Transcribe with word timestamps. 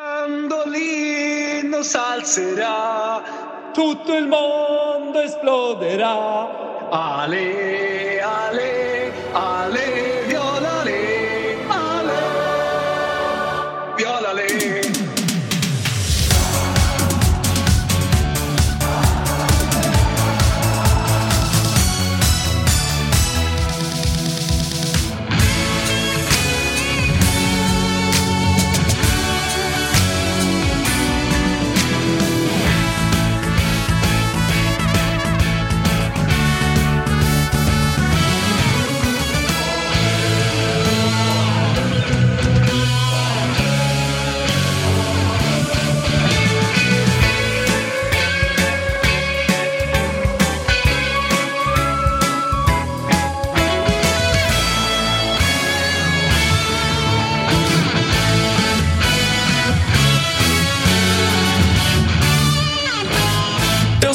Mandolino 0.00 1.82
s'alzerà, 1.82 3.20
tutto 3.72 4.14
il 4.14 4.28
mondo 4.28 5.18
esploderà. 5.18 6.88
Ale, 6.88 8.20
ale, 8.20 9.12
ale, 9.32 9.97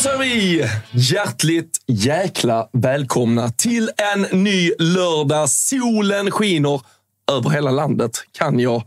säger 0.04 0.18
vi 0.18 0.70
hjärtligt 0.92 1.78
jäkla 1.88 2.70
välkomna 2.74 3.50
till 3.50 3.90
en 4.14 4.44
ny 4.44 4.72
lördag. 4.80 5.50
Solen 5.50 6.32
skiner 6.32 6.82
över 7.32 7.50
hela 7.50 7.72
landet, 7.72 8.12
kan 8.32 8.60
jag 8.60 8.84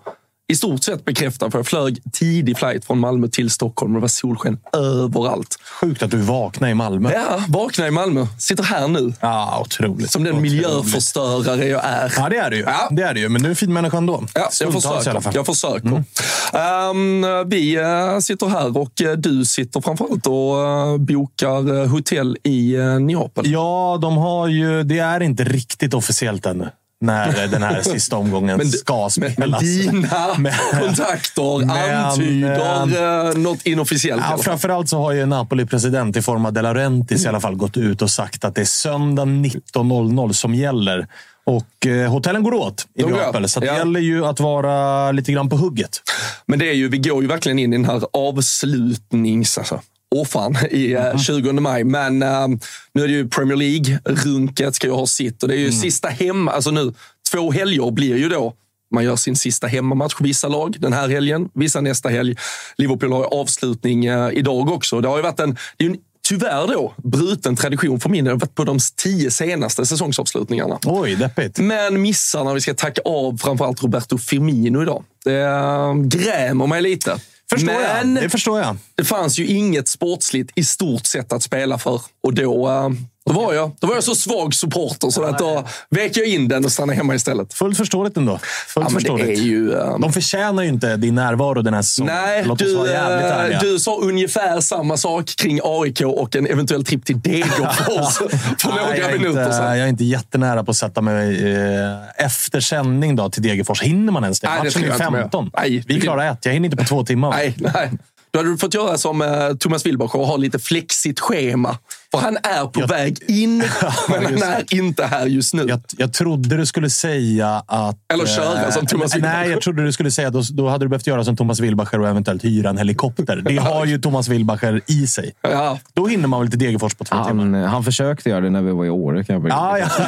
i 0.48 0.56
stort 0.56 0.82
sett 0.84 1.04
bekräfta. 1.04 1.50
För 1.50 1.58
jag 1.58 1.66
flög 1.66 1.98
tidig 2.12 2.58
flight 2.58 2.84
från 2.84 2.98
Malmö 2.98 3.28
till 3.28 3.50
Stockholm 3.50 3.92
och 3.92 4.00
det 4.00 4.02
var 4.02 4.08
solsken 4.08 4.58
överallt. 4.72 5.58
Sjukt 5.80 6.02
att 6.02 6.10
du 6.10 6.16
vaknade 6.16 6.70
i 6.70 6.74
Malmö. 6.74 7.10
Ja, 7.14 7.42
vakna 7.48 7.86
i 7.86 7.90
Malmö. 7.90 8.26
Sitter 8.38 8.64
här 8.64 8.88
nu. 8.88 9.12
Ja, 9.20 9.58
otroligt. 9.60 10.10
Som 10.10 10.24
den 10.24 10.32
Otroligt. 10.32 10.52
miljöförstörare 10.52 11.66
jag 11.66 11.84
är. 11.84 12.12
Ja, 12.16 12.28
det 12.28 12.36
är 12.36 12.50
du 12.50 12.56
ju. 12.56 12.62
Ja. 12.62 12.88
Det 12.90 13.02
är 13.02 13.14
du 13.14 13.20
ju. 13.20 13.28
Men 13.28 13.42
du 13.42 13.46
är 13.48 13.50
en 13.50 13.56
fin 13.56 13.72
människa 13.72 13.96
ändå. 13.96 14.22
Ja, 14.34 14.40
jag 14.40 14.52
Stundtals 14.52 14.84
i 14.84 14.88
alla 14.88 15.20
försöker. 15.20 15.20
fall. 15.20 15.34
Jag 15.34 15.46
försöker. 15.46 16.04
Ehm, 16.52 17.48
vi 17.48 17.76
eh, 17.76 18.18
sitter 18.18 18.46
här 18.46 18.78
och 18.78 19.02
eh, 19.02 19.12
du 19.12 19.44
sitter 19.44 19.80
framförallt 19.80 20.26
och 20.26 20.64
eh, 20.66 20.96
bokar 20.98 21.86
hotell 21.86 22.36
i 22.42 22.76
Neapel. 23.00 23.50
Ja, 23.50 23.98
de 24.02 24.16
har 24.16 24.48
ju... 24.48 24.82
Det 24.82 24.98
är 24.98 25.20
inte 25.22 25.44
riktigt 25.44 25.94
officiellt 25.94 26.46
ännu. 26.46 26.68
När 27.00 27.48
den 27.48 27.62
här 27.62 27.82
sista 27.82 28.16
omgången 28.16 28.56
Men- 28.56 28.70
ska 28.70 29.02
Men, 29.02 29.10
spelas. 29.10 29.62
men 29.62 29.70
dina 29.70 30.34
Men- 30.38 30.52
kontakter 30.80 31.58
Men, 31.66 32.04
antyder 32.04 33.30
eh, 33.30 33.38
något 33.38 33.66
inofficiellt. 33.66 34.22
Ja, 34.30 34.38
framförallt 34.38 34.88
så 34.88 34.98
har 34.98 35.12
ju 35.12 35.26
Napoli-president 35.26 36.16
i 36.16 36.22
form 36.22 36.46
av 36.46 36.52
De 36.52 36.62
Laurentiis 36.62 37.24
i 37.24 37.28
alla 37.28 37.40
fall 37.40 37.54
gått 37.56 37.76
ut 37.76 38.02
och 38.02 38.10
sagt 38.10 38.44
att 38.44 38.54
det 38.54 38.60
är 38.60 38.64
söndag 38.64 39.24
19.00 39.24 40.32
som 40.32 40.54
gäller. 40.54 41.06
Och 41.46 41.86
eh, 41.86 42.10
hotellen 42.10 42.42
går 42.42 42.54
åt 42.54 42.86
i 42.94 43.02
Neapel, 43.02 43.48
så 43.48 43.60
det 43.60 43.66
ja. 43.66 43.76
gäller 43.76 44.00
ju 44.00 44.26
att 44.26 44.40
vara 44.40 45.12
lite 45.12 45.32
grann 45.32 45.48
på 45.48 45.56
hugget. 45.56 46.02
Men 46.46 46.58
det 46.58 46.68
är 46.70 46.74
ju, 46.74 46.88
vi 46.88 46.98
går 46.98 47.22
ju 47.22 47.28
verkligen 47.28 47.58
in 47.58 47.72
i 47.72 47.76
den 47.76 47.84
här 47.84 48.02
avslutnings... 48.12 49.58
Alltså, 49.58 49.80
Åh 50.20 50.24
fan, 50.24 50.56
i 50.70 50.92
eh, 50.92 51.18
20 51.18 51.52
maj. 51.52 51.84
Men 51.84 52.22
eh, 52.22 52.48
nu 52.92 53.02
är 53.02 53.08
det 53.08 53.14
ju 53.14 53.28
Premier 53.28 53.56
League-runket 53.56 54.74
ska 54.74 54.86
ju 54.86 54.92
ha 54.92 55.06
sitt. 55.06 55.42
Och 55.42 55.48
det 55.48 55.54
är 55.54 55.58
ju 55.58 55.72
sista 55.72 56.08
hemma... 56.08 56.52
Alltså 56.52 56.70
nu, 56.70 56.94
två 57.32 57.52
helger 57.52 57.90
blir 57.90 58.16
ju 58.16 58.28
då 58.28 58.54
man 58.94 59.04
gör 59.04 59.16
sin 59.16 59.36
sista 59.36 59.66
hemmamatch. 59.66 60.14
Vissa 60.20 60.48
lag 60.48 60.76
den 60.78 60.92
här 60.92 61.08
helgen, 61.08 61.48
vissa 61.54 61.80
nästa 61.80 62.08
helg. 62.08 62.34
Liverpool 62.76 63.12
har 63.12 63.24
avslutning 63.40 64.04
eh, 64.04 64.30
idag 64.32 64.70
också. 64.70 65.00
Det 65.00 65.08
har 65.08 65.16
ju 65.16 65.22
varit 65.22 65.40
en, 65.40 65.56
det 65.76 65.84
är 65.84 65.90
en 65.90 65.96
tyvärr 66.28 66.66
då 66.66 66.94
bruten 66.96 67.56
tradition 67.56 68.00
för 68.00 68.08
min 68.08 68.24
del. 68.24 68.30
Det 68.30 68.34
har 68.34 68.40
varit 68.40 68.54
på 68.54 68.64
de 68.64 68.78
tio 68.96 69.30
senaste 69.30 69.86
säsongsavslutningarna. 69.86 70.78
Oj, 70.84 71.16
deppigt. 71.16 71.58
Men 71.58 72.02
missar 72.02 72.44
när 72.44 72.54
vi 72.54 72.60
ska 72.60 72.74
tacka 72.74 73.02
av 73.04 73.38
framförallt 73.38 73.82
Roberto 73.82 74.18
Firmino 74.18 74.82
idag. 74.82 75.04
Det 75.24 75.40
äh, 75.40 75.94
grämer 75.94 76.66
mig 76.66 76.82
lite. 76.82 77.18
Förstår 77.50 77.72
Men 77.72 78.14
jag. 78.14 78.24
Det 78.24 78.30
förstår 78.30 78.60
jag. 78.60 78.76
det 78.94 79.04
fanns 79.04 79.38
ju 79.38 79.46
inget 79.46 79.88
sportsligt 79.88 80.52
i 80.54 80.64
stort 80.64 81.06
sett 81.06 81.32
att 81.32 81.42
spela 81.42 81.78
för. 81.78 82.00
Och 82.22 82.34
då, 82.34 82.68
äh, 82.68 82.90
då, 83.26 83.32
var, 83.32 83.52
jag, 83.54 83.70
då 83.80 83.86
var 83.86 83.94
jag 83.94 84.04
så 84.04 84.14
svag 84.14 84.54
supporter 84.54 85.10
så 85.10 85.22
att 85.24 85.38
då 85.38 85.64
vek 85.90 86.16
jag 86.16 86.26
in 86.26 86.48
den 86.48 86.64
och 86.64 86.72
stannade 86.72 86.96
hemma 86.96 87.14
istället. 87.14 87.54
Fullt 87.54 87.76
förståeligt 87.76 88.16
ändå. 88.16 88.38
Fullt 88.68 88.84
Ja, 88.84 88.88
det 88.88 88.94
förståeligt. 88.94 89.38
är 89.38 89.42
ju... 89.42 89.72
äh, 89.74 89.98
De 89.98 90.12
förtjänar 90.12 90.62
ju 90.62 90.68
inte 90.68 90.96
din 90.96 91.14
närvaro 91.14 91.62
den 91.62 91.74
här 91.74 91.82
säsongen. 91.82 92.14
Nej, 92.14 92.44
Låt 92.46 92.62
oss 92.62 92.68
du, 92.68 92.92
äh, 92.94 93.00
ärliga. 93.06 93.60
du 93.60 93.78
sa 93.78 93.96
ungefär 93.96 94.60
samma 94.60 94.96
sak 94.96 95.26
kring 95.36 95.60
AIK 95.64 96.00
och 96.00 96.36
en 96.36 96.46
eventuell 96.46 96.84
tripp 96.84 97.04
till 97.04 97.20
Degerfors 97.20 98.14
för 98.16 98.28
Nej, 98.68 98.76
några 98.78 98.96
jag, 98.96 99.10
är 99.10 99.18
minuter 99.18 99.40
inte, 99.42 99.52
sedan. 99.56 99.78
jag 99.78 99.86
är 99.86 99.86
inte 99.90 100.04
jättenära 100.04 100.64
på 100.64 100.70
att 100.70 100.76
sätta 100.76 101.00
mig 101.00 101.54
eh, 101.54 102.24
efter 102.26 102.60
sändning 102.60 103.16
då, 103.16 103.30
till 103.30 103.42
Degerfors. 103.42 103.82
Hinner 103.82 104.12
man 104.12 104.22
ens 104.22 104.40
det? 104.40 104.48
Nej, 104.48 104.58
det 104.58 104.64
Matchen 104.64 104.72
tror 104.72 104.84
är 104.84 104.88
jag 104.88 104.94
inte 105.00 105.10
med. 105.10 105.20
15. 105.20 105.50
Nej, 105.56 105.84
Vi 105.86 105.94
det- 105.94 106.00
klarar 106.00 106.32
ett. 106.32 106.38
Jag 106.46 106.52
hinner 106.52 106.64
inte 106.66 106.76
på 106.76 106.84
två 106.84 107.04
timmar. 107.04 107.30
Nej, 107.30 107.54
nej. 107.58 107.90
Då 108.30 108.38
hade 108.38 108.50
du 108.50 108.58
fått 108.58 108.74
göra 108.74 108.98
som 108.98 109.22
eh, 109.22 109.28
Thomas 109.60 109.86
Wilbacher 109.86 110.16
och 110.16 110.26
ha 110.26 110.36
lite 110.36 110.58
flexigt 110.58 111.20
schema. 111.20 111.78
För 112.18 112.24
han 112.24 112.36
är 112.42 112.66
på 112.66 112.80
Jag- 112.80 112.88
väg 112.88 113.18
in, 113.28 113.58
men 114.08 114.24
han 114.24 114.42
är 114.42 114.74
inte 114.74 115.06
här 115.06 115.26
just 115.26 115.54
nu. 115.54 115.64
Jag, 115.68 115.80
jag 115.98 116.12
trodde 116.12 116.56
du 116.56 116.66
skulle 116.66 116.90
säga 116.90 117.62
att... 117.66 117.96
Eller 118.12 118.26
köra 118.26 118.62
eh, 118.64 118.70
som 118.70 118.86
Thomas 118.86 119.12
Nej, 119.14 119.20
Wilbacher. 119.22 119.50
jag 119.50 119.60
trodde 119.62 119.84
du 119.84 119.92
skulle 119.92 120.10
säga 120.10 120.28
att 120.28 120.34
då, 120.34 120.42
då 120.50 120.68
hade 120.68 120.84
du 120.84 120.88
behövt 120.88 121.06
göra 121.06 121.24
som 121.24 121.36
Thomas 121.36 121.60
Wilbacher 121.60 122.00
och 122.00 122.08
eventuellt 122.08 122.44
hyra 122.44 122.70
en 122.70 122.78
helikopter. 122.78 123.36
Det 123.44 123.56
har 123.62 123.86
ju 123.86 123.98
Thomas 123.98 124.28
Wilbacher 124.28 124.80
i 124.86 125.06
sig. 125.06 125.32
Ja, 125.42 125.78
Då 125.94 126.06
hinner 126.06 126.28
man 126.28 126.40
väl 126.40 126.50
till 126.50 126.58
Degerfors 126.58 126.94
på 126.94 127.04
två 127.04 127.24
timmar. 127.24 127.42
Han, 127.44 127.54
han 127.54 127.84
försökte 127.84 128.30
göra 128.30 128.40
det 128.40 128.50
när 128.50 128.62
vi 128.62 128.70
var 128.72 128.84
i 128.84 128.90
Åre. 128.90 129.24
Kan 129.24 129.36
jag 129.42 129.48
Ja, 129.50 129.78
ja. 129.78 129.86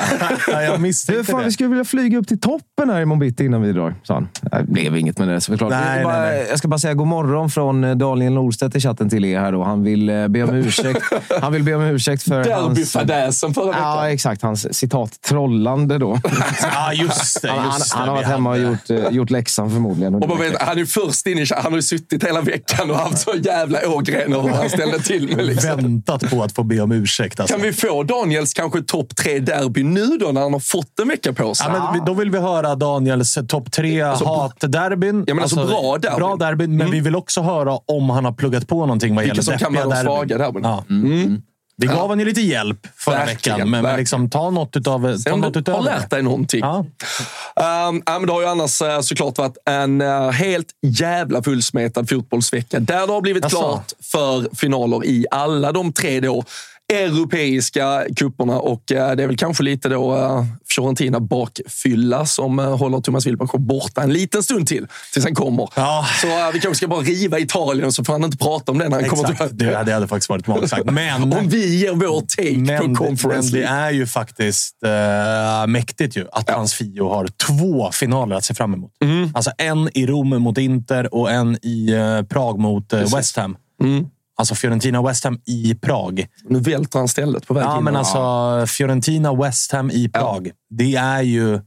ja, 0.52 0.62
jag 0.62 0.80
misstänkte 0.80 1.24
fan, 1.32 1.38
vi 1.40 1.44
det. 1.46 1.52
skulle 1.52 1.68
vilja 1.68 1.84
flyga 1.84 2.18
upp 2.18 2.28
till 2.28 2.40
toppen 2.40 2.90
här 2.90 3.00
imorgon 3.00 3.18
bitti 3.20 3.44
innan 3.44 3.62
vi 3.62 3.72
drar, 3.72 3.94
sa 4.02 4.14
han. 4.14 4.28
Det 4.42 4.64
blev 4.72 4.96
inget 4.96 5.18
med 5.18 5.28
det 5.28 5.40
såklart. 5.40 5.70
Nej, 5.70 5.80
Jag 5.88 5.98
ska 6.00 6.08
bara, 6.08 6.20
nej, 6.20 6.30
nej. 6.38 6.46
Jag 6.50 6.58
ska 6.58 6.68
bara 6.68 6.78
säga 6.78 6.94
god 6.94 7.06
morgon 7.06 7.50
från 7.50 7.84
eh, 7.84 7.94
Daniel 7.96 8.32
Norstedt 8.32 8.76
i 8.76 8.80
chatten 8.80 9.08
till 9.10 9.24
er 9.24 9.40
här. 9.40 9.52
Då. 9.52 9.62
Han 9.64 9.82
vill 9.84 10.08
eh, 10.08 10.28
be 10.28 10.42
om 10.42 10.54
ursäkt. 10.54 11.02
Han 11.40 11.52
vill 11.52 11.62
be 11.62 11.74
om 11.74 11.82
ursäkt 11.82 11.97
ursäkt 11.98 12.22
för 12.22 12.50
hans... 12.50 12.68
Derbyfadäsen 12.76 13.54
förra 13.54 13.66
veckan. 13.66 13.82
Ja, 13.82 14.10
exakt. 14.10 14.42
Hans 14.42 14.74
citat 14.74 15.20
trollande 15.22 15.98
då. 15.98 16.20
Ja, 16.72 16.92
just 16.92 17.42
det. 17.42 17.48
Han, 17.48 17.58
han, 17.58 17.78
Just 17.78 17.92
det. 17.92 17.98
han 17.98 18.08
har 18.08 18.14
varit 18.16 18.26
hemma 18.26 18.50
och 18.50 18.58
gjort, 18.58 18.90
eh, 18.90 19.08
gjort 19.10 19.30
läxan 19.30 19.70
förmodligen. 19.70 20.14
Och 20.14 20.28
man 20.28 20.38
vet, 20.38 20.62
han 20.62 20.74
är 20.74 20.76
ju 20.78 20.86
först 20.86 21.26
in 21.26 21.38
i 21.38 21.46
Han 21.56 21.64
har 21.72 21.78
ju 21.78 21.82
suttit 21.82 22.24
hela 22.24 22.40
veckan 22.40 22.90
och 22.90 22.96
haft 22.96 23.18
så 23.18 23.32
jävla 23.42 23.88
ågren 23.88 24.32
vad 24.32 24.50
han 24.50 24.70
ställde 24.70 24.98
till 24.98 25.36
med. 25.36 25.46
Liksom. 25.46 25.76
Väntat 25.76 26.30
på 26.30 26.42
att 26.42 26.52
få 26.52 26.62
be 26.62 26.80
om 26.80 26.92
ursäkt. 26.92 27.40
Alltså. 27.40 27.54
Kan 27.56 27.62
vi 27.62 27.72
få 27.72 28.02
Daniels 28.02 28.54
kanske 28.54 28.82
topp 28.82 29.16
tre 29.16 29.38
derby 29.38 29.82
nu 29.82 30.06
då, 30.06 30.32
när 30.32 30.40
han 30.40 30.52
har 30.52 30.60
fått 30.60 30.98
en 31.02 31.08
vecka 31.08 31.32
på 31.32 31.54
sig? 31.54 31.66
Ja, 31.72 31.90
men 31.96 32.04
då 32.04 32.14
vill 32.14 32.30
vi 32.30 32.38
höra 32.38 32.74
Daniels 32.74 33.38
topp 33.48 33.72
tre 33.72 34.02
hatderbyn. 34.02 35.24
Ja, 35.26 35.34
men 35.34 35.42
alltså 35.42 35.66
bra 35.66 35.98
derbyn. 35.98 36.18
Bra 36.18 36.36
derbyn, 36.36 36.76
men 36.76 36.90
vi 36.90 37.00
vill 37.00 37.16
också 37.16 37.42
höra 37.42 37.78
om 37.86 38.10
han 38.10 38.24
har 38.24 38.32
pluggat 38.32 38.68
på 38.68 38.80
någonting 38.80 39.14
vad 39.14 39.24
Vilka 39.24 39.34
gäller 39.34 39.42
som 39.42 39.58
kan 39.58 39.72
deppiga 39.72 39.86
vara 39.88 39.96
de 39.96 40.04
derbyn. 40.04 40.16
svaga 40.16 40.38
derbyn. 40.38 40.62
Ja. 40.64 40.84
Mm. 40.90 41.42
Vi 41.80 41.86
gav 41.86 42.08
han 42.08 42.18
ju 42.18 42.24
lite 42.24 42.40
hjälp 42.40 42.86
förra 42.96 43.14
Verkligen, 43.14 43.56
veckan, 43.58 43.70
men, 43.70 43.82
men 43.82 43.96
liksom, 43.96 44.30
ta 44.30 44.50
något, 44.50 44.76
utav, 44.76 45.12
ta 45.12 45.18
Sen 45.18 45.40
något 45.40 45.54
du 45.54 45.60
utöver 45.60 45.78
har 45.78 45.84
lärt 45.84 46.10
dig 46.10 46.22
någonting. 46.22 46.60
Ja. 46.60 46.78
Um, 46.78 48.02
ja, 48.06 48.18
men 48.18 48.26
det 48.26 48.32
har 48.32 48.40
ju 48.40 48.46
annars 48.46 48.82
eh, 48.82 49.00
såklart 49.00 49.38
varit 49.38 49.56
en 49.66 50.00
eh, 50.00 50.30
helt 50.30 50.66
jävla 50.82 51.42
fullsmetad 51.42 52.08
fotbollsvecka 52.08 52.80
där 52.80 53.06
det 53.06 53.12
har 53.12 53.20
blivit 53.20 53.44
Jaså? 53.44 53.58
klart 53.58 53.92
för 54.02 54.56
finaler 54.56 55.04
i 55.06 55.26
alla 55.30 55.72
de 55.72 55.92
tre 55.92 56.20
då 56.20 56.44
europeiska 56.92 58.04
kupperna 58.16 58.58
och 58.58 58.92
eh, 58.92 59.16
det 59.16 59.22
är 59.22 59.26
väl 59.26 59.36
kanske 59.36 59.62
lite 59.62 59.88
då 59.88 60.16
uh, 60.16 60.44
Fiorentina 60.68 61.20
bakfylla 61.20 62.26
som 62.26 62.58
eh, 62.58 62.76
håller 62.76 63.00
Thomas 63.00 63.26
Wilbach 63.26 63.50
borta 63.52 64.02
en 64.02 64.12
liten 64.12 64.42
stund 64.42 64.66
till, 64.66 64.86
tills 65.12 65.24
han 65.24 65.34
kommer. 65.34 65.68
Ja. 65.74 66.06
Så 66.20 66.26
eh, 66.26 66.52
vi 66.52 66.60
kanske 66.60 66.74
ska 66.74 66.88
bara 66.88 67.00
riva 67.00 67.38
Italien 67.38 67.92
så 67.92 68.04
får 68.04 68.12
han 68.12 68.24
inte 68.24 68.36
prata 68.36 68.72
om 68.72 68.78
det 68.78 68.88
när 68.88 69.00
han 69.00 69.08
kommer 69.08 69.30
Exakt, 69.30 69.58
till 69.58 69.66
det, 69.66 69.82
det 69.84 69.92
hade 69.92 70.08
faktiskt 70.08 70.28
varit 70.28 70.46
magstarkt. 70.46 70.90
Men, 70.90 71.32
Om 71.38 71.48
vi 71.48 71.76
ger 71.76 71.92
vår 71.92 72.20
take 72.20 72.58
men, 72.58 72.80
på 72.80 72.86
men 72.86 72.96
Conference 72.96 73.52
det 73.52 73.60
League. 73.60 73.76
är 73.76 73.90
ju 73.90 74.06
faktiskt 74.06 74.76
äh, 74.82 75.66
mäktigt 75.66 76.16
ju 76.16 76.26
att 76.32 76.50
hans 76.50 76.74
Fio 76.74 77.08
har 77.08 77.28
två 77.46 77.90
finaler 77.92 78.36
att 78.36 78.44
se 78.44 78.54
fram 78.54 78.74
emot. 78.74 78.92
Mm. 79.04 79.30
Alltså 79.34 79.50
en 79.58 79.90
i 79.94 80.06
Rom 80.06 80.28
mot 80.28 80.58
Inter 80.58 81.14
och 81.14 81.30
en 81.30 81.58
i 81.62 81.92
eh, 81.92 82.22
Prag 82.22 82.58
mot 82.58 82.92
eh, 82.92 83.14
West 83.16 83.36
Ham. 83.36 83.56
Mm. 83.82 84.06
Alltså 84.38 84.54
Fiorentina-West 84.54 85.24
Ham 85.24 85.40
i 85.46 85.74
Prag. 85.74 86.26
Nu 86.48 86.60
välter 86.60 86.98
han 86.98 87.08
stället 87.08 87.46
på 87.46 87.54
väg 87.54 87.64
Ja, 87.64 87.78
in. 87.78 87.84
men 87.84 87.96
alltså 87.96 88.18
Fiorentina-West 88.66 89.72
Ham 89.72 89.90
i 89.90 90.08
Prag. 90.08 90.50
Det 90.70 90.94
är 90.94 91.22
ju 91.22 91.60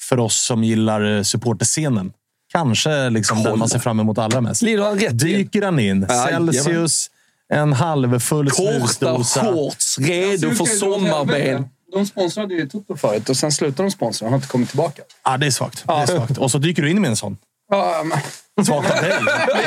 för 0.00 0.18
oss 0.18 0.46
som 0.46 0.64
gillar 0.64 1.22
supporterscenen 1.22 2.12
kanske 2.52 3.10
liksom 3.10 3.42
den 3.42 3.58
man 3.58 3.68
ser 3.68 3.78
fram 3.78 4.00
emot 4.00 4.18
allra 4.18 4.40
mest. 4.40 4.62
Lider 4.62 4.84
han 4.84 4.98
rätt? 4.98 5.18
Dyker 5.18 5.62
han 5.62 5.78
in, 5.78 6.06
Jajamän. 6.08 6.54
Celsius, 6.54 7.10
en 7.52 7.72
halvfull 7.72 8.50
Korta 8.50 9.24
shorts, 9.24 9.98
redo 9.98 10.50
för 10.50 10.64
sommarben. 10.64 11.68
De 11.92 12.06
sponsrade 12.06 12.54
ju 12.54 12.68
Toto 12.68 12.96
förut 12.96 13.28
och 13.28 13.36
sen 13.36 13.52
slutade 13.52 13.88
de 13.88 13.90
sponsra 13.90 14.26
och 14.26 14.30
har 14.30 14.36
inte 14.36 14.48
kommit 14.48 14.68
tillbaka. 14.68 15.02
Ja, 15.24 15.36
det 15.36 15.46
är 15.46 15.50
svagt. 15.50 15.84
Det 15.86 15.92
är 15.92 16.06
svagt. 16.06 16.38
Och 16.38 16.50
så 16.50 16.58
dyker 16.58 16.82
du 16.82 16.90
in 16.90 17.00
med 17.00 17.10
en 17.10 17.16
sån. 17.16 17.36
Ja, 17.70 18.02
men... 18.04 18.18
Svagt 18.64 18.90
av 18.90 19.02
dig. 19.02 19.12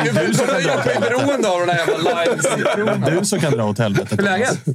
Det 0.04 0.10
är 0.20 0.28
du 0.28 0.34
som 0.34 0.46
kan 0.48 0.64
dra 0.64 0.74
åt 0.74 0.80
helvete. 0.86 1.00
beroende 1.02 1.50
av 1.50 1.60
den 1.60 1.70
här 1.70 1.78
jävla 1.88 2.24
är 3.08 3.20
du 3.20 3.26
som 3.26 3.40
kan 3.40 3.52
dra 3.52 3.64
åt 3.66 3.80
helvete. 3.80 4.08
Hur 4.10 4.20
är 4.20 4.24
läget? 4.24 4.66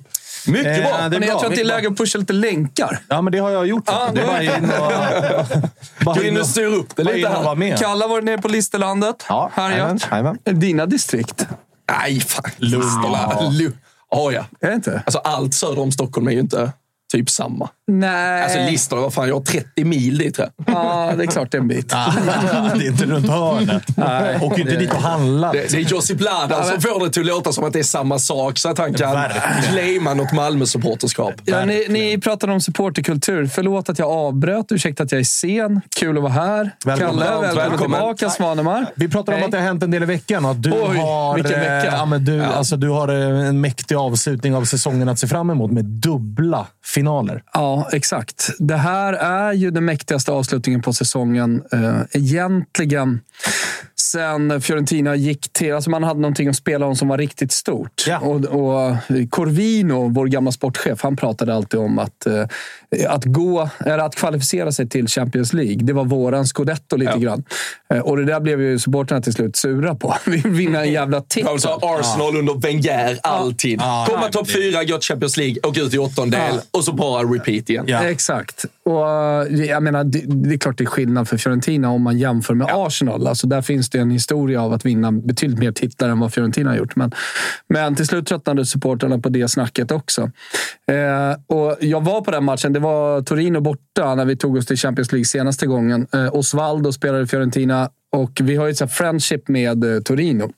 Mycket 0.47 0.79
Eh, 0.79 0.83
bra. 0.85 0.97
det 1.09 1.17
är 1.17 1.21
Men 1.21 1.23
jag 1.23 1.31
bra. 1.35 1.41
tror 1.41 1.51
att 1.51 1.55
det 1.57 1.61
är 1.61 1.65
läge 1.65 1.89
att 1.89 1.97
pusha 1.97 2.19
lite 2.19 2.33
länkar. 2.33 2.99
Ja, 3.09 3.23
men 3.23 3.33
det 3.33 3.39
har 3.39 3.51
jag 3.51 3.67
gjort. 3.67 3.83
Ja, 3.87 4.09
det 4.15 4.21
är 4.21 4.27
bara 4.27 4.43
in 4.43 4.65
och... 4.65 4.93
Bara 6.05 6.15
Gå 6.15 6.23
in 6.23 6.41
och 6.41 6.47
styr 6.47 6.65
upp 6.67 6.97
det 6.97 7.05
lite 7.05 7.29
här. 7.29 7.55
med. 7.55 7.79
Kalle 7.79 8.05
har 8.05 8.09
varit 8.09 8.25
nere 8.25 8.39
på 8.39 8.49
Listerlandet. 8.49 9.25
Ja, 9.29 9.51
Härjat. 9.55 10.09
jajamän. 10.11 10.39
Dina 10.45 10.87
distrikt. 10.87 11.47
Nej, 11.93 12.21
fan. 12.21 12.51
Lugn. 12.57 12.85
Ja. 13.03 13.49
Lu- 13.53 13.73
Ja, 14.11 14.33
ja. 14.33 14.45
Är 14.61 14.69
det 14.69 14.75
inte? 14.75 15.03
Alltså, 15.07 15.19
allt 15.19 15.55
söder 15.55 15.79
om 15.79 15.93
Stockholm 15.93 16.27
är 16.29 16.33
ju 16.33 16.41
inte 16.41 16.73
typ 17.13 17.31
samma. 17.31 17.69
Nej. 17.87 18.43
Alltså, 18.43 18.59
Lister, 18.59 18.97
vad 18.97 19.15
fan, 19.15 19.29
jag 19.29 19.35
har 19.35 19.43
30 19.43 19.85
mil 19.85 20.19
dit. 20.19 20.35
tror 20.35 20.49
jag. 20.57 20.75
Ja, 20.75 21.13
det 21.17 21.23
är 21.25 21.27
klart 21.27 21.51
det 21.53 21.57
är 21.59 21.61
en 21.61 21.69
bit. 21.69 21.89
det 21.89 21.97
är 22.87 22.87
inte 22.87 23.05
runt 23.05 23.29
hörnet. 23.29 24.43
Åk 24.43 24.59
inte 24.59 24.77
dit 24.77 24.93
och 24.93 25.03
handla. 25.03 25.53
Det, 25.53 25.71
det 25.73 25.77
är 25.77 25.81
Josip 25.81 26.19
Bladan 26.19 26.65
som 26.65 26.81
får 26.81 27.05
det 27.05 27.11
till 27.11 27.23
att 27.23 27.27
låta 27.29 27.53
som 27.53 27.65
att 27.65 27.73
det 27.73 27.79
är 27.79 27.83
samma 27.83 28.19
sak 28.19 28.59
så 28.59 28.69
att 28.69 28.79
han 28.79 28.95
kan 28.95 29.13
Verkligen. 29.13 29.63
claima 29.73 30.15
något 30.15 30.33
Malmö-supporterskap. 30.33 31.35
Ja, 31.45 31.65
ni, 31.65 31.87
ni 31.89 32.19
pratade 32.21 32.53
om 32.53 32.61
supporterkultur. 32.61 33.47
Förlåt 33.47 33.89
att 33.89 33.99
jag 33.99 34.11
avbröt. 34.11 34.73
Ursäkta 34.73 35.03
att 35.03 35.13
jag 35.13 35.19
är 35.21 35.25
sen. 35.25 35.81
Kul 35.97 36.17
att 36.17 36.23
vara 36.23 36.33
här. 36.33 36.71
Välkommen. 36.85 37.15
Kalle, 37.19 37.31
välkommen, 37.41 37.57
Välkommen. 37.57 37.79
tillbaka. 38.01 38.31
Svanemar. 38.31 38.87
Vi 38.95 39.09
pratar 39.09 39.33
om 39.33 39.37
Hej. 39.37 39.45
att 39.45 39.51
det 39.51 39.59
har 39.59 39.65
hänt 39.65 39.83
en 39.83 39.91
del 39.91 40.03
i 40.03 40.07
veckan 40.07 40.45
och 40.45 40.51
att 40.51 40.63
du 40.63 40.73
Oj, 40.73 40.97
har, 40.99 41.35
vilken 41.35 41.53
eh, 41.53 41.61
vecka. 41.61 41.93
Ja, 41.97 42.05
men 42.07 42.25
du, 42.25 42.43
Alltså, 42.45 42.77
du 42.77 42.89
har 42.89 43.09
eh, 43.09 43.49
en 43.49 43.61
mäktig 43.61 43.95
avslutning 43.95 44.55
av 44.55 44.65
säsongen 44.65 45.09
att 45.09 45.19
se 45.19 45.27
fram 45.27 45.51
emot 45.51 45.71
med 45.71 45.85
dubbla 45.85 46.67
finaler. 46.95 47.43
Ja, 47.53 47.89
exakt. 47.93 48.51
Det 48.59 48.77
här 48.77 49.13
är 49.13 49.53
ju 49.53 49.71
den 49.71 49.85
mäktigaste 49.85 50.33
avslutningen 50.33 50.83
på 50.83 50.93
säsongen. 50.93 51.63
Eh, 51.73 52.01
egentligen 52.13 53.21
sen 54.05 54.61
Fiorentina 54.61 55.17
gick 55.17 55.53
till... 55.53 55.75
Alltså 55.75 55.91
man 55.91 56.03
hade 56.03 56.21
någonting 56.21 56.49
att 56.49 56.57
spela 56.57 56.87
om 56.87 56.97
som 56.97 57.09
var 57.09 57.19
riktigt 57.19 57.53
stort. 57.53 58.05
Ja. 58.07 58.19
Och, 58.19 58.45
och 58.45 58.97
Corvino, 59.31 60.09
vår 60.09 60.27
gamla 60.27 60.53
sportchef, 60.53 61.03
han 61.03 61.17
pratade 61.17 61.55
alltid 61.55 61.81
om 61.81 61.99
att, 61.99 62.27
eh, 62.27 62.45
att 63.09 63.25
gå, 63.25 63.69
eller 63.81 63.99
att 63.99 64.17
kvalificera 64.17 64.73
sig 64.73 64.89
till 64.89 65.09
Champions 65.09 65.53
League. 65.53 65.79
Det 65.83 65.93
var 65.93 66.05
våran 66.05 66.47
scudetto 66.47 66.97
lite 66.97 67.19
grann. 67.19 67.45
Eh, 67.91 67.99
och 67.99 68.17
det 68.17 68.25
där 68.25 68.41
blev 68.41 68.61
ju 68.61 68.79
supporterna 68.79 69.21
till 69.21 69.33
slut 69.33 69.57
sura 69.57 69.95
på. 69.95 70.15
Vi 70.27 70.37
vill 70.37 70.53
vinna 70.53 70.85
en 70.85 70.93
jävla 70.93 71.21
titel. 71.21 71.49
Alltså 71.49 71.79
Arsenal 71.83 72.37
under 72.37 72.55
Wenger, 72.55 73.19
alltid. 73.23 73.81
Ja, 73.81 74.07
Komma 74.09 74.29
topp 74.29 74.51
fyra, 74.51 74.85
gå 74.85 74.99
till 74.99 75.09
Champions 75.09 75.37
League, 75.37 75.57
åka 75.63 75.81
ut 75.81 75.95
i 75.95 75.99
åttondel 75.99 76.55
och 76.71 76.85
så 76.85 76.93
bara 76.93 77.23
repeat 77.23 77.71
igen. 77.71 77.85
Ja. 77.89 78.05
Exakt. 78.05 78.65
Och 78.85 79.09
eh, 79.09 79.65
jag 79.65 79.83
menar, 79.83 80.05
det, 80.05 80.23
det 80.27 80.55
är 80.55 80.59
klart 80.59 80.79
det 80.79 80.85
är 80.85 80.87
skillnad 80.87 81.29
för 81.29 81.37
Fiorentina 81.37 81.91
om 81.91 82.03
man 82.03 82.19
jämför 82.19 82.55
med 82.55 82.67
Arsenal. 82.71 83.27
Alltså 83.27 83.47
där 83.47 83.63
finns 83.63 83.91
det 83.99 84.03
en 84.03 84.11
historia 84.11 84.63
av 84.63 84.73
att 84.73 84.87
vinna 84.87 85.13
betydligt 85.13 85.59
mer 85.59 85.73
titlar 85.73 86.09
än 86.09 86.21
vad 86.21 86.33
Fiorentina 86.33 86.71
har 86.71 86.77
gjort. 86.77 86.97
Men, 86.97 87.13
men 87.69 87.97
till 87.97 88.07
slut 88.07 88.27
tröttnade 88.27 88.67
supportrarna 88.67 89.19
på 89.19 89.29
det 89.29 89.49
snacket 89.49 89.91
också. 89.91 90.31
Eh, 90.87 91.57
och 91.57 91.77
jag 91.81 92.05
var 92.05 92.21
på 92.21 92.31
den 92.31 92.45
matchen. 92.45 92.73
Det 92.73 92.81
var 92.81 93.23
Torino 93.23 93.61
borta 93.61 94.15
när 94.15 94.25
vi 94.25 94.37
tog 94.37 94.57
oss 94.57 94.67
till 94.67 94.77
Champions 94.77 95.13
League 95.13 95.25
senaste 95.25 95.67
gången. 95.67 96.07
Eh, 96.13 96.35
Osvaldo 96.35 96.93
spelade 96.93 97.27
Fiorentina 97.27 97.91
och 98.13 98.41
vi 98.43 98.57
har 98.57 98.67
ju 98.67 98.71
ett 98.71 98.93
friendship 98.93 99.49
med 99.49 99.85
eh, 99.85 100.01
Torino 100.01 100.53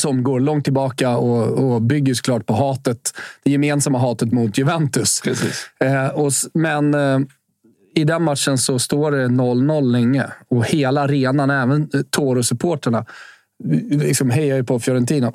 som 0.00 0.22
går 0.22 0.40
långt 0.40 0.64
tillbaka 0.64 1.16
och, 1.16 1.72
och 1.72 1.82
bygger 1.82 2.14
såklart 2.14 2.46
på 2.46 2.54
hatet. 2.54 3.12
Det 3.44 3.50
gemensamma 3.50 3.98
hatet 3.98 4.32
mot 4.32 4.58
Juventus. 4.58 5.20
Precis. 5.24 5.66
Eh, 5.80 6.06
och, 6.06 6.32
men 6.54 6.94
eh, 6.94 7.18
i 7.96 8.04
den 8.04 8.22
matchen 8.22 8.58
så 8.58 8.78
står 8.78 9.10
det 9.10 9.26
0-0 9.26 9.92
länge 9.92 10.26
och 10.48 10.66
hela 10.66 11.00
arenan, 11.00 11.50
även 11.50 11.88
eh, 11.94 12.00
Toro-supporterna, 12.00 13.04
liksom 13.90 14.30
hejar 14.30 14.56
ju 14.56 14.64
på 14.64 14.80
Fiorentina. 14.80 15.32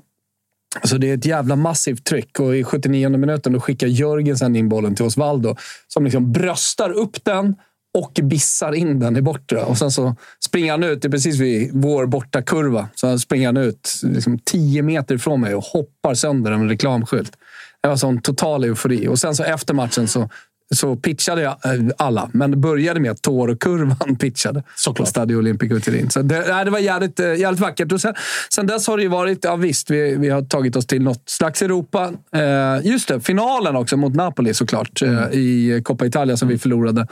Så 0.84 0.98
det 0.98 1.10
är 1.10 1.18
ett 1.18 1.26
jävla 1.26 1.56
massivt 1.56 2.06
tryck 2.06 2.40
och 2.40 2.56
i 2.56 2.64
79 2.64 3.10
minuten 3.10 3.54
då 3.54 3.60
skickar 3.60 3.88
Jörgensen 3.88 4.56
in 4.56 4.70
bollen 4.70 4.96
till 4.96 5.06
Osvaldo 5.06 5.56
som 5.88 6.04
liksom 6.04 6.32
bröstar 6.32 6.90
upp 6.90 7.24
den 7.24 7.56
och 7.98 8.20
bissar 8.24 8.74
in 8.76 9.00
den 9.00 9.18
i 9.18 9.22
bortre. 9.22 9.64
Och 9.64 9.78
sen 9.78 9.92
så 9.92 10.16
springer 10.46 10.72
han 10.72 10.84
ut, 10.84 11.02
det 11.02 11.08
är 11.08 11.12
precis 11.12 11.40
vid 11.40 11.70
vår 11.74 12.06
borta 12.06 12.42
kurva. 12.42 12.90
Så 12.96 13.20
springer 13.20 13.46
han 13.46 13.58
ut 13.58 14.02
liksom 14.04 14.40
10 14.40 14.82
meter 14.82 15.16
ifrån 15.16 15.42
mig 15.42 15.56
och 15.56 15.64
hoppar 15.64 16.14
sönder 16.14 16.52
en 16.52 16.70
reklamskylt. 16.70 17.38
Det 17.82 17.88
var 17.88 17.96
sån 17.96 18.22
total 18.22 18.64
eufori. 18.64 19.08
Och 19.08 19.20
sen 19.20 19.36
så 19.36 19.44
efter 19.44 19.74
matchen 19.74 20.08
så, 20.08 20.30
så 20.76 20.96
pitchade 20.96 21.42
jag 21.42 21.52
eh, 21.52 21.82
alla. 21.98 22.30
Men 22.34 22.62
började 22.62 23.00
med 23.00 23.12
att 23.12 23.22
Toro-kurvan 23.22 24.16
pitchade 24.20 24.64
Såklart. 24.76 24.98
på 24.98 25.10
Stadio 25.10 25.36
Olimpico 25.36 25.80
Turin. 25.80 26.10
Så 26.10 26.22
det, 26.22 26.46
nej, 26.48 26.66
det 26.66 26.72
var 26.72 26.80
jävligt, 26.80 27.20
eh, 27.20 27.34
jävligt 27.36 27.62
vackert. 27.62 27.92
Och 27.92 28.02
sen, 28.02 28.14
sen 28.54 28.68
dess 28.68 28.88
har 28.88 28.98
det 28.98 29.04
ju 29.04 29.10
varit, 29.10 29.40
ja 29.44 29.56
visst, 29.56 29.90
vi, 29.92 30.16
vi 30.16 30.30
har 30.30 30.42
tagit 30.42 30.76
oss 30.76 30.88
till 30.88 31.02
något 31.02 31.24
slags 31.30 31.62
Europa. 31.62 32.12
Eh, 32.36 32.88
just 32.92 33.08
det, 33.08 33.20
finalen 33.20 33.76
också 33.76 33.98
mot 33.98 34.16
Napoli 34.16 34.54
såklart. 34.54 35.02
Eh, 35.02 35.10
I 35.32 35.82
Coppa 35.86 36.06
Italia 36.06 36.38
som 36.38 36.48
vi 36.48 36.58
förlorade. 36.58 37.08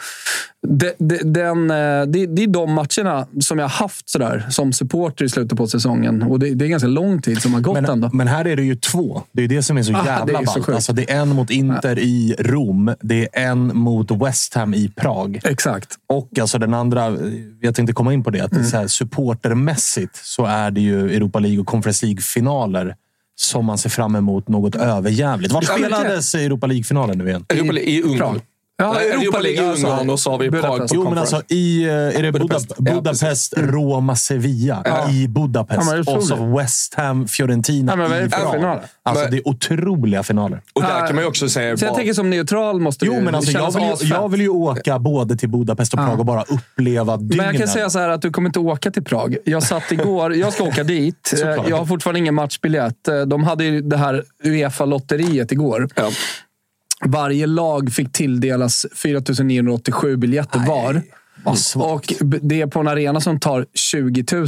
Det, 0.68 0.96
det, 1.00 1.18
den, 1.34 1.72
eh, 1.72 1.76
det, 2.08 2.26
det 2.26 2.44
är 2.44 2.48
de 2.48 2.74
matcherna 2.74 3.28
som 3.40 3.60
jag 3.60 3.66
har 3.66 3.70
haft 3.84 4.10
sådär, 4.10 4.46
som 4.50 4.74
supporter 4.74 5.26
i 5.26 5.30
slutet 5.30 5.58
på 5.58 5.68
säsongen. 5.68 6.22
Och 6.24 6.40
det, 6.40 6.50
det 6.56 6.66
är 6.66 6.70
ganska 6.70 6.88
lång 6.88 7.22
tid 7.22 7.42
som 7.42 7.54
har 7.54 7.62
gått 7.62 7.78
ändå. 7.78 7.96
Men, 7.96 8.18
men 8.18 8.28
här 8.28 8.48
är 8.48 8.56
det 8.56 8.64
ju 8.64 8.76
två. 8.76 9.22
Det 9.32 9.44
är 9.44 9.48
det 9.48 9.64
som 9.64 9.78
är 9.78 9.84
så 9.84 9.94
Ah, 9.96 10.06
jävla 10.06 10.46
så 10.46 10.60
ballt. 10.60 10.70
Alltså, 10.70 10.94
det 10.94 11.12
är 11.12 11.22
en 11.22 11.30
mot 11.30 11.50
Inter 11.50 12.00
i 12.00 12.36
Rom. 12.40 12.96
Det 13.02 13.28
är 13.34 13.49
en 13.49 13.49
mot 13.58 14.12
West 14.12 14.54
Ham 14.54 14.74
i 14.74 14.90
Prag. 14.96 15.40
Exakt. 15.44 15.96
Och 16.08 16.40
alltså 16.40 16.58
den 16.60 16.74
andra, 16.74 17.18
jag 17.62 17.76
tänkte 17.76 17.94
komma 17.94 18.14
in 18.14 18.24
på 18.24 18.30
det, 18.30 18.40
att 18.42 18.52
Mm. 18.52 18.66
så 18.66 18.78
här, 18.78 18.88
supportermässigt 18.88 20.16
så 20.26 20.46
är 20.46 20.72
det 20.72 20.82
ju 20.82 21.16
Europa 21.16 21.40
League 21.40 21.60
och 21.60 21.68
Conference 21.68 22.06
League-finaler 22.06 22.96
som 23.36 23.66
man 23.66 23.78
ser 23.78 23.90
fram 23.90 24.16
emot 24.16 24.48
något 24.48 24.76
överjävligt. 24.76 25.54
Var 25.54 25.62
spelades 25.62 26.36
Europa 26.36 26.68
League-finalen 26.68 27.18
nu 27.18 27.28
igen? 27.28 27.46
Europa 27.50 27.80
i 27.80 28.02
Ungern. 28.02 28.42
Ja, 28.80 29.02
Europa 29.02 29.40
League 29.40 29.64
i 29.64 29.76
Ungern 29.76 30.10
och 30.10 30.20
så 30.20 30.32
har 30.32 30.38
vi 30.38 30.52
Prag 30.52 30.88
Jo, 30.92 31.10
men 31.10 31.18
alltså 31.18 31.42
i 31.48 31.84
eh, 31.84 31.92
är 31.92 32.24
det 32.24 32.32
Budapest. 32.32 32.68
Budapest, 32.68 32.74
Ja, 32.78 32.94
Budapest 32.94 33.54
Roma, 33.58 34.16
Sevilla 34.16 34.84
i 35.12 35.28
Budapest. 35.28 35.92
Ja, 36.08 36.16
och 36.16 36.24
så. 36.24 36.58
West 36.58 36.94
Ham, 36.94 37.28
Fiorentina 37.28 37.94
Ja, 37.98 38.18
i 38.26 38.30
Prag. 38.30 38.80
Alltså, 39.04 39.24
Men- 39.24 39.32
det 39.32 39.38
är 39.38 39.48
otroliga 39.48 40.24
finaler. 40.24 40.62
Och 40.74 40.82
där 40.82 41.08
kan 41.08 41.16
man 41.16 41.26
också 41.26 41.50
säga... 41.50 41.78
Så 41.78 41.86
jag 41.86 41.96
tänker 41.96 42.14
som 42.14 42.30
neutral 42.30 42.80
måste 42.80 43.06
Jo, 43.06 43.14
det 43.14 43.22
men 43.22 43.36
alltså, 43.36 43.52
jag, 43.52 43.72
vill 43.72 43.84
ju, 43.84 44.08
jag 44.08 44.30
vill 44.30 44.42
ju 44.42 44.50
åka 44.50 45.00
både 45.00 45.36
till 45.36 45.50
Budapest 45.50 45.94
och 45.94 46.00
Prag 46.00 46.20
och 46.20 46.26
bara 46.26 46.44
uppleva 46.44 47.18
dygnen. 47.18 47.38
Men 47.38 47.46
jag 47.46 47.58
kan 47.58 47.68
säga 47.68 47.90
så 47.90 48.00
här 48.00 48.10
att 48.10 48.22
du 48.22 48.32
kommer 48.32 48.50
inte 48.50 48.60
åka 48.60 48.92
till 48.92 49.04
Prag. 49.04 49.38
Jag 49.46 49.64
satt 49.64 49.92
igår, 49.92 50.36
jag 50.36 50.54
ska 50.54 50.64
åka 50.64 50.84
dit. 50.84 51.34
Jag 51.68 51.78
har 51.78 51.86
fortfarande 51.86 52.20
ingen 52.20 52.36
matchbiljett. 52.36 53.10
De 53.28 53.44
hade 53.44 53.64
ju 53.64 53.82
det 53.82 53.98
här 53.98 54.24
Uefa-lotteriet 54.44 55.52
igår. 55.52 55.88
Ja. 57.00 57.08
Varje 57.08 57.48
lag 57.48 57.92
fick 57.94 58.12
tilldelas 58.14 58.86
4 58.96 59.22
987 59.44 60.18
biljetter 60.18 60.68
var. 60.68 61.02
Vad 61.46 61.58
svagt. 61.60 62.12
Och 62.12 62.28
det 62.42 62.62
är 62.62 62.68
på 62.68 62.80
en 62.80 62.88
arena 62.88 63.22
som 63.22 63.40
tar 63.40 63.66
20 63.74 64.26
000 64.32 64.48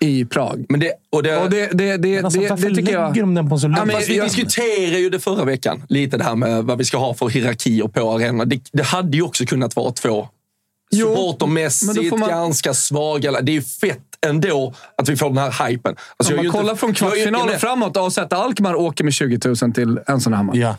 i 0.00 0.24
Prag. 0.24 0.66
Men 0.68 0.80
det, 0.80 0.92
och 1.10 1.22
det, 1.22 1.36
Och 1.36 1.50
det, 1.50 1.66
det, 1.72 1.96
det, 1.96 2.08
Men 2.16 2.24
alltså, 2.24 2.40
det, 2.40 2.48
varför 2.48 2.68
det 2.68 2.74
tycker 2.74 2.82
lägger 2.86 2.98
jag... 3.00 3.14
de 3.14 3.34
den 3.34 3.48
på 3.48 3.58
så 3.58 3.66
Ja, 3.66 3.70
lågt? 3.70 3.86
men 3.86 3.96
vi 4.08 4.16
jag- 4.16 4.26
diskuterade 4.26 4.98
ju 4.98 5.10
det 5.10 5.20
förra 5.20 5.44
veckan, 5.44 5.82
lite 5.88 6.16
det 6.16 6.24
här 6.24 6.36
med 6.36 6.64
vad 6.64 6.78
vi 6.78 6.84
ska 6.84 6.98
ha 6.98 7.14
för 7.14 7.28
hierarkier 7.28 7.88
på 7.88 8.10
arenan. 8.14 8.48
Det, 8.48 8.60
det 8.72 8.82
hade 8.82 9.16
ju 9.16 9.22
också 9.22 9.46
kunnat 9.46 9.76
vara 9.76 9.92
två 9.92 10.28
supportermässigt 10.94 12.16
man- 12.18 12.28
ganska 12.28 12.74
svaga. 12.74 13.40
Det 13.42 13.52
är 13.52 13.54
ju 13.54 13.62
fett 13.62 14.09
ändå 14.26 14.74
att 14.96 15.08
vi 15.08 15.16
får 15.16 15.28
den 15.28 15.38
här 15.38 15.68
hypen. 15.68 15.96
Alltså, 16.16 16.34
Om 16.36 16.42
man 16.44 16.52
kollar 16.52 16.70
inte- 16.70 16.80
från 16.80 16.94
kvartsfinalen 16.94 17.58
framåt 17.58 18.12
sätter 18.12 18.36
Alkmaar 18.36 18.74
åker 18.74 19.04
med 19.04 19.12
20 19.12 19.38
000 19.62 19.72
till 19.72 20.00
en 20.06 20.20
sån 20.20 20.32
här 20.32 20.42
match. 20.42 20.56
Ja. 20.56 20.76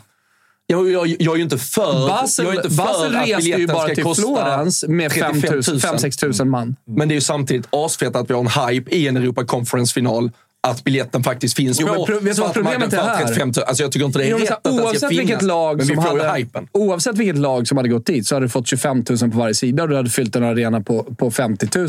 Jag, 0.66 0.90
jag, 0.90 1.06
jag 1.18 1.32
är 1.32 1.36
ju 1.36 1.42
inte 1.42 1.58
för, 1.58 2.08
Basel, 2.08 2.44
jag 2.44 2.54
är 2.54 2.56
inte 2.56 2.70
för 2.70 2.76
Basel 2.76 3.16
att 3.16 3.28
reste 3.28 3.42
ju 3.42 3.52
biljetten 3.54 3.74
bara 3.74 3.86
ska 3.86 3.94
till 3.94 4.04
kosta 4.04 4.22
Florens 4.22 4.84
med 4.88 5.10
35 5.10 5.40
000. 5.52 5.60
5-6 5.62 6.38
000 6.42 6.48
man. 6.48 6.76
Men 6.86 7.08
det 7.08 7.12
är 7.12 7.16
ju 7.16 7.20
samtidigt 7.20 7.66
asfett 7.70 8.16
att 8.16 8.30
vi 8.30 8.34
har 8.34 8.40
en 8.40 8.68
hype 8.74 8.90
i 8.96 9.08
en 9.08 9.16
Europa 9.16 9.44
Conference-final. 9.44 10.30
Att 10.66 10.84
biljetten 10.84 11.22
faktiskt 11.24 11.56
finns 11.56 11.80
Jo, 11.80 12.06
men 12.08 12.24
vet 12.24 12.36
du 12.36 12.42
vad 12.42 12.52
problemet 12.54 12.92
är 12.92 13.02
här? 13.02 13.24
35 13.26 13.48
000. 13.56 13.64
Alltså 13.66 13.82
jag 13.82 13.92
tycker 13.92 14.06
inte 14.06 14.18
det 14.18 14.24
är 14.24 14.30
Jo, 14.30 14.38
rätt 14.38 14.50
att 14.50 14.64
det 14.64 14.70
ska 14.72 14.82
oavsett, 14.82 15.08
finnas. 15.08 15.12
vilket 15.20 15.42
lag 15.42 15.76
men 15.76 15.86
vi 15.86 15.94
som 15.94 16.04
hade, 16.04 16.32
hypen. 16.38 16.68
oavsett 16.72 17.16
vilket 17.16 17.38
lag 17.38 17.68
som 17.68 17.76
hade 17.76 17.88
gått 17.88 18.06
dit 18.06 18.26
så 18.26 18.34
hade 18.34 18.46
du 18.46 18.50
fått 18.50 18.66
25 18.66 19.04
000 19.10 19.30
på 19.30 19.38
varje 19.38 19.54
sida 19.54 19.82
och 19.82 19.88
du 19.88 19.96
hade 19.96 20.10
fyllt 20.10 20.36
en 20.36 20.44
arena 20.44 20.80
på, 20.80 21.02
på 21.02 21.30
50 21.30 21.68
000. 21.78 21.88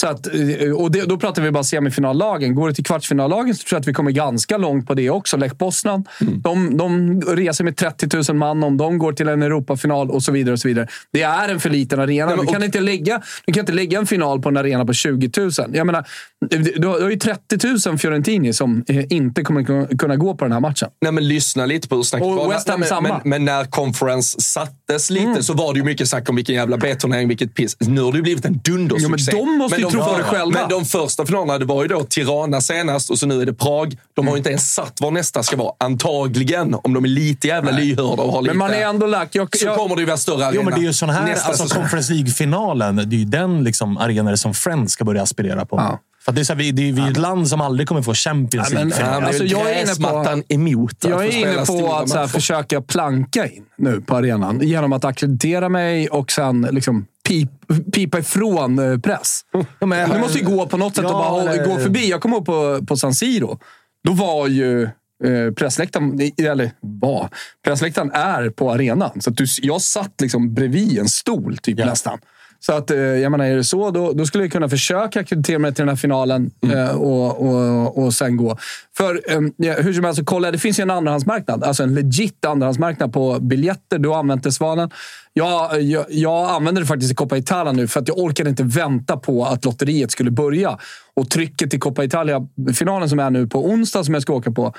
Så 0.00 0.06
att, 0.06 0.26
eh, 0.26 0.70
och 0.76 0.90
det, 0.90 1.02
då 1.04 1.16
pratar 1.16 1.42
vi 1.42 1.50
bara 1.50 1.64
semifinallagen. 1.64 2.54
Går 2.54 2.68
det 2.68 2.74
till 2.74 2.84
kvartsfinallagen 2.84 3.54
så 3.54 3.62
tror 3.64 3.76
jag 3.76 3.80
att 3.80 3.88
vi 3.88 3.92
kommer 3.94 4.10
ganska 4.10 4.56
långt 4.56 4.86
på 4.86 4.94
det 4.94 5.10
också. 5.10 5.36
Lech 5.36 5.58
Poznan, 5.58 6.04
Mm. 6.20 6.40
de, 6.42 6.76
de 6.76 7.20
reser 7.36 7.64
med 7.64 7.76
30 7.76 8.32
000 8.32 8.36
man 8.38 8.62
om 8.64 8.76
de 8.76 8.98
går 8.98 9.12
till 9.12 9.28
en 9.28 9.42
Europafinal 9.42 10.10
och 10.10 10.22
så 10.22 10.32
vidare. 10.32 10.52
och 10.52 10.60
så 10.60 10.68
vidare. 10.68 10.88
Det 11.12 11.22
är 11.22 11.48
en 11.48 11.60
för 11.60 11.70
liten 11.70 12.00
arena. 12.00 12.26
men 12.36 12.38
du, 12.46 12.46
kan 12.52 12.56
och- 12.56 12.64
inte 12.64 12.80
lägga, 12.80 13.22
du 13.46 13.52
kan 13.52 13.60
inte 13.60 13.72
lägga 13.72 13.98
en 13.98 14.06
final 14.06 14.42
på 14.42 14.48
en 14.48 14.56
arena 14.56 14.84
på 14.86 14.92
20 14.92 15.30
000. 15.40 15.50
Jag 15.72 15.86
menar, 15.86 16.04
du, 16.50 16.58
du 16.58 16.86
har 16.86 17.10
ju 17.10 17.16
30 17.16 17.88
000 17.88 17.98
Fiorentini 17.98 18.52
som 18.52 18.84
eh, 18.88 19.04
inte 19.12 19.42
kommer 19.42 19.60
kun- 19.62 19.98
kunna 19.98 20.16
gå 20.16 20.34
på 20.34 20.44
den 20.44 20.52
här 20.52 20.60
matchen. 20.60 20.88
Nej, 21.00 21.12
men 21.12 21.28
lyssna 21.28 21.66
lite 21.66 21.88
på 21.88 21.96
hur 21.96 22.02
snacket 22.02 22.26
var. 22.36 22.48
Men, 22.78 23.02
men, 23.02 23.30
men 23.30 23.44
när 23.44 23.64
conference 23.64 24.40
sattes 24.86 25.10
lite 25.10 25.42
så 25.42 25.54
var 25.54 25.72
det 25.72 25.78
ju 25.78 25.84
mycket 25.84 26.08
snack 26.08 26.28
om 26.28 26.36
vilken 26.36 26.54
jävla 26.54 26.76
B-turnering, 26.76 27.28
vilket 27.28 27.54
piss. 27.54 27.76
Nu 27.80 28.02
har 28.02 28.12
det 28.12 28.16
ju 28.16 28.22
blivit 28.22 28.44
en 28.44 28.60
dundersuccé. 28.64 29.32
Jo, 29.34 29.44
men 29.44 29.52
de 29.52 29.58
måste 29.58 29.80
ju 29.80 29.90
tro 29.90 30.04
på 30.04 30.18
det 30.18 30.24
själva. 30.24 30.60
Men 30.60 30.68
de 30.68 30.84
första 30.84 31.26
finalerna, 31.26 31.58
det 31.58 31.64
var 31.64 31.82
ju 31.82 31.88
då 31.88 32.04
Tirana 32.04 32.60
senast 32.60 33.10
och 33.10 33.18
så 33.18 33.26
nu 33.26 33.42
är 33.42 33.46
det 33.46 33.54
Prag. 33.54 33.96
De 34.14 34.26
har 34.26 34.34
ju 34.34 34.38
inte 34.38 34.50
ens 34.50 34.74
satt 34.74 35.00
var 35.00 35.10
nästa 35.10 35.42
ska 35.42 35.56
vara. 35.56 35.72
Antagligen, 35.78 36.74
om 36.74 36.94
de 36.94 37.04
är 37.04 37.08
lite 37.08 37.48
jävla 37.48 37.70
lyhörda 37.70 38.22
och 38.22 38.32
har 38.32 38.42
lite... 38.42 38.54
Men 38.54 38.58
man 38.58 38.70
är 38.70 38.86
ändå 38.86 39.06
lagt... 39.06 39.34
Jag, 39.34 39.56
så 39.56 39.66
jag, 39.66 39.76
kommer 39.76 39.96
det 39.96 40.00
ju 40.00 40.06
vara 40.06 40.16
större 40.16 40.46
arena. 40.46 40.52
Jo, 40.54 40.62
men 40.62 40.74
det 40.74 40.80
är 40.80 40.86
ju 40.86 40.92
sån 40.92 41.10
här, 41.10 41.26
nästa 41.26 41.48
alltså. 41.48 41.74
Conference 41.74 42.12
League-finalen, 42.12 42.96
det 42.96 43.16
är 43.16 43.18
ju 43.18 43.24
den 43.24 43.64
liksom 43.64 43.98
arenor 43.98 44.36
som 44.36 44.54
Friends 44.54 44.92
ska 44.92 45.04
börja 45.04 45.22
aspirera 45.22 45.66
på. 45.66 45.76
Ja. 45.76 46.00
För 46.26 46.32
att 46.32 46.36
det 46.36 46.42
är, 46.42 46.44
så 46.44 46.52
här, 46.52 46.58
vi, 46.58 46.70
det 46.72 46.88
är, 46.88 46.92
vi 46.92 47.00
är 47.02 47.10
ett 47.10 47.16
land 47.16 47.48
som 47.48 47.60
aldrig 47.60 47.88
kommer 47.88 48.02
få 48.02 48.14
Champions 48.14 48.70
League-final. 48.70 49.06
Ja, 49.12 49.20
men 49.20 49.24
Alltså, 49.28 49.44
jag 49.44 49.70
är 49.70 49.82
inne 49.82 49.94
på- 49.94 50.42
emot 50.54 51.04
att 51.04 51.10
jag 51.10 51.26
är 51.26 51.30
inne 51.36 51.66
på 51.66 51.94
att 51.94 52.08
så 52.08 52.18
här, 52.18 52.26
försöka 52.38 52.80
planka 52.82 53.46
in 53.46 53.64
nu 53.78 54.00
på 54.00 54.16
arenan 54.16 54.60
genom 54.62 54.92
att 54.92 55.04
akkreditera 55.04 55.68
mig 55.68 56.08
och 56.08 56.30
sen 56.32 56.68
liksom 56.72 57.06
pip, 57.28 57.50
pipa 57.94 58.18
ifrån 58.18 58.78
eh, 58.92 58.98
press. 58.98 59.40
Ja, 59.80 59.86
men- 59.86 60.10
det 60.10 60.18
måste 60.18 60.38
ju 60.38 60.44
gå 60.44 60.66
på 60.66 60.76
något 60.76 60.94
sätt 60.96 61.04
Ja, 61.08 61.16
att 61.38 61.44
bara 61.46 61.52
eller- 61.54 61.66
gå 61.66 61.76
förbi. 61.78 62.10
Jag 62.10 62.20
kommer 62.20 62.36
ihåg 62.36 62.46
på, 62.46 62.80
på 62.86 62.96
San 62.96 63.14
Siro. 63.14 63.58
Då 64.04 64.12
var 64.12 64.46
ju 64.48 64.82
eh, 65.24 65.52
pressläktaren, 65.56 66.20
eller 66.38 66.70
var, 66.80 67.28
pressläktaren 67.64 68.10
är 68.12 68.50
på 68.50 68.72
arenan. 68.72 69.20
Så 69.20 69.30
att 69.30 69.36
du, 69.36 69.46
jag 69.62 69.82
satt 69.82 70.20
liksom 70.20 70.54
bredvid 70.54 70.98
en 70.98 71.08
stol 71.08 71.58
typ 71.58 71.78
Ja. 71.78 71.86
nästan. 71.86 72.18
Så 72.60 72.72
att, 72.72 72.90
eh, 72.90 72.98
jag 72.98 73.32
menar, 73.32 73.44
är 73.44 73.56
det 73.56 73.64
så, 73.64 73.90
då, 73.90 74.12
då 74.12 74.26
skulle 74.26 74.44
jag 74.44 74.52
kunna 74.52 74.68
försöka 74.68 75.20
akkreditera 75.20 75.58
mig 75.58 75.74
till 75.74 75.82
den 75.82 75.88
här 75.88 75.96
finalen 75.96 76.50
eh, 76.72 76.96
och, 76.96 77.46
och, 77.46 78.04
och 78.04 78.14
sen 78.14 78.36
gå. 78.36 78.58
För 78.96 79.20
eh, 79.28 79.40
ja, 79.56 79.72
hur 79.72 79.92
som 79.92 80.04
helst, 80.04 80.20
kolla, 80.24 80.50
det 80.50 80.58
finns 80.58 80.78
ju 80.78 80.82
en 80.82 80.90
andrahandsmarknad. 80.90 81.64
Alltså 81.64 81.82
en 81.82 81.94
legit 81.94 82.44
andrahandsmarknad 82.44 83.12
på 83.12 83.38
biljetter. 83.40 83.98
Du 83.98 84.08
har 84.08 84.16
använt 84.18 84.42
det, 84.42 84.52
Svanen. 84.52 84.90
Jag, 85.32 85.82
jag, 85.82 86.06
jag 86.08 86.50
använder 86.50 86.82
det 86.82 86.86
faktiskt 86.86 87.12
i 87.12 87.14
Coppa 87.14 87.36
Italia 87.36 87.72
nu 87.72 87.88
för 87.88 88.00
att 88.00 88.08
jag 88.08 88.18
orkade 88.18 88.50
inte 88.50 88.62
vänta 88.62 89.16
på 89.16 89.44
att 89.44 89.64
lotteriet 89.64 90.10
skulle 90.10 90.30
börja. 90.30 90.78
Och 91.14 91.30
trycket 91.30 91.74
i 91.74 91.78
Coppa 91.78 92.04
Italia-finalen 92.04 93.08
som 93.08 93.18
är 93.18 93.30
nu 93.30 93.46
på 93.46 93.66
onsdag, 93.66 94.04
som 94.04 94.14
jag 94.14 94.22
ska 94.22 94.32
åka 94.32 94.50
på, 94.50 94.74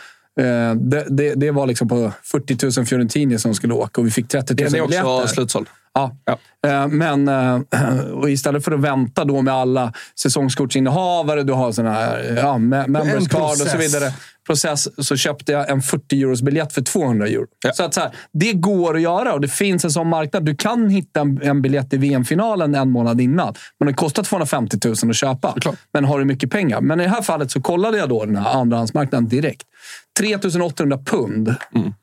det, 0.76 1.06
det, 1.10 1.34
det 1.36 1.52
var 1.52 1.68
liksom 1.68 1.88
på 1.88 2.12
40 2.24 2.80
000 2.80 2.86
Fiorentini 2.86 3.40
som 3.40 3.54
skulle 3.56 3.74
åka 3.74 4.02
och 4.02 4.08
vi 4.08 4.12
fick 4.12 4.28
30 4.28 4.54
000 4.54 4.58
Den 4.58 4.76
är 4.76 4.82
också 4.84 4.88
biljetter. 5.04 5.28
slutsåld. 5.28 5.68
Ja. 5.94 6.16
Ja. 6.26 6.38
Eh, 6.70 6.88
Men 6.88 7.28
eh, 7.28 7.60
och 8.14 8.30
istället 8.30 8.64
för 8.66 8.72
att 8.72 8.80
vänta 8.80 9.26
då 9.26 9.42
med 9.42 9.54
alla 9.54 9.94
säsongskortsinnehavare, 10.20 11.44
du 11.44 11.54
har 11.54 11.72
såna 11.72 11.92
här 11.94 12.34
ja, 12.38 12.54
me- 12.54 12.88
members 12.88 13.28
card 13.28 13.42
och 13.52 13.58
så 13.58 13.78
vidare. 13.78 14.14
Process, 14.48 15.06
så 15.06 15.16
köpte 15.16 15.52
jag 15.52 15.70
en 15.70 15.82
40 15.82 16.22
euros 16.22 16.42
biljett 16.42 16.74
för 16.74 16.82
200 16.82 17.28
euro. 17.28 17.46
Ja. 17.66 17.74
Så 17.74 17.84
att 17.84 17.94
så 17.94 18.00
här, 18.02 18.12
det 18.34 18.54
går 18.54 18.96
att 18.96 19.02
göra 19.02 19.34
och 19.34 19.42
det 19.42 19.48
finns 19.48 19.86
en 19.86 19.92
sån 19.92 20.10
marknad. 20.10 20.46
Du 20.46 20.56
kan 20.56 20.90
hitta 20.90 21.20
en, 21.20 21.40
en 21.42 21.62
biljett 21.62 21.94
i 21.94 21.98
VM-finalen 21.98 22.76
en 22.76 22.90
månad 22.90 23.22
innan. 23.22 23.54
Men 23.80 23.88
det 23.88 23.94
kostar 23.94 24.24
250 24.24 24.78
000 24.86 24.96
att 25.10 25.16
köpa. 25.16 25.56
Men 25.94 26.06
har 26.06 26.20
du 26.20 26.26
mycket 26.26 26.52
pengar? 26.52 26.82
Men 26.82 27.00
i 27.00 27.04
det 27.04 27.10
här 27.10 27.22
fallet 27.22 27.52
så 27.52 27.62
kollade 27.62 27.98
jag 27.98 28.10
då 28.10 28.26
den 28.26 28.36
här 28.36 28.54
andrahandsmarknaden 28.54 29.28
direkt. 29.28 29.64
3 30.20 30.36
800 30.62 30.98
pund 31.06 31.56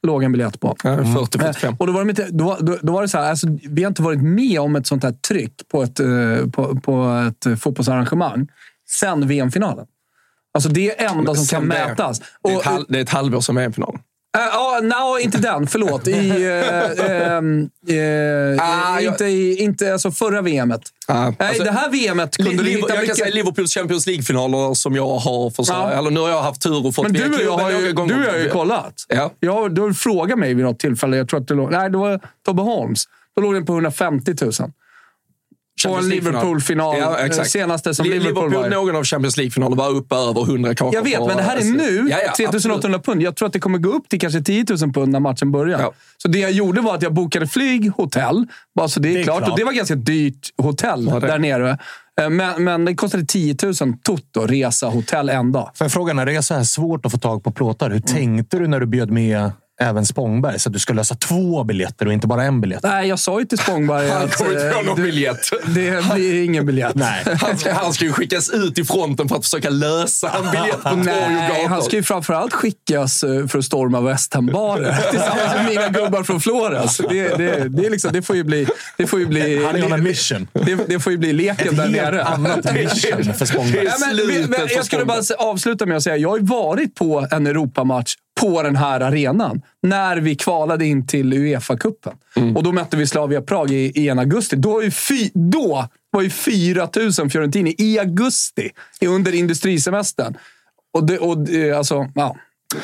låg 0.03 0.23
en 0.23 0.33
biljett 0.33 0.61
på. 0.61 0.77
Ja, 0.85 0.97
40-45. 0.97 1.65
Eh, 1.65 1.75
Och 1.79 1.87
då 1.87 1.93
var, 1.93 2.05
det 2.05 2.29
då, 2.31 2.57
då, 2.61 2.79
då 2.83 2.93
var 2.93 3.03
det 3.03 3.09
så 3.09 3.19
här, 3.19 3.31
alltså, 3.31 3.47
vi 3.69 3.83
har 3.83 3.89
inte 3.89 4.03
varit 4.03 4.23
med 4.23 4.61
om 4.61 4.77
ett 4.77 4.87
sånt 4.87 5.03
här 5.03 5.13
tryck 5.29 5.69
på 5.73 5.83
ett, 5.83 6.01
eh, 6.01 6.07
på, 6.53 6.81
på 6.81 7.25
ett 7.29 7.61
fotbollsarrangemang 7.61 8.47
sen 8.91 9.29
VM-finalen. 9.29 9.87
Alltså 10.55 10.69
det 10.69 11.01
är 11.01 11.11
enda 11.11 11.35
som 11.35 11.47
kan 11.47 11.69
det- 11.69 11.87
mätas. 11.87 12.21
Det 12.45 12.51
är, 12.53 12.59
ett 12.59 12.65
halv, 12.65 12.85
det 12.89 12.99
är 12.99 13.03
ett 13.03 13.09
halvår 13.11 13.41
som 13.41 13.57
är 13.57 13.71
finalen. 13.71 14.01
äh, 14.37 14.43
ja, 14.53 14.81
no, 14.83 15.19
inte 15.19 15.39
den. 15.39 15.67
Förlåt. 15.67 16.09
I, 16.09 16.45
eh, 16.45 17.97
eh, 17.97 18.61
Ah, 18.61 19.01
inte, 19.01 19.25
i, 19.25 19.57
inte 19.63 19.93
alltså 19.93 20.11
förra 20.11 20.43
VMet. 20.43 20.81
Ah, 21.09 21.25
Nej, 21.25 21.35
alltså, 21.39 21.65
det 21.65 21.71
här 21.73 21.91
VMet 21.91 22.37
kunde 22.37 22.51
du 22.51 22.57
Liv- 22.63 22.67
hitta 22.77 22.81
jag 22.89 22.89
kan 22.97 23.01
mycket... 23.01 23.17
säga 23.17 23.35
Liverpools 23.35 23.75
Champions 23.75 24.07
League-finaler 24.07 24.75
som 24.75 24.97
jag 24.97 25.07
har 25.19 25.51
försökt. 25.51 25.79
Ja. 25.79 25.91
Eller 25.93 26.11
nu 26.11 26.21
har 26.21 26.29
jag 26.31 26.43
haft 26.43 26.63
tur 26.63 26.87
och 26.87 26.95
fått 26.95 27.03
Men 27.05 27.13
via 27.13 27.29
du 27.29 27.37
klubben 27.37 27.55
har 27.61 27.71
ju, 27.71 27.77
några 27.81 27.93
gånger. 27.93 28.15
du 28.15 28.31
har 28.31 28.37
ju 28.39 28.51
kollat. 28.51 28.95
Ja. 29.09 29.31
Jag, 29.41 29.75
du 29.75 29.81
har 29.83 29.93
frågat 29.93 30.39
mig 30.39 30.55
vid 30.55 30.65
något 30.65 30.79
tillfälle. 30.79 31.17
Jag 31.17 31.29
tror 31.29 31.41
att 31.41 31.49
det 31.49 31.55
låg... 31.55 31.71
Nej, 31.71 31.91
det 31.91 31.99
var 31.99 32.21
Tobbe 32.47 32.63
Holmes. 32.63 33.05
Då 33.37 33.43
låg 33.43 33.55
den 33.55 33.67
på 33.67 33.73
150 33.73 34.35
000. 34.43 34.53
På 35.87 35.95
en. 35.95 36.09
Liverpool-final. 36.09 36.97
Ja. 36.99 37.45
Senaste 37.45 37.95
som 37.95 38.07
Li- 38.07 38.19
Liverpool, 38.19 38.55
var. 38.55 38.69
någon 38.69 38.97
av 38.97 39.05
Champions 39.05 39.37
League-finaler 39.37 39.77
var 39.77 39.91
uppe 39.91 40.15
över 40.15 40.41
100 40.43 40.75
kakor. 40.75 40.95
Jag 40.95 41.03
vet, 41.03 41.27
men 41.27 41.37
det 41.37 41.43
här 41.43 41.57
är 41.57 41.65
nu. 41.65 42.09
Ja, 42.11 42.19
ja, 42.27 42.33
3800 42.37 42.99
pund. 42.99 43.23
Jag 43.23 43.37
tror 43.37 43.47
att 43.47 43.53
det 43.53 43.61
kommer 43.61 43.79
gå 43.79 43.89
upp 43.91 44.09
till 44.09 44.21
kanske 44.21 44.41
10 44.41 44.65
000 44.81 44.93
pund 44.93 45.13
när 45.13 45.21
matchen 45.21 45.53
börjar. 45.53 45.81
Ja. 45.81 45.93
Så 46.23 46.29
det 46.29 46.39
jag 46.39 46.51
gjorde 46.53 46.81
var 46.81 46.95
att 46.95 47.03
jag 47.03 47.15
bokade 47.15 47.47
flyg, 47.47 47.91
hotell. 47.97 48.47
Bara 48.77 48.89
så 48.89 49.01
det 49.01 49.09
är, 49.09 49.15
Det 49.15 49.21
är 49.21 49.25
klart. 49.25 49.39
klart. 49.39 49.51
Och 49.51 49.59
det 49.59 49.65
var 49.65 49.73
ganska 49.73 49.95
dyrt 49.95 50.51
hotell 50.63 51.09
Ja, 51.13 51.21
där 51.21 51.39
nere. 51.39 51.79
Eh, 52.21 52.31
Men, 52.31 52.65
men 52.65 52.85
det 52.85 52.95
kostade 52.95 53.25
10 53.27 53.57
000 53.63 53.75
tutto, 53.75 54.41
resa, 54.47 54.87
hotell 54.87 55.29
en 55.29 55.53
dag. 55.53 55.71
Får 55.75 55.85
jag 55.85 55.93
fråga, 55.93 56.13
när 56.13 56.27
det 56.27 56.35
är 56.37 56.41
så 56.41 56.55
här 56.55 56.65
svårt 56.65 57.07
att 57.07 57.13
få 57.13 57.19
tag 57.19 57.45
på 57.45 57.51
plåtar, 57.51 57.91
hur 57.91 58.01
tänkte 58.01 58.59
du 58.59 58.67
när 58.67 58.81
du 58.81 58.87
bjöd 58.87 59.11
med 59.11 59.51
även 59.85 60.07
Spångberg? 60.07 60.59
Så 60.59 60.71
du 60.71 60.79
ska 60.79 60.93
lösa 60.93 61.15
två 61.15 61.65
biljetter 61.65 62.07
och 62.07 62.13
inte 62.13 62.27
bara 62.27 62.43
en 62.45 62.61
biljett? 62.61 62.83
Nej, 62.83 63.09
jag 63.09 63.19
sa 63.19 63.41
ju 63.41 63.47
till 63.47 63.59
Spångberg 63.59 64.09
Han 64.11 64.23
att 64.23 64.35
kommer 64.37 64.51
inte 64.53 64.71
få 64.73 64.81
eh, 64.81 64.87
någon 64.87 64.97
du- 64.97 65.03
biljett. 65.03 65.51
det 65.67 66.05
blir 66.15 66.45
ingen 66.45 66.67
biljett. 66.67 66.95
Nej. 66.95 67.25
Han 67.41 67.59
ska, 67.59 67.73
han 67.73 67.93
ska 67.93 68.05
ju 68.05 68.13
skickas 68.13 68.51
ut 68.51 68.79
i 68.79 68.85
fronten 68.85 69.29
för 69.29 69.37
att 69.37 69.45
försöka 69.45 69.71
lösa 69.71 70.31
en 70.31 70.51
biljett 70.51 70.83
på 70.83 70.89
torg 70.89 70.99
och 70.99 71.05
Nej, 71.05 71.51
han 71.63 71.71
gator. 71.71 71.85
ska 71.85 71.97
ju 71.97 72.03
framförallt 72.03 72.53
skickas 72.53 73.23
eh, 73.25 73.47
för 73.47 73.59
att 73.59 73.65
storma 73.65 74.01
West 74.01 74.35
Ham-barer 74.35 74.97
tillsammans 75.11 75.55
med 75.55 75.67
mina 75.69 75.89
gubbar 75.89 76.23
från 76.23 76.41
Florens. 76.41 76.97
Det, 77.11 77.29
det, 77.37 77.69
det, 77.69 77.91
liksom, 77.91 78.13
det 78.13 78.23
får 78.23 78.37
ju 78.37 78.45
bli... 78.45 78.67
Det 78.97 79.07
får 79.07 79.19
ju 79.21 79.27
bli, 79.27 79.65
Han 79.65 79.77
är 79.77 79.85
on 79.87 79.93
a 79.93 79.97
mission. 79.97 80.49
det, 80.89 81.01
får 81.01 81.13
ju 81.13 81.19
bli 81.19 81.33
leken 81.33 81.69
Ett 81.69 81.77
där 81.77 81.89
nere. 81.89 82.25
annat 82.25 82.75
mission 82.75 83.35
för 83.35 83.47
Spångberg. 83.47 83.85
Ja, 83.85 83.93
men, 84.01 84.51
men, 84.51 84.61
jag 84.75 84.85
skulle 84.85 85.05
bara 85.05 85.21
avsluta 85.39 85.87
med 85.87 85.97
att 85.97 86.03
säga 86.03 86.17
jag 86.17 86.29
har 86.29 86.39
ju 86.39 86.45
varit 86.45 86.95
på 86.95 87.27
en 87.31 87.47
Europamatch 87.47 88.15
på 88.41 88.63
den 88.63 88.77
här 88.77 89.01
arenan 89.01 89.63
när 89.83 90.17
vi 90.17 90.37
kvalade 90.37 90.87
in 90.87 91.07
till 91.07 91.33
Uefa-cupen. 91.33 92.15
Mm. 92.37 92.57
Och 92.57 92.63
då 92.63 92.73
mötte 92.73 92.97
vi 92.97 93.07
Slavia 93.07 93.43
Prag 93.43 93.71
i, 93.71 93.93
i 93.95 94.09
en 94.09 94.19
augusti. 94.19 94.57
Då 94.57 94.73
var 94.73 94.83
ju, 94.83 94.91
fy, 94.91 95.31
då 95.35 95.89
var 96.11 96.23
ju 96.23 96.31
4 96.31 96.89
000 97.19 97.31
Fiorentini 97.31 97.75
i 97.79 97.99
augusti 97.99 98.71
under 99.07 99.35
industrisemestern. 99.35 100.37
Och, 100.93 101.07
det, 101.07 101.19
och 101.19 101.39
det, 101.39 101.73
alltså, 101.73 102.11
ja. 102.15 102.37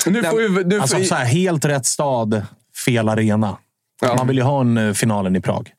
Nu 0.07 0.23
får 0.23 0.39
vi, 0.39 0.65
nu 0.65 0.77
får 0.77 0.83
Alltså, 0.83 1.05
så 1.05 1.15
här, 1.15 1.25
helt 1.25 1.65
rätt 1.65 1.87
stad, 1.87 2.43
fel 2.85 3.09
arena. 3.09 3.57
Ja. 4.01 4.15
Man 4.15 4.27
vill 4.27 4.37
ju 4.37 4.43
ha 4.43 4.61
en 4.61 4.77
eh, 4.77 4.93
finalen 4.93 5.37
i 5.37 5.41
Prag. 5.41 5.73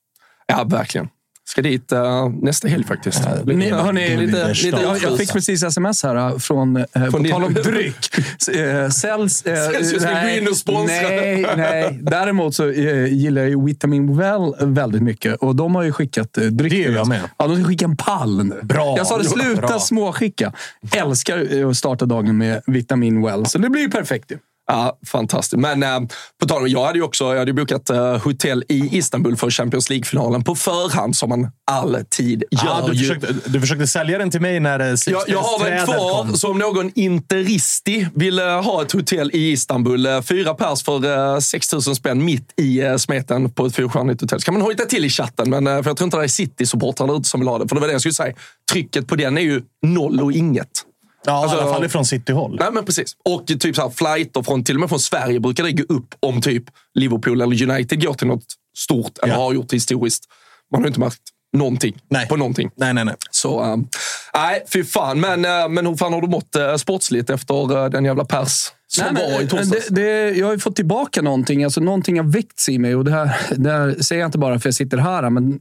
Ja, 0.47 0.63
verkligen. 0.63 1.09
Ska 1.51 1.61
dit 1.61 1.91
uh, 1.91 1.99
nästa 2.41 2.67
helg 2.67 2.83
faktiskt. 2.83 3.19
Lite, 3.45 3.57
Ni, 3.57 3.69
hörni, 3.71 4.17
lite, 4.17 4.47
lite 4.47 4.67
jag, 4.83 4.97
jag 5.03 5.17
fick 5.17 5.33
precis 5.33 5.63
sms 5.63 6.03
här 6.03 6.15
äh, 6.15 6.37
från, 6.37 6.77
äh, 6.77 7.09
på 7.11 7.17
din- 7.17 7.31
tal 7.31 7.43
om 7.43 7.53
dryck. 7.53 7.95
Eh, 8.55 8.89
Celsius 8.89 10.03
vill 10.03 10.17
gå 10.23 10.29
in 10.37 10.47
och 10.47 10.57
sponsra. 10.57 10.85
Nej, 11.09 11.45
nej. 11.57 11.99
Däremot 12.01 12.55
så 12.55 12.69
äh, 12.69 13.05
gillar 13.13 13.41
jag 13.41 13.49
ju 13.49 13.65
Vitamin 13.65 14.17
Well 14.17 14.53
väldigt 14.59 15.01
mycket 15.01 15.35
och 15.35 15.55
de 15.55 15.75
har 15.75 15.83
ju 15.83 15.91
skickat 15.91 16.37
äh, 16.37 16.43
dryck. 16.43 16.71
Det 16.71 16.83
till 16.83 16.93
jag 16.93 17.07
med. 17.07 17.21
Ja, 17.37 17.47
de 17.47 17.55
ska 17.55 17.65
skicka 17.65 17.85
en 17.85 17.97
pall 17.97 18.43
nu. 18.45 18.59
Bra. 18.63 18.97
Jag 18.97 19.07
sa 19.07 19.17
det, 19.17 19.23
sluta 19.25 19.61
Bra. 19.67 19.79
småskicka. 19.79 20.53
Älskar 20.95 21.57
äh, 21.59 21.69
att 21.69 21.77
starta 21.77 22.05
dagen 22.05 22.37
med 22.37 22.61
Vitamin 22.67 23.21
Well, 23.25 23.45
så 23.45 23.57
det 23.57 23.69
blir 23.69 23.81
ju 23.81 23.89
perfekt. 23.89 24.31
ju. 24.31 24.37
Ja, 24.71 24.97
fantastiskt. 25.07 25.59
Men 25.59 25.83
eh, 25.83 25.99
på 26.41 26.47
tal 26.47 26.61
om, 26.61 26.67
jag 26.67 26.85
hade 26.85 26.97
ju 26.99 27.03
också 27.03 27.23
jag 27.23 27.39
hade 27.39 27.53
bokat 27.53 27.89
eh, 27.89 28.17
hotell 28.17 28.63
i 28.67 28.97
Istanbul 28.97 29.35
för 29.37 29.49
Champions 29.49 29.89
League-finalen 29.89 30.43
på 30.43 30.55
förhand, 30.55 31.15
som 31.15 31.29
man 31.29 31.51
alltid 31.71 32.43
gör. 32.51 32.59
Ja, 32.65 32.87
du, 32.91 32.97
försökte, 32.97 33.35
du 33.45 33.61
försökte 33.61 33.87
sälja 33.87 34.17
den 34.17 34.31
till 34.31 34.41
mig 34.41 34.59
när 34.59 34.79
eh, 34.79 34.95
Jag, 35.07 35.23
jag 35.27 35.39
har 35.39 35.69
den 35.69 35.85
kvar, 35.85 36.23
kom. 36.23 36.37
så 36.37 36.51
om 36.51 36.59
någon 36.59 36.91
interisti 36.95 38.07
vill 38.15 38.39
eh, 38.39 38.45
ha 38.45 38.81
ett 38.81 38.91
hotell 38.91 39.31
i 39.33 39.51
Istanbul, 39.51 40.05
eh, 40.05 40.21
fyra 40.21 40.53
pers 40.53 40.83
för 40.83 41.33
eh, 41.35 41.39
6 41.39 41.73
000 41.73 41.81
spänn 41.81 42.25
mitt 42.25 42.53
i 42.57 42.81
eh, 42.81 42.97
smeten 42.97 43.49
på 43.49 43.65
ett 43.65 43.75
fyrstjärnigt 43.75 44.21
hotell. 44.21 44.39
Så 44.41 44.45
kan 44.45 44.53
man 44.53 44.61
hojta 44.63 44.85
till 44.85 45.05
i 45.05 45.09
chatten, 45.09 45.49
men, 45.49 45.67
eh, 45.67 45.81
för 45.83 45.89
jag 45.89 45.97
tror 45.97 46.05
inte 46.05 46.17
det 46.17 46.23
är 46.23 46.27
City-supportrar 46.27 47.23
som 47.23 47.39
vill 47.39 47.47
ha 47.49 47.57
det. 47.57 47.67
För 47.67 47.75
det 47.75 47.79
var 47.81 47.87
det 47.87 47.93
jag 47.93 48.01
skulle 48.01 48.13
säga. 48.13 48.35
Trycket 48.71 49.07
på 49.07 49.15
den 49.15 49.37
är 49.37 49.41
ju 49.41 49.61
noll 49.85 50.21
och 50.21 50.31
inget. 50.31 50.85
Ja, 51.25 51.31
Alltså- 51.33 51.57
I 51.57 51.59
alla 51.61 51.73
fall 51.73 51.85
ifrån 51.85 52.05
City-håll. 52.05 52.57
Nej, 52.59 52.69
men 52.71 52.85
precis. 52.85 53.15
Och 53.29 53.47
typ 53.47 53.75
så 53.75 53.81
här, 53.81 53.89
flighter 53.89 54.43
från, 54.43 54.63
till 54.63 54.75
och 54.75 54.79
med 54.79 54.89
från 54.89 54.99
Sverige 54.99 55.39
brukar 55.39 55.63
det 55.63 55.71
gå 55.71 55.93
upp 55.93 56.15
om 56.19 56.41
typ 56.41 56.63
Liverpool 56.93 57.41
eller 57.41 57.71
United 57.71 58.03
går 58.03 58.13
till 58.13 58.27
något 58.27 58.43
stort, 58.77 59.17
eller 59.23 59.33
Ja. 59.33 59.39
har 59.39 59.53
gjort 59.53 59.73
historiskt. 59.73 60.23
Man 60.71 60.81
har 60.81 60.87
inte 60.87 60.99
märkt 60.99 61.21
någonting 61.57 61.97
Nej. 62.09 62.27
på 62.27 62.35
någonting. 62.35 62.69
Nej, 62.75 62.93
nej, 62.93 63.05
nej. 63.05 63.15
Så, 63.31 63.63
um, 63.63 63.87
nej, 64.33 64.63
fy 64.73 64.83
fan. 64.83 65.19
Men, 65.19 65.45
uh, 65.45 65.69
men 65.69 65.85
hur 65.87 65.95
fan 65.95 66.13
har 66.13 66.21
du 66.21 66.27
mått 66.27 66.55
uh, 66.59 66.75
sportsligt 66.75 67.29
efter 67.29 67.77
uh, 67.83 67.89
den 67.89 68.05
jävla 68.05 68.25
pers 68.25 68.71
som 68.87 69.03
Nej, 69.05 69.13
men, 69.13 69.33
var 69.33 69.41
i 69.41 69.47
torsdags? 69.47 69.87
det, 69.87 69.95
det, 70.01 70.29
jag 70.37 70.45
har 70.45 70.53
ju 70.53 70.59
fått 70.59 70.75
tillbaka 70.75 71.21
någonting. 71.21 71.63
Alltså, 71.63 71.81
någonting 71.81 72.17
har 72.17 72.25
väckts 72.31 72.69
i 72.69 72.77
mig. 72.79 72.95
Och 72.95 73.05
det, 73.05 73.11
här, 73.11 73.37
det 73.55 73.71
här 73.71 73.95
säger 74.01 74.21
jag 74.21 74.27
inte 74.27 74.37
bara 74.37 74.53
för 74.53 74.57
att 74.59 74.65
jag 74.65 74.73
sitter 74.73 74.97
här, 74.97 75.29
men 75.29 75.59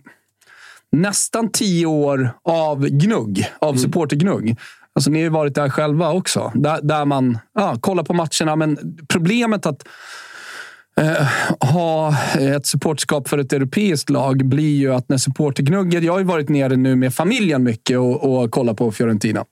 nästan 0.92 1.52
tio 1.52 1.86
år 1.86 2.32
av 2.44 2.86
gnugg, 2.88 3.50
av 3.58 3.74
supportergnugg. 3.76 4.56
Alltså, 5.00 5.10
ni 5.10 5.18
har 5.18 5.24
ju 5.24 5.28
varit 5.30 5.54
där 5.54 5.68
själva 5.68 6.12
också. 6.12 6.52
Där, 6.54 6.80
där 6.82 7.04
man 7.04 7.38
ja, 7.54 7.76
kollar 7.80 8.04
på 8.04 8.14
matcherna, 8.14 8.56
men 8.56 8.96
problemet 9.08 9.66
att 9.66 9.88
eh, 10.96 11.26
ha 11.60 12.14
ett 12.38 12.66
supportskap 12.66 13.28
för 13.28 13.38
ett 13.38 13.52
europeiskt 13.52 14.10
lag 14.10 14.46
blir 14.46 14.76
ju 14.76 14.94
att 14.94 15.08
när 15.08 15.16
supportergnugget... 15.16 16.04
Jag 16.04 16.12
har 16.12 16.18
ju 16.18 16.24
varit 16.24 16.48
nere 16.48 16.76
nu 16.76 16.96
med 16.96 17.14
familjen 17.14 17.62
mycket 17.62 17.98
och, 17.98 18.42
och 18.42 18.50
kollat 18.50 18.76
på 18.76 18.92
Fiorentina 18.92 19.44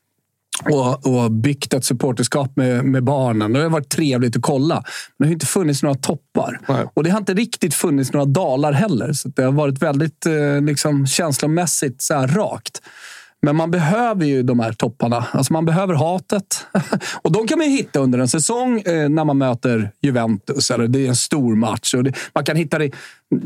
och, 0.64 1.06
och 1.06 1.30
byggt 1.30 1.74
ett 1.74 1.84
supporterskap 1.84 2.56
med, 2.56 2.84
med 2.84 3.04
barnen. 3.04 3.52
Det 3.52 3.62
har 3.62 3.70
varit 3.70 3.88
trevligt 3.88 4.36
att 4.36 4.42
kolla. 4.42 4.74
Men 5.16 5.26
det 5.26 5.28
har 5.28 5.32
inte 5.32 5.46
funnits 5.46 5.82
några 5.82 5.94
toppar. 5.94 6.60
Nej. 6.68 6.86
Och 6.94 7.04
det 7.04 7.10
har 7.10 7.18
inte 7.18 7.34
riktigt 7.34 7.74
funnits 7.74 8.12
några 8.12 8.26
dalar 8.26 8.72
heller. 8.72 9.12
Så 9.12 9.28
det 9.28 9.42
har 9.42 9.52
varit 9.52 9.82
väldigt 9.82 10.26
eh, 10.26 10.60
liksom, 10.60 11.06
känslomässigt 11.06 12.02
så 12.02 12.14
rakt. 12.14 12.80
Men 13.42 13.56
man 13.56 13.70
behöver 13.70 14.26
ju 14.26 14.42
de 14.42 14.60
här 14.60 14.72
topparna. 14.72 15.26
Alltså 15.32 15.52
man 15.52 15.64
behöver 15.64 15.94
hatet. 15.94 16.66
Och 17.22 17.32
de 17.32 17.46
kan 17.46 17.58
man 17.58 17.70
ju 17.70 17.76
hitta 17.76 18.00
under 18.00 18.18
en 18.18 18.28
säsong 18.28 18.80
eh, 18.80 19.08
när 19.08 19.24
man 19.24 19.38
möter 19.38 19.90
Juventus. 20.02 20.70
Eller 20.70 20.88
det 20.88 21.04
är 21.04 21.08
en 21.08 21.16
stor 21.16 21.56
match. 21.56 21.94
Och 21.94 22.04
det, 22.04 22.12
man 22.34 22.44
kan 22.44 22.56
hitta 22.56 22.78
det... 22.78 22.90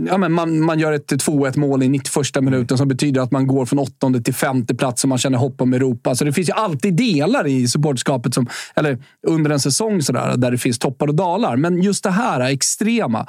Ja, 0.08 0.18
men 0.18 0.32
man, 0.32 0.60
man 0.60 0.78
gör 0.78 0.92
ett 0.92 1.12
2-1 1.12 1.58
mål 1.58 1.82
i 1.82 1.88
91 1.88 2.42
minuten 2.42 2.78
som 2.78 2.88
betyder 2.88 3.20
att 3.20 3.30
man 3.30 3.46
går 3.46 3.66
från 3.66 3.78
åttonde 3.78 4.22
till 4.22 4.34
femte 4.34 4.74
plats 4.74 5.04
och 5.04 5.08
man 5.08 5.18
känner 5.18 5.38
hopp 5.38 5.60
om 5.60 5.72
Europa. 5.72 6.14
Så 6.14 6.24
det 6.24 6.32
finns 6.32 6.48
ju 6.48 6.52
alltid 6.52 6.94
delar 6.94 7.46
i 7.46 7.68
supportskapet, 7.68 8.34
som, 8.34 8.46
eller 8.74 8.98
under 9.26 9.50
en 9.50 9.60
säsong 9.60 10.02
sådär, 10.02 10.36
där 10.36 10.50
det 10.50 10.58
finns 10.58 10.78
toppar 10.78 11.06
och 11.06 11.14
dalar. 11.14 11.56
Men 11.56 11.82
just 11.82 12.04
det 12.04 12.10
här 12.10 12.40
extrema, 12.40 13.26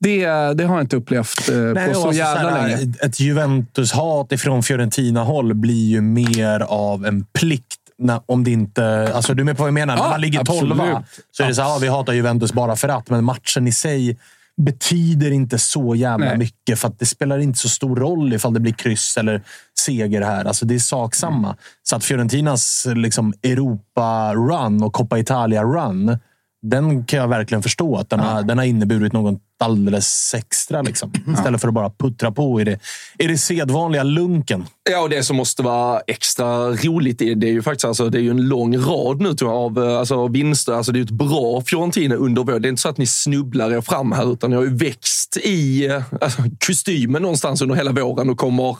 det, 0.00 0.26
det 0.54 0.64
har 0.64 0.74
jag 0.74 0.80
inte 0.80 0.96
upplevt 0.96 1.48
eh, 1.48 1.56
Nej, 1.56 1.88
på 1.88 2.00
så 2.00 2.12
jävla 2.12 2.50
såhär, 2.50 2.68
länge. 2.68 2.94
Ett 3.02 3.20
Juventus-hat 3.20 4.32
ifrån 4.32 4.62
Fiorentina-håll 4.62 5.54
blir 5.54 5.88
ju 5.88 6.00
mer 6.00 6.60
av 6.60 7.06
en 7.06 7.24
plikt. 7.24 7.76
När, 7.98 8.20
om 8.26 8.44
det 8.44 8.50
inte... 8.50 9.12
Alltså, 9.14 9.34
du 9.34 9.42
är 9.42 9.44
med 9.44 9.56
på 9.56 9.62
vad 9.62 9.68
jag 9.68 9.74
menar? 9.74 9.96
Ja, 9.96 10.02
När 10.02 10.10
man 10.10 10.20
ligger 10.20 10.40
absolut. 10.40 10.60
tolva 10.60 11.04
så 11.30 11.42
är 11.42 11.48
det 11.48 11.54
så 11.54 11.62
här, 11.62 11.68
ja, 11.68 11.78
vi 11.80 11.88
hatar 11.88 12.12
Juventus 12.12 12.52
bara 12.52 12.76
för 12.76 12.88
att. 12.88 13.10
Men 13.10 13.24
matchen 13.24 13.66
i 13.66 13.72
sig 13.72 14.18
betyder 14.56 15.30
inte 15.30 15.58
så 15.58 15.94
jävla 15.94 16.26
Nej. 16.26 16.38
mycket. 16.38 16.78
För 16.78 16.88
att 16.88 16.98
det 16.98 17.06
spelar 17.06 17.38
inte 17.38 17.58
så 17.58 17.68
stor 17.68 17.96
roll 17.96 18.32
ifall 18.32 18.54
det 18.54 18.60
blir 18.60 18.72
kryss 18.72 19.16
eller 19.16 19.42
seger 19.78 20.22
här. 20.22 20.44
Alltså, 20.44 20.66
det 20.66 20.74
är 20.74 20.78
sak 20.78 21.14
samma. 21.14 21.56
Så 21.82 21.96
att 21.96 22.04
Fiorentinas 22.04 22.86
liksom, 22.94 23.34
Europa-run 23.42 24.82
och 24.82 24.92
Coppa 24.92 25.18
Italia-run, 25.18 26.18
den 26.62 27.04
kan 27.04 27.18
jag 27.18 27.28
verkligen 27.28 27.62
förstå. 27.62 27.96
Att 27.96 28.10
den, 28.10 28.20
har, 28.20 28.42
den 28.42 28.58
har 28.58 28.64
inneburit 28.64 29.12
något 29.12 29.40
alldeles 29.60 30.34
extra. 30.34 30.82
Liksom. 30.82 31.12
Istället 31.34 31.60
för 31.60 31.68
att 31.68 31.74
bara 31.74 31.90
puttra 31.90 32.32
på 32.32 32.60
i 32.60 32.64
det, 32.64 32.78
i 33.18 33.26
det 33.26 33.38
sedvanliga 33.38 34.02
lunken. 34.02 34.64
Ja, 34.90 35.00
och 35.00 35.10
det 35.10 35.22
som 35.22 35.36
måste 35.36 35.62
vara 35.62 36.00
extra 36.06 36.70
roligt 36.70 37.22
är, 37.22 37.34
det 37.34 37.46
är 37.46 37.52
ju 37.52 37.62
faktiskt 37.62 37.84
alltså, 37.84 38.08
det 38.08 38.18
är 38.18 38.22
ju 38.22 38.30
en 38.30 38.48
lång 38.48 38.76
rad 38.78 39.20
nu 39.20 39.34
tror 39.34 39.50
jag, 39.50 39.58
av 39.60 39.84
eh, 39.90 39.98
alltså, 39.98 40.28
vinster. 40.28 40.72
Alltså, 40.72 40.92
det 40.92 40.96
är 40.96 41.00
ju 41.00 41.04
ett 41.04 41.10
bra 41.10 41.62
Fiorentina 41.66 42.14
under 42.14 42.42
vår. 42.44 42.58
Det 42.58 42.68
är 42.68 42.70
inte 42.70 42.82
så 42.82 42.88
att 42.88 42.98
ni 42.98 43.06
snubblar 43.06 43.72
er 43.72 43.80
fram 43.80 44.12
här, 44.12 44.32
utan 44.32 44.50
ni 44.50 44.56
har 44.56 44.62
ju 44.62 44.76
växt 44.76 45.36
i 45.36 45.86
eh, 45.86 46.02
alltså, 46.20 46.42
kostymen 46.66 47.22
någonstans 47.22 47.62
under 47.62 47.74
hela 47.74 47.92
våren 47.92 48.30
och 48.30 48.38
kommer 48.38 48.76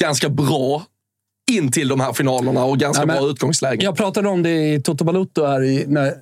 ganska 0.00 0.28
bra 0.28 0.82
in 1.50 1.72
till 1.72 1.88
de 1.88 2.00
här 2.00 2.12
finalerna 2.12 2.64
och 2.64 2.78
ganska 2.78 3.02
Ja, 3.02 3.06
men- 3.06 3.16
bra 3.16 3.30
utgångsläge. 3.30 3.84
Jag 3.84 3.96
pratade 3.96 4.28
om 4.28 4.42
det 4.42 4.74
i 4.74 4.82
Toto 4.82 5.04
Balotto 5.04 5.46
här 5.46 5.62
i, 5.62 5.84
när, 5.88 6.14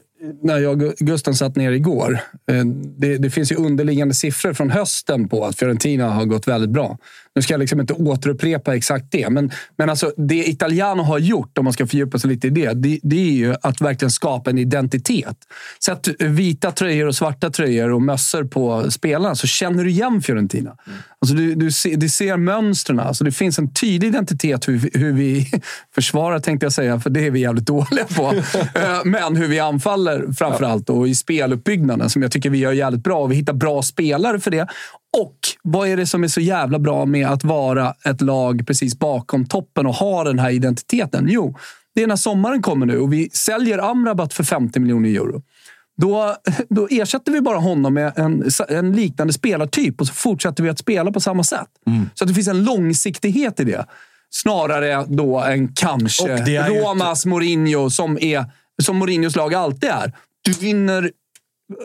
när 0.42 0.58
jag 0.58 0.82
och 0.82 0.94
Gusten 0.96 1.34
satt 1.34 1.56
ner 1.56 1.72
igår. 1.72 2.20
Eh, 2.50 2.64
det, 2.98 3.18
det 3.18 3.30
finns 3.30 3.52
ju 3.52 3.56
underliggande 3.56 4.14
siffror 4.14 4.52
från 4.52 4.70
hösten 4.70 5.28
på 5.28 5.44
att 5.44 5.58
Fiorentina 5.58 6.10
har 6.10 6.24
gått 6.24 6.48
väldigt 6.48 6.70
bra. 6.70 6.98
Nu 7.36 7.42
ska 7.42 7.52
jag 7.54 7.58
liksom 7.60 7.80
inte 7.80 7.92
återupprepa 7.92 8.76
exakt 8.76 9.06
det, 9.10 9.30
men, 9.30 9.50
men 9.76 9.90
alltså 9.90 10.12
det 10.16 10.48
Italiano 10.48 11.02
har 11.02 11.18
gjort, 11.18 11.58
om 11.58 11.64
man 11.64 11.72
ska 11.72 11.86
fördjupa 11.86 12.18
sig 12.18 12.30
lite 12.30 12.46
i 12.46 12.50
det, 12.50 12.72
det, 12.72 12.98
det 13.02 13.16
är 13.16 13.32
ju 13.32 13.54
att 13.62 13.80
verkligen 13.80 14.10
skapa 14.10 14.50
en 14.50 14.58
identitet. 14.58 15.36
Sätt 15.84 16.08
vita 16.18 16.70
tröjor 16.70 17.06
och 17.06 17.14
svarta 17.14 17.50
tröjor 17.50 17.92
och 17.92 18.02
mössor 18.02 18.44
på 18.44 18.90
spelarna 18.90 19.34
så 19.34 19.46
känner 19.46 19.84
du 19.84 19.90
igen 19.90 20.22
Fiorentina. 20.22 20.76
Alltså 21.20 21.36
du, 21.36 21.54
du, 21.54 21.70
ser, 21.72 21.96
du 21.96 22.08
ser 22.08 22.36
mönstren. 22.36 23.00
Alltså 23.00 23.24
det 23.24 23.32
finns 23.32 23.58
en 23.58 23.72
tydlig 23.74 24.08
identitet 24.08 24.68
hur, 24.68 24.78
vi- 24.78 24.90
hur 24.94 25.12
vi 25.12 25.50
försvarar, 25.94 26.38
tänkte 26.38 26.66
jag 26.66 26.72
säga, 26.72 27.00
för 27.00 27.10
det 27.10 27.26
är 27.26 27.30
vi 27.30 27.40
jävligt 27.40 27.66
dåliga 27.66 28.04
på. 28.04 28.34
Eh, 28.74 29.00
Men 29.04 29.36
hur 29.36 29.48
vi 29.48 29.58
anfaller 29.60 30.32
framför 30.32 30.64
allt 30.64 30.90
och 30.90 31.08
i 31.08 31.14
speluppbyggnaden 31.14 32.10
som 32.10 32.22
jag 32.22 32.32
tycker 32.32 32.50
vi 32.50 32.58
gör 32.58 32.72
jävligt 32.72 33.02
bra. 33.04 33.18
Och 33.22 33.30
vi 33.32 33.36
hittar 33.36 33.52
bra 33.52 33.82
spelare 33.82 34.40
för 34.40 34.50
det. 34.50 34.66
Och 35.20 35.38
vad 35.62 35.88
är 35.88 35.96
det 35.96 36.07
som 36.07 36.24
är 36.24 36.29
så 36.29 36.40
jävla 36.40 36.79
bra 36.79 37.07
med 37.07 37.27
att 37.29 37.44
vara 37.44 37.94
ett 38.05 38.20
lag 38.20 38.66
precis 38.66 38.98
bakom 38.98 39.46
toppen 39.46 39.87
och 39.87 39.94
ha 39.94 40.24
den 40.24 40.38
här 40.38 40.50
identiteten? 40.50 41.27
Jo, 41.29 41.57
det 41.94 42.03
är 42.03 42.07
när 42.07 42.16
sommaren 42.16 42.62
kommer 42.62 42.87
nu 42.87 42.98
och 42.98 43.12
vi 43.12 43.31
säljer 43.31 43.90
Amrabat 43.90 44.35
för 44.35 44.44
50 44.44 44.81
miljoner 44.81 45.09
euro. 45.09 45.42
Då, 45.96 46.37
då 46.68 46.88
ersätter 46.90 47.33
vi 47.33 47.40
bara 47.40 47.59
honom 47.59 47.94
med 47.94 48.12
en, 48.18 48.44
en 48.68 48.92
liknande 48.92 49.33
spelartyp 49.33 50.00
och 50.00 50.07
så 50.07 50.14
fortsätter 50.14 50.62
vi 50.62 50.68
att 50.68 50.79
spela 50.79 51.12
på 51.12 51.20
samma 51.20 51.44
sätt. 51.44 51.68
Så 52.14 52.24
att 52.24 52.29
det 52.29 52.35
finns 52.35 52.48
en 52.48 52.64
långsiktighet 52.64 53.61
i 53.61 53.64
det. 53.64 53.87
Snarare 54.31 55.05
då 55.09 55.40
än 55.40 55.74
kanske 55.74 56.37
Romas 56.68 57.27
Mourinho 57.27 57.90
som, 57.90 58.18
är, 58.20 58.44
som 58.83 58.96
Mourinhos 58.96 59.37
lag 59.37 59.55
alltid 59.55 59.90
är. 59.90 60.12
Du 60.42 60.53
vinner 60.53 61.11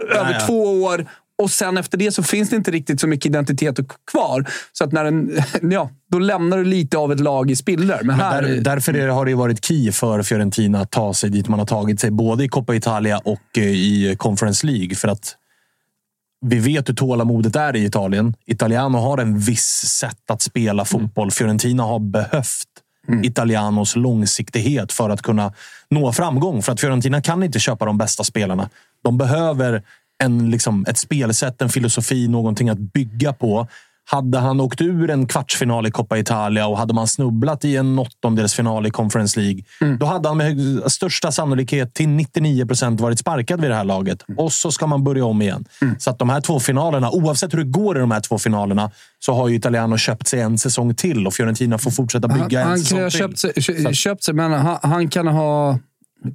över 0.09 0.47
två 0.47 0.83
år 0.83 1.05
och 1.39 1.51
sen 1.51 1.77
efter 1.77 1.97
det 1.97 2.11
så 2.11 2.23
finns 2.23 2.49
det 2.49 2.55
inte 2.55 2.71
riktigt 2.71 3.01
så 3.01 3.07
mycket 3.07 3.25
identitet 3.25 3.79
kvar. 4.11 4.49
Så 4.71 4.83
att 4.83 4.91
när 4.91 5.03
den, 5.03 5.41
ja, 5.71 5.89
då 6.11 6.19
lämnar 6.19 6.57
du 6.57 6.63
lite 6.63 6.97
av 6.97 7.11
ett 7.11 7.19
lag 7.19 7.51
i 7.51 7.55
spillror. 7.55 7.97
Men, 7.97 8.07
Men 8.07 8.19
här, 8.19 8.41
där, 8.41 8.61
därför 8.61 8.93
är 8.93 9.07
det, 9.07 9.13
har 9.13 9.25
det 9.25 9.35
varit 9.35 9.65
key 9.65 9.91
för 9.91 10.23
Fiorentina 10.23 10.81
att 10.81 10.91
ta 10.91 11.13
sig 11.13 11.29
dit 11.29 11.47
man 11.47 11.59
har 11.59 11.65
tagit 11.65 11.99
sig. 11.99 12.11
Både 12.11 12.43
i 12.43 12.47
Coppa 12.47 12.75
Italia 12.75 13.17
och 13.17 13.57
eh, 13.57 13.63
i 13.63 14.15
Conference 14.17 14.67
League. 14.67 14.95
För 14.95 15.07
att 15.07 15.35
vi 16.41 16.59
vet 16.59 16.89
hur 16.89 16.93
tålamodet 16.93 17.55
är 17.55 17.75
i 17.75 17.85
Italien. 17.85 18.35
Italiano 18.45 18.97
har 18.97 19.17
en 19.17 19.39
viss 19.39 19.83
sätt 19.85 20.31
att 20.31 20.41
spela 20.41 20.85
fotboll. 20.85 21.31
Fiorentina 21.31 21.83
har 21.83 21.99
behövt 21.99 22.67
Italianos 23.23 23.95
långsiktighet 23.95 24.91
för 24.91 25.09
att 25.09 25.21
kunna 25.21 25.53
nå 25.89 26.13
framgång. 26.13 26.61
För 26.61 26.71
att 26.71 26.79
Fiorentina 26.79 27.21
kan 27.21 27.43
inte 27.43 27.59
köpa 27.59 27.85
de 27.85 27.97
bästa 27.97 28.23
spelarna. 28.23 28.69
De 29.03 29.17
behöver 29.17 29.83
en, 30.23 30.51
liksom, 30.51 30.85
ett 30.87 30.97
spelsätt, 30.97 31.61
en 31.61 31.69
filosofi, 31.69 32.27
någonting 32.27 32.69
att 32.69 32.79
bygga 32.79 33.33
på. 33.33 33.67
Hade 34.11 34.37
han 34.39 34.59
åkt 34.61 34.81
ur 34.81 35.09
en 35.09 35.27
kvartsfinal 35.27 35.87
i 35.87 35.91
Coppa 35.91 36.17
Italia 36.17 36.67
och 36.67 36.77
hade 36.77 36.93
man 36.93 37.07
snubblat 37.07 37.65
i 37.65 37.75
en 37.77 37.99
åttondelsfinal 37.99 38.87
i 38.87 38.91
Conference 38.91 39.39
League, 39.39 39.61
då 39.99 40.05
hade 40.05 40.27
han 40.27 40.37
med 40.37 40.81
största 40.91 41.31
sannolikhet 41.31 41.93
till 41.93 42.09
99 42.09 42.65
procent 42.65 43.01
varit 43.01 43.19
sparkad 43.19 43.61
vid 43.61 43.69
det 43.69 43.75
här 43.75 43.83
laget. 43.83 44.23
Och 44.37 44.53
så 44.53 44.71
ska 44.71 44.87
man 44.87 45.03
börja 45.03 45.25
om 45.25 45.41
igen. 45.41 45.65
Så 45.99 46.09
att 46.09 46.19
de 46.19 46.29
här 46.29 46.41
två 46.41 46.59
finalerna, 46.59 47.11
oavsett 47.11 47.53
hur 47.53 47.57
det 47.57 47.63
går 47.71 47.97
i 47.97 47.99
de 47.99 48.11
här 48.11 48.19
två 48.19 48.37
finalerna, 48.37 48.91
så 49.19 49.33
har 49.33 49.47
ju 49.47 49.55
Italiano 49.55 49.97
köpt 49.97 50.27
sig 50.27 50.41
en 50.41 50.57
säsong 50.57 50.95
till 50.95 51.27
och 51.27 51.33
Fiorentina 51.33 51.77
får 51.77 51.91
fortsätta 51.91 52.27
bygga 52.27 52.59
Han, 52.59 52.63
en 52.63 52.67
han 52.67 52.79
säsong 52.79 52.97
kan 52.97 53.03
ha 53.03 53.09
till. 53.09 53.63
köpt 53.63 53.83
sig, 53.85 53.95
köpt 53.95 54.23
sig, 54.23 54.33
men 54.33 54.51
han, 54.53 54.79
han 54.81 55.09
kan 55.09 55.27
ha 55.27 55.79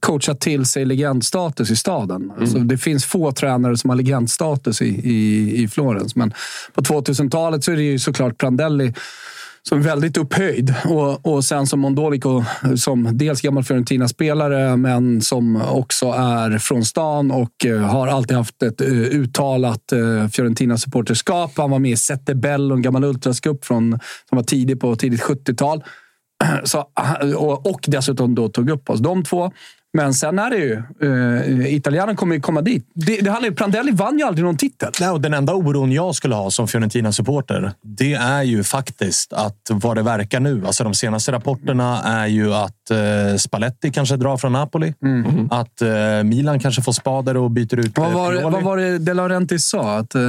coachat 0.00 0.40
till 0.40 0.66
sig 0.66 0.84
legendstatus 0.84 1.70
i 1.70 1.76
staden. 1.76 2.22
Mm. 2.22 2.36
Alltså, 2.40 2.58
det 2.58 2.78
finns 2.78 3.04
få 3.04 3.32
tränare 3.32 3.76
som 3.76 3.90
har 3.90 3.96
legendstatus 3.96 4.82
i, 4.82 4.86
i, 4.86 5.62
i 5.62 5.68
Florens. 5.68 6.16
Men 6.16 6.34
på 6.72 6.80
2000-talet 6.80 7.64
så 7.64 7.72
är 7.72 7.76
det 7.76 7.82
ju 7.82 7.98
såklart 7.98 8.38
Prandelli 8.38 8.92
som 9.68 9.78
är 9.78 9.82
väldigt 9.82 10.16
upphöjd. 10.16 10.74
Och, 10.84 11.26
och 11.26 11.44
sen 11.44 11.66
som 11.66 11.80
Mondolico 11.80 12.44
som 12.76 13.18
dels 13.18 13.40
gammal 13.40 13.64
Fiorentina-spelare 13.64 14.76
men 14.76 15.20
som 15.20 15.62
också 15.62 16.06
är 16.06 16.58
från 16.58 16.84
stan 16.84 17.30
och 17.30 17.66
eh, 17.66 17.80
har 17.80 18.08
alltid 18.08 18.36
haft 18.36 18.62
ett 18.62 18.80
eh, 18.80 18.88
uttalat 18.88 19.92
uh, 19.92 20.28
Fiorentina-supporterskap. 20.28 21.52
Han 21.56 21.70
var 21.70 21.78
med 21.78 21.90
i 21.90 21.96
Sette 21.96 22.34
Bello, 22.34 22.74
en 22.74 22.82
gammal 22.82 23.04
ultrascup 23.04 23.64
från, 23.64 23.98
som 24.28 24.36
var 24.36 24.42
tidig 24.42 24.80
på 24.80 24.96
tidigt 24.96 25.22
70-tal. 25.22 25.84
Så, 26.64 26.84
och, 27.36 27.66
och 27.66 27.84
dessutom 27.86 28.34
då 28.34 28.48
tog 28.48 28.70
upp 28.70 28.90
oss, 28.90 29.00
de 29.00 29.24
två. 29.24 29.52
Men 29.96 30.14
sen 30.14 30.38
är 30.38 30.50
det 30.50 30.56
ju... 30.56 30.82
Uh, 31.02 31.74
Italianen 31.74 32.16
kommer 32.16 32.34
ju 32.34 32.40
komma 32.40 32.60
dit. 32.62 32.90
Det, 32.94 33.20
det 33.20 33.30
handlar 33.30 33.48
ju, 33.48 33.54
Prandelli 33.54 33.92
vann 33.92 34.18
ju 34.18 34.24
aldrig 34.24 34.44
någon 34.44 34.56
titel. 34.56 34.90
Nej, 35.00 35.10
och 35.10 35.20
den 35.20 35.34
enda 35.34 35.54
oron 35.54 35.92
jag 35.92 36.14
skulle 36.14 36.34
ha 36.34 36.50
som 36.50 36.68
Fiorentina-supporter, 36.68 37.72
det 37.82 38.14
är 38.14 38.42
ju 38.42 38.64
faktiskt 38.64 39.32
att 39.32 39.56
vad 39.70 39.96
det 39.96 40.02
verkar 40.02 40.40
nu. 40.40 40.62
Alltså 40.66 40.84
de 40.84 40.94
senaste 40.94 41.32
rapporterna 41.32 42.02
är 42.02 42.26
ju 42.26 42.54
att 42.54 42.90
eh, 42.90 43.36
Spalletti 43.38 43.90
kanske 43.90 44.16
drar 44.16 44.36
från 44.36 44.52
Napoli. 44.52 44.94
Att 45.50 45.82
eh, 45.82 46.24
Milan 46.24 46.60
kanske 46.60 46.82
får 46.82 46.92
spader 46.92 47.36
och 47.36 47.50
byter 47.50 47.78
ut 47.78 47.98
Vad 47.98 48.08
eh, 48.08 48.14
var, 48.14 48.30
Pioli. 48.30 48.42
vad 48.42 48.62
var 48.62 48.76
det 48.76 48.98
De 48.98 49.14
Laurentiis 49.14 49.66
sa? 49.66 49.98
Att, 49.98 50.14
eh, 50.14 50.22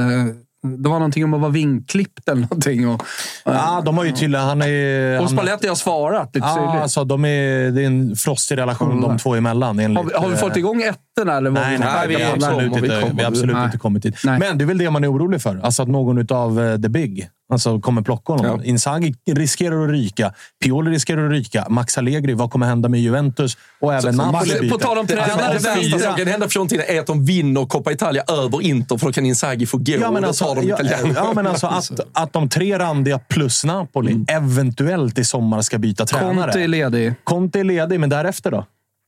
det 0.66 0.88
var 0.88 0.98
någonting 0.98 1.24
om 1.24 1.34
att 1.34 1.40
vara 1.40 1.50
vingklippt 1.50 2.28
eller 2.28 2.40
någonting. 2.40 2.88
Och, 2.88 3.02
Ja, 3.44 3.82
de 3.84 3.98
har 3.98 4.04
ju 4.04 4.12
tydligen... 4.12 4.46
Han 4.46 4.62
är... 4.62 5.20
och 5.22 5.30
Spalletti 5.30 5.68
har 5.68 5.74
svarat 5.74 6.34
lite 6.34 6.46
Ja, 6.46 6.80
alltså, 6.82 7.04
de 7.04 7.24
är, 7.24 7.70
det 7.70 7.82
är 7.82 7.86
en 7.86 8.16
frostig 8.16 8.58
relation 8.58 9.00
de 9.00 9.18
två 9.18 9.34
emellan. 9.34 9.78
Enligt, 9.78 9.98
Har 9.98 10.04
vi, 10.04 10.14
har 10.14 10.28
vi 10.28 10.36
fått 10.36 10.50
eh, 10.50 10.58
igång 10.58 10.82
ettorna? 11.16 11.36
Eller 11.36 11.50
vad 11.50 11.62
Nej, 11.62 11.78
nej, 11.78 11.88
Nej, 11.94 12.08
vi, 12.08 12.14
kommer, 12.14 12.32
absolut, 12.32 12.72
vi 12.72 12.76
inte, 12.76 13.12
vi 13.16 13.22
har 13.22 13.30
absolut 13.30 13.56
Nej. 13.56 13.64
inte 13.64 13.78
kommit 13.78 14.02
dit. 14.02 14.16
Nej. 14.24 14.38
Men 14.38 14.58
det 14.58 14.64
är 14.64 14.66
väl 14.66 14.78
det 14.78 14.90
man 14.90 15.04
är 15.04 15.12
orolig 15.12 15.42
för. 15.42 15.60
Alltså 15.62 15.82
att 15.82 15.88
någon 15.88 16.32
av 16.32 16.58
uh, 16.60 16.80
the 16.80 16.88
big 16.88 17.28
alltså, 17.52 17.80
kommer 17.80 18.02
plocka 18.02 18.32
honom. 18.32 18.60
Ja. 18.60 18.64
Inzaghi 18.64 19.14
riskerar 19.30 19.84
att 19.84 19.90
ryka. 19.90 20.32
Pioli 20.64 20.90
riskerar 20.90 21.26
att 21.26 21.32
ryka. 21.32 21.66
Max 21.68 21.98
Allegri, 21.98 22.32
vad 22.34 22.50
kommer 22.50 22.66
hända 22.66 22.88
med 22.88 23.00
Juventus? 23.00 23.56
Och 23.80 23.94
även 23.94 24.16
Napoli 24.16 24.32
Max- 24.32 24.60
byter. 24.60 24.70
på 24.70 24.78
tal 24.78 24.98
om 24.98 25.06
tränare, 25.06 25.52
det 25.52 25.58
värsta 25.58 25.74
fyra. 25.74 25.98
som 25.98 26.14
kan 26.16 26.26
hända 26.26 26.46
för 26.46 26.50
Fiorentina 26.50 26.82
är 26.82 27.00
att 27.00 27.06
de 27.06 27.24
vinner 27.24 27.66
Coppa 27.66 27.92
Italia 27.92 28.22
över 28.28 28.62
Inter, 28.62 28.98
för 28.98 29.06
då 29.06 29.12
kan 29.12 29.26
Inzaghi 29.26 29.66
få 29.66 29.78
gå. 29.78 29.92
Ja, 30.00 30.10
men 30.10 30.24
alltså, 30.24 30.54
de 30.54 30.68
ja, 30.68 30.78
ja, 31.14 31.32
men 31.34 31.46
alltså 31.46 31.66
att, 31.66 32.00
att 32.12 32.32
de 32.32 32.48
tre 32.48 32.78
randiga 32.78 33.18
plus 33.18 33.64
Napoli 33.64 34.12
Mm. 34.12 34.24
eventuellt 34.28 35.18
i 35.18 35.24
sommar 35.24 35.62
ska 35.62 35.78
byta 35.78 36.06
tränare. 36.06 36.34
Conte 36.34 36.60
är 36.60 36.68
ledig. 36.68 37.14
Conte 37.24 37.60
är 37.60 37.64
ledig, 37.64 38.00
men 38.00 38.10
därefter 38.10 38.50
då? 38.50 38.64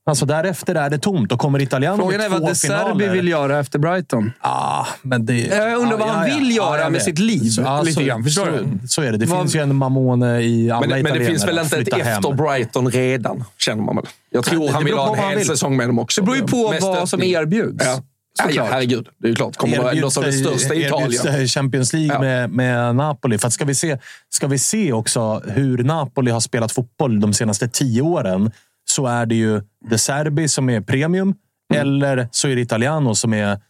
Alltså 0.09 0.27
därefter 0.27 0.75
är 0.75 0.90
det 0.90 0.99
tomt. 0.99 1.31
Då 1.31 1.37
kommer 1.37 1.62
Italiano 1.62 2.03
Frågan 2.03 2.21
är 2.21 2.29
vad 2.29 2.42
De 2.42 2.55
Serbi 2.55 3.09
vill 3.09 3.29
göra 3.29 3.59
efter 3.59 3.79
Brighton. 3.79 4.33
Ah, 4.40 4.87
men 5.03 5.27
det, 5.27 5.40
Jag 5.47 5.79
undrar 5.79 5.99
vad 5.99 6.09
han 6.09 6.25
vill 6.25 6.57
göra 6.57 6.81
jag 6.81 6.92
med 6.92 7.03
sitt 7.03 7.18
liv, 7.18 7.42
lite 7.42 7.92
så, 7.92 8.01
grann. 8.01 8.25
Förstår 8.25 8.44
så, 8.44 8.51
du? 8.51 8.88
Så 8.88 9.03
är 9.03 9.12
det. 9.12 9.18
Det 9.18 9.27
Vad- 9.27 9.40
finns 9.40 9.55
ju 9.57 9.61
en 9.61 9.77
Mamone 9.77 10.40
i 10.40 10.71
alla 10.71 10.87
Men, 10.87 11.03
men 11.03 11.18
det 11.18 11.25
finns 11.25 11.47
väl 11.47 11.59
inte 11.59 11.77
ett 11.79 11.94
hem. 11.94 12.07
efter 12.07 12.33
Brighton 12.33 12.90
redan, 12.90 13.44
känner 13.59 13.83
man 13.83 13.97
väl. 13.97 14.05
Jag 14.31 14.44
tror 14.44 14.66
Det 14.66 14.73
han 14.73 14.85
vill 14.85 14.94
ha 14.94 15.16
en 15.16 15.29
hel 15.29 15.38
vill. 15.38 15.47
säsong 15.47 15.77
med 15.77 15.88
dem 15.88 15.99
också. 15.99 16.21
Det 16.21 16.25
beror 16.25 16.37
ju 16.37 16.42
på 16.47 16.71
Med 16.71 16.81
vad 16.83 17.09
som 17.09 17.23
erbjuds. 17.23 17.85
Ja. 17.85 18.03
Ja, 18.40 18.44
ja, 18.44 18.51
Såklart. 18.51 18.71
herregud. 18.73 19.07
Det 19.23 19.29
är 19.29 19.35
klart. 19.35 19.57
Kommer 19.57 19.77
Erbjuds 19.77 20.03
något 20.03 20.16
av 20.16 20.25
det 20.25 20.33
största 20.33 20.75
i 20.75 20.87
Italien. 20.87 21.23
det 21.25 21.47
Champions 21.49 21.92
League 21.92 22.14
Ja. 22.14 22.21
med, 22.21 22.51
med 22.51 22.97
Napoli. 22.97 23.38
För 23.38 23.47
att 23.47 23.53
ska, 23.53 23.64
vi 23.64 23.75
se, 23.75 23.99
ska 24.31 24.47
vi 24.47 24.59
se 24.59 24.92
också 24.92 25.42
hur 25.47 25.85
Napoli 25.85 26.31
har 26.31 26.40
spelat 26.40 26.73
fotboll 26.73 27.21
de 27.21 27.35
senaste 27.35 27.68
tio 27.68 28.03
åren 28.03 28.51
så 28.90 29.07
är 29.07 29.27
det 29.27 29.35
ju 29.35 29.62
De 29.90 29.98
Serbi 29.98 30.48
som 30.48 30.70
är 30.70 30.81
premium 30.81 31.35
Mm. 31.74 31.83
eller 31.83 32.29
så 32.31 32.48
är 32.48 32.55
det 32.57 32.61
Italiano 32.61 33.14
som 33.14 33.35
är 33.35 33.61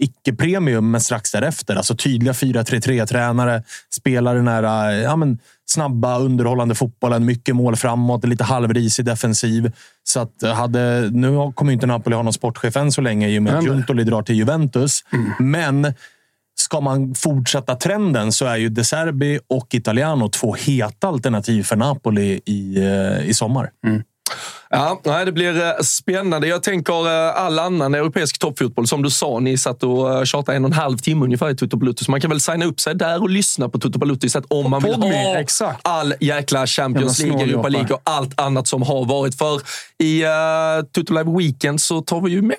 icke-premium, 0.00 0.90
men 0.90 1.00
strax 1.00 1.32
därefter. 1.32 1.76
Alltså 1.76 1.96
tydliga 1.96 2.32
4-3-3-tränare, 2.32 3.62
spelar 3.90 4.34
den 4.34 4.48
här 4.48 4.92
ja, 4.92 5.16
men, 5.16 5.38
snabba, 5.66 6.18
underhållande 6.18 6.74
fotbollen, 6.74 7.24
mycket 7.24 7.56
mål 7.56 7.76
framåt, 7.76 8.24
lite 8.24 8.44
halvrisig 8.44 9.04
defensiv. 9.04 9.72
Så 10.04 10.20
att 10.20 10.42
hade, 10.42 11.10
nu 11.12 11.52
kommer 11.54 11.72
inte 11.72 11.86
Napoli 11.86 12.16
ha 12.16 12.22
någon 12.22 12.32
sportchef 12.32 12.76
än 12.76 12.92
så 12.92 13.00
länge 13.00 13.28
i 13.28 13.38
och 13.38 13.42
med 13.42 13.54
att 13.54 13.64
Giuntoli 13.64 14.04
drar 14.04 14.22
till 14.22 14.34
Juventus. 14.34 15.04
Men 15.38 15.94
ska 16.54 16.80
man 16.80 17.14
fortsätta 17.14 17.74
trenden 17.74 18.32
så 18.32 18.46
är 18.46 18.56
ju 18.56 18.68
De 18.68 18.84
Serbi 18.84 19.40
och 19.48 19.74
Italiano 19.74 20.28
två 20.28 20.54
heta 20.54 21.08
alternativ 21.08 21.62
för 21.62 21.76
Napoli 21.76 22.40
i, 22.44 22.76
eh, 22.78 23.28
i 23.28 23.34
sommar. 23.34 23.70
Ja, 24.70 25.00
nej, 25.04 25.24
det 25.24 25.32
blir 25.32 25.62
eh, 25.66 25.72
spännande. 25.82 26.46
Jag 26.48 26.62
tänker 26.62 27.06
eh, 27.06 27.36
all 27.44 27.58
annan 27.58 27.94
europeisk 27.94 28.38
toppfotboll. 28.38 28.86
Som 28.86 29.02
du 29.02 29.10
sa, 29.10 29.38
ni 29.38 29.58
satt 29.58 29.82
och 29.82 30.14
eh, 30.14 30.24
tjatade 30.24 30.56
en 30.56 30.64
och 30.64 30.70
en 30.70 30.76
halv 30.76 30.98
timme 30.98 31.24
ungefär 31.24 31.50
i 31.50 31.56
Toto 31.56 31.76
Balutto. 31.76 32.04
Så 32.04 32.10
man 32.10 32.20
kan 32.20 32.30
väl 32.30 32.40
signa 32.40 32.64
upp 32.64 32.80
sig 32.80 32.94
där 32.94 33.22
och 33.22 33.30
lyssna 33.30 33.68
på 33.68 33.78
Balutto 33.78 34.26
istället 34.26 34.46
om 34.50 34.70
man 34.70 34.82
vill 34.82 34.94
ha 34.94 35.38
exakt. 35.38 35.80
all 35.82 36.14
jäkla 36.20 36.66
Champions 36.66 37.18
League, 37.18 37.42
Europa. 37.42 37.68
League 37.68 37.94
och 37.94 38.00
allt 38.04 38.40
annat 38.40 38.68
som 38.68 38.82
har 38.82 39.04
varit. 39.04 39.38
För 39.38 39.60
i 39.98 40.24
uh, 40.24 40.30
Toto 40.92 41.14
Live 41.14 41.38
Weekend 41.38 41.80
så 41.80 42.00
tar 42.00 42.20
vi 42.20 42.30
ju 42.30 42.42
mer 42.42 42.56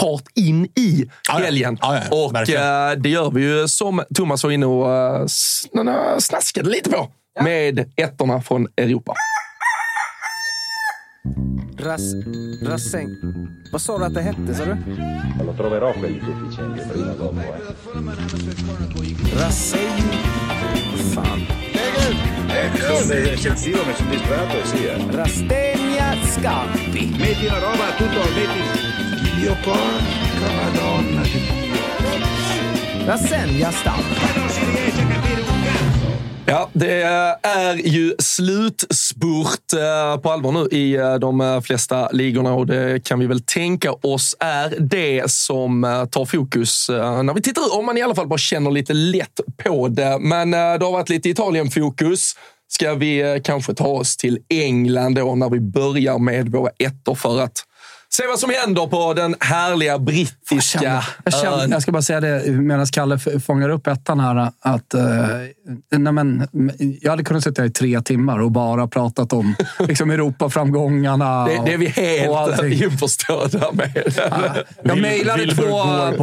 fart 0.00 0.24
in 0.34 0.64
i 0.64 1.04
Ja, 1.28 1.38
ja. 1.38 1.44
helgen. 1.44 1.78
Ja, 1.80 2.00
ja, 2.10 2.24
och 2.24 2.34
verkligen. 2.34 3.02
det 3.02 3.08
gör 3.08 3.30
vi 3.30 3.42
ju 3.42 3.68
som 3.68 4.02
Thomas 4.14 4.44
var 4.44 4.50
inne 4.50 4.66
och 4.66 5.30
snaskade 6.18 6.70
lite 6.70 6.90
på. 6.90 7.08
Med 7.40 7.92
ettorna 7.96 8.42
från 8.42 8.68
Europa. 8.76 9.14
Ras... 11.76 12.14
Rasseng... 12.62 13.16
Vad 13.72 13.80
sa 13.80 13.98
du 13.98 14.04
att 14.04 14.14
det 14.14 14.22
hette, 14.22 14.54
sa 14.54 14.64
du? 14.64 14.76
Lo 15.44 15.52
troverò 15.52 15.92
quelli 15.92 16.20
deficienti 16.20 16.80
prima 16.92 17.12
o 17.12 17.14
dopo. 17.14 17.40
Eh. 17.40 17.60
Rasseng... 19.34 20.02
Vad 20.90 21.00
fan? 21.00 21.46
Sono 22.76 23.12
eccessivo, 23.12 23.84
mi 23.86 23.94
sono 23.94 24.10
distratto 24.10 24.60
e 24.60 24.64
sì. 24.66 24.84
Eh. 24.84 25.06
Rastegna 25.10 26.16
Scampi. 26.24 27.14
Metti 27.18 27.46
una 27.46 27.58
roba, 27.58 27.94
tutto 27.96 28.20
metti. 28.34 29.38
Dio 29.40 29.56
porca 29.62 30.50
madonna 30.56 31.22
di 31.22 31.30
Dio. 31.30 33.04
Rassenja 33.06 33.70
Stamp. 33.70 34.04
Ma 34.20 34.40
non 34.40 34.48
si 34.48 34.64
riesce 34.64 35.09
Ja, 36.46 36.70
det 36.72 37.02
är 37.42 37.74
ju 37.74 38.14
slutspurt 38.18 39.72
eh, 39.72 40.20
på 40.20 40.30
allvar 40.30 40.52
nu 40.52 40.78
i 40.78 40.94
eh, 40.94 41.14
de 41.14 41.40
eh, 41.40 41.60
flesta 41.60 42.08
ligorna 42.10 42.54
och 42.54 42.66
det 42.66 43.04
kan 43.04 43.18
vi 43.18 43.26
väl 43.26 43.40
tänka 43.40 43.92
oss 43.92 44.36
är 44.40 44.74
det 44.78 45.30
som 45.30 46.06
tar 46.10 46.24
fokus 46.24 46.88
när 46.88 47.34
vi 47.34 47.42
tittar 47.42 47.62
ut. 47.62 47.72
Om 47.72 47.86
man 47.86 47.98
i 47.98 48.02
alla 48.02 48.14
fall 48.14 48.28
bara 48.28 48.38
känner 48.38 48.70
lite 48.70 48.92
lätt 48.92 49.40
på 49.56 49.88
det. 49.88 50.18
Men 50.20 50.50
det 50.50 50.56
har 50.56 50.92
varit 50.92 51.08
lite 51.08 51.28
Italien-fokus. 51.28 52.32
Ska 52.68 52.94
vi 52.94 53.40
kanske 53.44 53.74
ta 53.74 53.86
oss 53.86 54.16
till 54.16 54.38
England 54.48 55.14
då 55.14 55.34
när 55.34 55.50
vi 55.50 55.60
börjar 55.60 56.18
med 56.18 56.48
våra 56.48 56.70
ettor 56.78 57.14
för 57.14 57.40
att 57.40 57.64
se 58.12 58.26
vad 58.26 58.38
som 58.38 58.50
händer 58.50 58.86
på 58.86 59.14
den 59.14 59.34
härliga 59.40 59.98
brittiska 59.98 61.02
Jag, 61.24 61.32
känner, 61.34 61.62
ön. 61.62 61.70
jag 61.70 61.82
ska 61.82 61.92
bara 61.92 62.02
säga 62.02 62.20
det 62.20 62.50
medan 62.50 62.86
Kalle 62.86 63.18
fångar 63.18 63.68
upp 63.68 63.86
ettan 63.86 64.20
här. 64.20 64.52
Att, 64.60 64.94
eh, 64.94 65.26
nej 65.90 66.12
men, 66.12 66.48
jag 67.02 67.10
hade 67.10 67.24
kunnat 67.24 67.44
sitta 67.44 67.62
här 67.62 67.68
i 67.68 67.72
tre 67.72 68.00
timmar 68.00 68.38
och 68.38 68.50
bara 68.50 68.86
pratat 68.86 69.32
om 69.32 69.54
liksom, 69.78 70.10
Europaframgångarna. 70.10 71.44
Det, 71.46 71.62
det 71.64 71.72
är 71.72 71.78
vi 71.78 71.86
helt 71.86 72.82
införstådda 72.82 73.72
med. 73.72 74.12
Jag 74.82 74.94
Vil- 74.94 75.02
mejlade, 75.02 75.54
två, 75.54 75.62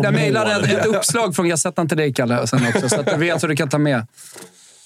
jag 0.04 0.14
mejlade 0.14 0.52
ett, 0.56 0.80
ett 0.80 0.86
uppslag 0.86 1.36
från 1.36 1.50
Gazettan 1.50 1.88
till 1.88 1.98
dig, 1.98 2.14
Kalle, 2.14 2.48
sen 2.48 2.68
också, 2.76 2.90
så 2.90 3.00
att 3.00 3.06
du 3.08 3.18
vet 3.18 3.44
hur 3.44 3.48
du 3.48 3.56
kan 3.56 3.70
ta 3.70 3.78
med. 3.78 4.08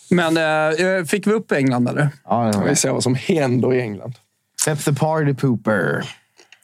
Men 0.10 0.38
eh, 0.38 1.06
fick 1.06 1.28
vi 1.28 1.32
upp 1.32 1.52
England, 1.52 1.88
eller? 1.90 2.10
Ja, 2.26 2.52
Vi 2.64 2.70
ja. 2.70 2.76
ser 2.76 2.92
vad 2.92 3.04
som 3.04 3.16
händer 3.16 3.74
i 3.74 3.82
England. 3.82 4.14
Step 4.62 4.84
the 4.86 4.94
party 4.94 5.34
pooper. 5.34 6.04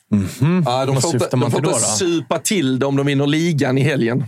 Ja, 0.10 0.18
de 0.40 0.62
Vad 0.66 0.86
får 0.86 0.96
inte, 0.96 1.10
syftar 1.10 1.38
man 1.38 1.50
de 1.50 1.52
får 1.52 1.60
till 1.60 1.70
inte 1.70 1.80
då, 1.80 1.88
då? 1.88 1.96
supa 1.98 2.40
till 2.40 2.80
det 2.80 2.86
om 2.86 2.96
de 2.96 3.06
vinner 3.06 3.28
ligan 3.28 3.78
i 3.78 3.82
helgen. 3.82 4.26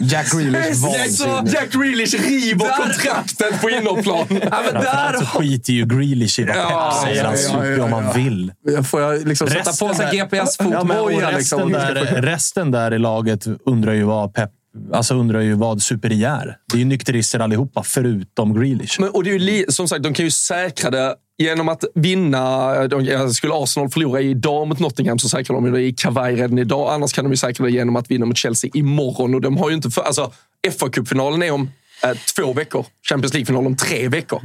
Jack 0.00 0.32
Grealish 0.32 0.82
vansinnig. 0.82 1.54
Jack 1.54 1.72
Grealish 1.72 2.14
river 2.14 2.66
Där- 2.66 2.76
kontraktet 2.76 3.60
på 3.60 3.70
innerplan. 3.70 4.26
Ja, 4.30 4.36
men 4.38 4.50
Framförallt 4.50 4.84
där 4.84 5.18
så 5.20 5.26
skiter 5.26 5.72
ju 5.72 5.84
Grealish 5.86 6.40
i 6.40 6.44
vad 6.44 6.56
Ja, 6.56 6.92
Pep 7.04 7.08
säger. 7.10 7.24
Han 7.24 7.34
ja, 7.34 7.38
ja, 7.40 7.48
super 7.48 7.64
ju 7.70 7.80
om 7.80 7.90
ja, 7.90 7.96
han 7.96 8.04
ja. 8.04 8.12
vill. 8.12 8.52
Får 8.84 9.00
jag 9.00 9.28
liksom 9.28 9.48
sätta 9.48 9.86
på 9.86 9.94
sig 9.94 10.06
Ja, 10.12 10.24
GPS-fotboja? 10.24 11.30
resten, 11.30 11.34
liksom. 11.36 11.72
där, 11.72 12.22
resten 12.22 12.70
där 12.70 12.94
i 12.94 12.98
laget 12.98 13.46
undrar 13.66 13.92
ju 13.92 14.02
vad 14.04 14.34
Pep 14.34 14.50
Alltså 14.92 15.14
undrar 15.14 15.40
ju 15.40 15.54
vad 15.54 15.82
superi 15.82 16.24
är. 16.24 16.56
Det 16.72 16.76
är 16.76 16.78
ju 16.78 16.84
nykterister 16.84 17.40
allihopa, 17.40 17.82
förutom 17.82 18.54
Grealish. 18.60 19.00
Men, 19.00 19.08
och 19.10 19.24
det 19.24 19.30
är 19.30 19.32
ju 19.32 19.38
li, 19.38 19.64
som 19.68 19.88
sagt, 19.88 20.02
de 20.02 20.14
kan 20.14 20.24
ju 20.24 20.30
säkra 20.30 20.90
det 20.90 21.14
genom 21.38 21.68
att 21.68 21.84
vinna. 21.94 22.72
De, 22.88 23.04
ja, 23.04 23.28
skulle 23.28 23.54
Arsenal 23.54 23.88
förlora 23.90 24.20
idag 24.20 24.68
mot 24.68 24.78
Nottingham 24.78 25.18
så 25.18 25.28
säkrar 25.28 25.54
de 25.54 25.72
det 25.72 25.80
i 25.80 25.92
kavaj 25.92 26.34
redan 26.34 26.58
idag. 26.58 26.92
Annars 26.94 27.12
kan 27.12 27.24
de 27.24 27.32
ju 27.32 27.36
säkra 27.36 27.66
det 27.66 27.72
genom 27.72 27.96
att 27.96 28.10
vinna 28.10 28.26
mot 28.26 28.36
Chelsea 28.36 28.70
imorgon. 28.74 29.34
Och 29.34 29.40
de 29.40 29.56
har 29.56 29.68
ju 29.70 29.76
inte 29.76 29.90
för, 29.90 30.02
alltså, 30.02 30.32
FA-cupfinalen 30.68 31.44
är 31.44 31.50
om 31.50 31.70
eh, 32.04 32.10
två 32.36 32.52
veckor. 32.52 32.86
Champions 33.08 33.34
League-final 33.34 33.66
om 33.66 33.76
tre 33.76 34.08
veckor. 34.08 34.40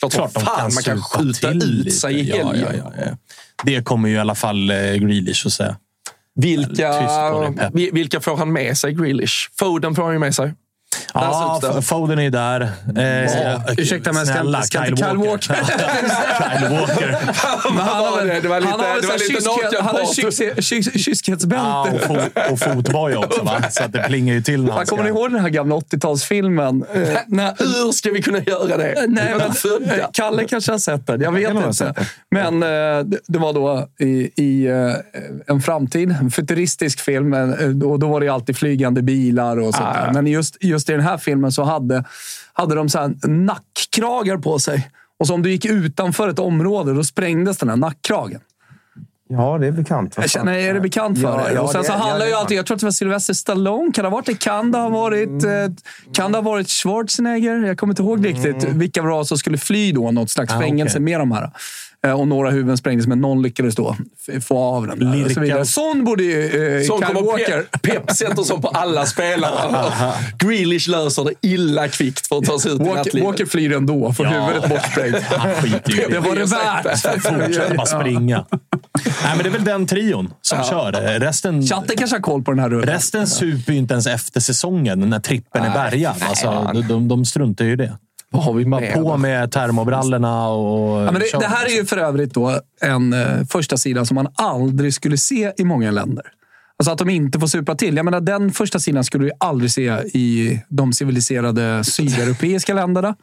Klart, 0.00 0.12
Klart 0.12 0.32
som 0.32 0.42
de 0.42 0.46
fan 0.46 0.56
kan 0.56 0.74
man 0.74 0.82
kan 0.82 1.02
skjuta 1.02 1.50
ut 1.50 1.94
sig 1.94 2.14
i 2.14 2.22
helgen. 2.22 2.60
ja, 2.60 2.72
ja, 2.78 2.92
ja. 3.06 3.16
Det 3.64 3.84
kommer 3.84 4.08
ju 4.08 4.14
i 4.14 4.18
alla 4.18 4.34
fall 4.34 4.70
eh, 4.70 4.76
Grealish 4.76 5.46
att 5.46 5.52
säga. 5.52 5.76
Vilka, 6.34 6.92
vilka 7.92 8.20
får 8.20 8.36
han 8.36 8.52
med 8.52 8.78
sig, 8.78 8.92
Grealish? 8.92 9.50
Foden 9.58 9.94
får 9.94 10.02
han 10.02 10.12
ju 10.12 10.18
med 10.18 10.34
sig. 10.34 10.52
Ja, 11.14 11.60
Foden 11.82 12.18
är 12.18 12.30
där. 12.30 12.60
Eh, 12.60 13.60
ursäkta, 13.78 14.12
men 14.12 14.26
ska- 14.26 14.34
snälla, 14.34 14.62
ska 14.62 14.86
inte 14.86 15.02
Kyle 15.02 15.16
Walker? 15.16 15.54
Kyle 15.54 16.78
Walker. 16.78 17.16
Han 17.78 17.78
har 17.78 18.40
det 18.42 18.48
var 18.48 18.60
lite, 18.60 18.70
han 18.70 18.80
har 18.80 19.00
det 19.00 19.06
var 19.06 19.18
lite 19.68 19.82
Han 19.82 19.94
har 19.96 20.98
kyskhetsbälte. 20.98 21.56
Ja, 21.64 21.88
och, 22.08 22.52
och 22.52 22.58
fotboja 22.58 23.18
också, 23.18 23.42
va? 23.42 23.62
så 23.70 23.84
att 23.84 23.92
det 23.92 24.02
plingar 24.02 24.34
ju 24.34 24.42
till 24.42 24.70
han 24.70 24.86
Kommer 24.86 25.02
ni 25.04 25.10
ska... 25.10 25.18
ihåg 25.18 25.30
den 25.32 25.40
här 25.40 25.48
gamla 25.48 25.74
80-talsfilmen? 25.76 26.84
Eh, 26.94 27.54
Hur 27.58 27.92
ska 27.92 28.10
vi 28.10 28.22
kunna 28.22 28.38
göra 28.38 28.76
det? 28.76 28.94
Nej, 29.08 29.34
Vi 29.34 29.42
är 29.64 29.80
men, 29.80 30.00
eh, 30.00 30.06
Kalle 30.12 30.44
kanske 30.44 30.72
har 30.72 30.78
sett 30.78 31.06
den. 31.06 31.20
Jag 31.20 31.32
vet 31.32 31.52
ha 31.52 31.66
inte. 31.68 31.94
Men 32.30 32.62
eh, 32.62 33.04
det, 33.26 33.38
var 33.38 33.52
då 33.52 33.88
i, 34.00 34.30
i 34.42 34.66
eh, 34.66 34.92
en 35.46 35.60
framtid, 35.60 36.10
en 36.20 36.30
futuristisk 36.30 37.00
film. 37.00 37.34
eh, 37.34 37.88
Och 37.90 37.98
då 37.98 38.08
var 38.08 38.20
det 38.20 38.26
ju 38.26 38.32
alltid 38.32 38.56
flygande 38.56 39.02
bilar 39.02 39.56
och 39.56 39.74
sånt 39.74 39.94
där. 39.94 40.10
Men 40.12 40.26
just, 40.26 40.56
just 40.60 40.83
i 40.88 40.92
den 40.92 41.00
här 41.00 41.18
filmen 41.18 41.52
så 41.52 41.62
hade, 41.62 42.04
hade 42.52 42.74
de 42.74 42.88
så 42.88 42.98
här 42.98 43.26
nackkragar 43.28 44.36
på 44.38 44.58
sig. 44.58 44.90
Och 45.18 45.26
så 45.26 45.34
om 45.34 45.42
du 45.42 45.50
gick 45.50 45.64
utanför 45.64 46.28
ett 46.28 46.38
område, 46.38 46.92
då 46.94 47.04
sprängdes 47.04 47.58
den 47.58 47.68
här 47.68 47.76
nackkragen. 47.76 48.40
Ja, 49.28 49.58
det 49.58 49.66
är 49.66 49.72
bekant. 49.72 50.14
Jag 50.16 50.30
känner, 50.30 50.52
är 50.52 50.74
det 50.74 50.80
bekant 50.80 51.20
för 51.20 51.28
Ja, 51.38 51.44
dig? 51.44 51.54
ja, 51.54 51.60
och 51.60 51.70
sen 51.70 51.80
det 51.80 51.86
så 51.86 51.92
är- 51.92 51.96
handlar 51.96 52.18
ja, 52.20 52.24
ju 52.26 52.30
det 52.30 52.38
alltid, 52.38 52.58
jag 52.58 52.66
tror 52.66 52.74
att 52.74 52.80
det 52.80 52.86
var 52.86 52.90
Sylvester 52.90 53.34
Stallone. 53.34 53.92
Kan 53.92 54.02
det 54.04 54.08
ha 54.10 54.16
varit 54.16 54.26
det? 54.26 54.34
Kan 54.34 54.72
det 54.72 54.78
ha 54.78 54.88
varit, 54.88 55.44
eh, 55.44 55.50
kan 56.12 56.32
det 56.32 56.38
ha 56.38 56.42
varit 56.42 56.68
Schwarzenegger? 56.68 57.56
Jag 57.66 57.78
kommer 57.78 57.92
inte 57.92 58.02
ihåg 58.02 58.26
riktigt 58.26 58.64
vilka 58.64 59.02
det 59.02 59.08
var 59.08 59.24
som 59.24 59.38
skulle 59.38 59.58
fly 59.58 59.92
då. 59.92 60.10
Något 60.10 60.30
slags 60.30 60.52
Ah, 60.52 60.60
fängelse 60.60 60.92
okej. 60.98 61.02
med 61.04 61.20
de 61.20 61.32
här. 61.32 61.50
Eh, 62.04 62.20
Och 62.20 62.28
några 62.28 62.50
huvuden 62.50 62.76
sprängdes, 62.76 63.06
men 63.06 63.20
någon 63.20 63.42
lyckades 63.42 63.74
då 63.74 63.96
få 64.42 64.58
av 64.58 64.86
den. 64.86 64.98
Där 64.98 65.24
och 65.24 65.30
så 65.30 65.40
vidare. 65.40 65.66
Sån 65.66 66.04
borde 66.04 66.22
ju 66.24 66.76
eh, 66.78 66.86
Sån 66.86 67.02
Kyle 67.06 67.14
Walker... 67.24 67.62
Pep, 67.62 67.82
Pep 67.82 68.16
sätter 68.16 68.42
som 68.42 68.62
på 68.62 68.68
alla 68.68 69.06
spelare. 69.06 69.92
Grealish 70.38 70.88
löser 70.88 71.24
det 71.24 71.48
illa 71.48 71.88
kvickt 71.88 72.26
för 72.26 72.38
att 72.38 72.44
ta 72.44 72.58
sig 72.58 72.72
ut 72.72 72.80
i 72.80 72.84
Walker, 72.84 72.96
nattlivet. 72.96 73.26
Walker 73.26 73.46
flyr 73.46 73.72
ändå, 73.72 74.12
får 74.12 74.24
huvudet 74.24 74.68
bortsprängt. 74.70 75.16
I 75.88 75.92
Det 76.10 76.18
var 76.18 76.34
det 76.36 76.44
värt. 76.44 77.22
Fortsätt 77.22 77.76
bara 77.76 77.86
springa. 77.86 78.44
Nej, 79.04 79.34
men 79.34 79.38
det 79.38 79.48
är 79.48 79.50
väl 79.50 79.64
den 79.64 79.86
trion 79.86 80.30
som 80.42 80.64
kör. 80.64 80.92
Resten, 81.20 81.62
Chatten 81.66 81.96
kanske 81.96 82.16
har 82.16 82.22
koll 82.22 82.42
på 82.42 82.50
den 82.50 82.58
här 82.60 82.70
rullen. 82.70 82.88
resten 82.88 83.26
super 83.26 83.72
ju 83.72 83.78
inte 83.78 83.94
ens 83.94 84.06
efter 84.06 84.40
säsongen 84.40 85.00
när 85.10 85.20
trippen 85.20 85.64
är 85.64 85.70
bärgad. 85.74 86.14
Alltså, 86.20 86.70
de, 86.74 86.88
de, 86.88 87.08
de 87.08 87.24
struntar 87.24 87.64
ju 87.64 87.72
i 87.72 87.76
det. 87.76 87.98
Vad 88.34 88.44
har 88.44 88.52
vi 88.52 88.64
med? 88.64 88.94
på 88.94 89.16
med 89.16 89.52
termobrallorna 89.52 90.48
och... 90.48 91.00
Ja, 91.00 91.12
men 91.12 91.14
det, 91.14 91.38
det 91.40 91.46
här 91.46 91.66
är 91.66 91.70
ju 91.70 91.84
för 91.84 91.96
övrigt 91.96 92.34
då 92.34 92.60
en 92.80 93.12
eh, 93.12 93.44
första 93.50 93.76
sida 93.76 94.04
som 94.04 94.14
man 94.14 94.28
aldrig 94.34 94.94
skulle 94.94 95.16
se 95.16 95.52
i 95.56 95.64
många 95.64 95.90
länder. 95.90 96.24
Alltså 96.78 96.92
att 96.92 96.98
de 96.98 97.10
inte 97.10 97.40
får 97.40 97.46
supa 97.46 97.74
till. 97.74 97.96
Jag 97.96 98.04
menar, 98.04 98.20
den 98.20 98.52
första 98.52 98.78
sidan 98.78 99.04
skulle 99.04 99.24
du 99.24 99.30
aldrig 99.40 99.70
se 99.70 99.90
i 100.14 100.60
de 100.68 100.92
civiliserade 100.92 101.84
sydeuropeiska 101.84 102.74
länderna. 102.74 103.14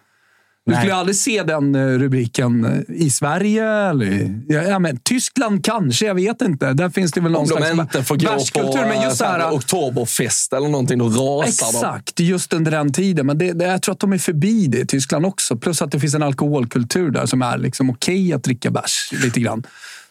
Du 0.65 0.76
skulle 0.76 0.95
aldrig 0.95 1.15
se 1.15 1.43
den 1.43 1.76
eh, 1.76 1.86
rubriken 1.86 2.65
eh, 2.65 2.95
i 2.95 3.10
Sverige. 3.10 3.65
Eller, 3.65 4.39
ja, 4.47 4.80
men 4.80 4.97
Tyskland 4.97 5.65
kanske, 5.65 6.06
jag 6.06 6.15
vet 6.15 6.41
inte. 6.41 6.74
Där 6.74 6.89
finns 6.89 7.12
det 7.12 7.21
väl 7.21 7.32
någon 7.32 7.41
Om 7.41 7.47
de 7.47 7.56
slags 7.56 7.71
inte 7.71 8.04
får 8.04 8.15
gå 8.15 8.28
på 8.28 8.34
bärskultur. 8.34 8.86
Men 8.88 9.02
just 9.02 9.17
så 9.17 9.26
här, 9.26 9.39
eh, 9.39 9.54
oktoberfest 9.54 10.54
eller 10.54 10.67
någonting, 10.69 10.97
då 10.97 11.08
rasar 11.10 11.71
de. 11.71 11.78
Exakt, 11.78 12.19
just 12.19 12.54
under 12.54 12.71
den 12.71 12.93
tiden. 12.93 13.26
Men 13.26 13.38
det, 13.38 13.54
det, 13.54 13.65
jag 13.65 13.82
tror 13.82 13.93
att 13.93 14.00
de 14.00 14.13
är 14.13 14.17
förbi 14.17 14.67
det 14.67 14.80
i 14.80 14.86
Tyskland 14.86 15.26
också. 15.26 15.58
Plus 15.58 15.82
att 15.82 15.91
det 15.91 16.00
finns 16.00 16.15
en 16.15 16.24
alkoholkultur 16.24 17.12
där 17.12 17.26
som 17.26 17.41
är 17.41 17.58
liksom 17.58 17.89
okej 17.89 18.34
att 18.34 18.43
dricka 18.43 18.71
bärs 18.71 19.10
lite 19.24 19.39
grann. 19.39 19.63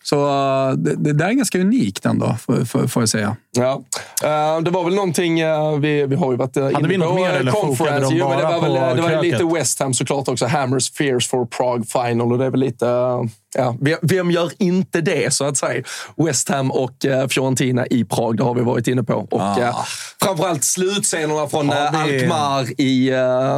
Så 0.04 0.16
uh, 0.26 0.72
det, 0.76 0.94
det 0.96 1.12
där 1.12 1.28
är 1.28 1.32
ganska 1.32 1.58
unikt 1.58 2.06
ändå, 2.06 2.36
får, 2.66 2.88
jag 3.02 3.08
säga. 3.08 3.36
Ja. 3.56 3.82
Eh, 4.24 4.60
det 4.60 4.70
var 4.70 4.84
väl 4.84 4.94
någonting, 4.94 5.40
eh, 5.40 5.78
vi, 5.78 6.06
vi 6.06 6.16
har 6.16 6.30
ju 6.30 6.36
varit 6.36 6.56
Hade 6.56 6.88
vi 6.88 6.96
något 6.96 7.14
mer 7.14 7.30
eller 7.30 7.52
de 7.52 8.16
Jo, 8.16 8.28
men 8.28 8.38
det 8.38 8.44
var, 8.44 8.60
väl, 8.60 8.90
på 8.90 8.94
det 8.96 9.02
var 9.02 9.10
ju 9.24 9.32
lite? 9.32 9.44
West 9.44 9.80
Ham 9.80 9.94
såklart 9.94 10.28
också. 10.28 10.46
Hammers 10.46 10.92
Fears 10.92 11.28
for 11.28 11.46
Prague 11.46 11.84
Final. 11.86 12.32
Och 12.32 12.38
det 12.38 12.44
är 12.44 12.50
väl 12.50 12.60
lite, 12.60 12.86
eh, 12.88 13.22
ja, 13.56 13.76
vem, 14.02 14.30
gör 14.30 14.50
inte 14.58 15.00
det 15.00 15.34
så 15.34 15.44
att 15.44 15.56
säga? 15.56 15.82
West 16.16 16.48
Ham 16.48 16.70
och 16.70 16.92
Fiorentina 17.30 17.86
i 17.86 18.04
Prag, 18.04 18.36
det 18.36 18.42
har 18.42 18.54
vi 18.54 18.60
varit 18.60 18.88
inne 18.88 19.02
på. 19.02 19.14
Och 19.30 19.40
Ah. 19.40 19.86
framförallt 20.22 20.64
slutscenerna 20.64 21.46
från 21.46 21.66
det- 21.66 21.88
Alkmaar 21.88 22.80
i, 22.80 23.12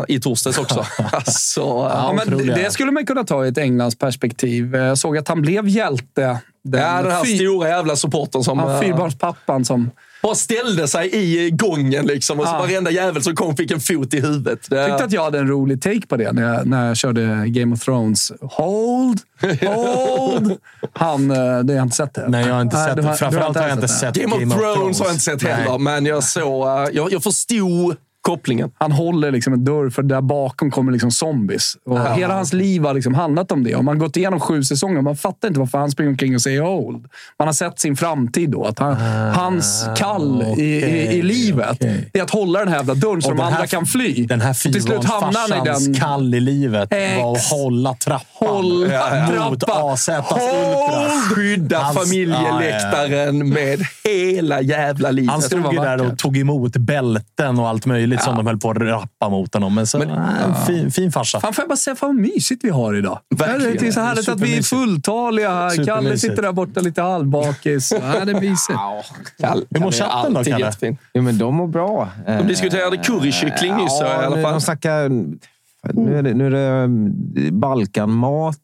i 0.09 0.21
torsdags 0.21 0.59
också. 0.59 0.87
alltså, 1.13 1.61
Ja, 1.61 2.13
men 2.27 2.47
det 2.47 2.73
skulle 2.73 2.93
man 2.93 3.07
kunna 3.07 3.25
ta 3.25 3.45
i 3.45 3.49
ett 3.49 3.59
Englands 3.59 3.99
perspektiv. 3.99 4.75
Jag 4.77 4.99
såg 4.99 5.19
att 5.19 5.29
han 5.29 5.43
blev 5.43 5.69
hjälte. 5.69 6.32
Den, 6.65 6.81
ja, 6.81 7.03
den 7.03 7.13
här 7.13 7.25
fy- 7.25 7.37
stora 7.37 7.69
jävla 7.69 7.97
supporten 7.97 8.43
som... 8.45 8.59
han 8.59 8.71
eh, 8.75 8.81
fyrbarnspappan 8.81 9.65
som... 9.65 9.91
bara 10.23 10.35
ställde 10.35 10.89
sig 10.89 11.11
i 11.15 11.51
gången 11.51 12.07
liksom, 12.07 12.41
och 12.41 12.47
så 12.47 12.53
Ja. 12.55 12.59
varenda 12.59 12.91
jävel 12.91 13.23
som 13.23 13.35
kom 13.35 13.57
fick 13.57 13.71
en 13.71 13.81
fot 13.81 14.15
i 14.15 14.21
huvudet. 14.21 14.61
Det, 14.71 14.77
Jag 14.77 14.87
tyckte 14.91 15.05
att 15.05 15.13
jag 15.13 15.25
hade 15.25 15.39
en 15.39 15.49
rolig 15.49 15.83
take 15.83 16.07
på 16.07 16.17
det 16.17 16.33
när 16.33 16.43
jag, 16.55 16.67
när 16.67 16.87
jag 16.89 16.97
körde 16.97 17.45
Game 17.47 17.75
of 17.75 17.81
Thrones. 17.85 18.33
Hold! 18.41 19.21
Hold! 19.63 20.59
Han, 20.93 21.31
eh, 21.31 21.37
det 21.37 21.73
har 21.73 21.77
jag 21.79 21.85
inte 21.87 21.97
sett 21.97 22.15
det. 22.15 22.29
Nej, 22.29 22.47
jag 22.47 22.55
har 22.55 22.61
inte 22.63 22.77
Nej, 22.77 22.87
sett 22.89 22.97
det. 22.97 23.15
Framförallt 23.17 23.57
har 23.57 23.69
jag 23.69 23.77
inte 23.77 23.89
sett 23.89 24.15
Game, 24.15 24.35
of 24.37 24.53
Thrones 24.55 24.99
har 24.99 25.07
jag 25.07 25.15
inte 25.15 25.25
sett 25.25 25.43
heller, 25.43 25.69
Nej. 25.71 25.79
men 25.79 26.07
jag 26.07 26.25
såg... 26.25 26.67
eh, 26.69 26.89
jag, 26.93 27.13
jag 27.13 27.23
förstod 27.23 27.97
kopplingen. 28.23 28.71
Han 28.79 28.93
håller 28.93 29.31
liksom 29.31 29.53
en 29.53 29.65
dörr, 29.65 29.91
för 29.91 30.03
där 30.03 30.21
bakom 30.21 30.71
kommer 30.71 30.93
liksom 30.93 31.11
zombies. 31.11 31.77
Och 31.87 32.01
Hela 32.15 32.35
hans 32.35 32.53
liv 32.53 32.83
har 32.85 32.95
liksom 32.95 33.15
handlat 33.15 33.53
om 33.53 33.65
det. 33.65 33.75
Och 33.75 33.85
man 33.85 33.97
har 33.97 34.01
gått 34.07 34.17
igenom 34.17 34.41
sju 34.41 34.65
säsonger. 34.65 35.01
Man 35.03 35.17
fattar 35.17 35.49
inte 35.49 35.61
varför 35.61 35.79
han 35.79 35.91
springer 35.91 36.11
omkring 36.11 36.35
och 36.35 36.43
säger 36.43 36.63
old. 36.67 37.07
Man 37.39 37.49
har 37.49 37.53
sett 37.53 37.81
sin 37.81 37.97
framtid 37.97 38.51
då. 38.51 38.65
Att 38.65 38.79
han, 38.79 38.97
hans 39.35 39.85
kall 39.97 40.43
i, 40.57 40.63
i, 40.63 40.77
i 40.77 41.07
okej, 41.09 41.23
livet 41.23 41.71
okej. 41.71 42.11
är 42.13 42.23
att 42.23 42.31
hålla 42.31 42.59
den 42.59 42.69
här 42.69 42.77
jävla 42.77 42.95
dörren 42.95 43.23
så 43.23 43.29
de 43.29 43.37
den 43.37 43.47
här- 43.47 43.53
andra 43.55 43.67
kan 43.67 43.87
fly. 43.87 44.27
Den 44.27 44.41
här 44.41 44.55
till 44.73 44.83
slut 44.83 45.05
hamnar 45.05 45.41
han 45.41 45.45
i 45.45 45.53
fyrbarnsfarsans 45.53 45.85
den... 45.85 45.95
kall 45.95 46.35
i 46.35 46.41
livet 46.41 46.91
var 47.19 47.33
att 47.33 47.37
Ex. 47.39 47.51
hålla 47.51 47.95
trappan 47.95 48.49
Hålla 48.49 49.51
mot 49.51 49.61
trappan. 49.61 49.93
AZs 49.93 50.09
Ultras. 50.09 51.29
Skydda 51.35 51.79
Hans- 51.79 51.99
familjeläktaren 51.99 53.49
med 53.49 53.81
hela 54.05 54.61
jävla 54.61 55.11
livet. 55.11 55.31
Han 55.31 55.43
stod 55.43 55.73
ju 55.73 55.79
där 55.79 56.07
och 56.13 56.19
tog 56.19 56.37
emot 56.39 56.77
bälten 56.77 57.59
och 57.59 57.69
allt 57.69 57.87
möjligt 57.87 58.12
som 58.19 58.37
de 58.37 58.47
höll 58.47 58.59
på 58.59 58.71
att 58.71 58.77
rappa 58.77 59.29
mot 59.29 59.55
honom. 59.55 59.75
Men, 59.75 59.87
så, 59.87 59.99
nej, 59.99 60.09
en 60.45 60.67
fin, 60.67 60.91
fin 60.91 61.13
farsa. 61.13 61.41
Fan, 61.41 61.55
får 61.55 61.63
jag 61.63 61.69
bara 61.69 61.77
säga 61.77 61.97
fan 61.97 62.09
vad 62.09 62.17
mysigt 62.17 62.65
vi 62.65 62.71
har 62.71 62.95
idag. 62.95 63.19
Verkligen. 63.37 63.77
Det 63.77 63.87
är 63.89 63.93
så 63.93 64.01
härligt 64.01 64.29
att 64.29 64.41
vi 64.41 64.59
är 64.59 64.63
fulltaliga 64.63 65.51
här. 65.51 65.85
Kalle 65.85 66.19
sitter 66.19 66.43
där 66.43 66.53
borta 66.53 66.81
lite 66.81 67.03
halvbakis. 67.03 67.93
Ja, 68.03 68.25
det 68.25 68.33
är 68.33 68.41
mysigt. 68.41 68.79
Kall, 69.39 69.65
Hur 69.71 69.81
mår 69.81 69.91
Kalle 69.91 70.11
chatten 70.11 70.35
då, 70.35 70.45
Kalle? 70.45 70.97
Jo, 71.15 71.23
men 71.23 71.39
de 71.39 71.55
mår 71.55 71.67
bra. 71.67 72.09
De 72.27 72.47
diskuterade 72.47 72.97
currykyckling 72.97 73.77
nyss 73.77 74.01
i 74.01 74.05
alla 74.05 74.37
nu, 74.37 74.43
fall. 74.43 74.53
De 74.53 74.61
snackar... 74.61 75.09
Nu 75.93 76.19
är, 76.19 76.23
det, 76.23 76.35
nu 76.35 76.47
är 76.47 76.51
det 76.51 76.69
mm, 76.69 77.61
Balkanmat, 77.61 78.57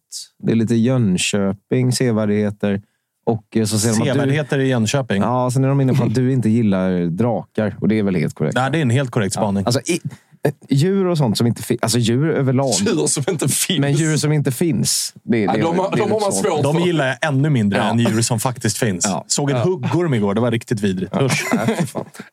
det 0.42 0.52
är 0.52 0.56
lite 0.56 0.74
Jönköping, 0.74 1.92
sevärdheter. 1.92 2.82
Och 3.28 3.68
så 3.68 3.78
ser 3.78 3.88
de 3.88 3.92
att 3.94 4.04
du, 4.04 4.12
Sevärdheter 4.12 4.58
i 4.58 4.68
Jönköping. 4.68 5.22
ja, 5.22 5.50
sen 5.50 5.64
är 5.64 5.68
de 5.68 5.80
inne 5.80 5.94
på 5.94 6.04
att 6.04 6.14
du 6.14 6.32
inte 6.32 6.48
gillar 6.48 7.06
drakar. 7.06 7.76
Och 7.80 7.88
det 7.88 7.98
är 7.98 8.02
väl 8.02 8.14
helt 8.16 8.34
korrekt. 8.34 8.54
Nej, 8.56 8.70
det 8.70 8.78
är 8.78 8.82
en 8.82 8.90
helt 8.90 9.10
korrekt 9.10 9.34
spaning. 9.34 9.64
Alltså, 9.66 9.80
i, 9.80 10.00
eh, 10.46 10.52
djur 10.70 11.06
och 11.06 11.18
sånt 11.18 11.38
som 11.38 11.46
inte 11.46 11.62
finns. 11.62 11.78
Alltså 11.82 11.98
djur 11.98 12.30
överlag. 12.30 12.70
Djur 12.80 13.06
som 13.06 13.24
inte 13.28 13.48
finns. 13.48 13.80
Men 13.80 13.92
djur 13.92 14.16
som 14.16 14.32
inte 14.32 14.50
finns. 14.52 15.14
Det, 15.22 15.38
Ja, 15.40 15.52
det, 15.52 15.60
de 15.60 15.78
har- 15.78 15.90
det 15.90 15.96
de 15.96 16.10
har 16.10 16.30
svårt 16.30 16.62
De 16.62 16.78
gillar 16.80 17.06
jag 17.06 17.16
ännu 17.28 17.50
mindre 17.50 17.78
Ja. 17.78 17.84
än 17.84 17.98
djur 17.98 18.22
som 18.22 18.40
faktiskt 18.40 18.78
finns. 18.78 19.04
Ja. 19.04 19.24
Såg 19.28 19.50
en 19.50 19.56
huggorm 19.56 20.14
igår. 20.14 20.34
Det 20.34 20.40
var 20.40 20.50
riktigt 20.50 20.80
vidrigt. 20.80 21.14
Usch. 21.22 21.44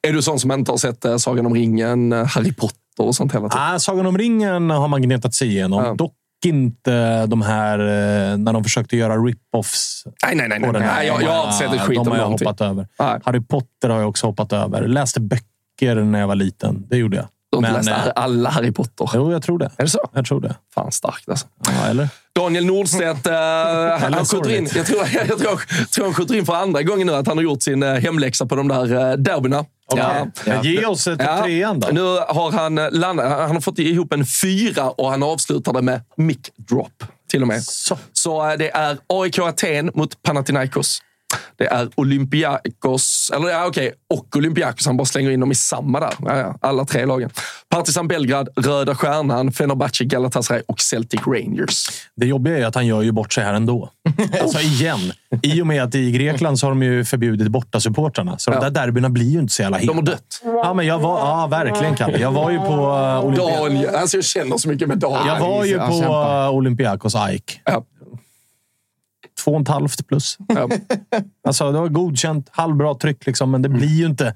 Är 0.07 0.13
du 0.13 0.21
sån 0.21 0.39
som 0.39 0.51
inte 0.51 0.71
har 0.71 0.77
sett 0.77 1.05
eh, 1.05 1.17
Sagan 1.17 1.45
om 1.45 1.53
ringen, 1.55 2.13
eh, 2.13 2.25
Harry 2.25 2.53
Potter 2.53 2.75
och 2.99 3.15
sånt 3.15 3.33
hela 3.35 3.49
tiden? 3.49 3.65
Ah, 3.73 3.79
Sagan 3.79 4.05
om 4.05 4.17
ringen 4.17 4.69
har 4.69 4.87
man 4.87 5.01
gnetat 5.01 5.33
sig 5.33 5.47
igenom. 5.47 5.83
Ja. 5.85 5.93
Dock 5.93 6.13
inte 6.45 7.25
de 7.25 7.41
här 7.41 7.79
eh, 7.79 8.37
när 8.37 8.53
de 8.53 8.63
försökte 8.63 8.97
göra 8.97 9.15
rip-offs. 9.15 10.03
Nej, 10.25 10.35
nej, 10.35 10.47
nej. 10.49 10.59
nej, 10.59 10.71
nej 10.81 11.07
jag, 11.07 11.21
jag 11.21 11.31
har 11.31 11.43
inte 11.45 11.57
sett 11.57 11.73
ett 11.73 11.81
skit 11.81 11.95
De 11.95 12.07
har 12.07 12.15
jag 12.15 12.23
någonting. 12.23 12.47
hoppat 12.47 12.61
över. 12.61 12.87
Nej. 12.99 13.19
Harry 13.23 13.41
Potter 13.41 13.89
har 13.89 13.99
jag 13.99 14.09
också 14.09 14.27
hoppat 14.27 14.53
över. 14.53 14.87
Läste 14.87 15.19
böcker 15.19 15.95
när 15.95 16.19
jag 16.19 16.27
var 16.27 16.35
liten. 16.35 16.85
Det 16.89 16.97
gjorde 16.97 17.17
jag. 17.17 17.25
Du 17.51 17.57
har 17.57 17.79
inte 17.79 17.91
läst 17.91 18.07
eh, 18.07 18.11
alla 18.15 18.49
Harry 18.49 18.71
Potter? 18.71 19.09
Jo, 19.13 19.31
jag 19.31 19.43
tror 19.43 19.59
det. 19.59 19.65
Är 19.77 19.83
det 19.83 19.89
så? 19.89 20.09
Jag 20.13 20.25
tror 20.25 20.41
det. 20.41 20.55
Fan 20.73 20.91
starkt 20.91 21.29
alltså. 21.29 21.47
Ja, 21.67 21.87
eller? 21.89 22.09
Daniel 22.35 22.65
Nordstedt, 22.65 23.27
eh, 23.27 23.33
han, 24.13 24.25
skjuter 24.25 24.57
in, 24.57 24.67
jag, 24.75 24.85
tror, 24.85 24.99
jag, 25.13 25.37
tror, 25.39 25.61
jag 25.79 25.89
tror 25.89 26.05
han 26.05 26.13
skjuter 26.13 26.35
in 26.35 26.45
för 26.45 26.53
andra 26.55 26.83
gången 26.83 27.07
nu 27.07 27.13
att 27.13 27.27
han 27.27 27.37
har 27.37 27.43
gjort 27.43 27.63
sin 27.63 27.83
hemläxa 27.83 28.45
på 28.45 28.55
de 28.55 28.67
där 28.67 29.11
eh, 29.11 29.17
derbyna. 29.17 29.65
Ja. 29.95 30.27
Ja. 30.45 30.63
Ge 30.63 30.85
oss 30.85 31.07
ett 31.07 31.21
Ja. 31.23 31.43
trean 31.43 31.79
då. 31.79 31.87
Nu 31.91 32.01
har 32.27 32.51
han 32.51 32.75
landat, 32.75 33.31
han 33.31 33.51
har 33.51 33.61
fått 33.61 33.79
ihop 33.79 34.13
en 34.13 34.25
fyra 34.25 34.89
och 34.89 35.09
han 35.11 35.23
avslutade 35.23 35.81
med 35.81 36.01
mic 36.17 36.37
drop 36.69 37.03
till 37.31 37.41
och 37.41 37.47
med. 37.47 37.63
Så. 37.63 37.97
Så 38.13 38.49
eh, 38.49 38.57
det 38.57 38.69
är 38.69 38.97
AIK 39.07 39.39
Aten 39.39 39.91
mot 39.93 40.21
Panathinaikos. 40.23 41.01
Det 41.55 41.65
är 41.67 41.89
Olympiakos, 41.95 43.31
eller 43.35 43.49
ja 43.49 43.65
okej, 43.67 43.93
och 44.13 44.35
Olympiakos. 44.37 44.85
Han 44.85 44.97
bara 44.97 45.05
slänger 45.05 45.31
in 45.31 45.39
dem 45.39 45.51
i 45.51 45.55
samma 45.55 45.99
där. 45.99 46.13
Ja, 46.25 46.37
ja, 46.37 46.55
alla 46.61 46.85
tre 46.85 47.05
lagen. 47.05 47.29
Partizan 47.69 48.07
Belgrad, 48.07 48.49
Röda 48.55 48.95
Stjärnan, 48.95 49.51
Fenerbahce, 49.51 50.03
Galatasaray 50.03 50.61
och 50.67 50.79
Celtic 50.81 51.21
Rangers. 51.27 51.87
Det 52.15 52.25
jobbiga 52.25 52.57
är 52.57 52.65
att 52.65 52.75
han 52.75 52.85
gör 52.87 53.01
ju 53.01 53.11
bort 53.11 53.33
sig 53.33 53.43
här 53.43 53.53
ändå. 53.53 53.89
Alltså 54.41 54.59
igen. 54.59 54.99
I 55.41 55.61
och 55.61 55.67
med 55.67 55.83
att 55.83 55.95
i 55.95 56.11
Grekland 56.11 56.59
så 56.59 56.65
har 56.65 56.71
de 56.71 56.83
ju 56.83 57.05
förbjudit 57.05 57.47
bortasupportrarna. 57.47 58.37
Så 58.37 58.51
Ja. 58.51 58.59
de 58.59 58.63
där 58.65 58.85
derbyna 58.85 59.09
blir 59.09 59.29
ju 59.29 59.39
inte 59.39 59.53
så 59.53 59.61
jävla 59.61 59.77
heta. 59.77 59.93
De 59.93 59.97
har 59.97 60.05
dött. 60.05 60.41
Ja, 60.43 60.73
men 60.73 60.85
jag 60.85 60.99
var, 60.99 61.19
ja, 61.19 61.47
verkligen 61.47 61.95
Kalle. 61.95 62.17
Jag 62.19 62.31
var 62.31 62.51
ju 62.51 62.57
på 62.57 62.65
uh, 62.65 63.25
Olympia... 63.25 63.59
Daniel, 63.59 63.95
alltså 63.95 64.17
jag 64.17 64.23
känner 64.25 64.57
så 64.57 64.69
mycket 64.69 64.87
med 64.87 64.97
Daniel. 64.97 65.27
Jag 65.27 65.39
var 65.39 65.65
ju 65.65 65.79
på 65.79 65.93
uh, 65.93 66.49
Olympiakos 66.55 67.15
AIK. 67.15 67.61
Ja. 67.65 67.83
Två 69.45 69.51
och 69.51 69.61
ett 69.61 69.67
halvt 69.67 70.07
plus. 70.07 70.37
Ja. 70.47 70.69
Alltså, 71.47 71.71
det 71.71 71.79
var 71.79 71.87
godkänt. 71.87 72.49
Halvbra 72.51 72.95
tryck, 72.95 73.25
liksom, 73.25 73.51
men 73.51 73.61
det 73.61 73.67
Mm. 73.69 73.79
blir 73.79 73.89
ju 73.89 74.05
inte... 74.05 74.35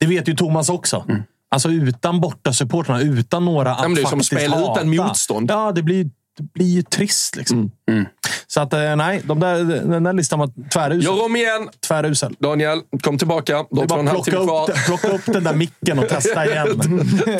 Det 0.00 0.06
vet 0.06 0.28
ju 0.28 0.34
Thomas 0.36 0.68
också. 0.68 1.04
Alltså 1.50 1.68
utan 1.68 2.20
bortasupportrarna, 2.20 3.00
utan 3.00 3.44
några 3.44 3.74
att 3.74 3.82
men 3.82 3.94
det 3.94 4.00
är 4.00 4.02
som 4.02 4.10
faktiskt 4.10 4.26
spela 4.42 4.56
utan 4.60 4.68
hata. 4.68 4.84
motstånd. 4.84 5.50
Ja, 5.50 5.72
det 5.72 5.82
blir, 5.82 6.10
blir 6.40 6.66
ju 6.66 6.82
trist. 6.82 7.36
Liksom. 7.36 7.70
Mm. 7.90 8.04
Så 8.46 8.60
att, 8.60 8.72
eh, 8.72 8.96
nej, 8.96 9.22
de 9.24 9.40
där, 9.40 9.64
den 9.64 10.04
där 10.04 10.12
listan 10.12 10.38
var 10.38 10.50
tvärusel. 10.72 11.04
Gör 11.04 11.24
om 11.24 11.36
igen. 11.36 11.68
Tvärusel. 11.88 12.34
Daniel, 12.38 12.80
kom 13.02 13.18
tillbaka. 13.18 13.56
Du 13.56 13.66
Det 13.70 13.80
har 13.80 13.86
bara 13.86 14.10
plocka 14.10 14.30
timme 14.30 14.44
kvar. 14.44 14.70
upp, 14.70 14.76
plocka 14.86 15.08
upp 15.08 15.22
den 15.26 15.44
där 15.44 15.54
micken 15.54 15.98
och 15.98 16.08
testa 16.08 16.46
igen. 16.46 16.66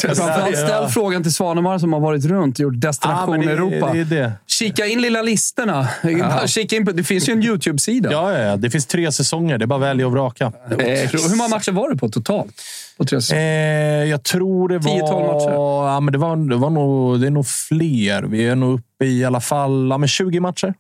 Framförallt 0.01 0.57
ställ 0.57 0.89
frågan 0.89 1.23
till 1.23 1.35
Svanemar 1.35 1.79
som 1.79 1.93
har 1.93 2.01
varit 2.01 2.25
runt 2.25 2.57
och 2.59 2.63
gjort 2.63 2.81
Destination 2.81 3.31
men 3.31 3.47
det, 3.47 3.53
Europa. 3.53 3.93
Det 3.93 4.05
det. 4.05 4.33
Kika 4.47 4.87
in 4.87 5.01
lilla 5.03 5.23
listorna. 5.23 5.89
Kika 6.47 6.77
in 6.77 6.87
på, 6.87 6.93
det 6.93 7.05
finns 7.05 7.29
ju 7.29 7.33
en 7.33 7.43
YouTube-sida. 7.43 8.13
Ja, 8.13 8.33
ja, 8.33 8.39
ja, 8.39 8.57
det 8.57 8.71
finns 8.71 8.87
tre 8.87 9.13
säsonger. 9.13 9.59
Det 9.59 9.65
är 9.65 9.67
bara 9.67 9.77
att 9.77 9.83
välja 9.83 10.07
och 10.07 10.13
vraka. 10.13 10.53
Hur 10.69 11.37
många 11.37 11.49
matcher 11.49 11.73
var 11.73 11.91
det 11.91 11.97
på 11.97 12.09
totalt? 12.09 12.53
Eh, 13.33 13.39
jag 14.11 14.23
tror 14.23 14.69
det 14.69 14.79
var... 14.79 14.91
10-12 14.91 15.27
matcher. 15.27 15.53
Ja, 15.93 16.01
men 16.01 16.13
det, 16.13 16.19
var, 16.19 16.37
det, 16.37 16.57
var 16.57 16.71
nog, 16.71 17.21
det 17.21 17.27
är 17.27 17.31
nog 17.31 17.47
fler. 17.47 18.23
Vi 18.23 18.47
är 18.47 18.57
nog 18.57 18.79
uppe 18.79 19.05
i 19.05 19.25
alla 19.25 19.41
fall 19.41 19.89
ja, 19.91 19.99
men 19.99 20.09
20 20.09 20.41
matcher. 20.41 20.75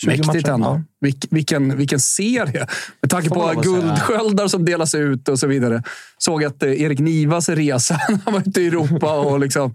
20 0.00 0.10
Mäktigt 0.10 0.26
matcher, 0.26 0.50
ändå. 0.50 0.66
ja. 0.66 0.82
Vilk, 1.00 1.24
vilken, 1.30 1.76
vilken 1.76 2.00
serie! 2.00 2.66
Med 3.00 3.10
tanke 3.10 3.28
på 3.28 3.52
guldsköldar 3.62 4.48
som 4.48 4.64
delas 4.64 4.94
ut 4.94 5.28
och 5.28 5.38
så 5.38 5.46
vidare. 5.46 5.82
Såg 6.18 6.44
att 6.44 6.62
eh, 6.62 6.82
Erik 6.82 6.98
Nivas 6.98 7.48
resa, 7.48 7.94
han 8.24 8.34
var 8.34 8.40
ute 8.40 8.60
i 8.60 8.66
Europa 8.66 9.18
och 9.18 9.40
liksom 9.40 9.74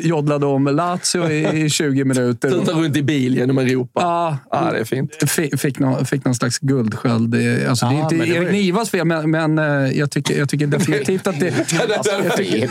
joddlade 0.00 0.46
om 0.46 0.64
Lazio 0.66 1.30
i, 1.30 1.64
i 1.64 1.70
20 1.70 2.04
minuter. 2.04 2.50
Tuta 2.50 2.72
runt 2.72 2.96
i 2.96 3.02
bil 3.02 3.36
genom 3.36 3.58
Europa. 3.58 4.00
Ja, 4.02 4.38
Ja, 4.50 4.70
det 4.72 4.78
är 4.78 4.84
fint. 4.84 5.30
Fick, 5.30 5.60
fick, 5.60 5.78
någon, 5.78 6.04
fick 6.06 6.24
någon 6.24 6.34
slags 6.34 6.58
guldsköld. 6.58 7.30
Det- 7.30 7.68
Alltså, 7.68 7.86
det 7.86 7.92
är 7.94 7.96
Ja, 7.96 8.02
inte 8.02 8.14
men 8.14 8.28
det 8.28 8.34
var 8.34 8.40
Erik 8.46 8.54
ju- 8.56 8.62
Nivas 8.62 8.90
fel, 8.90 9.04
men, 9.06 9.30
men 9.30 9.58
eh, 9.58 9.64
jag, 9.98 10.10
tycker, 10.10 10.38
jag 10.38 10.48
tycker 10.48 10.66
definitivt 10.66 11.26
att 11.26 11.40
det... 11.40 11.50
Det 11.70 12.10
är 12.10 12.30
fel. 12.36 12.68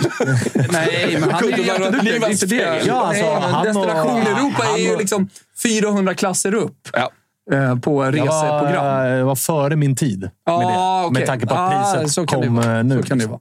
Nej, 0.72 1.18
men 1.20 1.32
han 1.32 1.44
är 1.44 1.58
ju 1.58 1.64
jätteduktig. 1.64 2.22
Det 2.22 2.32
inte 2.32 2.46
det. 2.46 2.82
Ja, 2.88 2.94
alltså, 3.08 3.24
Nej, 3.52 3.64
Destination 3.66 4.22
Europa 4.22 4.64
är 4.78 4.82
ju 4.92 4.98
liksom 4.98 5.30
400 5.64 6.14
klasser 6.14 6.54
upp 6.54 6.78
Ja. 6.94 7.10
eh, 7.56 7.76
på 7.80 8.06
Jag 8.06 8.14
reseprogram. 8.16 8.86
var, 8.86 9.06
jag 9.06 9.26
var 9.26 9.36
före 9.36 9.76
min 9.76 9.96
tid 9.96 10.20
med 10.20 10.30
Ja, 10.46 10.60
det. 11.02 11.08
okej. 11.08 11.20
Med 11.20 11.28
tanke 11.28 11.46
på 11.48 11.54
att 11.54 11.74
Ah, 11.74 11.94
priset 11.94 12.12
så 12.12 12.26
kan 12.26 12.42
det 12.42 12.48
kom 12.48 12.56
vara. 12.56 12.78
eh, 12.78 12.84
nu. 12.84 12.98
Så 13.02 13.08
kan 13.08 13.18
det 13.18 13.26
vara. 13.28 13.40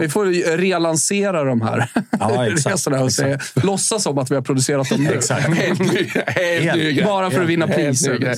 Vi 0.00 0.08
får 0.08 0.56
relansera 0.56 1.44
de 1.44 1.60
här 1.62 1.88
Ja, 2.20 2.46
exakt. 2.52 2.74
resorna 2.74 3.00
och 3.02 3.12
säga, 3.12 3.38
låtsas 3.54 4.02
som 4.02 4.18
att 4.18 4.30
vi 4.30 4.34
har 4.34 4.42
producerat 4.42 4.88
dem 4.88 5.04
nu. 5.04 5.14
Exakt. 5.14 5.48
Helt 5.48 5.78
ny, 5.78 6.10
helt 6.26 6.76
ny. 6.76 7.02
Bara 7.04 7.30
för 7.30 7.42
att 7.42 7.48
vinna 7.48 7.66
priser. 7.66 8.34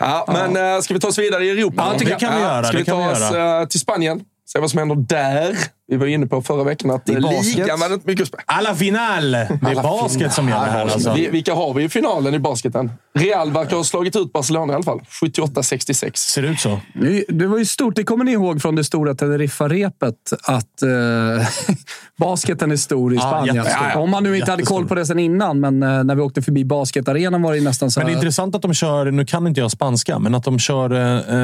Ja, 0.00 0.24
men 0.28 0.74
äh, 0.76 0.80
ska 0.80 0.94
vi 0.94 1.00
ta 1.00 1.08
oss 1.08 1.18
vidare 1.18 1.44
i 1.44 1.50
Europa? 1.50 1.88
Ja, 1.92 1.98
Det 1.98 2.18
kan 2.20 2.34
vi 2.36 2.40
göra. 2.42 2.64
Ska 2.64 2.78
vi 2.78 2.84
ta 2.84 3.10
oss 3.10 3.32
äh, 3.32 3.66
till 3.66 3.80
Spanien? 3.80 4.20
Se 4.52 4.58
vad 4.58 4.70
som 4.70 4.78
händer 4.78 4.96
där. 4.96 5.56
Vi 5.90 5.96
var 5.96 6.06
inne 6.06 6.26
på 6.26 6.42
förra 6.42 6.64
veckan 6.64 6.90
att 6.90 7.08
ligan 7.08 7.80
var 7.80 7.88
det 7.88 7.94
inte 7.94 8.06
mycket 8.08 8.22
att 8.22 8.28
spela. 8.28 8.42
Alla 8.46 8.74
final! 8.74 9.30
Det 9.30 9.38
är 9.62 9.82
basket 9.82 10.32
som 10.32 10.48
gäller 10.48 10.66
här. 10.66 10.82
Alltså. 10.82 11.12
Vi- 11.14 11.28
Vilka 11.30 11.54
har 11.54 11.74
vi 11.74 11.84
i 11.84 11.88
finalen 11.88 12.34
i 12.34 12.38
basketen? 12.38 12.90
Real 13.18 13.52
verkar 13.52 13.76
ha 13.76 13.84
slagit 13.84 14.16
ut 14.16 14.32
Barcelona 14.32 14.72
i 14.72 14.76
alla 14.76 14.84
fall. 14.84 15.00
78-66. 15.22 16.10
Ser 16.14 16.42
det 16.42 16.48
ut 16.48 16.60
så? 16.60 16.80
Det- 17.28 17.46
var 17.46 17.58
ju 17.58 17.64
stort. 17.64 17.96
Det 17.96 18.04
kommer 18.04 18.24
ni 18.24 18.32
ihåg 18.32 18.62
från 18.62 18.74
det 18.76 18.84
stora 18.84 19.14
Teneriffa-repet 19.14 20.32
att 20.42 20.82
eh, 20.82 21.46
basketen 22.18 22.70
är 22.70 22.76
stor 22.76 23.12
i 23.12 23.16
Ja, 23.16 23.20
Spanien. 23.22 23.56
jättestor. 23.56 23.82
Ja, 23.86 23.90
ja. 23.94 24.00
Om 24.00 24.10
man 24.10 24.22
nu 24.22 24.36
inte 24.36 24.50
hade 24.50 24.60
Jättestor. 24.62 24.76
koll 24.76 24.88
på 24.88 24.94
det 24.94 25.06
sen 25.06 25.18
innan, 25.18 25.60
men 25.60 25.82
eh, 25.82 26.04
när 26.04 26.14
vi 26.14 26.22
åkte 26.22 26.42
förbi 26.42 26.64
basketarenan 26.64 27.42
var 27.42 27.54
det 27.54 27.60
nästan 27.60 27.90
så 27.90 28.00
Men 28.00 28.06
det 28.06 28.10
är 28.12 28.14
här... 28.14 28.20
intressant 28.22 28.54
att 28.54 28.62
de 28.62 28.74
kör, 28.74 29.10
nu 29.10 29.24
kan 29.24 29.46
inte 29.46 29.60
jag 29.60 29.70
spanska, 29.70 30.18
men 30.18 30.34
att 30.34 30.44
de 30.44 30.58
kör 30.58 30.90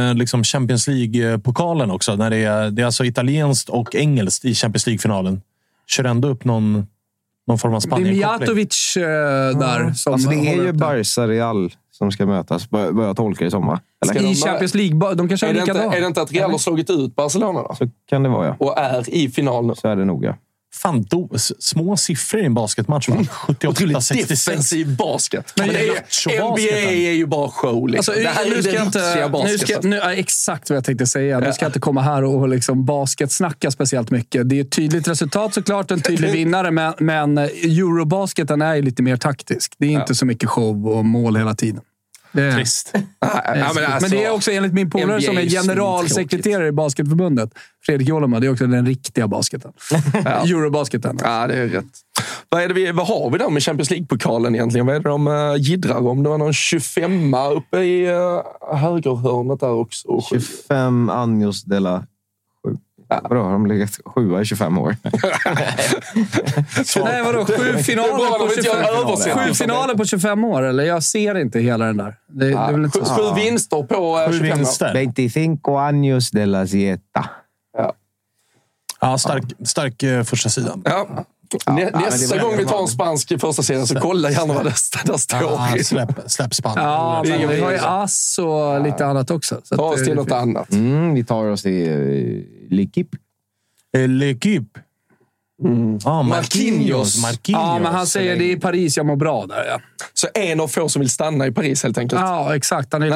eh, 0.08 0.14
liksom 0.14 0.44
Champions 0.44 0.88
League-pokalen 0.88 1.90
också. 1.90 2.16
När 2.16 2.30
det, 2.30 2.36
är, 2.36 2.70
det 2.70 2.82
är 2.82 2.86
alltså 2.86 3.04
italienskt 3.04 3.68
och 3.68 3.94
engelskt 3.94 4.35
i 4.44 4.54
Champions 4.54 4.86
League-finalen. 4.86 5.42
Kör 5.86 6.04
ändå 6.04 6.28
upp 6.28 6.44
någon, 6.44 6.86
någon 7.46 7.58
form 7.58 7.74
av 7.74 7.80
Det 7.80 7.94
är. 7.96 8.00
Mijatovic 8.00 8.96
eh, 8.96 9.02
där. 9.58 9.92
Som 9.92 10.12
Alltså, 10.12 10.30
det 10.30 10.36
är 10.36 10.64
ju. 10.64 10.72
Barca 10.72 11.26
Real 11.26 11.72
som 11.90 12.12
ska 12.12 12.26
mötas, 12.26 12.70
bör 12.70 12.90
vad 12.92 13.08
jag 13.08 13.16
tolkar 13.16 13.44
det 13.44 13.50
som. 13.50 13.66
Va? 13.66 13.80
Ska 14.04 14.12
Eller? 14.18 14.22
de- 14.22 14.32
I 14.32 14.34
Champions 14.34 14.74
League. 14.74 15.14
De 15.14 15.28
kanske 15.28 15.46
Är 15.46 15.54
likadana. 15.54 15.94
är 15.94 16.00
det 16.00 16.06
inte 16.06 16.22
att 16.22 16.32
Real 16.32 16.50
har 16.50 16.58
slagit 16.58 16.90
ut 16.90 17.16
Barcelona 17.16 17.62
då? 17.62 17.74
Så 17.74 17.88
kan 18.08 18.22
det 18.22 18.28
vara, 18.28 18.46
ja. 18.46 18.56
Och 18.58 18.78
är 18.78 19.14
i 19.14 19.28
final 19.28 19.66
nu? 19.66 19.74
Så 19.74 19.88
är 19.88 19.96
det 19.96 20.04
nog, 20.04 20.24
ja. 20.24 20.34
Fan, 20.74 21.02
do, 21.02 21.28
små 21.58 21.96
siffror 21.96 22.40
i 22.40 22.44
en 22.44 22.54
basketmatch. 22.54 23.08
va? 23.08 23.16
Otroligt 23.48 23.96
78-66. 23.96 24.28
defensiv 24.28 24.96
basket. 24.96 25.52
Men 25.56 25.66
Men 25.66 25.76
det 25.76 25.88
är. 26.36 26.50
NBA 26.50 26.90
är 26.90 27.12
ju 27.12 27.26
bara 27.26 27.50
show. 27.50 27.88
Liksom. 27.88 28.12
Alltså, 28.12 28.24
det 28.24 28.28
här 28.28 28.50
nu 28.50 28.56
är 28.56 28.62
ska 28.62 28.82
inte, 28.82 29.42
nu 29.44 29.58
ska, 29.58 29.80
nu, 29.88 29.96
ja, 29.96 30.12
exakt 30.12 30.70
vad 30.70 30.76
jag 30.76 30.84
tänkte 30.84 31.06
säga. 31.06 31.40
Nu 31.40 31.52
ska 31.52 31.64
jag 31.64 31.68
inte 31.68 31.80
komma 31.80 32.02
här 32.02 32.24
och 32.24 32.48
liksom 32.48 32.84
basketsnacka 32.84 33.70
speciellt 33.70 34.10
mycket. 34.10 34.48
Det 34.48 34.56
är 34.56 34.60
ett 34.60 34.70
tydligt 34.70 35.08
resultat 35.08 35.54
såklart, 35.54 35.90
en 35.90 36.00
tydlig 36.00 36.32
vinnare. 36.32 36.70
Men, 36.70 36.94
men 36.98 37.38
Eurobasketen 37.38 38.62
är 38.62 38.74
ju 38.74 38.82
lite 38.82 39.02
mer 39.02 39.16
taktisk. 39.16 39.74
Det 39.78 39.86
är 39.86 39.90
inte 39.90 40.14
så 40.14 40.26
mycket 40.26 40.48
show 40.48 40.88
och 40.88 41.04
mål 41.04 41.36
hela 41.36 41.54
tiden. 41.54 41.80
Det 42.32 42.52
Trist. 42.52 42.90
Ja, 43.20 43.42
men, 43.44 43.74
men, 43.74 43.84
alltså, 43.84 44.10
det 44.10 44.24
är 44.24 44.30
också 44.30 44.50
enligt 44.50 44.72
min 44.72 44.90
polare 44.90 45.22
som 45.22 45.38
är 45.38 45.42
generalsekreterare 45.42 46.66
i 46.66 46.72
Basketförbundet, 46.72 47.50
Fredrik 47.86 48.08
Joloma. 48.08 48.40
Det 48.40 48.46
är 48.46 48.52
också 48.52 48.66
den 48.66 48.86
riktiga 48.86 49.28
basketen. 49.28 49.72
Eurobasketen. 50.24 51.18
Ja, 51.22 51.46
det 51.46 51.54
är 51.54 51.68
rätt. 51.68 51.84
Vad, 52.48 52.62
är 52.62 52.68
det 52.68 52.74
vi, 52.74 52.92
vad 52.92 53.06
har 53.06 53.30
vi 53.30 53.38
då 53.38 53.50
med 53.50 53.62
Champions 53.62 53.90
League-pokalen 53.90 54.54
egentligen? 54.54 54.86
Vad 54.86 54.96
är 54.96 55.00
det 55.00 55.08
de 55.08 55.26
uh, 55.26 55.56
jiddrar 55.56 56.06
om? 56.06 56.22
Det 56.22 56.28
var 56.28 56.38
någon 56.38 56.52
25 56.52 57.34
uppe 57.34 57.78
i 57.78 58.10
uh, 58.10 58.42
högerhörnet 58.76 59.60
där 59.60 59.70
också. 59.72 60.08
Och 60.08 60.28
sju. 60.28 60.40
25 60.40 61.10
Anjos 61.10 61.64
de 61.64 61.80
la 61.80 62.04
Vadå, 63.08 63.42
har 63.42 63.52
de 63.52 63.66
legat 63.66 63.90
sjua 64.04 64.40
i 64.40 64.44
25 64.44 64.78
år? 64.78 64.96
Nej, 67.04 67.22
vadå? 67.22 67.44
Sju 67.46 67.72
Det 67.72 67.82
finaler 67.82 68.28
på 68.28 68.42
om 68.42 68.48
vi 68.48 68.54
inte 68.54 68.66
gör 68.68 68.84
25 68.84 69.08
översättning. 69.08 69.46
Sju 69.46 69.54
finaler 69.54 69.94
på 69.94 70.04
25 70.04 70.44
år, 70.44 70.62
eller? 70.62 70.84
Jag 70.84 71.02
ser 71.02 71.38
inte 71.38 71.60
hela 71.60 71.84
den 71.84 71.96
där. 71.96 72.14
Det, 72.28 72.48
det 72.48 72.54
är 72.54 72.72
väl 72.72 72.84
inte 72.84 72.98
Sju, 72.98 73.04
så. 73.04 73.14
sju 73.14 73.34
vinster 73.34 73.82
på 73.82 74.18
uh, 74.18 74.26
Sju 74.26 74.32
25 74.32 74.52
år. 74.52 74.56
vinster. 74.56 75.28
25 75.28 75.58
años 75.64 76.30
de 76.32 76.46
la 76.46 76.66
sieta. 76.66 77.28
Ja, 79.00 79.18
stark, 79.18 79.44
stark 79.64 80.02
eh, 80.02 80.22
första 80.22 80.48
sidan. 80.48 80.82
Ja. 80.84 81.24
Nä, 81.66 81.72
men 81.72 81.92
det 81.92 81.98
nästa 81.98 82.38
gång 82.38 82.56
vi 82.56 82.64
tar 82.64 82.80
en 82.80 82.88
spansk 82.88 83.40
första 83.40 83.62
serien 83.62 83.86
så 83.86 84.00
kolla 84.00 84.30
gärna 84.30 84.54
vad 84.54 84.64
det 84.64 84.74
där 85.04 85.16
står. 85.16 85.40
Ja, 85.40 85.76
släpp, 85.82 86.10
släpp 86.26 86.54
Spanien. 86.54 86.84
Ja, 86.84 87.24
men 87.26 87.48
vi 87.48 87.60
har 87.60 87.72
ju 87.72 87.78
ass 87.78 88.38
och 88.38 88.82
lite 88.82 89.06
annat 89.06 89.30
också. 89.30 89.60
Så 89.64 89.76
Ta 89.76 89.82
oss 89.82 90.04
till 90.04 90.14
något 90.14 90.32
annat. 90.32 90.72
Mm, 90.72 91.14
vi 91.14 91.24
tar 91.24 91.44
oss 91.44 91.62
till 91.62 91.88
uh, 91.90 92.42
L'Equipe. 92.70 93.16
Eh, 93.96 94.00
L'Equipe. 94.00 94.80
Ah, 96.04 96.22
Marquinhos. 96.22 97.22
Marquinhos. 97.22 97.62
Ja, 97.62 97.78
men 97.78 97.94
han 97.94 98.06
säger 98.06 98.36
det 98.36 98.44
är 98.44 98.56
i 98.56 98.60
Paris 98.60 98.96
jag 98.96 99.06
mår 99.06 99.16
bra 99.16 99.46
där. 99.46 99.64
Ja, 99.64 99.80
Så 100.14 100.28
en 100.34 100.60
av 100.60 100.68
få 100.68 100.88
som 100.88 101.00
vill 101.00 101.10
stanna 101.10 101.46
i 101.46 101.52
Paris 101.52 101.82
helt 101.82 101.98
enkelt. 101.98 102.20
ja 102.20 102.56
exakt. 102.56 102.92
Han 102.92 103.02
är 103.02 103.10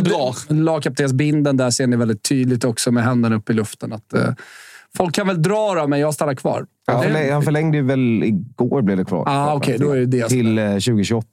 drar. 0.00 0.52
Lagkaptensbilden 0.52 1.56
där 1.56 1.70
ser 1.70 1.86
ni 1.86 1.96
väldigt 1.96 2.22
tydligt 2.22 2.64
också 2.64 2.92
med 2.92 3.04
händerna 3.04 3.36
upp 3.36 3.50
i 3.50 3.52
luften. 3.52 3.92
Att, 3.92 4.12
eh, 4.12 4.34
folk 4.96 5.14
kan 5.14 5.26
väl 5.26 5.42
dra 5.42 5.74
då, 5.74 5.86
men 5.86 6.00
jag 6.00 6.14
stannar 6.14 6.34
kvar. 6.34 6.66
Han, 6.86 6.96
Ja, 6.96 7.02
förläng, 7.02 7.32
han 7.32 7.42
förlängde 7.42 7.76
ju 7.78 7.84
väl 7.84 8.22
igår, 8.22 8.82
blev 8.82 8.96
det 8.96 9.04
kvar. 9.04 9.24
Ah, 9.26 9.54
okej, 9.54 9.78
då 9.78 9.90
är 9.92 9.96
det 9.96 10.06
det. 10.06 10.28
Till 10.28 10.58
eh, 10.58 10.64
2028. 10.70 11.26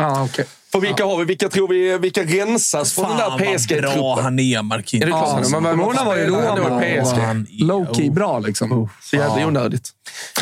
Ah, 0.00 0.24
okay. 0.24 0.44
För 0.72 0.80
vilka 0.80 1.04
har 1.04 1.18
vi? 1.18 1.24
Vilka 1.24 1.48
tror 1.48 1.68
vi 1.68 1.98
vilka 1.98 2.22
rensas 2.22 2.92
från 2.94 3.08
den 3.08 3.16
där 3.16 3.24
Fan 3.24 3.38
vad 3.46 3.56
PSG-truppen? 3.56 3.98
bra 3.98 4.20
han 4.22 4.38
är, 4.38 4.62
Marquinhos. 4.62 5.02
Är 5.02 5.06
det 5.06 5.12
klart? 5.12 5.40
Ja, 5.52 5.60
Men- 5.60 5.62
men- 5.62 5.78
Mona 5.86 6.04
var 6.04 6.16
ju 6.16 6.22
men- 6.30 6.30
Roma 6.40 6.54
men- 6.54 6.78
men- 6.80 7.00
och- 7.00 7.04
PSG. 7.06 7.18
Han 7.20 7.46
är- 7.60 7.64
Low 7.64 7.94
key 7.94 8.08
oh. 8.08 8.14
bra 8.14 8.38
liksom. 8.38 8.88
Så 9.02 9.16
jävla 9.16 9.46
onödigt. 9.46 9.90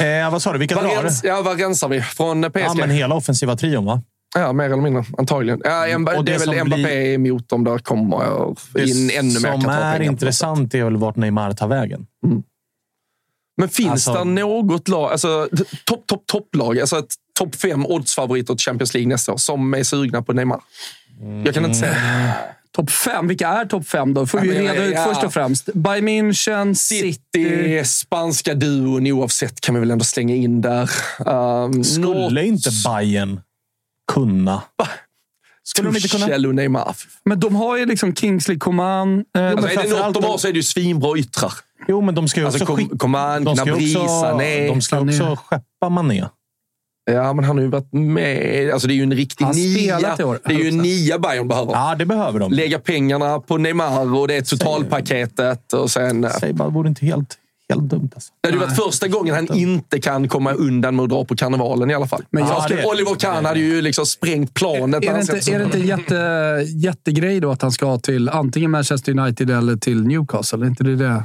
Eh, 0.00 0.30
vad 0.32 0.42
sa 0.42 0.52
du? 0.52 0.58
Vilka 0.58 0.74
Vad, 0.74 0.84
drar? 0.84 1.02
rens, 1.02 1.24
ja, 1.24 1.42
vad 1.42 1.60
rensar 1.60 1.88
vi 1.88 2.00
från 2.02 2.42
PSG? 2.42 2.60
Ja, 2.60 2.74
men 2.74 2.90
hela 2.90 3.14
offensiva 3.14 3.56
trion, 3.56 3.84
va? 3.84 4.02
Ja, 4.34 4.52
mer 4.52 4.64
eller 4.64 4.76
mindre. 4.76 5.04
Antagligen. 5.18 5.60
Ja, 5.64 5.96
Och 6.16 6.24
det, 6.24 6.32
det 6.32 6.34
är 6.34 6.38
väl 6.54 6.64
Mbappé 6.66 6.82
blir- 6.82 7.14
emot 7.14 7.48
dem. 7.48 7.64
Där 7.64 7.78
kommer 7.78 8.16
in 8.78 9.10
ännu 9.18 9.40
mer 9.40 9.60
som 9.60 9.70
är 9.70 10.00
intressant 10.02 10.74
är 10.74 10.84
väl 10.84 10.96
vart 10.96 11.16
Neymar 11.16 11.52
tar 11.52 11.68
vägen. 11.68 12.06
Men 13.56 13.68
finns 13.68 13.90
Alltså- 14.08 14.12
det 14.12 14.24
något 14.24 14.88
lag, 14.88 15.12
alltså 15.12 15.48
topp, 15.84 16.06
topp, 16.06 16.22
topplag, 16.26 16.80
alltså 16.80 16.98
ett 16.98 17.14
topp 17.38 17.54
fem 17.54 17.86
oddsfavorit 17.86 18.50
åt 18.50 18.60
Champions 18.60 18.94
League 18.94 19.08
nästa 19.08 19.32
år 19.32 19.36
som 19.36 19.74
är 19.74 19.82
sugna 19.84 20.22
på 20.22 20.32
Neymar? 20.32 20.60
Jag 21.44 21.54
kan 21.54 21.64
inte 21.64 21.78
säga. 21.78 21.96
Topp 22.72 22.90
fem. 22.90 23.28
Vilka 23.28 23.48
är 23.48 23.64
topp 23.64 23.88
fem 23.88 24.14
då? 24.14 24.26
får 24.26 24.40
vi 24.40 24.54
Ja, 24.54 24.72
reda 24.72 24.84
ut 24.84 24.94
ja. 24.94 25.04
först 25.04 25.24
och 25.24 25.32
främst. 25.32 25.68
Bayern 25.74 26.08
München, 26.08 26.74
City. 26.74 27.12
City, 27.34 27.82
spanska 27.84 28.54
duon 28.54 29.06
oavsett 29.06 29.60
kan 29.60 29.74
vi 29.74 29.80
väl 29.80 29.90
ändå 29.90 30.04
slänga 30.04 30.34
in 30.34 30.60
där. 30.60 30.90
Um, 31.26 31.84
Skulle 31.84 32.44
inte 32.44 32.70
Bayern 32.84 33.40
kunna? 34.12 34.62
Skulle 35.62 35.88
de 35.88 35.96
inte 35.96 36.08
kunna? 36.08 36.48
Och 36.48 36.54
Neymar. 36.54 36.96
Men 37.24 37.40
de 37.40 37.56
har 37.56 37.76
ju 37.76 37.86
liksom 37.86 38.14
Kingsley 38.14 38.58
Coman. 38.58 39.24
Eh, 39.36 39.50
Alltså, 39.50 39.68
är 39.68 39.82
det 39.82 39.88
något 39.88 40.14
de 40.14 40.24
har 40.24 40.38
så 40.38 40.48
är 40.48 40.52
det 40.52 40.56
ju 40.58 40.62
svinbra 40.62 41.18
yttrar. 41.18 41.52
Jo, 41.88 42.00
men 42.00 42.14
de 42.14 42.28
ska 42.28 42.40
ju 42.40 42.46
Alltså, 42.46 42.62
också 42.62 42.76
skicka... 42.76 42.96
Coman, 42.98 43.44
Gnabry, 43.44 43.96
också, 43.96 44.08
Sané. 44.08 44.68
de 44.68 44.80
ska 44.82 44.96
ju 45.06 45.12
Sané. 45.12 45.30
också 45.32 45.44
skeppa 45.44 45.88
Mané. 45.88 46.24
Ja, 47.10 47.32
men 47.32 47.44
han 47.44 47.56
har 47.56 47.62
ju 47.62 47.70
varit 47.70 47.92
med. 47.92 48.70
Alltså, 48.72 48.88
det 48.88 48.94
är 48.94 48.96
ju 48.96 49.02
en 49.02 49.14
riktig 49.14 49.44
Han 49.44 49.54
nia. 49.54 49.98
Det 50.44 50.54
är 50.54 50.58
ju 50.58 50.68
en 50.68 50.78
nia 50.78 51.18
Bayern 51.18 51.48
behöver. 51.48 51.72
Ja, 51.72 51.94
det 51.98 52.06
behöver 52.06 52.40
de. 52.40 52.52
Lägga 52.52 52.78
pengarna 52.78 53.40
på 53.40 53.56
Neymar 53.56 54.14
och 54.16 54.28
det 54.28 54.34
är 54.36 54.42
totalpaketet. 54.42 55.72
Och 55.72 55.90
sen, 55.90 56.26
Säg 56.40 56.52
bara, 56.52 56.68
det 56.68 56.74
vore 56.74 56.88
inte 56.88 57.06
helt, 57.06 57.38
helt 57.74 57.82
dumt. 57.90 58.10
Alltså. 58.14 58.32
det 58.40 58.48
hade 58.48 58.58
ju 58.60 58.64
varit 58.66 58.84
första 58.84 59.08
gången 59.08 59.34
han 59.34 59.56
inte 59.56 60.00
kan 60.00 60.28
komma 60.28 60.52
undan 60.52 60.96
med 60.96 61.02
att 61.02 61.08
dra 61.08 61.24
på 61.24 61.36
karnevalen 61.36 61.90
i 61.90 61.94
alla 61.94 62.06
fall. 62.06 62.22
Men 62.30 62.46
jag- 62.46 62.62
skulle, 62.62 62.80
det- 62.80 62.86
Oliver 62.88 63.14
Kahn 63.14 63.44
hade 63.44 63.60
ju 63.60 63.80
liksom 63.82 64.06
sprängt 64.06 64.54
planet. 64.54 65.02
när 65.02 65.10
Är 65.10 65.14
det 65.14 65.20
inte, 65.20 65.52
är 65.52 65.58
det 65.58 65.64
inte 65.64 65.78
en 65.78 65.86
jätte, 65.86 66.16
jättegrej 66.76 67.40
då 67.40 67.50
att 67.50 67.62
han 67.62 67.72
ska 67.72 67.98
till 67.98 68.28
antingen 68.28 68.70
Manchester 68.70 69.18
United 69.18 69.50
eller 69.50 69.76
till 69.76 70.06
Newcastle? 70.06 70.58
Är 70.64 70.66
inte 70.66 70.84
det 70.84 70.96
det 70.96 71.24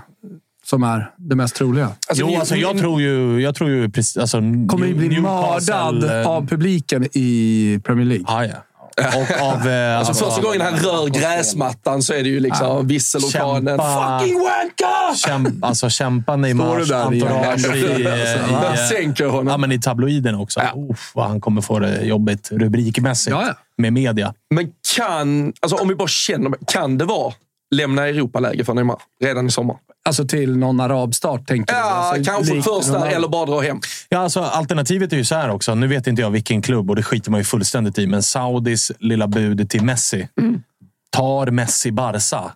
som 0.66 0.84
är 0.84 1.12
det 1.18 1.36
mest 1.36 1.56
troliga? 1.56 1.86
Alltså, 1.86 1.98
jo, 2.16 2.28
ni- 2.28 2.36
alltså, 2.38 2.56
jag 2.56 2.78
tror 2.78 3.02
ju... 3.02 3.42
Jag 3.42 3.56
tror 3.56 3.70
ju 3.70 3.90
precis, 3.90 4.18
alltså, 4.18 4.38
Kommer 4.38 4.86
ju 4.86 4.94
bli 4.96 5.08
Newcastle, 5.08 5.76
mördad 5.76 6.22
eh, 6.22 6.28
av 6.28 6.48
publiken 6.48 7.08
i 7.14 7.80
Premier 7.84 8.06
League. 8.06 8.26
Ja, 8.28 8.46
ja. 8.46 8.56
Och 8.98 9.42
av... 9.42 9.68
eh, 9.70 9.98
Alltså, 10.00 10.26
första 10.26 10.42
gången 10.42 10.62
han 10.62 10.76
rör 10.76 11.08
gräsmattan 11.08 12.02
så 12.04 12.14
är 12.14 12.24
det 12.24 12.30
ju 12.30 12.40
liksom 12.40 12.88
visselorkanen. 12.88 13.66
Kämpa. 13.78 14.20
Fucking 14.20 14.40
wanka! 14.40 15.16
Kämpa, 15.28 15.68
alltså, 15.68 15.90
kämpa 15.90 16.32
Står 16.32 16.38
Neymars 16.38 16.92
entourage 16.92 17.76
i, 17.76 17.80
i, 18.02 18.52
Man 18.52 18.74
i, 18.74 18.78
sänker 18.90 19.26
honom. 19.26 19.48
ja, 19.48 19.58
men 19.58 19.72
i 19.72 19.80
tabloiden 19.80 20.36
också. 20.36 20.60
Ja. 20.60 20.74
Uff, 20.92 21.12
vad 21.16 21.28
han 21.28 21.42
kommer 21.42 21.62
få 21.62 21.80
det 21.80 22.02
jobbigt 22.02 22.52
rubrikmässigt 22.52 23.32
Ja, 23.32 23.44
ja. 23.48 23.54
med 23.78 23.94
media. 23.94 24.34
Men 24.56 24.72
kan, 24.98 25.54
alltså 25.60 25.76
om 25.78 25.88
vi 25.88 25.96
bara 25.96 26.08
känner, 26.08 26.52
kan 26.68 26.98
det 26.98 27.06
vara 27.06 27.34
lämna 27.76 28.08
Europaläge 28.08 28.66
för 28.66 28.74
Neymar 28.74 28.98
redan 29.24 29.48
i 29.48 29.52
sommar? 29.52 29.78
Alltså 30.06 30.28
till 30.28 30.58
någon 30.58 30.80
arabstart, 30.80 31.48
tänker 31.48 31.74
du? 31.74 31.80
Ja, 31.80 31.86
Alltså, 31.86 32.32
kanske 32.32 32.54
likt 32.54 32.66
först 32.66 32.88
där 32.88 32.94
Ronaldo. 32.96 33.16
eller 33.16 33.28
bara 33.28 33.46
dra 33.46 33.60
hem. 33.62 33.80
Ja, 34.10 34.18
alltså, 34.20 34.40
alternativet 34.42 35.14
är 35.14 35.18
ju 35.18 35.26
så 35.26 35.36
här 35.36 35.50
också. 35.50 35.76
Nu 35.76 35.88
vet 35.88 36.08
inte 36.08 36.22
jag 36.22 36.30
vilken 36.30 36.62
klubb 36.62 36.90
och 36.90 36.96
det 36.96 37.04
skiter 37.04 37.32
man 37.32 37.40
ju 37.40 37.44
fullständigt 37.44 38.00
i. 38.00 38.08
Men 38.08 38.24
Saudis 38.24 38.92
lilla 39.00 39.28
bud 39.28 39.70
till 39.70 39.84
Messi. 39.84 40.28
Mm. 40.42 40.64
Tar 41.12 41.48
Messi 41.52 41.92
Barca, 41.92 42.52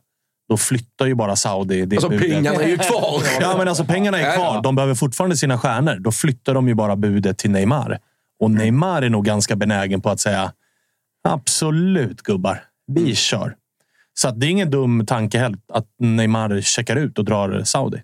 då 0.49 0.57
flyttar 0.57 1.05
ju 1.05 1.15
bara 1.15 1.35
Saudi 1.35 1.85
det 1.85 1.95
Alltså 1.95 2.09
budet. 2.09 2.31
pengarna 2.31 2.63
är 2.63 2.67
ju 2.67 2.77
kvar. 2.77 3.21
Ja, 3.41 3.57
men 3.57 3.67
alltså 3.67 3.85
pengarna 3.85 4.19
är 4.19 4.35
kvar. 4.35 4.61
De 4.63 4.75
behöver 4.75 4.95
fortfarande 4.95 5.37
sina 5.37 5.57
stjärnor. 5.59 5.95
Då 5.99 6.11
flyttar 6.11 6.53
de 6.53 6.67
ju 6.67 6.73
bara 6.73 6.95
budet 6.95 7.37
till 7.37 7.51
Neymar. 7.51 7.99
Och 8.39 8.51
Neymar 8.51 9.01
är 9.01 9.09
nog 9.09 9.25
ganska 9.25 9.55
benägen 9.55 10.01
på 10.01 10.09
att 10.09 10.19
säga 10.19 10.51
absolut 11.27 12.21
gubbar, 12.21 12.63
vi 12.87 13.15
kör. 13.15 13.55
Så 14.17 14.27
att 14.27 14.39
det 14.39 14.45
är 14.47 14.49
ingen 14.49 14.71
dum 14.71 15.05
tanke 15.05 15.37
heller 15.37 15.59
att 15.73 15.87
Neymar 15.99 16.61
checkar 16.61 16.95
ut 16.95 17.19
och 17.19 17.25
drar 17.25 17.63
Saudi. 17.63 18.03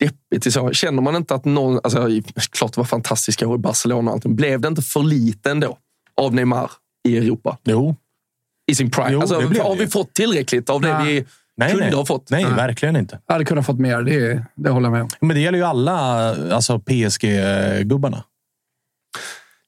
deppigt. 0.00 0.52
så. 0.52 0.72
Känner 0.72 1.02
man 1.02 1.16
inte 1.16 1.34
att 1.34 1.44
någon... 1.44 1.80
Alltså, 1.84 2.08
klart 2.52 2.72
det 2.72 2.80
var 2.80 2.84
fantastiska 2.84 3.48
år 3.48 3.54
i 3.54 3.58
Barcelona 3.58 4.10
och 4.10 4.14
allting. 4.14 4.36
Blev 4.36 4.60
det 4.60 4.68
inte 4.68 4.82
för 4.82 5.02
lite 5.02 5.50
ändå 5.50 5.78
av 6.16 6.34
Neymar 6.34 6.70
i 7.08 7.16
Europa? 7.18 7.58
Jo, 7.64 7.96
I 8.66 8.74
sin 8.74 8.90
prime? 8.90 9.12
Jo, 9.12 9.20
alltså, 9.20 9.40
det 9.40 9.46
blev 9.46 9.62
har 9.62 9.76
det 9.76 9.84
vi 9.84 9.90
fått 9.90 10.14
tillräckligt 10.14 10.70
av 10.70 10.80
det 10.80 10.98
Nej. 10.98 11.14
vi 11.14 11.24
nej, 11.56 11.70
kunde 11.70 11.86
nej. 11.86 11.94
ha 11.94 12.06
fått? 12.06 12.30
Nej, 12.30 12.44
verkligen 12.44 12.96
inte. 12.96 13.20
Jag 13.26 13.34
hade 13.34 13.44
kunnat 13.44 13.66
fått 13.66 13.78
mer, 13.78 14.02
det, 14.02 14.44
det 14.54 14.70
håller 14.70 14.86
jag 14.86 14.92
med 14.92 15.02
om. 15.02 15.08
Men 15.20 15.36
det 15.36 15.40
gäller 15.40 15.58
ju 15.58 15.64
alla 15.64 15.92
alltså 16.54 16.78
PSG-gubbarna. 16.78 18.24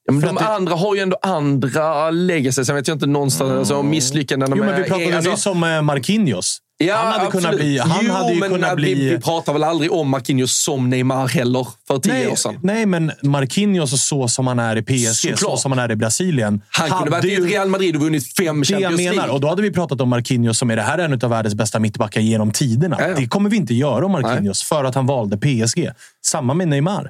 Ja, 0.07 0.13
men 0.13 0.35
de 0.35 0.37
andra 0.37 0.75
har 0.75 0.95
ju 0.95 1.01
ändå 1.01 1.17
andra 1.21 2.11
legacy. 2.11 2.65
Sen 2.65 2.75
vet 2.75 2.87
jag 2.87 2.95
inte 2.95 3.07
någonstans 3.07 3.51
alltså, 3.51 3.83
misslyckandena 3.83 4.55
Jo, 4.55 4.63
med... 4.63 4.73
men 4.73 4.83
vi 4.83 4.89
pratade 4.89 5.15
alltså, 5.15 5.31
nyss 5.31 5.45
om 5.45 5.63
eh, 5.63 5.81
Marquinhos. 5.81 6.59
han 6.93 7.13
hade 7.13 7.31
kunnat 7.31 7.55
bli... 7.55 7.77
Han 7.77 7.99
jo, 8.01 8.13
hade 8.13 8.33
ju 8.33 8.39
men 8.39 8.49
kunnat 8.51 8.71
vi, 8.71 8.75
bli... 8.75 9.09
vi 9.09 9.19
pratar 9.19 9.53
väl 9.53 9.63
aldrig 9.63 9.91
om 9.91 10.09
Marquinhos 10.09 10.63
som 10.63 10.89
Neymar 10.89 11.27
heller 11.27 11.67
för 11.87 11.97
tio 11.97 12.13
nej, 12.13 12.27
år 12.27 12.35
sedan. 12.35 12.59
nej, 12.63 12.85
men 12.85 13.11
Marquinhos 13.21 14.07
så 14.07 14.27
som 14.27 14.47
han 14.47 14.59
är 14.59 14.75
i 14.75 14.83
PSG, 14.83 15.07
så 15.07 15.37
Såklart. 15.37 15.59
som 15.59 15.71
han 15.71 15.79
är 15.79 15.91
i 15.91 15.95
Brasilien. 15.95 16.61
Han 16.69 16.89
kunde 16.89 17.11
varit 17.11 17.25
i 17.25 17.35
Real 17.35 17.69
Madrid 17.69 17.95
och 17.95 18.01
vunnit 18.01 18.35
fem 18.37 18.61
det 18.61 18.67
jag 18.73 18.81
Champions 18.81 19.01
menar. 19.01 19.13
League. 19.13 19.31
Och 19.33 19.41
då 19.41 19.47
hade 19.47 19.61
vi 19.61 19.71
pratat 19.71 20.01
om 20.01 20.09
Marquinhos 20.09 20.57
som 20.57 20.71
är 20.71 20.75
det 20.75 20.81
här 20.81 20.97
är 20.97 21.05
en 21.05 21.13
av 21.13 21.29
världens 21.29 21.55
bästa 21.55 21.79
mittbackar 21.79 22.21
genom 22.21 22.51
tiderna. 22.51 22.95
Ja, 22.99 23.07
ja. 23.07 23.15
Det 23.15 23.27
kommer 23.27 23.49
vi 23.49 23.57
inte 23.57 23.73
göra 23.73 24.05
om 24.05 24.11
Marquinhos 24.11 24.63
för 24.63 24.83
att 24.83 24.95
han 24.95 25.05
valde 25.05 25.37
PSG. 25.37 25.89
Samma 26.25 26.53
med 26.53 26.67
Neymar. 26.67 27.09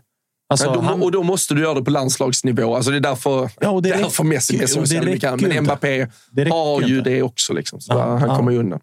Alltså, 0.49 0.71
då, 0.73 0.81
han, 0.81 1.01
Och 1.03 1.11
då 1.11 1.23
måste 1.23 1.53
du 1.53 1.61
göra 1.61 1.73
det 1.73 1.81
på 1.81 1.91
landslagsnivå. 1.91 2.75
Alltså 2.75 2.91
det 2.91 2.97
är 2.97 3.01
därför, 3.01 3.49
Ja, 3.61 3.69
och 3.69 3.81
det 3.81 3.89
därför 3.89 4.03
räcker- 4.05 4.23
Messi 4.23 4.57
är 4.57 4.63
och 4.63 4.87
så 4.87 4.93
jävla 4.95 5.11
mycket. 5.11 5.41
Men. 5.41 5.63
Mbappé 5.63 6.07
har 6.51 6.81
ju 6.81 6.97
inte. 6.97 7.09
det 7.09 7.21
också. 7.23 7.53
Liksom, 7.53 7.81
så 7.81 7.93
Ja, 7.93 8.17
han 8.17 8.29
ja. 8.29 8.35
kommer 8.35 8.51
ju 8.51 8.57
undan. 8.57 8.79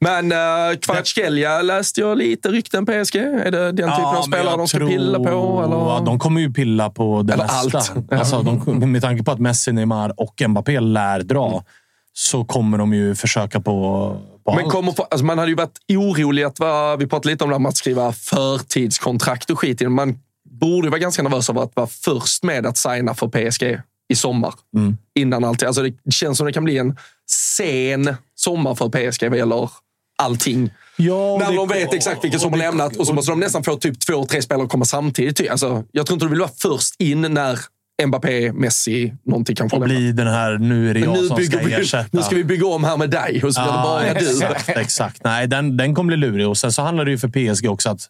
Men 0.00 0.32
uh, 0.32 0.78
Kvaratskhelia 0.80 1.62
läste 1.62 2.00
jag 2.00 2.18
lite 2.18 2.48
rykten 2.48 2.86
PSG. 2.86 3.16
Är 3.16 3.50
det 3.50 3.64
den 3.64 3.76
typen 3.76 3.90
av 3.92 4.14
men 4.14 4.22
spelare 4.22 4.56
de 4.56 4.68
ska 4.68 4.78
tror- 4.78 4.88
pilla 4.88 5.18
på? 5.18 5.24
Eller? 5.64 5.76
Ja, 5.76 6.02
de 6.06 6.18
kommer 6.18 6.40
ju 6.40 6.52
pilla 6.52 6.90
på 6.90 7.22
det 7.22 7.32
Eller 7.32 7.44
mesta. 7.44 7.78
allt. 7.78 8.12
Alltså, 8.12 8.42
de, 8.42 8.92
med 8.92 9.02
tanke 9.02 9.22
på 9.24 9.30
att 9.32 9.38
Messi, 9.38 9.72
Neymar 9.72 10.12
och 10.20 10.42
Mbappé 10.48 10.80
lär 10.80 11.20
dra 11.20 11.64
så 12.12 12.44
kommer 12.44 12.78
de 12.78 12.92
ju 12.94 13.14
försöka 13.14 13.60
på, 13.60 13.72
på 14.44 14.54
Men 14.54 14.70
kommer, 14.70 14.94
alltså 15.10 15.24
man 15.24 15.38
hade 15.38 15.50
ju 15.50 15.56
varit 15.56 15.78
orolig 15.88 16.42
att 16.42 16.58
vara, 16.60 16.96
vi 16.96 17.06
pratade 17.06 17.32
lite 17.32 17.44
om 17.44 17.50
det 17.50 17.54
här 17.56 17.60
med 17.60 17.68
att 17.68 17.76
skriva 17.76 18.12
förtidskontrakt 18.12 19.50
och 19.50 19.58
skit. 19.58 19.90
Man 19.90 20.18
borde 20.60 20.90
vara 20.90 20.98
ganska 20.98 21.22
nervös 21.22 21.50
över 21.50 21.62
att 21.62 21.76
vara 21.76 21.86
först 21.86 22.42
med 22.42 22.66
att 22.66 22.76
signa 22.76 23.14
för 23.14 23.28
PSG 23.28 23.80
i 24.12 24.16
sommar. 24.16 24.54
Mm. 24.76 24.96
Innan 25.14 25.44
allt. 25.44 25.62
Alltså 25.62 25.82
det 25.82 26.12
känns 26.12 26.38
som 26.38 26.46
det 26.46 26.52
kan 26.52 26.64
bli 26.64 26.78
en 26.78 26.96
sen 27.30 28.16
sommar 28.34 28.74
för 28.74 28.88
PSG 28.88 29.28
vad 29.28 29.38
gäller 29.38 29.70
allting. 30.18 30.70
Ja, 30.96 31.38
När 31.38 31.56
de 31.56 31.68
vet 31.68 31.94
exakt 31.94 32.24
vilka 32.24 32.38
som 32.38 32.50
har 32.50 32.58
lämnat 32.58 32.96
och 32.96 33.06
så 33.06 33.12
måste 33.12 33.32
de 33.32 33.40
nästan 33.40 33.64
få 33.64 33.76
typ 33.76 34.00
två, 34.00 34.24
tre 34.24 34.42
spelare 34.42 34.64
att 34.64 34.70
komma 34.70 34.84
samtidigt. 34.84 35.50
Alltså, 35.50 35.84
jag 35.92 36.06
tror 36.06 36.14
inte 36.16 36.24
du 36.26 36.30
vill 36.30 36.40
vara 36.40 36.50
först 36.58 36.94
in 36.98 37.20
när 37.20 37.58
Mbappé, 38.06 38.52
Messi, 38.52 39.14
någonting 39.26 39.56
kan 39.56 39.70
få 39.70 39.76
Och 39.76 39.82
bli 39.82 40.12
den 40.12 40.26
här, 40.26 40.58
nu 40.58 40.90
är 40.90 40.94
det 40.94 41.00
jag 41.00 41.12
nu, 41.12 41.26
som 41.26 41.36
bygger 41.36 41.58
ska 41.58 41.66
vi, 41.66 41.72
ersätta. 41.74 42.08
nu 42.12 42.22
ska 42.22 42.36
vi 42.36 42.44
bygga 42.44 42.66
om 42.66 42.84
här 42.84 42.96
med 42.96 43.10
dig 43.10 43.42
och 43.44 43.54
så 43.54 43.60
blir 43.60 43.72
det 43.72 43.78
bara 43.78 44.14
du. 44.14 44.30
exakt, 44.30 44.68
exakt. 44.68 45.24
Nej, 45.24 45.46
den, 45.46 45.76
den 45.76 45.94
kommer 45.94 46.06
bli 46.06 46.16
lurig. 46.16 46.48
Och 46.48 46.58
sen 46.58 46.72
så 46.72 46.82
handlar 46.82 47.04
det 47.04 47.10
ju 47.10 47.18
för 47.18 47.28
PSG 47.28 47.70
också 47.70 47.90
att 47.90 48.08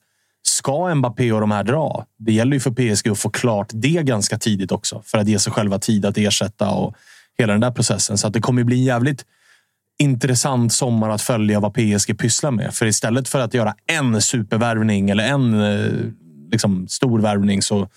ska 0.51 0.95
Mbappé 0.95 1.33
och 1.33 1.41
de 1.41 1.51
här 1.51 1.65
dra, 1.65 2.07
det 2.19 2.33
gäller 2.33 2.53
ju 2.53 2.61
för 2.61 2.71
PSG 2.71 3.09
att 3.09 3.19
få 3.19 3.31
klart 3.31 3.69
det 3.73 4.03
ganska 4.03 4.39
tidigt 4.39 4.73
också. 4.73 5.03
För 5.05 5.19
att 5.19 5.29
ge 5.29 5.39
sig 5.39 5.53
själva 5.53 5.79
tid 5.79 6.07
att 6.07 6.19
ersätta 6.19 6.71
och 6.71 6.95
hela 7.39 7.53
den 7.53 7.61
där 7.61 7.71
processen. 7.71 8.19
Så 8.19 8.27
att 8.27 8.33
det 8.33 8.41
kommer 8.41 8.65
bli 8.65 8.77
en 8.77 8.85
jävligt 8.85 9.25
intressant 9.99 10.73
sommar 10.73 11.11
att 11.11 11.23
följa 11.23 11.61
vad 11.61 11.75
PSG 11.75 12.19
pysslar 12.19 12.51
med. 12.51 12.75
För 12.75 12.87
istället 12.87 13.29
för 13.29 13.41
att 13.41 13.55
göra 13.55 13.75
en 13.87 14.23
supervärvning 14.23 15.11
eller 15.11 15.25
en 15.25 15.63
eh, 15.63 15.93
liksom, 16.53 16.89
stor 16.89 17.21
värvning 17.21 17.63
så 17.63 17.89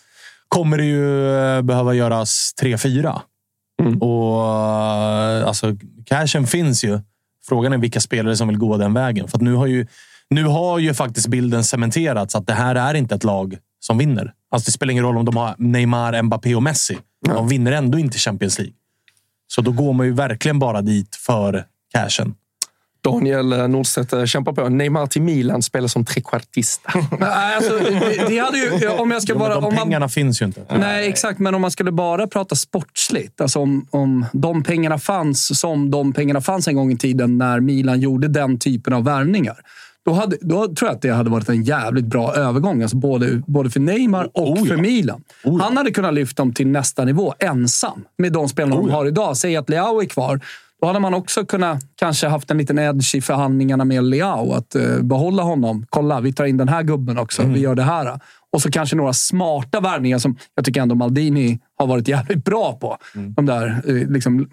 kommer 0.48 0.78
det 0.78 0.86
ju 0.86 1.36
eh, 1.36 1.62
behöva 1.62 1.94
göras 1.94 2.54
tre, 2.54 2.78
fyra. 2.78 3.22
Och 4.00 4.46
eh, 4.46 5.48
alltså, 5.48 5.76
cashen 6.06 6.48
finns 6.48 6.84
ju. 6.84 7.00
Frågan 7.46 7.74
är 7.74 7.78
vilka 7.78 8.00
spelare 8.00 8.36
som 8.36 8.48
vill 8.48 8.58
gå 8.58 8.78
den 8.78 8.94
vägen. 8.94 9.28
För 9.28 9.38
att 9.38 9.42
nu 9.42 9.54
har 9.54 9.68
ju, 9.68 9.88
nu 10.30 10.44
har 10.44 10.80
ju 10.80 10.94
faktiskt 10.94 11.28
bilden 11.28 11.64
cementerats 11.64 12.36
att 12.36 12.48
det 12.48 12.54
här 12.54 12.76
är 12.76 12.94
inte 12.94 13.16
ett 13.16 13.24
lag 13.24 13.58
som 13.80 13.98
vinner. 13.98 14.34
Alltså, 14.52 14.68
det 14.68 14.72
spelar 14.72 14.92
ingen 14.92 15.04
roll 15.04 15.18
om 15.18 15.26
de 15.26 15.38
har 15.38 15.56
Neymar, 15.58 16.22
Mbappé 16.22 16.56
och 16.56 16.64
Messi. 16.64 16.98
De 17.26 17.48
vinner 17.48 17.72
ändå 17.72 18.00
inte 18.00 18.18
Champions 18.18 18.60
League. 18.60 18.74
Så 19.48 19.62
då 19.62 19.72
går 19.72 19.94
man 19.94 20.06
ju 20.06 20.14
verkligen 20.14 20.60
bara 20.60 20.82
dit 20.82 21.16
för 21.16 21.66
cashen. 21.94 22.36
Daniel 23.04 23.70
Nordstedt 23.70 24.14
eh, 24.14 24.26
kämpar 24.26 24.54
på. 24.54 24.70
Neymar 24.70 25.08
till 25.08 25.22
Milan 25.22 25.62
spelar 25.62 25.88
som 25.88 26.06
trekvartista. 26.06 26.92
Nej, 27.20 27.56
alltså, 27.56 27.80
det, 27.80 28.26
det 28.28 28.38
hade 28.40 28.58
ju, 28.58 28.88
om 28.88 29.12
jag 29.12 29.24
ska 29.24 29.34
Ja, 29.34 29.40
men 29.40 29.48
bara... 29.48 29.54
de 29.54 29.66
om 29.66 29.76
man, 29.76 29.84
pengarna 29.84 30.10
finns 30.10 30.42
ju 30.42 30.46
inte. 30.46 30.66
Nej, 30.78 31.10
exakt. 31.10 31.40
Men 31.40 31.56
om 31.56 31.62
man 31.62 31.72
skulle 31.72 31.92
bara 31.92 32.28
prata 32.28 32.56
sportsligt. 32.56 33.42
Alltså 33.42 33.60
om, 33.60 33.88
om 33.90 34.26
de 34.34 34.64
pengarna 34.64 35.00
fanns 35.00 35.60
som 35.60 35.92
de 35.92 36.14
pengarna 36.14 36.42
fanns 36.42 36.68
en 36.68 36.76
gång 36.76 36.92
i 36.92 36.98
tiden 36.98 37.38
när 37.38 37.60
Milan 37.60 38.00
gjorde 38.00 38.28
den 38.28 38.60
typen 38.60 38.94
av 38.94 39.04
värvningar. 39.04 39.58
Då, 40.06 40.14
hade, 40.14 40.38
då 40.42 40.68
tror 40.68 40.90
jag 40.90 40.96
att 40.96 41.02
det 41.02 41.10
hade 41.10 41.30
varit 41.30 41.50
en 41.50 41.64
jävligt 41.64 42.06
bra 42.06 42.36
övergång. 42.36 42.82
Alltså 42.82 42.98
både, 42.98 43.42
både 43.48 43.70
för 43.70 43.80
Neymar 43.80 44.30
och 44.34 44.50
Oh, 44.52 44.60
ja. 44.60 44.66
för 44.66 44.78
Milan. 44.78 45.24
Oh, 45.44 45.58
ja. 45.60 45.64
Han 45.66 45.78
hade 45.78 45.92
kunnat 45.92 46.14
lyfta 46.14 46.44
dem 46.44 46.54
till 46.54 46.68
nästa 46.68 47.06
nivå 47.06 47.34
ensam 47.40 48.04
med 48.18 48.34
de 48.34 48.50
spelarna 48.50 48.76
Oh, 48.76 48.86
de 48.88 48.92
har 48.92 49.06
idag. 49.06 49.38
Säg 49.38 49.56
att 49.56 49.70
Leao 49.70 50.02
är 50.02 50.06
kvar. 50.06 50.40
Då 50.82 50.88
hade 50.88 51.00
man 51.00 51.14
också 51.14 51.46
kunnat 51.46 51.84
kanske 51.96 52.28
haft 52.28 52.52
en 52.52 52.58
liten 52.58 52.80
edge 52.80 53.16
i 53.16 53.22
förhandlingarna 53.22 53.86
med 53.86 54.04
Leao. 54.04 54.54
Att 54.54 54.76
eh, 54.76 55.00
behålla 55.02 55.44
honom. 55.44 55.86
Kolla, 55.90 56.22
vi 56.22 56.34
tar 56.34 56.46
in 56.46 56.58
den 56.58 56.70
här 56.70 56.84
gubben 56.84 57.18
också. 57.18 57.42
Mm. 57.42 57.54
Vi 57.54 57.60
gör 57.60 57.76
det 57.76 57.84
här. 57.84 58.20
Och 58.52 58.62
så 58.62 58.72
kanske 58.72 58.96
några 58.96 59.14
smarta 59.14 59.80
värvningar 59.80 60.18
som 60.18 60.36
jag 60.56 60.66
tycker 60.66 60.82
ändå 60.82 60.96
Maldini 60.96 61.60
har 61.80 61.88
varit 61.88 62.08
jävligt 62.08 62.44
bra 62.46 62.74
på. 62.82 62.98
Mm. 63.16 63.34
De 63.34 63.46
där 63.46 63.82
eh, 63.88 64.12
liksom, 64.12 64.50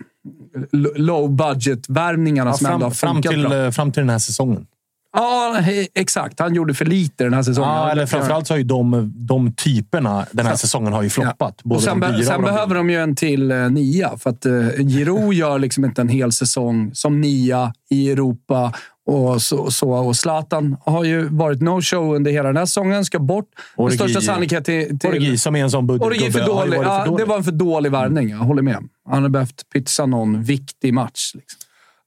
low 0.97 1.31
budget-värvningarna 1.31 2.51
Ja, 2.51 2.55
som 2.57 2.67
ändå 2.67 2.87
har 2.87 2.91
fram, 2.91 2.95
fram, 2.95 3.15
funkat 3.15 3.33
till, 3.33 3.49
bra. 3.49 3.65
eh, 3.65 3.71
fram 3.71 3.93
till 3.93 4.01
den 4.01 4.11
här 4.11 4.19
säsongen. 4.19 4.67
Ja, 5.13 5.57
exakt. 5.95 6.41
Han 6.41 6.55
gjorde 6.55 6.75
för 6.75 6.85
lite 6.85 7.25
den 7.25 7.35
här 7.35 7.43
säsongen. 7.43 7.71
Ja, 7.71 7.91
eller 7.91 8.07
framförallt 8.07 8.47
så 8.47 8.53
har 8.55 8.59
ju 8.59 8.65
de, 8.65 9.13
de 9.17 9.53
typerna 9.53 10.27
den 10.33 10.47
här 10.47 10.57
säsongen 10.57 10.93
har 10.93 11.03
ju 11.03 11.11
floppat. 11.11 11.55
Ja. 11.57 11.63
Både 11.69 11.77
Och 11.77 11.83
sen 11.83 12.01
de 12.01 12.07
sen 12.25 12.37
och 12.37 12.43
de 12.43 12.45
behöver 12.45 12.75
de 12.75 12.91
ju 12.91 12.97
en 13.03 13.17
till 13.17 13.51
eh, 13.51 13.71
nia. 13.71 14.17
För 14.19 14.31
att 14.31 14.47
eh, 14.47 14.53
Giroud 14.77 15.33
gör 15.35 15.59
liksom 15.59 15.85
inte 15.85 16.01
en 16.01 16.09
hel 16.09 16.33
säsong 16.33 16.91
som 16.95 17.21
nia 17.21 17.73
i 17.91 18.11
Europa. 18.11 18.73
Och, 19.07 19.43
så, 19.43 19.71
så, 19.71 19.91
och 19.91 20.17
Zlatan 20.17 20.77
har 20.85 21.05
ju 21.05 21.29
varit 21.29 21.61
no-show 21.61 22.15
under 22.15 22.31
hela 22.31 22.49
den 22.49 22.57
här 22.57 22.67
säsongen. 22.67 23.05
Ska 23.05 23.19
bort. 23.19 23.49
Med 23.77 23.87
Origi- 23.87 23.95
största 23.95 24.21
sannolikhet 24.21 24.65
till... 24.65 24.99
till 24.99 25.11
Origi 25.11 25.39
som 25.39 25.57
är 25.57 25.63
en 25.63 25.71
sån 25.71 25.91
Origi 25.91 25.99
budgetgubbe. 25.99 26.33
för 26.47 26.53
har 26.55 26.65
ju 26.65 26.71
dålig. 26.71 26.79
för 26.85 26.85
Ja, 26.99 27.05
dålig. 27.05 27.27
det 27.27 27.29
var 27.29 27.37
en 27.37 27.45
för 27.45 27.53
dålig 27.53 27.93
värvning. 27.93 28.29
Jag 28.31 28.37
håller 28.39 28.63
med. 28.63 28.77
Han 29.05 29.15
hade 29.15 29.29
behövt 29.29 29.63
pytsa 29.73 30.07
någon 30.07 30.43
viktig 30.43 30.95
match. 30.95 31.31
Liksom. 31.35 31.59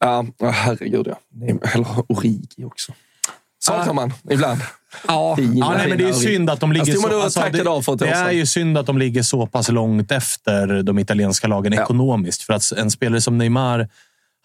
Ja, 0.04 0.26
ja, 0.38 0.50
herregud 0.50 1.08
ja. 1.08 1.18
Eller 1.74 2.12
Origi 2.12 2.64
också. 2.64 2.94
Saknar 3.60 3.94
man 3.94 4.14
ibland. 4.30 4.60
Ja, 5.08 5.36
Fina, 5.36 5.54
Ja, 5.66 5.74
nej, 5.78 5.90
men 5.90 5.98
det 5.98 6.10
är 6.10 6.14
synd 6.14 6.50
att 6.50 6.60
de 6.60 6.72
ligger 6.72 6.94
stod 6.94 7.12
så... 7.12 7.22
Alltså, 7.22 7.42
det, 7.96 8.06
det 8.06 8.10
är 8.12 8.32
ju 8.32 8.46
synd 8.46 8.78
att 8.78 8.86
de 8.86 8.98
ligger 8.98 9.24
så 9.24 9.48
pass 9.48 9.70
långt 9.70 10.12
efter 10.12 10.84
de 10.84 11.00
italienska 11.00 11.48
lagen 11.48 11.74
Ja. 11.74 11.84
ekonomiskt. 11.84 12.42
För 12.42 12.54
att 12.54 12.72
en 12.72 12.92
spelare 12.92 13.22
som 13.22 13.38
Neymar, 13.38 13.90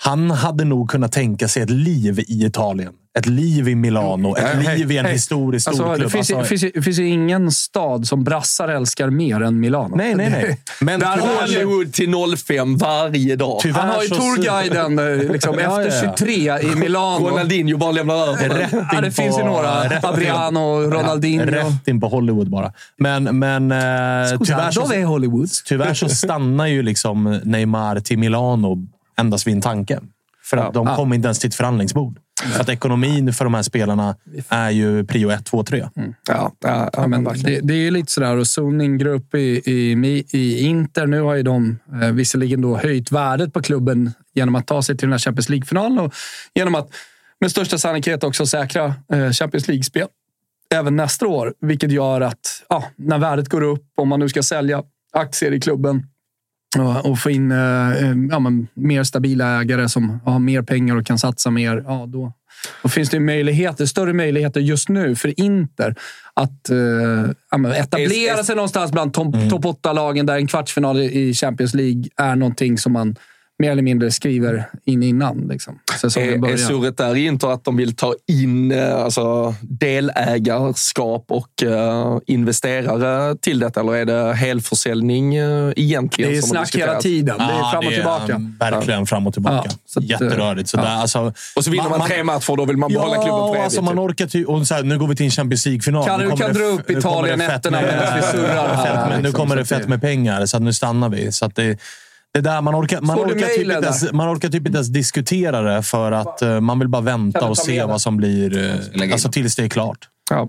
han 0.03 0.30
hade 0.30 0.64
nog 0.64 0.90
kunnat 0.90 1.12
tänka 1.12 1.49
sig 1.49 1.62
ett 1.62 1.70
liv 1.70 2.18
i 2.20 2.44
Italien. 2.46 2.92
Ett 3.18 3.26
liv 3.26 3.68
i 3.68 3.74
Milano. 3.74 4.36
Ett 4.36 4.44
hej, 4.66 4.78
liv 4.78 4.92
i 4.92 4.99
en 4.99 5.05
hej. 5.05 5.14
historisk 5.14 5.68
Alltså, 5.68 5.82
storklubb. 5.82 6.07
det, 6.07 6.11
finns, 6.11 6.30
Alltså, 6.30 6.49
finns, 6.57 6.72
det 6.74 6.82
finns 6.82 6.99
ju 6.99 7.09
ingen 7.09 7.53
stad 7.53 8.07
som 8.07 8.24
brassar 8.24 8.68
älskar 8.68 9.11
mer 9.11 9.42
än 9.42 9.61
Milano. 9.61 9.96
Nej, 9.96 10.14
nej, 10.14 10.30
nej. 10.30 10.59
Men 10.80 11.01
Där 11.01 11.16
ju- 11.16 11.22
Hollywood 11.22 11.92
till 11.92 12.14
05 12.36 12.76
varje 12.76 13.36
dag. 13.36 13.59
Tyvärr 13.62 13.80
Han 13.80 13.90
har 13.90 14.03
ju 14.03 14.09
Tourguiden 14.09 14.99
eh, 14.99 15.32
liksom, 15.32 15.55
Ja, 15.62 15.82
efter 15.82 15.96
ja, 15.96 16.05
ja. 16.05 16.16
23 16.16 16.72
i 16.72 16.74
Milano. 16.76 17.28
Ronaldinho 17.28 17.78
bara 17.78 17.92
lämnar 17.92 18.14
över 18.28 18.68
Ja, 18.92 19.01
det 19.01 19.11
finns 19.11 19.38
ju 19.38 19.44
några. 19.44 19.99
Adriano, 20.03 20.80
Ronaldinho. 20.90 21.44
Rätt 21.46 21.88
in 21.88 22.01
på 22.01 22.09
Hollywood 22.09 22.51
bara. 22.51 22.72
Men, 22.99 23.38
men 23.38 23.72
eh, 23.72 23.78
tyvärr, 24.44 24.70
så, 24.70 25.05
Hollywood. 25.07 25.49
tyvärr 25.64 25.94
så 25.94 26.09
stannar 26.09 26.66
ju 26.66 26.82
liksom 26.82 27.40
Neymar 27.44 28.01
till 28.01 28.18
Milano 28.18 28.86
endast 29.18 29.46
vid 29.46 29.54
en 29.54 29.60
tanke. 29.60 30.00
För 30.44 30.56
att 30.56 30.74
de 30.74 30.86
Ja. 30.86 30.96
kommer 30.96 31.16
inte 31.16 31.26
ens 31.26 31.38
till 31.38 31.48
ett 31.48 31.54
förhandlingsbord. 31.54 32.18
För 32.52 32.60
att 32.60 32.68
ekonomin 32.68 33.32
för 33.32 33.44
de 33.44 33.54
här 33.54 33.62
spelarna 33.62 34.16
är 34.48 34.70
ju 34.70 35.04
prio 35.04 35.30
1, 35.30 35.44
2, 35.44 35.64
3. 35.64 35.88
Ja, 35.94 36.02
ja, 36.28 36.52
ja, 36.60 36.90
Ja, 36.92 37.06
men 37.06 37.24
det, 37.24 37.60
det 37.62 37.74
är 37.74 37.78
ju 37.78 37.90
lite 37.90 38.12
sådär. 38.12 38.36
Och 38.36 38.46
Suning 38.46 38.98
grupp 38.98 39.34
i, 39.34 39.62
i, 39.64 40.24
i 40.32 40.60
Inter. 40.66 41.06
Nu 41.06 41.20
har 41.20 41.34
ju 41.34 41.42
de 41.42 41.78
eh, 42.02 42.08
visserligen 42.10 42.60
då 42.60 42.76
höjt 42.76 43.12
värdet 43.12 43.52
på 43.52 43.62
klubben 43.62 44.10
genom 44.34 44.54
att 44.54 44.66
ta 44.66 44.82
sig 44.82 44.96
till 44.96 45.06
den 45.06 45.12
här 45.12 45.18
Champions 45.18 45.48
League-finalen 45.48 45.98
och 45.98 46.14
genom 46.54 46.74
att 46.74 46.88
med 47.40 47.50
största 47.50 47.78
sannolikhet 47.78 48.24
också 48.24 48.46
säkra 48.46 48.94
eh, 49.12 49.30
Champions 49.30 49.68
League-spel 49.68 50.06
även 50.74 50.96
nästa 50.96 51.26
år. 51.26 51.54
Vilket 51.60 51.92
gör 51.92 52.20
att 52.20 52.64
ja, 52.68 52.84
när 52.96 53.18
värdet 53.18 53.48
går 53.48 53.62
upp, 53.62 53.84
om 53.96 54.08
man 54.08 54.20
nu 54.20 54.28
ska 54.28 54.42
sälja 54.42 54.82
aktier 55.12 55.52
i 55.52 55.60
klubben 55.60 56.06
och, 56.76 57.10
och 57.10 57.18
få 57.18 57.30
in 57.30 57.52
eh, 57.52 57.90
eh, 57.90 58.14
ja, 58.30 58.38
men 58.38 58.68
mer 58.74 59.04
stabila 59.04 59.60
ägare 59.60 59.88
som 59.88 60.20
har 60.24 60.38
mer 60.38 60.62
pengar 60.62 60.96
och 60.96 61.06
kan 61.06 61.18
satsa 61.18 61.50
mer. 61.50 61.84
Ja, 61.86 62.04
då, 62.08 62.32
då 62.82 62.88
finns 62.88 63.10
det 63.10 63.20
möjligheter, 63.20 63.86
större 63.86 64.12
möjligheter 64.12 64.60
just 64.60 64.88
nu 64.88 65.16
för 65.16 65.40
Inter 65.40 65.94
att 66.34 66.70
eh, 66.70 67.76
etablera 67.78 68.44
sig 68.44 68.56
någonstans 68.56 68.92
bland 68.92 69.14
topp 69.14 69.34
top 69.50 69.64
8-lagen 69.64 70.26
där 70.26 70.36
en 70.36 70.46
kvartsfinal 70.46 71.00
i 71.00 71.34
Champions 71.34 71.74
League 71.74 72.04
är 72.16 72.36
någonting 72.36 72.78
som 72.78 72.92
man 72.92 73.16
mer 73.59 73.70
eller 73.72 73.82
mindre 73.82 74.11
skriver 74.11 74.68
in 74.84 75.02
innan 75.02 75.38
liksom, 75.38 75.78
Är, 76.16 76.18
är 76.18 76.38
börjar. 76.38 76.56
surret 76.56 76.96
där 76.96 77.16
i 77.16 77.26
Inter 77.26 77.48
att 77.52 77.64
de 77.64 77.76
vill 77.76 77.96
ta 77.96 78.14
in 78.26 78.72
eh, 78.72 78.94
alltså, 79.04 79.54
delägarskap 79.62 81.24
och 81.28 81.62
eh, 81.62 82.18
investerare 82.26 83.36
till 83.36 83.59
detta? 83.59 83.80
Eller 83.80 83.92
är 83.96 84.04
det 84.04 84.34
helförsäljning 84.34 85.34
eh, 85.36 85.72
egentligen? 85.76 86.30
Det 86.32 86.38
är 86.38 86.42
snack 86.42 86.74
hela 86.76 87.00
tiden. 87.00 87.38
Det 87.38 87.44
är 87.44 87.70
fram 87.72 87.86
och 87.86 87.92
tillbaka. 87.92 88.34
um, 88.34 88.56
Verkligen 88.61 89.06
fram 89.06 89.26
och 89.26 89.32
tillbaka. 89.32 89.68
Ja, 89.70 89.76
så 89.86 89.98
att, 89.98 90.04
Jätterörigt. 90.04 90.68
Så 90.68 90.76
ja. 90.76 90.82
där, 90.82 90.90
alltså, 90.90 91.32
Och 91.56 91.64
så 91.64 91.70
vinner 91.70 91.88
man, 91.88 92.09
tre 92.09 92.24
matcher, 92.24 92.56
då 92.56 92.64
vill 92.64 92.76
man 92.76 92.92
behålla 92.92 93.14
klubben 93.14 93.28
för 93.30 93.38
Ja, 93.38 93.48
evigt. 93.50 93.64
alltså 93.64 93.82
man 93.82 93.98
orkar 93.98 94.26
ty- 94.26 94.44
och 94.44 94.66
så 94.66 94.74
här, 94.74 94.82
Nu 94.82 94.98
går 94.98 95.09
vi 95.09 95.16
till 95.16 95.26
en 95.26 95.30
Champions 95.30 95.66
League-final. 95.66 96.06
Kan 96.06 96.18
Nu 96.20 96.24
du- 96.24 96.30
kommer 96.30 96.44
kan 96.44 96.52
det 96.52 96.59
dra 96.59 96.66
upp 96.66 96.88
nu 96.88 97.00
kommer 97.00 97.22
det 97.22 97.34
Italien 97.34 97.38
fett 97.38 97.48
nätterna 97.48 97.80
med- 97.80 97.94
medan 97.94 98.16
vi 98.32 98.38
surrar 98.38 99.20
Nu 99.22 99.32
kommer 99.32 99.56
det 99.56 99.62
att 99.62 99.68
fett 99.68 99.88
med 99.88 100.00
pengar, 100.00 100.46
så 100.46 100.56
att 100.56 100.62
nu 100.62 100.72
stannar 100.72 101.09
vi. 101.09 101.32
Så 101.32 101.44
att 101.44 101.54
det, 101.56 101.78
det 102.34 102.40
där, 102.40 102.60
man, 102.60 102.74
orkar, 102.74 103.00
man, 103.00 103.18
orkar 103.18 103.46
typ 103.46 103.60
inte 103.60 103.74
ens, 103.74 104.12
man 104.12 104.36
orkar 104.36 104.48
typ 104.48 104.66
inte 104.66 104.76
ens 104.76 104.88
diskutera 104.88 105.60
det 105.60 105.82
för 105.82 106.12
att 106.12 106.42
eh, 106.42 106.60
man 106.60 106.78
vill 106.78 106.88
bara 106.88 107.02
vänta 107.02 107.48
och 107.48 107.58
se 107.58 107.84
vad 107.84 108.00
som 108.00 108.16
blir... 108.16 108.58
in. 109.02 109.12
Alltså 109.12 109.28
tills 109.28 109.56
det 109.56 109.64
är 109.64 109.68
klart. 109.68 110.08
Ja. 110.30 110.48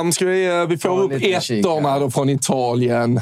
Um, 0.00 0.12
ska 0.12 0.26
vi, 0.26 0.46
eh, 0.46 0.66
vi 0.66 0.78
får 0.78 0.90
Ja, 0.90 1.16
upp 1.16 1.22
ettorna 1.22 1.98
då 1.98 2.10
från 2.10 2.28
Italien. 2.28 3.20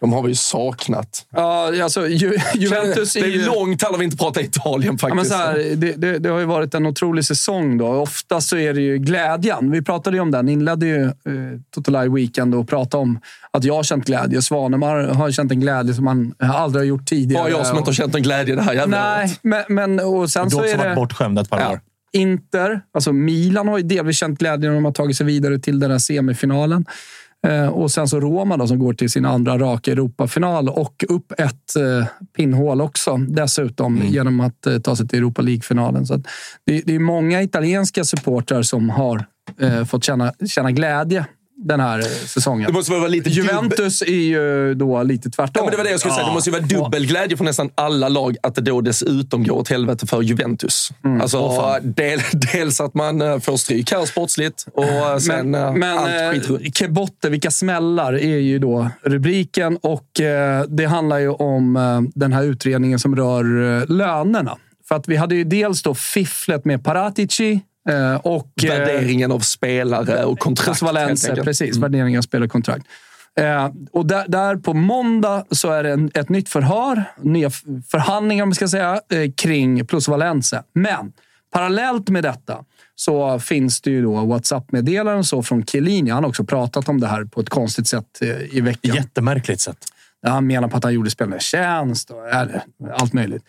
De 0.00 0.12
har 0.12 0.22
vi 0.22 0.28
ju 0.28 0.34
saknat. 0.34 1.26
Ja, 1.32 1.82
alltså, 1.84 2.08
Ju, 2.08 2.36
Juventus 2.54 3.12
det 3.12 3.20
är 3.20 3.26
ju... 3.26 3.42
är 3.42 3.46
långt 3.46 3.82
har 3.82 3.98
vi 3.98 4.04
inte 4.04 4.16
pratat 4.16 4.42
Italien 4.42 4.98
Ja, 5.02 5.08
men 5.08 5.16
faktiskt. 5.16 5.32
så 5.32 5.38
här, 5.38 5.76
det, 5.76 5.92
det, 5.92 6.18
det 6.18 6.28
har 6.28 6.38
ju 6.38 6.44
varit 6.44 6.74
en 6.74 6.86
otrolig 6.86 7.24
säsong. 7.24 7.78
Då. 7.78 7.86
Ofta 7.86 8.40
så 8.40 8.56
är 8.56 8.74
det 8.74 8.80
ju 8.80 8.98
glädjen. 8.98 9.70
Vi 9.70 9.82
pratade 9.82 10.16
ju 10.16 10.20
om 10.20 10.30
den. 10.30 10.48
Inledde 10.48 10.86
ju 10.86 11.04
eh, 11.04 11.10
Total 11.74 12.12
Weekend 12.14 12.54
och 12.54 12.68
pratade 12.68 13.02
om 13.02 13.18
att 13.50 13.64
jag 13.64 13.74
har 13.74 13.82
känt 13.82 14.04
glädje. 14.04 14.42
Svanemar 14.42 14.96
har 15.04 15.30
känt 15.30 15.52
en 15.52 15.60
glädje 15.60 15.94
som 15.94 16.06
han 16.06 16.34
aldrig 16.38 16.80
har 16.80 16.86
gjort 16.86 17.06
tidigare. 17.06 17.42
Bara 17.42 17.50
jag 17.50 17.66
som 17.66 17.78
inte 17.78 17.88
har 17.88 17.94
känt 17.94 18.14
en 18.14 18.22
glädje 18.22 18.54
det 18.54 18.62
här 18.62 18.72
jävla 18.74 19.16
Nej, 19.16 19.36
men, 19.42 19.64
men 19.68 20.00
och 20.00 20.30
sen 20.30 20.44
Du 20.44 20.50
så 20.50 20.56
har 20.56 20.64
också 20.64 20.74
är 20.74 20.78
varit 20.78 20.90
det... 20.90 20.94
bortskämd 20.96 21.38
ett 21.38 21.50
par 21.50 21.60
Ja. 21.60 21.70
år. 21.72 21.80
Inter, 22.12 22.80
alltså 22.94 23.12
Milan 23.12 23.68
har 23.68 23.78
ju 23.78 23.84
delvis 23.84 24.16
känt 24.18 24.38
glädje 24.38 24.68
när 24.68 24.74
de 24.74 24.84
har 24.84 24.92
tagit 24.92 25.16
sig 25.16 25.26
vidare 25.26 25.58
till 25.58 25.78
den 25.80 25.90
här 25.90 25.98
semifinalen. 25.98 26.84
Eh, 27.46 27.68
och 27.68 27.90
sen 27.90 28.08
så 28.08 28.20
Roma 28.20 28.56
då, 28.56 28.66
som 28.66 28.78
går 28.78 28.92
till 28.92 29.10
sin 29.10 29.24
andra 29.24 29.58
raka 29.58 29.92
Europafinal 29.92 30.68
och 30.68 31.04
upp 31.08 31.32
ett 31.38 31.76
eh, 31.76 32.06
pinnhål 32.36 32.80
också 32.80 33.16
dessutom 33.16 34.02
genom 34.04 34.40
att 34.40 34.66
eh, 34.66 34.78
ta 34.78 34.96
sig 34.96 35.08
till 35.08 35.18
Europa 35.18 35.42
League-finalen. 35.42 36.06
Så 36.06 36.16
det, 36.66 36.80
det 36.86 36.94
är 36.94 36.98
många 36.98 37.42
italienska 37.42 38.04
supportrar 38.04 38.62
som 38.62 38.90
har 38.90 39.24
eh, 39.60 39.84
fått 39.84 40.04
känna, 40.04 40.32
känna 40.46 40.70
glädje 40.70 41.26
den 41.56 41.80
här 41.80 42.02
säsongen. 42.26 42.66
Det 42.66 42.72
måste 42.72 42.92
vara 42.92 43.08
lite. 43.08 43.30
Juventus 43.30 44.02
är 44.02 44.06
ju 44.06 44.74
då 44.74 45.02
lite 45.02 45.30
tvärtom. 45.30 45.52
Ja, 45.54 45.62
men 45.62 45.70
det 45.70 45.76
var 45.76 45.84
det 45.84 45.90
jag 45.90 46.00
skulle 46.00 46.14
säga. 46.14 46.26
Det 46.26 46.32
måste 46.32 46.50
ju 46.50 46.56
vara 46.56 46.66
dubbel 46.66 47.06
glädje 47.06 47.36
för 47.36 47.44
nästan 47.44 47.70
alla 47.74 48.08
lag 48.08 48.36
att 48.42 48.54
det 48.54 48.60
då 48.60 48.80
dessutom 48.80 49.44
går 49.44 49.56
åt 49.56 49.68
helvete 49.68 50.06
för 50.06 50.22
Juventus. 50.22 50.90
Mm. 51.04 51.20
Alltså, 51.20 51.78
del, 51.82 52.20
dels 52.52 52.80
att 52.80 52.94
man 52.94 53.22
eh, 53.22 53.38
får 53.38 53.56
stryk 53.56 53.92
här 53.92 54.04
sportsligt 54.04 54.66
och 54.74 54.84
eh, 54.84 55.18
sen 55.18 55.50
men, 55.50 55.66
eh, 55.66 55.74
men 55.74 55.98
allt 55.98 56.32
skit 56.32 56.50
runt. 56.50 56.76
Kebotte, 56.76 57.30
vilka 57.30 57.50
smällar, 57.50 58.12
är 58.12 58.38
ju 58.38 58.58
då 58.58 58.90
rubriken. 59.02 59.76
Och 59.76 60.06
Det 60.68 60.86
handlar 60.88 61.18
ju 61.18 61.28
om 61.28 62.10
den 62.14 62.32
här 62.32 62.42
utredningen 62.42 62.98
som 62.98 63.16
rör 63.16 63.86
lönerna. 63.86 64.56
För 64.88 64.94
att 64.94 65.08
vi 65.08 65.16
hade 65.16 65.34
ju 65.34 65.44
dels 65.44 65.82
då 65.82 65.94
fifflet 65.94 66.64
med 66.64 66.84
Paratici 66.84 67.60
och... 68.22 68.64
eh, 68.64 68.68
Värderingen 68.68 69.32
av 69.32 69.40
spelare 69.40 70.24
och 70.24 70.38
kontrakt. 70.38 70.64
Plus 70.66 70.80
helt 70.82 70.94
Valencia, 70.94 71.30
enkelt. 71.30 71.46
precis. 71.46 71.76
Värdering 71.76 72.18
av 72.18 72.22
spelarkontrakt. 72.22 72.86
Eh, 73.40 73.70
och 73.92 74.06
där, 74.06 74.24
där 74.28 74.56
på 74.56 74.74
måndag 74.74 75.44
så 75.50 75.70
är 75.70 75.82
det 75.82 75.92
en, 75.92 76.10
ett 76.14 76.28
nytt 76.28 76.48
förhör, 76.48 77.04
nya 77.22 77.50
förhandlingar 77.90 78.42
om 78.42 78.48
man 78.48 78.54
ska 78.54 78.68
säga, 78.68 79.00
eh, 79.10 79.30
kring 79.36 79.86
Plus 79.86 80.08
Valencia. 80.08 80.62
Men 80.72 81.12
parallellt 81.52 82.08
med 82.08 82.22
detta 82.24 82.64
så 82.94 83.38
finns 83.38 83.80
det 83.80 83.90
ju 83.90 84.02
då 84.02 84.24
WhatsApp-meddelanden 84.24 85.24
så 85.24 85.42
från 85.42 85.64
Chiellini. 85.64 86.10
Han 86.10 86.22
har 86.24 86.28
också 86.28 86.44
pratat 86.44 86.88
om 86.88 87.00
det 87.00 87.06
här 87.06 87.24
på 87.24 87.40
ett 87.40 87.50
konstigt 87.50 87.88
sätt 87.88 88.06
eh, 88.20 88.56
i 88.56 88.60
veckan. 88.60 88.94
Jättemärkligt 88.94 89.60
sätt. 89.60 89.78
Han 90.26 90.46
menar 90.46 90.68
på 90.68 90.76
att 90.76 90.84
han 90.84 90.94
gjorde 90.94 91.10
spelarna 91.10 91.38
tjänst 91.38 92.10
och 92.10 92.28
är, 92.28 92.62
allt 92.92 93.12
möjligt. 93.12 93.42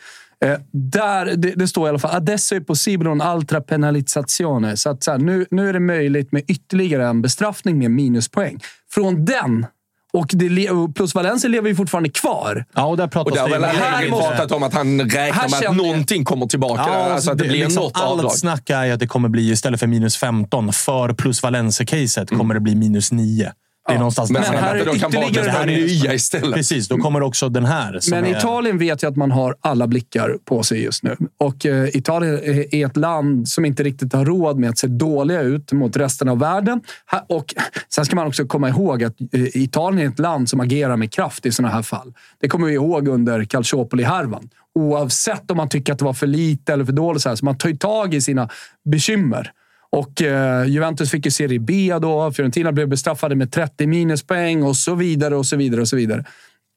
Eh, 0.45 0.59
där, 0.71 1.25
det, 1.25 1.51
det, 1.55 1.67
står 1.67 1.85
i 1.85 1.89
alla 1.89 1.99
fall 1.99 2.15
adesso 2.15 2.55
är 2.55 2.59
possibile 2.59 3.09
un 3.09 3.21
altra 3.21 3.61
penalizzazione. 3.61 4.77
Så, 4.77 4.89
att, 4.89 5.03
så 5.03 5.11
här, 5.11 5.17
nu, 5.17 5.45
nu 5.51 5.69
är 5.69 5.73
det 5.73 5.79
möjligt 5.79 6.31
med 6.31 6.43
ytterligare 6.47 7.07
en 7.07 7.21
bestraffning 7.21 7.77
med 7.77 7.91
minuspoäng. 7.91 8.59
Från 8.91 9.25
den 9.25 9.65
och 10.13 10.27
det, 10.33 10.69
plus 10.95 11.15
Valencia 11.15 11.49
lever 11.49 11.69
ju 11.69 11.75
fortfarande 11.75 12.09
kvar. 12.09 12.65
Ja, 12.73 12.85
och 12.85 12.97
där 12.97 13.07
pratas 13.07 13.31
och 13.31 13.37
där 13.37 13.41
har 13.41 13.49
väl 13.49 13.63
Allegri 13.63 14.09
pratat 14.09 14.51
om 14.51 14.63
att 14.63 14.73
han 14.73 15.01
räknar 15.01 15.49
med 15.49 15.69
att 15.69 15.75
någonting 15.75 16.25
kommer 16.25 16.45
tillbaka. 16.45 16.83
Ja, 16.87 17.13
alltså 17.13 17.31
att 17.31 17.37
det, 17.37 17.43
det 17.43 17.49
blir 17.49 17.59
liksom 17.59 17.83
något 17.83 17.91
Allt 17.95 18.11
avdrag. 18.11 18.31
snack 18.31 18.69
är 18.69 18.93
att 18.93 18.99
det 18.99 19.07
kommer 19.07 19.29
bli, 19.29 19.49
istället 19.51 19.79
för 19.79 19.87
minus 19.87 20.17
15, 20.17 20.73
för 20.73 21.13
plus 21.13 21.43
Valencia-caset 21.43 22.31
mm. 22.31 22.39
kommer 22.39 22.53
det 22.53 22.59
bli 22.59 22.75
minus 22.75 23.11
9. 23.11 23.51
Det 23.87 23.93
är 23.93 23.97
någonstans 23.97 24.31
men 24.31 24.43
här 24.43 24.75
är 24.75 24.85
de 24.85 24.99
kan 24.99 25.11
det 25.11 25.49
här 25.49 25.65
nya 25.65 26.13
istället. 26.13 26.53
Precis, 26.53 26.87
då 26.87 26.97
kommer 26.97 27.21
också 27.21 27.49
den 27.49 27.65
här. 27.65 27.99
men 28.11 28.25
är... 28.25 28.37
Italien 28.37 28.77
vet 28.77 29.03
ju 29.03 29.07
att 29.07 29.15
man 29.15 29.31
har 29.31 29.55
alla 29.61 29.87
blickar 29.87 30.37
på 30.45 30.63
sig 30.63 30.83
just 30.83 31.03
nu. 31.03 31.15
Och 31.37 31.65
eh, 31.65 31.95
Italien 31.95 32.39
är 32.71 32.85
ett 32.85 32.97
land 32.97 33.49
som 33.49 33.65
inte 33.65 33.83
riktigt 33.83 34.13
har 34.13 34.25
råd 34.25 34.59
med 34.59 34.69
att 34.69 34.77
se 34.77 34.87
dåliga 34.87 35.41
ut 35.41 35.71
mot 35.71 35.97
resten 35.97 36.29
av 36.29 36.39
världen. 36.39 36.81
Och 37.29 37.53
Sen 37.89 38.05
ska 38.05 38.15
man 38.15 38.27
också 38.27 38.45
komma 38.45 38.69
ihåg 38.69 39.03
att 39.03 39.21
eh, 39.21 39.57
Italien 39.57 40.07
är 40.07 40.11
ett 40.11 40.19
land 40.19 40.49
som 40.49 40.59
agerar 40.59 40.97
med 40.97 41.13
kraft 41.13 41.45
i 41.45 41.51
sådana 41.51 41.73
här 41.73 41.81
fall. 41.81 42.13
Det 42.41 42.49
kommer 42.49 42.67
vi 42.67 42.73
ihåg 42.73 43.07
under 43.07 43.43
Calciopoli-härvan. 43.43 44.49
Oavsett 44.75 45.51
om 45.51 45.57
man 45.57 45.69
tycker 45.69 45.93
att 45.93 45.99
det 45.99 46.05
var 46.05 46.13
för 46.13 46.27
lite 46.27 46.73
eller 46.73 46.85
för 46.85 46.93
dåligt, 46.93 47.21
så, 47.21 47.29
här, 47.29 47.35
så 47.35 47.45
man 47.45 47.57
tar 47.57 47.69
tag 47.71 48.13
i 48.13 48.21
sina 48.21 48.49
bekymmer. 48.85 49.51
Och 49.89 50.21
eh, 50.21 50.65
Juventus 50.65 51.11
fick 51.11 51.25
ju 51.25 51.31
Serie 51.31 51.59
B 51.59 51.97
då. 52.01 52.31
Fiorentina 52.31 52.71
blev 52.71 52.87
bestraffade 52.87 53.35
med 53.35 53.51
30 53.51 53.87
minuspoäng 53.87 54.63
och 54.63 54.75
så 54.75 54.95
vidare 54.95 55.35
och 55.35 55.45
så 55.45 55.55
vidare. 55.55 55.81
och 55.81 55.87
så 55.87 55.95
vidare. 55.95 56.25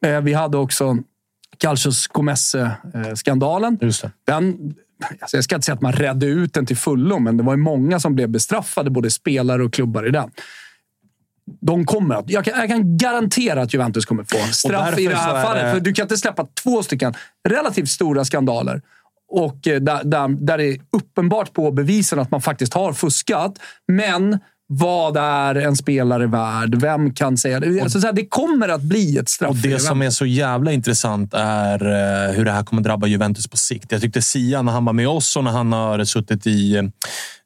Eh, 0.06 0.20
vi 0.20 0.32
hade 0.32 0.56
också 0.56 0.96
Calcios 1.58 2.06
Comesse-skandalen. 2.06 3.78
Den, 4.26 4.74
alltså 5.20 5.36
jag 5.36 5.44
ska 5.44 5.54
inte 5.54 5.64
säga 5.64 5.74
att 5.74 5.80
man 5.80 5.92
redde 5.92 6.26
ut 6.26 6.54
den 6.54 6.66
till 6.66 6.76
fullo, 6.76 7.18
men 7.18 7.36
det 7.36 7.42
var 7.42 7.52
ju 7.52 7.62
många 7.62 8.00
som 8.00 8.14
blev 8.14 8.28
bestraffade, 8.28 8.90
både 8.90 9.10
spelare 9.10 9.64
och 9.64 9.72
klubbar 9.72 10.08
i 10.08 10.10
den. 10.10 10.30
De 11.60 11.86
kommer 11.86 12.14
att, 12.14 12.30
jag, 12.30 12.44
kan, 12.44 12.58
jag 12.58 12.68
kan 12.68 12.96
garantera 12.96 13.62
att 13.62 13.74
Juventus 13.74 14.06
kommer 14.06 14.24
få 14.24 14.52
straff 14.52 14.98
i 14.98 15.06
det 15.06 15.16
här 15.16 15.44
fallet. 15.44 15.64
Det... 15.64 15.70
För 15.70 15.80
du 15.80 15.92
kan 15.92 16.04
inte 16.04 16.16
släppa 16.16 16.46
två 16.62 16.82
stycken 16.82 17.14
relativt 17.48 17.88
stora 17.88 18.24
skandaler 18.24 18.82
och 19.30 19.68
eh, 19.68 19.80
där, 19.80 20.04
där, 20.04 20.28
där 20.28 20.58
det 20.58 20.64
är 20.64 20.80
uppenbart 20.96 21.52
på 21.52 21.70
bevisen 21.70 22.18
att 22.18 22.30
man 22.30 22.40
faktiskt 22.40 22.74
har 22.74 22.92
fuskat. 22.92 23.58
Men 23.88 24.38
vad 24.72 25.16
är 25.16 25.54
en 25.54 25.76
spelare 25.76 26.26
värd? 26.26 26.74
Vem 26.74 27.14
kan 27.14 27.36
säga 27.36 27.60
det? 27.60 27.80
Alltså, 27.80 28.00
så 28.00 28.06
här, 28.06 28.14
det 28.14 28.26
kommer 28.26 28.68
att 28.68 28.82
bli 28.82 29.18
ett 29.18 29.28
straff. 29.28 29.50
Och 29.50 29.56
det 29.56 29.78
som 29.78 30.02
är 30.02 30.10
så 30.10 30.26
jävla 30.26 30.72
intressant 30.72 31.34
är 31.34 31.84
eh, 31.84 32.34
hur 32.34 32.44
det 32.44 32.50
här 32.50 32.62
kommer 32.62 32.82
drabba 32.82 33.06
Juventus 33.06 33.48
på 33.48 33.56
sikt. 33.56 33.92
Jag 33.92 34.00
tyckte 34.00 34.22
Sia, 34.22 34.62
när 34.62 34.72
han 34.72 34.84
var 34.84 34.92
med 34.92 35.08
oss 35.08 35.36
och 35.36 35.44
när 35.44 35.50
han 35.50 35.72
har 35.72 36.04
suttit 36.04 36.46
i 36.46 36.90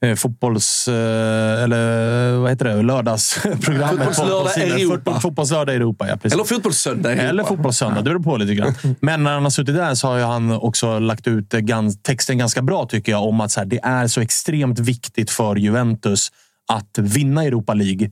eh, 0.01 0.15
fotbolls... 0.15 0.89
Eh, 0.89 1.63
eller 1.63 2.37
vad 2.37 2.51
heter 2.51 2.65
det? 2.65 2.83
Lördagsprogrammet. 2.83 4.17
Fotbollslördag 4.17 4.81
Europa. 4.81 5.21
Fotbollslördag 5.21 5.75
Europa, 5.75 6.09
ja. 6.09 6.17
Precis. 6.17 6.33
Eller 6.33 6.45
Fotbollssöndag 6.45 7.13
Europa. 7.13 7.29
Eller 7.29 7.45
Fotbollssöndag. 7.45 8.03
Det 8.03 8.11
beror 8.11 8.23
på 8.23 8.37
lite 8.37 8.55
grann. 8.55 8.75
Men 9.01 9.23
när 9.23 9.35
han 9.35 9.43
har 9.43 9.51
suttit 9.51 9.75
där 9.75 9.95
så 9.95 10.09
har 10.09 10.21
han 10.21 10.53
också 10.53 10.99
lagt 10.99 11.27
ut 11.27 11.55
texten 12.03 12.39
ganska 12.39 12.63
bra, 12.63 12.87
tycker 12.87 13.13
jag, 13.13 13.25
om 13.29 13.41
att 13.41 13.51
så 13.51 13.61
här, 13.61 13.67
det 13.67 13.81
är 13.83 14.07
så 14.07 14.21
extremt 14.21 14.79
viktigt 14.79 15.31
för 15.31 15.57
Juventus 15.57 16.31
att 16.73 16.99
vinna 16.99 17.45
Europa 17.45 17.75
League 17.75 18.11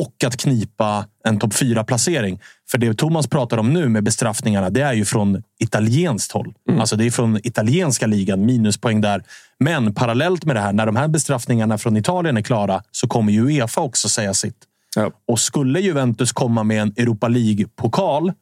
och 0.00 0.24
att 0.24 0.36
knipa 0.36 1.06
en 1.24 1.38
topp 1.38 1.52
4-placering. 1.52 2.40
För 2.70 2.78
det 2.78 2.94
Thomas 2.94 3.26
pratar 3.26 3.58
om 3.58 3.72
nu 3.72 3.88
med 3.88 4.04
bestraffningarna, 4.04 4.70
det 4.70 4.80
är 4.80 4.92
ju 4.92 5.04
från 5.04 5.42
italienskt 5.60 6.32
håll. 6.32 6.54
Mm. 6.68 6.80
Alltså 6.80 6.96
det 6.96 7.06
är 7.06 7.10
från 7.10 7.38
italienska 7.46 8.06
ligan, 8.06 8.46
minuspoäng 8.46 9.00
där. 9.00 9.22
Men 9.58 9.94
parallellt 9.94 10.44
med 10.44 10.56
det 10.56 10.60
här, 10.60 10.72
när 10.72 10.86
de 10.86 10.96
här 10.96 11.08
bestraffningarna 11.08 11.78
från 11.78 11.96
Italien 11.96 12.36
är 12.36 12.42
klara, 12.42 12.82
så 12.90 13.08
kommer 13.08 13.32
ju 13.32 13.46
Uefa 13.46 13.80
också 13.80 14.08
säga 14.08 14.34
sitt. 14.34 14.56
Ja. 14.96 15.10
Och 15.28 15.40
skulle 15.40 15.80
Juventus 15.80 16.32
komma 16.32 16.62
med 16.62 16.82
en 16.82 16.94
Europa 16.96 17.28
League-pokal 17.28 18.32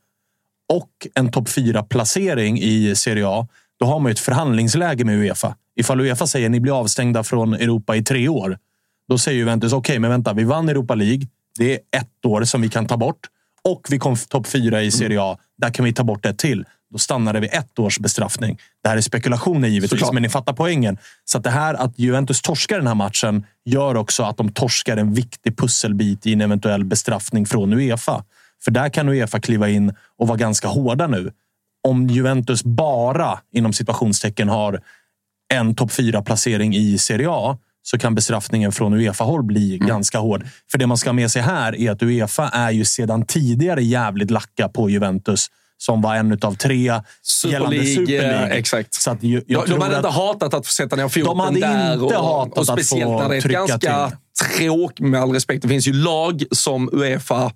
och 0.73 0.91
en 1.15 1.31
topp 1.31 1.49
4-placering 1.49 2.59
i 2.59 2.95
Serie 2.97 3.29
A, 3.29 3.49
då 3.81 3.87
har 3.87 3.99
man 3.99 4.11
ju 4.11 4.13
ett 4.13 4.19
förhandlingsläge 4.19 5.05
med 5.05 5.19
Uefa. 5.19 5.57
Ifall 5.77 6.01
Uefa 6.01 6.27
säger 6.27 6.47
att 6.47 6.53
ni 6.53 6.61
blir 6.61 6.81
avstängda 6.81 7.25
från 7.25 7.55
Europa 7.55 7.97
i 7.97 8.05
tre 8.05 8.29
år, 8.29 8.59
då 9.13 9.19
säger 9.19 9.39
Juventus, 9.39 9.73
okej, 9.73 9.79
okay, 9.79 9.99
men 9.99 10.11
vänta, 10.11 10.33
vi 10.33 10.45
vann 10.45 10.69
Europa 10.69 10.95
League. 10.95 11.27
Det 11.59 11.73
är 11.73 11.79
ett 12.01 12.27
år 12.27 12.45
som 12.45 12.63
vi 12.63 12.69
kan 12.69 12.87
ta 12.87 12.97
bort. 12.97 13.21
Och 13.65 13.87
vi 13.91 13.99
kom 13.99 14.17
topp 14.17 14.47
fyra 14.47 14.83
i 14.83 14.91
Serie 14.91 15.23
A. 15.23 15.39
Där 15.59 15.71
kan 15.71 15.85
vi 15.85 15.93
ta 15.93 16.05
bort 16.05 16.27
ett 16.27 16.39
till. 16.39 16.65
Då 16.91 16.99
stannar 16.99 17.33
det 17.33 17.41
vid 17.41 17.51
ett 17.53 17.79
års 17.79 17.99
bestraffning. 17.99 18.59
Det 18.83 18.89
här 18.89 18.97
är 18.97 19.01
spekulationer 19.01 19.69
givetvis, 19.69 19.91
Såklart. 19.91 20.15
men 20.15 20.23
ni 20.23 20.29
fattar 20.29 20.53
poängen. 20.53 20.99
Så 21.25 21.39
att 21.39 21.45
det 21.45 21.51
här 21.51 21.75
att 21.75 21.99
Juventus 21.99 22.43
torskar 22.43 22.77
den 22.77 22.87
här 22.87 22.95
matchen 22.95 23.47
gör 23.65 23.95
också 23.97 24.23
att 24.23 24.37
de 24.37 24.53
torskar 24.53 24.97
en 24.97 25.15
viktig 25.15 25.57
pusselbit 25.57 26.27
i 26.27 26.33
en 26.33 26.41
eventuell 26.41 26.85
bestraffning 26.85 27.47
från 27.47 27.73
Uefa. 27.73 28.25
För 28.65 28.71
där 28.71 28.89
kan 28.89 29.09
Uefa 29.09 29.41
kliva 29.41 29.69
in 29.69 29.95
och 30.19 30.29
vara 30.29 30.39
ganska 30.39 30.69
hårda 30.69 31.07
nu. 31.07 31.33
Om 31.89 32.07
Juventus 32.07 32.65
bara, 32.65 33.39
inom 33.53 33.73
situationstecken, 33.73 34.49
har 34.49 34.81
en 35.55 35.75
topp 35.75 35.93
fyra 35.93 36.23
placering 36.23 36.75
i 36.75 36.99
Serie 36.99 37.29
A 37.31 37.59
så 37.83 37.99
kan 37.99 38.15
bestraffningen 38.15 38.73
från 38.73 38.95
Uefa-håll 38.95 39.43
bli 39.43 39.77
mm. 39.77 39.89
ganska 39.89 40.19
hård. 40.19 40.47
För 40.71 40.79
det 40.79 40.87
man 40.87 40.97
ska 40.97 41.09
ha 41.09 41.15
med 41.15 41.31
sig 41.31 41.43
här 41.43 41.77
är 41.77 41.91
att 41.91 42.03
Uefa 42.03 42.49
är 42.49 42.71
ju 42.71 42.85
sedan 42.85 43.27
tidigare 43.27 43.83
jävligt 43.83 44.31
lacka 44.31 44.69
på 44.69 44.91
Juventus 44.91 45.51
som 45.79 46.03
var 46.03 46.15
en 46.15 46.39
av 46.43 46.55
tre 46.55 47.01
Super 47.23 47.53
gällande 47.53 47.87
Super 47.87 48.07
League. 48.07 48.49
Exakt. 48.49 48.95
Så 48.95 49.11
att 49.11 49.23
jag, 49.23 49.43
jag 49.47 49.67
de, 49.67 49.71
de 49.71 49.81
hade 49.81 49.97
inte 49.97 50.09
hatat 50.09 50.55
att 50.55 50.67
få 50.67 50.73
sätta 50.73 50.97
ner 50.97 51.09
foten 51.09 51.25
de 51.25 51.41
hade 51.41 51.61
där. 51.61 51.93
Inte 51.93 52.05
och, 52.05 52.25
hatat 52.25 52.59
och 52.59 52.67
speciellt 52.67 53.05
att 53.05 53.09
få 53.09 53.23
när 53.23 53.29
det 53.29 53.35
är 53.35 53.39
ett 53.39 53.45
ganska 53.45 54.13
tråk, 54.59 55.01
med 55.01 55.21
all 55.21 55.33
respekt. 55.33 55.63
Det 55.63 55.69
finns 55.69 55.89
ju 55.89 55.93
lag 55.93 56.43
som 56.51 56.91
Uefa 56.93 57.53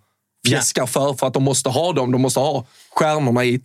fjäskar 0.49 0.87
för, 0.87 1.14
för 1.14 1.27
att 1.27 1.35
de 1.35 1.43
måste 1.43 1.68
ha 1.68 1.93
dem. 1.93 2.12
De 2.12 2.22
måste 2.22 2.41
ha 2.41 2.66
stjärnorna 2.95 3.45
i 3.45 3.61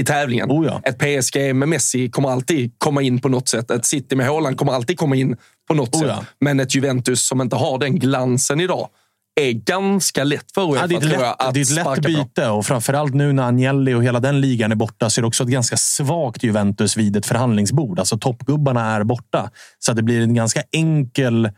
i 0.00 0.04
tävlingen. 0.04 0.50
Oh 0.50 0.66
ja. 0.66 0.80
Ett 0.84 0.98
PSG 0.98 1.54
med 1.54 1.68
Messi 1.68 2.10
kommer 2.10 2.28
alltid 2.28 2.72
komma 2.78 3.02
in 3.02 3.20
på 3.20 3.28
något 3.28 3.48
sätt. 3.48 3.70
Ett 3.70 3.86
City 3.86 4.16
med 4.16 4.26
Haaland 4.26 4.56
kommer 4.56 4.72
alltid 4.72 4.98
komma 4.98 5.16
in 5.16 5.36
på 5.68 5.74
något 5.74 5.94
oh 5.94 6.06
ja. 6.06 6.16
sätt. 6.16 6.26
Men 6.40 6.60
ett 6.60 6.74
Juventus 6.74 7.22
som 7.22 7.40
inte 7.40 7.56
har 7.56 7.78
den 7.78 7.98
glansen 7.98 8.60
idag 8.60 8.88
är 9.40 9.52
ganska 9.52 10.24
lätt 10.24 10.52
för 10.54 10.62
Uefa, 10.62 10.80
ja, 10.80 10.86
det 10.86 10.94
är 10.94 11.08
lätt, 11.08 11.20
jag, 11.20 11.36
att 11.38 11.54
Det 11.54 11.60
är 11.60 11.62
ett 11.62 11.70
lätt 11.70 12.02
byte 12.02 12.48
och 12.48 12.66
framförallt 12.66 13.14
nu 13.14 13.32
när 13.32 13.48
Agnelli 13.48 13.94
och 13.94 14.04
hela 14.04 14.20
den 14.20 14.40
ligan 14.40 14.72
är 14.72 14.76
borta 14.76 15.10
så 15.10 15.20
är 15.20 15.22
det 15.22 15.26
också 15.26 15.44
ett 15.44 15.50
ganska 15.50 15.76
svagt 15.76 16.42
Juventus 16.42 16.96
vid 16.96 17.16
ett 17.16 17.26
förhandlingsbord. 17.26 17.98
Alltså 17.98 18.18
toppgubbarna 18.18 18.94
är 18.96 19.04
borta. 19.04 19.50
Så 19.78 19.92
det 19.92 20.02
blir 20.02 20.22
en 20.22 20.34
ganska 20.34 20.62
enkel 20.72 21.50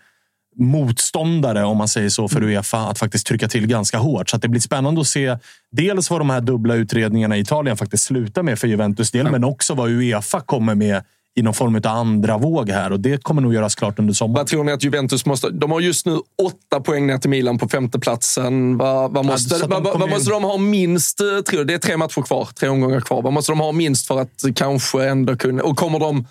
motståndare, 0.57 1.65
om 1.65 1.77
man 1.77 1.89
säger 1.89 2.09
så, 2.09 2.29
för 2.29 2.37
mm. 2.37 2.49
Uefa 2.49 2.79
att 2.79 2.99
faktiskt 2.99 3.27
trycka 3.27 3.49
till 3.49 3.67
ganska 3.67 3.99
hårt. 3.99 4.31
Så 4.31 4.37
det 4.37 4.49
blir 4.49 4.61
spännande 4.61 5.01
att 5.01 5.07
se 5.07 5.37
dels 5.71 6.11
vad 6.11 6.21
de 6.21 6.31
här 6.31 6.41
dubbla 6.41 6.75
utredningarna 6.75 7.37
i 7.37 7.41
Italien 7.41 7.77
faktiskt 7.77 8.05
slutar 8.05 8.43
med 8.43 8.59
för 8.59 8.69
Juventus 8.69 9.11
del, 9.11 9.31
men 9.31 9.45
också 9.45 9.75
vad 9.75 9.91
Uefa 9.91 10.41
kommer 10.41 10.75
med 10.75 11.03
i 11.35 11.43
någon 11.43 11.55
form 11.55 11.77
av 11.77 11.87
andra 11.87 12.39
våg 12.39 12.71
här 12.71 12.93
och 12.93 13.01
det 13.01 13.23
kommer 13.23 13.43
nog 13.43 13.55
göras 13.55 13.75
klart 13.75 13.99
under 13.99 14.15
sommaren. 14.15 14.35
Vad 14.35 14.47
tror 14.47 14.65
ni 14.65 14.73
att 14.73 14.85
Juventus 14.85 15.27
måste... 15.27 15.51
De 15.51 15.71
har 15.71 15.81
just 15.81 16.07
nu 16.07 16.19
åtta 16.43 16.81
poäng 16.81 17.07
ner 17.07 17.19
till 17.19 17.31
Milan 17.31 17.59
på 17.59 17.69
femteplatsen. 17.69 18.79
Vad, 18.79 19.13
vad, 19.13 19.25
måste, 19.25 19.55
ja, 19.55 19.67
vad, 19.81 20.01
vad 20.01 20.11
måste 20.11 20.31
de 20.31 20.45
ha 20.45 20.57
minst? 20.57 21.19
Tror 21.19 21.65
Det 21.65 21.75
är 21.75 21.79
tre 21.79 21.97
matcher 21.97 22.23
kvar, 22.23 22.49
tre 22.55 22.69
omgångar 22.69 23.01
kvar. 23.01 23.23
Vad 23.23 23.33
måste 23.33 23.53
de 23.53 23.61
ha 23.61 23.73
minst 23.73 24.07
för 24.07 24.21
att 24.21 24.45
kanske 24.55 25.05
ändå 25.05 25.37
kunna... 25.37 25.63
Och 25.63 25.77
kommer 25.77 25.99
de... 25.99 26.27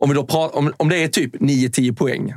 Om, 0.00 0.08
vi 0.08 0.14
då 0.14 0.24
pratar, 0.24 0.58
om, 0.58 0.72
om 0.76 0.88
det 0.88 0.96
är 0.96 1.08
typ 1.08 1.34
9-10 1.34 1.96
poäng, 1.96 2.34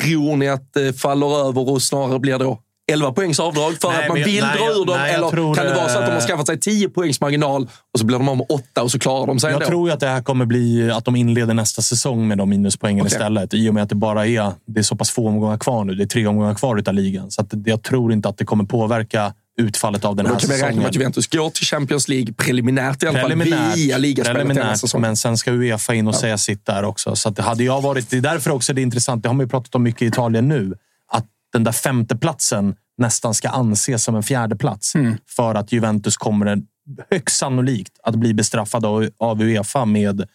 Tror 0.00 0.36
ni 0.36 0.48
att 0.48 0.72
det 0.72 1.00
faller 1.00 1.48
över 1.48 1.70
och 1.70 1.82
snarare 1.82 2.18
blir 2.18 2.38
då 2.38 2.58
11 2.92 3.12
poängs 3.12 3.40
avdrag 3.40 3.72
för 3.80 3.88
nej, 3.88 4.02
att 4.02 4.08
man 4.08 4.16
vill 4.16 4.44
nej, 4.44 4.56
dra 4.58 4.64
ur 4.64 4.84
dem? 4.86 4.96
Nej, 4.98 5.14
eller 5.14 5.54
kan 5.54 5.66
det 5.66 5.74
vara 5.74 5.88
så 5.88 5.98
att 5.98 6.06
de 6.06 6.12
har 6.12 6.20
skaffat 6.20 6.46
sig 6.46 6.60
10 6.60 6.88
poängs 6.88 7.20
marginal 7.20 7.68
och 7.92 7.98
så 7.98 8.06
blir 8.06 8.18
de 8.18 8.28
av 8.28 8.36
med 8.36 8.46
8 8.48 8.82
och 8.82 8.90
så 8.90 8.98
klarar 8.98 9.26
de 9.26 9.38
sig 9.40 9.50
Jag 9.50 9.54
ändå? 9.54 9.66
tror 9.66 9.90
att 9.90 10.00
det 10.00 10.06
här 10.06 10.22
kommer 10.22 10.44
bli 10.44 10.90
att 10.90 11.04
de 11.04 11.16
inleder 11.16 11.54
nästa 11.54 11.82
säsong 11.82 12.28
med 12.28 12.38
de 12.38 12.48
minuspoängen 12.48 13.06
okay. 13.06 13.16
istället. 13.16 13.54
I 13.54 13.70
och 13.70 13.74
med 13.74 13.82
att 13.82 13.88
det 13.88 13.94
bara 13.94 14.26
är, 14.26 14.52
det 14.66 14.80
är 14.80 14.84
så 14.84 14.96
pass 14.96 15.10
få 15.10 15.28
omgångar 15.28 15.58
kvar 15.58 15.84
nu. 15.84 15.94
Det 15.94 16.02
är 16.02 16.06
tre 16.06 16.26
omgångar 16.26 16.54
kvar 16.54 16.82
av 16.86 16.94
ligan. 16.94 17.30
Så 17.30 17.40
att 17.40 17.54
jag 17.64 17.82
tror 17.82 18.12
inte 18.12 18.28
att 18.28 18.38
det 18.38 18.44
kommer 18.44 18.64
påverka 18.64 19.34
utfallet 19.56 20.04
av 20.04 20.16
den 20.16 20.26
här 20.26 20.38
säsongen. 20.38 20.58
Då 20.58 20.60
kan 20.60 20.66
vi 20.66 20.70
räkna 20.70 20.82
med 20.82 20.88
att 20.88 20.94
Juventus 20.94 21.26
går 21.26 21.50
till 21.50 21.66
Champions 21.66 22.08
League 22.08 22.32
preliminärt 22.32 23.02
i 23.02 23.06
alla 23.06 23.20
preliminärt, 23.20 23.58
fall 23.58 23.76
via 23.76 23.98
ligaspelet 23.98 24.42
preliminärt, 24.42 24.94
Men 24.94 25.16
sen 25.16 25.36
ska 25.36 25.50
Uefa 25.50 25.94
in 25.94 26.08
och 26.08 26.14
ja. 26.14 26.18
säga 26.18 26.38
sitt 26.38 26.66
där 26.66 26.82
också. 26.82 27.16
Så 27.16 27.30
det 27.30 27.42
hade 27.42 27.64
jag 27.64 27.82
varit, 27.82 28.10
det 28.10 28.16
är 28.16 28.20
därför 28.20 28.50
också 28.50 28.72
det 28.72 28.80
är 28.80 28.82
intressant. 28.82 29.22
Det 29.22 29.28
har 29.28 29.34
man 29.34 29.46
ju 29.46 29.50
pratat 29.50 29.74
om 29.74 29.82
mycket 29.82 30.02
i 30.02 30.06
Italien 30.06 30.48
nu. 30.48 30.74
Att 31.08 31.26
den 31.52 31.64
där 31.64 31.72
femteplatsen 31.72 32.74
nästan 32.98 33.34
ska 33.34 33.48
anses 33.48 34.04
som 34.04 34.16
en 34.16 34.22
fjärde 34.22 34.56
plats 34.56 34.94
mm. 34.94 35.16
För 35.28 35.54
att 35.54 35.72
Juventus 35.72 36.16
kommer 36.16 36.62
högst 37.10 37.36
sannolikt 37.36 37.92
att 38.02 38.14
bli 38.14 38.34
bestraffade 38.34 39.10
av 39.18 39.42
Uefa 39.42 39.84
med 39.84 40.26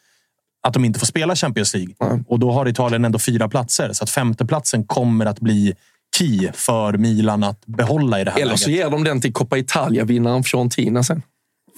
att 0.64 0.74
de 0.74 0.86
inte 0.86 1.00
får 1.00 1.08
spela 1.08 1.36
Champions 1.36 1.74
League. 1.74 1.96
Mm. 2.02 2.26
Och 2.28 2.40
då 2.40 2.52
har 2.52 2.68
Italien 2.68 3.06
ändå 3.06 3.20
fyra 3.20 3.50
platser. 3.50 3.94
Så 3.94 4.04
att 4.04 4.10
femteplatsen 4.10 4.84
kommer 4.84 5.26
att 5.26 5.40
bli 5.40 5.74
key 6.18 6.52
för 6.54 6.94
Milan 6.98 7.44
att 7.44 7.66
behålla 7.66 8.22
i 8.22 8.24
det 8.24 8.32
här 8.32 8.38
Eller 8.38 8.46
läget. 8.48 8.60
så 8.60 8.70
ger 8.70 8.90
de 8.90 9.04
den 9.04 9.22
till 9.22 9.34
Coppa 9.34 9.58
Italia-vinnaren 9.58 10.44
Fiorentina 10.44 11.04
sen. 11.04 11.22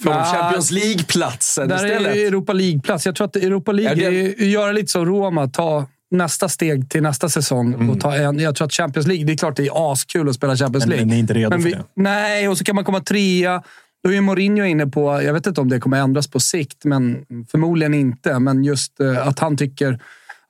De 0.04 0.10
Nej. 0.10 0.24
Champions 0.24 0.70
League-platsen 0.70 1.68
Där 1.68 1.84
är 1.84 1.86
istället? 1.86 2.16
ju 2.16 2.26
Europa 2.26 2.52
League-plats. 2.52 3.06
Jag 3.06 3.14
tror 3.16 3.26
att 3.26 3.36
Europa 3.36 3.72
League 3.72 4.04
Ja, 4.04 4.10
det- 4.10 4.42
är, 4.42 4.46
gör 4.46 4.72
lite 4.72 4.88
som 4.88 5.04
Roma. 5.06 5.48
Ta 5.48 5.86
nästa 6.10 6.48
steg 6.48 6.90
till 6.90 7.02
nästa 7.02 7.28
säsong. 7.28 7.74
Mm. 7.74 7.90
Och 7.90 8.00
ta 8.00 8.14
en, 8.16 8.38
jag 8.38 8.54
tror 8.56 8.66
att 8.66 8.72
Champions 8.72 9.06
League, 9.06 9.24
det 9.24 9.32
är 9.32 9.36
klart 9.36 9.56
det 9.56 9.66
är 9.66 9.92
askul 9.92 10.28
att 10.28 10.34
spela 10.34 10.56
Champions 10.56 10.84
Men 10.86 10.90
League. 10.90 11.06
ni 11.06 11.14
är 11.14 11.18
inte 11.18 11.34
redo 11.34 11.50
Men 11.50 11.60
för 11.62 11.68
vi, 11.68 11.74
det? 11.74 11.84
Nej, 11.96 12.48
och 12.48 12.58
så 12.58 12.64
kan 12.64 12.74
man 12.74 12.84
komma 12.84 13.00
trea. 13.00 13.62
Då 14.04 14.12
är 14.12 14.20
Mourinho 14.20 14.64
inne 14.64 14.86
på, 14.86 15.22
jag 15.22 15.32
vet 15.32 15.46
inte 15.46 15.60
om 15.60 15.68
det 15.68 15.80
kommer 15.80 16.00
ändras 16.00 16.28
på 16.28 16.40
sikt, 16.40 16.84
men 16.84 17.24
förmodligen 17.50 17.94
inte. 17.94 18.38
Men 18.38 18.64
just 18.64 19.00
eh, 19.00 19.28
att 19.28 19.38
han 19.38 19.56
tycker 19.56 20.00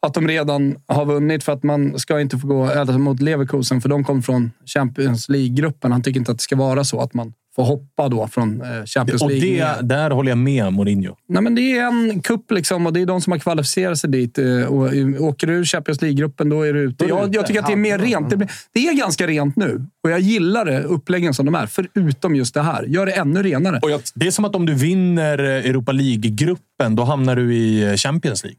att 0.06 0.14
de 0.14 0.28
redan 0.28 0.76
har 0.86 1.04
vunnit 1.06 1.44
för 1.44 1.52
att 1.52 1.62
man 1.62 1.98
ska 1.98 2.20
inte 2.20 2.38
få 2.38 2.46
gå 2.46 2.64
alltså, 2.64 2.98
mot 2.98 3.20
Leverkusen, 3.22 3.80
för 3.80 3.88
de 3.88 4.04
kom 4.04 4.22
från 4.22 4.50
Champions 4.66 5.28
League-gruppen. 5.28 5.92
Han 5.92 6.02
tycker 6.02 6.20
inte 6.20 6.32
att 6.32 6.38
det 6.38 6.42
ska 6.42 6.56
vara 6.56 6.84
så 6.84 7.00
att 7.00 7.14
man 7.14 7.32
får 7.56 7.64
hoppa 7.64 8.08
då 8.08 8.28
från 8.28 8.60
eh, 8.62 8.84
Champions 8.86 9.22
Och 9.22 9.30
League. 9.30 9.50
det, 9.50 9.76
ner. 9.76 9.82
där 9.82 10.10
håller 10.10 10.30
jag 10.30 10.38
med 10.38 10.72
Mourinho. 10.72 11.14
Nej, 11.28 11.42
men 11.42 11.54
det 11.54 11.78
är 11.78 11.86
en 11.86 12.20
kupp 12.22 12.50
liksom, 12.50 12.86
och 12.86 12.92
det 12.92 13.00
är 13.00 13.06
de 13.06 13.20
som 13.20 13.30
har 13.30 13.38
kvalificerat 13.38 13.98
sig 13.98 14.10
dit. 14.10 14.38
eh, 14.38 14.44
Och 14.64 14.94
eh, 14.94 15.06
åker 15.22 15.46
du 15.46 15.52
ur 15.52 15.64
Champions 15.64 16.02
League-gruppen, 16.02 16.48
då 16.48 16.62
är 16.62 16.72
du 16.72 16.80
ute. 16.80 17.04
Jag, 17.04 17.34
jag 17.34 17.46
tycker 17.46 17.60
att 17.60 17.66
det 17.66 17.72
är 17.72 17.76
mer 17.76 17.98
rent. 17.98 18.30
Det, 18.30 18.36
blir, 18.36 18.50
det 18.72 18.88
är 18.88 18.94
ganska 18.94 19.26
rent 19.26 19.56
nu 19.56 19.86
och 20.04 20.10
jag 20.10 20.20
gillar 20.20 20.64
det, 20.64 20.82
uppläggen 20.82 21.34
som 21.34 21.46
de 21.46 21.54
är. 21.54 21.66
Förutom 21.66 22.36
just 22.36 22.54
det 22.54 22.62
här. 22.62 22.82
Gör 22.84 23.06
det 23.06 23.12
ännu 23.12 23.42
renare. 23.42 23.78
Och 23.82 23.90
jag, 23.90 24.00
det 24.14 24.26
är 24.26 24.30
som 24.30 24.44
att 24.44 24.54
om 24.56 24.66
du 24.66 24.74
vinner 24.74 25.38
Europa 25.38 25.92
League-gruppen, 25.92 26.96
då 26.96 27.04
hamnar 27.04 27.36
du 27.36 27.54
i 27.54 27.96
Champions 27.96 28.44
League. 28.44 28.58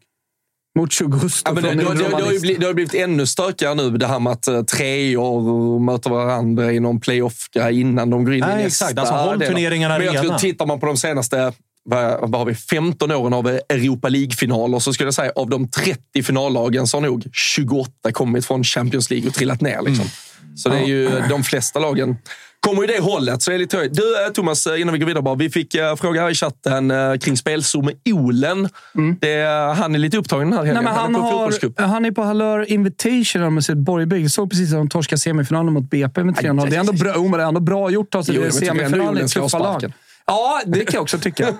Mot 0.79 0.91
20 0.91 1.19
Ja, 1.45 1.53
men 1.53 1.63
det, 1.63 1.69
det, 1.69 1.75
det, 1.75 1.93
det, 1.93 2.23
har 2.23 2.31
ju 2.31 2.39
blivit, 2.39 2.59
det 2.59 2.65
har 2.65 2.73
blivit 2.73 2.93
ännu 2.93 3.25
stökigare 3.25 3.75
nu, 3.75 3.89
det 3.89 4.07
här 4.07 4.19
med 4.19 4.33
att 4.33 4.47
eh, 4.47 4.63
treor 4.63 5.79
möter 5.79 6.09
varandra 6.09 6.71
i 6.71 6.79
någon 6.79 6.99
playoff-grej 6.99 7.79
innan 7.79 8.09
de 8.09 8.25
går 8.25 8.33
in 8.33 8.39
Nej, 8.39 8.61
i 8.61 8.63
nästa. 8.63 8.85
exakt. 8.85 8.99
Alltså, 8.99 9.13
håll 9.13 9.41
turneringarna 9.41 9.97
Men 9.97 10.07
jag 10.07 10.23
tror, 10.23 10.37
tittar 10.37 10.65
man 10.65 10.79
på 10.79 10.85
de 10.85 10.97
senaste 10.97 11.53
vad, 11.83 12.35
har 12.35 12.45
vi, 12.45 12.55
15 12.55 13.11
åren 13.11 13.33
av 13.33 13.47
Europa 13.47 14.09
League-finaler 14.09 14.79
så 14.79 14.93
skulle 14.93 15.07
jag 15.07 15.13
säga 15.13 15.31
av 15.35 15.49
de 15.49 15.67
30 15.67 16.23
finallagen 16.23 16.87
så 16.87 16.97
har 16.97 17.01
nog 17.01 17.25
28 17.33 18.11
kommit 18.11 18.45
från 18.45 18.63
Champions 18.63 19.09
League 19.09 19.27
och 19.29 19.33
trillat 19.33 19.61
ner. 19.61 19.81
Liksom. 19.81 20.05
Så 20.55 20.69
det 20.69 20.77
är 20.77 20.85
ju 20.85 21.09
de 21.29 21.43
flesta 21.43 21.79
lagen 21.79 22.17
kommer 22.61 22.81
ju 22.81 22.87
det 22.87 22.99
hållet. 22.99 23.41
Så 23.41 23.51
det 23.51 23.57
är 23.57 23.59
lite 23.59 23.77
höjt. 23.77 23.93
Du 23.93 24.25
eh, 24.25 24.31
Thomas, 24.31 24.67
eh, 24.67 24.81
innan 24.81 24.93
vi 24.93 24.99
går 24.99 25.07
vidare 25.07 25.23
bara. 25.23 25.35
Vi 25.35 25.49
fick 25.49 25.75
eh, 25.75 25.95
fråga 25.95 26.21
här 26.21 26.29
i 26.29 26.33
chatten 26.33 26.91
eh, 26.91 27.17
kring 27.17 27.35
med 27.83 28.13
Olen. 28.13 28.69
Det, 29.19 29.41
eh, 29.41 29.73
han 29.73 29.95
är 29.95 29.99
lite 29.99 30.17
upptagen 30.17 30.49
den 30.49 30.57
här 30.57 30.65
helgen. 30.65 30.83
Nej, 30.83 30.93
han, 30.93 31.15
är 31.15 31.19
på 31.19 31.25
har, 31.25 31.87
han 31.87 32.05
är 32.05 32.11
på 32.11 32.23
Hallör 32.23 32.71
Invitation 32.71 33.53
med 33.53 33.65
sitt 33.65 33.77
Borgbygg. 33.77 34.23
Jag 34.23 34.31
såg 34.31 34.49
precis 34.49 34.73
att 34.73 34.79
de 34.79 34.89
torskade 34.89 35.19
semifinalen 35.19 35.73
mot 35.73 35.89
BP 35.89 36.23
med 36.23 36.35
3-0. 36.35 36.69
Det 36.69 36.75
är 36.75 36.79
ändå 36.79 36.93
bra, 36.93 37.37
det 37.37 37.43
är 37.43 37.47
ändå 37.47 37.59
bra 37.59 37.89
gjort 37.89 38.05
att 38.05 38.11
ta 38.11 38.23
sig 38.23 38.41
till 38.41 38.51
semifinalen 38.51 39.25
i 39.25 39.27
tuffa 39.27 39.59
lag. 39.59 39.93
Ja, 40.25 40.61
det 40.65 40.79
kan 40.79 40.93
jag 40.93 41.01
också 41.01 41.17
tycka. 41.17 41.47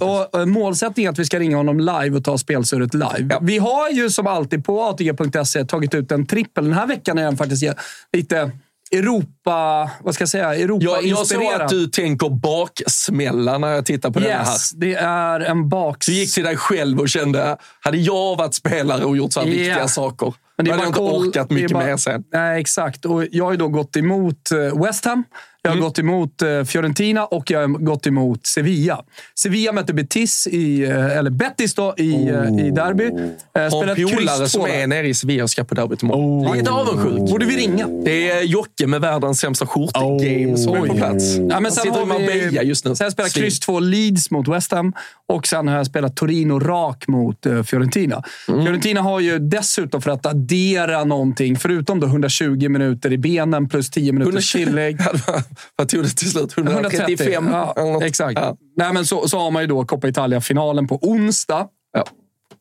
och, 0.00 0.48
målsättningen 0.48 1.08
är 1.08 1.12
att 1.12 1.18
vi 1.18 1.24
ska 1.24 1.38
ringa 1.38 1.56
honom 1.56 1.80
live 1.80 2.10
och 2.10 2.24
ta 2.24 2.38
spelsurret 2.38 2.94
live. 2.94 3.26
Ja. 3.30 3.38
Vi 3.42 3.58
har 3.58 3.90
ju 3.90 4.10
som 4.10 4.26
alltid 4.26 4.64
på 4.64 4.82
ATG.se 4.82 5.64
tagit 5.64 5.94
ut 5.94 6.12
en 6.12 6.26
trippel. 6.26 6.64
Den 6.64 6.72
här 6.72 6.86
veckan 6.86 7.18
är 7.18 7.22
den 7.22 7.36
faktiskt 7.36 7.64
lite 8.12 8.50
Europa... 8.92 9.90
Vad 10.02 10.14
ska 10.14 10.22
jag 10.22 10.28
säga? 10.28 10.56
Jag, 10.56 10.82
jag 11.04 11.26
såg 11.26 11.44
att 11.44 11.68
du 11.68 11.86
tänker 11.86 12.28
baksmälla 12.28 13.58
när 13.58 13.68
jag 13.68 13.86
tittar 13.86 14.10
på 14.10 14.18
den 14.20 14.30
här. 14.32 14.40
Yes, 14.52 14.70
det 14.70 14.94
är 14.94 15.40
en 15.40 15.68
baks... 15.68 16.06
Du 16.06 16.12
gick 16.12 16.34
till 16.34 16.44
dig 16.44 16.56
själv 16.56 17.00
och 17.00 17.08
kände, 17.08 17.56
hade 17.80 17.98
jag 17.98 18.36
varit 18.36 18.54
spelare 18.54 19.04
och 19.04 19.16
gjort 19.16 19.32
så 19.32 19.40
här 19.40 19.46
Ja. 19.46 19.52
viktiga 19.52 19.88
saker, 19.88 20.34
Men 20.56 20.66
då 20.66 20.72
hade 20.72 20.82
jag 20.82 20.88
inte 20.90 21.00
orkat 21.00 21.48
det 21.48 21.54
mycket 21.54 21.72
bara- 21.72 21.84
mer 21.86 21.96
sen. 21.96 22.24
Nej, 22.32 22.60
exakt. 22.60 23.04
Och 23.04 23.24
jag 23.30 23.44
har 23.44 23.50
ju 23.52 23.56
då 23.58 23.68
gått 23.68 23.96
emot 23.96 24.50
eh, 24.52 24.82
West 24.84 25.04
Ham, 25.04 25.24
jag 25.62 25.70
har 25.70 25.76
Mm. 25.76 25.84
gått 25.84 25.98
emot 25.98 26.42
eh, 26.42 26.64
Fiorentina 26.64 27.24
och 27.26 27.50
jag 27.50 27.60
har 27.60 27.66
gått 27.68 28.06
emot 28.06 28.46
Sevilla. 28.46 29.04
Sevilla 29.38 29.72
mötte 29.72 29.94
Betis, 29.94 30.46
i, 30.46 30.82
eh, 30.84 31.16
eller 31.18 31.30
Betis 31.30 31.74
då, 31.74 31.94
i, 31.98 32.12
eh, 32.28 32.66
i 32.66 32.70
derby. 32.70 33.10
Har 33.54 33.86
en 33.86 34.08
polare 34.16 34.48
som 34.48 34.62
är 34.66 34.86
nere 34.86 35.08
i 35.08 35.14
Sevilla 35.14 35.42
och 35.42 35.50
ska 35.50 35.64
på 35.64 35.74
derbyt 35.74 36.02
imorgon. 36.02 36.46
Oh. 36.46 36.56
Lite 36.56 36.70
avundsjuk. 36.70 37.30
Borde 37.30 37.46
vi 37.46 37.56
ringa? 37.56 37.86
Det 38.04 38.30
är 38.30 38.42
Jocke 38.42 38.86
med 38.86 39.00
världens 39.00 39.40
sämsta 39.40 39.66
skjortegame 39.66 40.56
som 40.56 40.74
är 40.74 40.86
på 40.86 40.94
plats. 40.94 41.36
Ja, 41.50 41.60
men 41.60 41.72
sen 41.72 41.82
sitter 41.84 42.02
i 42.02 42.06
Marbella 42.06 42.62
just 42.62 42.84
nu. 42.84 42.94
Sen 42.96 43.04
har 43.04 43.06
jag 43.06 43.12
spelat 43.12 43.32
kryss 43.32 43.60
2 43.60 43.80
Leeds 43.80 44.30
mot 44.30 44.48
West 44.48 44.72
Ham 44.72 44.92
och 45.28 45.46
sen 45.46 45.68
har 45.68 45.76
jag 45.76 45.86
spelat 45.86 46.16
Torino 46.16 46.58
rak 46.58 47.08
mot 47.08 47.46
Fiorentina. 47.64 48.22
Mm. 48.48 48.64
Fiorentina 48.64 49.00
har 49.00 49.20
ju 49.20 49.38
dessutom, 49.38 50.02
för 50.02 50.10
att 50.10 50.26
addera 50.26 51.04
någonting, 51.04 51.56
förutom 51.56 52.00
då 52.00 52.06
120 52.06 52.68
minuter 52.68 53.12
i 53.12 53.18
benen 53.18 53.68
plus 53.68 53.90
10 53.90 54.12
minuters 54.12 54.54
120 54.54 54.70
tillägg. 54.70 54.98
Vad 55.76 55.88
tog 55.88 56.02
det 56.02 56.08
till 56.08 56.30
slut? 56.30 56.58
135? 56.58 57.48
Ja, 57.50 58.04
exakt. 58.04 58.40
Ja. 58.40 58.56
Nej, 58.76 58.92
men 58.92 59.06
så, 59.06 59.28
så 59.28 59.38
har 59.38 59.50
man 59.50 59.62
ju 59.62 59.66
då 59.68 59.84
Coppa 59.84 60.08
Italia-finalen 60.08 60.88
på 60.88 60.98
onsdag. 61.02 61.68
Ja. 61.92 62.04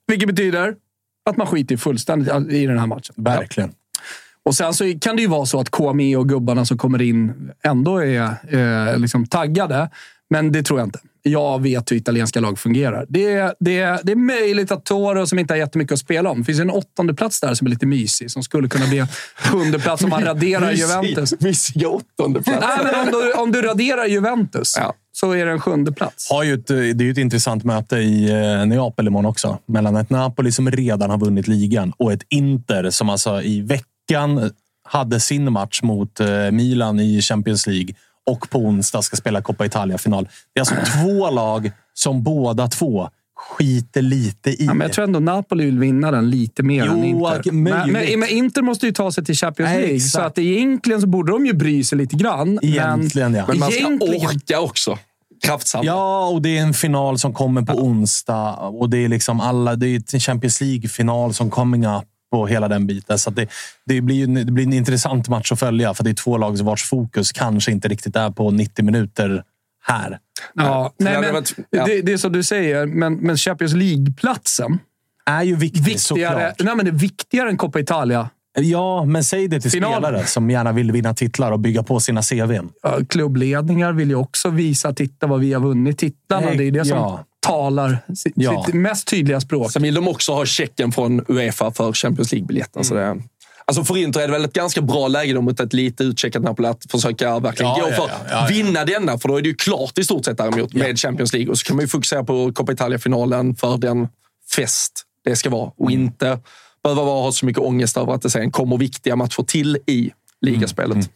Vilket 0.08 0.28
betyder 0.28 0.76
att 1.30 1.38
man 1.38 1.48
skiter 1.48 1.78
fullständigt 1.78 2.52
i 2.52 2.66
den 2.66 2.80
här 2.80 2.88
matchen. 2.88 3.16
Verkligen. 3.18 3.72
Och 4.44 4.56
sen 4.56 4.74
så 4.74 5.00
kan 5.02 5.16
det 5.16 5.22
ju 5.22 5.28
vara 5.28 5.46
så 5.46 5.60
att 5.60 5.70
KME 5.70 6.16
och 6.16 6.30
gubbarna 6.30 6.66
som 6.66 6.78
kommer 6.78 7.02
in 7.02 7.52
ändå 7.64 8.04
är 8.04 8.36
eh, 8.48 8.98
liksom 8.98 9.26
taggade. 9.26 9.90
Men 10.30 10.52
det 10.52 10.64
tror 10.64 10.80
jag 10.80 10.88
inte. 10.88 11.00
Jag 11.22 11.62
vet 11.62 11.92
hur 11.92 11.96
italienska 11.98 12.40
lag 12.40 12.60
fungerar. 12.60 13.06
Det 13.10 13.26
är, 13.34 13.54
det 13.60 13.80
är, 13.80 14.00
det 14.04 14.12
är 14.12 14.16
möjligt 14.16 14.72
att 14.72 14.86
Toro, 14.86 15.28
som 15.28 15.40
inte 15.40 15.54
har 15.54 15.58
jättemycket 15.60 15.94
att 15.94 16.00
spela 16.00 16.30
om, 16.30 16.40
det 16.40 16.46
finns 16.46 16.60
en 16.60 16.70
åttonde 16.70 17.14
plats 17.14 17.40
där 17.40 17.54
som 17.54 17.68
är 17.68 17.72
lite 17.72 17.86
mysig, 17.86 18.32
som 18.32 18.44
skulle 18.44 18.68
kunna 18.68 18.88
bli 18.88 18.98
en 19.00 19.08
sjunde 19.36 19.80
plats 19.80 20.04
om 20.04 20.10
man 20.10 20.24
raderar 20.26 20.72
Juventus. 20.72 21.34
Mysiga 21.40 21.90
åttonde 21.90 22.42
plats. 22.44 22.66
Nej, 22.68 22.80
men 22.84 22.96
om 23.06 23.12
du, 23.12 23.34
om 23.34 23.52
du 23.52 23.62
raderar 23.62 24.06
Juventus 24.06 24.74
Ja. 24.78 24.94
så 25.12 25.32
är 25.32 25.46
det 25.46 25.52
en 25.52 25.60
sjunde 25.62 25.92
plats. 25.92 26.30
Har 26.32 26.44
ju 26.44 26.54
ett, 26.54 26.68
det 26.68 26.76
är 26.76 27.02
ju 27.02 27.12
ett 27.12 27.18
intressant 27.18 27.64
möte 27.64 27.96
i 27.98 28.30
eh, 28.30 28.66
Neapel 28.66 29.08
imorgon 29.08 29.26
också. 29.26 29.60
Mellan 29.66 29.96
ett 29.96 30.10
Napoli 30.10 30.52
som 30.52 30.72
redan 30.72 31.10
har 31.10 31.18
vunnit 31.18 31.48
ligan 31.48 31.94
och 31.98 32.14
ett 32.14 32.24
Inter 32.30 32.90
som 32.90 33.10
alltså 33.10 33.42
i 33.42 33.62
veckan 33.62 34.52
hade 34.84 35.20
sin 35.20 35.54
match 35.54 35.82
mot 35.84 36.20
eh, 36.20 36.52
Milan 36.52 37.00
i 37.00 37.22
Champions 37.22 37.68
League 37.68 37.96
och 38.30 38.50
på 38.50 38.60
onsdag 38.60 39.02
ska 39.02 39.16
spela 39.18 39.42
Coppa 39.42 39.66
Italia-final. 39.66 40.30
Det 40.54 40.60
är 40.60 40.62
alltså 40.62 40.76
två 41.04 41.30
lag 41.30 41.72
som 41.94 42.24
båda 42.24 42.68
två 42.68 43.10
skiter 43.36 44.02
lite 44.02 44.50
i. 44.50 44.66
Ja, 44.66 44.74
men 44.74 44.82
jag 44.88 44.94
tror 44.94 45.04
ändå 45.04 45.20
Napoli 45.20 45.66
vill 45.66 45.80
vinna 45.80 46.12
den 46.12 46.30
lite 46.30 46.64
mer 46.64 46.86
Jo, 46.86 46.92
än 46.94 47.04
Inter. 47.04 47.52
Men, 47.52 47.92
men, 47.92 48.20
men 48.20 48.30
Inter 48.30 48.62
måste 48.62 48.86
ju 48.86 48.92
ta 48.92 49.12
sig 49.12 49.26
till 49.26 49.36
Champions 49.36 49.70
Nej, 49.70 49.78
League, 49.80 49.96
exakt. 49.96 50.12
så 50.12 50.22
att 50.22 50.38
egentligen 50.38 51.02
så 51.02 51.08
borde 51.08 51.32
de 51.32 51.46
ju 51.46 51.54
bry 51.54 51.84
sig 51.84 51.98
lite 51.98 52.16
grann. 52.16 52.60
Egentligen, 52.62 53.34
ja. 53.34 53.46
Men 53.48 53.60
man 53.60 53.72
ska 53.72 53.80
egentligen- 53.80 54.26
orka 54.28 54.60
också. 54.60 54.98
Kraftsamla. 55.46 55.92
Ja, 55.92 56.28
och 56.28 56.42
det 56.42 56.58
är 56.58 56.62
en 56.62 56.74
final 56.74 57.20
som 57.20 57.34
kommer 57.34 57.62
på 57.62 57.74
onsdag. 57.74 58.54
Och 58.54 58.90
det 58.90 58.98
är 58.98 59.08
liksom 59.10 59.40
alla, 59.42 59.76
det 59.76 59.88
är 59.88 60.02
en 60.14 60.20
Champions 60.20 60.62
League-final 60.62 61.34
som 61.34 61.50
coming 61.50 61.86
up 61.88 62.04
och 62.32 62.50
hela 62.50 62.68
den 62.68 62.88
biten. 62.88 63.20
Så 63.20 63.30
att 63.30 63.36
det, 63.36 63.48
det, 63.86 64.02
blir, 64.02 64.16
ju 64.16 64.24
en- 64.24 64.34
det 64.46 64.52
blir 64.52 64.66
en 64.66 64.74
intressant 64.74 65.28
match 65.30 65.52
att 65.52 65.60
följa, 65.60 65.94
för 65.94 66.04
det 66.04 66.10
är 66.10 66.14
två 66.14 66.38
lag 66.38 66.58
vars 66.58 66.84
fokus 66.84 67.32
kanske 67.32 67.72
inte 67.72 67.88
riktigt 67.88 68.16
är 68.16 68.30
på 68.32 68.52
90 68.52 68.86
minuter 68.86 69.44
här. 69.84 70.20
Ja, 70.54 70.94
Det 70.98 71.04
nej, 71.06 71.32
men, 71.34 71.44
det, 71.86 72.02
det 72.02 72.14
är 72.14 72.18
som 72.18 72.32
du 72.32 72.44
säger, 72.44 72.86
men, 72.86 73.14
men 73.14 73.38
Champions 73.38 73.74
League-platsen. 73.74 74.80
Är 75.26 75.44
ju 75.44 75.56
viktig, 75.56 75.84
Viktigare, 75.84 76.34
såklart. 76.34 76.56
nej, 76.60 76.76
men 76.76 76.86
det 76.86 76.92
är 76.92 76.96
viktigare 76.96 77.50
än 77.50 77.58
Coppa 77.58 77.80
Italia. 77.80 78.30
Ja, 78.60 79.06
men 79.06 79.24
säg 79.24 79.48
det 79.48 79.62
till 79.62 79.72
Final. 79.72 79.92
spelare 79.94 80.26
som 80.26 80.50
gärna 80.50 80.72
vill 80.72 80.92
vinna 80.92 81.14
titlar 81.14 81.52
och 81.52 81.60
bygga 81.60 81.84
på 81.84 82.00
sina 82.00 82.22
CVn. 82.22 82.70
Klubbledningar 83.10 83.92
vill 83.94 84.10
ju 84.10 84.16
också 84.16 84.50
visa, 84.50 84.94
titta 84.94 85.28
vad 85.28 85.40
vi 85.40 85.54
har 85.54 85.62
vunnit 85.62 85.98
titlarna. 85.98 86.52
Det 86.52 86.64
är 86.68 86.72
det 86.72 86.86
som 86.86 86.98
ja. 86.98 87.26
Talar 87.40 87.98
sitt, 88.16 88.34
Ja. 88.36 88.64
sitt 88.66 88.76
mest 88.76 89.08
tydliga 89.08 89.42
språk. 89.42 89.72
Sen 89.72 89.82
vill 89.82 89.94
de 89.94 90.08
också 90.08 90.34
ha 90.34 90.46
checken 90.46 90.92
från 90.92 91.26
Uefa 91.28 91.72
för 91.72 91.94
Champions 91.94 92.32
League-biljetten. 92.32 92.84
Så 92.84 92.98
Mm. 92.98 93.24
alltså 93.66 93.84
för 93.84 93.98
Inter 93.98 94.20
är 94.22 94.28
det 94.28 94.32
väl 94.34 94.46
ett 94.46 94.54
ganska 94.54 94.82
bra 94.82 95.08
läge 95.08 95.34
då 95.34 95.42
mot 95.42 95.60
ett 95.60 95.74
lite 95.74 96.04
utcheckat 96.04 96.44
Napoli 96.44 96.68
att 96.68 96.86
försöka 96.92 97.40
verkligen 97.40 97.72
Ja, 97.78 97.84
gå 97.86 97.92
för 97.92 97.98
ja, 98.08 98.10
ja, 98.30 98.36
ja. 98.42 98.48
vinna 98.50 98.86
denna. 98.86 99.18
För 99.20 99.30
då 99.30 99.38
är 99.38 99.42
det 99.42 99.48
ju 99.50 99.56
klart 99.56 99.98
i 99.98 100.04
stort 100.04 100.26
sett 100.26 100.38
däremot 100.38 100.74
med 100.74 101.00
Champions 101.00 101.34
League. 101.34 101.52
Och 101.52 101.58
så 101.58 101.66
kan 101.66 101.76
man 101.76 101.84
ju 101.84 101.88
fokusera 101.90 102.24
på 102.24 102.54
Coppa 102.54 102.72
Italia-finalen 102.72 103.56
för 103.56 103.78
den 103.78 104.08
fest 104.56 105.04
det 105.24 105.36
ska 105.36 105.50
vara. 105.50 105.72
Och 105.78 105.92
Mm. 105.92 106.02
inte 106.04 106.40
behöva 106.84 107.04
vara, 107.04 107.22
ha 107.24 107.32
så 107.32 107.46
mycket 107.46 107.64
ångest 107.64 107.98
över 107.98 108.14
att 108.14 108.22
det 108.22 108.30
sen 108.30 108.52
kommer 108.52 108.78
viktiga 108.78 109.16
matcher 109.16 109.44
till 109.44 109.78
i 109.88 110.12
ligaspelet 110.46 110.96
Mm. 110.96 111.08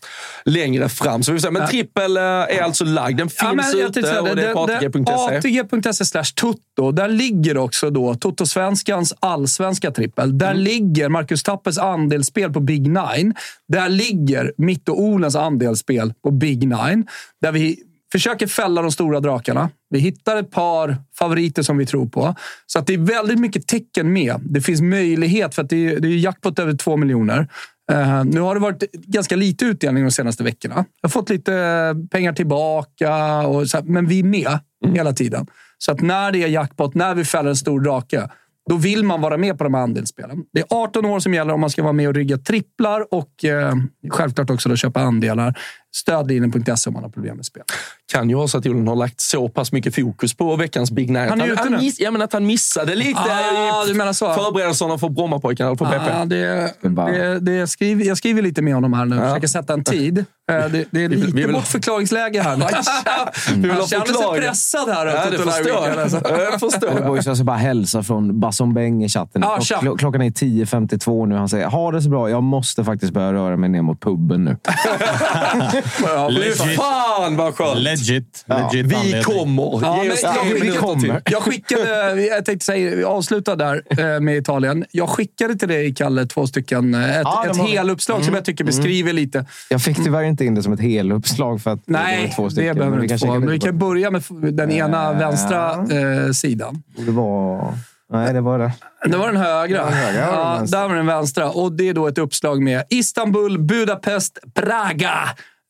längre 0.45 0.89
fram. 0.89 1.23
Så 1.23 1.31
vi 1.31 1.39
får 1.39 1.47
se. 1.47 1.51
Men 1.51 1.67
trippel 1.67 2.17
eh, 2.17 2.23
är 2.23 2.61
alltså 2.61 2.85
lagd. 2.85 3.17
Den 3.17 3.29
finns 3.29 3.73
Ja, 3.73 3.87
ute 3.87 4.19
och 4.19 4.35
det 4.35 4.43
är 4.47 4.53
på 4.53 4.59
ATG.se. 4.63 5.37
ATG.se 5.37 6.05
slash 6.05 6.23
Tutto. 6.23 6.91
Där 6.91 7.07
ligger 7.07 7.57
också 7.57 7.89
då 7.89 8.13
Toto-svenskans 8.13 9.13
allsvenska 9.19 9.91
trippel. 9.91 10.37
Där 10.37 10.51
Mm. 10.51 10.63
ligger 10.63 11.09
Marcus 11.09 11.43
Tappes 11.43 11.77
andelsspel 11.77 12.53
på 12.53 12.59
Big 12.59 12.81
Nine. 12.87 13.33
Där 13.67 13.89
ligger 13.89 14.53
mitt 14.57 14.89
och 14.89 15.01
Olens 15.01 15.35
andelsspel 15.35 16.13
på 16.23 16.31
Big 16.31 16.59
Nine. 16.67 17.07
Där 17.41 17.51
vi 17.51 17.77
försöker 18.11 18.47
fälla 18.47 18.81
de 18.81 18.91
stora 18.91 19.19
drakarna. 19.19 19.69
Vi 19.89 19.99
hittar 19.99 20.37
ett 20.37 20.51
par 20.51 20.97
favoriter 21.19 21.63
som 21.63 21.77
vi 21.77 21.85
tror 21.85 22.07
på. 22.07 22.35
Så 22.65 22.79
att 22.79 22.87
det 22.87 22.93
är 22.93 22.97
väldigt 22.97 23.39
mycket 23.39 23.67
tecken 23.67 24.13
med. 24.13 24.35
Det 24.43 24.61
finns 24.61 24.81
möjlighet, 24.81 25.55
för 25.55 25.61
att 25.61 25.69
det 25.69 25.87
är, 25.89 25.99
det 25.99 26.07
är 26.07 26.11
jackpot 26.17 26.59
över 26.59 26.73
två 26.73 26.97
miljoner. 26.97 27.47
Eh, 27.91 28.23
nu 28.25 28.41
har 28.41 28.55
det 28.55 28.61
varit 28.61 28.91
ganska 28.91 29.35
lite 29.35 29.65
utdelning 29.65 30.03
de 30.03 30.11
senaste 30.11 30.43
veckorna. 30.43 30.75
Jag 30.75 31.09
har 31.09 31.09
fått 31.09 31.29
lite 31.29 31.95
pengar 32.11 32.33
tillbaka, 32.33 33.41
och 33.47 33.67
så 33.67 33.77
här, 33.77 33.85
men 33.85 34.07
vi 34.07 34.19
är 34.19 34.23
med. 34.23 34.59
hela 34.93 35.13
tiden. 35.13 35.47
Så 35.77 35.91
att 35.91 36.01
när 36.01 36.31
det 36.31 36.43
är 36.43 36.47
jackpot, 36.47 36.95
när 36.95 37.15
vi 37.15 37.25
fäller 37.25 37.49
en 37.49 37.55
stor 37.55 37.79
drake, 37.79 38.29
då 38.69 38.75
vill 38.75 39.03
man 39.03 39.21
vara 39.21 39.37
med 39.37 39.57
på 39.57 39.63
de 39.63 39.73
här 39.73 39.81
andelsspelen. 39.81 40.43
Det 40.53 40.59
är 40.59 40.65
18 40.69 41.05
år 41.05 41.19
som 41.19 41.33
gäller 41.33 41.53
om 41.53 41.61
man 41.61 41.69
ska 41.69 41.83
vara 41.83 41.93
med 41.93 42.07
och 42.07 42.13
rygga 42.13 42.37
tripplar 42.37 43.13
och 43.13 43.45
eh, 43.45 43.73
självklart 44.09 44.49
också 44.49 44.69
då 44.69 44.75
köpa 44.75 45.01
andelar. 45.01 45.59
Stödlinjen.se 45.95 46.89
om 46.89 46.93
man 46.93 47.03
har 47.03 47.09
problem 47.09 47.35
med 47.35 47.45
spel. 47.45 47.63
Kan 48.11 48.29
ju 48.29 48.35
vara 48.35 48.47
så 48.47 48.57
att 48.57 48.65
Jolen 48.65 48.87
har 48.87 48.95
lagt 48.95 49.21
så 49.21 49.49
pass 49.49 49.71
mycket 49.71 49.95
fokus 49.95 50.33
på 50.33 50.55
veckans 50.55 50.91
Big 50.91 51.09
Night. 51.09 51.29
Han 51.29 51.41
är 51.41 51.47
ute 51.47 51.69
nu. 51.69 51.77
miss, 51.77 51.99
ja, 51.99 52.11
men 52.11 52.21
att 52.21 52.33
han 52.33 52.45
missade 52.45 52.95
lite 52.95 53.19
Ah, 53.19 53.85
i 53.85 53.87
du 53.87 53.93
menar 53.93 54.13
så? 54.13 54.33
förberedelserna 54.33 54.97
för 54.97 55.09
Brommapojkarna 55.09 55.67
eller 55.69 55.77
för 55.77 55.85
BP. 55.85 56.11
Ah, 56.11 56.25
det, 56.25 56.73
det, 56.81 57.39
det 57.39 57.67
skriver, 57.67 58.05
jag 58.05 58.17
skriver 58.17 58.41
lite 58.41 58.61
med 58.61 58.73
honom 58.75 58.93
här 58.93 59.05
nu. 59.05 59.19
Försöker 59.19 59.47
sätta 59.47 59.73
en 59.73 59.83
tid. 59.83 60.17
Eh, 60.17 60.25
Det, 60.45 60.85
det 60.91 61.03
är 61.03 61.09
lite 61.09 61.25
vi 61.25 61.31
vill- 61.43 61.53
bortförklaringsläge 61.53 62.41
här 62.41 62.57
nu. 62.57 62.65
Vi 63.55 63.61
vill 63.61 63.71
Han 63.71 63.79
ha 63.79 63.87
känner 63.87 64.05
sig 64.05 64.41
pressad 64.41 64.89
här. 64.89 65.05
Ja, 65.05 65.25
det 65.31 65.37
förstår 65.37 65.67
jag. 65.87 65.99
alltså. 65.99 66.21
Jag 66.29 66.59
förstår. 66.59 67.15
Jag 67.25 67.37
ska 67.37 67.43
bara 67.43 67.57
hälsa 67.57 68.03
från 68.03 68.39
Basson 68.39 68.73
Beng 68.73 69.03
i 69.03 69.09
chatten. 69.09 69.43
Ah, 69.43 69.59
klockan 69.97 70.21
är 70.21 70.29
10.52 70.29 71.25
nu. 71.25 71.35
Han 71.35 71.49
säger 71.49 71.67
ha 71.67 71.91
det 71.91 72.01
så 72.01 72.09
bra. 72.09 72.29
Jag 72.29 72.43
måste 72.43 72.83
faktiskt 72.83 73.13
börja 73.13 73.33
röra 73.33 73.57
mig 73.57 73.69
ner 73.69 73.81
mot 73.81 73.99
puben 74.01 74.43
nu. 74.43 74.57
Ja, 76.03 76.29
Legit. 76.29 76.55
fan 76.75 77.35
vad 77.37 77.55
skönt! 77.55 77.79
Legit. 77.79 78.45
Legit 78.47 78.85
Vi 78.85 79.21
kommer. 79.23 79.79
Ja, 79.81 79.97
men 79.97 80.07
jag, 80.21 80.61
vi 80.61 80.71
kommer. 80.71 81.21
jag 81.25 81.43
skickade, 81.43 82.21
jag 82.25 82.45
tänkte 82.45 82.65
säga, 82.65 83.07
avsluta 83.07 83.55
där 83.55 83.81
eh, 83.89 84.19
med 84.19 84.37
Italien. 84.37 84.85
Jag 84.91 85.09
skickade 85.09 85.55
till 85.55 85.67
dig, 85.67 85.95
Kalle, 85.95 86.25
två 86.25 86.47
stycken. 86.47 86.93
eh, 86.95 87.09
Ett, 87.17 87.21
Ja, 87.23 87.45
ett 87.51 87.57
var- 87.57 87.65
heluppslag 87.67 88.23
som 88.25 88.33
jag 88.33 88.45
tycker 88.45 88.63
beskriver 88.63 89.13
lite. 89.13 89.45
Jag 89.69 89.81
fick 89.81 90.03
tyvärr 90.03 90.23
inte 90.23 90.45
in 90.45 90.55
det 90.55 90.63
som 90.63 90.73
ett 90.73 90.79
heluppslag 90.81 91.61
för 91.61 91.71
att 91.71 91.85
det 91.85 91.93
var 91.93 91.99
Nej, 91.99 92.33
två 92.35 92.43
det 92.45 92.51
stycken. 92.51 92.75
behöver 92.75 92.91
men 92.97 93.01
du 93.01 93.07
vi 93.07 93.13
inte 93.13 93.25
kan 93.25 93.33
få. 93.35 93.39
Men 93.39 93.49
vi 93.49 93.59
kan 93.59 93.77
börja 93.77 94.11
med 94.11 94.23
den 94.53 94.71
ena 94.71 95.11
Äh. 95.11 95.19
vänstra 95.19 95.71
eh, 95.73 96.31
sidan. 96.33 96.83
det. 96.97 97.03
Det 97.03 97.11
var... 97.11 97.73
Nej, 98.11 98.33
det 98.33 98.41
var 98.41 98.59
det. 98.59 98.71
Det 99.05 99.17
var 99.17 99.27
den 99.27 99.41
högra. 99.41 99.83
Den 99.85 99.93
högra, 99.93 100.19
ja, 100.21 100.63
där 100.67 100.87
var 100.87 100.95
den 100.95 101.05
vänstra. 101.05 101.49
Och 101.51 101.71
det 101.71 101.89
är 101.89 101.93
då 101.93 102.07
ett 102.07 102.17
uppslag 102.17 102.61
med 102.61 102.83
Istanbul, 102.89 103.59
Budapest, 103.59 104.37
Praga. 104.53 105.13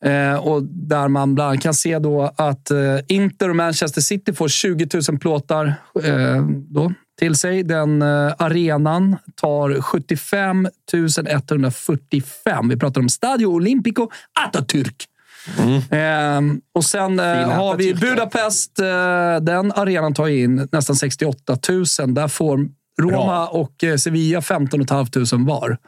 Eh, 0.04 0.34
och 0.34 0.62
där 0.62 1.08
man 1.08 1.34
bland 1.34 1.50
annat 1.50 1.62
kan 1.62 1.74
se 1.74 1.98
då 1.98 2.32
att 2.36 2.70
eh, 2.70 2.98
Inter 3.08 3.48
och 3.48 3.56
Manchester 3.56 4.00
City 4.00 4.32
får 4.32 4.48
20 4.48 4.88
000 5.08 5.18
plåtar 5.18 5.74
eh, 6.04 6.46
då, 6.68 6.92
till 7.18 7.34
sig. 7.34 7.62
Den 7.62 8.02
arenan 8.02 9.16
tar 9.34 9.80
75 9.80 10.68
145. 11.26 12.68
Vi 12.68 12.76
pratar 12.76 13.00
om 13.00 13.08
Stadio 13.08 13.46
Olimpico 13.46 14.10
Atatürk. 14.46 15.06
Ehm, 15.90 16.60
och 16.74 16.84
sen 16.84 17.18
har 17.18 17.76
vi. 17.76 17.94
Budapest. 17.94 18.76
Den 19.40 19.72
arenan 19.72 20.14
tar 20.14 20.28
in 20.28 20.68
nästan 20.72 20.96
68 20.96 21.58
000. 21.68 21.84
Där 22.14 22.28
får 22.28 22.68
Roma 23.00 23.16
Bra. 23.16 23.46
och 23.46 24.00
Sevilla 24.00 24.42
15 24.42 24.86
500 24.86 25.52
var. 25.52 25.78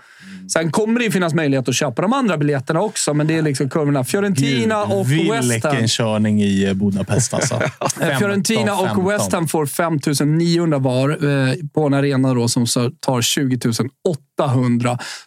Sen 0.52 0.70
kommer 0.70 0.98
det 0.98 1.04
ju 1.04 1.10
finnas 1.10 1.34
möjlighet 1.34 1.68
att 1.68 1.74
köpa 1.74 2.02
de 2.02 2.12
andra 2.12 2.36
biljetterna 2.36 2.80
också, 2.80 3.14
men 3.14 3.26
det 3.26 3.34
är 3.34 3.42
liksom 3.42 3.70
kurvorna. 3.70 4.04
Fiorentina 4.04 4.82
och 4.82 5.10
West 5.10 5.64
Ham. 5.64 5.72
Vilken 5.72 5.88
körning 5.88 6.42
i 6.42 6.64
eh, 6.64 6.74
Budapest 6.74 7.34
alltså. 7.34 7.60
Eh, 8.00 8.18
Fiorentina 8.18 8.76
15, 8.76 8.88
och 8.98 9.12
West 9.12 9.32
Ham 9.32 9.48
får 9.48 9.66
5 9.66 9.98
900 10.38 10.78
var 10.78 11.10
eh, 11.10 11.54
på 11.74 11.86
en 11.86 11.94
arena 11.94 12.34
då 12.34 12.48
som 12.48 12.66
tar 13.00 13.22
20 13.22 13.56
800. 13.56 13.86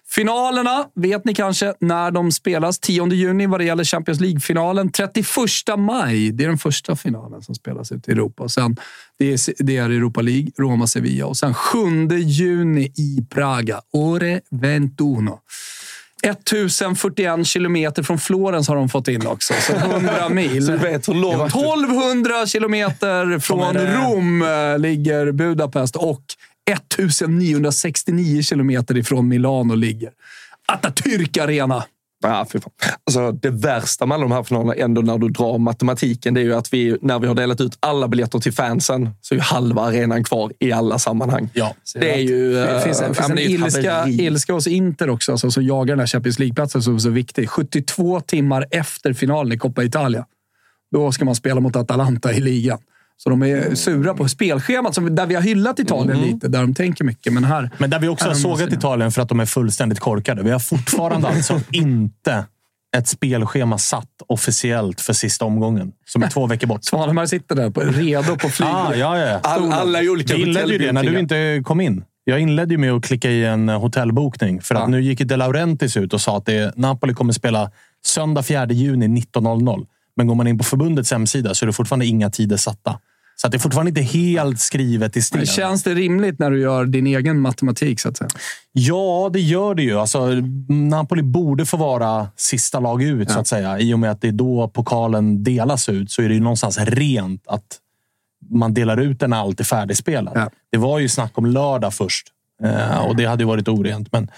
Finalerna 0.08 0.86
vet 0.96 1.26
ni 1.26 1.36
kanske 1.36 1.74
när 1.80 2.12
de 2.12 2.32
spelas. 2.32 2.80
10 2.80 3.08
juni 3.08 3.46
vad 3.46 3.60
det 3.60 3.64
gäller 3.64 3.84
Champions 3.84 4.20
League-finalen. 4.20 4.92
31 4.92 5.28
maj, 5.78 6.32
det 6.32 6.44
är 6.44 6.48
den 6.48 6.58
första 6.58 6.96
finalen 6.96 7.42
som 7.42 7.56
spelas 7.56 7.92
ute 7.92 8.12
i 8.12 8.14
Europa. 8.14 8.44
Och 8.44 8.52
sen, 8.52 8.78
det, 9.20 9.34
är, 9.34 9.64
det 9.64 9.78
är 9.78 9.90
Europa 9.90 10.22
League, 10.22 10.52
Roma-Sevilla. 10.58 11.26
Och 11.26 11.38
sen 11.38 11.54
7 11.54 11.80
juni 12.18 12.94
i 12.98 13.26
Praga. 13.30 13.82
Ore 13.94 14.42
21. 14.52 15.40
1041 16.24 17.48
kilometer 17.48 18.04
från 18.04 18.20
Florens 18.20 18.68
har 18.68 18.76
de 18.76 18.90
fått 18.90 19.08
in 19.08 19.28
också, 19.28 19.54
så 19.54 19.74
100 19.74 20.30
mil. 20.30 20.66
Så 20.66 20.72
du 20.72 20.78
vet 20.78 21.10
hur 21.10 21.14
långt... 21.14 21.56
1200 21.56 22.46
kilometer 22.46 23.40
från? 23.40 23.78
Rom 23.78 24.42
eh, 24.42 24.80
ligger 24.80 25.32
Budapest 25.32 25.96
och 25.96 26.24
1969 26.74 28.42
kilometer 28.42 28.98
ifrån 28.98 29.28
Milano 29.28 29.76
ligger 29.76 30.12
Atatürk 30.72 31.44
Arena. 31.44 31.84
Ja, 32.24 32.46
fan. 32.52 32.62
Alltså, 33.04 33.32
det 33.32 33.50
värsta 33.50 34.06
med 34.06 34.16
alla 34.16 34.24
de 34.24 34.32
här 34.32 34.44
finalerna, 34.44 34.74
ändå 34.74 35.02
när 35.02 35.18
du 35.18 35.30
drar 35.30 35.58
matematiken, 35.58 36.34
det 36.34 36.42
är 36.42 36.44
ju 36.44 36.54
att 36.54 36.74
vi, 36.74 36.98
när 37.02 37.20
vi 37.20 37.28
har 37.28 37.36
delat 37.36 37.62
ut 37.62 37.78
alla 37.80 38.08
biljetter 38.08 38.40
till 38.40 38.54
fansen, 38.54 39.10
så 39.22 39.34
är 39.34 39.36
ju 39.38 39.42
halva 39.42 39.82
arenan 39.82 40.24
kvar 40.24 40.52
i 40.60 40.72
alla 40.72 41.00
sammanhang. 41.00 41.50
Ja. 41.54 41.76
Det 41.96 42.14
är 42.14 42.20
ju... 42.20 42.54
Det 42.54 42.82
finns, 42.82 43.00
det 43.00 43.06
ja, 43.06 43.14
finns 43.14 43.30
en 43.30 43.40
ilska, 43.40 44.08
ilska 44.08 44.54
hos 44.54 44.68
Inter 44.68 45.10
också, 45.10 45.32
alltså, 45.32 45.52
som 45.52 45.64
jagar 45.64 45.96
den 45.96 46.00
här 46.00 46.08
Champions 46.08 46.40
League-platsen 46.40 46.84
som 46.84 46.96
är 46.96 47.00
så 47.00 47.10
viktig. 47.10 47.50
72 47.50 48.22
timmar 48.22 48.66
efter 48.72 49.14
finalen 49.14 49.54
i 49.54 49.58
Coppa 49.58 49.84
Italia. 49.84 50.26
Då 50.92 51.12
ska 51.12 51.26
man 51.26 51.36
spela 51.36 51.60
mot 51.60 51.76
Atalanta 51.76 52.34
i 52.34 52.40
ligan. 52.40 52.80
Så 53.24 53.30
de 53.30 53.44
är 53.44 53.76
sura 53.76 54.14
på 54.14 54.28
spelschemat, 54.28 54.96
som, 54.96 55.16
där 55.16 55.26
vi 55.26 55.36
har 55.36 55.42
hyllat 55.42 55.80
Italien 55.80 56.18
Mm. 56.18 56.30
lite. 56.34 56.48
Där 56.48 56.62
de 56.62 56.74
tänker 56.74 57.04
mycket. 57.04 57.34
Men 57.34 57.44
här... 57.44 57.70
Men 57.78 57.90
där 57.90 58.00
vi 58.00 58.08
också 58.08 58.26
här 58.26 58.32
har 58.32 58.40
sågat 58.40 58.74
Italien 58.74 59.12
för 59.12 59.22
att 59.22 59.30
de 59.30 59.40
är 59.40 59.46
fullständigt 59.46 60.00
korkade. 60.00 60.44
Vi 60.44 60.52
har 60.52 60.60
fortfarande 60.60 61.28
alltså 61.36 61.60
inte 61.72 62.46
ett 62.98 63.08
spelschema 63.08 63.78
satt 63.78 64.10
officiellt 64.28 65.02
för 65.02 65.14
sista 65.14 65.46
omgången. 65.46 65.92
Som 66.06 66.24
är 66.24 66.28
två 66.28 66.48
veckor 66.48 66.68
bort. 66.68 66.84
Svanemar 66.84 67.26
sitter 67.26 67.56
där 67.56 67.70
på, 67.70 67.82
redo 67.82 68.36
på 68.36 68.50
flyg. 68.50 68.70
Ah, 68.70 68.96
ja, 68.96 69.18
ja. 69.18 69.40
All, 69.44 69.72
alla 69.74 70.00
är 70.00 70.10
olika 70.10 70.36
Vi 70.36 70.42
inledde 70.42 70.72
ju 70.72 70.78
det 70.78 70.92
när 70.92 71.04
du 71.04 71.20
inte 71.20 71.62
kom 71.66 71.82
in. 71.82 72.04
Jag 72.24 72.40
inledde 72.40 72.74
ju 72.74 72.78
med 72.78 72.92
att 72.94 73.04
klicka 73.04 73.30
i 73.32 73.46
en 73.46 73.70
hotellbokning. 73.70 74.62
För 74.62 74.76
att 74.76 74.82
Ja. 74.82 74.88
nu 74.88 75.02
gick 75.02 75.20
De 75.20 75.36
Laurentiis 75.38 75.98
ut 75.98 76.14
och 76.14 76.22
sa 76.22 76.38
att 76.38 76.46
det, 76.46 76.74
Napoli 76.76 77.14
kommer 77.14 77.34
spela 77.34 77.72
söndag 78.06 78.44
4 78.44 78.66
juni 78.72 79.08
19.00. 79.08 79.86
Men 80.16 80.28
går 80.28 80.36
man 80.36 80.48
in 80.48 80.58
på 80.58 80.64
förbundets 80.64 81.12
hemsida 81.12 81.54
så 81.54 81.66
är 81.66 81.68
det 81.68 81.74
fortfarande 81.74 82.06
inga 82.06 82.30
tider 82.30 82.58
satta. 82.58 83.00
Så 83.42 83.48
det 83.48 83.58
är 83.58 83.60
fortfarande 83.60 83.90
inte 83.90 84.02
helt 84.02 84.60
skrivet 84.60 85.18
i 85.18 85.22
sten. 85.22 85.46
Känns 85.46 85.84
det 85.84 85.94
rimligt 85.94 86.40
när 86.40 86.52
du 86.52 86.62
gör 86.62 86.86
din 86.86 87.08
egen 87.08 87.40
matematik, 87.40 88.00
så 88.00 88.10
att 88.10 88.18
säga? 88.18 88.30
Ja, 88.72 89.30
det 89.34 89.40
gör 89.40 89.76
det 89.76 89.84
ju. 89.84 90.00
Alltså, 90.00 90.28
Napoli 90.70 91.22
borde 91.22 91.66
få 91.66 91.78
vara 91.78 92.28
sista 92.36 92.80
lag 92.80 93.04
ut, 93.04 93.32
så 93.32 93.40
att 93.40 93.48
säga. 93.48 93.80
I 93.80 93.94
och 93.94 94.00
med 94.00 94.12
att 94.12 94.22
det 94.22 94.28
är 94.28 94.32
då 94.32 94.68
pokalen 94.68 95.44
delas 95.44 95.90
ut 95.90 96.12
så 96.12 96.22
är 96.22 96.28
det 96.28 96.34
ju 96.34 96.40
någonstans 96.40 96.78
rent 96.78 97.48
att 97.48 97.64
man 98.52 98.74
delar 98.74 98.98
ut 98.98 99.20
den 99.20 99.30
när 99.30 99.38
allt 99.38 99.60
är 99.60 99.64
färdigspelat. 99.64 100.34
Ja. 100.36 100.50
Det 100.72 100.78
var 100.78 101.00
ju 101.00 101.10
snack 101.10 101.38
om 101.38 101.46
lördag 101.46 101.94
först 101.94 102.28
eh, 102.64 102.98
och 102.98 103.16
det 103.16 103.26
hade 103.26 103.44
ju 103.44 103.48
varit 103.48 103.68
orent. 103.68 104.12
Men 104.12 104.32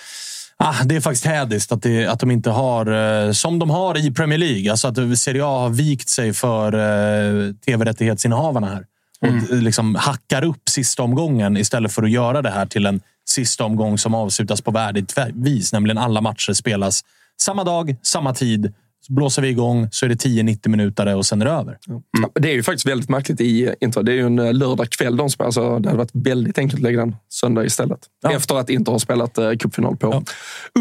ah, 0.58 0.84
det 0.86 0.96
är 0.96 1.02
faktiskt 1.02 1.26
hädiskt 1.26 1.72
att, 1.72 1.82
det, 1.82 2.08
att 2.08 2.20
de 2.20 2.32
inte 2.32 2.50
har, 2.50 2.86
eh, 3.26 3.32
som 3.32 3.60
de 3.60 3.70
har 3.70 3.98
i 3.98 4.12
Premier 4.12 4.40
League, 4.40 4.72
alltså 4.72 4.88
att 4.88 5.20
Serie 5.20 5.46
A 5.46 5.60
har 5.60 5.70
vikt 5.70 6.10
sig 6.10 6.34
för 6.34 6.74
eh, 6.74 7.54
tv-rättighetsinnehavarna 7.54 8.68
här. 8.68 8.86
Och 9.22 9.28
Mm. 9.28 9.60
liksom 9.64 9.96
hackar 9.96 10.44
upp 10.44 10.70
sista 10.70 11.04
omgången 11.04 11.58
istället 11.58 11.92
för 11.92 12.04
att 12.04 12.12
göra 12.12 12.42
det 12.42 12.50
här 12.50 12.66
till 12.66 12.86
en 12.86 13.02
sista 13.30 13.64
omgång 13.64 13.98
som 13.98 14.16
avslutas 14.16 14.62
på 14.62 14.72
värdigt 14.72 15.16
vis. 15.34 15.74
Nämligen 15.74 15.98
alla 15.98 16.22
matcher 16.22 16.54
spelas 16.54 17.02
samma 17.42 17.64
dag, 17.64 17.96
samma 18.04 18.34
tid. 18.34 18.74
Så 19.08 19.14
blåser 19.14 19.42
vi 19.42 19.48
igång 19.50 19.88
så 19.92 20.06
är 20.06 20.10
det 20.10 20.16
10-90 20.16 20.70
minuter 20.70 21.16
och 21.16 21.26
sen 21.26 21.42
är 21.42 21.46
det 21.46 21.52
över. 21.52 21.78
Ja, 21.88 22.02
Det 22.34 22.50
är 22.50 22.54
ju 22.54 22.64
faktiskt 22.64 22.86
väldigt 22.88 23.10
märkligt 23.10 23.42
i 23.42 23.76
Inter. 23.82 24.04
Det 24.04 24.12
är 24.12 24.16
ju 24.16 24.26
en 24.26 24.40
eh, 24.40 24.54
lördagkväll 24.54 25.18
de 25.18 25.30
spelar, 25.30 25.52
så 25.52 25.80
det 25.80 25.90
hade 25.90 25.98
varit 25.98 26.12
väldigt 26.14 26.58
enkelt 26.58 26.80
att 26.80 26.84
lägga 26.84 27.00
den 27.00 27.16
söndag 27.30 27.66
istället. 27.66 28.00
Ja. 28.24 28.32
Efter 28.32 28.56
att 28.56 28.70
Inter 28.70 28.92
har 28.92 29.00
spelat 29.00 29.38
eh, 29.38 29.52
cupfinal 29.52 29.98
på 29.98 30.08
Ja. 30.08 30.24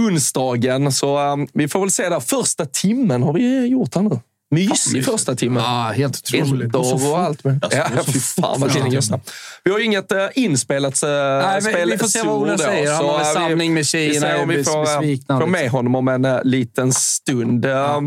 onsdagen. 0.01 0.93
Så 0.93 1.33
um, 1.33 1.47
vi 1.53 1.69
får 1.69 1.81
väl 1.81 1.91
se 1.91 2.09
där. 2.09 2.21
Första 2.21 2.67
timmen 2.67 3.23
har 3.23 3.33
vi 3.33 3.67
gjort 3.67 3.95
här 3.95 4.03
nu. 4.03 4.21
Mysig 4.51 5.05
första 5.05 5.35
timmen. 5.37 5.63
Ja, 5.63 5.93
helt 5.97 6.17
otroligt. 6.17 6.63
Eldor 6.63 7.11
och 7.13 7.19
allt. 7.19 7.45
Med. 7.45 7.65
Alltså, 7.65 7.79
ja, 7.79 8.03
fy 8.07 8.21
fan 8.21 8.61
vad 8.61 8.73
går 8.91 9.01
snabbt. 9.01 9.31
Vi 9.65 9.71
har 9.71 9.79
ju 9.79 9.85
inget 9.85 10.13
uh, 10.13 10.19
inspelat 10.35 11.03
uh, 11.05 11.11
Nej, 11.11 11.63
spel 11.63 11.91
vi 11.91 11.99
får 11.99 12.07
se 12.07 12.23
vad 12.23 12.37
Ola 12.37 12.59
säger. 12.59 12.93
Han 12.93 13.05
har 13.05 13.19
väl 13.19 13.27
vi- 13.27 13.35
samling 13.35 13.75
med 13.75 13.81
Vi 13.81 13.85
tjejerna. 13.85 14.45
vi 14.49 14.59
är 14.61 14.65
får, 14.65 14.77
eh, 14.79 15.01
besvikna. 15.01 15.39
får 15.39 15.47
med 15.47 15.71
honom 15.71 15.95
om 15.95 16.09
en 16.09 16.25
uh, 16.25 16.41
liten 16.45 16.93
stund. 16.93 17.67
Uh, 17.67 18.01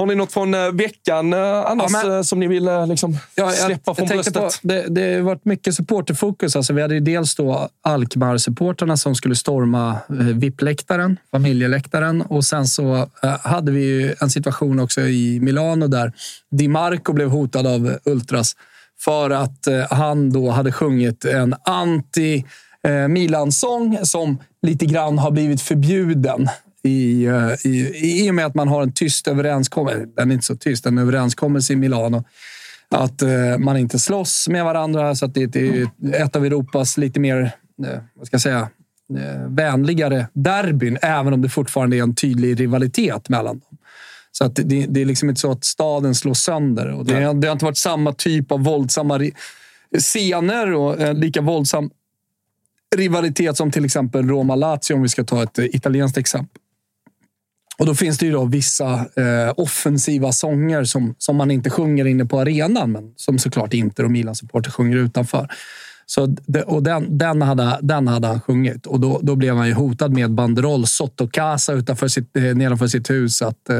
Har 0.00 0.06
ni 0.06 0.14
något 0.14 0.32
från 0.32 0.54
uh, 0.54 0.70
veckan 0.72 1.32
uh, 1.32 1.40
annars 1.40 1.90
Ja, 1.92 2.02
men- 2.02 2.16
eh, 2.16 2.22
som 2.22 2.40
ni 2.40 2.46
vill 2.46 2.68
liksom, 2.88 3.18
Ja, 3.34 3.50
släppa 3.50 3.94
från 3.94 4.08
bröstet? 4.08 4.34
På, 4.34 4.50
det, 4.62 4.86
det 4.88 5.14
har 5.14 5.20
varit 5.20 5.44
mycket 5.44 5.74
supporterfokus. 5.74 6.56
Alltså, 6.56 6.72
vi 6.72 6.82
hade 6.82 6.94
ju 6.94 7.00
dels 7.00 7.34
då 7.34 7.68
Alkmaar-supporterna 7.82 8.96
som 8.96 9.14
skulle 9.14 9.36
storma 9.36 9.98
eh, 10.08 10.16
VIP-läktaren, 10.16 11.16
familjeläktaren. 11.30 12.22
Och 12.22 12.44
sen 12.44 12.66
så 12.66 12.94
eh, 13.22 13.38
hade 13.40 13.72
vi 13.72 13.80
ju 13.80 14.14
en 14.20 14.30
situation 14.30 14.80
också 14.80 15.00
i 15.00 15.40
Milano 15.40 15.86
där 15.86 16.12
Di 16.50 16.68
Marco 16.68 17.12
blev 17.12 17.28
hotad 17.28 17.66
av 17.66 17.98
Ultras 18.04 18.56
för 19.00 19.30
att 19.30 19.66
eh, 19.66 19.86
han 19.90 20.32
då 20.32 20.50
hade 20.50 20.72
sjungit 20.72 21.24
en 21.24 21.54
anti 21.64 22.44
eh, 22.88 23.08
Milan-sång 23.08 23.98
som 24.02 24.38
lite 24.62 24.86
grann 24.86 25.18
har 25.18 25.30
blivit 25.30 25.62
förbjuden 25.62 26.48
i, 26.82 27.24
eh, 27.24 27.52
i, 27.64 27.92
i 28.24 28.30
och 28.30 28.34
med 28.34 28.46
att 28.46 28.54
man 28.54 28.68
har 28.68 28.82
en 28.82 28.92
tyst 28.92 29.28
överenskommelse. 29.28 30.06
Den 30.16 30.30
är 30.30 30.34
inte 30.34 30.46
så 30.46 30.56
tyst, 30.56 30.86
en 30.86 30.98
överenskommelse 30.98 31.72
i 31.72 31.76
Milano 31.76 32.24
att 32.88 33.22
eh, 33.22 33.58
man 33.58 33.76
inte 33.76 33.98
slåss 33.98 34.48
med 34.48 34.64
varandra. 34.64 35.14
Så 35.14 35.24
att 35.24 35.34
det, 35.34 35.56
är 35.56 35.88
ett 36.14 36.36
av 36.36 36.44
Europas 36.44 36.96
lite 36.96 37.20
mer, 37.20 37.52
eh, 37.86 37.98
vad 38.14 38.26
ska 38.26 38.34
jag 38.34 38.40
säga, 38.40 38.68
vänligare 39.48 40.26
derbyn. 40.32 40.98
Även 41.02 41.32
om 41.32 41.42
det 41.42 41.48
fortfarande 41.48 41.96
är 41.96 42.02
en 42.02 42.14
tydlig 42.14 42.60
rivalitet 42.60 43.28
mellan 43.28 43.58
dem. 43.58 43.78
Så 44.32 44.44
att 44.44 44.56
det, 44.56 44.86
det 44.88 45.00
är 45.00 45.04
liksom 45.04 45.28
inte 45.28 45.40
så 45.40 45.52
att 45.52 45.64
staden 45.64 46.14
slås 46.14 46.40
sönder. 46.40 46.88
Och 46.88 47.04
det, 47.04 47.12
det 47.12 47.46
har 47.46 47.52
inte 47.52 47.64
varit 47.64 47.76
samma 47.76 48.12
typ 48.12 48.52
av 48.52 48.64
våldsamma 48.64 49.30
scener 49.98 50.74
och 50.74 51.14
lika 51.14 51.40
våldsam 51.40 51.90
rivalitet 52.96 53.56
som 53.56 53.70
till 53.70 53.84
exempel 53.84 54.28
Roma-Lazio, 54.28 54.94
om 54.94 55.02
vi 55.02 55.08
ska 55.08 55.24
ta 55.24 55.42
ett 55.42 55.58
italienskt 55.58 56.18
exempel. 56.18 56.59
Och 57.80 57.86
då 57.86 57.94
finns 57.94 58.18
det 58.18 58.26
ju 58.26 58.32
då 58.32 58.44
vissa 58.44 58.92
eh, 58.94 59.52
offensiva 59.56 60.32
sånger 60.32 60.84
som, 60.84 61.14
som 61.18 61.36
man 61.36 61.50
inte 61.50 61.70
sjunger 61.70 62.04
inne 62.04 62.24
på 62.24 62.40
arenan, 62.40 62.92
men 62.92 63.12
som 63.16 63.38
såklart 63.38 63.74
Inter 63.74 64.04
och 64.04 64.10
Milan-supporter 64.10 64.70
sjunger 64.70 64.96
utanför. 64.96 65.48
Så 66.10 66.36
och 66.66 66.82
den, 66.82 67.18
den, 67.18 67.42
hade, 67.42 67.78
den 67.82 68.08
hade 68.08 68.26
han 68.26 68.40
sjungit 68.40 68.86
och 68.86 69.00
då, 69.00 69.20
då 69.22 69.36
blev 69.36 69.56
han 69.56 69.68
ju 69.68 69.74
hotad 69.74 70.12
med 70.12 70.30
banderoll, 70.30 70.86
Sotto 70.86 71.28
Casa 71.28 71.72
utanför 71.72 72.08
sitt, 72.08 72.36
eh, 72.36 72.42
nedanför 72.42 72.86
sitt 72.86 73.10
hus. 73.10 73.42
Att, 73.42 73.70
eh, 73.70 73.76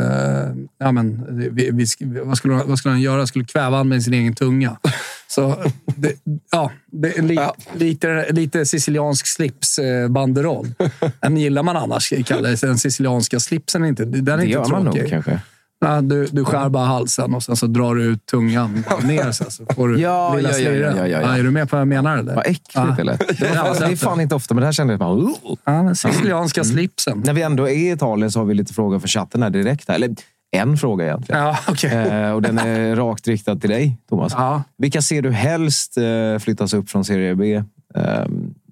ja, 0.78 0.92
men, 0.92 1.26
vi, 1.54 1.70
vi, 1.72 1.86
vad, 2.24 2.36
skulle, 2.36 2.54
vad 2.54 2.78
skulle 2.78 2.92
han 2.92 3.00
göra? 3.00 3.26
Skulle 3.26 3.44
kväva 3.44 3.76
han 3.76 3.88
med 3.88 4.02
sin 4.02 4.14
egen 4.14 4.34
tunga. 4.34 4.78
Så 5.28 5.64
det, 5.84 6.12
ja, 6.50 6.70
det 6.86 7.18
är 7.18 7.22
li, 7.22 7.38
lite, 7.74 8.32
lite 8.32 8.66
siciliansk 8.66 9.26
slips-banderoll. 9.26 10.74
Den 11.20 11.36
gillar 11.36 11.62
man 11.62 11.76
annars, 11.76 12.12
Kalle. 12.26 12.56
Den 12.60 12.78
sicilianska 12.78 13.40
slipsen 13.40 13.84
inte, 13.84 14.04
den 14.04 14.28
är 14.28 14.36
Det 14.36 14.42
inte 14.42 14.52
gör 14.52 14.68
man 14.68 14.84
nog 14.84 14.94
tråkig. 14.94 15.10
kanske. 15.10 15.40
Ja, 15.84 16.00
du, 16.00 16.26
du 16.26 16.44
skär 16.44 16.68
bara 16.68 16.84
halsen 16.86 17.34
och 17.34 17.42
sen 17.42 17.56
så 17.56 17.66
drar 17.66 17.94
du 17.94 18.02
ut 18.04 18.26
tungan 18.26 18.84
ner. 19.02 19.32
Så, 19.32 19.44
så 19.50 19.64
får 19.74 19.88
du 19.88 20.00
Ja, 20.00 20.34
lilla 20.36 20.58
ja, 20.58 20.70
ja, 20.70 20.96
ja, 20.96 21.06
ja, 21.06 21.20
ja. 21.22 21.38
Är 21.38 21.42
du 21.42 21.50
med 21.50 21.70
på 21.70 21.76
vad 21.76 21.80
jag 21.80 21.88
menar? 21.88 22.18
Eller? 22.18 22.34
Vad 22.34 22.46
äckligt 22.46 22.70
Ja. 22.74 22.94
det 22.96 23.04
lät. 23.04 23.18
Det, 23.38 23.46
är 23.46 23.96
fan 23.96 24.20
inte 24.20 24.34
ofta, 24.34 24.54
men 24.54 24.60
det 24.60 24.66
här 24.66 24.72
kände 24.72 24.92
jag 24.92 25.00
bara... 25.00 25.34
Ja, 25.64 25.72
den 25.72 25.96
sicilianska 25.96 26.64
slipsen. 26.64 27.22
När 27.24 27.32
vi 27.32 27.42
ändå 27.42 27.68
är 27.68 27.72
i 27.72 27.90
Italien 27.90 28.30
så 28.30 28.38
har 28.38 28.46
vi 28.46 28.54
lite 28.54 28.74
frågor 28.74 28.98
för 28.98 29.08
chatten 29.08 29.42
här 29.42 29.50
direkt. 29.50 29.88
Här. 29.88 29.94
Eller 29.94 30.14
en 30.56 30.76
fråga 30.76 31.04
egentligen. 31.04 31.40
Ja, 31.42 31.58
okej. 31.68 31.90
Eh, 31.90 32.30
och 32.32 32.42
den 32.42 32.58
är 32.58 32.96
rakt 32.96 33.28
riktad 33.28 33.56
till 33.56 33.70
dig, 33.70 33.98
Thomas. 34.08 34.32
Ja. 34.36 34.62
Vilka 34.78 35.02
ser 35.02 35.22
du 35.22 35.30
helst 35.30 35.96
eh, 35.96 36.38
flyttas 36.40 36.74
upp 36.74 36.90
från 36.90 37.04
Serie 37.04 37.34
B 37.34 37.54
eh, 37.54 37.62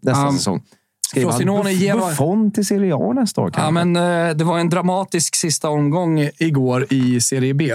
nästa 0.03 0.23
Ja, 0.25 0.33
säsong? 0.33 0.63
Skriver 1.11 1.27
han 1.31 1.33
Frosinone 1.33 1.71
Genoa- 1.73 2.09
Buffon 2.09 2.53
till 2.53 2.67
Serie 2.67 2.95
A 2.97 3.13
nästa 3.13 3.41
år? 3.41 3.51
Ja, 3.57 3.63
kanske? 3.63 3.85
men, 3.85 4.29
eh, 4.29 4.37
det 4.37 4.45
var 4.45 4.59
en 4.59 4.69
dramatisk 4.69 5.37
sista 5.37 5.69
omgång 5.69 6.31
igår 6.39 6.87
i 6.91 7.21
Serie 7.21 7.55
B. 7.55 7.75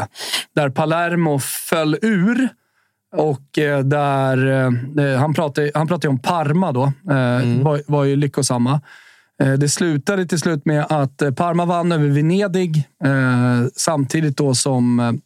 Där 0.55 0.69
Palermo 0.69 1.39
föll 1.39 1.97
ur. 2.01 2.49
Och 3.15 3.57
eh, 3.57 3.79
där, 3.79 4.47
eh, 4.99 5.19
han, 5.19 5.33
pratade, 5.33 5.71
han 5.73 5.87
pratade 5.87 6.07
om 6.09 6.19
Parma 6.19 6.71
då. 6.71 6.83
Eh, 6.83 7.63
var, 7.63 7.91
var 7.91 8.03
ju 8.03 8.15
lyckosamma. 8.15 8.81
Det 9.57 9.69
slutade 9.69 10.25
till 10.25 10.39
slut 10.39 10.65
med 10.65 10.85
att 10.89 11.35
Parma 11.35 11.65
vann 11.65 11.91
över 11.91 12.07
Venedig. 12.07 12.83
Samtidigt 13.75 14.37
då 14.37 14.55
som, 14.55 15.19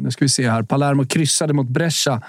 nu 0.00 0.10
ska 0.10 0.24
vi 0.24 0.28
se 0.28 0.50
här, 0.50 0.62
Palermo 0.62 1.04
kryssade 1.04 1.52
mot 1.52 1.68
Brescia. 1.68 2.22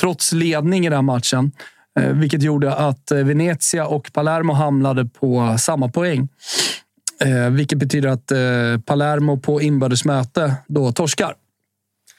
Trots 0.00 0.32
ledning 0.32 0.86
i 0.86 0.90
den 0.90 1.04
matchen. 1.04 1.52
Eh, 1.98 2.06
vilket 2.06 2.42
gjorde 2.42 2.74
att 2.74 3.10
eh, 3.10 3.18
Venezia 3.18 3.86
och 3.86 4.10
Palermo 4.12 4.52
hamnade 4.52 5.04
på 5.04 5.56
samma 5.58 5.88
poäng. 5.88 6.28
Eh, 7.24 7.50
vilket 7.50 7.78
betyder 7.78 8.08
att 8.08 8.32
Palermo 8.84 9.36
på 9.40 9.62
inbördes 9.62 10.04
möte 10.04 10.54
då 10.66 10.92
torskar. 10.92 11.34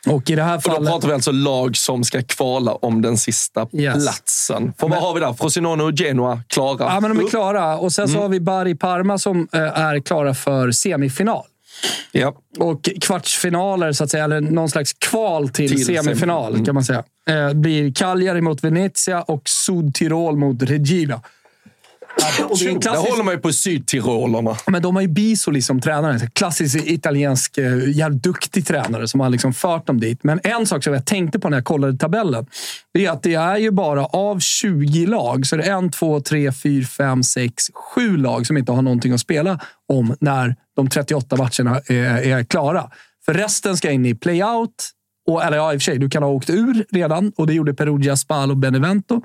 Och 0.07 0.29
i 0.29 0.35
det 0.35 0.43
här 0.43 0.55
Och 0.55 0.61
då 0.63 0.69
fallet... 0.71 0.89
pratar 0.91 1.07
vi 1.07 1.13
alltså 1.13 1.31
lag 1.31 1.77
som 1.77 2.03
ska 2.03 2.23
kvala 2.23 2.71
om 2.75 3.01
den 3.01 3.17
sista 3.17 3.67
Yes. 3.73 3.93
platsen. 3.93 4.73
För 4.77 4.89
vad 4.89 4.99
har 4.99 5.13
vi 5.13 5.19
där? 5.19 5.33
Frosinone 5.33 5.83
och 5.83 5.93
Genoa 5.93 6.41
klara. 6.47 6.93
Ja, 6.93 6.99
men 6.99 7.15
de 7.17 7.25
är 7.25 7.29
klara. 7.29 7.77
Och 7.77 7.91
sen 7.91 8.07
så 8.07 8.19
har 8.21 8.29
vi 8.29 8.39
Bari 8.39 8.75
Parma 8.75 9.17
som 9.17 9.47
är 9.51 9.99
klara 9.99 10.33
för 10.33 10.71
semifinal. 10.71 11.43
Ja. 12.11 12.35
Och 12.59 12.89
kvartsfinaler, 13.01 13.91
så 13.91 14.03
att 14.03 14.09
säga, 14.11 14.23
eller 14.23 14.41
någon 14.41 14.69
slags 14.69 14.93
kval 14.93 15.49
till, 15.49 15.69
Till 15.69 15.85
semifinal, 15.85 16.53
semi- 16.55 16.65
kan 16.65 16.75
man 16.75 16.83
säga. 16.83 17.03
Eh, 17.29 17.53
blir 17.53 17.93
Cagliari 17.93 18.41
mot 18.41 18.63
Venezia 18.63 19.21
och 19.21 19.41
Sud-Tirol 19.49 20.37
mot 20.37 20.63
Regina. 20.63 21.21
Och 22.49 22.57
det 22.59 22.65
är 22.65 22.67
en 22.69 22.73
Där 22.73 22.81
klassisk- 22.81 23.09
håller 23.11 23.23
man 23.23 23.33
ju 23.33 23.39
på 23.39 23.53
sydtirolerna. 23.53 24.55
Men 24.67 24.81
de 24.81 24.95
har 24.95 25.01
ju 25.01 25.07
Bisoli 25.07 25.61
som 25.61 25.81
tränare. 25.81 26.13
En 26.13 26.29
Klassisk 26.31 26.75
italiensk, 26.75 27.57
eh, 27.57 27.89
jävligt 27.89 28.23
duktig 28.23 28.67
tränare 28.67 29.07
som 29.07 29.19
har 29.19 29.29
liksom 29.29 29.53
fört 29.53 29.87
dem 29.87 29.99
dit. 29.99 30.23
Men 30.23 30.39
en 30.43 30.65
sak 30.67 30.83
som 30.83 30.93
jag 30.93 31.05
tänkte 31.05 31.39
på 31.39 31.49
när 31.49 31.57
jag 31.57 31.65
kollade 31.65 31.97
tabellen. 31.97 32.45
Det 32.93 33.05
är 33.05 33.11
att 33.11 33.23
det 33.23 33.33
är 33.33 33.57
ju 33.57 33.71
bara 33.71 34.05
av 34.05 34.39
20 34.39 35.05
lag 35.05 35.47
så 35.47 35.55
är 35.55 35.57
det 35.57 35.69
en, 35.69 35.91
två, 35.91 36.19
tre, 36.19 36.51
fyra, 36.51 36.85
fem, 36.85 37.23
sex, 37.23 37.63
sju 37.73 38.17
lag 38.17 38.47
som 38.47 38.57
inte 38.57 38.71
har 38.71 38.81
någonting 38.81 39.13
att 39.13 39.19
spela 39.21 39.59
om 39.87 40.15
när 40.19 40.55
de 40.83 40.89
38 40.89 41.35
matcherna 41.35 41.81
är, 41.85 42.37
är 42.37 42.43
klara. 42.43 42.89
För 43.25 43.33
resten 43.33 43.77
ska 43.77 43.91
in 43.91 44.05
i 44.05 44.15
playout. 44.15 44.89
Och, 45.27 45.43
eller 45.43 45.57
ja, 45.57 45.73
i 45.73 45.77
och 45.77 45.81
för 45.81 45.83
sig, 45.83 45.97
du 45.97 46.09
kan 46.09 46.23
ha 46.23 46.29
åkt 46.29 46.49
ur 46.49 46.85
redan 46.89 47.31
och 47.35 47.47
det 47.47 47.53
gjorde 47.53 47.73
Perugia, 47.73 48.17
Spal 48.17 48.51
och 48.51 48.57
Benevento. 48.57 49.21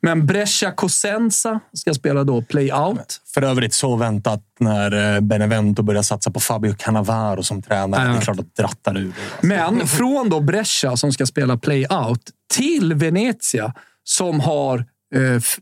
Men 0.00 0.26
Brescia 0.26 0.70
Cosenza 0.70 1.60
ska 1.72 1.94
spela 1.94 2.24
då 2.24 2.42
playout. 2.42 3.20
För 3.34 3.42
övrigt 3.42 3.74
så 3.74 3.96
väntat 3.96 4.42
när 4.60 5.14
eh, 5.14 5.20
Benevento 5.20 5.82
började 5.82 6.04
satsa 6.04 6.30
på 6.30 6.40
Fabio 6.40 6.74
Cannavaro 6.78 7.42
som 7.42 7.62
tränare. 7.62 8.02
Ja. 8.06 8.08
Det 8.12 8.18
är 8.18 8.20
klart 8.20 8.40
att 8.40 8.56
drattar 8.56 8.98
ur. 8.98 9.12
Men 9.40 9.86
från 9.86 10.28
då 10.28 10.40
Brescia 10.40 10.96
som 10.96 11.12
ska 11.12 11.26
spela 11.26 11.56
playout 11.56 12.30
till 12.54 12.94
Venezia 12.94 13.74
som 14.04 14.40
har 14.40 14.84
eh, 15.14 15.34
f- 15.36 15.58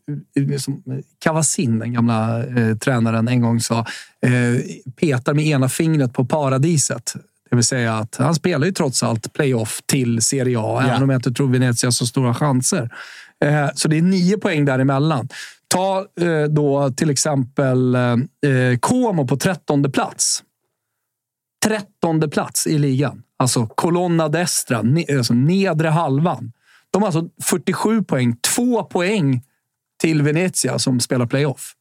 eh, 0.52 0.58
som 0.58 0.82
Cavasin, 1.18 1.78
den 1.78 1.92
gamla 1.92 2.44
eh, 2.46 2.76
tränaren, 2.76 3.28
en 3.28 3.40
gång 3.40 3.60
sa 3.60 3.78
eh, 4.26 4.60
petar 5.00 5.34
med 5.34 5.46
ena 5.46 5.68
fingret 5.68 6.12
på 6.12 6.24
paradiset. 6.24 7.14
Det 7.50 7.56
vill 7.56 7.64
säga 7.64 7.94
att 7.94 8.16
han 8.16 8.34
spelar 8.34 8.66
ju 8.66 8.72
trots 8.72 9.02
allt 9.02 9.32
playoff 9.32 9.80
till 9.86 10.22
Serie 10.22 10.58
A, 10.60 10.82
även 10.86 11.02
om 11.02 11.10
jag 11.10 11.18
inte 11.18 11.32
tror 11.32 11.48
Venezia 11.48 11.86
har 11.86 11.92
så 11.92 12.06
stora 12.06 12.34
chanser. 12.34 12.90
Eh, 13.44 13.68
så 13.74 13.88
det 13.88 13.98
är 13.98 14.02
nio 14.02 14.38
poäng 14.38 14.64
däremellan. 14.64 15.28
Ta 15.68 16.06
eh, 16.20 16.42
då 16.50 16.90
till 16.90 17.10
exempel 17.10 17.94
eh, 17.94 18.16
Como 18.80 19.26
på 19.26 19.36
trettonde 19.36 19.90
plats 19.90 20.42
trettonde 21.64 22.28
plats 22.28 22.66
i 22.66 22.78
ligan. 22.78 23.22
Alltså 23.36 23.66
Colonna 23.66 24.28
Destra, 24.28 24.82
ne- 24.82 25.18
alltså 25.18 25.34
nedre 25.34 25.88
halvan. 25.88 26.52
De 26.92 27.02
har 27.02 27.06
alltså 27.06 27.28
47 27.42 28.02
poäng. 28.02 28.36
Två 28.56 28.84
poäng 28.84 29.42
till 30.00 30.22
Venezia 30.22 30.78
som 30.78 31.00
spelar 31.00 31.26
playoff. 31.26 31.74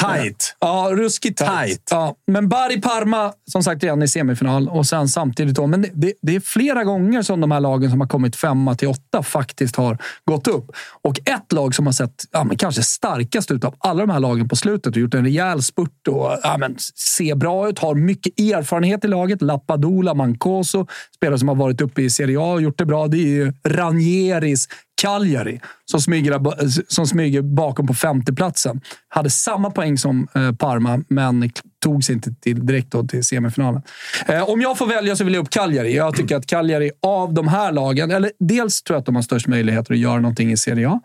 Tight! 0.00 0.56
Ja, 0.60 0.88
ruskigt 0.92 1.38
tight. 1.38 1.82
Ja, 1.90 2.14
men 2.26 2.48
Bari 2.48 2.80
Parma, 2.80 3.32
som 3.50 3.62
sagt, 3.62 3.82
redan 3.82 4.02
i 4.02 4.08
semifinal. 4.08 4.68
Och 4.68 4.86
sen 4.86 5.08
samtidigt 5.08 5.54
då, 5.56 5.66
men 5.66 5.82
det- 5.82 5.90
det, 5.94 6.12
det 6.22 6.36
är 6.36 6.40
flera 6.40 6.84
gånger 6.84 7.22
som 7.22 7.40
de 7.40 7.50
här 7.50 7.60
lagen 7.60 7.90
som 7.90 8.00
har 8.00 8.08
kommit 8.08 8.36
femma 8.36 8.74
till 8.74 8.88
åtta 8.88 9.22
faktiskt 9.22 9.76
har 9.76 9.98
gått 10.24 10.46
upp. 10.48 10.70
Och 11.02 11.18
ett 11.24 11.52
lag 11.52 11.74
som 11.74 11.86
har 11.86 11.92
sett 11.92 12.24
ja, 12.30 12.44
men 12.44 12.56
kanske 12.56 12.82
starkast 12.82 13.50
ut 13.50 13.64
av 13.64 13.74
alla 13.78 14.00
de 14.06 14.10
här 14.12 14.20
lagen 14.20 14.48
på 14.48 14.56
slutet 14.56 14.86
och 14.96 15.02
gjort 15.02 15.14
en 15.14 15.24
rejäl 15.24 15.62
spurt 15.62 16.08
och 16.08 16.38
ja, 16.42 16.56
men, 16.58 16.76
ser 17.16 17.34
bra 17.34 17.68
ut, 17.68 17.78
har 17.78 17.94
mycket 17.94 18.40
erfarenhet 18.40 19.04
i 19.04 19.08
laget. 19.08 19.42
Lappadula, 19.42 20.14
Mancoso, 20.14 20.86
spelare 21.16 21.38
som 21.38 21.48
har 21.48 21.54
varit 21.54 21.80
uppe 21.80 22.02
i 22.02 22.10
Serie 22.10 22.38
A 22.40 22.52
och 22.52 22.62
gjort 22.62 22.78
det 22.78 22.86
bra. 22.86 23.06
Det 23.08 23.16
är 23.18 23.20
ju 23.28 23.52
Ranieris 23.68 24.68
Cagliari 24.96 25.60
som 25.84 26.00
smyger, 26.00 26.32
eh, 26.32 26.68
som 26.88 27.06
smyger 27.06 27.42
bakom 27.42 27.86
på 27.86 27.94
femteplatsen. 27.94 28.80
Hade 29.08 29.30
samma 29.30 29.70
poäng 29.70 29.98
som 29.98 30.28
eh, 30.34 30.52
Parma, 30.52 31.04
men 31.08 31.50
tog 31.82 32.04
sig 32.04 32.14
inte 32.14 32.34
till, 32.34 32.66
direkt 32.66 32.90
då 32.90 33.06
till 33.06 33.24
semifinalen. 33.24 33.82
Eh, 34.26 34.50
om 34.50 34.60
jag 34.60 34.78
får 34.78 34.86
välja 34.86 35.16
så 35.16 35.24
vill 35.24 35.34
jag 35.34 35.42
upp 35.42 35.50
Cagliari. 35.50 35.96
Jag 35.96 36.16
tycker 36.16 36.36
att 36.36 36.46
Cagliari 36.46 36.90
av 37.02 37.34
de 37.34 37.48
här 37.48 37.72
lagen, 37.72 38.10
eller 38.10 38.32
dels 38.38 38.82
tror 38.82 38.94
jag 38.94 39.00
att 39.00 39.06
de 39.06 39.14
har 39.14 39.22
störst 39.22 39.46
möjligheter 39.46 39.92
att 39.92 39.98
göra 39.98 40.20
någonting 40.20 40.52
i 40.52 40.56
Serie 40.56 40.88
A. 40.88 41.00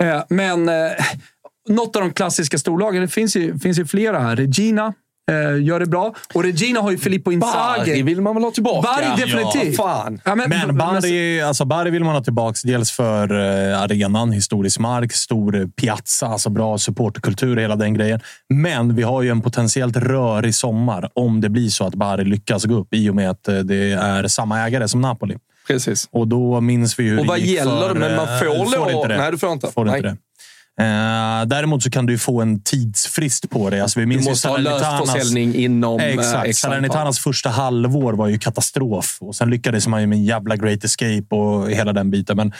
Eh, 0.00 0.22
men 0.28 0.68
eh, 0.68 0.74
något 1.68 1.96
av 1.96 2.02
de 2.02 2.12
klassiska 2.12 2.58
storlagen, 2.58 3.02
det 3.02 3.08
finns 3.08 3.36
ju, 3.36 3.58
finns 3.58 3.78
ju 3.78 3.86
flera 3.86 4.18
här. 4.18 4.36
Regina 4.36 4.94
eh, 5.28 5.62
gör 5.62 5.80
det 5.80 5.86
bra. 5.86 6.14
Och 6.34 6.42
Regina 6.44 6.80
har 6.80 6.90
ju 6.90 6.98
Filippo 6.98 7.32
Inzaghi. 7.32 7.52
Bari 7.90 8.02
vill 8.02 8.20
man 8.20 8.34
väl 8.34 8.44
ha 8.44 8.50
tillbaka? 8.50 8.88
Bari 8.88 9.26
definitivt. 9.26 9.78
Ja, 9.78 9.84
fan. 9.84 10.20
Ja, 10.24 10.34
Men 10.34 10.76
Bari, 10.76 11.40
alltså 11.42 11.64
Bari 11.64 11.90
vill 11.90 12.04
man 12.04 12.14
ha 12.14 12.22
tillbaka. 12.24 12.58
Dels 12.64 12.90
för 12.90 13.32
eh, 13.70 13.82
arenan, 13.82 14.32
historisk 14.32 14.78
mark, 14.78 15.12
stor 15.12 15.70
piazza, 15.76 16.26
alltså 16.26 16.50
bra 16.50 16.78
supporterkultur 16.78 17.56
och 17.56 17.62
hela 17.62 17.76
den 17.76 17.94
grejen. 17.94 18.20
Men 18.48 18.94
vi 18.94 19.02
har 19.02 19.22
ju 19.22 19.30
en 19.30 19.40
potentiellt 19.40 19.96
rörig 19.96 20.54
sommar 20.54 21.10
om 21.14 21.40
det 21.40 21.48
blir 21.48 21.68
så 21.68 21.86
att 21.86 21.94
Bari 21.94 22.24
lyckas 22.24 22.64
gå 22.64 22.74
upp 22.74 22.94
i 22.94 23.10
och 23.10 23.14
med 23.14 23.30
att 23.30 23.48
eh, 23.48 23.58
det 23.58 23.92
är 23.92 24.28
samma 24.28 24.60
ägare 24.60 24.88
som 24.88 25.00
Napoli. 25.00 25.36
Precis. 25.66 26.08
Och 26.10 26.28
då 26.28 26.60
minns 26.60 26.98
vi 26.98 27.04
hur 27.04 27.18
Och 27.18 27.24
det 27.24 27.28
vad 27.28 27.38
gick 27.38 27.56
gäller 27.56 27.88
för, 27.88 27.94
det? 27.94 28.00
Men 28.00 28.16
man 28.16 28.28
eh, 28.28 28.38
får 28.38 28.44
du 28.44 28.76
lov-. 28.76 29.08
Nej, 29.08 29.30
du 29.30 29.38
får 29.38 29.52
inte. 29.52 29.72
Får 29.72 29.84
Nej. 29.84 29.96
inte 29.96 30.08
det. 30.08 30.16
Eh, 30.80 31.46
däremot 31.46 31.82
så 31.82 31.90
kan 31.90 32.06
du 32.06 32.18
få 32.18 32.40
en 32.42 32.62
tidsfrist 32.62 33.50
på 33.50 33.70
det. 33.70 33.80
Alltså, 33.80 34.00
vi 34.00 34.04
Du 34.04 34.08
minns 34.08 34.26
ju 34.26 34.30
måste 34.30 34.48
ha 34.48 34.56
löst 34.56 34.84
försäljning 35.12 35.54
inom... 35.54 36.00
eh, 36.00 36.06
Exakt. 36.06 36.46
X 36.48 36.64
antal. 36.64 36.76
Salernitanas 36.78 37.18
första 37.18 37.50
halvår 37.50 38.12
var 38.12 38.28
ju 38.28 38.38
katastrof. 38.38 39.18
Och 39.20 39.36
sen 39.36 39.50
lyckades 39.50 39.86
man 39.86 40.00
ju 40.00 40.06
med 40.06 40.16
en 40.16 40.24
jävla 40.24 40.56
great 40.56 40.84
escape 40.84 41.34
och 41.34 41.70
hela 41.70 41.92
den 41.92 42.10
biten. 42.10 42.36
Men 42.36 42.52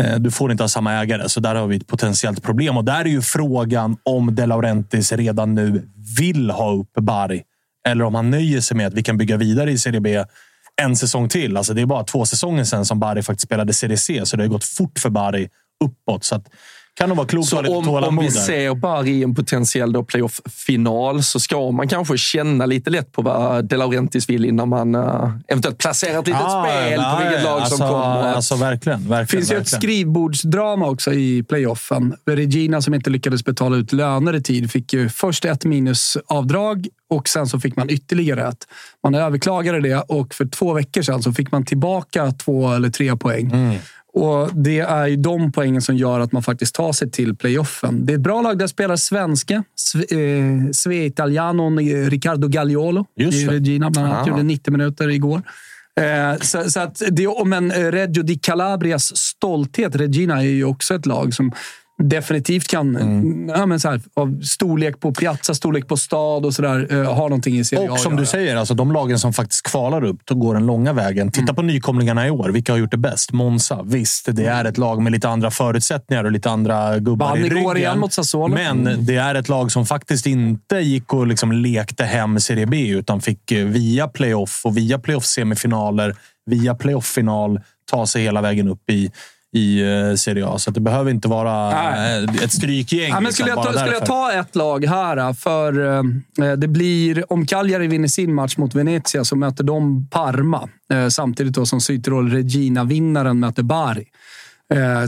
eh, 0.00 0.16
du 0.16 0.30
får 0.30 0.50
inte 0.50 0.62
ha 0.62 0.68
samma 0.68 0.92
ägare, 0.92 1.28
så 1.28 1.40
där 1.40 1.54
har 1.54 1.66
vi 1.66 1.76
ett 1.76 1.86
potentiellt 1.86 2.42
problem. 2.42 2.76
Och 2.76 2.84
där 2.84 3.00
är 3.00 3.08
ju 3.08 3.22
frågan 3.22 3.96
om 4.02 4.34
De 4.34 4.46
Laurentiis 4.46 5.12
redan 5.12 5.54
nu 5.54 5.88
vill 6.18 6.50
ha 6.50 6.72
upp 6.72 6.92
Bari. 7.00 7.42
Eller 7.88 8.04
om 8.04 8.14
han 8.14 8.30
nöjer 8.30 8.60
sig 8.60 8.76
med 8.76 8.86
att 8.86 8.94
vi 8.94 9.02
kan 9.02 9.16
bygga 9.18 9.36
vidare 9.36 9.72
i 9.72 9.78
Serie 9.78 10.00
B 10.00 10.24
en 10.82 10.96
säsong 10.96 11.28
till. 11.28 11.56
Alltså 11.56 11.74
det 11.74 11.82
är 11.82 11.86
bara 11.86 12.04
två 12.04 12.26
säsonger 12.26 12.64
sedan 12.64 12.84
som 12.84 13.00
Bari 13.00 13.22
faktiskt 13.22 13.46
spelade 13.46 13.72
Serie 13.72 13.96
C, 13.96 14.20
så 14.24 14.36
det 14.36 14.42
har 14.42 14.48
gått 14.48 14.64
fort 14.64 14.98
för 14.98 15.10
Bari 15.10 15.48
uppåt. 15.84 16.24
Så 16.24 16.34
att, 16.34 16.46
kan 16.96 17.08
nog 17.08 17.16
vara 17.18 17.26
klokt 17.26 17.48
Så 17.48 17.58
att 17.58 17.66
ha 17.66 17.74
lite 17.74 17.88
om, 17.88 17.94
om 17.94 18.00
tålamod 18.02 18.24
vi 18.24 18.30
ser 18.30 18.74
Bari 18.74 19.10
i 19.10 19.22
en 19.22 19.34
potentiell 19.34 20.04
playoff-final 20.04 21.22
så 21.22 21.40
ska 21.40 21.70
man 21.70 21.88
kanske 21.88 22.18
känna 22.18 22.66
lite 22.66 22.90
lätt 22.90 23.12
på 23.12 23.22
vad 23.22 23.64
De 23.64 23.76
Laurentiis 23.76 24.28
vill 24.28 24.44
innan 24.44 24.68
man 24.68 24.94
uh, 24.94 25.30
eventuellt 25.48 25.78
placerar 25.78 26.18
ett 26.18 26.26
litet 26.26 26.42
Ja, 26.44 26.66
spel 26.68 26.96
på 26.96 27.02
ja, 27.02 27.18
vilket 27.22 27.44
lag 27.44 27.60
alltså, 27.60 27.76
som 27.76 27.88
kommer. 27.88 28.32
Alltså 28.34 28.54
verkligen. 28.56 29.08
verkligen 29.08 29.22
Det 29.24 29.26
finns 29.26 29.50
ju 29.50 29.54
ett 29.54 29.60
verkligen. 29.60 29.80
skrivbordsdrama 29.80 30.86
också 30.86 31.12
i 31.12 31.42
playoffen. 31.42 32.14
Regina 32.26 32.82
som 32.82 32.94
inte 32.94 33.10
lyckades 33.10 33.44
betala 33.44 33.76
ut 33.76 33.92
löner 33.92 34.34
i 34.34 34.42
tid 34.42 34.70
fick 34.70 34.92
ju 34.92 35.08
först 35.08 35.44
ett 35.44 35.64
minusavdrag 35.64 36.88
och 37.10 37.28
sen 37.28 37.46
så 37.46 37.60
fick 37.60 37.76
man 37.76 37.90
ytterligare 37.90 38.48
ett. 38.48 38.58
Man 39.02 39.14
överklagade 39.14 39.80
det 39.80 39.96
och 39.96 40.34
för 40.34 40.44
två 40.46 40.72
veckor 40.72 41.02
sedan 41.02 41.22
så 41.22 41.32
fick 41.32 41.52
man 41.52 41.64
tillbaka 41.64 42.30
två 42.32 42.72
eller 42.72 42.90
tre 42.90 43.16
poäng. 43.16 43.50
Mm. 43.50 43.76
Och 44.16 44.50
Det 44.54 44.78
är 44.78 45.06
ju 45.06 45.16
de 45.16 45.52
poängen 45.52 45.82
som 45.82 45.96
gör 45.96 46.20
att 46.20 46.32
man 46.32 46.42
faktiskt 46.42 46.74
tar 46.74 46.92
sig 46.92 47.10
till 47.10 47.36
playoffen. 47.36 48.06
Det 48.06 48.12
är 48.12 48.14
ett 48.14 48.22
bra 48.22 48.42
lag 48.42 48.58
där 48.58 48.66
spelar 48.66 48.96
svenska. 48.96 49.64
Sve- 49.78 50.64
eh, 50.66 50.70
Sve-italianon 50.72 51.78
eh, 51.78 52.10
Riccardo 52.10 52.48
Gagliolo 52.48 53.04
i. 53.16 53.46
Regina 53.46 53.90
bland 53.90 54.08
annat. 54.08 54.26
Ah. 54.26 54.30
Gjorde 54.30 54.42
90 54.42 54.72
minuter 54.72 55.08
igår. 55.08 55.42
Eh, 56.00 56.40
så, 56.40 56.70
så 56.70 56.80
att 56.80 57.02
det, 57.10 57.44
men 57.44 57.70
eh, 57.70 57.90
Reggio 57.90 58.22
di 58.22 58.38
Calabrias 58.38 59.16
stolthet, 59.16 59.96
Regina, 59.96 60.36
är 60.42 60.46
ju 60.48 60.64
också 60.64 60.94
ett 60.94 61.06
lag 61.06 61.34
som 61.34 61.52
definitivt 62.02 62.68
kan, 62.68 62.96
Mm. 62.96 63.48
ja, 63.48 63.66
men 63.66 63.80
så 63.80 63.88
här, 63.90 64.00
av 64.14 64.40
storlek 64.42 65.00
på 65.00 65.12
Piazza, 65.12 65.54
storlek 65.54 65.88
på 65.88 65.96
stad 65.96 66.44
och 66.46 66.54
sådär, 66.54 66.86
eh, 66.90 67.14
ha 67.14 67.22
någonting 67.22 67.58
i 67.58 67.64
Serie 67.64 67.88
A 67.90 67.92
Och 67.92 68.00
som 68.00 68.16
du 68.16 68.26
säger, 68.26 68.56
alltså, 68.56 68.74
de 68.74 68.92
lagen 68.92 69.18
som 69.18 69.32
faktiskt 69.32 69.62
kvalar 69.62 70.04
upp 70.04 70.20
då 70.24 70.34
går 70.34 70.54
den 70.54 70.66
långa 70.66 70.92
vägen. 70.92 71.30
Titta 71.30 71.54
på 71.54 71.62
nykomlingarna 71.62 72.26
i 72.26 72.30
år. 72.30 72.48
Vilka 72.48 72.72
har 72.72 72.78
gjort 72.78 72.90
det 72.90 72.96
bäst? 72.96 73.32
Monza. 73.32 73.82
Visst, 73.84 74.28
det 74.36 74.46
är 74.46 74.64
ett 74.64 74.78
lag 74.78 75.02
med 75.02 75.12
lite 75.12 75.28
andra 75.28 75.50
förutsättningar 75.50 76.24
och 76.24 76.32
lite 76.32 76.50
andra 76.50 76.98
gubbar 76.98 77.28
Vann 77.28 77.38
i 77.38 77.48
ryggen. 77.48 77.76
igen 77.76 77.98
mot 77.98 78.12
Sassuolo. 78.12 78.54
Men 78.54 79.06
det 79.06 79.16
är 79.16 79.34
ett 79.34 79.48
lag 79.48 79.72
som 79.72 79.86
faktiskt 79.86 80.26
inte 80.26 80.76
gick 80.76 81.12
och 81.12 81.26
liksom 81.26 81.52
lekte 81.52 82.04
hem 82.04 82.40
Serie 82.40 82.66
B, 82.66 82.88
utan 82.88 83.20
fick 83.20 83.52
eh, 83.52 83.64
via 83.64 84.08
playoff 84.08 84.60
och 84.64 84.76
via 84.76 84.98
playoff-semifinaler, 84.98 86.16
via 86.46 86.74
playoff-final 86.74 87.60
ta 87.90 88.06
sig 88.06 88.22
hela 88.22 88.40
vägen 88.40 88.68
upp 88.68 88.90
i 88.90 89.10
i 89.56 89.80
eh, 90.10 90.14
Serie 90.14 90.46
A. 90.46 90.58
Så 90.58 90.70
att 90.70 90.74
det 90.74 90.80
behöver 90.80 91.10
inte 91.10 91.28
vara 91.28 91.70
Nej. 91.70 92.24
eh, 92.24 92.44
ett 92.44 92.52
strykgäng. 92.52 93.08
Ja, 93.10 93.20
men 93.20 93.32
skulle, 93.32 93.48
jag 93.48 93.62
ta, 93.62 93.72
skulle 93.72 93.92
jag 93.92 94.06
ta 94.06 94.32
ett 94.32 94.56
lag 94.56 94.84
här, 94.84 95.16
eh, 95.16 95.32
för 95.32 95.72
det 96.56 96.68
blir... 96.68 97.32
Om 97.32 97.46
Cagliari 97.46 97.86
vinner 97.86 98.08
sin 98.08 98.34
match 98.34 98.56
mot 98.56 98.74
Venezia 98.74 99.24
så 99.24 99.36
möter 99.36 99.64
de 99.64 100.08
Parma. 100.10 100.68
Samtidigt 101.10 101.54
då 101.54 101.66
som 101.66 101.80
Sytyrol 101.80 102.30
Regina-vinnaren 102.30 103.40
möter 103.40 103.62
Bari. 103.62 104.04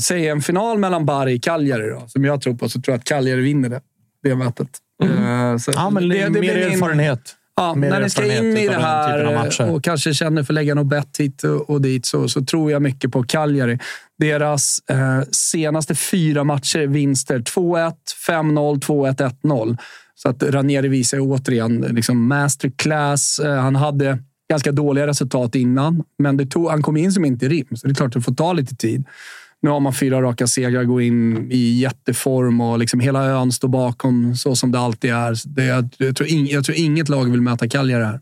Säg 0.00 0.28
en 0.28 0.42
final 0.42 0.78
mellan 0.78 1.06
Bari 1.06 1.38
och 1.38 1.42
Cagliari, 1.42 1.90
då, 1.90 2.02
som 2.08 2.24
jag 2.24 2.40
tror 2.40 2.54
på, 2.54 2.68
så 2.68 2.80
tror 2.80 2.92
jag 2.92 2.98
att 2.98 3.04
Cagliari 3.04 3.40
vinner 3.40 3.68
det, 3.68 3.80
det 4.22 4.34
mötet. 4.34 4.68
Eh, 5.04 5.56
så 5.56 5.70
Ja, 5.74 5.90
men 5.90 6.08
det- 6.08 6.18
det 6.24 6.30
mer 6.30 6.40
blir 6.40 6.54
min- 6.54 6.72
erfarenhet. 6.74 7.34
Ja, 7.58 7.74
när 7.74 8.00
ni 8.00 8.10
ska 8.10 8.36
in 8.38 8.56
i 8.56 8.68
det 8.68 8.74
här 8.74 9.70
och 9.70 9.84
kanske 9.84 10.14
känner 10.14 10.42
för 10.42 10.52
att 10.52 10.54
lägga 10.54 10.74
något 10.74 10.86
bett 10.86 11.16
hit 11.18 11.42
och 11.66 11.80
dit 11.82 12.06
så, 12.06 12.28
så 12.28 12.44
tror 12.44 12.70
jag 12.70 12.82
mycket 12.82 13.12
på 13.12 13.22
Cagliari. 13.22 13.78
Deras 14.18 14.78
eh, 14.90 15.20
senaste 15.30 15.94
fyra 15.94 16.44
matcher 16.44 16.86
vinster 16.86 17.38
2-1, 17.38 17.92
5-0, 18.28 18.80
2-1, 18.80 19.32
1-0. 19.42 19.76
Så 20.14 20.28
att 20.28 20.42
Ranieri 20.42 20.88
visar 20.88 21.18
återigen 21.20 21.80
liksom 21.80 22.26
masterclass. 22.26 23.38
Eh, 23.38 23.60
han 23.60 23.76
hade 23.76 24.18
ganska 24.50 24.72
dåliga 24.72 25.06
resultat 25.06 25.54
innan, 25.54 26.02
men 26.18 26.36
det 26.36 26.46
tog, 26.46 26.68
han 26.70 26.82
kom 26.82 26.96
in 26.96 27.12
som 27.12 27.24
inte 27.24 27.48
rim, 27.48 27.66
så 27.76 27.86
det 27.86 27.92
är 27.92 27.94
klart 27.94 28.06
att 28.06 28.12
det 28.12 28.20
får 28.20 28.34
ta 28.34 28.52
lite 28.52 28.76
tid. 28.76 29.04
Nu 29.62 29.70
har 29.70 29.80
man 29.80 29.94
fyra 29.94 30.22
raka 30.22 30.46
segrar, 30.46 30.84
går 30.84 31.02
in 31.02 31.48
i 31.52 31.80
jätteform 31.80 32.60
och 32.60 32.78
liksom 32.78 33.00
hela 33.00 33.24
ön 33.26 33.52
står 33.52 33.68
bakom 33.68 34.36
så 34.36 34.56
som 34.56 34.72
det 34.72 34.78
alltid 34.80 35.10
är. 35.10 35.36
Det, 35.44 35.64
jag, 35.64 35.88
jag, 35.98 36.16
tror 36.16 36.28
ing, 36.28 36.46
jag 36.48 36.64
tror 36.64 36.76
inget 36.76 37.08
lag 37.08 37.30
vill 37.30 37.40
möta 37.40 37.68
Cagliari 37.68 38.04
här. 38.04 38.20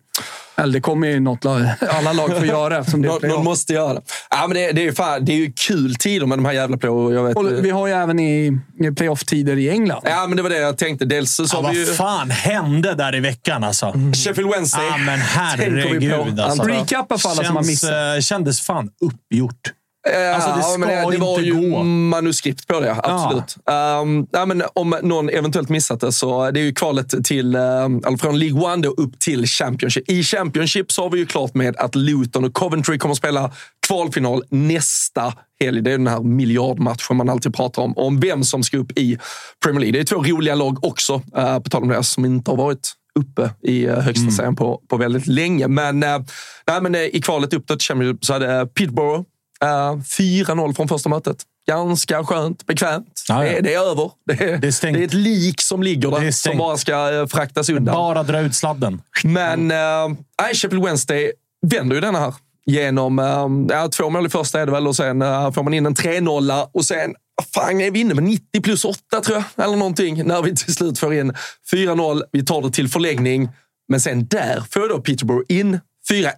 Eller 0.59 0.73
det 0.73 0.81
kommer 0.81 1.09
ju 1.09 1.21
något 1.21 1.45
lag, 1.45 1.63
alla 1.91 2.13
lag 2.13 2.37
får 2.37 2.47
göra 2.47 2.79
eftersom 2.79 3.03
det 3.03 3.09
är 3.09 3.11
Någon, 3.11 3.15
någon 3.15 3.21
playoff. 3.31 3.45
måste 3.45 3.73
göra 3.73 3.95
det. 3.95 4.01
Ja, 4.31 4.47
men 4.49 4.55
det, 4.57 4.73
det, 4.73 4.81
är 4.81 4.85
ju 4.85 4.93
fan, 4.93 5.25
det 5.25 5.33
är 5.33 5.37
ju 5.37 5.53
kul 5.53 5.95
tider 5.95 6.27
med 6.27 6.39
de 6.39 6.45
här 6.45 6.53
jävla 6.53 6.77
play 6.77 6.91
jag 6.93 7.25
vet, 7.25 7.37
Och 7.37 7.65
vi 7.65 7.71
har 7.71 7.87
ju 7.87 7.93
även 7.93 8.19
i, 8.21 8.59
i 8.81 8.91
playoff-tider 8.91 9.57
i 9.57 9.71
England. 9.71 10.01
Ja, 10.05 10.27
men 10.29 10.37
det 10.37 10.43
var 10.43 10.51
det 10.51 10.59
jag 10.59 10.79
tänkte. 10.79 11.05
Dels 11.05 11.35
så 11.35 11.45
Ja, 11.53 11.61
vad 11.61 11.73
vi 11.73 11.79
ju 11.79 11.87
fan 11.87 12.31
hände 12.31 12.95
där 12.95 13.15
i 13.15 13.21
veckan 13.21 13.65
alltså? 13.65 13.93
Sheffield 14.15 14.51
Wednesday. 14.51 14.87
Ja, 14.87 14.97
men 14.99 15.19
herregud. 15.19 16.41
Alltså. 16.41 16.63
Recappa 16.63 17.19
för 17.19 17.29
alla 17.29 17.45
som 17.45 17.57
har 17.57 17.63
Känns, 17.63 17.67
missat. 17.67 17.91
eh, 18.17 18.21
Kändes 18.21 18.61
fan 18.61 18.91
uppgjort. 19.01 19.73
Eh, 20.13 20.35
Alltså, 20.35 20.51
det 20.51 20.57
ja, 20.57 20.63
ska 20.63 20.87
det, 20.87 21.11
det 21.11 21.19
var 21.19 21.39
inte 21.39 21.49
ju 21.49 21.71
gå. 21.71 21.83
manuskript 21.83 22.67
på 22.67 22.81
det, 22.81 22.97
absolut. 23.03 23.57
Um, 24.03 24.27
ja, 24.33 24.47
men 24.47 24.63
om 24.75 24.97
någon 25.03 25.29
eventuellt 25.29 25.69
missat 25.69 26.01
det 26.01 26.13
så 26.13 26.51
det 26.51 26.61
är 26.61 26.65
ju 26.65 26.75
kvalet 26.75 27.25
till, 27.25 27.57
um, 27.57 28.19
från 28.19 28.39
League 28.39 28.73
One 28.73 28.83
då 28.83 28.89
upp 28.89 29.19
till 29.19 29.47
Championship. 29.47 30.11
I 30.11 30.23
Championship 30.23 30.93
så 30.93 31.03
har 31.03 31.11
vi 31.11 31.19
ju 31.19 31.27
klart 31.27 31.55
med 31.55 31.77
att 31.77 31.95
Luton 31.95 32.45
och 32.45 32.55
Coventry 32.55 32.99
kommer 32.99 33.13
att 33.13 33.19
spela 33.19 33.51
kvalfinal 33.87 34.43
nästa 34.49 35.33
helg. 35.61 35.83
Det 35.83 35.93
är 35.93 35.99
den 35.99 36.07
här 36.07 36.21
miljardmatchen 36.21 37.17
man 37.17 37.29
alltid 37.29 37.55
pratar 37.55 37.83
om. 37.83 37.93
Om 37.97 38.21
vem 38.21 38.45
som 38.45 38.63
ska 38.63 38.79
upp 38.79 38.99
i 38.99 39.19
Premier 39.65 39.81
League. 39.81 39.93
Det 39.93 40.01
är 40.01 40.05
två 40.05 40.23
roliga 40.23 40.55
lag 40.55 40.85
också, 40.85 41.15
uh, 41.15 41.59
på 41.59 41.71
tal 41.71 41.83
om 41.83 41.89
det, 41.89 42.03
som 42.03 42.25
inte 42.25 42.51
har 42.51 42.57
varit 42.57 42.93
uppe 43.19 43.51
i 43.63 43.87
högsta 43.87 44.31
serien 44.31 44.57
på, 44.57 44.81
på 44.89 44.97
väldigt 44.97 45.27
länge. 45.27 45.69
Men, 45.69 46.03
uh, 46.03 46.19
nej, 46.67 46.81
men 46.83 46.95
uh, 46.95 47.01
i 47.01 47.21
kvalet 47.23 47.55
upp 47.55 47.67
till 47.67 47.79
Championship 47.79 48.25
så 48.25 48.33
hade 48.33 48.61
uh, 48.61 48.67
Peterborough 48.67 49.23
Uh, 49.65 49.69
4-0 49.69 50.75
från 50.75 50.89
första 50.89 51.09
mötet. 51.09 51.37
Ganska 51.69 52.25
skönt, 52.25 52.67
bekvämt. 52.67 53.23
Ja, 53.29 53.47
ja. 53.47 53.53
Det, 53.53 53.61
det 53.61 53.75
är 53.75 53.91
över. 53.91 54.11
Det 54.27 54.33
är, 54.33 54.59
Det 54.59 54.85
är 54.85 54.93
det 54.93 55.01
är 55.01 55.05
ett 55.05 55.15
lik 55.15 55.61
som 55.61 55.83
ligger 55.83 56.11
där, 56.11 56.31
som 56.31 56.59
bara 56.59 56.77
ska 56.77 57.11
uh, 57.11 57.27
fraktas 57.27 57.69
undan. 57.69 57.95
Bara 57.95 58.23
dra 58.23 58.41
ut 58.41 58.55
sladden. 58.55 59.03
Men 59.25 59.71
uh, 59.71 60.17
Sheffield 60.53 60.85
Wednesday 60.85 61.33
vänder 61.67 61.95
ju 61.95 62.01
denna 62.01 62.19
här 62.19 62.35
genom 62.67 63.19
uh, 63.19 63.89
två 63.89 64.11
mål 64.11 64.27
i 64.27 64.29
första 64.29 64.61
är 64.61 64.67
det 64.67 64.73
väl 64.73 64.87
och 64.87 64.97
sen 64.97 65.23
uh, 65.23 65.53
får 65.53 65.63
man 65.63 65.75
in 65.75 65.87
en 65.87 65.95
3-0 65.95 66.69
och 66.73 66.85
sen 66.85 67.15
Fan, 67.55 67.81
är 67.81 67.91
vi 67.91 68.01
inne 68.01 68.15
med 68.15 68.25
90 68.25 68.63
plus 68.63 68.85
8 68.85 69.21
tror 69.25 69.37
jag, 69.37 69.65
eller 69.65 69.77
någonting, 69.77 70.25
när 70.25 70.43
vi 70.43 70.57
till 70.57 70.75
slut 70.75 70.99
får 70.99 71.15
in 71.15 71.33
4-0. 71.73 72.23
Vi 72.33 72.45
tar 72.45 72.63
det 72.63 72.71
till 72.71 72.89
förlängning, 72.89 73.49
men 73.89 74.01
sen 74.01 74.27
där 74.27 74.65
får 74.71 74.89
då 74.89 75.01
Peterborough 75.01 75.45
in 75.49 75.81
4-1. 76.11 76.31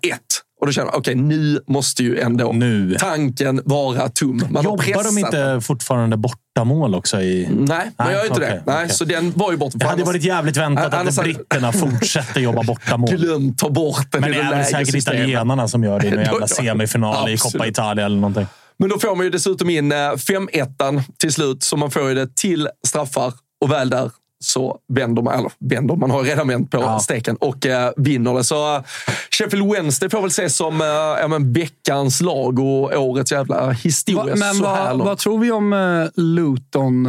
Och 0.61 0.67
då 0.67 0.73
känner 0.73 0.87
man, 0.87 1.01
okej, 1.01 1.15
nu 1.15 1.61
måste 1.67 2.03
ju 2.03 2.19
ändå 2.19 2.53
Nu. 2.53 2.97
tanken 3.01 3.61
vara 3.65 4.09
tom. 4.09 4.43
Man 4.51 4.65
Jobbar 4.65 5.05
de 5.05 5.19
inte 5.19 5.61
fortfarande 5.67 6.17
bortamål 6.17 6.95
också? 6.95 7.21
I... 7.21 7.49
Nej, 7.51 7.91
man 7.99 8.07
Nej, 8.07 8.15
gör 8.15 8.23
ju 8.23 8.29
inte 8.29 8.41
okej, 8.41 8.63
det. 8.65 8.73
Nej, 8.73 8.85
okej. 8.85 8.97
Så 8.97 9.05
den 9.05 9.33
var 9.37 9.53
ju 9.53 9.57
borta. 9.59 9.79
Det 9.79 9.87
hade 9.87 10.05
varit 10.05 10.23
jävligt 10.23 10.57
väntat 10.57 10.95
Annars 10.95 11.19
att 11.19 11.25
britterna 11.25 11.73
fortsätter 11.73 12.41
jobba 12.41 12.63
bortamål. 12.63 13.11
Glöm 13.11 13.55
ta 13.55 13.71
bort 13.71 14.13
den 14.13 14.21
Men 14.21 14.31
det 14.31 14.39
är 14.39 14.51
väl 14.51 14.65
säkert 14.65 14.95
italienarna 14.95 15.69
som 15.69 15.85
gör 15.85 16.01
det 16.01 16.07
i 16.07 16.11
någon 16.11 16.21
jävla 16.25 16.47
semifinal 16.47 17.29
i. 17.29 17.37
Coppa 17.37 17.67
Italia 17.67 18.05
eller 18.07 18.17
någonting. 18.17 18.47
Men 18.79 18.89
då 18.89 18.99
får 18.99 19.17
man 19.17 19.25
ju 19.27 19.31
dessutom 19.31 19.71
in 19.71 19.93
5-1 19.93 21.03
till 21.19 21.33
slut, 21.33 21.63
så 21.63 21.77
man 21.77 21.91
får 21.91 22.09
ju 22.09 22.15
det 22.15 22.37
till 22.37 22.69
straffar. 22.87 23.33
Och 23.61 23.71
väl 23.71 23.91
där 23.91 24.11
så 24.41 24.78
vänder 24.89 25.22
man, 25.22 25.39
eller 25.39 25.51
vänder, 25.59 25.97
man 25.97 26.11
har 26.11 26.22
redan 26.22 26.49
vänt 26.49 26.70
på 26.70 26.78
Ja. 26.78 26.99
steken 26.99 27.36
och 27.36 27.66
eh, 27.66 27.91
vinner 27.97 28.34
det. 28.34 28.45
Så 28.45 28.74
eh, 28.76 28.82
Sheffield 29.30 29.72
Wednesday 29.72 30.11
får 30.11 30.20
väl 30.20 30.28
ses 30.28 30.57
som 30.57 30.80
eh, 30.80 30.86
ja, 30.86 31.28
men 31.28 31.53
veckans 31.53 32.20
lag 32.20 32.59
och 32.59 32.93
årets 32.97 33.32
jävla 33.32 33.70
historia 33.70 34.34
Va, 34.34 34.41
men 34.41 34.62
vad, 34.62 34.99
vad 34.99 35.18
tror 35.18 35.39
vi 35.39 35.51
om 35.51 35.72
eh, 35.72 36.09
Luton 36.22 37.07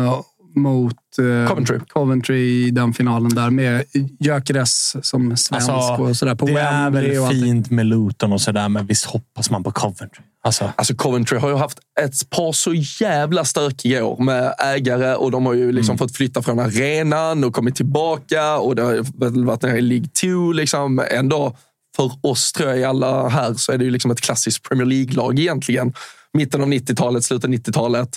mot 0.60 0.95
eh, 1.20 1.49
Coventry. 1.49 1.80
Coventry 1.88 2.66
i 2.68 2.72
den 2.72 2.93
finalen 2.93 3.36
där 3.36 3.49
med 3.49 3.84
Gyökeres 4.20 4.95
som 5.01 5.38
svensk 5.38 5.70
och 5.99 6.18
sådär 6.18 6.36
på 6.36 6.45
Alltså, 6.45 6.55
det 6.55 7.16
är 7.16 7.22
väl 7.22 7.30
fint 7.30 7.70
med 7.70 7.86
Luton 7.86 8.34
och 8.34 8.41
sådär, 8.41 8.70
men 8.70 8.86
visst 8.86 9.05
hoppas 9.05 9.49
man 9.49 9.64
på 9.64 9.72
Coventry. 9.72 10.24
Alltså, 10.43 10.72
Alltså 10.76 10.95
Coventry 10.95 11.38
har 11.38 11.49
ju 11.49 11.55
haft 11.55 11.80
ett 12.01 12.30
par 12.30 12.51
så 12.51 12.74
jävla 12.74 13.45
stökiga 13.45 14.05
år 14.05 14.24
med 14.24 14.53
ägare 14.60 15.16
och 15.16 15.32
de 15.32 15.45
har 15.45 15.53
ju 15.53 15.72
liksom 15.72 15.98
fått 15.98 16.15
flytta 16.15 16.41
från 16.41 16.60
arenan 16.60 17.44
och 17.44 17.53
kommit 17.53 17.76
tillbaka 17.76 18.57
och 18.57 18.76
det 18.76 18.81
har 18.81 19.45
varit 19.45 19.61
nere 19.61 19.77
i 19.77 19.81
League 19.81 20.07
2. 20.07 20.52
Liksom. 20.52 21.03
Ändå 21.11 21.56
för 21.95 22.11
oss 22.22 22.53
tror 22.53 22.69
jag 22.69 22.80
i 22.80 22.84
alla 22.84 23.27
här 23.27 23.53
så 23.53 23.72
är 23.72 23.77
det 23.77 23.86
ju 23.86 23.91
liksom 23.91 24.11
ett 24.11 24.22
klassiskt 24.22 24.69
Premier 24.69 24.86
League-lag 24.86 25.40
egentligen. 25.40 25.94
Mitten 26.34 26.61
av 26.61 26.68
90-talet, 26.68 27.23
slutet 27.23 27.45
av 27.45 27.52
90-talet 27.53 28.10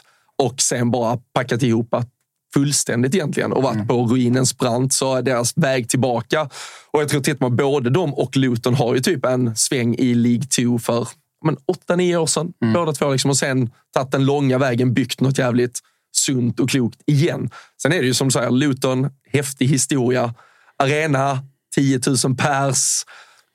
och 0.43 0.60
sen 0.60 0.90
bara 0.90 1.19
packat 1.35 1.62
ihop 1.62 1.94
att 1.94 2.09
fullständigt 2.55 3.15
egentligen 3.15 3.53
och 3.53 3.62
varit 3.62 3.74
Mm. 3.74 3.87
på 3.89 4.07
ruinens 4.07 4.59
brant. 4.59 4.93
Så 4.93 5.15
är 5.15 5.23
deras 5.23 5.53
väg 5.57 5.89
tillbaka. 5.89 6.49
Och 6.91 7.01
jag 7.01 7.09
tror 7.09 7.31
att 7.31 7.41
man 7.41 7.57
både 7.57 7.91
de 7.91 8.15
och 8.15 8.37
Luton 8.37 8.74
har 8.74 8.95
ju 8.95 9.01
typ 9.01 9.24
en 9.27 9.57
sväng 9.57 9.95
i 9.95 10.15
League 10.15 10.45
2 10.45 10.79
för 10.79 11.09
men, 11.45 11.57
8-9 11.89 12.16
år 12.16 12.27
sedan. 12.27 12.53
Mm. 12.62 12.74
Båda 12.74 12.93
två 12.93 13.11
liksom, 13.12 13.31
och 13.31 13.37
sen 13.37 13.70
tagit 13.95 14.12
den 14.12 14.24
långa 14.24 14.59
vägen, 14.59 14.95
byggt 14.95 15.20
något 15.20 15.39
jävligt 15.39 15.81
sunt 16.16 16.61
och 16.61 16.70
klokt 16.70 17.01
igen. 17.07 17.51
Sen 17.83 17.93
är 17.93 18.01
det 18.01 18.07
ju 18.07 18.15
som 18.15 18.29
du 18.29 18.33
säger, 18.33 18.51
Luton, 18.51 19.11
häftig 19.33 19.66
historia. 19.69 20.35
Arena, 20.79 21.39
10 21.74 22.01
000 22.24 22.37
pers. 22.37 23.05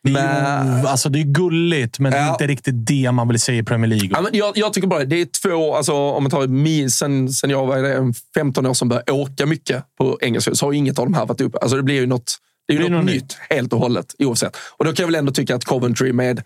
Är, 0.09 0.63
med- 0.63 0.81
ju, 0.81 0.87
alltså 0.87 1.09
det 1.09 1.19
är 1.19 1.23
gulligt, 1.23 1.99
men 1.99 2.11
det 2.11 2.17
är 2.17 2.31
inte 2.31 2.47
riktigt 2.47 2.87
det 2.87 3.11
man 3.11 3.27
vill 3.27 3.39
se 3.39 3.57
i 3.57 3.63
Premier 3.63 3.89
League. 3.89 4.09
Ja, 4.13 4.21
men 4.21 4.31
jag, 4.33 4.57
jag 4.57 4.73
tycker 4.73 4.87
bara 4.87 5.05
det 5.05 5.21
är 5.21 5.25
två, 5.41 5.75
alltså, 5.75 5.93
om 5.93 6.23
man 6.23 6.29
tar 6.31 6.47
mi- 6.47 6.89
sen, 6.89 7.29
sen 7.29 7.49
jag 7.49 7.65
var 7.65 7.77
det, 7.77 8.13
15 8.35 8.65
år 8.65 8.73
som 8.73 8.89
började 8.89 9.11
åka 9.11 9.45
mycket 9.45 9.83
på 9.97 10.17
engelska, 10.21 10.55
så 10.55 10.65
har 10.65 10.73
inget 10.73 10.99
av 10.99 11.05
de 11.05 11.13
här 11.13 11.25
varit 11.25 11.41
uppe. 11.41 11.57
Alltså, 11.61 11.77
det 11.77 11.83
blir 11.83 11.95
ju 11.95 12.05
något, 12.05 12.37
det 12.67 12.73
är 12.73 12.77
ju 12.77 12.83
Det 12.83 12.89
blir 12.89 12.97
något 12.97 13.05
något 13.05 13.13
nytt 13.15 13.37
helt 13.49 13.73
och 13.73 13.79
hållet 13.79 14.15
oavsett. 14.19 14.57
Och 14.77 14.85
då 14.85 14.93
kan 14.93 15.03
jag 15.03 15.07
väl 15.07 15.15
ändå 15.15 15.31
tycka 15.31 15.55
att 15.55 15.65
Coventry 15.65 16.13
med 16.13 16.41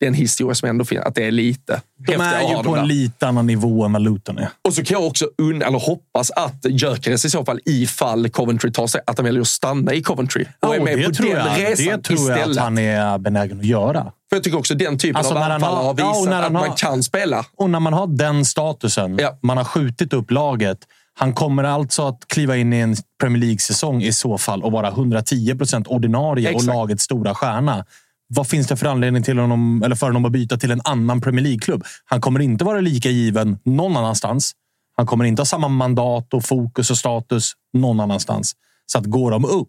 den 0.00 0.14
historia 0.14 0.54
som 0.54 0.68
ändå 0.68 0.84
finns, 0.84 1.00
att 1.00 1.14
det 1.14 1.24
är 1.26 1.30
lite 1.30 1.80
De 2.06 2.12
är 2.14 2.40
ju 2.48 2.62
på 2.62 2.70
en 2.70 2.78
där. 2.78 2.84
lite 2.84 3.26
annan 3.28 3.46
nivå 3.46 3.84
än 3.84 3.92
vad 3.92 4.02
Luton 4.02 4.38
är. 4.38 4.48
Och 4.64 4.74
så 4.74 4.84
kan 4.84 4.94
jag 5.00 5.06
också 5.06 5.24
und- 5.42 5.62
eller 5.66 5.78
hoppas 5.78 6.30
att 6.30 6.64
Gyökeres 6.64 7.24
i 7.24 7.30
så 7.30 7.44
fall, 7.44 7.60
ifall 7.64 8.28
Coventry 8.30 8.72
tar 8.72 8.86
sig, 8.86 9.00
att 9.06 9.18
han 9.18 9.24
väljer 9.24 9.40
att 9.40 9.46
stanna 9.48 9.94
i 9.94 10.02
Coventry. 10.02 10.44
Och 10.60 10.74
är 10.74 10.78
Ja, 10.78 10.84
med 10.84 10.98
det 10.98 11.04
på 11.04 11.14
tror 11.14 11.26
den 11.34 11.36
jag, 11.60 11.70
resan 11.70 11.86
det 11.86 12.02
tror 12.02 12.18
jag 12.30 12.38
istället. 12.38 12.56
att 12.58 12.62
han 12.64 12.78
är 12.78 13.18
benägen 13.18 13.58
att 13.60 13.64
göra. 13.66 14.02
För 14.28 14.36
jag 14.36 14.42
tycker 14.44 14.58
också 14.58 14.74
den 14.74 14.98
typen 14.98 15.16
Alltså, 15.16 15.34
av 15.34 15.42
anfallare 15.42 15.76
har- 15.76 15.84
har 15.84 15.94
ja, 15.98 16.12
visat 16.12 16.30
när 16.30 16.42
att 16.42 16.52
man 16.52 16.68
har- 16.68 16.76
kan 16.76 17.02
spela. 17.02 17.44
Och 17.56 17.70
när 17.70 17.80
man 17.80 17.92
har 17.92 18.06
den 18.06 18.44
statusen, 18.44 19.16
Ja. 19.20 19.38
man 19.42 19.56
har 19.56 19.64
skjutit 19.64 20.12
upp 20.12 20.30
laget. 20.30 20.78
Han 21.18 21.32
kommer 21.32 21.64
alltså 21.64 22.08
att 22.08 22.18
kliva 22.28 22.56
in 22.56 22.72
i 22.72 22.76
en 22.78 22.96
Premier 23.20 23.40
League-säsong 23.40 24.02
i 24.02 24.12
så 24.12 24.38
fall 24.38 24.62
och 24.62 24.72
vara 24.72 24.90
110 24.90 25.54
procent 25.58 25.86
ordinarie 25.86 26.48
Exakt. 26.50 26.68
och 26.68 26.74
lagets 26.74 27.04
stora 27.04 27.34
stjärna. 27.34 27.84
Vad 28.28 28.48
finns 28.48 28.66
det 28.66 28.76
för 28.76 28.86
anledning 28.86 29.22
till 29.22 29.38
honom, 29.38 29.82
eller 29.82 29.96
för 29.96 30.06
honom 30.06 30.24
att 30.24 30.32
byta 30.32 30.56
till 30.56 30.70
en 30.70 30.80
annan 30.84 31.20
Premier 31.20 31.42
League-klubb? 31.42 31.84
Han 32.04 32.20
kommer 32.20 32.40
inte 32.40 32.64
vara 32.64 32.80
lika 32.80 33.10
given 33.10 33.58
någon 33.64 33.96
annanstans. 33.96 34.52
Han 34.96 35.06
kommer 35.06 35.24
inte 35.24 35.40
ha 35.40 35.46
samma 35.46 35.68
mandat 35.68 36.34
och 36.34 36.44
fokus 36.44 36.90
och 36.90 36.98
status 36.98 37.52
någon 37.72 38.00
annanstans. 38.00 38.52
Så 38.86 38.98
att 38.98 39.04
går 39.04 39.30
de 39.30 39.44
upp, 39.44 39.68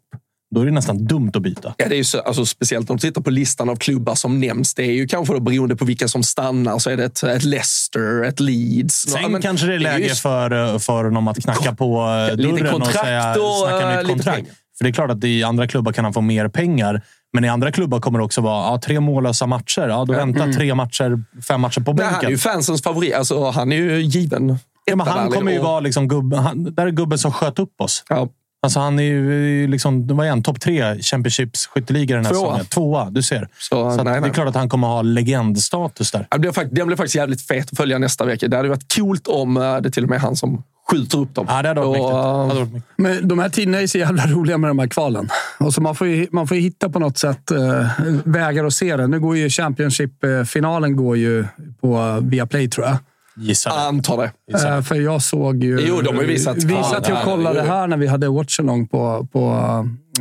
då 0.55 0.61
är 0.61 0.65
det 0.65 0.71
nästan 0.71 1.05
dumt 1.05 1.31
att 1.33 1.41
byta. 1.41 1.73
Ja, 1.77 1.87
det 1.89 1.95
är 1.95 1.97
ju 1.97 2.03
så, 2.03 2.19
alltså, 2.19 2.45
speciellt 2.45 2.89
om 2.89 2.97
du 2.97 3.01
tittar 3.01 3.21
på 3.21 3.29
listan 3.29 3.69
av 3.69 3.75
klubbar 3.75 4.15
som 4.15 4.39
nämns. 4.39 4.73
Det 4.73 4.83
är 4.83 4.91
ju 4.91 5.07
kanske 5.07 5.33
då 5.33 5.39
beroende 5.39 5.75
på 5.75 5.85
vilka 5.85 6.07
som 6.07 6.23
stannar 6.23 6.79
så 6.79 6.89
är 6.89 6.97
det 6.97 7.05
ett, 7.05 7.23
ett 7.23 7.43
Leicester, 7.43 8.23
ett 8.23 8.39
Leeds. 8.39 8.95
Sen 8.95 9.21
Ja, 9.21 9.29
men 9.29 9.41
kanske 9.41 9.67
det 9.67 9.75
är 9.75 9.79
läge 9.79 10.15
för, 10.15 10.79
för 10.79 11.03
honom 11.03 11.27
att 11.27 11.43
knacka 11.43 11.75
på 11.75 11.97
eh, 12.31 12.37
dörren 12.37 12.81
och 12.81 12.87
säga, 12.87 13.31
och, 13.31 13.67
snacka 13.67 13.93
eh, 13.93 13.97
nytt 13.97 14.07
kontrakt. 14.07 14.47
För 14.77 14.83
det 14.83 14.89
är 14.89 14.93
klart 14.93 15.11
att 15.11 15.23
i 15.23 15.43
andra 15.43 15.67
klubbar 15.67 15.91
kan 15.91 16.03
han 16.03 16.13
få 16.13 16.21
mer 16.21 16.47
pengar. 16.47 17.01
Men 17.37 17.45
i 17.45 17.49
andra 17.49 17.71
klubbar 17.71 17.99
kommer 17.99 18.19
det 18.19 18.25
också 18.25 18.41
vara 18.41 18.71
ja, 18.71 18.79
tre 18.83 18.99
mållösa 18.99 19.45
matcher. 19.47 19.87
Ja, 19.87 20.05
då 20.05 20.13
väntar 20.13 20.53
tre 20.53 20.75
matcher, 20.75 21.23
fem 21.47 21.61
matcher 21.61 21.81
på 21.81 21.93
Nej, 21.93 22.05
han 22.05 22.09
är 22.13 22.17
bänken. 22.17 22.29
ju 22.29 22.37
fansens 22.37 22.81
favorit. 22.83 23.15
Alltså, 23.15 23.49
han 23.49 23.71
är 23.71 23.75
ju 23.75 24.01
given. 24.01 24.57
Ja, 24.85 24.95
men 24.95 25.07
han 25.07 25.31
kommer 25.31 25.51
ju 25.51 25.59
och- 25.59 25.65
vara 25.65 25.79
liksom 25.79 26.07
gubben, 26.07 26.39
han, 26.39 26.75
där 26.75 26.87
är 26.87 26.91
gubben 26.91 27.17
som 27.17 27.31
sköt 27.31 27.59
upp 27.59 27.81
oss. 27.81 28.03
Ja, 28.09 28.27
Alltså 28.61 28.79
han 28.79 28.99
är 28.99 29.03
ju 29.03 29.67
liksom, 29.67 30.07
vad 30.07 30.25
är 30.25 30.29
han? 30.29 30.43
Topp 30.43 30.59
tre 30.61 30.99
Championships 31.01 31.67
skytteliga 31.67 32.15
den 32.15 32.25
här 32.25 32.33
Tvåa. 32.33 32.41
säsongen. 32.45 32.65
Tvåa, 32.65 33.09
du 33.09 33.21
ser. 33.21 33.47
Så, 33.59 33.69
Så 33.69 33.87
att 33.87 33.95
nej, 33.95 34.05
det 34.05 34.17
är 34.17 34.21
nej. 34.21 34.31
klart 34.31 34.47
att 34.47 34.55
han 34.55 34.69
kommer 34.69 34.87
ha 34.87 35.01
legendstatus 35.01 36.11
där. 36.11 36.27
det 36.31 36.39
blir 36.39 36.51
fakt- 36.51 36.69
Den 36.75 36.87
blir 36.87 36.97
faktiskt 36.97 37.15
jävligt 37.15 37.41
fet 37.47 37.71
att 37.71 37.77
följa 37.77 37.97
nästa 37.97 38.25
vecka. 38.25 38.47
Det 38.47 38.57
hade 38.57 38.69
varit 38.69 38.95
coolt 38.95 39.27
om 39.27 39.57
eh, 39.57 39.77
det 39.77 39.89
till 39.91 40.03
och 40.03 40.09
med 40.09 40.15
är 40.15 40.19
han 40.19 40.35
som 40.35 40.63
skjuter 40.91 41.17
upp 41.17 41.35
dem. 41.35 41.45
Ja, 41.49 41.61
det 41.61 41.67
hade 41.67 41.81
varit 41.81 42.01
Och, 42.01 42.09
eh, 42.11 42.47
hade 42.47 42.59
varit 42.59 42.71
mäktigt. 42.73 42.93
Men 42.95 43.27
de 43.27 43.39
här 43.39 43.49
tiderna 43.49 43.81
är 43.81 43.87
så 43.87 43.97
jävla 43.97 44.27
roliga 44.27 44.57
med 44.57 44.69
de 44.69 44.79
här 44.79 44.87
kvalen. 44.87 45.29
Och 45.59 45.73
så 45.73 45.81
man, 45.81 45.95
får 45.95 46.07
ju, 46.07 46.27
man 46.31 46.47
får 46.47 46.57
ju 46.57 46.63
hitta 46.63 46.89
på 46.89 46.99
något 46.99 47.17
sätt 47.17 47.51
eh, 47.51 47.87
vägar 48.23 48.65
att 48.65 48.73
se 48.73 48.97
det. 48.97 49.07
Nu 49.07 49.19
går 49.19 49.37
ju 49.37 49.49
Championship-finalen 49.49 50.95
går 50.95 51.17
ju 51.17 51.45
på 51.81 51.97
eh, 51.97 52.17
Viaplay, 52.29 52.67
tror 52.69 52.85
jag. 52.87 52.97
Gissar 53.37 53.71
det. 53.71 53.81
Antar 53.81 54.17
det. 54.17 54.67
Eh, 54.67 54.81
för 54.81 54.95
jag 54.95 55.21
såg 55.21 55.63
ju... 55.63 55.79
Jo, 55.87 56.01
de 56.01 56.15
har 56.15 56.21
ju 56.23 56.27
visat- 56.29 56.63
Vi 56.63 56.73
Ja, 56.73 56.83
satt 56.83 57.09
ju 57.09 57.13
och 57.13 57.21
kollade 57.23 57.61
här 57.61 57.87
när 57.87 57.97
vi 57.97 58.07
hade 58.07 58.29
watchalong 58.29 58.87
på, 58.87 59.27
på 59.31 59.49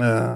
eh, 0.01 0.35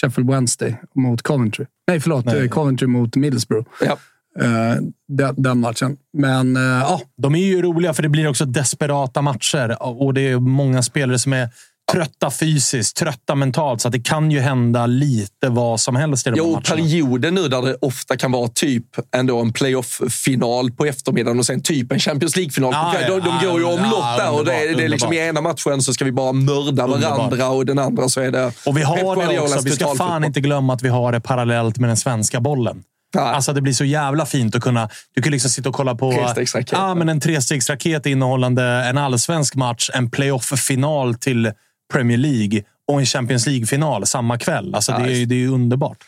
Sheffield 0.00 0.30
Wednesday 0.30 0.76
mot 0.94 1.22
Coventry. 1.22 1.66
Nej, 1.88 2.00
förlåt. 2.00 2.24
Nej. 2.24 2.42
eh, 2.44 2.48
Coventry 2.48 2.86
mot 2.86 3.16
Middlesbrough. 3.16 3.68
Ja. 3.80 3.96
Eh, 4.44 4.76
den, 5.08 5.34
den 5.42 5.58
matchen. 5.60 5.96
Men 6.18 6.56
ja, 6.56 7.00
De 7.22 7.34
är 7.34 7.38
ju 7.46 7.62
roliga 7.62 7.94
för 7.94 8.02
det 8.02 8.08
blir 8.08 8.28
också 8.28 8.44
desperata 8.44 9.22
matcher 9.22 9.76
och 9.82 10.14
det 10.14 10.20
är 10.30 10.38
många 10.40 10.82
spelare 10.82 11.18
som 11.18 11.32
är 11.32 11.48
trötta 11.92 12.30
fysiskt, 12.30 12.96
trötta 12.96 13.34
mentalt. 13.34 13.80
Så 13.80 13.88
att 13.88 13.92
det 13.92 14.00
kan 14.00 14.30
ju 14.30 14.40
hända 14.40 14.86
lite 14.86 15.48
vad 15.48 15.80
som 15.80 15.96
helst 15.96 16.26
i 16.26 16.30
de 16.30 16.36
Jo, 16.38 16.46
matcherna. 16.46 16.60
perioder 16.62 17.30
nu 17.30 17.48
där 17.48 17.62
det 17.62 17.76
ofta 17.80 18.16
kan 18.16 18.32
vara 18.32 18.48
typ 18.48 18.84
ändå 19.16 19.40
en 19.40 19.52
playoff-final 19.52 20.70
på 20.70 20.84
eftermiddagen 20.86 21.38
och 21.38 21.46
sen 21.46 21.62
typ 21.62 21.92
en 21.92 21.98
Champions 21.98 22.36
League-final. 22.36 22.74
kvällen. 22.92 23.20
de, 23.24 23.30
de 23.40 23.46
går 23.46 23.58
ju 23.60 23.64
omlott 23.66 24.16
där 24.18 24.32
och 24.38 24.44
det, 24.44 24.54
är- 24.54 24.76
det 24.76 24.84
är 24.84 24.88
liksom 24.88 25.12
i 25.12 25.16
ena 25.18 25.40
matchen 25.40 25.82
så 25.82 25.94
ska 25.94 26.04
vi 26.04 26.12
bara 26.12 26.32
mörda 26.32 26.84
Underbart. 26.84 27.00
varandra 27.18 27.48
och 27.48 27.66
den 27.66 27.78
andra 27.78 28.08
så 28.08 28.20
är 28.20 28.30
det 28.30 28.52
Och 28.66 28.76
vi 28.76 28.82
har 28.82 29.30
det 29.32 29.38
också. 29.40 29.60
Vi 29.64 29.70
ska 29.70 29.94
fan 29.94 30.24
inte 30.24 30.40
glömma 30.40 30.72
att 30.74 30.82
vi 30.82 30.88
har 30.88 31.12
det 31.12 31.20
parallellt 31.20 31.78
med 31.78 31.90
den 31.90 31.96
svenska 31.96 32.40
bollen. 32.40 32.82
Alltså 33.16 33.52
det 33.52 33.60
blir 33.60 33.72
så 33.72 33.84
jävla 33.84 34.26
fint 34.26 34.54
att 34.54 34.62
kunna... 34.62 34.88
Du 35.14 35.22
kan 35.22 35.32
liksom 35.32 35.50
sitta 35.50 35.68
och 35.68 35.74
kolla 35.74 35.94
på 35.94 36.32
ja, 36.70 36.94
men 36.94 37.08
en 37.08 37.20
trestegsraket 37.20 38.06
innehållande 38.06 38.62
en 38.64 38.98
allsvensk 38.98 39.54
match, 39.54 39.90
en 39.94 40.10
playoff-final 40.10 41.14
till 41.14 41.52
Premier 41.92 42.18
League 42.18 42.62
och 42.88 43.00
en 43.00 43.06
Champions 43.06 43.46
League-final 43.46 44.06
samma 44.06 44.38
kväll. 44.38 44.74
Alltså 44.74 44.92
det, 44.92 45.04
är, 45.04 45.08
ju- 45.14 45.26
det 45.26 45.34
är 45.34 45.38
ju 45.38 45.48
underbart. 45.48 45.98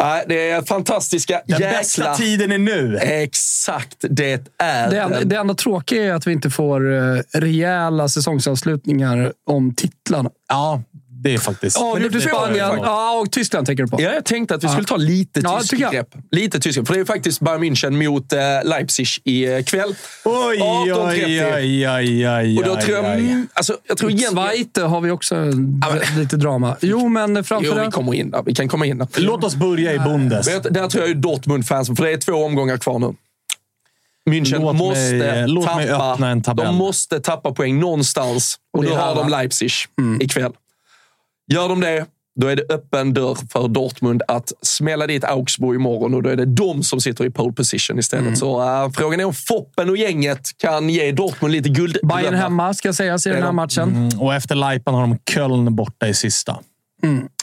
Nej, 0.00 0.24
det 0.28 0.50
är 0.50 0.62
fantastiska 0.62 1.42
Den 1.46 1.60
jäkla... 1.60 1.78
bästa 1.78 2.14
tiden 2.14 2.52
är 2.52 2.58
nu! 2.58 2.98
Exakt, 2.98 3.96
det 4.00 4.32
är 4.32 4.90
det, 4.90 4.98
enda, 4.98 5.18
den. 5.18 5.28
det 5.28 5.36
enda 5.36 5.54
tråkiga 5.54 6.04
är 6.04 6.12
att 6.12 6.26
vi 6.26 6.32
inte 6.32 6.50
får 6.50 6.92
eh, 6.94 7.20
rejäla 7.32 8.08
säsongsavslutningar 8.08 9.32
om 9.46 9.74
titlarna. 9.74 10.30
Ja, 10.48 10.82
det 11.22 11.34
är 11.34 11.38
faktiskt... 11.38 11.76
I 11.78 12.08
det 12.08 12.16
är 12.18 12.20
Spanien. 12.20 12.78
Ja, 12.82 13.18
och 13.20 13.32
Tyskland 13.32 13.66
tänker 13.66 13.82
du 13.84 13.88
på. 13.90 14.02
Ja, 14.02 14.12
jag 14.12 14.24
tänkte 14.24 14.54
att 14.54 14.64
vi 14.64 14.68
skulle 14.68 14.84
ta 14.84 14.96
lite 14.96 15.40
Ja, 15.44 15.58
tysk 15.60 15.74
grepp. 15.90 16.08
Lite 16.30 16.60
tysk. 16.60 16.86
För 16.86 16.94
det 16.94 17.00
är 17.00 17.04
faktiskt 17.04 17.40
Bayern 17.40 17.64
München 17.64 17.90
mot 18.08 18.32
eh, 18.32 18.38
Leipzig 18.64 19.06
ikväll. 19.24 19.94
Oj, 20.24 20.58
oj, 20.62 20.90
18.30. 20.92 21.54
oj, 21.56 21.88
oj, 21.88 22.28
oj, 22.28 22.58
Och 22.58 22.64
då 22.64 22.76
tror 22.76 22.96
jag... 22.96 23.04
oj, 23.04 23.10
oj. 23.10 23.18
mm, 23.30 23.48
Alltså, 23.52 23.76
jag 23.88 23.98
tror 23.98 24.10
egentligen... 24.10 24.48
Zweite 24.48 24.82
har 24.82 25.00
vi 25.00 25.10
också 25.10 25.34
lite 26.18 26.36
drama. 26.36 26.76
Jo, 26.80 27.08
men 27.08 27.36
Jo, 27.36 27.42
framför 27.42 27.74
vi 27.74 27.80
allt... 27.80 27.94
kommer 27.94 28.14
in 28.14 28.30
där. 28.30 28.42
Vi 28.46 28.54
kan 28.54 28.68
komma 28.68 28.86
in 28.86 28.98
där. 28.98 29.08
Låt 29.16 29.44
oss 29.44 29.54
börja 29.54 29.92
i 29.94 29.98
Bundes. 29.98 30.46
Där 30.46 30.88
tror 30.88 31.02
jag 31.02 31.08
ju 31.08 31.14
Dortmund-fans, 31.14 31.88
för 31.96 32.04
det 32.04 32.12
är 32.12 32.16
två 32.16 32.32
omgångar 32.32 32.76
kvar 32.76 32.98
nu. 32.98 33.14
München 34.30 34.58
Låt 34.60 34.76
mig- 34.76 34.88
måste 34.88 35.46
låt 35.46 35.64
tappa... 35.64 35.76
mig 35.76 35.90
öppna 35.90 36.30
en 36.30 36.42
tabell. 36.42 36.66
De 36.66 36.74
måste 36.76 37.20
tappa 37.20 37.52
poäng 37.52 37.80
någonstans. 37.80 38.58
Och, 38.72 38.78
Och 38.78 38.84
nu 38.84 38.90
är 38.90 38.96
har 38.96 39.14
de? 39.14 39.28
Leipzig 39.28 39.70
ikväll. 40.20 40.52
Gör 41.48 41.68
de 41.68 41.80
det, 41.80 42.06
då 42.40 42.46
är 42.46 42.56
det 42.56 42.62
öppen 42.72 43.14
dörr 43.14 43.38
för 43.52 43.68
Dortmund 43.68 44.22
att 44.28 44.52
smälla 44.62 45.06
dit 45.06 45.24
Augsburg 45.24 45.74
imorgon 45.76 46.14
och 46.14 46.22
då 46.22 46.30
är 46.30 46.36
det 46.36 46.44
de 46.44 46.82
som 46.82 47.00
sitter 47.00 47.24
i 47.24 47.30
pole 47.30 47.52
position 47.52 47.98
istället. 47.98 48.38
Så 48.38 48.62
äh, 48.84 48.90
frågan 48.90 49.20
är 49.20 49.24
om 49.24 49.34
Foppen 49.34 49.90
och 49.90 49.96
gänget 49.96 50.58
kan 50.58 50.88
ge 50.90 51.12
Dortmund 51.12 51.52
lite 51.52 51.68
guld. 51.68 51.98
Bayern 52.02 52.34
hemma 52.34 52.74
ska 52.74 52.92
sägas 52.92 53.26
i 53.26 53.30
den 53.30 53.42
här 53.42 53.52
matchen. 53.52 53.88
Mm, 53.88 54.20
och 54.20 54.34
efter 54.34 54.54
Leipan 54.54 54.94
har 54.94 55.00
de 55.00 55.18
Köln 55.34 55.76
borta 55.76 56.08
i 56.08 56.14
sista. 56.14 56.58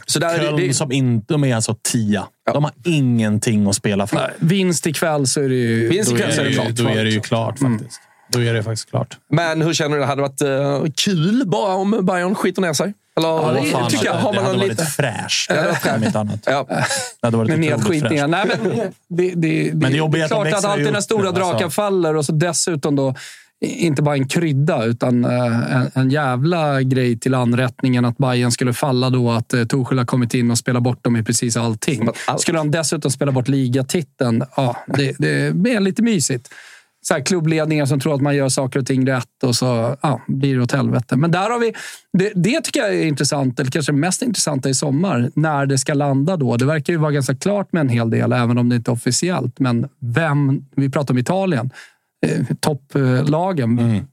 Så 0.05 0.19
där 0.19 0.35
är 0.35 0.39
Köln 0.39 0.57
det, 0.57 0.67
det, 0.67 0.73
som 0.73 0.91
inte, 0.91 1.33
de 1.33 1.43
är 1.43 1.55
alltså 1.55 1.75
tia. 1.91 2.27
De 2.53 2.63
har 2.63 2.73
ingenting 2.85 3.67
att 3.67 3.75
spela 3.75 4.07
för. 4.07 4.15
Nej, 4.15 4.31
Vinst 4.39 4.87
ikväll 4.87 5.27
så 5.27 5.41
är 5.41 5.49
det 5.49 5.55
ju... 5.55 5.89
Vinst 5.89 6.11
ikväll 6.11 6.33
så 6.33 6.41
är 6.41 6.45
det 6.45 6.49
ju- 6.49 6.55
klart. 6.55 6.75
Då 6.75 6.87
är 6.87 7.03
det 7.03 7.09
ju 7.09 7.19
klart 7.21 7.59
faktiskt. 7.59 8.01
Då 8.31 8.39
är 8.39 8.53
det 8.53 8.63
faktiskt 8.63 8.89
klart. 8.89 9.17
Men 9.29 9.61
hur 9.61 9.73
känner 9.73 9.95
du? 9.95 10.01
Det 10.01 10.07
hade 10.07 10.21
varit 10.21 10.41
eh, 10.41 10.83
kul 10.95 11.43
bara 11.45 11.75
om 11.75 12.05
Bayern 12.05 12.35
skiter 12.35 12.61
ner 12.61 12.73
sig? 12.73 12.93
Eller 13.17 13.27
Ja, 13.27 13.51
det 13.51 13.63
fan, 13.63 13.89
tycker 13.89 14.05
jag, 14.05 14.13
har 14.13 14.31
det 14.31 14.35
man 14.35 14.45
hade 14.45 14.57
varit 14.57 14.69
lite... 14.69 14.85
fräscht. 14.85 15.49
Ja, 15.49 15.55
det 15.83 15.95
Om 15.95 16.03
inte 16.03 16.19
annat. 16.19 16.39
Ja. 16.45 16.65
Det 16.69 17.27
hade 17.27 17.37
varit 17.37 17.51
otroligt 17.51 17.71
nedskitningar. 17.71 18.27
Nej, 18.27 18.45
men 18.47 18.77
det, 18.77 18.91
det, 19.07 19.33
det, 19.35 19.71
det 19.71 19.97
jobbiga 19.97 20.23
är 20.23 20.27
klart 20.27 20.47
att 20.47 20.65
alltid 20.65 20.93
när 20.93 21.01
stora 21.01 21.21
nu, 21.21 21.27
alltså. 21.27 21.51
drakar 21.51 21.69
faller 21.69 22.15
och 22.15 22.25
så 22.25 22.31
dessutom 22.31 22.95
då 22.95 23.15
inte 23.65 24.01
bara 24.01 24.15
en 24.15 24.27
krydda, 24.27 24.85
utan 24.85 25.25
eh, 25.25 25.75
en, 25.75 25.91
en 25.93 26.09
jävla 26.09 26.81
grej 26.81 27.19
till 27.19 27.33
anrättningen 27.33 28.05
att 28.05 28.17
Bayern 28.17 28.51
skulle 28.51 28.73
falla 28.73 29.09
då, 29.09 29.31
att 29.31 29.53
eh, 29.53 29.63
Tuchel 29.63 29.97
har 29.97 30.05
kommit 30.05 30.33
in 30.33 30.51
och 30.51 30.57
spelat 30.57 30.83
bort 30.83 31.03
dem 31.03 31.15
i 31.15 31.23
precis 31.23 31.57
allting. 31.57 32.09
Skulle 32.37 32.57
han 32.57 32.71
dessutom 32.71 33.11
spela 33.11 33.31
bort 33.31 33.47
ligatiteln, 33.47 34.43
ja, 34.55 34.77
det, 34.87 35.15
det 35.19 35.55
blir 35.55 35.79
lite 35.79 36.01
mysigt. 36.01 36.49
Så 37.07 37.13
här, 37.13 37.21
klubbledningar 37.21 37.85
som 37.85 37.99
tror 37.99 38.15
att 38.15 38.21
man 38.21 38.35
gör 38.35 38.49
saker 38.49 38.79
och 38.79 38.85
ting 38.85 39.07
rätt 39.07 39.43
och 39.43 39.55
så 39.55 39.97
ja, 40.01 40.21
blir 40.27 40.55
det 40.55 40.61
åt 40.61 40.71
helvete. 40.71 41.15
Men 41.15 41.31
där 41.31 41.49
har 41.49 41.59
vi, 41.59 41.73
det, 42.13 42.31
det 42.35 42.61
tycker 42.61 42.79
jag 42.79 42.95
är 42.95 43.05
intressant, 43.05 43.59
eller 43.59 43.71
kanske 43.71 43.91
mest 43.91 44.21
intressanta 44.21 44.69
i 44.69 44.73
sommar, 44.73 45.31
när 45.35 45.65
det 45.65 45.77
ska 45.77 45.93
landa 45.93 46.37
då. 46.37 46.57
Det 46.57 46.65
verkar 46.65 46.93
ju 46.93 46.99
vara 46.99 47.11
ganska 47.11 47.35
klart 47.35 47.73
med 47.73 47.81
en 47.81 47.89
hel 47.89 48.09
del, 48.09 48.33
även 48.33 48.57
om 48.57 48.69
det 48.69 48.75
inte 48.75 48.91
är 48.91 48.93
officiellt. 48.93 49.59
Men 49.59 49.89
vem, 49.99 50.65
vi 50.75 50.89
pratar 50.89 51.13
om 51.13 51.17
Italien, 51.17 51.69
eh, 52.25 52.45
topplagen. 52.59 54.05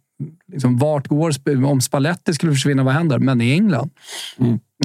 liksom, 0.52 0.78
vart 0.78 1.08
går 1.08 1.34
Om 1.66 1.80
Spalletti 1.80 2.34
skulle 2.34 2.52
försvinna, 2.52 2.82
vad 2.82 2.94
händer? 2.94 3.18
Men 3.18 3.40
i 3.40 3.52
England, 3.52 3.90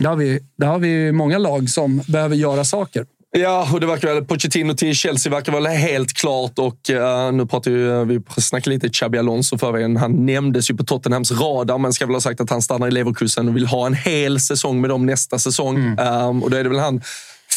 där, 0.01 0.09
har 0.09 0.15
vi, 0.15 0.39
där 0.57 0.67
har 0.67 0.79
vi 0.79 1.11
många 1.11 1.37
lag 1.37 1.69
som 1.69 2.01
behöver 2.07 2.35
göra 2.35 2.63
saker. 2.63 3.05
Ja, 3.39 3.69
och 3.73 3.79
det 3.79 3.87
verkar 3.87 4.13
väl, 4.13 4.25
Pochettino 4.25 4.73
till 4.73 4.95
Chelsea 4.95 5.31
verkar 5.31 5.53
väl 5.53 5.65
helt 5.65 6.13
klart 6.13 6.59
och 6.59 6.89
eh, 6.89 7.31
nu 7.31 7.45
pratar 7.45 7.71
ju, 7.71 8.05
vi 8.05 8.21
snackade 8.37 8.73
lite 8.73 8.89
Xabi 8.89 9.17
Alonso 9.17 9.57
förra 9.57 9.71
veckan. 9.71 9.97
Han 9.97 10.25
nämndes 10.25 10.69
ju 10.69 10.75
på 10.77 10.83
Tottenhams 10.83 11.31
radar, 11.31 11.77
men 11.77 11.93
ska 11.93 12.05
väl 12.05 12.15
ha 12.15 12.21
sagt 12.21 12.41
att 12.41 12.49
han 12.49 12.61
stannar 12.61 12.87
i 12.87 12.91
Leverkusen 12.91 13.47
och 13.47 13.55
vill 13.55 13.67
ha 13.67 13.85
en 13.85 13.93
hel 13.93 14.39
säsong 14.39 14.81
med 14.81 14.89
dem 14.89 15.05
nästa 15.05 15.39
säsong. 15.39 15.77
Um, 15.99 16.43
och 16.43 16.49
då 16.51 16.57
är 16.57 16.63
det 16.63 16.69
väl 16.69 16.79
han 16.79 17.01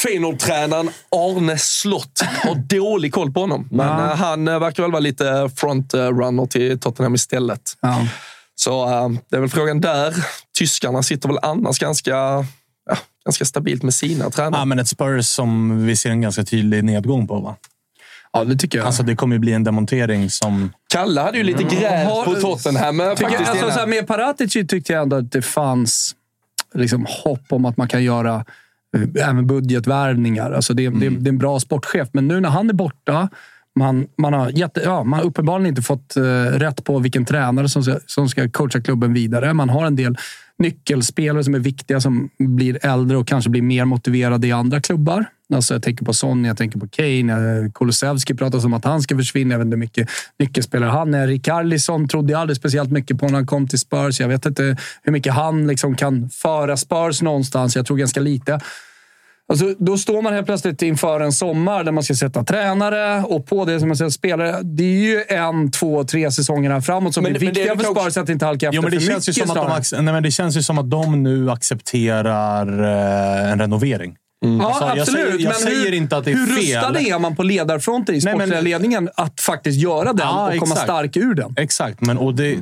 Feyenoord-tränaren 0.03 0.91
Arne 1.11 1.59
Slott 1.59 2.21
har 2.45 2.55
dålig 2.55 3.13
koll 3.15 3.33
på 3.33 3.41
honom. 3.41 3.69
Men 3.71 3.87
Ja. 3.87 4.11
eh, 4.11 4.17
han 4.17 4.49
eh, 4.49 4.59
verkar 4.59 4.83
väl 4.83 4.93
vara 4.93 5.01
lite 5.01 5.51
front-runner 5.57 6.47
till 6.47 6.81
Tottenham 6.81 7.15
istället. 7.15 7.61
Ja. 7.81 8.07
Så 8.55 8.89
eh, 8.89 9.09
det 9.31 9.37
är 9.37 9.41
väl 9.41 9.49
frågan 9.51 9.81
där. 9.81 10.15
Tyskarna 10.59 11.03
sitter 11.03 11.29
väl 11.29 11.39
annars 11.43 11.79
ganska, 11.79 12.15
ganska 13.25 13.45
stabilt 13.45 13.83
med 13.83 13.95
sina 13.95 14.31
tränare. 14.31 14.61
Ja, 14.61 14.65
men 14.65 14.79
ett 14.79 14.89
Spurs 14.89 15.27
som 15.27 15.79
vi 15.87 15.97
ser 15.97 16.11
en 16.11 16.21
ganska 16.21 16.45
tydlig 16.45 16.85
nedgång 16.85 17.27
på. 17.27 17.41
Va? 17.41 17.57
ja, 18.33 18.45
det 18.45 18.57
tycker 18.57 18.79
jag. 18.79 18.87
Alltså, 18.87 19.03
det 19.03 19.17
kommer 19.17 19.35
ju 19.35 19.39
bli 19.39 19.53
en 19.53 19.65
demontering 19.65 20.31
som... 20.31 20.73
Kalle 20.93 21.21
hade 21.21 21.39
ju 21.39 21.45
lite 21.45 21.63
gräl 21.63 22.07
Har- 22.07 22.25
på 22.25 22.35
Tottenham 22.35 23.01
eh, 23.01 23.11
Tycker, 23.11 23.31
faktiskt. 23.31 23.51
alltså, 23.51 23.71
så 23.71 23.79
här, 23.79 23.87
med 23.87 24.07
Paratici 24.07 24.67
tyckte 24.67 24.93
jag 24.93 25.03
ändå 25.03 25.17
att 25.17 25.33
det 25.33 25.43
fanns 25.43 26.15
liksom, 26.75 27.07
hopp 27.25 27.45
om 27.49 27.65
att 27.65 27.77
man 27.77 27.89
kan 27.89 28.05
göra 28.05 28.45
eh, 28.97 29.29
även 29.29 29.47
budgetvärvningar. 29.47 30.53
Alltså, 30.53 30.75
det, 30.75 30.89
det, 30.89 31.09
det 31.09 31.29
är 31.29 31.33
en 31.33 31.39
bra 31.39 31.61
sportchef, 31.61 32.09
men 32.13 32.29
nu 32.29 32.41
när 32.41 32.49
han 32.49 32.69
är 32.69 32.75
borta 32.75 33.29
man, 33.79 34.07
man, 34.19 34.33
har 34.33 34.51
jätte, 34.51 34.81
ja, 34.85 35.05
man 35.05 35.19
har 35.19 35.27
uppenbarligen 35.27 35.67
inte 35.67 35.83
fått 35.83 36.17
eh, 36.17 36.23
rätt 36.45 36.85
på 36.85 36.99
vilken 36.99 37.25
tränare 37.25 37.69
som 37.69 37.83
ska, 37.83 37.99
som 38.07 38.29
ska 38.29 38.51
coacha 38.51 38.81
klubben 38.81 39.13
vidare. 39.13 39.55
Man 39.55 39.69
har 39.69 39.87
en 39.87 39.97
del 39.97 40.17
nyckelspelare 40.61 41.45
som 41.45 41.55
är 41.55 41.59
viktiga 41.59 42.01
som 42.01 42.31
blir 42.39 42.87
äldre 42.87 43.17
och 43.17 43.29
kanske 43.29 43.51
blir 43.51 43.63
mer 43.63 43.85
motiverade 43.85 44.47
i 44.47 44.53
andra 44.53 44.81
klubbar. 44.81 45.25
Alltså 45.55 45.75
jag 45.75 45.83
tänker 45.83 46.05
på 46.05 46.13
Sonny, 46.13 46.49
jag 46.49 46.57
tänker 46.57 46.79
på 46.79 46.89
Kane. 46.89 47.33
Eh, 47.33 47.71
Kulusevski 47.75 48.35
pratas 48.35 48.65
om 48.65 48.75
att 48.75 48.85
han 48.85 49.03
ska 49.03 49.17
försvinna. 49.17 49.55
Jag 49.55 49.59
vet 49.59 49.65
inte 49.65 49.75
hur 49.77 49.81
mycket 49.81 50.09
nyckelspelare 50.39 50.91
han 50.91 51.15
är. 51.15 51.27
Rikarlison 51.27 52.09
trodde 52.09 52.33
jag 52.33 52.41
aldrig 52.41 52.57
speciellt 52.57 52.91
mycket 52.91 53.19
på 53.19 53.27
när 53.27 53.35
han 53.35 53.47
kom 53.47 53.69
till 53.69 53.79
Spurs. 53.79 54.21
Jag 54.21 54.29
vet 54.29 54.47
inte 54.47 54.77
hur 55.03 55.13
mycket 55.13 55.33
han 55.33 55.67
liksom 55.67 55.97
kan 55.97 56.31
föra 56.31 56.77
Spurs 56.77 57.23
någonstans. 57.23 57.77
Jag 57.77 57.87
tror 57.87 57.97
ganska 57.97 58.21
lite. 58.21 58.61
Alltså, 59.51 59.75
då 59.79 59.99
står 59.99 60.23
man 60.23 60.33
helt 60.33 60.47
plötsligt 60.47 60.83
inför 60.83 61.21
en 61.21 61.33
sommar 61.33 61.85
där 61.85 61.93
man 61.93 62.03
ska 62.05 62.15
sätta 62.15 62.45
tränare 62.45 63.23
och 63.23 63.47
på 63.47 63.65
det 63.65 63.79
som 63.81 63.89
man 63.89 63.97
sätter 63.97 64.11
spelare. 64.11 64.61
Det 64.63 64.83
är 64.83 64.87
ju 65.01 65.25
en, 65.29 65.71
två, 65.71 66.05
tre 66.05 66.31
säsonger 66.31 66.71
här 66.71 66.81
framåt 66.81 67.15
som 67.15 67.23
Men- 67.23 67.33
blir 67.33 67.41
men 67.41 67.55
det 67.55 67.61
är 67.61 67.65
viktiga 67.65 67.85
för 67.85 67.91
också- 67.91 68.03
Spurs 68.11 68.17
att 68.23 68.29
inte 68.29 68.47
halka 68.47 68.67
efter 68.67 68.77
Jo, 68.77 68.83
men 68.83 68.91
det, 68.91 69.01
för 69.01 69.07
känns 69.13 69.29
ju 69.29 69.33
mycket 69.33 69.49
som 69.49 69.67
att 69.67 69.91
de, 69.91 69.97
nej, 70.05 70.15
men 70.15 70.23
det 70.23 70.31
känns 70.31 70.57
ju 70.57 70.63
som 70.63 70.79
att 70.79 70.91
de 70.91 71.23
nu 71.23 71.51
accepterar 71.51 72.83
eh, 73.45 73.53
en 73.53 73.59
renovering. 73.59 74.17
Ja, 74.43 74.67
Alltså, 74.67 74.85
jag 74.85 74.99
absolut. 74.99 75.27
säger- 75.33 75.45
jag 75.45 75.57
säger 75.57 75.85
hur, 75.85 75.93
inte 75.95 76.17
att 76.17 76.25
det 76.25 76.31
är 76.31 76.35
hur 76.35 76.47
fel. 76.47 76.57
rustade 76.57 77.01
är 77.01 77.19
man 77.19 77.37
på 77.37 77.43
ledarfronten 77.43 78.15
i 78.15 78.19
Nej, 78.25 78.37
men- 78.37 78.49
sportsliga 78.49 78.61
ledningen 78.79 79.09
att 79.15 79.41
faktiskt 79.41 79.79
göra 79.83 80.05
den 80.13 80.27
Ja, 80.27 80.47
och 80.47 80.59
komma 80.59 80.73
exakt. 80.73 80.81
stark 80.83 81.17
ur 81.17 81.35
den? 81.35 81.55
Exakt, 81.57 82.01
men, 82.01 82.19
och 82.19 82.35
det, 82.35 82.57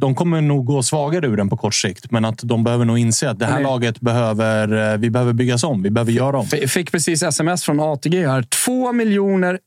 de 0.00 0.14
kommer 0.14 0.40
nog 0.40 0.64
gå 0.66 0.82
svagare 0.82 1.26
ur 1.26 1.36
den 1.36 1.48
på 1.48 1.56
kort 1.56 1.74
sikt. 1.74 2.10
Men 2.10 2.24
att 2.24 2.38
de 2.42 2.64
behöver 2.64 2.84
nog 2.84 2.98
inse 2.98 3.30
att 3.30 3.38
det 3.38 3.46
här 3.46 3.54
Nej. 3.54 3.62
laget 3.62 4.00
behöver, 4.00 4.92
eh, 4.92 4.98
vi 4.98 5.10
behöver 5.10 5.32
byggas 5.32 5.64
om. 5.64 5.82
Vi 5.82 5.90
behöver 5.90 6.12
göra 6.12 6.38
om. 6.38 6.46
Jag 6.50 6.70
fick 6.70 6.92
precis 6.92 7.22
sms 7.22 7.64
från 7.64 7.80
ATG 7.80 8.26
här. 8.26 8.42
2 8.64 8.92
miljoner 8.92 9.58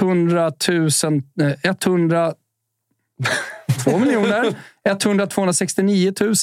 100 0.00 0.52
000... 0.68 0.86
eh, 1.62 1.70
100... 1.86 2.32
2 3.84 3.98
miljoner 3.98 4.46
100 4.88 5.26
269 5.26 6.12
000. 6.20 6.34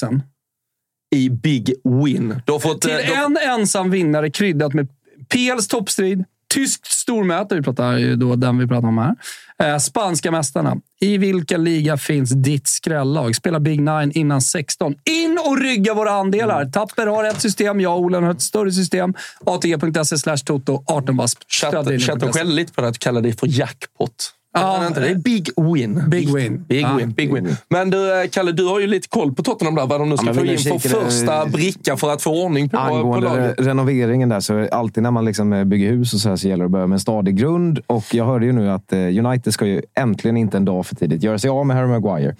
I 1.12 1.30
Big 1.30 1.74
Win. 2.04 2.42
Du 2.46 2.52
har 2.52 2.58
fått, 2.58 2.80
Till 2.80 2.90
eh, 2.90 2.96
du- 2.96 3.14
en 3.14 3.36
ensam 3.60 3.90
vinnare 3.90 4.30
kryddat 4.30 4.74
med 4.74 4.88
PLs 5.28 5.68
toppstrid, 5.68 6.24
tyskt 6.54 6.86
stormöte, 6.86 7.54
vi 7.54 7.62
pratar 7.62 7.96
ju 7.98 8.16
då 8.16 8.36
den 8.36 8.58
vi 8.58 8.66
pratar 8.66 8.88
om 8.88 8.98
här. 8.98 9.14
Eh, 9.58 9.78
spanska 9.78 10.30
mästarna. 10.30 10.76
I 11.00 11.18
vilken 11.18 11.64
liga 11.64 11.96
finns 11.96 12.30
ditt 12.30 12.68
skrällag? 12.68 13.36
Spelar 13.36 13.60
Big 13.60 13.80
Nine 13.80 14.12
innan 14.14 14.40
16. 14.40 14.94
In 15.04 15.38
och 15.46 15.60
rygga 15.60 15.94
våra 15.94 16.10
andelar! 16.10 16.64
Tapper 16.64 17.06
har 17.06 17.24
ett 17.24 17.40
system, 17.40 17.80
jag 17.80 17.92
och 17.92 18.00
Olen 18.00 18.22
har 18.24 18.30
ett 18.30 18.42
större 18.42 18.72
system. 18.72 19.14
ATG.se 19.46 20.18
slash 20.18 20.36
Toto 20.36 20.82
18 20.86 21.16
bast. 21.16 21.38
Chatten, 21.48 21.98
chatten 22.00 22.32
skällde 22.32 22.54
lite 22.54 22.72
på 22.72 22.80
det 22.80 22.88
att 22.88 22.94
du 22.94 22.98
kallar 22.98 23.20
det 23.20 23.40
för 23.40 23.46
jackpot. 23.50 24.32
Ja. 24.54 24.78
Ja, 24.80 24.86
inte, 24.86 25.00
det 25.00 25.08
är 25.08 25.14
Big 25.14 25.48
Win. 25.56 26.02
Big 26.08 26.34
win. 26.34 26.64
Big 26.68 26.80
Ja. 26.82 26.96
win, 26.96 27.12
big 27.12 27.34
win. 27.34 27.56
Men 27.68 27.90
du, 27.90 28.22
eh, 28.22 28.28
Kalle, 28.28 28.52
du 28.52 28.64
har 28.64 28.80
ju 28.80 28.86
lite 28.86 29.08
koll 29.08 29.34
på 29.34 29.42
Tottenham 29.42 29.74
där. 29.74 29.86
Vad 29.86 30.00
de 30.00 30.08
nu 30.08 30.16
ska 30.16 30.26
men 30.26 30.34
få 30.34 30.44
in 30.44 30.58
för 30.58 30.78
första 30.78 31.46
bricka 31.46 31.96
för 31.96 32.10
att 32.12 32.22
få 32.22 32.44
ordning 32.44 32.68
på, 32.68 32.76
på 32.76 32.82
Angående 32.82 33.28
laget. 33.28 33.58
re- 33.58 33.64
renoveringen 33.64 34.28
där, 34.28 34.40
så 34.40 34.68
alltid 34.72 35.02
när 35.02 35.10
man 35.10 35.24
liksom 35.24 35.52
eh, 35.52 35.64
bygger 35.64 35.90
hus 35.90 36.14
och 36.14 36.20
så, 36.20 36.28
här 36.28 36.36
så 36.36 36.48
gäller 36.48 36.64
det 36.64 36.66
att 36.66 36.70
börja 36.72 36.86
med 36.86 36.96
en 36.96 37.00
stadig 37.00 37.36
grund. 37.36 37.78
Och 37.86 38.04
jag 38.14 38.24
hörde 38.26 38.46
ju 38.46 38.52
nu 38.52 38.70
att 38.70 38.92
eh, 38.92 38.98
United 38.98 39.52
ska 39.54 39.66
ju 39.66 39.82
äntligen 39.98 40.36
inte 40.36 40.56
en 40.56 40.64
dag 40.64 40.86
för 40.86 40.94
tidigt 40.96 41.22
göra 41.22 41.38
sig 41.38 41.50
av 41.50 41.66
med 41.66 41.76
Harry 41.76 41.88
Maguire. 41.88 42.36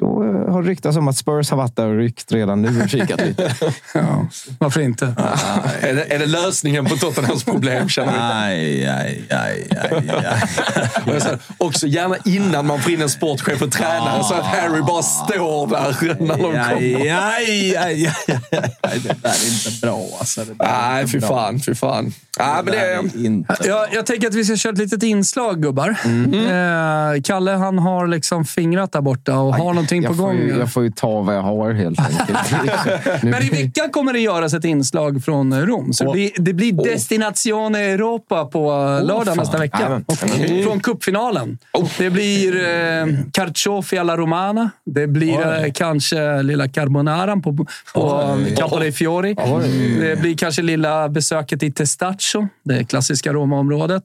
Då 0.00 0.24
eh, 0.24 0.52
har 0.52 0.62
det 0.62 0.68
ryktats 0.68 0.96
om 0.96 1.08
att 1.08 1.16
Spurs 1.16 1.50
har 1.50 1.56
varit 1.56 1.76
där 1.76 1.86
och 1.86 1.96
ryckt 1.96 2.32
redan 2.32 2.62
nu 2.62 2.82
och 2.82 2.88
kikat 2.88 3.20
lite. 3.26 3.54
Ja, 3.94 4.26
varför 4.58 4.80
inte? 4.80 5.06
Är 5.80 5.94
det, 5.94 6.14
är 6.14 6.18
det 6.18 6.26
lösningen 6.26 6.84
på 6.84 6.96
Tottenhams 6.96 7.44
problem, 7.44 7.88
känner? 7.88 8.44
Aj, 8.44 8.86
aj, 8.86 9.24
aj, 9.30 9.68
aj, 9.90 10.10
aj. 11.06 11.20
Sa, 11.20 11.28
Också 11.58 11.86
gärna 11.86 12.16
innan 12.24 12.66
man 12.66 12.80
får 12.80 12.92
in 12.92 13.02
en 13.02 13.10
sportchef 13.10 13.62
och 13.62 13.72
tränare 13.72 14.24
så 14.24 14.34
att 14.34 14.46
Harry 14.46 14.82
bara 14.82 15.02
står 15.02 15.66
där 15.66 16.16
när 16.20 16.36
de 16.36 16.42
kommer. 16.42 16.74
Aj, 16.76 17.10
aj, 17.10 17.76
aj, 17.76 18.06
aj, 18.06 18.40
aj. 18.82 18.98
Det 18.98 19.16
där 19.22 19.30
är 19.30 19.68
inte 19.68 19.86
bra. 19.86 20.06
Alltså. 20.18 20.44
Det 20.44 20.54
Nej, 20.58 21.08
fy 21.08 21.20
fan. 21.20 21.60
Fy 21.60 21.74
fan. 21.74 22.12
Nej, 22.38 22.62
men 22.64 22.66
det 22.66 22.80
är... 22.80 23.24
inte 23.26 23.56
Jag, 23.64 23.94
jag 23.94 24.06
tänker 24.06 24.28
att 24.28 24.34
vi 24.34 24.44
ska 24.44 24.56
köra 24.56 24.72
ett 24.72 24.78
litet 24.78 25.02
inslag, 25.02 25.62
gubbar. 25.62 25.88
Eh, 25.88 27.22
Kalle 27.22 27.50
han 27.50 27.78
har 27.78 28.06
liksom 28.06 28.44
fingrat 28.44 28.92
där 28.92 29.00
borta 29.00 29.38
och 29.38 29.54
har 29.54 29.74
någonting 29.82 30.02
på 30.02 30.08
jag, 30.08 30.16
får 30.16 30.24
gång. 30.24 30.36
ju, 30.36 30.58
jag 30.58 30.72
får 30.72 30.82
ju 30.82 30.90
ta 30.90 31.20
vad 31.20 31.36
jag 31.36 31.42
har 31.42 31.72
helt 31.72 32.00
enkelt. 32.00 33.22
Men 33.22 33.42
i 33.42 33.48
veckan 33.48 33.90
kommer 33.90 34.12
det 34.12 34.18
göras 34.18 34.54
ett 34.54 34.64
inslag 34.64 35.24
från 35.24 35.66
Rom. 35.66 35.92
Så 35.92 36.04
det 36.04 36.12
blir, 36.12 36.30
det 36.36 36.52
blir 36.52 36.72
Destination 36.72 37.74
Europa 37.74 38.44
på 38.44 38.70
lördag 39.02 39.26
fan. 39.26 39.36
nästa 39.36 39.58
vecka. 39.58 39.78
Jajamän. 39.78 40.04
Och 40.06 40.18
Från 40.64 40.80
cupfinalen. 40.80 41.58
Det 41.98 42.10
blir 42.10 42.56
eh, 42.56 43.06
Carciofi 43.32 43.98
alla 43.98 44.16
Romana. 44.16 44.70
Det 44.84 45.06
blir 45.06 45.64
eh, 45.64 45.72
kanske 45.72 46.42
lilla 46.42 46.68
carbonaran 46.68 47.42
på, 47.42 47.66
på 47.94 48.36
Campo 48.56 48.78
dei 48.78 48.92
Fiori. 48.92 49.34
Det 50.00 50.20
blir 50.20 50.36
kanske 50.36 50.62
lilla 50.62 51.08
besöket 51.08 51.62
i 51.62 51.72
Testaccio, 51.72 52.48
det 52.64 52.84
klassiska 52.84 53.32
Roma-området. 53.32 54.02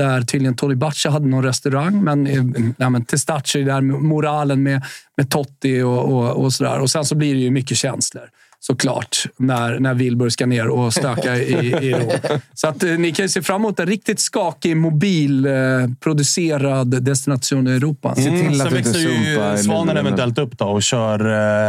Där 0.00 0.22
tydligen 0.22 0.56
Tony 0.56 0.74
Baccia 0.74 1.10
hade 1.10 1.26
någon 1.28 1.44
restaurang, 1.44 2.04
men, 2.04 2.26
eh, 2.26 2.42
ja, 2.76 2.90
men 2.90 3.04
Testaccio 3.04 3.60
är 3.60 3.64
där 3.66 3.80
med 3.80 4.00
moralen 4.00 4.62
med, 4.62 4.82
med 5.16 5.30
Totti 5.30 5.82
och, 5.82 6.04
och, 6.12 6.44
och 6.44 6.52
sådär. 6.52 6.80
Och 6.80 6.90
sen 6.90 7.04
så 7.04 7.14
blir 7.14 7.34
det 7.34 7.40
ju 7.40 7.50
mycket 7.50 7.76
känslor 7.76 8.22
såklart, 8.62 9.16
när, 9.36 9.78
när 9.78 9.94
Wilbur 9.94 10.28
ska 10.28 10.46
ner 10.46 10.68
och 10.68 10.92
stöka 10.94 11.36
i, 11.36 11.52
i 11.88 11.92
Rom. 11.94 12.10
Så 12.54 12.68
att, 12.68 12.82
eh, 12.82 12.90
ni 12.90 13.12
kan 13.12 13.24
ju 13.24 13.28
se 13.28 13.42
fram 13.42 13.60
emot 13.60 13.80
en 13.80 13.86
riktigt 13.86 14.20
skakig, 14.20 14.76
mobilproducerad 14.76 17.02
destination 17.04 17.68
i 17.68 17.70
Europa. 17.70 18.14
Se 18.14 18.22
till 18.22 18.32
Mm, 18.32 18.50
att 18.52 18.56
sen 18.58 18.68
du 18.72 18.78
inte 18.78 18.90
växer 18.90 19.24
sumpar 19.34 19.56
ju 19.56 19.62
Svanen 19.62 19.96
eventuellt 19.96 20.38
upp 20.38 20.58
då 20.58 20.64
och 20.64 20.82
kör 20.82 21.20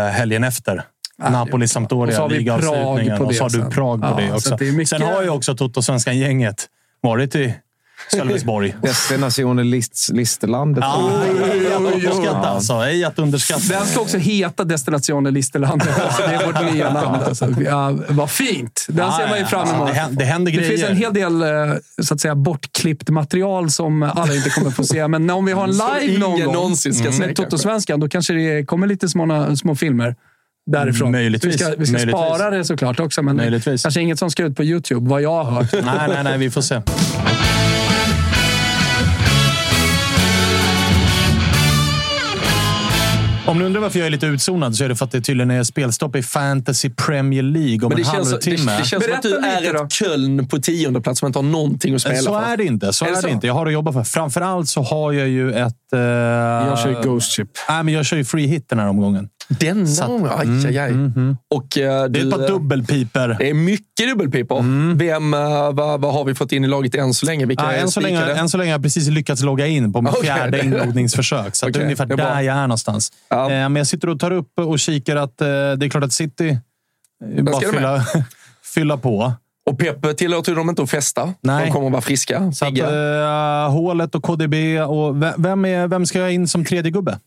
eh, 0.08 0.12
helgen 0.12 0.44
efter. 0.44 0.84
Napoli, 1.32 1.66
Och 1.66 1.70
så 1.70 1.74
Sampdoria, 1.74 2.20
har 2.20 2.30
vi 2.30 2.38
ligaavslutningen. 2.38 3.18
Prag 3.18 3.18
på 3.18 3.26
Och 3.26 3.36
så 3.36 3.44
har 3.44 3.50
det 3.50 3.58
du 3.58 3.62
sen. 3.64 3.72
Prag 3.72 4.02
på 4.02 4.08
Ja, 4.08 4.16
det 4.22 4.28
så 4.30 4.36
också. 4.36 4.54
att 4.54 4.60
det 4.60 4.68
är 4.68 4.72
mycket- 4.72 4.90
Sen 4.90 5.02
har 5.02 5.24
ju 5.24 5.30
också 5.30 5.56
Toto-svenskan-gänget 5.56 6.66
varit 7.02 7.36
i 7.36 7.54
Sölvesborg. 8.14 8.76
Destination 8.82 9.70
list, 9.70 10.10
Listerlandet. 10.14 10.84
Ja, 10.84 11.12
ej 11.54 11.74
att 11.74 11.82
underskatta 11.94 12.38
alltså. 12.50 12.74
Ej 12.74 13.04
att 13.04 13.20
underskatta. 13.20 13.62
Den 13.70 13.86
ska 13.86 14.00
också 14.02 14.18
heta 14.18 14.64
Destination 14.64 15.24
Listerlandet. 15.34 15.88
Alltså, 16.06 16.22
det 16.28 16.34
är 16.36 16.46
vårt 16.46 16.74
nya 16.74 16.94
namn. 16.94 17.20
Alltså. 17.26 17.48
Ja, 17.66 17.98
vad 18.10 18.32
fint! 18.32 18.86
Den 18.90 18.98
Ja, 19.06 19.18
ser 19.22 19.30
man 19.30 19.40
ju 19.40 19.46
fram 19.46 19.60
alltså, 19.60 19.76
emot. 19.76 19.88
det 19.88 19.94
händer- 19.94 20.20
det 20.20 20.26
händer 20.26 20.52
det 20.52 20.58
grejer. 20.58 20.70
finns 20.78 20.84
en 20.90 20.98
hel 20.98 21.14
del 21.14 21.42
eh, 21.42 21.76
så 22.02 22.14
att 22.14 22.20
säga, 22.22 22.36
bortklippt 22.36 23.10
material 23.10 23.70
som 23.72 24.04
alla 24.04 24.36
inte 24.36 24.50
kommer 24.50 24.72
få 24.72 24.84
se. 24.84 25.08
Men 25.08 25.30
om 25.30 25.46
vi 25.46 25.52
har 25.52 25.64
en 25.64 25.72
live 25.72 26.20
någon 26.20 26.34
ingen 26.36 26.46
gång 26.46 26.54
någonsin 26.56 26.94
ska 26.94 27.12
med 27.12 27.36
Toto-svenskan, 27.36 28.00
då 28.00 28.10
kanske 28.10 28.34
det 28.34 28.66
kommer 28.66 28.88
lite 28.88 29.10
små, 29.10 29.56
små 29.56 29.76
filmer. 29.76 30.16
Därifrån. 30.72 31.12
Möjligtvis. 31.12 31.54
Vi 31.54 31.58
ska, 31.58 31.68
vi 31.78 31.86
ska 31.86 31.94
Möjligtvis. 31.94 32.10
spara 32.26 32.50
det 32.50 32.66
såklart 32.66 33.00
också, 33.00 33.22
men 33.22 33.36
Möjligtvis. 33.36 33.82
kanske 33.84 34.02
inget 34.02 34.20
som 34.20 34.32
ska 34.32 34.44
ut 34.44 34.56
på 34.56 34.64
YouTube, 34.64 35.10
vad 35.10 35.22
jag 35.22 35.44
har 35.44 35.52
hört. 35.52 35.74
Nej, 35.74 35.84
nej, 36.08 36.24
nej. 36.24 36.38
Vi 36.38 36.52
får 36.52 36.62
se. 36.62 36.82
Om 43.46 43.60
ni 43.60 43.66
undrar 43.66 43.82
varför 43.82 44.00
jag 44.00 44.06
är 44.06 44.10
lite 44.10 44.26
utzonad 44.26 44.76
så 44.76 44.84
är 44.84 44.90
det 44.90 44.96
för 44.96 45.06
att 45.06 45.12
det 45.12 45.22
tydligen 45.22 45.52
är 45.52 45.64
spelstopp 45.64 46.16
i 46.16 46.24
Fantasy 46.24 46.90
Premier 46.90 47.44
League 47.44 47.80
om 47.86 47.90
Men 47.90 47.90
det 47.90 48.02
en 48.02 48.06
känns, 48.06 48.30
det, 48.30 48.34
halvtimme. 48.34 48.78
det 48.78 48.86
känns 48.86 49.04
som 49.06 49.14
att 49.14 49.22
du 49.22 49.36
är 49.38 49.84
ett 49.86 49.92
Köln 49.92 50.48
på 50.48 50.58
tionde 50.60 51.02
plats 51.02 51.20
som 51.20 51.28
inte 51.28 51.40
har 51.40 51.44
någonting 51.44 51.96
att 51.96 52.02
spela 52.02 52.18
så 52.18 52.34
för. 52.40 52.42
är 52.54 52.58
det 52.58 52.64
inte. 52.66 52.94
Så 52.94 53.06
Är 53.06 53.10
är, 53.10 53.12
det 53.12 53.18
det 53.18 53.22
så? 53.22 53.28
inte. 53.28 53.48
Jag 53.48 53.54
har 53.54 53.66
att 53.66 53.74
jobba 53.74 53.92
för. 53.94 54.04
Framförallt 54.04 54.70
så 54.70 54.82
har 54.82 55.12
jag 55.12 55.28
ju 55.28 55.54
ett... 55.54 55.74
Uh, 55.94 56.00
Jag 56.00 56.80
kör 56.80 56.90
ju 56.90 57.02
Ghost 57.10 57.36
Ship. 57.36 57.48
Nej, 57.70 57.84
men 57.84 57.94
jag 57.94 58.06
kör 58.06 58.18
ju 58.18 58.26
free 58.26 58.48
hit 58.48 58.66
den 58.70 58.80
här 58.80 58.88
omgången. 58.88 59.30
Denna 59.60 59.86
Så 59.86 60.04
att- 60.04 60.10
gången? 60.10 60.30
Aj, 60.38 60.68
aj, 60.68 60.78
aj. 60.78 60.92
Och, 61.50 61.78
eh, 61.78 62.10
Det 62.10 62.20
är 62.20 62.24
du, 62.24 62.28
ett 62.28 62.32
par 62.32 62.40
eh, 62.42 62.48
dubbelpiper. 62.48 63.36
Det 63.40 63.50
är 63.50 63.54
mycket 63.54 64.10
dubbelpipor. 64.10 64.96
Vem, 64.96 65.34
eh, 65.34 65.72
vad, 65.74 66.02
vad 66.02 66.14
har 66.14 66.26
vi 66.26 66.36
fått 66.36 66.52
in 66.52 66.64
i 66.64 66.68
laget 66.68 66.96
än 66.96 67.14
så 67.14 67.26
länge? 67.26 67.46
Vilka 67.46 67.64
är 67.64 67.82
än, 67.82 67.92
så 67.92 68.00
länge, 68.00 68.22
än 68.34 68.50
så 68.50 68.58
länge 68.58 68.70
har 68.70 68.74
jag 68.76 68.84
precis 68.84 69.08
lyckats 69.10 69.42
logga 69.42 69.68
in 69.68 69.94
på 69.94 70.02
mitt 70.02 70.12
Okej. 70.14 70.24
fjärde 70.24 70.60
inloggningsförsök. 70.66 71.56
Så 71.56 71.68
att 71.68 71.74
det 71.74 71.80
är 71.80 71.84
ungefär 71.84 72.06
det 72.06 72.14
är 72.14 72.18
där 72.18 72.42
jag 72.42 72.58
är 72.58 72.62
någonstans. 72.62 73.12
Ja. 73.30 73.44
Eh, 73.44 73.50
Men 73.50 73.76
jag 73.76 73.88
sitter 73.88 74.10
och 74.10 74.20
tar 74.20 74.32
upp 74.32 74.60
och 74.60 74.80
kikar 74.80 75.16
att 75.16 75.38
det 75.38 75.46
är 75.86 75.90
klart 75.90 76.04
att 76.04 76.14
City 76.14 76.58
bara 77.42 77.60
fylla, 77.72 78.06
fylla 78.74 78.98
på. 78.98 79.34
Och 79.70 79.80
Pep 79.80 80.18
tillåter 80.18 80.56
dem 80.56 80.70
inte 80.70 80.82
att 80.84 80.90
festa. 80.90 81.34
Nej. 81.42 81.66
De 81.66 81.72
kommer 81.72 81.86
att 81.86 81.92
vara 81.92 82.02
friska. 82.02 82.52
Så 82.52 82.66
att, 82.66 82.78
eh, 82.80 83.72
hålet 83.72 84.16
och 84.16 84.24
KDB. 84.24 84.80
Och 84.82 85.24
ve- 85.24 85.34
vem, 85.38 85.66
är, 85.66 85.88
vem 85.88 86.06
ska 86.06 86.20
jag 86.20 86.34
in 86.34 86.48
som 86.48 86.66
tredje 86.66 86.92
gubbe? 86.92 87.20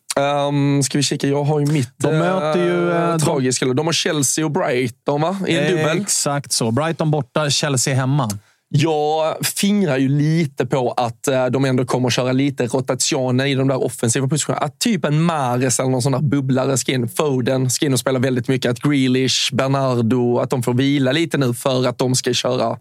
Um, 0.48 0.82
ska 0.82 0.98
vi 0.98 1.02
kika? 1.02 1.26
Jag 1.26 1.44
har 1.44 1.60
ju 1.60 1.66
mitt 1.66 1.90
De 1.96 2.18
möter 2.18 2.64
ju, 2.64 2.90
eh, 2.90 3.02
eh, 3.02 3.08
de- 3.10 3.20
tragiska. 3.20 3.66
De 3.66 3.86
har 3.86 3.92
Chelsea 3.92 4.44
och 4.44 4.50
Brighton 4.50 5.20
va? 5.20 5.36
i 5.46 5.56
en 5.58 5.70
dubbel. 5.70 6.00
Exakt 6.00 6.52
så. 6.52 6.70
Brighton 6.70 7.10
borta, 7.10 7.50
Chelsea 7.50 7.94
hemma. 7.94 8.30
Jag 8.68 9.46
fingrar 9.46 9.96
ju 9.96 10.08
lite 10.08 10.66
på 10.66 10.92
att 10.92 11.28
eh, 11.28 11.46
de 11.46 11.64
ändå 11.64 11.84
kommer 11.84 12.06
att 12.06 12.12
köra 12.14 12.32
lite 12.32 12.66
rotationer 12.66 13.46
i 13.46 13.54
de 13.54 13.68
där 13.68 13.84
offensiva 13.84 14.28
positionerna. 14.28 14.64
Att 14.64 14.78
typ 14.78 15.04
en 15.04 15.22
Mares 15.22 15.80
eller 15.80 15.90
någon 15.90 16.02
sån 16.02 16.12
där 16.12 16.20
bubblare 16.20 16.78
ska 16.78 16.92
in. 16.92 17.08
Foden 17.08 17.70
ska 17.70 17.86
in 17.86 17.92
och 17.92 17.98
spela 17.98 18.18
väldigt 18.18 18.48
mycket. 18.48 18.70
Att 18.70 18.78
Grealish, 18.78 19.52
Bernardo, 19.52 20.38
att 20.38 20.50
de 20.50 20.62
får 20.62 20.74
vila 20.74 21.12
lite 21.12 21.38
nu 21.38 21.54
för 21.54 21.86
att 21.86 21.98
de 21.98 22.14
ska 22.14 22.32
köra 22.32 22.78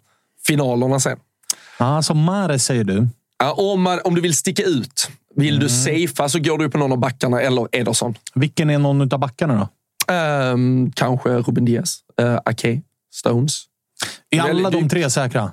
finalerna 0.47 0.99
sen. 0.99 1.17
Ah, 1.77 2.01
så 2.01 2.13
Mahrez 2.13 2.65
säger 2.65 2.83
du. 2.83 3.07
Ja, 3.39 3.53
om, 3.53 3.81
man, 3.81 3.99
om 4.03 4.15
du 4.15 4.21
vill 4.21 4.35
sticka 4.35 4.63
ut, 4.63 5.09
vill 5.35 5.59
du 5.59 5.69
safea 5.69 6.29
så 6.29 6.39
går 6.39 6.57
du 6.57 6.69
på 6.69 6.77
någon 6.77 6.91
av 6.91 6.97
backarna 6.97 7.41
eller 7.41 7.67
Ederson. 7.71 8.15
Vilken 8.35 8.69
är 8.69 8.79
någon 8.79 9.13
av 9.13 9.19
backarna 9.19 9.55
då? 9.55 9.67
Ehm, 10.13 10.91
kanske 10.91 11.29
Ruben 11.29 11.65
Diaz, 11.65 11.99
uh, 12.21 12.39
Ake, 12.45 12.81
Stones. 13.13 13.63
Är 14.29 14.41
alla 14.41 14.69
de 14.69 14.89
tre 14.89 15.09
säkra? 15.09 15.51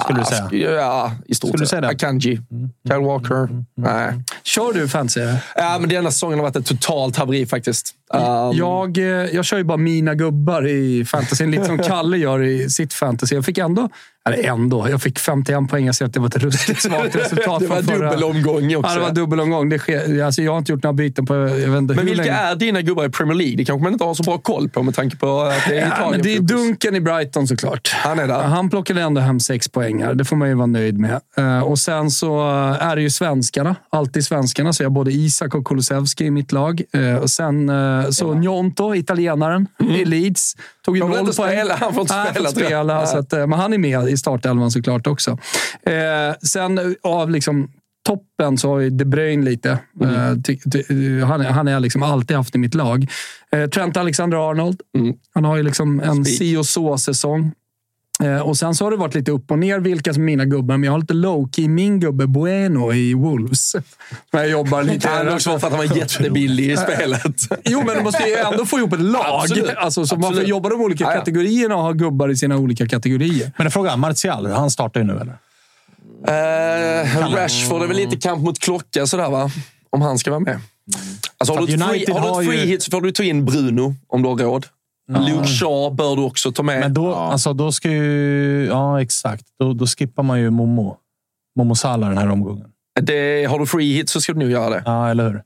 Skulle 0.00 0.18
du 0.20 0.24
säga? 0.24 0.76
Ja, 0.76 1.12
i 1.26 1.34
stort 1.34 1.58
sett. 1.58 1.68
säga 1.68 1.80
det? 1.80 1.88
Akanji, 1.88 2.40
Kyle 2.88 3.00
Walker. 3.00 3.48
Nej. 3.76 4.22
Kör 4.42 4.72
du 4.72 4.88
fancy? 4.88 5.20
Ja, 5.56 5.76
men 5.80 5.88
denna 5.88 6.10
säsongen 6.10 6.38
har 6.38 6.46
varit 6.46 6.56
ett 6.56 6.66
totalt 6.66 7.16
haveri 7.16 7.46
faktiskt. 7.46 7.94
Um, 8.14 8.56
Jag, 8.56 8.98
eh, 8.98 9.04
jag 9.04 9.44
kör 9.44 9.56
ju 9.58 9.64
bara 9.64 9.76
mina 9.78 10.14
gubbar 10.14 10.66
i 10.68 11.04
fantasyn, 11.04 11.50
lite 11.50 11.64
som 11.64 11.78
Kalle 11.88 12.16
gör 12.16 12.42
i 12.42 12.70
sitt 12.70 12.92
fantasy. 12.92 13.34
Jag 13.34 13.44
fick 13.44 13.58
ändå, 13.58 13.88
eller 14.28 14.44
ändå, 14.48 14.86
jag 14.90 15.02
fick 15.02 15.18
51 15.18 15.70
poäng. 15.70 15.86
Jag 15.86 15.94
ser 15.94 16.04
att 16.04 16.14
det 16.14 16.20
var 16.20 16.26
ett 16.26 16.36
ruskigt 16.36 16.82
svagt 16.82 17.16
resultat. 17.16 17.60
det 17.60 17.66
var 17.66 17.82
dubbelomgång 17.82 18.76
också. 18.76 18.90
Ja, 18.90 18.94
det 18.94 19.00
var 19.00 19.10
dubbelomgång. 19.10 19.68
Det 19.68 19.78
sker, 19.78 20.22
alltså, 20.24 20.42
jag 20.42 20.52
har 20.52 20.58
inte 20.58 20.72
gjort 20.72 20.82
några 20.82 20.92
byten 20.94 21.26
på 21.26 21.34
jag 21.34 21.68
men 21.70 21.86
vilka 21.86 22.14
länge. 22.14 22.30
är 22.32 22.56
dina 22.56 22.82
gubbar 22.82 23.04
i 23.04 23.08
Premier 23.08 23.34
League? 23.34 23.56
Det 23.56 23.64
kanske 23.64 23.82
man 23.84 23.92
inte 23.92 24.04
har 24.04 24.14
så 24.14 24.22
bra 24.22 24.38
koll 24.38 24.68
på 24.68 24.82
med 24.82 24.94
tanke 24.94 25.16
på 25.16 25.40
att 25.40 25.54
det 25.68 25.78
är 25.78 25.80
Ja, 25.80 25.86
Italien. 25.86 26.10
men 26.10 26.22
det 26.22 26.36
är. 26.36 26.40
Dunken 26.40 26.94
i 26.96 27.00
Brighton 27.00 27.46
såklart. 27.46 27.92
Han 27.94 28.18
är 28.18 28.26
där. 28.26 28.42
Han 28.42 28.70
plockade 28.70 29.02
ändå 29.02 29.20
hem 29.20 29.40
sex 29.40 29.68
poäng 29.68 30.02
här. 30.02 30.14
Det 30.14 30.24
får 30.24 30.36
man 30.36 30.48
ju 30.48 30.54
vara 30.54 30.66
nöjd 30.66 30.98
med. 30.98 31.20
Eh, 31.36 31.60
Och 31.60 31.78
sen 31.78 32.10
så 32.10 32.40
är 32.80 32.96
det 32.96 33.02
ju 33.02 33.10
svenskarna. 33.10 33.76
Alltid 33.90 34.24
svenskarna. 34.24 34.72
Så 34.72 34.82
jag 34.82 34.88
har 34.90 34.94
både 34.94 35.12
Isak 35.12 35.54
och 35.54 35.64
Kulusevski 35.66 36.24
i 36.24 36.30
mitt 36.30 36.52
lag. 36.52 36.82
Eh, 36.92 37.14
Och 37.14 37.30
sen 37.30 37.68
eh, 37.68 37.99
så 38.10 38.34
Njonto, 38.34 38.94
italienaren 38.94 39.66
i 39.88 40.04
Leeds. 40.04 40.56
Tog 40.84 40.96
ju 40.96 41.02
Han 41.02 41.10
får 41.12 41.16
noll 41.24 41.34
poäng. 41.34 41.50
spela. 41.52 41.76
Han 41.76 41.94
får 41.94 42.00
inte 42.00 42.14
spela, 42.30 42.50
tror 42.50 42.62
jag. 42.62 42.68
spela 42.70 43.06
så 43.06 43.18
att, 43.18 43.32
eh, 43.32 43.46
men 43.46 43.58
han 43.58 43.72
är 43.72 43.78
med 43.78 44.08
i 44.08 44.16
startelvan 44.16 44.70
såklart 44.70 45.06
också. 45.06 45.30
Eh, 45.86 46.34
Sen 46.42 46.78
eh, 46.78 46.84
av 47.02 47.30
liksom 47.30 47.70
toppen 48.06 48.58
så 48.58 48.68
har 48.68 48.76
vi 48.76 48.90
De 48.90 49.04
Bruyne 49.04 49.44
lite. 49.44 49.78
Mm. 50.00 50.14
Eh, 50.14 50.36
ty, 50.42 50.58
han, 51.22 51.40
han 51.40 51.66
har 51.66 51.72
jag 51.74 51.82
liksom 51.82 52.02
alltid 52.02 52.36
haft 52.36 52.54
i 52.54 52.58
mitt 52.58 52.74
lag. 52.74 53.06
Eh, 53.52 53.66
Trent 53.66 53.96
Alexander-Arnold. 53.96 54.80
Mm. 54.98 55.14
Han 55.34 55.44
har 55.44 55.56
ju 55.56 55.62
liksom 55.62 56.00
en 56.00 56.24
si 56.24 56.56
och 56.56 56.66
så-säsong. 56.66 57.52
Eh, 58.22 58.40
och 58.40 58.56
sen 58.56 58.74
så 58.74 58.84
har 58.84 58.90
det 58.90 58.96
varit 58.96 59.14
lite 59.14 59.30
upp 59.30 59.50
och 59.50 59.58
ner 59.58 59.78
vilka 59.78 60.14
som 60.14 60.22
är 60.22 60.26
mina 60.26 60.44
gubbar, 60.44 60.76
men 60.76 60.84
jag 60.84 60.92
har 60.92 60.98
lite 60.98 61.14
low-key 61.14 61.68
min 61.68 62.00
gubbe 62.00 62.26
Bueno 62.26 62.92
i 62.92 63.14
Wolves. 63.14 63.70
Som 63.70 63.82
jag 64.30 64.48
jobbar 64.50 64.82
lite... 64.82 65.08
Han 65.08 65.28
är 65.28 65.34
också 65.34 65.58
för 65.58 65.66
att 65.66 65.72
han 65.72 65.88
var 65.88 65.96
jättebillig 65.98 66.70
i 66.70 66.76
spelet. 66.76 67.36
Jo, 67.64 67.82
men 67.86 67.96
du 67.96 68.02
måste 68.02 68.22
ju 68.28 68.34
ändå 68.34 68.66
få 68.66 68.78
ihop 68.78 68.92
ett 68.92 69.00
lag. 69.00 69.24
Absolut. 69.42 69.70
Alltså, 69.76 70.06
så 70.06 70.16
man 70.16 70.34
får 70.34 70.42
jobba 70.42 70.68
de 70.68 70.80
olika 70.80 71.04
Ja, 71.04 71.10
ja. 71.12 71.18
kategorierna 71.18 71.76
och 71.76 71.82
ha 71.82 71.92
gubbar 71.92 72.28
i 72.28 72.36
sina 72.36 72.56
olika 72.56 72.86
kategorier. 72.88 73.52
Men 73.58 73.66
en 73.66 73.70
fråga, 73.70 73.96
Martial, 73.96 74.46
han 74.46 74.70
startar 74.70 75.00
ju 75.00 75.06
nu 75.06 75.12
eller? 75.20 75.36
Uh, 76.28 77.34
Rashford 77.34 77.82
är 77.82 77.86
väl 77.86 77.96
lite 77.96 78.16
kamp 78.16 78.42
mot 78.42 78.58
klocka 78.58 79.06
sådär 79.06 79.30
va? 79.30 79.50
Om 79.90 80.02
han 80.02 80.18
ska 80.18 80.30
vara 80.30 80.40
med. 80.40 80.60
Alltså, 81.38 81.54
har 81.54 81.60
du 81.60 81.66
free, 81.66 82.12
har 82.12 82.20
du 82.20 82.40
ett 82.42 82.48
free 82.50 82.60
ju- 82.60 82.66
hit 82.66 82.82
så 82.82 82.90
får 82.90 83.00
du 83.00 83.12
ta 83.12 83.22
in 83.22 83.44
Bruno 83.44 83.94
om 84.08 84.22
du 84.22 84.28
har 84.28 84.36
råd. 84.36 84.66
Luke 85.18 85.48
Shaw 85.48 85.94
bör 85.94 86.16
du 86.16 86.22
också 86.22 86.52
ta 86.52 86.62
med. 86.62 86.80
Men 86.80 86.94
då, 86.94 87.14
alltså, 87.14 87.52
då 87.52 87.72
ska 87.72 87.90
ju... 87.90 88.66
Ja, 88.66 89.02
exakt. 89.02 89.44
Då, 89.58 89.72
då 89.72 89.86
skippar 89.86 90.22
man 90.22 90.40
ju 90.40 90.50
Momo. 90.50 90.96
Momo 91.58 91.74
Salah 91.74 92.08
den 92.08 92.18
här 92.18 92.30
omgången. 92.30 92.66
det, 93.00 93.44
har 93.44 93.58
du 93.58 93.66
free 93.66 93.92
hit 93.92 94.10
så 94.10 94.20
ska 94.20 94.32
du 94.32 94.38
nog 94.38 94.50
göra 94.50 94.70
det. 94.70 94.82
Ja, 94.86 95.10
eller 95.10 95.30
hur? 95.30 95.42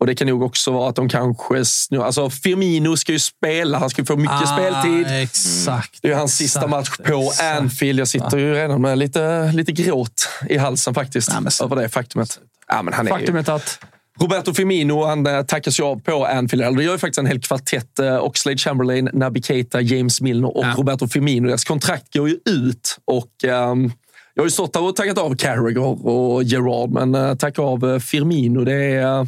Och 0.00 0.06
det 0.06 0.14
kan 0.14 0.26
nog 0.26 0.42
också 0.42 0.70
vara 0.70 0.88
att 0.88 0.96
de 0.96 1.08
kanske... 1.08 1.64
Alltså 2.00 2.30
Firmino 2.30 2.96
ska 2.96 3.12
ju 3.12 3.18
spela. 3.18 3.78
Han 3.78 3.90
ska 3.90 4.02
ju 4.02 4.06
få 4.06 4.16
mycket 4.16 4.48
speltid. 4.48 5.06
Exakt. 5.22 5.98
Det 6.02 6.08
är 6.08 6.12
ju 6.12 6.18
hans 6.18 6.36
sista 6.36 6.58
exakt, 6.58 6.70
match 6.70 6.96
på 6.96 7.20
exakt. 7.20 7.60
Anfield. 7.60 8.00
Jag 8.00 8.08
sitter 8.08 8.38
ju 8.38 8.54
redan 8.54 8.82
med 8.82 8.98
lite, 8.98 9.52
lite 9.52 9.72
gråt 9.72 10.28
i 10.48 10.56
halsen 10.56 10.94
faktiskt. 10.94 11.30
Nej, 11.40 11.50
över 11.62 11.76
det 11.76 11.88
faktumet. 11.88 12.40
Ja, 12.68 12.82
men 12.82 12.94
han 12.94 13.06
är 13.06 13.10
ju, 13.10 13.16
Faktumet 13.18 13.48
att... 13.48 13.78
Roberto 14.20 14.54
Firmino 14.54 15.04
han 15.04 15.26
eh, 15.26 15.42
tackas 15.42 15.80
ju 15.80 15.84
av 15.84 16.00
på 16.00 16.26
Anfield. 16.26 16.76
Det 16.76 16.84
gör 16.84 16.92
ju 16.92 16.98
faktiskt 16.98 17.18
en 17.18 17.26
hel 17.26 17.40
kvartett. 17.40 17.98
Eh, 17.98 18.24
Oxlade 18.24 18.58
Chamberlain, 18.58 19.10
Naby 19.12 19.42
Keita, 19.42 19.80
James 19.80 20.20
Milner 20.20 20.56
och 20.56 20.64
Ja. 20.64 20.74
Roberto 20.76 21.08
Firmino. 21.08 21.46
Deras 21.48 21.64
kontrakt 21.64 22.14
går 22.14 22.28
ju 22.28 22.38
ut. 22.44 22.98
Och, 23.04 23.44
ehm, 23.44 23.92
jag 24.34 24.42
har 24.42 24.46
ju 24.46 24.50
stått 24.50 24.72
där 24.72 24.82
och 24.82 24.96
tackat 24.96 25.18
av 25.18 25.36
Carragher 25.36 26.06
och 26.06 26.42
Gerard, 26.42 26.90
men 26.90 27.14
uh, 27.14 27.34
tacka 27.34 27.62
av 27.62 27.98
Firmino, 28.00 28.64
det 28.64 28.72
är... 28.74 29.20
Uh, 29.20 29.26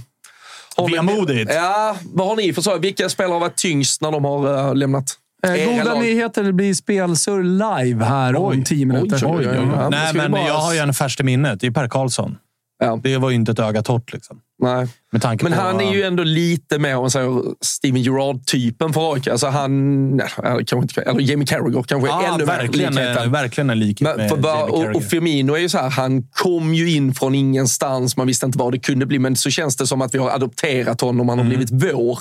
Vemodigt. 0.93 1.51
Ja, 1.55 1.97
vad 2.15 2.29
har 2.29 2.37
ni 2.37 2.53
för 2.53 2.63
så? 2.63 2.79
Vilka 2.79 3.09
spelare 3.09 3.33
har 3.33 3.41
varit 3.41 3.57
tyngst 3.57 4.03
när 4.03 4.13
de 4.13 4.25
har 4.25 4.69
eh, 4.69 4.75
lämnat 4.75 5.05
goda 5.43 5.85
lag? 5.85 6.03
nyheter. 6.03 6.43
Det 6.43 6.53
blir 6.53 6.75
spelsurr 6.75 7.43
live 7.43 8.05
här 8.05 8.37
om 8.37 8.65
tio 8.65 8.87
minuter. 8.87 9.27
oj, 9.27 9.49
oj, 9.49 9.49
oj. 9.49 9.67
Men 9.67 9.91
Nej, 9.91 10.15
men 10.15 10.33
bara- 10.33 10.47
jag 10.47 10.55
har 10.55 10.73
ju 10.75 10.79
en 10.79 10.95
färskt 10.95 11.21
i 11.21 11.25
minnet. 11.25 11.61
Det 11.61 11.67
är 11.67 11.71
Per 11.71 11.89
Karlsson. 11.89 12.37
Ja. 12.79 13.01
Det 13.03 13.17
var 13.17 13.31
ju 13.31 13.37
inte 13.37 13.53
ett 13.53 13.59
öga 13.59 13.83
torrt. 13.83 14.13
Liksom. 14.13 14.41
Nej. 14.61 14.87
Men 15.13 15.21
på, 15.39 15.49
han 15.55 15.81
är 15.81 15.95
ju 15.95 16.03
ändå 16.03 16.23
lite 16.23 16.79
mer 16.79 16.97
om 16.97 17.11
säger, 17.11 17.43
Steven 17.65 18.03
Gerrard-typen 18.03 18.93
för 18.93 19.13
AIK. 19.15 19.27
Alltså 19.29 19.47
han, 19.47 20.21
kanske 20.47 20.77
inte, 20.77 21.03
eller 21.03 21.21
Jamie 21.21 21.47
Carragher 21.47 21.83
kanske 21.83 22.09
ja, 22.09 22.23
ännu 22.27 22.39
mer 22.39 22.45
verkligen, 22.47 22.95
likheten. 22.95 23.23
en- 23.25 23.33
verkligen 23.33 23.71
en 23.71 23.79
likhet 23.79 24.01
Men 24.09 24.17
med 24.17 24.29
för 24.31 24.37
bara, 24.37 24.63
och, 24.65 24.97
och 24.97 25.03
Firmino 25.05 25.53
är 25.55 25.59
ju 25.59 25.69
så 25.69 25.79
här, 25.79 25.91
han 25.91 26.23
kom 26.23 26.75
ju 26.75 26.91
in 26.91 27.15
från 27.15 27.35
ingenstans. 27.35 28.17
Man 28.17 28.27
visste 28.27 28.47
inte 28.47 28.59
vad 28.59 28.73
det 28.73 28.79
kunde 28.79 29.07
bli, 29.07 29.19
men 29.19 29.37
så 29.37 29.51
känns 29.51 29.77
det 29.77 29.87
som 29.87 30.03
att 30.03 30.15
vi 30.15 30.19
har 30.19 30.31
adopterat 30.31 31.01
honom. 31.01 31.29
Han 31.29 31.39
har 31.39 31.45
Mm. 31.45 31.57
blivit 31.59 31.93
vår. 31.95 32.19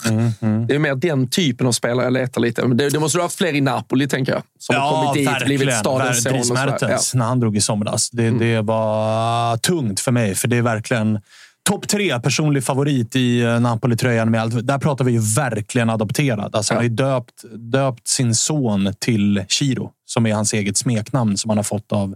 Det 0.68 0.76
är 0.76 0.80
mer 0.80 0.96
den 0.96 1.28
typen 1.30 1.68
av 1.68 1.72
spelare 1.72 2.06
jag 2.06 2.14
letar 2.14 2.42
lite. 2.42 2.66
Men 2.68 2.78
det, 2.78 2.90
det 2.90 3.00
måste 3.00 3.18
du 3.18 3.22
ha 3.22 3.26
haft 3.26 3.38
fler 3.38 3.54
i 3.56 3.62
Napoli, 3.62 4.08
tänker 4.08 4.32
jag. 4.32 4.42
Som 4.60 4.76
har 4.76 4.92
kommit 5.06 5.14
dit, 5.40 5.46
blivit 5.46 5.74
stadens 5.74 6.24
son. 6.24 6.34
Dries. 6.34 6.52
Mertens, 6.52 7.14
när 7.14 7.26
han 7.26 7.40
drog 7.40 7.58
i 7.58 7.62
somras. 7.62 8.10
Det, 8.10 8.26
Mm. 8.28 8.40
det 8.40 8.62
var 8.62 9.58
tungt 9.58 10.00
för 10.00 10.12
mig, 10.12 10.36
för 10.36 10.48
det 10.48 10.58
är 10.58 10.62
verkligen 10.62 11.20
topp 11.68 11.88
tre 11.88 12.20
personlig 12.20 12.64
favorit 12.64 13.16
i 13.16 13.42
eh, 13.42 13.60
Napoli-tröjan. 13.60 14.32
Med 14.32 14.42
allt. 14.42 14.68
Där 14.68 14.78
pratar 14.78 15.06
vi 15.06 15.12
ju 15.12 15.20
verkligen 15.20 15.90
adopterad. 15.90 16.56
Alltså, 16.56 16.74
Han 16.74 16.78
har 16.78 16.84
ju 16.84 16.96
döpt, 16.96 17.44
döpt 17.72 18.08
sin 18.08 18.36
son 18.36 18.94
till 19.00 19.44
Chiro, 19.48 19.92
som 20.06 20.26
är 20.26 20.34
hans 20.34 20.54
eget 20.54 20.78
smeknamn 20.78 21.38
som 21.38 21.50
han 21.50 21.58
har 21.58 21.64
fått 21.64 21.92
av 21.92 22.16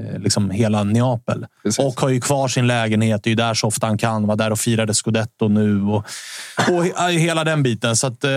eh, 0.00 0.18
liksom 0.18 0.50
hela 0.50 0.84
Neapel. 0.84 1.46
Precis. 1.62 1.78
Och 1.78 2.00
har 2.00 2.08
ju 2.08 2.20
kvar 2.20 2.48
sin 2.48 2.66
lägenhet. 2.66 3.22
Det 3.24 3.28
är 3.28 3.32
ju 3.32 3.36
där 3.36 3.54
så 3.54 3.66
ofta 3.66 3.86
han 3.86 3.98
kan. 3.98 4.26
Var 4.26 4.36
där 4.36 4.50
och 4.50 4.58
firade 4.58 4.94
scudetto 4.94 5.48
nu. 5.48 5.82
Och, 5.82 6.04
och 6.68 6.84
he- 6.84 7.18
hela 7.18 7.44
den 7.44 7.62
biten. 7.62 7.96
Så 7.96 8.06
att, 8.06 8.24
eh, 8.24 8.30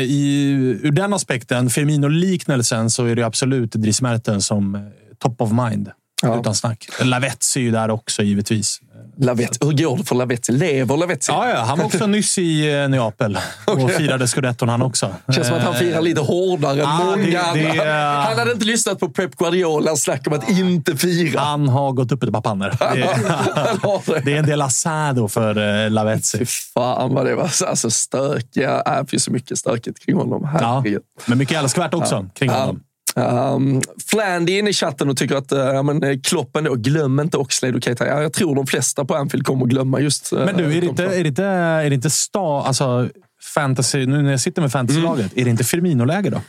i, 0.00 0.52
ur 0.82 0.92
den 0.92 1.14
aspekten, 1.14 1.70
Firmino-liknelsen, 1.70 2.90
så 2.90 3.04
är 3.04 3.16
det 3.16 3.22
absolut 3.22 3.72
Dries 3.72 4.02
Mertens 4.02 4.46
som 4.46 4.74
eh, 4.74 4.80
top 5.18 5.40
of 5.40 5.50
mind. 5.52 5.90
Ja. 6.22 6.40
Utan 6.40 6.54
snack. 6.54 6.88
Lavetzi 7.02 7.60
är 7.60 7.64
ju 7.64 7.70
där 7.70 7.90
också 7.90 8.22
givetvis. 8.22 8.80
Lavetzi. 9.18 9.58
Hur 9.66 9.72
går 9.72 9.96
det 9.96 10.04
för 10.04 10.14
Lavetzi? 10.14 10.52
Lever 10.52 10.96
Lavetzi? 10.96 11.32
Ja, 11.32 11.48
ja, 11.50 11.60
han 11.60 11.78
var 11.78 11.84
också 11.84 12.06
nyss 12.06 12.38
i 12.38 12.72
eh, 12.82 12.88
Neapel 12.88 13.38
och 13.66 13.90
firade 13.90 14.26
scudetton 14.28 14.68
han 14.68 14.82
också. 14.82 15.14
Känns 15.34 15.46
som 15.48 15.56
att 15.56 15.62
han 15.62 15.74
firar 15.74 16.00
lite 16.00 16.20
hårdare 16.20 16.72
än 16.72 16.78
Ja, 16.78 17.16
många 17.16 17.40
andra. 17.40 17.92
Han 18.22 18.38
hade 18.38 18.52
inte 18.52 18.64
lyssnat 18.64 18.98
på 19.00 19.08
Pep 19.08 19.36
Guardiolas 19.36 20.00
snack 20.02 20.26
om 20.26 20.32
att 20.32 20.50
inte 20.50 20.96
fira. 20.96 21.40
Han 21.40 21.68
har 21.68 21.92
gått 21.92 22.12
upp 22.12 22.22
ett 22.22 22.32
par 22.32 22.40
pannor. 22.40 22.70
Det, 22.94 23.00
är- 23.02 24.24
det 24.24 24.32
är 24.34 24.38
en 24.38 24.46
del 24.46 24.62
asado 24.62 25.28
för 25.28 25.56
eh, 25.58 25.84
Fy 25.86 25.90
Lavetzi. 25.90 26.46
fan 26.46 27.14
vad 27.14 27.26
det 27.26 27.34
var 27.34 27.50
alltså, 27.66 27.90
stökiga. 27.90 28.82
Äh, 28.86 29.02
det 29.02 29.10
finns 29.10 29.24
så 29.24 29.30
mycket 29.32 29.58
stökigt 29.58 30.04
kring 30.06 30.16
honom. 30.16 30.48
Ja, 30.60 30.84
men 31.26 31.38
mycket 31.38 31.58
älskvärt 31.62 31.94
också 31.94 32.26
kring 32.34 32.50
honom. 32.50 32.80
Um, 33.14 33.80
Flandy 34.06 34.58
inne 34.58 34.70
i 34.70 34.72
chatten 34.72 35.08
och 35.08 35.16
tycker 35.16 35.36
att 35.36 35.52
uh, 35.52 35.58
ja, 35.58 35.82
men, 35.82 36.02
eh, 36.02 36.18
Klopp 36.22 36.56
ändå, 36.56 36.74
glöm 36.74 37.20
inte 37.20 37.36
Oxlade 37.36 37.76
och 37.76 37.84
Keita. 37.84 38.06
Ja, 38.06 38.22
jag 38.22 38.32
tror 38.32 38.54
de 38.54 38.66
flesta 38.66 39.04
på 39.04 39.14
Anfield 39.14 39.46
kommer 39.46 39.64
att 39.64 39.70
glömma 39.70 40.00
just... 40.00 40.32
uh, 40.32 40.44
Men 40.44 40.56
du, 40.56 40.64
är 40.64 40.68
det 40.68 40.80
de 40.80 40.86
inte, 40.86 41.04
är 41.04 41.22
det 41.22 41.28
inte, 41.28 41.44
är 41.44 41.90
det 41.90 41.94
inte 41.94 42.10
sta, 42.10 42.62
alltså, 42.62 43.08
fantasy, 43.54 44.06
nu 44.06 44.22
när 44.22 44.30
jag 44.30 44.40
sitter 44.40 44.62
med 44.62 44.72
fantasylaget, 44.72 45.32
är 45.36 45.44
det 45.44 45.50
inte 45.50 45.64
Firmino-läge 45.64 46.30
då? 46.30 46.40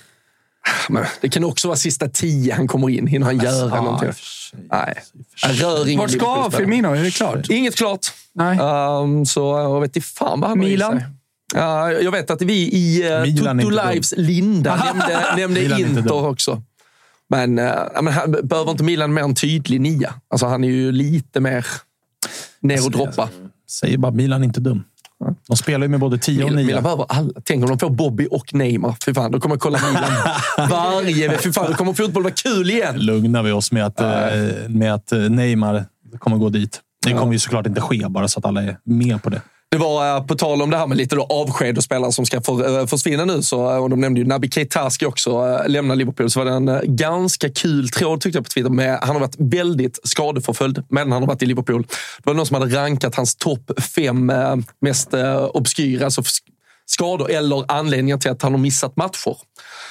Men 0.90 1.06
det 1.22 1.30
kan 1.30 1.44
också 1.44 1.68
vara 1.68 1.78
sista 1.78 2.10
tio 2.10 2.54
han 2.54 2.68
kommer 2.68 2.90
in. 2.90 3.08
Hinner 3.08 3.26
han 3.26 3.84
någonting? 3.84 4.08
i 4.08 4.12
och 4.12 4.16
för 4.16 4.24
sig. 4.24 4.60
Nej, 4.72 5.04
rör 5.62 5.88
ingen 5.88 6.00
Vart 6.00 6.12
ska. 6.12 6.52
Firmino? 6.52 6.88
Är 6.88 7.04
det 7.04 7.12
klart? 7.12 7.50
Inget 7.50 7.76
klart. 7.76 8.08
Nej. 8.34 8.60
Um, 8.60 9.26
så 9.26 9.40
jag 9.40 9.82
vet 9.82 9.96
inte 9.96 10.08
fan 10.08 10.40
vad 10.40 10.50
han 10.50 10.60
har 10.60 10.68
i 10.68 10.70
Milan? 10.70 11.02
Ja, 11.54 11.92
jag 11.92 12.12
vet 12.12 12.32
att 12.32 12.42
vi 12.42 12.54
i 12.54 13.12
uh, 13.12 13.44
dum. 13.44 13.58
Lives 13.58 14.14
Linda 14.18 14.76
nämnde, 14.86 15.36
nämnde 15.38 15.80
Inter 15.80 16.26
också. 16.26 16.62
Men, 17.30 17.60
uh, 17.60 17.74
men 18.02 18.14
han, 18.14 18.32
behöver 18.32 18.72
inte 18.72 18.84
Milan 18.84 19.14
mer 19.14 19.22
en 19.22 19.36
tydlig 19.36 19.82
nia? 19.82 20.14
Alltså, 20.28 20.46
han 20.46 20.64
är 20.64 20.68
ju 20.68 20.92
lite 20.92 21.40
mer 21.40 21.66
ner 22.60 22.86
och 22.86 22.92
droppa. 22.92 23.30
Säger 23.70 23.98
bara 23.98 24.12
Milan 24.12 24.42
är 24.42 24.46
inte 24.46 24.60
dum. 24.60 24.84
De 25.48 25.58
spelar 25.58 25.82
ju 25.82 25.88
med 25.88 26.00
både 26.00 26.18
10 26.18 26.44
och 26.44 26.50
Milan, 26.50 26.56
9. 26.56 26.66
Milan 26.66 26.84
behöver 26.84 27.06
alla. 27.10 27.32
Tänk 27.44 27.64
om 27.64 27.70
de 27.70 27.80
får 27.80 27.90
Bobby 27.90 28.28
och 28.32 28.54
Neymar. 28.54 28.96
Fy 29.06 29.14
fan, 29.14 29.32
då 29.32 29.40
kommer 29.40 29.56
jag 29.56 29.62
kolla 29.62 29.80
Milan 29.88 30.12
varje 30.70 31.38
Fy 31.38 31.52
fan, 31.52 31.72
då 31.72 31.78
kommer 31.78 31.94
fotboll 31.94 32.24
vara 32.24 32.34
kul 32.34 32.70
igen. 32.70 33.00
Lugnar 33.00 33.44
vi 33.44 33.52
oss 33.52 33.72
med 33.72 33.86
att, 33.86 34.02
eh, 34.02 34.08
med 34.68 34.94
att 34.94 35.12
Neymar 35.12 35.86
kommer 36.20 36.38
gå 36.38 36.50
dit. 36.50 36.82
Det 37.06 37.14
kommer 37.14 37.34
ju 37.34 37.40
såklart 37.40 37.68
inte 37.68 37.82
ske, 37.82 38.06
bara 38.10 38.28
så 38.28 38.40
att 38.40 38.46
alla 38.46 38.64
är 38.64 38.78
med 38.84 39.24
på 39.24 39.30
det. 39.30 39.42
Det 39.74 39.80
var 39.80 40.16
eh, 40.16 40.26
på 40.26 40.36
tal 40.36 40.62
om 40.62 40.70
det 40.70 40.78
här 40.78 40.88
med 40.88 40.98
lite 40.98 41.16
då 41.16 41.24
avsked 41.24 41.78
och 41.78 41.84
spelare 41.84 42.12
som 42.12 42.26
ska 42.26 42.42
för, 42.42 42.80
eh, 42.80 42.86
försvinna 42.86 43.26
nu. 43.26 43.42
Så, 43.42 43.72
eh, 43.72 43.78
och 43.78 43.90
de 43.90 44.02
nämnde 44.02 44.22
ju 44.22 44.28
Naby 44.28 44.50
Keita 44.50 44.90
ska 44.90 45.08
också 45.08 45.62
lämna 45.68 45.96
Liverpool. 45.96 46.30
Så 46.30 46.40
var 46.40 46.46
det 46.46 46.52
en 46.52 46.96
ganska 46.96 47.50
kul 47.50 47.90
tråd 47.90 48.22
tyckte 48.22 48.38
jag 48.38 48.46
på 48.46 48.50
Twitter. 48.50 48.70
Med, 48.70 49.00
han 49.02 49.10
har 49.10 49.20
varit 49.20 49.36
väldigt 49.38 50.00
skadeförföljd, 50.04 50.84
men 50.90 51.12
han 51.12 51.22
har 51.22 51.28
varit 51.28 51.42
i 51.42 51.46
Liverpool. 51.46 51.82
Det 51.84 52.24
var 52.24 52.34
någon 52.34 52.46
som 52.46 52.62
hade 52.62 52.78
rankat 52.78 53.16
hans 53.16 53.36
topp 53.36 53.72
fem 53.96 54.32
mest 54.82 55.14
obskyra 55.54 56.06
alltså 56.06 56.22
skador 56.86 57.32
eller 57.32 57.72
anledningar 57.72 58.18
till 58.18 58.32
att 58.32 58.42
han 58.42 58.52
har 58.52 58.60
missat 58.60 58.96
matcher. 58.96 59.38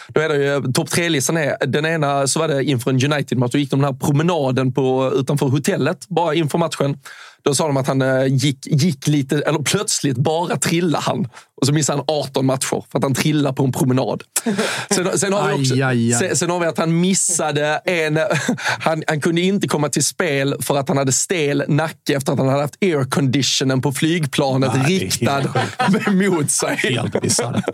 Då 0.08 0.20
är 0.20 0.28
det 0.28 0.36
ju, 0.36 0.72
topp 0.72 0.90
tre-listan 0.90 1.36
är, 1.36 1.66
den 1.66 1.86
ena 1.86 2.26
så 2.26 2.40
var 2.40 2.48
det 2.48 2.64
inför 2.64 2.90
en 2.90 3.12
United-match. 3.12 3.52
Då 3.52 3.58
gick 3.58 3.70
de 3.70 3.80
den 3.80 3.92
här 3.92 4.00
promenaden 4.00 4.72
på, 4.72 5.12
utanför 5.14 5.46
hotellet, 5.46 6.08
bara 6.08 6.34
inför 6.34 6.58
matchen. 6.58 6.98
Då 7.42 7.54
sa 7.54 7.66
de 7.66 7.76
att 7.76 7.86
han 7.86 8.02
eh, 8.02 8.26
gick, 8.26 8.66
gick 8.66 9.06
lite, 9.06 9.38
eller 9.38 9.58
plötsligt 9.58 10.16
bara 10.16 10.56
trillade 10.56 11.04
han. 11.04 11.28
Och 11.62 11.66
så 11.66 11.72
missade 11.72 11.98
han 11.98 12.04
18 12.08 12.46
matcher 12.46 12.84
för 12.90 12.98
att 12.98 13.02
han 13.02 13.14
trillade 13.14 13.54
på 13.54 13.64
en 13.64 13.72
promenad. 13.72 14.22
Sen, 14.90 15.18
sen, 15.18 15.32
har, 15.32 15.48
vi 15.48 15.62
också, 15.62 15.74
Aj, 15.74 15.82
aj, 15.82 16.12
aj. 16.12 16.18
Sen, 16.18 16.36
sen 16.36 16.50
har 16.50 16.60
vi 16.60 16.66
att 16.66 16.78
han 16.78 17.00
missade 17.00 17.80
en... 17.84 18.18
Han, 18.80 19.02
han 19.06 19.20
kunde 19.20 19.40
inte 19.40 19.68
komma 19.68 19.88
till 19.88 20.04
spel 20.04 20.56
för 20.60 20.78
att 20.78 20.88
han 20.88 20.98
hade 20.98 21.12
stel 21.12 21.64
nacke 21.68 22.16
efter 22.16 22.32
att 22.32 22.38
han 22.38 22.48
hade 22.48 22.60
haft 22.60 22.76
airconditionen 22.82 23.80
på 23.80 23.92
flygplanet 23.92 24.70
Nej, 24.74 24.98
riktad 24.98 25.42
mot 26.12 26.50
sig. 26.50 26.76
Helt 26.76 27.20
bisarrt. 27.20 27.64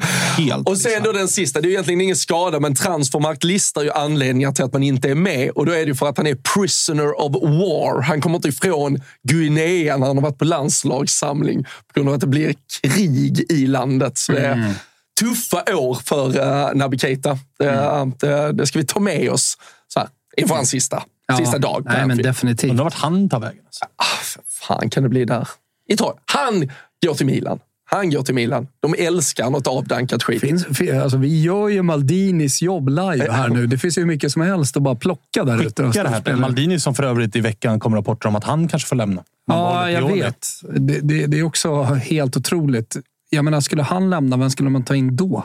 Och 0.64 0.78
sen 0.78 1.02
då 1.02 1.12
den 1.12 1.28
sista, 1.28 1.60
det 1.60 1.66
är 1.66 1.68
ju 1.68 1.74
egentligen 1.74 2.00
ingen 2.00 2.16
skada, 2.16 2.60
men 2.60 2.74
Transfermarkt 2.74 3.44
listar 3.44 3.82
ju 3.82 3.90
anledningar 3.90 4.52
till 4.52 4.64
att 4.64 4.72
man 4.72 4.82
inte 4.82 5.10
är 5.10 5.14
med. 5.14 5.50
Och 5.50 5.66
då 5.66 5.72
är 5.72 5.78
det 5.78 5.84
ju 5.84 5.94
för 5.94 6.08
att 6.08 6.16
han 6.16 6.26
är 6.26 6.36
prisoner 6.54 7.20
of 7.20 7.32
war. 7.32 8.02
Han 8.02 8.20
kommer 8.20 8.36
inte 8.36 8.48
ifrån 8.48 9.02
Guinea 9.28 9.57
när 9.96 10.06
han 10.06 10.16
har 10.16 10.22
varit 10.22 10.38
på 10.38 10.44
landslagssamling 10.44 11.64
på 11.64 11.92
grund 11.94 12.08
av 12.08 12.14
att 12.14 12.20
det 12.20 12.26
blir 12.26 12.54
krig 12.82 13.52
i 13.52 13.66
landet. 13.66 14.18
Så 14.18 14.32
det 14.32 14.46
är 14.46 14.74
tuffa 15.20 15.76
år 15.76 15.94
för 15.94 16.40
uh, 16.40 16.74
Naby 16.74 16.98
Keita. 16.98 17.38
Det, 17.58 18.12
det, 18.20 18.52
det 18.52 18.66
ska 18.66 18.78
vi 18.78 18.84
ta 18.84 19.00
med 19.00 19.30
oss 19.30 19.58
så 19.88 20.00
här, 20.00 20.08
inför 20.36 20.54
hans 20.54 20.70
sista, 20.70 21.02
sista 21.38 21.58
dag. 21.58 21.82
Nej, 21.86 22.06
men 22.06 22.18
definitivt. 22.18 22.70
Undrar 22.70 22.84
vart 22.84 22.94
han 22.94 23.28
tar 23.28 23.40
vägen. 23.40 23.62
Alltså. 23.66 23.84
Ah, 23.96 24.42
fan 24.48 24.90
kan 24.90 25.02
det 25.02 25.08
bli 25.08 25.24
där? 25.24 25.48
Italien. 25.88 26.22
Han 26.24 26.70
går 27.06 27.14
till 27.14 27.26
Milan. 27.26 27.58
Han 27.90 28.10
går 28.10 28.22
till 28.22 28.34
Milan. 28.34 28.68
De 28.80 28.94
älskar 28.98 29.50
något 29.50 29.66
avdankat 29.66 30.22
skit. 30.22 30.40
Finns, 30.40 30.66
fi- 30.66 30.92
alltså, 30.92 31.18
vi 31.18 31.42
gör 31.42 31.68
ju 31.68 31.82
Maldinis 31.82 32.62
jobb 32.62 32.88
live 32.88 33.32
här 33.32 33.48
nu. 33.48 33.66
Det 33.66 33.78
finns 33.78 33.98
ju 33.98 34.02
hur 34.02 34.06
mycket 34.06 34.32
som 34.32 34.42
helst 34.42 34.76
att 34.76 34.82
bara 34.82 34.94
plocka 34.94 35.44
där 35.44 35.62
ute. 35.66 35.82
och 35.84 35.88
Skicka 35.92 36.02
det 36.02 36.08
här 36.08 36.16
till 36.16 36.22
spela. 36.22 36.38
Maldini 36.40 36.80
som 36.80 36.94
för 36.94 37.02
övrigt 37.02 37.36
i 37.36 37.40
veckan 37.40 37.80
kom 37.80 37.94
rapporter 37.94 38.28
om 38.28 38.36
att 38.36 38.44
han 38.44 38.68
kanske 38.68 38.88
får 38.88 38.96
lämna. 38.96 39.22
Man 39.48 39.58
Ja, 39.58 39.90
jag 39.90 40.12
vet. 40.12 40.46
Det, 40.76 41.00
det, 41.00 41.26
det 41.26 41.38
är 41.38 41.42
också 41.42 41.82
helt 41.82 42.36
otroligt. 42.36 42.96
Jag 43.30 43.44
menar, 43.44 43.60
skulle 43.60 43.82
han 43.82 44.10
lämna, 44.10 44.36
vem 44.36 44.50
skulle 44.50 44.70
man 44.70 44.84
ta 44.84 44.94
in 44.94 45.16
då? 45.16 45.44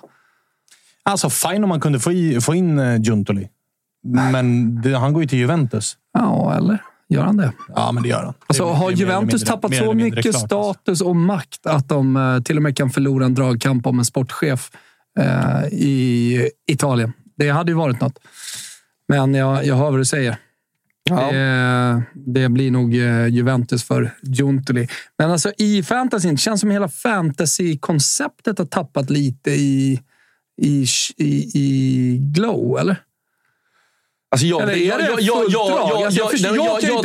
Alltså 1.03 1.29
fine 1.29 1.63
om 1.63 1.69
man 1.69 1.79
kunde 1.81 1.99
få, 1.99 2.11
i, 2.11 2.41
få 2.41 2.55
in 2.55 3.03
Giuntoli. 3.03 3.47
Men 4.31 4.81
det, 4.81 4.97
han 4.97 5.13
går 5.13 5.23
ju 5.23 5.29
till 5.29 5.39
Juventus. 5.39 5.97
Ja, 6.13 6.55
eller? 6.57 6.81
Gör 7.09 7.23
han 7.23 7.37
det? 7.37 7.51
Ja, 7.75 7.91
men 7.91 8.03
det 8.03 8.09
gör 8.09 8.23
han. 8.23 8.33
Alltså, 8.47 8.65
har 8.65 8.91
Juventus 8.91 9.41
mindre- 9.41 9.47
tappat 9.47 9.75
så 9.75 9.93
mycket 9.93 10.21
klart, 10.21 10.35
alltså. 10.35 10.47
status 10.47 11.01
och 11.01 11.15
makt 11.15 11.65
att 11.65 11.89
de 11.89 12.17
eh, 12.17 12.39
till 12.39 12.57
och 12.57 12.63
med 12.63 12.77
kan 12.77 12.89
förlora 12.89 13.25
en 13.25 13.33
dragkamp 13.33 13.87
om 13.87 13.99
en 13.99 14.05
sportchef 14.05 14.71
eh, 15.19 15.65
i 15.71 16.49
Italien? 16.67 17.13
Det 17.37 17.49
hade 17.49 17.71
ju 17.71 17.75
varit 17.75 18.01
något. 18.01 18.19
Men 19.07 19.33
jag, 19.33 19.65
jag 19.65 19.75
hör 19.75 19.91
vad 19.91 19.99
du 19.99 20.05
säger. 20.05 20.37
Ja. 21.09 21.31
Det, 21.31 22.03
det 22.13 22.49
blir 22.49 22.71
nog 22.71 22.95
eh, 22.95 23.27
Juventus 23.27 23.83
för 23.83 24.13
Giuntoli. 24.21 24.87
Men 25.17 25.31
alltså 25.31 25.51
i 25.57 25.83
fantasyn, 25.83 26.31
det 26.35 26.41
känns 26.41 26.61
som 26.61 26.71
hela 26.71 26.87
fantasy-konceptet 26.89 28.57
har 28.57 28.65
tappat 28.65 29.09
lite 29.09 29.51
i, 29.51 29.99
i, 30.61 30.85
i, 31.17 31.51
i 31.53 32.17
glow, 32.21 32.77
eller? 32.79 32.97
Alltså 34.33 34.45
jag, 34.47 34.61
Eller 34.61 34.73
är 34.73 34.97
det 34.97 35.21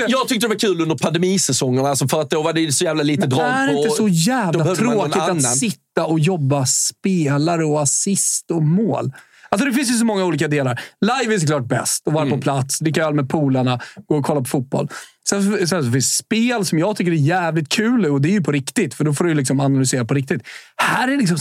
jag, 0.08 0.28
tyckte 0.28 0.46
det 0.46 0.48
var 0.48 0.58
kul 0.58 0.80
under 0.80 0.96
pandemisäsongerna, 0.96 1.88
alltså 1.88 2.08
för 2.08 2.20
att 2.20 2.30
då 2.30 2.42
var 2.42 2.52
det 2.52 2.72
så 2.72 2.84
jävla 2.84 3.02
lite 3.02 3.26
drag 3.26 3.40
är 3.40 3.66
det 3.66 3.72
inte 3.72 3.90
så 3.90 4.08
jävla 4.08 4.74
tråkigt 4.74 5.16
att 5.16 5.42
sitta 5.42 6.04
och 6.06 6.20
jobba 6.20 6.66
spelare 6.66 7.64
och 7.64 7.82
assist 7.82 8.50
och 8.50 8.62
mål? 8.62 9.12
Alltså 9.50 9.66
det 9.66 9.72
finns 9.72 9.90
ju 9.90 9.94
så 9.94 10.04
många 10.04 10.24
olika 10.24 10.48
delar. 10.48 10.80
Live 11.00 11.34
är 11.34 11.38
såklart 11.38 11.64
bäst. 11.64 12.08
Att 12.08 12.12
vara 12.14 12.24
Mm. 12.26 12.38
på 12.38 12.42
plats, 12.42 12.78
dricka 12.78 13.04
öl 13.04 13.14
med 13.14 13.28
polarna, 13.28 13.80
gå 14.08 14.16
och 14.16 14.24
kolla 14.24 14.40
på 14.40 14.46
fotboll. 14.46 14.88
Sen, 15.28 15.68
sen 15.68 15.84
så 15.84 15.92
finns 15.92 16.16
spel 16.16 16.64
som 16.64 16.78
jag 16.78 16.96
tycker 16.96 17.12
är 17.12 17.16
jävligt 17.16 17.68
kul 17.68 18.06
och 18.06 18.20
det 18.20 18.28
är 18.28 18.32
ju 18.32 18.42
på 18.42 18.52
riktigt, 18.52 18.94
för 18.94 19.04
då 19.04 19.14
får 19.14 19.24
du 19.24 19.34
liksom 19.34 19.60
analysera 19.60 20.04
på 20.04 20.14
riktigt. 20.14 20.42
Här 20.76 21.08
är 21.08 21.16
liksom... 21.16 21.38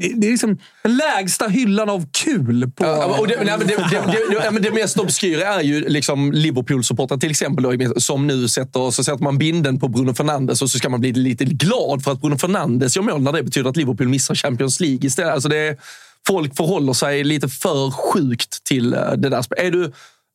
Det 0.00 0.12
det 0.16 0.26
är 0.26 0.30
liksom 0.30 0.58
den 0.82 0.96
lägsta 0.96 1.48
hyllan 1.48 1.88
av 1.88 2.06
kul. 2.10 2.70
På, 2.70 2.84
Ja, 2.84 3.18
och 3.20 3.28
det, 3.28 3.36
nej, 3.44 3.58
men 3.58 3.66
det, 3.66 3.76
det, 3.76 4.50
det, 4.50 4.60
det, 4.60 4.70
mest 4.70 4.98
obskyra 4.98 5.46
är 5.46 5.62
ju 5.62 5.88
liksom 5.88 6.32
Liverpool-supportrar 6.32 7.18
till 7.18 7.30
exempel, 7.30 7.64
då, 7.64 8.00
som 8.00 8.26
nu 8.26 8.48
sätter, 8.48 8.90
så 8.90 9.04
sätter 9.04 9.24
man 9.24 9.38
binden 9.38 9.80
på 9.80 9.88
Bruno 9.88 10.14
Fernandes 10.14 10.62
och 10.62 10.70
så 10.70 10.78
ska 10.78 10.88
man 10.88 11.00
bli 11.00 11.12
lite 11.12 11.44
glad 11.44 12.04
för 12.04 12.12
att 12.12 12.20
Bruno 12.20 12.38
Fernandes 12.38 12.96
gör 12.96 13.02
mål 13.02 13.22
när 13.22 13.32
det 13.32 13.42
betyder 13.42 13.70
att 13.70 13.76
Liverpool 13.76 14.08
missar 14.08 14.34
Champions 14.34 14.80
League 14.80 15.06
istället. 15.06 15.32
Alltså 15.32 15.48
det 15.48 15.76
folk 16.26 16.56
förhåller 16.56 16.92
sig 16.92 17.24
lite 17.24 17.48
för 17.48 17.90
sjukt 17.90 18.64
till 18.64 18.94
eh, 18.94 19.12
det 19.12 19.28
där. 19.28 19.44
Är 19.56 19.70
du, 19.70 19.92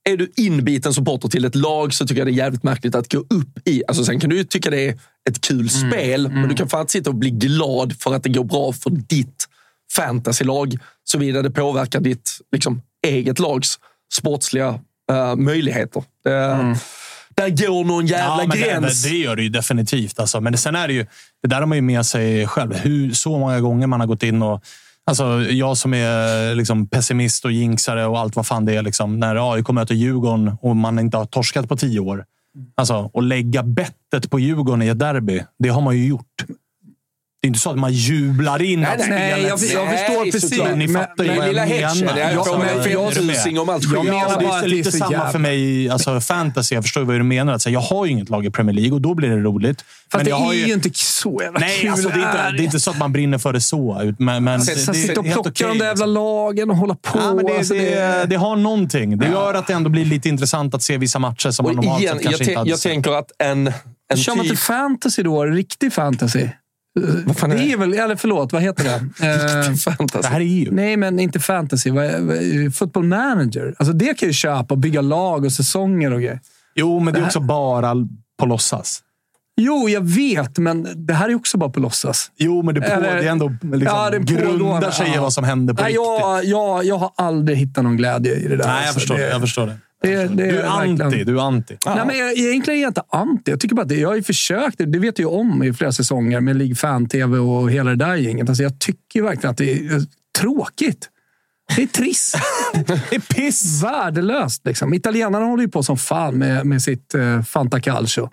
är 0.10 0.18
du 0.18 0.32
inbiten 0.38 0.94
supporter 0.94 1.28
till 1.28 1.46
ett 1.46 1.56
lag 1.56 1.94
så 1.94 2.08
tycker 2.08 2.22
jag 2.22 2.28
det 2.28 2.32
är 2.32 2.44
jävligt 2.44 2.64
märkligt 2.64 2.96
att 2.96 3.12
gå 3.12 3.18
upp 3.18 3.68
i... 3.68 3.84
Alltså 3.88 4.06
sen 4.06 4.20
kan 4.20 4.30
du 4.30 4.38
ju 4.38 4.44
tycka 4.44 4.70
det 4.70 4.88
är 4.88 5.00
ett 5.30 5.42
kul 5.42 5.70
spel, 5.70 6.30
men 6.32 6.50
du 6.50 6.56
kan 6.56 6.70
fan 6.70 6.82
inte 6.82 6.92
sitta 6.92 7.10
och 7.10 7.16
bli 7.16 7.30
glad 7.30 7.94
för 8.00 8.14
att 8.14 8.24
det 8.24 8.30
går 8.30 8.44
bra 8.44 8.74
för 8.74 8.90
ditt 8.90 9.41
fantasylag, 9.96 10.78
såvida 11.04 11.42
det 11.42 11.52
påverkar 11.52 12.00
ditt 12.00 12.32
liksom, 12.52 12.82
eget 13.08 13.40
lags 13.40 13.80
sportsliga 14.14 14.80
eh, 15.12 15.36
möjligheter. 15.36 16.04
Det, 16.24 16.76
Där 17.36 17.50
går 17.50 17.84
någon 17.86 18.08
jävla 18.08 18.38
men 18.38 18.50
det, 18.50 18.58
gräns. 18.58 19.04
det, 19.04 19.10
det 19.10 19.16
gör 19.16 19.36
det 19.36 19.44
ju 19.44 19.50
definitivt. 19.50 20.20
Alltså. 20.20 20.42
Men 20.42 20.58
sen 20.58 20.76
är 20.76 20.88
det 20.88 20.94
ju, 20.94 21.06
det 21.42 21.48
där 21.48 21.60
har 21.60 21.66
man 21.66 21.78
ju 21.78 21.82
med 21.82 22.06
sig 22.06 22.48
själv. 22.48 22.74
Hur, 22.74 23.14
så 23.14 23.38
många 23.40 23.60
gånger 23.60 23.88
man 23.88 24.00
har 24.00 24.08
gått 24.08 24.24
in 24.24 24.42
och 24.42 24.64
Alltså, 25.06 25.42
jag 25.42 25.78
som 25.78 25.94
är 25.94 26.56
liksom 26.56 26.88
pessimist 26.88 27.46
och 27.46 27.52
jinxare 27.52 28.06
och 28.06 28.20
allt 28.20 28.36
vad 28.36 28.48
fan 28.48 28.66
det 28.66 28.76
är. 28.76 28.82
Liksom, 28.82 29.20
när 29.20 29.54
AIK 29.54 29.70
möter 29.70 29.96
Djurgården 29.96 30.58
och 30.62 30.76
man 30.76 31.00
inte 31.00 31.18
har 31.18 31.26
torskat 31.26 31.70
på 31.70 31.78
tio 31.78 32.00
år. 32.00 32.26
Alltså, 32.76 33.10
och 33.14 33.24
lägga 33.24 33.64
bettet 33.64 34.30
på 34.30 34.40
Djurgården 34.40 34.82
i 34.82 34.88
ett 34.88 35.00
derby, 35.00 35.44
det 35.60 35.70
har 35.70 35.82
man 35.82 35.98
ju 35.98 36.08
gjort. 36.08 36.46
Det 37.42 37.46
är 37.46 37.48
inte 37.48 37.60
så 37.60 37.70
att 37.70 37.78
man 37.78 37.94
jublar 37.94 38.62
in 38.62 38.86
att 38.86 38.98
nej, 38.98 39.06
spelet... 39.08 39.32
jag- 39.42 39.50
jag 39.50 39.60
förstår 39.60 39.86
Nej, 39.86 40.32
precis. 40.32 40.52
Ni 40.76 40.88
Men- 40.88 41.02
fattar 41.02 41.24
ju 41.24 41.30
vad 41.36 41.48
jag 41.48 41.54
menar. 41.98 42.20
jag 42.20 42.60
med? 42.60 42.84
femtusing 43.16 43.60
om 43.60 43.70
allt. 43.70 43.84
Jag 43.94 44.06
menar 44.06 44.42
bara 44.42 44.56
att 44.56 44.62
det 44.62 44.68
är 44.68 44.70
lite 44.70 44.92
så 44.92 44.98
samma 44.98 45.12
jävla- 45.12 45.32
för 45.32 45.40
mig, 45.40 45.90
alltså 45.90 46.20
fantasy. 46.22 46.76
Jag 46.76 46.84
förstår 46.84 47.02
vad 47.02 47.16
du 47.16 47.24
menar. 47.24 47.54
Alltså, 47.54 47.70
jag 47.70 47.80
har 47.80 48.06
ju 48.06 48.12
inget 48.12 48.30
lag 48.30 48.46
i 48.46 48.50
Premier 48.50 48.76
League 48.76 48.92
och 48.94 49.02
då 49.02 49.14
blir 49.16 49.30
det 49.30 49.38
roligt. 49.38 49.82
Fast 49.82 50.16
Men 50.16 50.24
det 50.26 50.30
jag 50.30 50.56
är 50.56 50.68
ju 50.68 50.74
inte 50.74 50.90
så 50.94 51.40
jävla 51.44 51.60
Nej, 51.60 51.80
kul. 51.82 51.90
alltså, 51.92 52.10
det, 52.10 52.14
är 52.16 52.18
inte, 52.20 52.52
det 52.58 52.64
är 52.64 52.66
inte 52.66 52.80
så 52.80 52.92
att 52.92 52.98
man 52.98 53.12
brinner 53.14 53.38
för 53.38 53.54
det 53.54 53.62
så. 53.62 54.14
Men, 54.20 54.44
men 54.44 54.60
det, 54.60 54.66
Sen 54.66 54.94
det 54.94 55.00
sitta 55.00 55.20
och 55.20 55.26
plocka 55.26 55.50
okej, 55.50 55.68
de 55.68 55.78
där 55.78 55.86
jävla 55.86 56.06
liksom. 56.06 56.14
lagen 56.14 56.70
och 56.70 56.78
hålla 56.78 56.96
på. 56.96 57.20
Ja, 57.20 57.34
men 57.36 57.46
det, 57.46 57.58
alltså, 57.58 57.74
det, 57.74 58.26
det 58.30 58.36
har 58.36 58.56
någonting. 58.56 59.18
Det 59.18 59.28
gör 59.28 59.54
att 59.54 59.68
det 59.68 59.74
ändå 59.74 59.90
blir 59.90 60.06
lite 60.06 60.30
intressant 60.30 60.76
att 60.76 60.84
se 60.84 60.98
vissa 60.98 61.20
matcher 61.20 61.52
som 61.52 61.64
man 61.66 61.76
normalt 61.76 62.02
sett 62.02 62.08
jag, 62.14 62.22
kanske 62.24 62.44
inte 62.44 62.58
hade 62.58 62.70
jag 62.70 62.80
sett. 62.80 62.92
tänker 62.92 63.12
att 63.12 63.32
en, 63.44 63.74
Kör 64.16 64.36
man 64.36 64.46
typ... 64.46 64.52
inte 64.52 64.64
fantasy 64.64 65.24
då? 65.24 65.46
Riktig 65.46 65.94
fantasy? 65.94 66.48
Vad 67.26 67.38
fan 67.38 67.52
är 67.52 67.56
det 67.58 67.72
är 67.72 67.78
väl, 67.78 67.94
eller 67.94 68.16
förlåt, 68.16 68.54
vad 68.54 68.62
heter 68.62 68.84
det? 68.84 69.26
Eh, 69.28 69.74
Fantasy. 69.76 70.22
Det 70.22 70.28
här 70.28 70.40
är 70.40 70.44
ju... 70.46 70.72
nej, 70.72 70.98
men 70.98 71.20
inte 71.20 71.40
fantasy. 71.40 71.90
Är- 71.90 72.70
Football 72.70 73.04
manager. 73.04 73.76
Alltså 73.80 73.94
det 73.94 74.18
kan 74.18 74.30
ju 74.30 74.34
köpa 74.34 74.74
och 74.74 74.78
bygga 74.78 75.02
lag 75.02 75.46
och 75.46 75.52
säsonger 75.54 76.14
och 76.14 76.20
grejer. 76.22 76.40
Jo, 76.76 77.00
men 77.00 77.06
det 77.06 77.12
är 77.12 77.14
Det 77.14 77.20
här- 77.20 77.28
också 77.28 77.40
bara 77.40 77.96
på 78.40 78.46
låtsas. 78.46 79.02
Jo, 79.62 79.90
jag 79.90 80.02
vet, 80.02 80.58
men 80.58 80.88
det 81.06 81.14
här 81.14 81.30
är 81.30 81.36
också 81.36 81.58
bara 81.58 81.70
på 81.70 81.80
låtsas. 81.80 82.32
Jo, 82.38 82.62
men 82.64 82.76
det, 82.76 82.82
på, 82.82 82.88
Eller- 82.88 83.16
det 83.16 83.28
är 83.28 83.32
ändå 83.32 83.50
liksom, 83.62 83.82
Ja, 83.82 84.10
det 84.10 84.18
är 84.18 84.20
grundar 84.22 84.92
sig 84.92 85.08
i 85.08 85.12
Ja. 85.16 85.22
vad 85.22 85.34
som 85.34 85.44
händer 85.44 85.74
på 85.74 85.82
Nej, 85.82 85.92
riktigt. 85.92 86.06
jag, 86.20 86.46
jag, 86.46 86.86
jag 86.86 86.98
har 86.98 87.12
aldrig 87.18 87.58
hittat 87.58 87.84
någon 87.84 87.98
glädje 87.98 88.36
i 88.36 88.48
det 88.48 88.56
där. 88.56 88.68
Nej, 88.68 88.76
jag 88.76 88.78
alltså. 88.78 88.94
förstår 89.00 89.18
det. 89.18 89.30
Jag 89.30 89.42
förstår 89.42 89.66
det. 89.68 89.78
Det, 90.02 90.16
det 90.16 90.28
Du 90.28 90.44
är 90.44 90.64
verkligen- 90.64 91.02
anti. 91.02 91.24
Du 91.24 91.38
är 91.40 91.42
anti. 91.48 91.78
Nej, 91.86 92.06
men 92.06 92.18
jag, 92.18 92.38
egentligen 92.38 92.78
är 92.80 92.82
jag 92.84 92.90
inte 92.90 93.04
anti. 93.10 93.52
Jag 93.52 93.60
tycker 93.60 93.76
bara 93.76 93.82
att 93.82 93.90
det, 93.90 93.96
jag 93.96 94.10
har 94.10 94.16
ju 94.16 94.24
försökt. 94.24 94.76
Det 94.78 95.00
vet 95.00 95.20
jag 95.20 95.34
om 95.34 95.64
i 95.64 95.74
flera 95.74 95.92
säsonger 95.92 96.40
med 96.42 96.56
League 96.56 96.76
Fan-TV 96.76 97.38
och 97.38 97.72
hela 97.72 97.90
det 97.90 97.96
där 98.06 98.16
gänget. 98.16 98.50
Alltså, 98.50 98.64
jag 98.64 98.80
tycker 98.80 99.20
ju 99.20 99.22
verkligen 99.22 99.52
att 99.52 99.58
det 99.58 99.72
är 99.74 99.96
eh, 99.96 100.02
tråkigt. 100.40 101.10
Det 101.76 101.84
är 101.84 101.88
trist. 101.88 102.36
Det 102.88 103.16
är 103.16 103.20
piss! 103.36 103.84
Värdelöst. 103.84 104.62
Liksom. 104.66 104.94
Italienarna 104.94 105.46
håller 105.46 105.64
ju 105.64 105.70
på 105.70 105.84
som 105.84 105.98
fan 105.98 106.36
med, 106.38 106.66
med 106.66 106.82
sitt 106.82 107.16
uh, 107.16 107.42
Fanta 107.42 107.80
Calcio. 107.80 108.30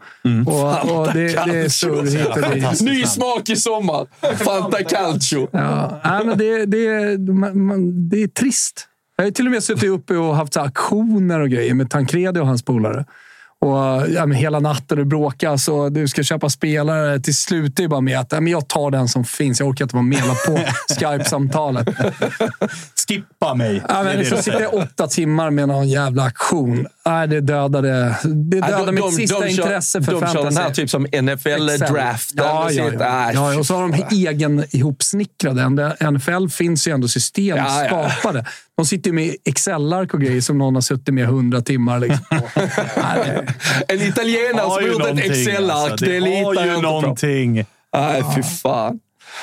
Och, 0.46 0.98
och 1.00 1.12
det, 1.12 1.28
det 1.28 1.58
är 1.58 1.68
surr 1.68 2.70
hit. 2.70 2.80
Ny 2.80 3.04
smak 3.04 3.48
i 3.48 3.56
sommar! 3.56 4.06
Fanta 4.36 4.84
Calcio. 4.84 5.48
Ja, 5.52 6.00
nej, 6.04 6.24
men 6.26 6.38
det, 6.38 6.66
det, 6.66 7.18
man, 7.32 7.66
man, 7.66 8.08
det 8.08 8.22
är 8.22 8.28
trist. 8.28 8.88
Jag 9.20 9.24
har 9.24 9.30
till 9.30 9.46
och 9.46 9.52
med 9.52 9.62
suttit 9.64 9.90
uppe 9.90 10.14
och 10.16 10.36
haft 10.36 10.52
så 10.54 10.60
aktioner 10.60 11.40
och 11.40 11.48
grejer 11.50 11.74
med 11.74 11.90
Tancredi 11.90 12.40
och 12.40 12.46
hans 12.46 12.62
polare. 12.62 13.04
Och, 13.60 13.76
ja, 14.14 14.26
men 14.26 14.32
hela 14.32 14.60
natten 14.60 14.98
och 14.98 15.06
bråkas 15.06 15.68
och 15.68 15.92
du 15.92 16.08
ska 16.08 16.22
köpa 16.22 16.50
spelare. 16.50 17.20
Till 17.20 17.34
slut 17.36 17.78
är 17.78 17.82
det 17.82 17.88
bara 17.88 18.00
med 18.00 18.18
att 18.20 18.32
ja, 18.32 18.40
men 18.40 18.52
jag 18.52 18.68
tar 18.68 18.90
den 18.90 19.08
som 19.08 19.24
finns. 19.24 19.60
Jag 19.60 19.68
orkar 19.68 19.84
inte 19.84 19.94
vara 19.96 20.02
med 20.04 20.22
på 20.46 20.58
Skype-samtalet. 20.94 21.88
Skippa 23.08 23.54
mig. 23.54 23.82
Ja, 23.88 24.02
men 24.02 24.18
det 24.18 24.24
så 24.24 24.34
du 24.36 24.42
sitter 24.42 24.58
säger. 24.58 24.60
jag 24.72 24.74
åtta 24.74 25.06
timmar 25.06 25.50
med 25.50 25.68
någon 25.68 25.88
jävla 25.88 26.22
aktion. 26.22 26.86
Nej, 27.06 27.28
det 27.28 27.40
dödade, 27.40 27.90
det 28.24 28.56
Ja, 28.56 28.66
dödade 28.66 28.86
de- 28.86 28.94
mitt 28.94 29.04
de- 29.04 29.12
sista 29.12 29.40
de 29.40 29.50
kör- 29.50 29.62
intresse 29.64 30.02
för 30.02 30.12
De 30.12 30.20
fantasy. 30.20 30.38
kör 30.38 30.44
den 30.44 30.56
här 30.56 30.70
typ 30.70 30.90
som 30.90 31.06
NFL-draften. 31.06 32.44
Ja, 32.44 32.70
ja, 32.70 32.90
ja. 32.98 33.32
ja, 33.34 33.58
och 33.58 33.66
så 33.66 33.74
har 33.74 33.88
de 33.88 34.04
egen 34.28 34.64
ihopsnickrade. 34.70 35.68
NFL 36.10 36.48
finns 36.48 36.88
ju 36.88 36.92
ändå 36.92 37.08
system 37.08 37.56
Ja, 37.56 37.84
ja. 37.84 38.10
skapade. 38.10 38.44
De 38.78 38.86
sitter 38.86 39.10
ju 39.10 39.14
med 39.14 39.36
Excel-ark 39.44 40.14
och 40.14 40.20
grejer 40.20 40.40
som 40.40 40.58
någon 40.58 40.74
har 40.74 40.82
suttit 40.82 41.14
med 41.14 41.26
hundra 41.26 41.60
timmar. 41.60 41.98
Liksom. 42.00 42.24
En 43.88 44.02
italienare 44.02 44.70
som 44.70 44.86
gjort 44.92 45.06
ett 45.06 45.18
Excel-ark. 45.30 45.90
alltså. 45.90 46.04
det 46.06 46.12
Det 46.12 46.20
litar 46.20 46.44
har 46.44 46.54
jag 46.54 46.64
ju 46.66 46.70
inte 46.74 46.86
på. 46.86 46.90
någonting. 47.00 47.64
Nej, 47.94 48.22
fy 48.36 48.42
fan. 48.42 48.98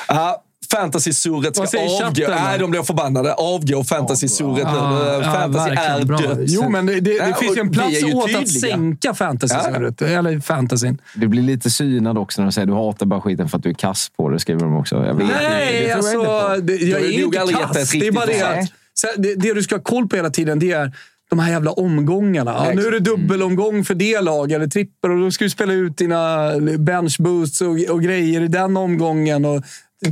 Ja, 0.08 0.42
Fantasy-surret 0.72 1.54
ska 1.68 1.78
avgå. 1.78 2.24
Nej, 2.28 2.58
de 2.58 2.70
blir 2.70 2.82
förbannade. 2.82 3.34
Avgå 3.34 3.84
fantasy-surret. 3.84 4.62
Ja, 4.64 5.14
ja, 5.22 5.32
Fantasy 5.32 5.70
verkligen 5.70 6.00
är 6.00 6.04
bra. 6.04 6.16
dött. 6.18 6.38
Jo, 6.42 6.68
men 6.68 6.86
det, 6.86 6.94
det, 6.94 7.00
det 7.00 7.28
Ja, 7.28 7.34
finns 7.34 7.56
ju 7.56 7.60
en 7.60 7.70
plats 7.72 8.02
ju 8.02 8.14
åt 8.14 8.34
att 8.34 8.48
sänka 8.48 9.14
fantasy-surret. 9.14 10.02
Eller 10.02 10.40
fantasyn. 10.40 10.98
Det 11.14 11.26
blir 11.28 11.42
lite 11.42 11.70
synad 11.70 12.18
också 12.18 12.40
när 12.40 12.46
de 12.46 12.52
säger 12.52 12.66
du 12.66 12.72
hatar 12.74 13.06
bara 13.06 13.20
skiten 13.20 13.48
för 13.48 13.56
att 13.56 13.62
du 13.62 13.68
är 13.70 13.74
kass 13.74 14.10
på 14.16 14.28
det, 14.28 14.38
skriver 14.38 14.60
de 14.60 14.76
också. 14.76 14.96
Jag 15.06 15.14
vet, 15.14 15.26
Nej, 15.26 15.84
det 15.86 15.92
alltså... 15.92 16.12
jag. 16.12 16.64
Det, 16.64 16.72
jag 16.76 16.88
Du 16.88 16.94
har 16.94 17.00
är 17.00 17.08
ju 17.08 17.24
inte 17.24 17.38
kass. 17.54 17.90
Det 17.90 18.06
är 18.06 18.12
bara 18.12 18.26
det 18.26 18.42
att... 18.42 18.68
Det, 19.16 19.34
det 19.34 19.54
du 19.54 19.62
ska 19.62 19.74
ha 19.74 19.82
koll 19.82 20.08
på 20.08 20.16
hela 20.16 20.30
tiden, 20.30 20.58
det 20.58 20.72
är 20.72 20.92
de 21.30 21.38
här 21.38 21.50
jävla 21.50 21.70
omgångarna. 21.70 22.50
Ja, 22.50 22.72
nu 22.74 22.86
är 22.86 22.90
det 22.90 23.00
dubbelomgång 23.00 23.84
för 23.84 23.94
det 23.94 24.20
lag, 24.20 24.52
eller 24.52 24.66
trippel. 24.66 25.10
Och 25.10 25.18
då 25.18 25.30
ska 25.30 25.44
du 25.44 25.50
spela 25.50 25.72
ut 25.72 25.96
dina 25.96 26.52
bench 26.78 27.16
boosts 27.18 27.60
och, 27.60 27.76
och 27.90 28.02
grejer 28.02 28.40
i 28.40 28.48
den 28.48 28.76
omgången. 28.76 29.44
Och 29.44 29.62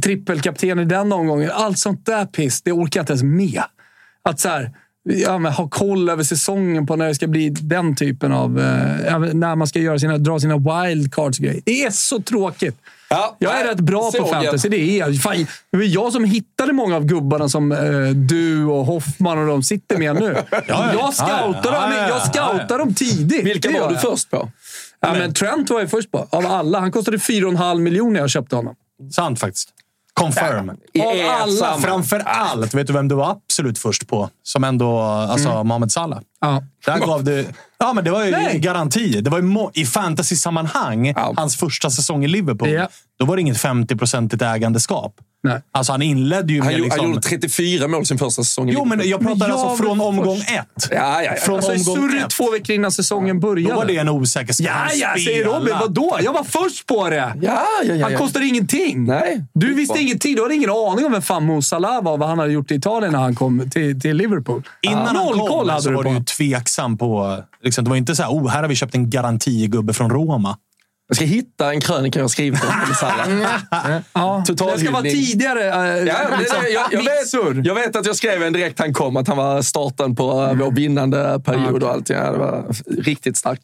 trippelkapten 0.03 0.79
i 0.79 0.85
den 0.85 1.13
omgången. 1.13 1.51
Allt 1.55 1.79
sånt 1.79 2.07
där 2.07 2.27
piss, 2.27 2.63
det 2.63 2.73
orkar 2.73 3.01
jag 3.01 3.03
inte 3.03 3.13
ens 3.13 3.23
med. 3.23 3.63
Att 4.23 4.41
så 4.41 4.49
här, 4.49 4.71
ja, 5.05 5.39
ha 5.39 5.69
koll 5.69 6.09
över 6.09 6.23
säsongen 6.23 6.87
på 6.87 6.97
när 6.97 7.09
det 7.09 7.15
ska 7.15 7.27
bli 7.27 7.49
den 7.49 7.97
typen 7.97 8.33
av... 8.33 8.61
Eh, 8.61 9.19
när 9.19 9.57
man 9.57 9.67
ska 9.67 9.79
göra 9.79 9.99
sina, 9.99 10.19
dra 10.19 10.41
sina 10.41 10.57
wildcards 10.57 11.39
grejer. 11.39 11.63
Det 11.65 11.85
är 11.85 11.91
så 11.91 12.23
tråkigt. 12.23 12.77
Ja, 13.09 13.37
Jag 13.39 13.61
är 13.61 13.65
rätt 13.65 13.81
bra 13.81 14.11
på 14.19 14.27
fantasy, 14.27 14.69
det 14.69 14.77
är 14.81 14.99
jag. 14.99 15.17
Fan, 15.21 15.47
det 15.73 15.77
var 15.77 15.85
jag 15.85 16.13
som 16.13 16.25
hittade 16.25 16.73
många 16.73 16.97
av 16.97 17.05
gubbarna 17.05 17.49
som 17.49 17.73
eh, 17.73 17.79
du 18.15 18.65
och 18.67 18.87
Hoffman 18.87 19.39
och 19.39 19.47
de 19.47 19.63
sitter 19.63 19.99
med 19.99 20.15
nu. 20.15 20.37
Jag 20.69 21.15
scoutar 21.15 21.73
dem, 21.73 21.73
Ja, 21.73 21.91
ja, 21.91 21.97
ja. 21.97 22.09
jag 22.09 22.23
scoutar 22.23 22.79
dem 22.79 22.95
tidigt. 22.95 23.45
Vilka 23.45 23.81
var 23.81 23.89
du 23.91 23.97
först 23.97 24.31
på? 24.31 24.51
Ja, 25.01 25.13
men 25.13 25.35
Trent 25.35 25.71
var 25.71 25.81
jag 25.81 25.91
först 25.91 26.11
på. 26.11 26.27
Av 26.31 26.47
alla. 26.47 26.81
Han 26.81 26.93
kostade 26.93 27.17
4,5 27.17 27.81
miljoner 27.81 28.11
när 28.13 28.21
jag 28.21 28.31
köpte 28.31 28.57
honom. 28.57 28.75
Sant 29.13 29.41
faktiskt. 29.41 29.69
Confirm. 30.15 30.69
Av 30.71 30.77
alla. 31.41 31.79
Framför 31.81 32.19
allt, 32.25 32.75
vet 32.75 32.87
du 32.87 32.93
vem 32.93 33.09
du 33.09 33.15
var 33.15 33.31
absolut 33.31 33.79
först 33.79 34.09
på? 34.09 34.31
Som 34.43 34.65
ändå... 34.65 34.99
Alltså, 35.01 35.65
Mohamed 35.65 35.93
Salah. 35.93 36.19
Ja. 36.41 36.63
Där 36.87 36.99
gav 36.99 37.25
du... 37.25 37.47
Ja, 37.85 37.93
men 37.93 38.05
det 38.05 38.11
var 38.11 38.25
ju 38.25 38.31
Nej. 38.31 38.59
garanti. 38.59 39.21
Det 39.21 39.31
var 39.31 39.39
ju 39.39 39.45
I 39.75 39.85
fantasy-sammanhang, 39.87 41.07
Ja. 41.17 41.33
hans 41.37 41.57
första 41.57 41.91
säsong 41.91 42.25
i 42.25 42.29
Liverpool, 42.29 42.69
Ja. 42.71 42.89
då 43.19 43.25
var 43.25 43.37
det 43.37 43.41
inget 43.43 43.57
50-procentigt 43.57 44.43
ägandeskap. 44.45 45.15
Nej. 45.45 45.63
Alltså 45.73 45.93
han 45.93 46.03
inledde 46.03 46.53
ju 46.53 46.59
Han, 46.61 46.67
med 46.67 46.79
gjorde- 46.79 46.85
liksom... 46.85 47.01
han 47.05 47.09
gjorde 47.15 47.23
34 47.29 47.89
mål 47.89 48.07
sin 48.07 48.19
första 48.19 48.43
säsong 48.45 48.69
Jo, 48.69 48.85
men 48.85 49.09
jag 49.09 49.21
pratar 49.21 49.37
Men 49.39 49.49
jag 49.49 49.59
alltså 49.59 49.83
från 49.85 50.01
omgång 50.01 50.37
först. 50.39 50.51
ett. 50.51 50.89
Ja, 50.91 50.97
ja, 50.97 51.23
ja. 51.23 51.33
Från 51.37 51.57
Alltså, 51.57 51.93
omgång 51.93 52.19
ett. 52.19 52.31
två 52.31 52.51
veckor 52.51 52.75
innan 52.77 52.93
säsongen 52.93 53.41
började. 53.41 53.75
Då 53.75 53.81
var 53.81 53.87
det 53.87 53.97
en 53.97 54.09
osäker. 54.09 54.53
Ska 54.53 54.65
Ja, 54.65 54.71
han 54.73 54.89
ja, 54.99 55.09
säger 55.25 55.45
Robin. 55.45 55.75
Vadå? 55.81 56.19
Jag 56.23 56.33
var 56.33 56.45
först 56.45 56.87
på 56.87 57.09
det! 57.11 57.17
Ja, 57.43 57.63
ja, 57.85 57.95
ja, 57.95 58.07
Han 58.09 58.17
kostade 58.19 58.47
ingenting. 58.47 59.05
Nej. 59.05 59.45
Du 59.55 59.75
visste 59.75 59.99
ingenting. 59.99 60.35
Du 60.37 60.43
hade 60.43 60.55
ingen 60.55 60.71
aning 60.71 61.05
om 61.07 61.13
vem 61.13 61.23
fan 61.23 61.45
Mo 61.47 61.63
Salah 61.63 62.03
var 62.03 62.13
och 62.13 62.19
vad 62.19 62.29
han 62.29 62.39
hade 62.39 62.53
gjort 62.53 62.71
i 62.71 62.75
Italien 62.75 63.13
när 63.13 63.21
han 63.21 63.35
kom 63.35 63.71
till, 63.71 64.01
till 64.01 64.17
Liverpool. 64.17 64.63
Innan 64.83 65.07
han 65.07 65.15
Noll 65.17 65.39
kom 65.49 65.69
hade 65.69 65.83
så 65.83 65.89
du 65.89 65.95
var 65.97 66.05
du 66.05 66.11
ju 66.11 66.25
tveksam 66.25 66.99
på... 66.99 67.39
Liksom, 67.63 67.85
det 67.85 67.91
var 67.91 67.97
inte 67.97 68.17
så 68.17 68.23
här, 68.23 68.31
oh, 68.31 68.49
här 68.49 68.63
har 68.63 68.69
vi 68.69 68.75
köpt 68.75 68.95
en 68.95 69.11
garantigubbe 69.11 69.93
från 69.93 70.11
Roma. 70.11 70.57
Jag 71.09 71.17
ska 71.17 71.25
hitta 71.25 71.73
en 71.73 71.81
krönika 71.81 72.19
jag 72.19 72.31
skrivit 72.31 72.65
om. 72.65 72.71
Ja, 74.13 74.45
det 74.47 74.79
ska 74.79 74.91
vara 74.91 75.03
tidigare. 75.03 75.61
äh, 75.61 76.07
Ja, 76.07 76.17
det, 76.31 76.37
liksom, 76.39 76.59
jag, 76.75 77.05
jag, 77.05 77.27
surr. 77.27 77.55
vet, 77.55 77.67
jag 77.67 77.75
vet 77.75 77.97
att 77.97 78.07
jag 78.07 78.17
skrev 78.17 78.43
en 78.43 78.53
direkt 78.53 78.79
han 78.79 78.95
kom, 78.95 79.17
att 79.17 79.29
han 79.29 79.37
var 79.37 79.63
starten 79.63 80.17
på 80.17 80.33
mm. 80.33 80.59
vår 80.59 80.71
vinnande 80.71 81.41
period 81.45 81.83
och 81.83 81.91
allt. 81.91 82.09
Ja, 82.09 82.31
det 82.33 82.39
var 82.39 82.65
riktigt 83.03 83.37
starkt. 83.37 83.63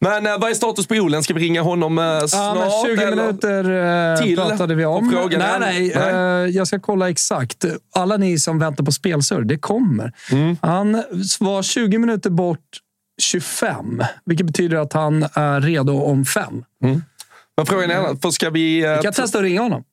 Men 0.00 0.26
eh, 0.26 0.38
vad 0.38 0.50
är 0.50 0.54
status 0.54 0.86
på 0.86 0.94
Olen? 0.94 1.22
Ska 1.22 1.34
vi 1.34 1.40
ringa 1.40 1.62
honom 1.62 1.98
eh, 1.98 2.04
snart? 2.04 2.32
Ja, 2.32 2.82
men 2.86 2.96
20 2.96 3.02
eller? 3.02 3.16
minuter 3.16 4.12
eh, 4.12 4.22
Till 4.22 4.36
pratade 4.36 4.74
vi 4.74 4.84
om. 4.84 5.28
nej, 5.30 5.40
nej, 5.60 5.92
Nej. 5.96 6.44
eh, 6.44 6.50
jag 6.56 6.66
ska 6.66 6.80
kolla 6.80 7.10
exakt. 7.10 7.64
Alla 7.94 8.16
ni 8.16 8.38
som 8.38 8.58
väntar 8.58 8.84
på 8.84 8.92
spelsur, 8.92 9.42
det 9.42 9.58
kommer. 9.58 10.12
Mm. 10.32 10.56
Han 10.62 11.02
var 11.40 11.62
20 11.62 11.98
minuter 11.98 12.30
bort 12.30 12.60
25, 13.18 14.02
vilket 14.24 14.46
betyder 14.46 14.76
att 14.76 14.92
han 14.92 15.22
är 15.34 15.60
redo 15.60 16.02
om 16.02 16.24
fem. 16.24 16.64
Men 17.56 17.66
frågan 17.66 17.90
är, 17.90 18.20
för 18.22 18.30
ska 18.30 18.50
vi... 18.50 18.84
eh, 18.84 18.96
Vi 18.96 19.02
kan 19.02 19.12
testa 19.12 19.38
att 19.38 19.44
ringa 19.44 19.60
honom. 19.62 19.84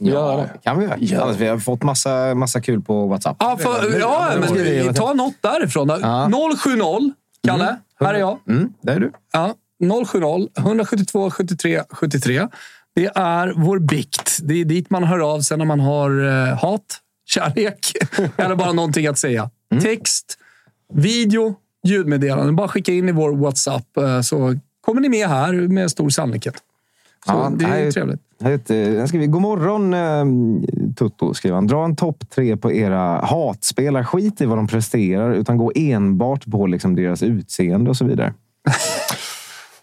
göra 0.00 0.36
det? 0.36 0.50
kan 0.64 0.78
vi 0.78 1.06
göra. 1.06 1.22
Alltså, 1.24 1.38
vi 1.40 1.46
har 1.48 1.58
fått 1.58 1.82
massa, 1.82 2.34
massa 2.34 2.60
kul 2.60 2.82
på 2.82 3.06
WhatsApp. 3.06 3.36
Ja, 3.40 3.56
för, 3.56 3.98
ja 4.00 4.30
men 4.40 4.48
skriver- 4.48 4.92
ta 4.92 5.12
något 5.14 5.34
därifrån. 5.40 5.88
Ja. 5.88 6.30
070, 6.64 7.12
Kalle. 7.46 7.76
Här 8.00 8.14
är 8.14 8.18
jag. 8.18 8.38
Mm, 8.48 8.72
det 8.82 8.92
är 8.92 9.00
du. 9.00 9.12
Ja, 9.32 9.54
070 10.06 10.48
172 10.58 11.30
73 11.30 11.82
73. 11.90 12.48
Det 12.94 13.06
är 13.14 13.52
vår 13.56 13.78
bikt. 13.78 14.38
Det 14.42 14.60
är 14.60 14.64
dit 14.64 14.90
man 14.90 15.04
hör 15.04 15.18
av 15.34 15.40
sig 15.40 15.56
när 15.58 15.64
man 15.64 15.80
har 15.80 16.24
eh, 16.48 16.58
hat, 16.58 17.00
kärlek 17.26 17.92
eller 18.36 18.54
bara 18.54 18.72
någonting 18.72 19.06
att 19.06 19.18
säga. 19.18 19.50
Text, 19.82 20.38
video, 20.94 21.54
ljudmeddelande. 21.86 22.52
Bara 22.52 22.68
skicka 22.68 22.92
in 22.92 23.08
i 23.08 23.12
vår 23.12 23.32
WhatsApp 23.36 23.96
eh, 23.96 24.20
så 24.20 24.54
kommer 24.80 25.00
ni 25.00 25.08
med 25.08 25.28
här 25.28 25.52
med 25.52 25.90
stor 25.90 26.08
sannolikhet. 26.08 26.54
Så 27.26 27.32
Ja, 27.32 27.52
det 27.56 27.64
är 27.64 27.92
trevligt. 27.92 28.20
Heter- 28.44 28.90
Den 28.96 29.08
skriver, 29.08 29.26
God 29.26 29.42
morgon 29.42 29.94
eh, 29.94 30.24
Tutto, 30.94 31.34
skriver 31.34 31.54
han. 31.54 31.66
Dra 31.66 31.84
en 31.84 31.96
topp 31.96 32.24
tre 32.34 32.56
på 32.56 32.72
era 32.72 33.00
hatspelare. 33.24 34.04
Skit 34.04 34.40
i 34.40 34.46
vad 34.46 34.58
de 34.58 34.66
presterar, 34.66 35.32
utan 35.34 35.56
gå 35.58 35.72
enbart 35.74 36.44
på 36.50 36.66
liksom 36.66 36.96
deras 36.96 37.22
utseende 37.22 37.90
och 37.90 37.96
så 37.96 38.04
vidare. 38.04 38.34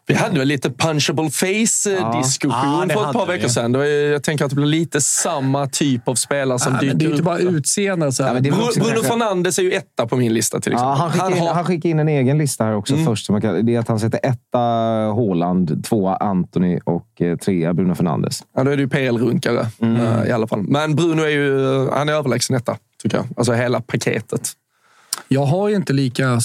Vi 0.08 0.14
hade 0.14 0.40
väl 0.40 0.48
lite 0.48 0.70
punchable 0.72 1.30
face-diskussion 1.30 2.80
Ja, 2.80 2.86
det 2.88 2.94
för 2.94 3.08
ett 3.08 3.14
par 3.14 3.26
vi. 3.28 3.34
veckor 3.34 3.48
sedan. 3.48 3.74
Var, 3.74 3.84
ju- 3.84 4.12
jag 4.12 4.24
tänker 4.24 4.46
att 4.46 4.50
det 4.52 4.56
blir 4.56 4.66
lite 4.66 5.02
samma 5.02 5.68
typ 5.68 6.08
av 6.08 6.16
spelare 6.16 6.60
som 6.60 6.74
Nej, 6.74 6.86
men 6.88 6.98
det 6.98 7.06
är 7.06 7.10
dyker 7.10 7.10
ju 7.10 7.12
inte 7.12 7.22
upp. 7.22 7.26
bara 7.26 7.58
utseende. 7.58 8.12
Så 8.12 8.24
här. 8.24 8.36
Ja, 8.36 8.42
Bruno, 8.42 8.56
kanske- 8.76 9.04
Fernandes 9.04 9.60
är 9.60 9.64
ju 9.64 9.72
etta 9.72 10.08
på 10.08 10.16
min 10.16 10.34
lista 10.34 10.60
till 10.60 10.74
exempel. 10.74 10.90
Ja, 10.90 10.96
han, 10.96 11.12
skickade 11.12 11.38
in, 11.38 11.44
har- 11.44 11.54
han 11.54 11.64
skickade 11.66 11.90
in 11.90 12.00
en 12.00 12.08
egen 12.10 12.38
lista 12.38 12.64
här 12.64 12.76
också 12.76 12.96
först. 13.06 13.26
Som 13.26 13.42
kan, 13.42 13.66
det 13.66 13.76
är 13.76 13.80
att 13.80 13.88
han 13.88 14.00
sätter 14.00 14.20
etta 14.24 14.58
Haaland, 15.16 15.84
tvåa 15.86 16.16
Anthony 16.16 16.80
och 16.86 17.22
eh, 17.22 17.38
trea 17.38 17.74
Bruno 17.74 17.96
Fernandes. 17.96 18.44
Ja, 18.56 18.64
då 18.64 18.72
är 18.72 18.76
det 18.78 18.82
ju 18.84 18.90
PL-runkare 18.90 19.68
eh, 19.82 20.30
i 20.30 20.32
alla 20.32 20.48
fall. 20.48 20.62
Men 20.62 20.96
Bruno 20.96 21.22
är 21.22 21.30
ju 21.30 21.90
han 21.90 22.10
är 22.10 22.14
överlägsen 22.14 22.56
etta, 22.56 22.78
tycker 23.04 23.18
jag. 23.18 23.26
Alltså 23.38 23.54
hela 23.54 23.82
paketet. 23.82 24.50
Jag 25.28 25.46
har 25.46 25.70
ju 25.70 25.76
inte 25.76 25.94
lika 25.94 26.32
eh, 26.32 26.40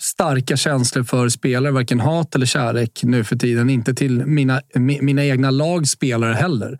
starka 0.00 0.56
känslor 0.56 1.04
för 1.04 1.28
spelare, 1.28 1.72
varken 1.72 2.00
hat 2.00 2.34
eller 2.34 2.46
kärlek 2.46 3.00
nu 3.02 3.24
för 3.24 3.36
tiden. 3.36 3.70
Inte 3.70 3.94
till 3.94 4.26
mina, 4.26 4.60
mi- 4.74 5.02
mina 5.02 5.24
egna 5.24 5.50
lagspelare 5.50 6.34
heller. 6.34 6.78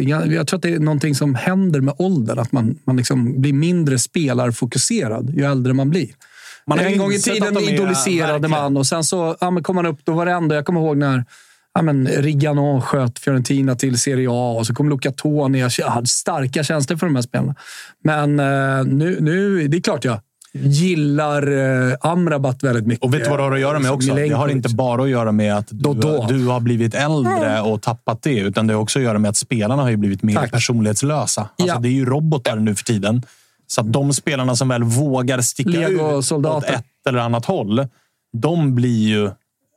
Jag, 0.00 0.32
jag 0.32 0.46
tror 0.46 0.56
att 0.58 0.62
det 0.62 0.74
är 0.74 0.78
någonting 0.78 1.14
som 1.14 1.34
händer 1.34 1.80
med 1.80 1.94
åldern. 1.98 2.38
Att 2.38 2.52
man, 2.52 2.78
man 2.84 2.96
liksom 2.96 3.40
blir 3.40 3.52
mindre 3.52 3.98
spelarfokuserad 3.98 5.30
ju 5.36 5.44
äldre 5.44 5.72
man 5.72 5.90
blir. 5.90 6.08
Man 6.66 6.78
en 6.78 6.98
gång 6.98 7.12
i 7.12 7.18
tiden 7.18 7.58
idoliserade 7.58 8.32
verkligen. 8.32 8.50
man 8.50 8.76
och 8.76 8.86
sen 8.86 9.04
så 9.04 9.36
ja, 9.40 9.50
men 9.50 9.62
kom 9.62 9.76
man 9.76 9.86
upp. 9.86 9.98
Då 10.04 10.12
var 10.12 10.26
det 10.26 10.32
ändå, 10.32 10.54
jag 10.54 10.64
kommer 10.64 10.80
ihåg 10.80 10.96
när 10.96 11.24
ja, 11.74 11.82
men 11.82 12.08
Rigano 12.08 12.80
sköt 12.80 13.18
Fiorentina 13.18 13.74
till 13.74 13.98
Serie 13.98 14.28
A 14.30 14.56
och 14.58 14.66
så 14.66 14.74
kom 14.74 14.88
Luca 14.88 15.12
Toni. 15.12 15.58
Jag 15.78 15.86
hade 15.86 16.06
starka 16.06 16.64
känslor 16.64 16.96
för 16.96 17.06
de 17.06 17.14
här 17.16 17.22
spelarna. 17.22 17.54
Men 18.04 18.40
eh, 18.40 18.84
nu, 18.84 19.18
nu, 19.20 19.68
det 19.68 19.76
är 19.76 19.80
klart 19.80 20.04
jag 20.04 20.20
gillar 20.52 21.52
eh, 21.90 21.96
Amrabat 22.00 22.62
väldigt 22.62 22.86
mycket. 22.86 23.04
Och 23.04 23.14
vet 23.14 23.24
du 23.24 23.30
vad 23.30 23.38
det 23.38 23.42
har 23.42 23.52
att 23.52 23.60
göra 23.60 23.78
med 23.78 23.90
också? 23.90 24.14
Det 24.14 24.28
har 24.28 24.48
inte 24.48 24.68
bara 24.68 25.02
att 25.02 25.08
göra 25.08 25.32
med 25.32 25.56
att 25.56 25.68
du, 25.70 25.76
Då, 25.76 25.92
då. 25.94 26.26
du 26.28 26.46
har 26.46 26.60
blivit 26.60 26.94
äldre 26.94 27.60
och 27.60 27.82
tappat 27.82 28.22
det, 28.22 28.38
utan 28.38 28.66
det 28.66 28.74
har 28.74 28.80
också 28.80 28.98
att 28.98 29.02
göra 29.04 29.18
med 29.18 29.28
att 29.28 29.36
spelarna 29.36 29.82
har 29.82 29.90
ju 29.90 29.96
blivit 29.96 30.22
mer 30.22 30.34
Tack. 30.34 30.50
personlighetslösa. 30.50 31.40
Alltså, 31.40 31.66
Ja. 31.74 31.78
Det 31.78 31.88
är 31.88 31.92
ju 31.92 32.04
robotar 32.04 32.56
nu 32.56 32.74
för 32.74 32.84
tiden. 32.84 33.22
Så 33.66 33.80
att 33.80 33.92
de 33.92 34.12
spelarna 34.12 34.56
som 34.56 34.68
väl 34.68 34.82
vågar 34.84 35.40
sticka 35.40 35.70
ut 35.70 35.76
Lego-soldater. 35.76 36.68
åt 36.68 36.74
ett 36.74 36.84
eller 37.08 37.18
annat 37.18 37.44
håll, 37.44 37.86
de 38.32 38.74
blir 38.74 39.08
ju 39.08 39.30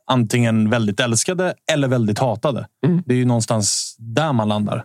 antingen 0.06 0.70
väldigt 0.70 1.00
älskade 1.00 1.54
eller 1.72 1.88
väldigt 1.88 2.18
hatade. 2.18 2.66
Det 3.06 3.14
är 3.14 3.18
ju 3.18 3.24
någonstans 3.24 3.96
där 3.98 4.32
man 4.32 4.48
landar. 4.48 4.84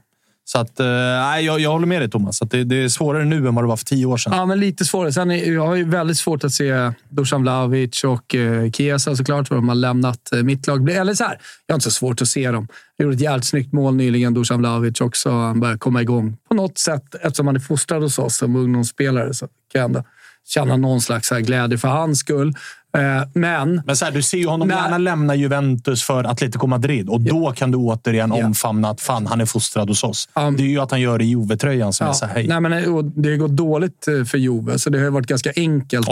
Så 0.51 0.59
att, 0.59 0.79
eh, 0.79 0.87
jag, 0.87 1.59
jag 1.59 1.71
håller 1.71 1.87
med 1.87 2.01
dig 2.01 2.09
Thomas. 2.09 2.41
Att 2.41 2.51
det, 2.51 2.63
det 2.63 2.83
är 2.83 2.89
svårare 2.89 3.25
nu 3.25 3.47
än 3.47 3.55
vad 3.55 3.63
det 3.63 3.67
var 3.67 3.77
för 3.77 3.85
tio 3.85 4.05
år 4.05 4.17
sedan. 4.17 4.33
Ja, 4.35 4.45
men 4.45 4.59
lite 4.59 4.85
svårare. 4.85 5.13
Sen 5.13 5.31
är, 5.31 5.53
jag 5.53 5.67
har 5.67 5.75
ju 5.75 5.89
väldigt 5.89 6.17
svårt 6.17 6.43
att 6.43 6.51
se 6.51 6.91
Dusan 7.09 7.41
Vlahovic 7.41 8.03
och 8.03 8.35
eh, 8.35 8.71
Chiesa 8.71 9.15
såklart, 9.15 9.47
för 9.47 9.55
de 9.55 9.67
har 9.67 9.75
lämnat 9.75 10.31
eh, 10.31 10.43
mitt 10.43 10.67
lag. 10.67 10.89
Eller 10.89 11.13
så 11.13 11.23
här, 11.23 11.39
jag 11.65 11.73
har 11.73 11.77
inte 11.77 11.83
så 11.83 11.91
svårt 11.91 12.21
att 12.21 12.27
se 12.27 12.51
dem. 12.51 12.67
Jag 12.97 13.03
gjorde 13.03 13.15
ett 13.15 13.21
jävligt 13.21 13.45
snyggt 13.45 13.73
mål 13.73 13.95
nyligen, 13.95 14.33
Dusan 14.33 14.59
Vlahovic 14.59 15.01
också. 15.01 15.31
Han 15.31 15.59
börjar 15.59 15.77
komma 15.77 16.01
igång 16.01 16.37
på 16.47 16.55
något 16.55 16.77
sätt. 16.77 17.15
Eftersom 17.21 17.47
han 17.47 17.55
är 17.55 17.59
fostrad 17.59 18.01
hos 18.01 18.19
oss 18.19 18.37
som 18.37 18.55
ungdomsspelare 18.55 19.33
så 19.33 19.47
kan 19.47 19.79
jag 19.81 19.85
ändå 19.85 20.03
känna 20.47 20.77
någon 20.77 21.01
slags 21.01 21.31
här 21.31 21.39
glädje 21.39 21.77
för 21.77 21.87
hans 21.87 22.19
skull. 22.19 22.53
Eh, 22.97 23.27
men 23.33 23.81
Men 23.85 23.95
så 23.95 24.05
här, 24.05 24.11
du 24.11 24.21
ser 24.21 24.37
ju 24.37 24.47
honom 24.47 24.67
Nej. 24.67 24.77
gärna 24.77 24.97
lämna 24.97 25.35
Juventus 25.35 26.03
för 26.03 26.23
Atletico 26.23 26.67
Madrid 26.67 27.09
och 27.09 27.21
då 27.21 27.51
kan 27.51 27.71
du 27.71 27.77
återigen 27.77 28.33
Ja. 28.37 28.45
omfamna 28.45 28.89
att 28.89 29.01
fan, 29.01 29.27
han 29.27 29.41
är 29.41 29.45
fostrad 29.45 29.89
hos 29.89 30.03
oss. 30.03 30.29
Ja. 30.35 30.51
Det 30.57 30.63
är 30.63 30.67
ju 30.67 30.79
att 30.79 30.91
han 30.91 31.01
gör 31.01 31.17
det 31.17 31.23
i 31.23 31.27
Juve-tröjan 31.27 31.93
som 31.93 32.05
Ja, 32.05 32.09
jag 32.09 32.15
säger 32.17 32.33
hej. 32.33 32.47
nej, 32.47 32.61
men 32.61 32.73
eh, 32.73 32.97
det 33.03 33.29
har 33.29 33.37
gått 33.37 33.51
dåligt 33.57 34.07
eh, 34.07 34.23
för 34.23 34.37
Juve, 34.37 34.79
så 34.79 34.89
det 34.89 34.99
har 34.99 35.09
varit 35.09 35.27
ganska 35.27 35.51
enkelt 35.55 36.09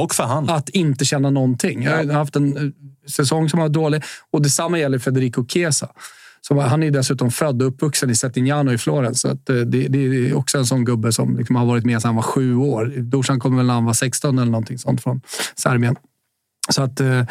att 0.49 0.69
inte 0.69 1.05
känna 1.05 1.29
någonting. 1.29 1.83
Jag 1.83 1.97
har 2.05 2.13
haft 2.13 2.35
en 2.35 2.73
säsong 3.11 3.49
som 3.49 3.59
var 3.59 3.69
dålig 3.69 4.03
och 4.31 4.41
detsamma 4.41 4.79
gäller 4.79 4.99
Federico 4.99 5.45
Chiesa. 5.47 5.87
Som, 6.41 6.57
han 6.57 6.83
är 6.83 6.91
dessutom 6.91 7.31
född 7.31 7.61
och 7.61 7.67
uppvuxen 7.67 8.09
i 8.09 8.15
Settignano 8.15 8.71
i 8.71 8.77
Florens. 8.77 9.21
Så 9.21 9.37
det, 9.43 9.63
det 9.65 9.97
är 10.05 10.37
också 10.37 10.57
en 10.57 10.65
sån 10.65 10.85
gubbe 10.85 11.11
som 11.11 11.37
liksom 11.37 11.55
har 11.55 11.65
varit 11.65 11.85
med 11.85 12.01
sedan 12.01 12.09
han 12.09 12.15
var 12.15 12.23
sju 12.23 12.55
år. 12.55 12.85
Dusan 12.85 13.39
kom 13.39 13.57
väl 13.57 13.65
när 13.65 13.73
han 13.73 13.85
var 13.85 13.93
16 13.93 14.39
eller 14.39 14.51
någonting 14.51 14.77
sånt 14.77 15.03
från 15.03 15.21
Serbien. 15.55 15.95
Så 16.69 16.81
att, 16.83 16.99
eh, 16.99 17.21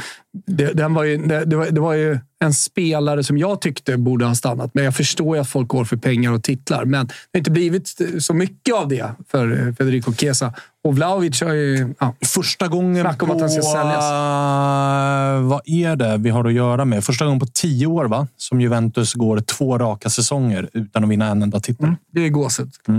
det, 0.47 0.73
den 0.73 0.95
var 0.95 1.05
ju, 1.05 1.17
det, 1.27 1.45
det, 1.45 1.57
var, 1.57 1.67
det 1.67 1.81
var 1.81 1.95
ju 1.95 2.19
en 2.45 2.55
spelare 2.55 3.25
som 3.25 3.39
jag 3.39 3.61
tyckte 3.61 3.97
borde 3.97 4.25
ha 4.25 4.35
stannat. 4.35 4.71
Men 4.75 4.85
jag 4.85 4.95
förstår 4.95 5.37
ju 5.37 5.41
att 5.43 5.49
folk 5.49 5.69
går 5.69 5.85
för 5.85 5.97
pengar 5.97 6.33
och 6.33 6.43
titlar. 6.43 6.85
Men 6.85 7.07
det 7.07 7.13
har 7.33 7.39
inte 7.39 7.51
blivit 7.51 7.95
så 8.19 8.35
mycket 8.35 8.75
av 8.75 8.89
det 8.89 9.11
för 9.31 9.67
eh, 9.69 9.75
Federico 9.75 10.13
Chiesa. 10.13 10.53
Och 10.85 10.97
Vlahovic 10.97 11.41
har 11.43 11.53
ju... 11.53 11.95
Ja, 11.99 12.15
Första 12.25 12.69
gången 12.69 13.03
Snack 13.05 13.23
om 13.23 13.29
på... 13.29 13.35
att 13.35 13.41
han 13.41 13.51
ska 13.51 13.63
säljas. 13.63 14.05
eh, 14.05 15.41
vad 15.49 15.61
är 15.65 15.97
det 15.97 16.17
vi 16.19 16.31
har 16.31 16.45
att 16.45 16.53
göra 16.53 16.85
med? 16.85 17.05
Första 17.05 17.25
gången 17.25 17.41
på 17.41 17.47
tio 17.47 17.87
år 17.87 18.05
va? 18.05 18.29
som 18.37 18.61
Juventus 18.61 19.15
går 19.15 19.41
två 19.41 19.79
raka 19.79 20.11
säsonger 20.11 20.69
utan 20.73 21.05
att 21.05 21.11
vinna 21.11 21.27
en 21.27 21.43
enda 21.43 21.61
titel. 21.61 21.95
det 22.13 22.21
är 22.21 22.29
gåshud. 22.29 22.71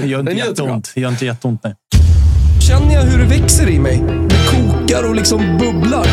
Det 0.00 0.06
gör 0.06 0.20
inte 0.20 0.32
jätteont. 0.32 0.92
Det 0.94 1.00
gör 1.00 1.08
inte 1.08 1.26
jätteont, 1.26 1.60
nej. 1.64 1.74
Känner 2.68 2.94
jag 2.94 3.02
hur 3.02 3.18
det 3.18 3.24
växer 3.24 3.68
i 3.70 3.78
mig? 3.78 4.02
Det 4.88 4.94
kokar 4.94 5.08
och 5.08 5.14
liksom 5.14 5.58
bubblar. 5.58 6.06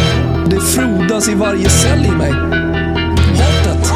Det 0.49 0.61
frodas 0.61 1.30
i 1.30 1.35
varje 1.35 1.69
cell 1.69 2.06
i 2.06 2.11
mig. 2.11 2.31
Hatet. 2.31 3.91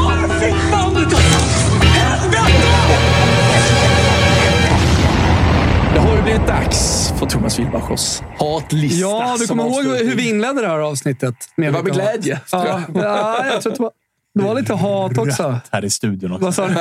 Det 5.94 6.00
har 6.00 6.16
ju 6.16 6.22
blivit 6.22 6.48
dags 6.48 7.14
för 7.20 7.26
Thomas 7.26 7.60
Wilbachers 7.60 8.22
hatlista. 8.40 9.00
Ja, 9.00 9.36
du 9.40 9.48
kommer 9.48 9.64
ihåg 9.64 9.86
hur 9.86 10.16
vi 10.16 10.30
inlände 10.30 10.62
det 10.62 10.68
här 10.68 10.80
avsnittet? 10.80 11.36
Det 11.56 11.70
var 11.70 11.84
med 11.84 11.94
glädje. 11.94 12.42
Ja, 12.52 12.68
jag. 12.68 13.04
ja, 13.04 13.46
jag 13.46 13.62
tror 13.62 13.74
det 13.74 13.80
var, 13.80 13.92
det 14.36 14.44
var 14.44 14.56
lite 14.56 14.74
hat 14.74 15.18
också. 15.18 15.60
Här 15.72 15.86
i 15.86 15.90
studion 15.90 16.32
också. 16.32 16.46
Vad 16.46 16.56
sa 16.56 16.68
du? 16.68 16.74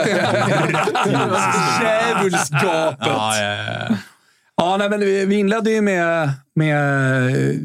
Djävulskapet. 1.82 2.98
Ja, 3.00 3.36
ja, 3.36 3.86
ja. 3.88 3.96
Ja, 4.60 4.76
nej, 4.76 4.90
men 4.90 5.00
vi 5.00 5.34
inledde 5.34 5.70
ju 5.70 5.80
med, 5.80 6.30
med 6.54 6.76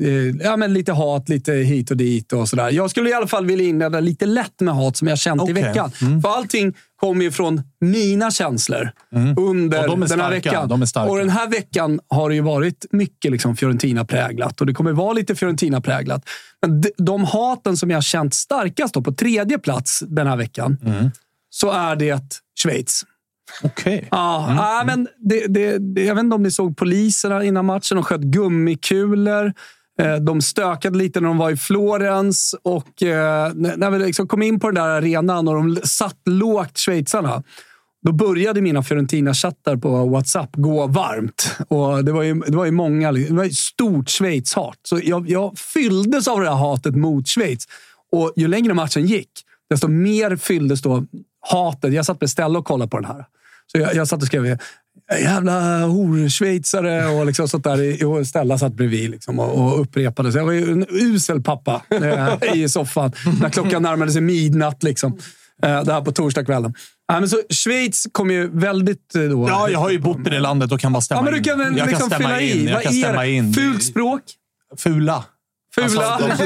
eh, 0.01 0.35
ja, 0.43 0.57
men 0.57 0.73
lite 0.73 0.91
hat, 0.91 1.29
lite 1.29 1.53
hit 1.53 1.91
och 1.91 1.97
dit 1.97 2.33
och 2.33 2.49
sådär. 2.49 2.71
Jag 2.71 2.89
skulle 2.89 3.09
i 3.09 3.13
alla 3.13 3.27
fall 3.27 3.45
vilja 3.45 3.65
inleda 3.65 3.99
lite 3.99 4.25
lätt 4.25 4.61
med 4.61 4.73
hat 4.75 4.97
som 4.97 5.07
jag 5.07 5.17
känt 5.17 5.41
i 5.41 5.43
Okej. 5.43 5.53
veckan. 5.63 5.91
För 6.21 6.29
allting 6.29 6.73
kommer 6.95 7.23
ju 7.23 7.31
från 7.31 7.61
mina 7.81 8.31
känslor 8.31 8.91
under 9.37 9.81
Och 9.81 9.87
de 9.87 9.99
den 9.99 10.01
här 10.01 10.07
starka, 10.07 10.29
veckan. 10.29 10.69
de. 10.93 11.09
Och 11.09 11.17
den 11.17 11.29
här 11.29 11.49
veckan 11.49 11.99
har 12.07 12.29
det 12.29 12.35
ju 12.35 12.41
varit 12.41 12.85
mycket 12.91 13.31
liksom 13.31 13.55
Fiorentina-präglat 13.55 14.61
och 14.61 14.67
det 14.67 14.73
kommer 14.73 14.91
vara 14.91 15.13
lite 15.13 15.35
Fiorentina-präglat. 15.35 16.21
Men 16.61 16.81
de, 16.81 16.89
de 16.97 17.23
haten 17.25 17.77
som 17.77 17.89
jag 17.91 18.03
känt 18.03 18.33
starkast 18.33 18.93
då, 18.93 19.01
på 19.01 19.11
tredje 19.13 19.59
plats 19.59 20.03
den 20.07 20.27
här 20.27 20.37
veckan, 20.37 20.77
så 21.49 21.71
är 21.71 21.95
det 21.95 22.23
Schweiz. 22.63 23.05
Okej. 23.63 24.07
Ja, 24.11 24.53
ja, 24.57 24.83
men 24.85 25.07
det, 25.17 25.47
det, 25.47 25.77
det, 25.77 26.03
jag 26.03 26.15
vet 26.15 26.23
inte 26.23 26.35
om 26.35 26.43
ni 26.43 26.51
såg 26.51 26.77
poliserna 26.77 27.43
innan 27.43 27.65
matchen. 27.65 27.95
De 27.95 28.03
sköt 28.03 28.21
gummikulor. 28.21 29.53
Eh, 30.01 30.15
De 30.15 30.41
stökade 30.41 30.97
lite 30.97 31.19
när 31.19 31.27
de 31.27 31.37
var 31.37 31.51
i 31.51 31.57
Florens 31.57 32.55
och 32.63 33.03
eh, 33.03 33.51
när 33.55 33.77
när 33.77 33.89
vi 33.91 33.99
liksom 33.99 34.27
kom 34.27 34.41
in 34.41 34.59
på 34.59 34.67
den 34.67 34.75
där 34.75 34.89
arenan 34.89 35.47
och 35.47 35.53
de 35.53 35.75
satt 35.83 36.19
lågt, 36.25 36.77
schweizarna. 36.77 37.43
Då 38.05 38.11
började 38.11 38.61
mina 38.61 38.81
Fiorentina-chattar 38.81 39.77
på 39.77 40.05
WhatsApp 40.05 40.49
gå 40.53 40.87
varmt. 40.87 41.57
Och 41.67 42.05
det, 42.05 42.11
var 42.11 42.23
ju, 42.23 42.33
det 42.33 42.57
var 42.57 42.65
ju 42.65 42.71
många. 42.71 43.11
Det 43.11 43.31
var 43.31 43.43
ju 43.43 43.49
stort 43.49 44.09
Schweiz-hat. 44.09 44.79
Så 44.83 44.99
jag, 45.03 45.29
jag 45.29 45.57
fylldes 45.57 46.27
av 46.27 46.39
det 46.39 46.49
här 46.49 46.55
hatet 46.55 46.95
mot 46.95 47.27
Schweiz. 47.27 47.65
Och 48.11 48.33
ju 48.35 48.47
längre 48.47 48.73
matchen 48.73 49.05
gick, 49.05 49.29
desto 49.69 49.87
mer 49.87 50.35
fylldes 50.35 50.81
då 50.81 51.05
hatet. 51.51 51.93
Jag 51.93 52.05
satt 52.05 52.21
med 52.21 52.29
Stella 52.29 52.59
och 52.59 52.65
kollade 52.65 52.89
på 52.89 52.97
den 52.99 53.05
här. 53.05 53.25
Så 53.71 53.77
jag, 53.77 53.95
jag 53.95 54.07
satt 54.07 54.21
och 54.21 54.27
skrev 54.27 54.57
jävla 55.21 55.79
horschweizare 55.85 57.05
och 57.07 57.25
liksom 57.25 57.47
sånt 57.47 57.63
där. 57.63 58.05
Och 58.05 58.27
Stella 58.27 58.57
satt 58.57 58.73
bredvid 58.73 59.09
liksom 59.11 59.39
och, 59.39 59.63
och 59.73 59.81
upprepade. 59.81 60.31
Så 60.31 60.37
jag 60.37 60.45
var 60.45 60.51
ju 60.51 60.71
en 60.71 60.85
usel 60.89 61.41
pappa 61.41 61.81
eh, 61.89 62.53
i 62.55 62.69
soffan 62.69 63.11
när 63.41 63.49
klockan 63.49 63.83
närmade 63.83 64.11
sig 64.11 64.21
midnatt. 64.21 64.83
Liksom. 64.83 65.17
Eh, 65.63 65.83
det 65.83 65.93
här 65.93 66.01
på 66.01 66.11
torsdagskvällen. 66.11 66.73
Ja, 67.07 67.19
men 67.19 67.29
så 67.29 67.37
Schweiz 67.49 68.07
kom 68.11 68.31
ju 68.31 68.49
väldigt... 68.59 69.15
eh, 69.15 69.21
Då, 69.21 69.47
Ja, 69.49 69.69
jag 69.69 69.79
har 69.79 69.89
ju 69.89 69.99
bott 69.99 70.27
i 70.27 70.29
det 70.29 70.39
landet 70.39 70.71
och 70.71 70.79
kan 70.79 70.93
bara 70.93 71.01
stämma 71.01 71.19
Ja, 71.21 71.23
men 71.25 71.33
du 71.33 71.39
kan 71.43 71.61
in. 71.67 71.77
jag 71.77 71.87
liksom 71.87 72.09
kan 72.09 72.19
stämma 72.19 72.39
in. 72.41 72.67
Jag 72.67 72.83
kan 72.83 72.93
stämma 72.93 73.25
in. 73.25 73.53
Fult 73.53 73.83
språk? 73.83 74.21
Fula. 74.77 75.23
Fula? 75.75 76.05
Alltså, 76.05 76.43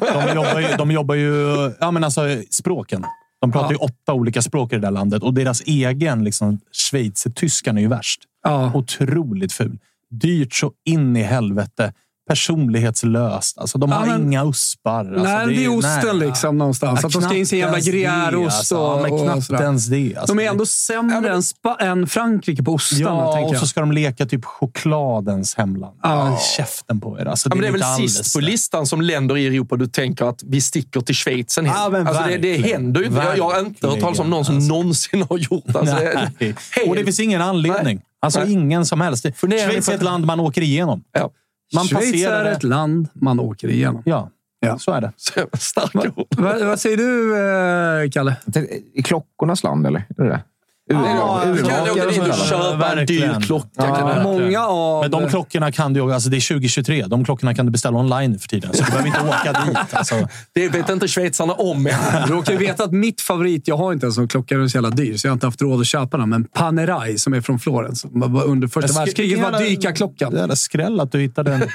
de, 0.00 0.26
de, 0.26 0.34
jobbar 0.34 0.60
ju, 0.60 0.76
de 0.78 0.90
jobbar 0.90 1.14
ju... 1.14 1.72
Ja, 1.80 1.90
men 1.90 2.04
alltså 2.04 2.20
språken. 2.50 3.04
De 3.40 3.52
pratar 3.52 3.70
ju 3.70 3.76
åtta 3.76 4.12
olika 4.12 4.42
språk 4.42 4.72
i 4.72 4.76
det 4.76 4.82
där 4.82 4.90
landet 4.90 5.22
och 5.22 5.34
deras 5.34 5.60
egen 5.60 6.24
liksom, 6.24 6.60
schweizertyskan 6.72 7.76
är 7.78 7.82
ju 7.82 7.88
värst. 7.88 8.20
Ja. 8.42 8.72
Otroligt 8.74 9.52
ful. 9.52 9.78
Dyrt 10.10 10.54
så 10.54 10.72
in 10.84 11.16
i 11.16 11.22
helvete. 11.22 11.92
Personlighetslöst. 12.34 13.58
Alltså, 13.58 13.78
de 13.78 13.90
Ja, 13.90 13.96
har 13.96 14.06
men- 14.06 14.22
inga 14.22 14.44
uspar. 14.44 14.98
Alltså, 15.00 15.22
nej, 15.22 15.46
det 15.56 15.64
är 15.64 15.78
osten 15.78 16.18
nej. 16.18 16.28
liksom 16.28 16.58
någonstans. 16.58 17.00
Ja, 17.02 17.06
att 17.06 17.12
de 17.12 17.22
ska 17.22 17.34
in 17.36 17.46
sin 17.46 17.58
jävla 17.58 17.78
det, 17.78 17.90
gruyèreost 17.90 18.44
alltså. 18.56 18.76
och, 18.78 18.98
Ja, 18.98 19.02
men 19.02 19.12
och 19.12 19.22
knappt 19.22 19.44
sådär. 19.46 19.62
ens 19.62 19.86
det. 19.86 20.16
Alltså, 20.16 20.34
De 20.34 20.38
är 20.40 20.44
det- 20.44 20.50
ändå 20.50 20.66
sämre 20.66 21.30
än, 21.34 21.42
Spa- 21.42 21.76
än 21.80 22.06
Frankrike 22.06 22.62
på 22.62 22.72
ostarna, 22.72 23.02
Ja, 23.10 23.40
och 23.44 23.54
jag. 23.54 23.60
så 23.60 23.66
ska 23.66 23.80
de 23.80 23.92
leka 23.92 24.26
typ 24.26 24.44
chokladens 24.44 25.54
hemland. 25.54 25.96
Ja. 26.02 26.38
Käften 26.56 27.00
på 27.00 27.18
er. 27.20 27.24
Alltså, 27.26 27.48
Ja, 27.48 27.54
men 27.54 27.62
det 27.62 27.68
är 27.68 27.72
väl 27.96 28.08
sist 28.08 28.34
på 28.34 28.40
det. 28.40 28.46
listan 28.46 28.86
som 28.86 29.00
länder 29.00 29.36
i 29.36 29.46
Europa 29.46 29.76
du 29.76 29.86
tänker 29.86 30.24
att 30.24 30.42
vi 30.46 30.60
sticker 30.60 31.00
till 31.00 31.14
Schweiz. 31.14 31.58
Ja, 31.62 31.88
men 31.92 32.06
alltså 32.06 32.22
det, 32.28 32.38
det 32.38 32.56
händer 32.56 33.00
ju 33.00 33.06
inte. 33.06 33.18
Jag, 33.18 33.38
jag 33.38 33.50
har 33.50 33.60
inte 33.60 33.86
hört 33.86 34.00
talas 34.00 34.18
om 34.18 34.30
någon 34.30 34.44
som 34.44 34.54
Verkligen, 34.54 34.68
någonsin 34.68 35.26
har 35.30 35.38
gjort 35.38 35.76
alltså, 35.76 35.94
det. 35.96 36.12
är 36.12 36.30
Nej. 36.38 36.54
Och 36.88 36.94
det 36.96 37.04
finns 37.04 37.20
ingen 37.20 37.42
anledning. 37.42 37.96
Nej. 37.96 38.04
Alltså 38.22 38.46
ingen 38.46 38.86
som 38.86 39.00
helst. 39.00 39.22
Det- 39.22 39.32
Schweiz 39.40 39.88
är 39.88 39.94
ett 39.94 40.02
land 40.02 40.26
man 40.26 40.40
åker 40.40 40.62
igenom. 40.62 41.02
Ja. 41.12 41.30
Man 41.74 41.84
Schweiz 41.84 42.10
passerar 42.12 42.40
är 42.40 42.44
det. 42.44 42.50
ett 42.50 42.62
land 42.62 43.08
man 43.14 43.40
åker 43.40 43.68
igenom. 43.68 44.02
Ja, 44.06 44.30
Ja. 44.60 44.78
så 44.78 44.92
är 44.92 45.00
det. 45.00 45.12
Så 45.16 45.46
Starka 45.52 46.12
ord. 46.16 46.26
Va, 46.36 46.56
vad 46.62 46.80
säger 46.80 46.96
du, 46.96 47.36
eh, 48.04 48.10
Kalle? 48.10 48.36
I 48.94 49.02
klockornas 49.02 49.62
land, 49.62 49.86
eller? 49.86 50.04
Är 50.18 50.22
det 50.24 50.28
det? 50.28 50.42
Ur, 50.90 50.96
Ja, 50.96 51.42
ur, 51.46 51.54
Du 51.54 51.62
kan 51.62 51.70
urmakare 51.70 51.92
åka 51.92 52.06
dit 52.06 52.40
och 52.40 52.46
köpa 52.48 52.92
en 52.92 53.06
dyr 53.06 53.40
klocka. 53.40 53.68
Ja, 53.76 54.12
du-. 54.16 54.22
Många 54.22 54.66
av... 54.66 55.02
Men 55.02 55.10
de 55.10 55.28
klockorna 55.28 55.72
kan 55.72 55.92
du 55.92 56.14
alltså 56.14 56.30
Det 56.30 56.36
är 56.36 56.48
2023. 56.54 57.04
De 57.06 57.24
klockorna 57.24 57.54
kan 57.54 57.66
du 57.66 57.72
beställa 57.72 57.98
online 57.98 58.30
nu 58.30 58.38
för 58.38 58.48
tiden. 58.48 58.72
Så 58.72 58.84
du 58.84 58.90
behöver 58.90 59.06
inte 59.06 59.20
åka 59.20 59.52
dit. 59.66 59.76
Alltså. 60.00 60.28
Det 60.52 60.68
vet 60.68 60.88
inte 60.88 61.08
schweizarna 61.08 61.52
om 61.52 61.86
än. 61.86 61.92
Du 62.26 62.32
råkar 62.32 62.52
ju 62.52 62.58
veta 62.58 62.84
att 62.84 62.92
mitt 62.92 63.20
favorit, 63.20 63.68
jag 63.68 63.76
har 63.76 63.92
inte 63.92 64.06
en 64.06 64.12
sån 64.12 64.28
klocka, 64.28 64.54
den 64.54 64.64
är 64.64 64.68
så 64.68 64.76
jävla 64.76 64.90
dyr, 64.90 65.16
så 65.16 65.26
jag 65.26 65.30
har 65.30 65.34
inte 65.34 65.46
haft 65.46 65.62
råd 65.62 65.80
att 65.80 65.86
köpa 65.86 66.16
den. 66.16 66.28
Men 66.28 66.44
Panerai, 66.44 67.18
som 67.18 67.32
är 67.34 67.40
från 67.40 67.58
Florens, 67.58 68.06
var 68.10 68.44
under 68.44 68.68
första 68.68 69.00
världskriget, 69.00 69.42
var 69.42 69.58
dykarklockan. 69.58 70.32
Det 70.32 70.40
är 70.40 70.54
skräll 70.54 71.00
att 71.00 71.12
du 71.12 71.20
hittade 71.20 71.54
en 71.54 71.68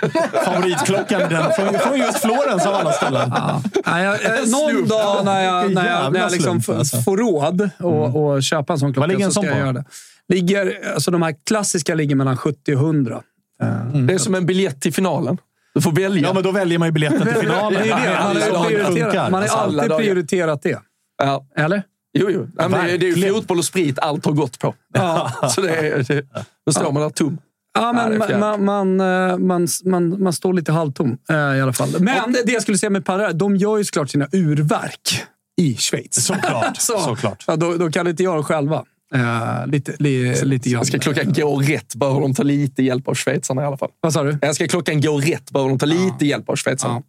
favoritklockan 0.46 1.20
den 1.30 1.52
från, 1.56 1.80
från 1.80 1.98
just 1.98 2.20
Florens 2.20 2.66
av 2.66 2.74
alla 2.74 2.92
ställen. 2.92 3.32
Ja. 3.36 3.62
Nej, 3.86 4.04
jag, 4.04 4.26
eh, 4.26 4.32
någon 4.48 4.88
dag 4.88 5.26
när 5.26 5.44
jag, 5.44 5.74
när 5.74 5.86
jag, 5.86 6.14
när 6.14 6.20
jag 6.20 6.26
jävla 6.26 6.28
liksom 6.28 6.62
slump, 6.62 6.80
alltså. 6.80 6.98
får 6.98 7.18
råd 7.18 7.70
och, 7.80 8.26
och 8.26 8.44
köpa 8.44 8.74
en 8.74 8.80
sån 8.80 8.94
klocka 8.94 9.05
ligger 9.08 9.26
en 9.26 9.32
sån 9.32 9.46
jag 9.46 9.66
på? 9.66 9.72
det. 9.72 9.86
Ligger, 10.36 10.92
alltså 10.94 11.12
de 11.12 11.22
här 11.22 11.36
klassiska 11.48 11.96
ligger 11.96 12.16
mellan 12.16 12.38
70 12.38 12.76
och 12.76 12.82
100. 12.82 13.22
Det 14.08 14.14
är 14.14 14.18
som 14.18 14.36
en 14.36 14.46
biljett 14.46 14.82
till 14.82 14.94
finalen. 14.94 15.38
Du 15.74 15.82
får 15.82 15.92
välja. 15.92 16.28
Ja, 16.28 16.34
men 16.34 16.44
då 16.44 16.52
väljer 16.52 16.80
man 16.80 16.88
ju 16.88 16.92
biljetten 16.92 17.22
till 17.22 17.34
finalen. 17.42 17.82
Det 17.84 17.90
är 17.90 19.12
det. 19.12 19.30
Man 19.32 19.34
Alla 19.44 19.48
har 19.54 19.64
alltid 19.64 19.90
dagar. 19.90 19.98
prioriterat 19.98 20.62
det. 20.62 20.80
Ja. 21.24 21.46
Eller? 21.56 21.84
Jo, 22.18 22.28
jo. 22.30 22.48
Ja, 22.58 22.68
men 22.70 22.86
det, 22.86 22.92
är- 22.94 22.98
det 22.98 23.06
är 23.10 23.16
ju 23.16 23.34
fotboll 23.34 23.58
och 23.60 23.66
sprit 23.66 24.00
allt 24.00 24.26
har 24.26 24.32
gått 24.34 24.60
på. 24.60 24.76
Ja. 24.94 25.32
Så 25.56 25.62
det 25.62 25.70
är, 25.76 26.04
det, 26.04 26.26
då 26.66 26.72
står 26.74 26.92
man 26.92 27.02
där 27.04 27.10
tom. 27.10 27.38
Ja, 27.74 27.82
Ja, 27.82 27.94
men 27.94 28.12
det 28.12 28.18
man, 28.18 28.28
fjärde. 28.28 28.40
man, 28.58 28.66
man, 28.66 29.48
man, 29.48 29.68
man, 29.86 30.24
man 30.24 30.34
står 30.34 30.54
lite 30.54 30.72
halvtom 30.72 31.18
eh, 31.30 31.36
i 31.36 31.62
alla 31.62 31.74
fall. 31.74 31.90
Men 32.00 32.32
det 32.46 32.52
jag 32.52 32.62
skulle 32.62 32.78
säga 32.78 32.90
med 32.90 33.06
Panerai, 33.06 33.34
de 33.34 33.56
gör 33.56 33.78
ju 33.78 33.84
såklart 33.84 34.10
sina 34.10 34.28
urverk 34.32 35.24
i 35.62 35.76
Schweiz. 35.78 36.26
Såklart. 36.26 36.78
Så, 36.82 37.00
Såklart. 37.00 37.44
Ja, 37.48 37.56
då, 37.56 37.74
då 37.74 37.92
kan 37.92 38.08
inte 38.08 38.24
göra 38.24 38.36
dem 38.36 38.44
själva. 38.44 38.84
Eh, 39.14 39.68
lite, 39.68 39.96
li, 40.00 40.36
lite 40.44 40.70
grann. 40.70 40.86
Ska 40.86 41.00
klockan 41.00 41.34
gå 41.34 41.60
rätt 41.60 41.96
behöver 41.96 42.22
de 42.22 42.34
ta 42.34 42.44
lite 42.44 42.84
hjälp 42.84 43.08
av 43.08 43.16
schweizarna 43.16 43.62
i 43.62 43.66
alla 43.66 43.78
fall. 43.78 43.90
Vad 44.02 44.14
sa 44.14 44.24
du? 44.24 44.38
Ja, 44.42 44.54
Ska 44.54 44.68
klockan 44.68 45.02
gå 45.02 45.18
rätt 45.18 45.52
behöver 45.52 45.70
de 45.70 45.80
ta 45.80 45.86
lite 45.86 46.26
hjälp 46.26 46.50
av 46.50 46.56
schweizarna. 46.56 47.02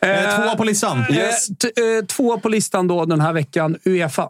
Eh, 0.00 0.36
Tvåa 0.36 0.56
på 0.56 0.64
listan. 0.64 1.04
Yes. 1.10 1.46
T- 1.48 1.96
eh, 1.98 2.04
två 2.06 2.38
på 2.40 2.48
listan 2.48 2.88
då 2.88 3.04
den 3.04 3.20
här 3.20 3.32
veckan. 3.32 3.76
Uefa. 3.84 4.28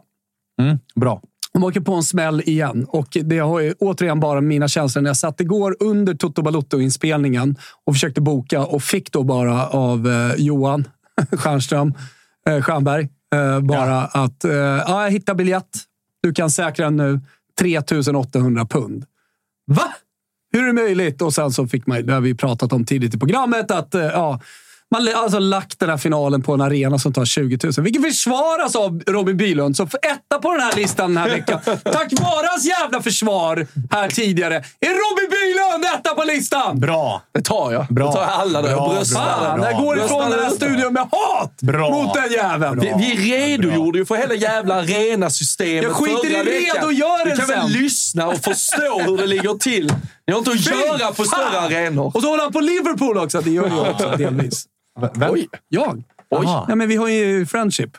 Mm, 0.61 0.77
bra. 0.95 1.21
De 1.53 1.63
åker 1.63 1.79
på 1.79 1.93
en 1.93 2.03
smäll 2.03 2.41
igen 2.45 2.85
och 2.89 3.17
det 3.23 3.39
har 3.39 3.59
ju 3.59 3.73
återigen 3.79 4.19
bara 4.19 4.41
mina 4.41 4.67
känslor 4.67 5.01
när 5.01 5.09
jag 5.09 5.17
satt 5.17 5.41
igår 5.41 5.75
under 5.79 6.13
Toto 6.13 6.41
Balotto-inspelningen 6.41 7.55
och 7.85 7.93
försökte 7.93 8.21
boka 8.21 8.65
och 8.65 8.83
fick 8.83 9.11
då 9.11 9.23
bara 9.23 9.67
av 9.67 10.07
eh, 10.07 10.35
Johan 10.37 10.87
Stjernström, 11.31 11.93
eh, 12.49 12.61
Stjernberg, 12.61 13.07
eh, 13.35 13.59
bara 13.59 14.01
att 14.01 14.43
eh, 14.45 14.51
ja, 14.53 15.03
jag 15.03 15.11
hittar 15.11 15.33
biljett. 15.35 15.69
Du 16.25 16.33
kan 16.33 16.49
säkra 16.49 16.85
den 16.85 16.95
nu. 16.95 17.19
3800 17.59 18.65
pund. 18.65 19.05
Va? 19.67 19.93
Hur 20.51 20.63
är 20.63 20.67
det 20.67 20.73
möjligt? 20.73 21.21
Och 21.21 21.33
sen 21.33 21.51
så 21.51 21.67
fick 21.67 21.87
man, 21.87 22.05
det 22.05 22.13
har 22.13 22.21
vi 22.21 22.35
pratat 22.35 22.73
om 22.73 22.85
tidigt 22.85 23.15
i 23.15 23.19
programmet, 23.19 23.71
att 23.71 23.95
eh, 23.95 24.01
ja, 24.01 24.39
man 24.91 25.07
har 25.07 25.13
alltså 25.23 25.39
lagt 25.39 25.79
den 25.79 25.89
här 25.89 25.97
finalen 25.97 26.41
på 26.41 26.53
en 26.53 26.61
arena 26.61 26.99
som 26.99 27.13
tar 27.13 27.25
20 27.25 27.57
000. 27.63 27.73
Vilket 27.77 28.03
försvaras 28.03 28.75
av 28.75 29.01
Robin 29.07 29.37
Bylund, 29.37 29.77
som 29.77 29.89
får 29.89 29.99
etta 30.05 30.39
på 30.41 30.51
den 30.51 30.61
här 30.61 30.75
listan 30.75 31.13
den 31.15 31.23
här 31.23 31.29
veckan. 31.29 31.59
Tack 31.83 32.13
vare 32.21 32.47
hans 32.51 32.65
jävla 32.65 33.01
försvar 33.01 33.67
här 33.91 34.09
tidigare 34.09 34.55
är 34.55 34.89
Robin 34.89 35.29
Bylund 35.29 35.85
etta 35.95 36.15
på 36.15 36.23
listan! 36.23 36.79
Bra. 36.79 37.21
Det 37.31 37.41
tar 37.41 37.71
jag. 37.71 37.85
Bra. 37.89 38.07
Det 38.07 38.13
tar 38.13 38.21
jag 38.21 38.29
alla 38.31 38.61
där. 38.61 38.69
Bra, 38.75 38.89
bra. 38.93 39.05
Fan, 39.05 39.59
bra. 39.59 39.71
jag 39.71 39.81
går 39.81 39.97
ifrån 40.05 40.31
den 40.31 40.39
här 40.39 40.49
studion 40.49 40.93
med 40.93 41.07
hat 41.11 41.61
Bra. 41.61 41.89
mot 41.89 42.13
den 42.13 42.31
jäveln. 42.31 42.79
Vi, 42.79 42.93
vi 42.97 43.31
redogjorde 43.35 43.99
ju 43.99 44.05
för 44.05 44.15
hela 44.15 44.33
jävla 44.33 44.75
arena-systemet 44.75 45.83
Jag 45.83 45.91
skiter 45.91 46.17
förra 46.17 46.41
i 46.41 46.43
veckan. 46.61 46.75
redogörelsen. 46.75 47.47
Du 47.47 47.53
kan 47.53 47.61
väl 47.61 47.71
lyssna 47.81 48.27
och 48.27 48.37
förstå 48.43 48.99
hur 48.99 49.17
det 49.17 49.27
ligger 49.27 49.53
till. 49.57 49.93
Ni 50.27 50.33
har 50.33 50.39
inte 50.39 50.51
att 50.51 50.99
göra 50.99 51.11
på 51.13 51.23
större 51.23 51.59
arenor. 51.59 52.11
Och 52.15 52.21
så 52.21 52.29
håller 52.29 52.43
han 52.43 52.53
på 52.53 52.59
Liverpool 52.59 53.17
också. 53.17 53.41
Det 53.41 53.49
gör 53.51 53.67
jag 53.67 53.91
också 53.91 54.09
delvis. 54.17 54.65
Vem? 55.15 55.31
Oj, 55.33 55.47
Jag? 55.69 56.03
oj. 56.29 56.45
Aha. 56.45 56.65
Ja, 56.69 56.75
men 56.75 56.87
vi 56.87 56.95
har 56.95 57.07
ju 57.07 57.45
friendship. 57.45 57.89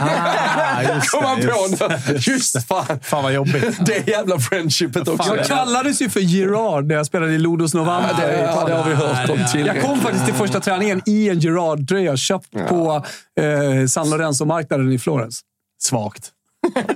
Ah, 0.00 0.82
just 0.82 1.10
Kom 1.10 1.22
det, 1.22 1.28
man 1.28 1.40
på 1.78 1.94
just 1.94 2.08
nu. 2.08 2.32
Just 2.32 2.66
fan. 2.66 3.00
Fan 3.02 3.22
vad 3.22 3.32
jobbigt. 3.34 3.86
Det 3.86 4.08
jävla 4.08 4.38
friendshipet 4.38 5.08
också. 5.08 5.36
Jag 5.36 5.46
kallades 5.46 6.02
ju 6.02 6.10
för 6.10 6.20
Gerard 6.20 6.86
när 6.86 6.94
jag 6.94 7.06
spelade 7.06 7.32
i 7.32 7.38
Lodos 7.38 7.74
November. 7.74 8.10
Ja, 8.20 8.26
det, 8.26 8.42
ja, 8.42 8.64
det 8.66 8.74
har 8.74 8.88
vi 8.88 8.94
hört 8.94 9.30
om 9.30 9.38
Jag 9.38 9.50
tillräckligt. 9.52 9.84
kom 9.84 10.00
faktiskt 10.00 10.24
till 10.24 10.34
första 10.34 10.60
träningen 10.60 11.02
i 11.06 11.28
en 11.28 11.38
Gerard-tröja 11.40 12.16
köpt 12.16 12.50
på 12.68 13.04
eh, 13.40 13.86
San 13.88 14.10
Lorenzo-marknaden 14.10 14.92
i 14.92 14.98
Florens. 14.98 15.40
Svagt. 15.82 16.30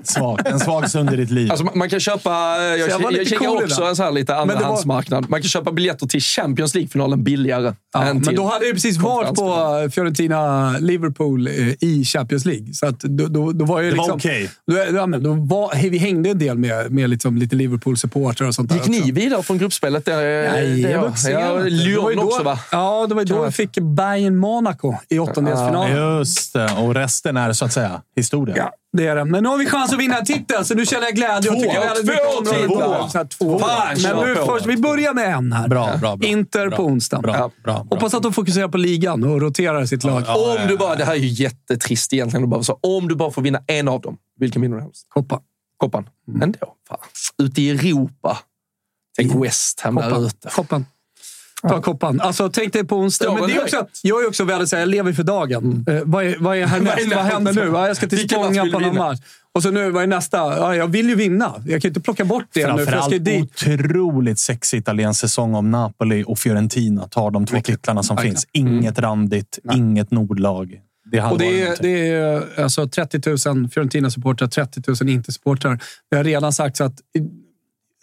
Svagt. 0.02 0.46
En 0.48 0.60
svag 0.60 0.90
stund 0.90 1.12
i 1.12 1.16
ditt 1.16 1.30
liv. 1.30 1.50
Alltså, 1.50 1.64
man- 1.64 1.78
man 1.78 1.88
kan 1.90 2.00
köpa... 2.00 2.30
Jag, 2.30 2.78
jag 2.78 2.98
var 2.98 3.02
jag, 3.02 3.12
lite 3.12 3.24
kikar 3.24 3.46
cool 3.46 3.56
också 3.64 3.76
idag. 3.80 3.88
en 3.88 3.96
sån 3.96 4.04
här 4.04 4.12
lite 4.12 4.32
det 4.32 4.36
var- 4.36 4.42
andrahandsmarknad. 4.42 5.30
Man 5.30 5.40
kan 5.42 5.48
köpa 5.48 5.72
biljetter 5.72 6.06
till 6.06 6.20
Champions 6.20 6.74
League-finalen 6.74 7.24
billigare 7.24 7.72
Ja, 7.94 8.02
än 8.04 8.16
men 8.16 8.24
till 8.24 8.36
då 8.36 8.44
hade 8.46 8.64
jag 8.64 8.74
precis 8.74 8.96
varit 8.98 9.34
på 9.34 9.44
Fiorentina-Liverpool 9.92 11.46
eh, 11.46 11.68
i 11.80 12.04
Champions 12.04 12.44
League. 12.44 12.74
Så 12.74 12.86
att 12.86 13.00
då, 13.00 13.26
då, 13.26 13.52
då 13.52 13.64
var 13.64 13.80
jag 13.82 13.92
Det 13.92 13.96
var 13.96 14.04
liksom, 14.04 14.16
okej. 14.16 14.50
Då, 14.66 14.96
ja, 14.98 15.06
men 15.06 15.22
då 15.22 15.32
var, 15.32 15.74
hej, 15.74 15.90
vi 15.90 15.98
hängde 15.98 16.30
en 16.30 16.38
del 16.38 16.58
med, 16.58 16.90
med 16.92 17.10
liksom 17.10 17.36
lite 17.36 17.56
Liverpool-supportrar 17.56 18.46
och 18.48 18.54
sånt 18.54 18.68
där 18.68 18.76
Gick 18.76 18.86
ni 18.88 19.00
också. 19.00 19.12
vidare 19.12 19.42
från 19.42 19.58
gruppspelet? 19.58 20.04
Det, 20.04 20.14
Nej, 20.52 20.82
det, 20.82 20.90
jag 20.90 20.98
var 20.98 21.04
ja, 21.06 21.10
också 21.10 21.30
ja, 21.30 21.52
var 21.54 21.64
ju 21.64 21.70
Lyon 21.70 22.16
då, 22.16 22.22
också, 22.22 22.42
va? 22.42 22.58
Ja, 22.72 23.06
det 23.08 23.14
var 23.14 23.22
ju 23.22 23.26
då 23.34 23.44
vi 23.44 23.50
fick 23.52 23.78
Bayern 23.78 24.36
Monaco 24.36 24.94
i 25.08 25.18
åttondelsfinalen. 25.18 25.96
Just 26.18 26.52
det. 26.52 26.72
Och 26.78 26.94
resten 26.94 27.36
är 27.36 27.52
så 27.52 27.64
att 27.64 27.72
säga 27.72 28.02
historia. 28.16 28.54
Ja, 28.56 28.72
det 28.96 29.06
är 29.06 29.16
det. 29.16 29.24
Men 29.24 29.42
nu 29.42 29.48
har 29.48 29.58
vi 29.58 29.66
chans 29.66 29.92
att 29.92 29.98
vinna 29.98 30.18
en 30.18 30.24
titel, 30.24 30.64
så 30.64 30.74
nu 30.74 30.86
känner 30.86 31.04
jag 31.06 31.14
glädje. 31.14 31.50
Jag 31.52 31.62
två 31.62 31.70
här, 31.70 33.24
Två. 33.24 33.58
Fan, 33.58 33.96
Men 34.02 34.16
nu 34.26 34.34
först, 34.46 34.66
vi 34.66 34.76
börjar 34.76 35.14
med 35.14 35.34
en 35.34 35.52
här. 35.52 35.68
Bra, 35.68 35.96
bra, 36.00 36.16
bra. 36.16 36.28
Inter 36.28 36.68
Bra. 36.68 36.76
på 36.76 36.84
onsdagen. 36.84 37.22
Bra, 37.22 37.32
Ja. 37.36 37.50
bra, 37.64 37.74
bra. 37.74 37.86
Hoppas 37.90 38.14
att 38.14 38.22
de 38.22 38.32
fokuserar 38.32 38.68
på 38.68 38.78
ligan 38.78 39.24
och 39.24 39.40
roterar 39.40 39.86
sitt 39.86 40.04
lag. 40.04 40.22
Om 40.28 40.68
du 40.68 40.76
bara, 40.76 40.94
det 40.94 41.04
här 41.04 41.12
är 41.12 41.18
ju 41.18 41.28
jättetrist 41.28 42.12
egentligen. 42.12 42.44
att 42.44 42.50
bara 42.50 42.62
så, 42.62 42.78
om 42.82 43.08
du 43.08 43.14
bara 43.14 43.30
får 43.30 43.42
vinna 43.42 43.60
en 43.66 43.88
av 43.88 44.00
dem, 44.00 44.16
vilken 44.38 44.62
vinner 44.62 44.76
du 44.76 44.82
helst? 44.82 45.06
Koppa. 45.08 45.40
Koppan. 45.76 46.08
Ändå. 46.42 46.58
Fan. 46.88 46.98
Ute 47.42 47.62
i 47.62 47.70
Europa. 47.70 48.38
Tänk 49.16 49.44
West 49.44 49.80
Ham 49.80 49.94
där 49.94 50.02
Koppan. 50.10 50.24
ute. 50.24 50.48
Koppan. 50.48 50.86
Ta 51.68 51.82
koppan. 51.82 52.20
Alltså, 52.20 52.50
tänk 52.50 52.72
dig 52.72 52.84
på 52.84 52.96
onsdag. 52.96 53.24
Står 53.24 53.34
Men 53.38 53.48
det 53.48 53.56
är 53.56 53.62
också, 53.62 53.86
jag 54.02 54.22
är 54.24 54.28
också 54.28 54.44
väldigt 54.44 54.68
så 54.68 54.76
här, 54.76 54.80
jag 54.82 54.88
lever 54.88 55.12
för 55.12 55.22
dagen. 55.22 55.84
Eh, 55.88 56.00
vad, 56.04 56.24
är, 56.24 56.36
vad 56.40 56.56
är 56.56 56.66
härnäst? 56.66 56.96
Vad 57.06 57.12
är 57.12 57.16
vad 57.16 57.24
händer 57.24 57.52
nu? 57.52 57.70
Ja, 57.74 57.86
jag 57.86 57.96
ska 57.96 58.06
till 58.06 58.28
Spånga 58.28 58.66
på 58.72 58.78
någon 58.78 58.96
match. 58.96 59.20
Och 59.52 59.62
så 59.62 59.70
nu, 59.70 59.90
vad 59.90 60.02
är 60.02 60.06
nästa? 60.06 60.36
Ja, 60.36 60.76
jag 60.76 60.86
vill 60.86 61.08
ju 61.08 61.14
vinna. 61.14 61.54
Jag 61.56 61.64
kan 61.64 61.80
ju 61.80 61.88
inte 61.88 62.00
plocka 62.00 62.24
bort 62.24 62.44
det 62.52 62.60
nu, 62.60 62.64
för 62.64 62.70
jag 62.70 62.78
Framförallt 62.78 63.04
ska 63.04 63.14
ju 63.14 63.18
dit. 63.18 63.42
otroligt 63.42 64.38
sexig 64.38 64.78
italiensk 64.78 65.20
säsong 65.20 65.54
om 65.54 65.70
Napoli 65.70 66.24
och 66.26 66.38
Fiorentina 66.38 67.08
tar 67.08 67.30
de 67.30 67.46
två 67.46 67.60
titlarna 67.60 68.02
som 68.02 68.16
Verkligen. 68.16 68.36
finns. 68.36 68.46
Inget 68.52 68.98
randigt, 68.98 69.58
inget 69.74 70.10
nordlag. 70.10 70.80
Det 71.12 71.22
Och 71.22 71.38
det 71.38 71.62
är, 71.62 71.76
det 71.80 72.10
är 72.10 72.62
alltså 72.62 72.88
30 72.88 73.48
000 73.48 73.68
Fiorentina-supportrar, 73.68 74.46
30 74.48 74.82
000 74.86 75.08
Inter-supportrar. 75.08 75.80
Vi 76.10 76.16
har 76.16 76.24
redan 76.24 76.52
sagt 76.52 76.76
så 76.76 76.84
att 76.84 76.94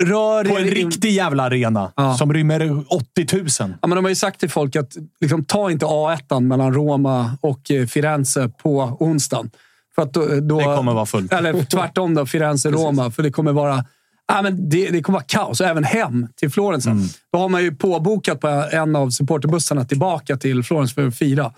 rör 0.02 0.46
På 0.46 0.58
en 0.58 0.68
in- 0.68 0.74
riktig 0.74 1.12
jävla 1.12 1.44
arena 1.44 1.92
Ja. 1.96 2.18
som 2.18 2.34
rymmer 2.34 2.84
80 2.94 3.36
000. 3.38 3.46
Ja, 3.58 3.88
men 3.88 3.90
de 3.96 4.06
har 4.06 4.10
ju 4.10 4.16
sagt 4.16 4.40
till 4.40 4.50
folk 4.50 4.76
att 4.76 4.92
liksom, 5.22 5.44
ta 5.46 5.72
inte 5.72 5.86
A1 5.86 6.40
mellan 6.40 6.74
Roma 6.74 7.38
och 7.42 7.72
eh, 7.72 7.86
Firenze 7.88 8.50
på 8.64 8.98
onsdagen. 9.00 9.50
För 9.96 10.02
att 10.02 10.14
då, 10.14 10.26
då, 10.42 10.58
Det 10.60 10.64
kommer 10.64 10.94
vara 10.94 11.06
fullt. 11.06 11.34
Eller 11.34 11.64
tvärtom 11.64 12.14
då, 12.14 12.26
Firenze-Roma. 12.26 13.12
För 13.16 13.24
det 13.24 13.32
kommer 13.32 13.52
vara... 13.52 13.86
Ja, 14.28 14.42
men 14.42 14.70
det, 14.70 14.90
det 14.90 15.02
kommer 15.04 15.18
vara 15.20 15.26
kaos. 15.28 15.62
Även 15.62 15.84
hem 15.84 16.28
till 16.36 16.50
Florens. 16.50 16.86
Mm. 16.86 17.08
Då 17.34 17.40
har 17.40 17.50
man 17.50 17.64
ju 17.64 17.76
påbokat 17.76 18.40
på 18.40 18.48
en 18.72 18.96
av 18.96 19.10
supporterbussarna 19.10 19.86
tillbaka 19.86 20.38
till 20.38 20.64
Florens 20.64 20.94
för 20.94 21.08
att 21.08 21.18
fira. 21.18 21.52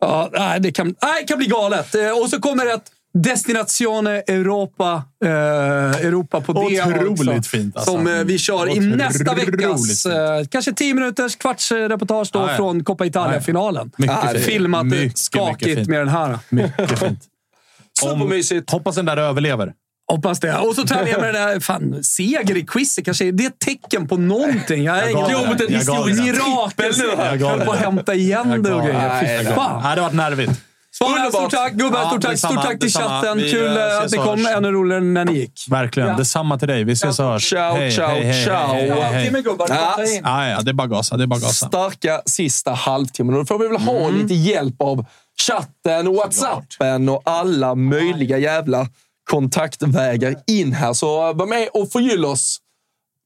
Ja, 0.00 0.28
nej, 0.32 0.60
det, 0.60 0.72
kan, 0.72 0.88
det 0.88 1.24
kan 1.28 1.38
bli 1.38 1.46
galet. 1.46 1.94
Eh, 1.94 2.10
Och 2.22 2.30
så 2.30 2.40
kommer 2.40 2.74
ett 2.74 2.90
Destinazione 3.14 4.10
Europa. 4.26 5.02
Eh, 5.24 5.30
Europa 5.30 6.40
på 6.40 6.52
det 6.52 6.82
Otroligt 6.82 7.46
fint, 7.46 7.76
alltså. 7.76 7.90
Som 7.92 8.06
eh, 8.06 8.24
vi 8.24 8.38
kör 8.38 8.66
i 8.66 8.70
Otroligt 8.70 8.96
nästa 8.96 9.34
veckas 9.34 10.06
eh, 10.06 10.44
kanske 10.50 10.72
10 10.72 10.94
minuters 10.94 11.36
kvartsreportage 11.36 12.30
då 12.32 12.38
ja. 12.40 12.56
från 12.56 12.84
Coppa 12.84 13.06
Italia-finalen. 13.06 13.90
Mycket 13.96 14.16
Ah, 14.16 14.28
fint. 14.28 14.44
Filmat 14.44 14.86
Mycket, 14.86 15.02
mycket 15.02 15.18
skakigt 15.18 15.74
fint. 15.76 15.88
med 15.88 16.00
den 16.00 16.08
här. 16.08 16.38
Mycket 16.48 16.98
fint. 16.98 17.20
Supermysigt. 18.00 18.70
Hoppas 18.70 18.94
den 18.96 19.04
där 19.04 19.16
överlever. 19.16 19.72
Hoppas 20.12 20.40
det. 20.40 20.58
Och 20.58 20.74
så 20.74 20.82
tar 20.86 21.06
jag 21.06 21.20
med 21.20 21.34
den 21.34 21.48
där 21.48 21.60
fan, 21.60 22.04
seger 22.04 22.56
i 22.56 22.62
quizet. 22.66 23.04
Kanske 23.04 23.24
är 23.28 23.32
det 23.32 23.44
ett 23.44 23.58
tecken 23.58 24.08
på 24.08 24.16
någonting. 24.16 24.84
Jag, 24.84 25.10
Jag 25.10 25.12
gav 25.12 25.30
jag, 25.30 25.40
Jag 25.70 25.84
gav 25.84 26.06
den. 26.08 26.24
Mirakel 26.24 26.92
nu. 26.98 27.36
Jag 27.40 27.48
höll 27.48 27.60
på 27.60 27.72
att 27.72 27.78
hämta 27.78 28.14
igen 28.14 28.62
det 28.62 28.74
och 28.74 28.82
grejer. 28.82 29.38
Fy 29.42 29.44
fan. 29.44 29.82
Det 29.82 29.88
har 29.88 29.96
varit 29.96 30.14
nervigt. 30.14 30.60
Svara, 31.06 31.30
stort 31.30 31.50
tack 31.50 31.72
gubbar. 31.72 31.98
Ja, 32.00 32.08
Stort 32.08 32.22
tack, 32.22 32.30
detsamma, 32.30 32.52
stort 32.52 32.70
tack 32.70 32.80
till 32.80 32.88
detsamma. 32.88 33.20
chatten. 33.20 33.38
Vi, 33.38 33.50
Kul 33.50 33.76
eh, 33.76 33.82
eh, 33.82 33.98
att 33.98 34.10
ni 34.12 34.18
kom. 34.18 34.46
Ännu 34.46 34.72
roligare 34.72 35.00
när 35.04 35.24
ni 35.24 35.32
gick. 35.38 35.66
Verkligen. 35.70 36.08
Ja. 36.08 36.16
Detsamma 36.16 36.58
till 36.58 36.68
dig. 36.68 36.84
Vi 36.84 36.92
ses 36.92 37.18
och 37.18 37.24
hörs. 37.26 37.50
Ciao, 37.50 37.74
Hej, 37.74 37.92
ciao, 37.92 38.08
hej, 38.08 38.22
hej, 38.22 38.44
ciao. 38.44 38.66
hej, 38.66 38.90
hej, 38.90 39.30
hej. 39.32 39.42
Gubbar. 39.42 39.66
Ja. 39.70 40.04
In. 40.04 40.20
Ja, 40.24 40.60
det 40.62 40.70
är 40.70 40.74
bara 40.74 40.86
gasa. 40.88 41.16
Det 41.16 41.22
är 41.22 41.26
bara 41.26 41.40
gasa. 41.40 41.66
starka 41.66 42.22
sista 42.26 42.70
halvtimmen. 42.72 43.34
Då 43.34 43.44
får 43.44 43.58
vi 43.58 43.68
väl 43.68 43.76
ha 43.80 44.08
lite 44.08 44.34
hjälp 44.34 44.82
av 44.82 45.04
chatten 45.46 46.08
och 46.08 46.14
whatsappen 46.14 47.08
och 47.08 47.22
alla 47.26 47.74
möjliga 47.74 48.38
jävla 48.38 48.86
kontaktvägar 49.30 50.34
in 50.46 50.72
här. 50.72 50.92
Så 50.92 51.28
eh, 51.28 51.34
var 51.36 51.46
med 51.46 51.68
och 51.74 51.92
förgyll 51.92 52.24
oss 52.24 52.58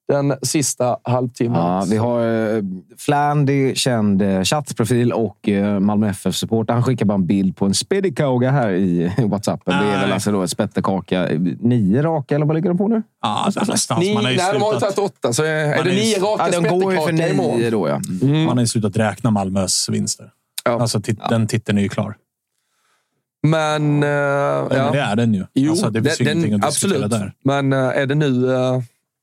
den 0.09 0.35
sista 0.43 0.99
halvtimmen. 1.03 1.61
Ja, 1.61 1.85
vi 1.91 1.97
har 1.97 2.21
eh, 2.57 2.63
Flandy, 2.99 3.75
känd 3.75 4.23
eh, 4.23 4.43
chattprofil 4.43 5.13
och 5.13 5.49
eh, 5.49 5.81
Malmö 5.81 6.09
FF-supporter. 6.11 6.75
Han 6.75 6.83
skickar 6.83 7.07
bara 7.07 7.15
en 7.15 7.27
bild 7.27 7.57
på 7.57 7.65
en 7.67 7.75
spedikauga 7.75 8.51
här 8.51 8.71
i 8.73 9.13
Whatsappen. 9.19 9.85
Det 9.85 9.93
är 9.93 10.01
väl 10.01 10.13
alltså 10.13 10.33
då 10.33 10.43
ett 10.43 10.51
spettekaka. 10.51 11.29
Nio 11.61 12.03
raka, 12.03 12.35
eller 12.35 12.47
vad 12.47 12.57
ligger 12.57 12.69
de 12.69 12.79
på 12.79 12.89
nu? 12.89 13.03
Ja, 13.23 13.51
någonstans. 13.57 14.01
Ni, 14.01 14.15
Man 14.15 14.25
har 14.25 14.31
ju 14.31 14.37
nej, 14.37 14.53
de 14.53 14.63
har 14.63 14.75
ju 14.75 14.81
tagit 14.81 14.99
åtta, 14.99 15.33
så 15.33 15.43
är, 15.45 15.85
det 15.85 15.91
nio 15.91 16.19
raka 16.21 16.49
Ja, 16.53 16.61
de 16.61 16.81
går 16.81 16.93
ju 16.93 17.01
för 17.01 17.13
nio 17.13 17.71
då, 17.71 17.89
ja. 17.89 18.01
man 18.47 18.49
har 18.57 18.61
ju 18.61 18.67
slutat 18.67 18.97
räkna 18.97 19.31
Malmös 19.31 19.89
vinster. 19.89 20.31
Ja. 20.65 20.81
Alltså, 20.81 21.01
tit- 21.01 21.29
Den 21.31 21.47
titeln 21.47 21.79
är 21.79 21.83
ju 21.83 21.89
klar. 21.89 22.17
Men... 23.43 24.03
eh, 24.03 24.09
Ja. 24.09 24.67
Men 24.71 24.93
det 24.93 24.99
ja. 24.99 25.05
är 25.05 25.17
den 25.17 25.35
ju. 25.35 25.45
Jo, 25.55 25.71
alltså, 25.71 25.91
det 25.91 26.03
finns 26.03 26.21
ju 26.21 26.25
den, 26.25 26.39
ingenting 26.39 26.55
att 26.55 26.71
diskutera 26.71 27.05
absolut. 27.05 27.11
där. 27.23 27.33
Men 27.45 27.73
eh, 27.73 27.79
är 28.03 28.07
det 28.07 28.15
nu 28.15 28.55
eh, 28.55 28.81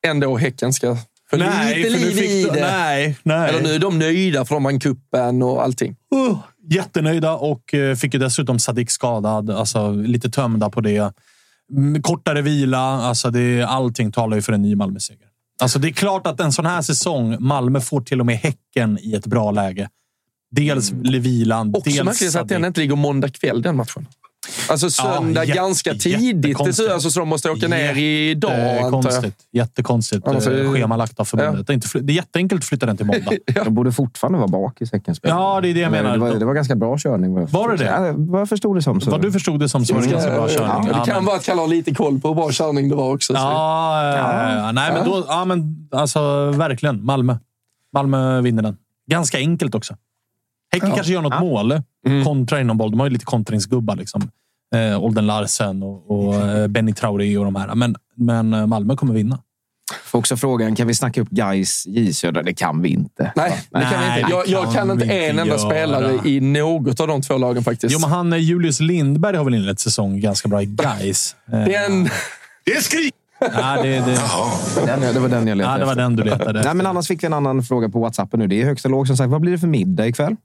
ändå 0.07 0.37
Häcken 0.37 0.73
ska 0.73 0.97
få 1.29 1.35
lite 1.35 1.51
för 1.51 1.89
nu 1.89 1.97
liv 1.97 2.17
i 2.17 2.43
de- 2.43 2.49
det? 2.49 2.61
Nej, 2.61 3.17
nej. 3.23 3.49
Eller 3.49 3.61
nu 3.61 3.73
är 3.73 3.79
de 3.79 3.99
nöjda 3.99 4.45
för 4.45 4.55
de 4.55 4.63
vann 4.63 4.79
cupen 4.79 5.43
och 5.43 5.63
allting. 5.63 5.95
Uh, 6.15 6.37
jättenöjda 6.69 7.33
och 7.33 7.73
eh, 7.73 7.95
fick 7.95 8.13
ju 8.13 8.19
dessutom 8.19 8.59
Sadik 8.59 8.91
skadad. 8.91 9.49
Alltså, 9.49 9.91
lite 9.91 10.29
tömda 10.29 10.69
på 10.69 10.81
det. 10.81 11.13
Mm, 11.71 12.01
Kortare 12.01 12.41
vila. 12.41 12.79
Alltså, 12.79 13.29
det, 13.29 13.63
allting 13.63 14.11
talar 14.11 14.37
ju 14.37 14.41
för 14.41 14.53
en 14.53 14.61
ny 14.61 14.75
Malmö-seger. 14.75 15.27
Alltså, 15.61 15.79
det 15.79 15.87
är 15.87 15.93
klart 15.93 16.27
att 16.27 16.39
en 16.39 16.51
sån 16.51 16.65
här 16.65 16.81
säsong, 16.81 17.35
Malmö 17.39 17.81
får 17.81 18.01
till 18.01 18.19
och 18.19 18.25
med 18.25 18.37
Häcken 18.37 18.97
i 19.01 19.13
ett 19.13 19.25
bra 19.25 19.51
läge. 19.51 19.89
Dels 20.51 20.91
mm. 20.91 21.21
vilan, 21.21 21.75
Också 21.75 21.89
dels 21.89 22.03
märkligt 22.03 22.35
att 22.35 22.47
den 22.47 22.65
inte 22.65 22.81
ligger 22.81 22.95
måndag 22.95 23.29
kväll, 23.29 23.61
den 23.61 23.75
matchen. 23.75 24.07
Alltså 24.69 24.89
söndag 24.89 25.43
jätte- 25.43 25.57
ganska 25.57 25.93
tidigt. 25.93 26.57
Det 26.65 26.73
ser 26.73 26.89
alltså, 26.93 27.09
så 27.11 27.19
de 27.19 27.29
måste 27.29 27.49
åka 27.51 27.67
ner 27.67 27.97
idag, 27.97 28.51
jag. 28.51 28.75
Jättekonstigt. 28.75 29.37
Jättekonstigt 29.51 30.27
Alltså, 30.27 30.57
eh, 30.57 30.71
schemalagt 30.71 31.19
av 31.19 31.25
förbundet. 31.25 31.67
Det, 31.67 31.73
är 31.73 31.75
inte, 31.75 31.87
fly- 31.87 32.01
det 32.01 32.13
är 32.13 32.15
jätteenkelt 32.15 32.61
att 32.61 32.65
flytta 32.65 32.85
den 32.85 32.97
till 32.97 33.05
måndag. 33.05 33.31
De 33.65 33.73
borde 33.75 33.91
fortfarande 33.91 34.37
vara 34.39 34.47
bak 34.47 34.81
i 34.81 34.85
säcken. 34.85 35.15
Ja, 35.21 35.59
det 35.61 35.69
är 35.69 35.73
det 35.73 35.79
jag 35.79 35.91
Men 35.91 36.03
menar. 36.03 36.17
Det 36.17 36.31
var, 36.33 36.39
det 36.39 36.45
var 36.45 36.53
ganska 36.53 36.75
bra 36.75 36.97
körning. 36.97 37.37
jag 37.37 37.47
Var 37.47 37.69
det 37.69 37.77
det? 37.77 37.85
Ja, 37.85 38.13
vad 38.17 38.41
jag 38.41 38.49
förstod 38.49 38.77
det 38.77 38.81
som. 38.81 39.01
Så. 39.01 39.11
Vad 39.11 39.21
du 39.21 39.31
förstod 39.31 39.59
det 39.59 39.69
som 39.69 39.85
så 39.85 39.93
var 39.93 40.01
det 40.01 40.07
ganska 40.07 40.31
bra 40.31 40.47
körning. 40.49 40.87
Ja, 40.87 40.99
det 40.99 41.05
kan 41.05 41.15
men- 41.15 41.25
vara 41.25 41.35
att 41.35 41.45
Kalle 41.45 41.61
har 41.61 41.67
lite 41.67 41.93
koll 41.95 42.19
på 42.19 42.27
hur 42.27 42.35
bra 42.35 42.49
körning 42.51 42.89
det 42.89 42.95
var 42.95 43.13
också. 43.13 43.33
så- 43.33 43.39
Ja, 43.39 44.03
ja, 44.17 44.55
ja. 44.55 44.71
nej, 44.71 44.93
men 44.93 45.05
då, 45.05 45.25
ja, 45.27 45.45
men 45.45 45.87
alltså 45.91 46.51
verkligen. 46.51 47.05
Malmö. 47.05 47.37
Malmö 47.93 48.41
vinner 48.41 48.63
den. 48.63 48.77
Ganska 49.07 49.37
enkelt 49.37 49.75
också. 49.75 49.95
Häcken 50.73 50.91
kanske 50.91 51.13
gör 51.13 51.21
något 51.21 51.39
mål. 51.39 51.81
Kontra 52.25 52.61
inom 52.61 52.77
boll. 52.77 52.91
De 52.91 52.99
har 52.99 53.07
ju 53.07 53.13
lite 53.13 53.25
kontringsgubbar. 53.25 53.95
Liksom. 53.95 54.21
Eh, 54.75 55.03
Olden 55.03 55.25
Larsen 55.27 55.83
och, 55.83 56.11
och 56.11 56.35
eh, 56.35 56.67
Benny 56.67 56.93
Traoré 56.93 57.37
och 57.37 57.45
de 57.45 57.55
här. 57.55 57.75
Men, 57.75 57.95
men 58.15 58.53
eh, 58.53 58.65
Malmö 58.65 58.95
kommer 58.95 59.13
vinna. 59.13 59.39
Får 60.03 60.19
också 60.19 60.37
frågan, 60.37 60.75
kan 60.75 60.87
vi 60.87 60.95
snacka 60.95 61.21
upp 61.21 61.29
Gais 61.29 61.85
J 61.87 62.13
Södra? 62.13 62.43
Det 62.43 62.53
kan 62.53 62.81
vi 62.81 62.89
inte. 62.89 63.31
Nej, 63.35 63.61
det 63.69 63.81
kan 63.81 63.99
vi 63.99 64.19
inte. 64.19 64.31
Jag, 64.31 64.47
jag 64.47 64.63
kan 64.63 64.73
kan 64.73 64.91
inte 64.91 65.05
en 65.05 65.29
enda 65.39 65.45
göra. 65.45 65.57
spelare 65.57 66.29
i 66.29 66.39
något 66.39 66.99
av 66.99 67.07
de 67.07 67.21
två 67.21 67.37
lagen 67.37 67.63
faktiskt. 67.63 67.93
Jo, 67.93 67.99
men 67.99 68.09
han, 68.09 68.33
eh, 68.33 68.39
Julius 68.39 68.79
Lindberg 68.79 69.37
har 69.37 69.43
väl 69.45 69.53
inlett 69.53 69.79
säsong 69.79 70.19
ganska 70.19 70.47
bra 70.47 70.61
i 70.61 70.65
Gais. 70.65 71.35
Eh, 71.51 71.51
Den... 71.65 72.09
Det 72.65 72.71
är 72.71 72.81
skrik! 72.81 73.13
ja, 73.39 73.79
det, 73.83 73.89
det, 73.89 74.19
Den, 74.85 75.13
det 75.13 75.19
var 75.19 75.29
den 75.29 75.47
jag 75.47 75.57
letade 75.57 75.73
ja, 75.73 75.79
det 75.79 75.85
var 75.85 75.91
efter. 75.91 76.01
den 76.03 76.15
du 76.15 76.23
letade 76.23 76.63
Nej, 76.63 76.73
men 76.73 76.85
annars 76.85 77.07
fick 77.07 77.23
vi 77.23 77.27
en 77.27 77.33
annan 77.33 77.63
fråga 77.63 77.89
på 77.89 77.99
Whatsappen 77.99 78.39
nu. 78.39 78.47
Det 78.47 78.61
är 78.61 78.65
högsta 78.65 78.89
låg 78.89 79.07
som 79.07 79.17
sagt. 79.17 79.29
Vad 79.29 79.41
blir 79.41 79.51
det 79.51 79.59
för 79.59 79.67
middag 79.67 80.07
ikväll? 80.07 80.35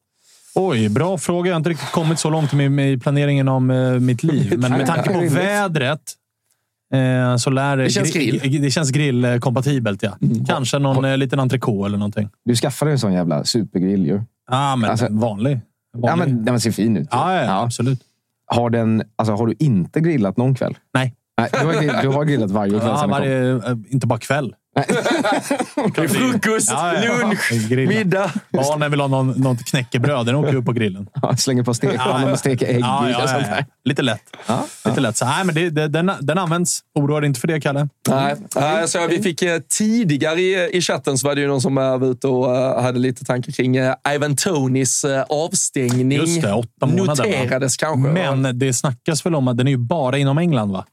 Oj, 0.60 0.89
bra 0.89 1.18
fråga. 1.18 1.48
Jag 1.48 1.55
har 1.55 1.59
inte 1.59 1.70
riktigt 1.70 1.93
kommit 1.93 2.18
så 2.18 2.30
långt 2.30 2.52
med, 2.52 3.02
planeringen 3.02 3.48
om 3.48 3.70
eh, 3.70 3.93
mitt 4.01 4.22
liv. 4.22 4.55
Men 4.59 4.72
med 4.72 4.86
tanke 4.86 5.12
på 5.12 5.20
vädret 5.35 6.01
eh, 6.94 7.36
så 7.36 7.51
lär 7.51 7.76
Det 7.76 7.90
känns 7.90 8.14
gri- 8.16 8.39
grill. 8.48 8.62
Det 8.62 8.70
känns 8.70 8.90
grillkompatibelt, 8.90 10.02
ja. 10.02 10.10
Kanske 10.48 10.78
någon 10.78 11.05
eh, 11.05 11.16
liten 11.16 11.40
entrecote 11.40 11.86
eller 11.86 11.98
någonting. 11.98 12.28
Du 12.44 12.56
skaffade 12.56 12.90
en 12.90 12.98
sån 12.98 13.12
jävla 13.12 13.44
supergrill 13.44 14.06
ju. 14.06 14.20
Ja, 14.51 14.76
men 14.76 14.90
Alltså- 14.90 15.06
vanlig. 15.10 15.52
En 15.52 15.60
Ja, 16.02 16.09
vanlig. 16.10 16.35
men 16.35 16.44
den 16.44 16.60
ser 16.60 16.70
fin 16.72 16.97
ut. 16.97 17.09
ja, 17.10 17.35
ja, 17.35 17.43
ja, 17.44 17.62
absolut. 17.62 18.01
Har, 18.47 18.70
den, 18.70 19.02
alltså, 19.16 19.35
har 19.35 19.47
du 19.47 19.55
inte 19.59 20.01
grillat 20.01 20.36
någon 20.36 20.55
kväll? 20.55 20.78
Nej. 20.94 21.14
Nej, 21.40 21.48
du, 21.52 21.59
har, 21.66 22.02
du 22.02 22.09
har 22.09 22.24
grillat 22.24 22.51
varje 22.51 22.70
kväll 22.70 22.82
Ja, 23.01 23.06
varje, 23.06 23.60
inte 23.89 24.06
bara 24.06 24.18
kväll. 24.18 24.55
Det 25.94 26.02
är 26.02 26.09
frukost, 26.32 26.70
Ja, 26.70 26.94
ja, 26.94 27.05
ja. 27.05 27.16
lunch, 27.28 27.68
Grilla. 27.68 27.88
middag. 27.92 28.32
Barnen 28.52 28.90
vill 28.90 29.00
ha 29.00 29.09
någon, 29.09 29.28
något 29.30 29.64
knäckebröd. 29.64 30.26
Den 30.26 30.34
åker 30.34 30.55
upp 30.55 30.64
på 30.64 30.72
grillen. 30.72 31.06
Ja, 31.22 31.36
Slänger 31.36 31.62
på 31.62 31.74
stekpannan 31.74 32.32
och 32.32 32.38
steker 32.38 32.66
ägg 32.66 32.80
Ja, 32.80 33.10
ja, 33.10 33.40
ja. 33.40 33.64
Lite 33.84 34.02
lätt. 34.02 34.22
Ja, 34.46 34.66
Lite 34.84 35.00
lätt. 35.00 35.16
Så, 35.16 35.24
nej, 35.24 35.44
men 35.44 35.55
det, 35.55 35.70
det, 35.70 35.88
den, 35.88 36.12
den 36.20 36.38
används. 36.38 36.80
Oroa 36.94 37.20
dig 37.20 37.26
inte 37.26 37.40
för 37.40 37.48
det, 37.48 37.60
Kalle. 37.60 37.88
Nej, 38.09 38.34
nej, 38.56 38.88
så 38.88 39.06
vi 39.06 39.22
fick 39.22 39.42
eh, 39.42 39.59
tidigare 39.78 40.40
i, 40.40 40.70
i 40.76 40.80
chatten 40.80 41.18
så 41.18 41.26
var 41.28 41.34
det 41.34 41.40
ju 41.40 41.46
någon 41.48 41.60
som 41.60 41.78
eh, 41.78 41.98
var 41.98 42.06
ute 42.10 42.26
och 42.28 42.56
eh, 42.56 42.82
hade 42.82 42.98
lite 42.98 43.24
tankar 43.24 43.52
kring 43.52 43.76
Ivan 44.14 44.36
Tonys 44.36 45.05
avstängning. 45.28 46.12
Just 46.18 46.42
det, 46.42 46.52
åtta 46.52 46.86
månader. 46.86 47.06
va? 47.24 47.30
Noterades 47.30 47.76
kanske. 47.76 48.10
Men 48.12 48.59
det 48.59 48.72
snackas 48.72 49.26
väl 49.26 49.34
om 49.34 49.48
att 49.48 49.56
den 49.56 49.66
är 49.66 49.70
ju 49.70 49.76
bara 49.76 50.18
inom 50.18 50.38
England, 50.38 50.72
va? 50.72 50.84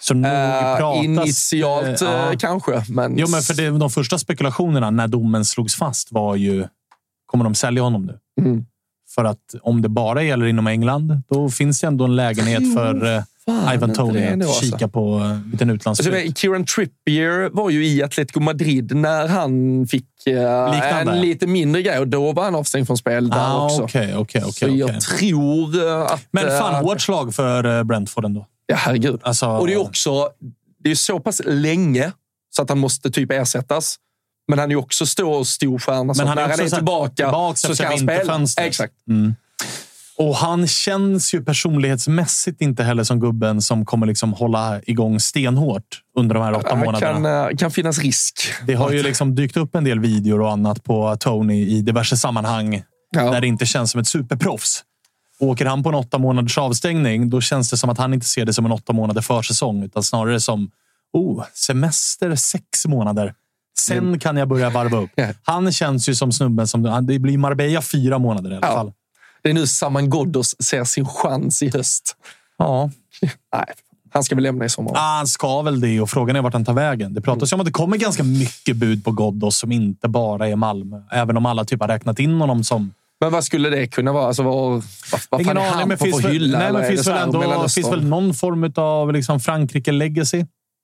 Så 0.00 0.14
nog 0.14 0.24
Eh, 0.24 0.76
pratas... 0.76 1.04
initialt 1.04 2.02
eh, 2.02 2.08
eh, 2.08 2.30
ja. 2.30 2.32
kanske, 2.38 2.84
men... 2.88 3.18
Jo, 3.18 3.26
men 3.28 3.42
för 3.42 3.54
det, 3.54 3.70
de 3.70 3.90
första 3.90 4.18
spekulationerna 4.18 4.90
när 4.90 5.08
domen 5.08 5.44
slogs 5.44 5.74
fast 5.74 6.12
var 6.12 6.36
ju... 6.36 6.66
Kommer 7.26 7.44
de 7.44 7.54
sälja 7.54 7.82
honom 7.82 8.06
nu? 8.06 8.18
Mm. 8.40 8.64
För 9.14 9.24
att 9.24 9.54
om 9.62 9.82
det 9.82 9.88
bara 9.88 10.22
gäller 10.22 10.46
inom 10.46 10.66
England, 10.66 11.22
då 11.30 11.50
finns 11.50 11.80
det 11.80 11.86
ändå 11.86 12.04
en 12.04 12.16
lägenhet 12.16 12.74
för 12.74 13.16
eh, 13.16 13.22
fan 13.44 13.74
Ivan 13.74 14.12
det 14.12 14.32
att 14.32 14.48
alltså. 14.48 14.64
kika 14.64 14.88
på 14.88 15.00
en 15.02 15.50
liten 15.50 15.70
Alltså, 15.70 16.02
utlandsflytt. 16.02 16.38
Kieran 16.38 16.64
Trippier 16.64 17.50
var 17.52 17.70
ju 17.70 17.86
i 17.86 18.02
Atletico 18.02 18.40
Madrid 18.40 18.96
när 18.96 19.28
han 19.28 19.86
fick 19.86 20.06
Liknande. 20.34 21.12
en 21.12 21.20
lite 21.20 21.46
mindre 21.46 21.82
grej 21.82 21.98
och 21.98 22.08
då 22.08 22.32
var 22.32 22.44
han 22.44 22.54
avstängd 22.54 22.86
från 22.86 22.96
spel 22.98 23.30
där 23.30 23.38
Ah, 23.38 23.64
också. 23.64 23.82
Okej, 23.82 24.16
okej, 24.16 24.42
Så 24.42 24.48
okej. 24.48 24.76
jag 24.78 25.00
tror 25.00 25.86
eh, 25.88 26.02
att... 26.02 26.26
Men 26.30 26.58
fan, 26.58 26.74
eh, 26.74 26.80
hårt 26.80 27.00
slag 27.00 27.34
för 27.34 27.78
eh, 27.78 27.84
Brentford 27.84 28.24
ändå. 28.24 28.46
Ja, 28.66 28.76
herregud. 28.76 29.20
Alltså, 29.22 29.46
Och 29.46 29.66
det 29.66 29.72
är 29.74 29.80
också 29.80 30.28
det 30.84 30.90
är 30.90 30.94
så 30.94 31.20
pass 31.20 31.40
länge 31.44 32.12
så 32.50 32.62
att 32.62 32.68
han 32.68 32.78
måste 32.78 33.10
typ 33.10 33.32
ersättas. 33.32 33.96
Men 34.48 34.58
han 34.58 34.68
är 34.68 34.72
ju 34.72 34.76
också 34.78 35.06
stor, 35.06 35.44
stor 35.44 35.78
stjärna. 35.78 36.14
Så 36.14 36.20
Men 36.20 36.28
han 36.28 36.38
är 36.38 36.42
när 36.42 36.50
han 36.50 36.60
är 36.60 36.68
så 36.68 36.76
tillbaka, 36.76 37.14
tillbaks 37.14 37.60
så 37.60 37.74
ska 37.74 37.86
han 37.86 37.98
spela. 37.98 38.46
Exakt. 38.58 38.94
Mm. 39.08 39.34
Och 40.18 40.36
han 40.36 40.66
känns 40.66 41.34
ju 41.34 41.44
personlighetsmässigt 41.44 42.60
inte 42.60 42.82
heller 42.84 43.04
som 43.04 43.20
gubben 43.20 43.62
som 43.62 43.84
kommer 43.84 44.06
liksom 44.06 44.32
hålla 44.32 44.80
igång 44.82 45.20
stenhårt 45.20 46.02
under 46.16 46.34
de 46.34 46.44
här 46.44 46.52
åtta 46.56 46.74
Det 46.74 46.84
månaderna. 46.84 47.40
kan, 47.40 47.50
eh, 47.50 47.56
kan 47.56 47.70
finnas 47.70 47.98
risk. 47.98 48.40
Det 48.66 48.74
har 48.74 48.90
ju 48.92 49.02
liksom 49.02 49.34
dykt 49.34 49.56
upp 49.56 49.74
en 49.74 49.84
del 49.84 50.00
videor 50.00 50.40
och 50.40 50.50
annat 50.52 50.84
på 50.84 51.16
Tony 51.20 51.66
i 51.66 51.82
diverse 51.82 52.16
sammanhang 52.16 52.82
Ja. 53.10 53.30
där 53.30 53.40
det 53.40 53.46
inte 53.46 53.66
känns 53.66 53.90
som 53.90 54.00
ett 54.00 54.06
superproffs. 54.08 54.84
Åker 55.40 55.66
han 55.66 55.82
på 55.82 55.88
en 55.88 55.94
åtta 55.94 56.18
månaders 56.18 56.58
avstängning, 56.58 57.30
då 57.30 57.40
känns 57.40 57.70
det 57.70 57.76
som 57.76 57.90
att 57.90 57.98
han 57.98 58.14
inte 58.14 58.26
ser 58.26 58.44
det 58.44 58.52
som 58.52 58.64
en 58.66 58.72
åtta 58.72 58.92
månader 58.92 59.20
försäsong, 59.20 59.82
utan 59.82 60.02
snarare 60.02 60.40
som 60.40 60.70
oh, 61.12 61.44
semester 61.54 62.34
sex 62.34 62.86
månader. 62.86 63.34
Sen 63.78 64.18
kan 64.18 64.36
jag 64.36 64.48
börja 64.48 64.70
varva 64.70 64.98
upp. 64.98 65.10
Han 65.42 65.72
känns 65.72 66.08
ju 66.08 66.14
som 66.14 66.32
snubben 66.32 66.66
som... 66.66 67.06
Det 67.06 67.18
blir 67.18 67.38
Marbella 67.38 67.82
fyra 67.82 68.18
månader 68.18 68.50
i 68.52 68.56
alla 68.56 68.66
Ja. 68.66 68.92
Det 69.42 69.50
är 69.50 69.54
nu 69.54 69.66
Saman 69.66 70.10
Ghoddos 70.10 70.56
ser 70.62 70.84
sin 70.84 71.06
chans 71.06 71.62
i 71.62 71.70
höst. 71.70 72.16
Ja, 72.58 72.90
Nej, 73.52 73.64
han 74.12 74.24
ska 74.24 74.34
väl 74.34 74.42
lämna 74.44 74.64
i 74.64 74.68
sommar. 74.68 74.92
Ah, 74.96 75.16
han 75.16 75.26
ska 75.26 75.62
väl 75.62 75.80
det 75.80 76.00
och 76.00 76.10
frågan 76.10 76.36
är 76.36 76.42
vart 76.42 76.52
han 76.52 76.64
tar 76.64 76.72
vägen. 76.72 77.14
Det 77.14 77.20
pratas 77.20 77.52
ju 77.52 77.54
om 77.54 77.60
att 77.60 77.66
det 77.66 77.72
kommer 77.72 77.96
ganska 77.96 78.22
mycket 78.22 78.76
bud 78.76 79.04
på 79.04 79.10
Ghoddos 79.12 79.56
som 79.58 79.72
inte 79.72 80.08
bara 80.08 80.48
är 80.48 80.56
Malmö. 80.56 81.02
Även 81.12 81.36
om 81.36 81.46
alla 81.46 81.64
typ 81.64 81.80
har 81.80 81.88
räknat 81.88 82.18
in 82.18 82.40
honom 82.40 82.64
som 82.64 82.94
Men 83.20 83.32
vad 83.32 83.44
skulle 83.44 83.70
det 83.70 83.86
kunna 83.86 84.12
vara? 84.12 84.26
Alltså, 84.26 84.42
vad, 84.42 84.82
vad, 85.30 85.40
Ingen 85.40 85.56
fan 85.56 85.64
är 85.64 85.70
han 85.70 85.88
på 85.90 85.96
för 85.96 86.28
hylla? 86.28 86.58
nej, 86.58 86.72
men 86.72 86.88
finns, 86.88 87.06
väl 87.06 87.22
ändå, 87.22 87.68
finns 87.68 87.92
väl 87.92 88.04
någon 88.04 88.34
form 88.34 88.72
av 88.76 89.12
liksom 89.12 89.40
Frankrike-legacy 89.40 90.40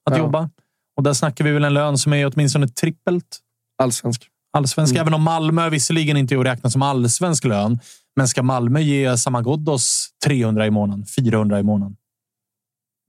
att 0.09 0.17
Ja. 0.17 0.17
jobba. 0.17 0.49
Och 0.97 1.03
där 1.03 1.13
snackar 1.13 1.45
vi 1.45 1.51
väl 1.51 1.63
en 1.63 1.73
lön 1.73 1.97
som 1.97 2.13
är 2.13 2.31
åtminstone 2.33 2.67
trippelt 2.67 3.39
Allsvensk. 3.83 4.27
allsvensk. 4.57 4.91
Mm. 4.91 5.01
Även 5.01 5.13
om 5.13 5.23
Malmö 5.23 5.69
visserligen 5.69 6.17
inte 6.17 6.35
är 6.35 6.39
att 6.39 6.45
räkna 6.45 6.69
som 6.69 6.81
allsvensk 6.81 7.43
lön. 7.43 7.79
Men 8.15 8.27
ska 8.27 8.43
Malmö 8.43 8.79
ge 8.79 9.17
Samagodos 9.17 10.07
300 10.25 10.67
i 10.67 10.71
månaden? 10.71 11.05
400 11.05 11.59
i 11.59 11.63
månaden? 11.63 11.95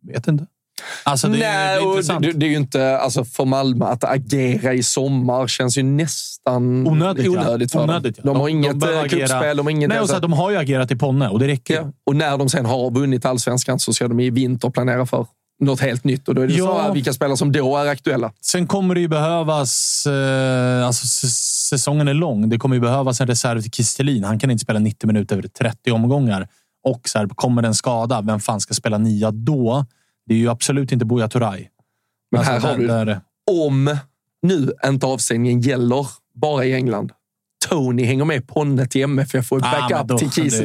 Vet 0.02 0.28
inte. 0.28 0.46
Alltså, 1.04 1.28
det 1.28 1.42
är, 1.44 1.74
det 1.80 1.84
Nej, 1.84 2.16
är 2.16 2.20
det, 2.20 2.32
det 2.32 2.46
är 2.46 2.50
ju 2.50 2.56
inte... 2.56 2.98
Alltså 2.98 3.24
för 3.24 3.44
Malmö 3.44 3.84
att 3.84 4.04
agera 4.04 4.74
i 4.74 4.82
sommar 4.82 5.46
känns 5.46 5.78
ju 5.78 5.82
nästan 5.82 6.86
Onödigt, 6.86 7.24
ja. 7.26 7.30
onödigt 7.30 7.72
för 7.72 7.82
Onödigt, 7.82 8.18
ja. 8.18 8.22
dem. 8.24 8.34
De 8.34 8.40
har 8.40 8.48
De- 8.48 8.52
inget 8.52 8.80
de 8.80 9.08
kuppspel, 9.08 9.56
de 9.56 9.66
har 9.66 9.70
inget... 9.70 9.88
Nej, 9.88 10.00
och 10.00 10.08
så 10.08 10.18
de 10.18 10.32
har 10.32 10.50
ju 10.50 10.56
agerat 10.56 10.90
i 10.90 10.96
Ponne 10.96 11.28
och 11.28 11.38
det 11.38 11.46
räcker. 11.48 11.74
ja. 11.74 11.92
Och 12.06 12.16
när 12.16 12.38
de 12.38 12.48
sen 12.48 12.66
har 12.66 12.90
vunnit 12.90 13.24
allsvenskan 13.24 13.78
så 13.78 13.92
ska 13.92 14.08
de 14.08 14.20
i 14.20 14.30
vinter 14.30 14.70
planera 14.70 15.06
för 15.06 15.26
något 15.60 15.80
helt 15.80 16.04
nytt. 16.04 16.28
Och 16.28 16.34
då 16.34 16.42
är 16.42 16.46
det 16.46 16.54
Ja. 16.54 16.82
här, 16.82 16.92
vilka 16.92 17.12
spelare 17.12 17.36
som 17.36 17.52
då 17.52 17.76
är 17.76 17.86
aktuella. 17.86 18.32
Sen 18.40 18.66
kommer 18.66 18.94
det 18.94 19.00
ju 19.00 19.08
behövas... 19.08 20.06
Eh, 20.06 20.86
alltså, 20.86 21.26
säsongen 21.68 22.08
är 22.08 22.14
lång. 22.14 22.48
Det 22.48 22.58
kommer 22.58 22.76
ju 22.76 22.80
behövas 22.80 23.20
en 23.20 23.26
reserv 23.26 23.62
till 23.62 23.70
Kistelin. 23.70 24.24
Han 24.24 24.38
kan 24.38 24.50
inte 24.50 24.62
spela 24.62 24.78
90 24.78 25.06
minuter 25.06 25.36
över 25.36 25.48
30 25.48 25.90
omgångar. 25.92 26.48
Och 26.84 27.08
så 27.08 27.18
här, 27.18 27.26
kommer 27.26 27.62
det 27.62 27.68
en 27.68 27.74
skada, 27.74 28.20
vem 28.20 28.40
fan 28.40 28.60
ska 28.60 28.74
spela 28.74 28.98
nia 28.98 29.30
då? 29.30 29.86
Det 30.26 30.34
är 30.34 30.38
ju 30.38 30.48
absolut 30.50 30.92
inte 30.92 31.04
Buya 31.04 31.28
Turay. 31.28 31.68
Men 32.30 32.38
Alltså, 32.38 32.52
här 32.52 32.60
har 32.60 32.78
du, 32.78 32.86
där- 32.86 33.20
om 33.50 33.96
nu 34.42 34.72
inte 34.86 35.06
avstängningen 35.06 35.60
gäller 35.60 36.06
bara 36.34 36.64
i 36.64 36.74
England. 36.74 37.12
Tony 37.68 38.04
hänger 38.04 38.24
med 38.24 38.48
Ponne 38.48 38.86
till 38.86 39.02
MFF 39.02 39.52
och 39.52 39.58
Ah, 39.62 39.88
backup 39.88 40.08
då- 40.08 40.18
till 40.18 40.30
Kiese 40.30 40.62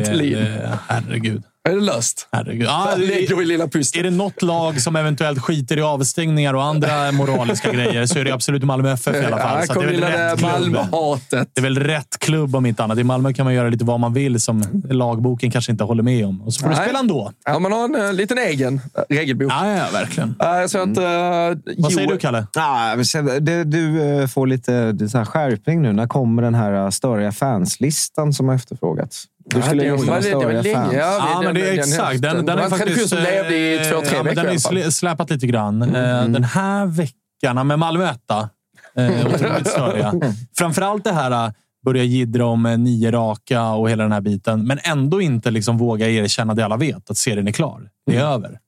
Herregud. 0.87 1.43
Är 1.69 1.75
det 1.75 1.81
löst? 1.81 2.27
Herregud. 2.31 2.67
Ah, 2.67 2.95
vi 2.97 3.45
lilla 3.45 3.63
Är 3.63 4.03
det 4.03 4.09
något 4.09 4.41
lag 4.41 4.81
som 4.81 4.95
eventuellt 4.95 5.39
skiter 5.39 5.77
i 5.77 5.81
avstängningar 5.81 6.53
och 6.53 6.63
andra 6.63 7.11
moraliska 7.11 7.71
grejer 7.73 8.05
så 8.05 8.19
är 8.19 8.23
det 8.23 8.31
absolut 8.31 8.63
Malmö 8.63 8.91
FF 8.91 9.15
i 9.15 9.25
alla 9.25 9.37
fall. 9.37 9.57
Här 9.57 9.65
Så 9.65 9.73
att 9.73 9.79
det 9.79 9.85
är 9.85 9.91
väl 9.91 10.01
rätt 10.01 10.39
klubb. 10.39 10.51
Malmö-hatet. 10.51 11.49
Det 11.53 11.59
är 11.59 11.63
väl 11.63 11.79
rätt 11.79 12.19
klubb 12.19 12.55
om 12.55 12.65
inte 12.65 12.83
annat. 12.83 12.97
I 12.97 13.03
Malmö 13.03 13.33
kan 13.33 13.45
man 13.45 13.53
göra 13.53 13.69
lite 13.69 13.85
vad 13.85 13.99
man 13.99 14.13
vill 14.13 14.39
som 14.39 14.63
lagboken 14.89 15.51
kanske 15.51 15.71
inte 15.71 15.83
håller 15.83 16.03
med 16.03 16.25
om. 16.25 16.41
Och 16.41 16.53
så 16.53 16.59
får 16.59 16.69
du 16.69 16.75
Nej. 16.75 16.83
spela 16.83 16.99
ändå. 16.99 17.31
Ja, 17.45 17.59
man 17.59 17.71
har 17.71 17.85
en 17.85 18.05
eh, 18.05 18.13
liten 18.13 18.37
egen 18.37 18.81
eh, 18.97 19.15
regelbok. 19.15 19.51
Ja, 19.51 19.77
ja, 19.77 19.85
verkligen. 19.93 20.29
Uh, 20.29 20.67
så 20.67 20.77
att, 20.77 20.97
uh, 20.97 21.73
Vad 21.77 21.93
säger 21.93 22.07
du, 22.07 22.17
Kalle? 22.17 22.47
Ja, 22.53 23.03
sen, 23.03 23.45
det, 23.45 23.63
du 23.63 24.27
får 24.27 24.47
lite 24.47 24.91
det 24.91 25.05
är 25.05 25.07
så 25.07 25.17
här 25.17 25.25
skärpning 25.25 25.81
nu. 25.81 25.93
När 25.93 26.07
kommer 26.07 26.41
den 26.41 26.55
här 26.55 26.91
störiga 26.91 27.31
fanslistan 27.31 28.33
som 28.33 28.47
har 28.47 28.55
efterfrågats? 28.55 29.27
Du 29.55 29.61
skulle 29.61 29.83
det, 29.83 29.89
det 29.89 30.11
var 30.11 30.21
störiga 30.21 30.61
länge. 30.61 30.97
Ja, 30.97 31.29
Ja, 31.33 31.41
men 31.43 31.55
det 31.55 31.69
är 31.69 31.73
exakt. 31.79 32.21
Den, 32.21 32.35
den 32.35 32.45
det 32.45 32.55
var 32.55 32.61
har 32.61 32.65
en 32.65 32.69
tradition 32.69 32.87
faktiskt, 32.87 33.09
som 33.09 33.17
levde 33.23 33.57
i 33.57 33.75
eh, 33.77 33.83
två, 33.83 34.01
tre 34.01 34.17
ja, 34.17 34.23
men 34.23 34.35
veckor 34.35 34.47
Den 34.47 34.57
sl- 34.57 34.89
släpat 34.89 35.29
lite 35.29 35.47
grann. 35.47 35.81
Eh, 35.81 36.25
Den 36.25 36.43
här 36.43 36.85
veckan, 36.85 37.67
med 37.67 37.79
Malmö 37.79 38.09
etta, 38.09 38.49
eh, 38.97 39.27
otroligt 39.27 39.67
störiga. 39.67 40.13
Framförallt 40.57 41.03
det 41.03 41.11
här 41.13 41.53
börja 41.85 42.03
jiddra 42.03 42.45
om 42.45 42.63
nio 42.63 43.11
raka 43.11 43.63
och 43.69 43.89
hela 43.89 44.03
den 44.03 44.11
här 44.11 44.21
biten. 44.21 44.67
Men 44.67 44.79
ändå 44.83 45.21
inte 45.21 45.51
liksom 45.51 45.77
våga 45.77 46.09
erkänna 46.09 46.53
det 46.53 46.65
alla 46.65 46.77
vet, 46.77 47.11
att 47.11 47.17
serien 47.17 47.47
är 47.47 47.51
klar. 47.51 47.89
Det 48.05 48.17
är 48.17 48.25
över. 48.25 48.59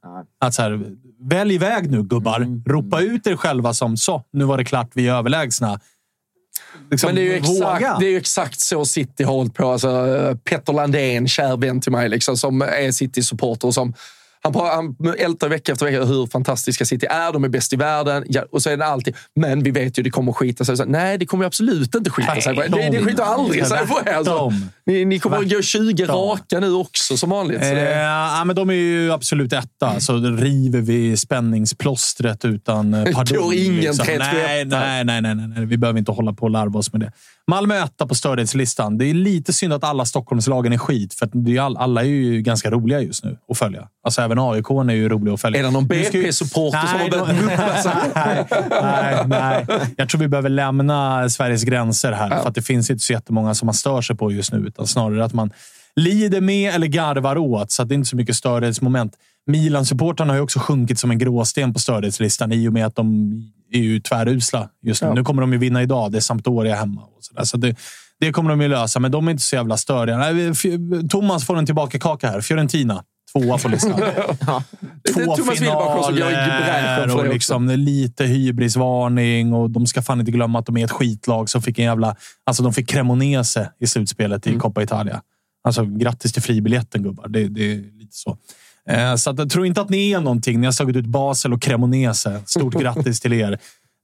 Att 0.46 0.54
så 0.54 0.62
här, 0.62 0.82
välj 1.30 1.58
väg 1.58 1.92
nu 1.92 2.04
gubbar. 2.04 2.64
Ropa 2.70 3.02
ut 3.02 3.28
er 3.28 3.36
själva 3.36 3.74
som 3.74 3.98
så. 3.98 4.24
Nu 4.34 4.46
var 4.46 4.58
det 4.58 4.66
klart, 4.66 4.90
vi 4.94 5.08
är 5.08 5.14
överlägsna. 5.14 5.80
Liksom, 6.94 7.08
Men 7.08 7.16
det 7.16 7.22
är, 7.22 7.34
ju 7.34 7.40
våga. 7.40 7.76
exakt, 7.78 8.00
det 8.00 8.06
är 8.06 8.10
ju 8.10 8.18
exakt 8.18 8.60
så 8.60 8.86
City 8.86 9.24
har 9.24 9.34
hållit 9.34 9.54
på. 9.54 9.72
Alltså, 9.72 9.90
eh, 9.90 10.36
Petter 10.36 10.74
Landén, 10.74 11.28
kär 11.28 11.58
vän 11.58 11.82
till 11.82 11.92
mig, 11.92 12.10
liksom, 12.10 12.38
som 12.38 12.62
är 12.62 12.92
City-supporter. 12.92 13.68
och 13.68 13.74
Som, 13.74 13.94
han, 14.44 14.54
han 14.64 14.96
ältar 15.18 15.50
vecka 15.50 15.72
efter 15.72 15.86
vecka 15.86 16.04
hur 16.06 16.28
fantastiska 16.28 16.86
City 16.86 17.06
är. 17.10 17.34
De 17.34 17.44
är 17.44 17.50
bäst 17.50 17.74
i 17.74 17.76
världen. 17.76 18.24
Ja, 18.28 18.42
och 18.52 18.62
så 18.62 18.70
är 18.70 18.78
det 18.78 18.86
alltid, 18.86 19.16
men 19.36 19.64
vi 19.64 19.72
vet 19.72 20.00
ju 20.00 20.04
det 20.04 20.10
kommer 20.10 20.34
skita 20.34 20.66
sig. 20.66 20.78
Så, 20.78 20.86
nej, 20.86 21.18
det 21.18 21.26
kommer 21.26 21.46
absolut 21.46 21.96
inte 21.96 22.10
skita 22.10 22.42
sig. 22.42 22.56
på 22.56 22.64
er. 22.64 22.70
Det, 22.70 22.90
det 22.90 23.04
skiter 23.04 23.24
aldrig 23.24 23.68
sig 23.68 23.88
på 23.88 24.00
er. 24.06 24.14
Alltså. 24.14 24.52
Ni, 24.86 25.06
ni 25.06 25.20
kommer 25.20 25.38
att 25.38 25.50
gå 25.50 25.62
20 25.62 25.98
Tvärtom. 25.98 26.16
raka 26.16 26.60
nu 26.60 26.74
också, 26.74 27.18
som 27.18 27.30
vanligt. 27.30 27.60
Så 27.60 27.66
Eh, 27.66 27.76
det, 27.76 27.92
ja, 28.02 28.44
men 28.46 28.56
de 28.56 28.70
är 28.70 28.74
ju 28.74 29.12
absolut 29.12 29.54
etta. 29.54 30.00
Så 30.00 30.14
river 30.18 30.82
vi 30.82 31.18
spänningsplåstret 31.18 32.46
utan 32.46 32.94
eh, 32.94 33.04
pardon. 33.14 33.38
går 33.38 33.54
ingen 33.54 33.76
liksom. 33.76 34.06
3-3 34.06 34.18
nej, 34.20 34.66
nej, 34.66 35.04
nej, 35.04 35.22
nej, 35.22 35.36
nej, 35.36 35.48
nej. 35.48 35.66
Vi 35.66 35.78
behöver 35.78 36.00
inte 36.00 36.12
hålla 36.12 36.34
på 36.34 36.44
och 36.44 36.50
larva 36.52 36.80
oss 36.80 36.92
med 36.94 37.02
det. 37.02 37.12
Malmö 37.48 37.84
etta 37.84 38.08
på 38.08 38.16
stördhetslistan. 38.16 38.98
Det 38.98 39.06
är 39.06 39.14
lite 39.14 39.54
synd 39.54 39.74
att 39.74 39.84
alla 39.84 40.06
Stockholmslagen 40.06 40.74
är 40.74 40.78
skit. 40.78 41.14
För 41.14 41.30
alla 41.78 42.02
är 42.02 42.06
ju 42.06 42.42
ganska 42.42 42.72
roliga 42.72 43.02
just 43.02 43.24
nu 43.24 43.38
att 43.50 43.58
följa. 43.58 43.88
Alltså 44.06 44.22
även 44.22 44.40
AIK 44.40 44.70
är 44.70 44.92
ju 44.92 45.10
roliga 45.10 45.34
att 45.34 45.42
följa. 45.42 45.60
är 45.60 45.64
det 45.64 45.72
någon 45.72 45.88
BP-supporter 45.88 46.88
som 46.88 47.00
har 47.00 47.10
börjat 47.10 47.42
muppa 47.42 47.76
sig? 47.76 47.92
nej, 48.82 49.26
nej, 49.28 49.66
nej. 49.68 49.94
Jag 49.98 50.10
tror 50.10 50.22
vi 50.22 50.28
behöver 50.28 50.50
lämna 50.50 51.30
Sveriges 51.30 51.64
gränser 51.64 52.12
här. 52.12 52.30
För 52.30 52.50
att 52.50 52.56
det 52.56 52.62
finns 52.62 52.90
inte 52.90 53.04
så 53.04 53.14
jättemånga 53.14 53.54
som 53.54 53.66
man 53.66 53.74
stör 53.74 54.02
sig 54.02 54.16
på 54.16 54.32
just 54.32 54.52
nu. 54.54 54.68
Utan 54.68 54.88
snarare 54.88 55.26
att 55.26 55.34
man 55.34 55.52
lider 55.96 56.42
med 56.42 56.76
eller 56.76 56.88
garvar 56.88 57.38
åt. 57.38 57.72
Så 57.72 57.82
att 57.82 57.90
det 57.90 57.94
är 57.94 57.98
inte 57.98 58.10
så 58.10 58.16
mycket 58.16 58.36
störhetsmoment. 58.36 59.14
Milan-supportrarna 59.48 60.32
har 60.34 60.36
ju 60.36 60.42
också 60.42 60.60
sjunkit 60.60 61.00
som 61.00 61.12
en 61.12 61.18
gråsten 61.18 61.74
på 61.74 61.80
störhetslistan 61.80 62.52
i 62.52 62.68
och 62.68 62.74
med 62.74 62.86
att 62.86 62.96
de 62.96 63.34
är 63.72 63.80
ju 63.80 64.00
tvärusla 64.00 64.70
just 64.82 65.04
nu. 65.04 65.14
Nu 65.14 65.24
kommer 65.24 65.42
de 65.42 65.54
ju 65.54 65.60
vinna 65.60 65.82
idag. 65.84 66.12
Det 66.12 66.18
är 66.18 66.22
Sampdoria 66.22 66.76
hemma. 66.76 67.02
Och 67.02 67.24
så. 67.24 67.46
Så 67.46 67.58
det, 67.58 67.76
det 68.20 68.32
kommer 68.32 68.50
de 68.50 68.62
ju 68.62 68.68
lösa, 68.68 69.00
men 69.00 69.12
de 69.12 69.28
är 69.28 69.32
inte 69.32 69.44
så 69.44 69.56
jävla 69.56 69.78
störiga. 69.78 70.18
Nej, 70.18 70.54
Thomas 71.10 71.46
får 71.46 71.58
en 71.58 71.66
tillbaka 71.66 72.00
kaka 72.00 72.30
här. 72.30 72.42
Fiorentina. 72.42 73.04
Tvåa 73.34 73.58
på 73.58 73.68
listan. 73.68 73.94
Två 75.14 75.36
Thomas 75.36 75.38
jag 75.48 75.58
finaler 75.58 77.18
och 77.18 77.28
liksom 77.28 77.68
lite 77.68 78.24
hybrisvarning. 78.24 79.54
Och 79.54 79.70
de 79.70 79.88
ska 79.88 80.02
fan 80.02 80.20
inte 80.20 80.32
glömma 80.32 80.60
att 80.60 80.66
de 80.66 80.78
är 80.78 80.86
ett 80.86 80.92
skitlag 80.92 81.50
som 81.50 81.62
fick 81.62 81.80
en 81.80 81.86
jävla... 81.86 82.16
Alltså 82.46 82.64
de 82.64 82.74
fick 82.74 82.90
Cremonese 82.90 83.70
i 83.80 83.88
slutspelet 83.88 84.48
i 84.48 84.50
Mm. 84.50 84.62
Coppa 84.62 84.84
Italia. 84.84 85.22
Alltså 85.64 85.86
grattis 85.86 86.34
till 86.34 86.42
fribiljetten 86.42 87.04
gubbar. 87.04 87.28
Det, 87.28 87.48
det 87.48 87.72
är 87.72 87.76
lite 87.76 88.16
så. 88.16 88.38
Eh, 88.90 89.16
så 89.16 89.30
att, 89.30 89.40
jag 89.40 89.50
tror 89.50 89.66
inte 89.66 89.82
att 89.82 89.90
ni 89.90 90.12
är 90.12 90.20
någonting. 90.20 90.60
Ni 90.60 90.68
har 90.68 90.72
slagit 90.72 90.96
ut 90.96 91.06
Basel 91.06 91.54
och 91.54 91.62
Cremonese. 91.62 92.42
Stort 92.46 92.74
grattis 92.74 93.20
till 93.20 93.34
er. 93.34 93.52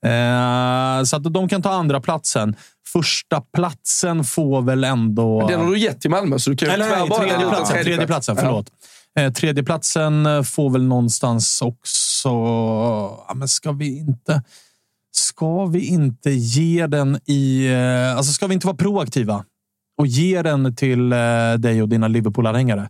Eh, 0.06 1.04
så 1.04 1.16
att 1.16 1.34
de 1.34 1.50
kan 1.50 1.62
ta 1.62 1.70
andra 1.70 2.02
platsen. 2.02 2.56
Första 2.94 3.42
platsen 3.42 4.24
får 4.24 4.62
väl 4.62 4.84
ändå... 4.84 5.48
Den 5.48 5.60
har 5.60 5.68
du 5.72 5.80
gett 5.80 6.02
till 6.02 6.10
Malmö, 6.10 6.40
så 6.40 6.50
du 6.50 6.58
kan 6.58 6.68
ju 6.68 6.74
tyvärr 6.74 7.00
nej, 7.00 7.10
bara 7.10 7.20
tredje 7.20 7.50
platsen. 7.50 7.84
Tredje 7.84 8.08
platsen, 8.08 8.36
Ja. 8.36 8.42
förlåt. 8.42 8.68
Eh, 8.70 8.74
Eh, 9.20 9.32
tredjeplatsen 9.32 10.26
eh, 10.26 10.44
får 10.44 10.70
väl 10.70 10.84
någonstans 10.84 11.62
också... 11.62 12.30
Ja, 13.28 13.34
men 13.36 13.48
ska 13.48 13.72
vi 13.72 13.98
inte... 13.98 14.44
Ska 15.12 15.66
vi 15.66 15.88
inte 15.88 16.32
ge 16.32 16.88
den 16.88 17.20
i... 17.26 17.68
Eh, 17.68 18.18
alltså 18.18 18.34
ska 18.34 18.48
vi 18.48 18.54
inte 18.54 18.68
vara 18.68 18.78
proaktiva 18.78 19.46
och 19.98 20.08
ge 20.08 20.42
den 20.42 20.76
till 20.76 21.10
dig 21.60 21.82
och 21.82 21.90
dina 21.90 22.08
Liverpool-anhängare? 22.08 22.90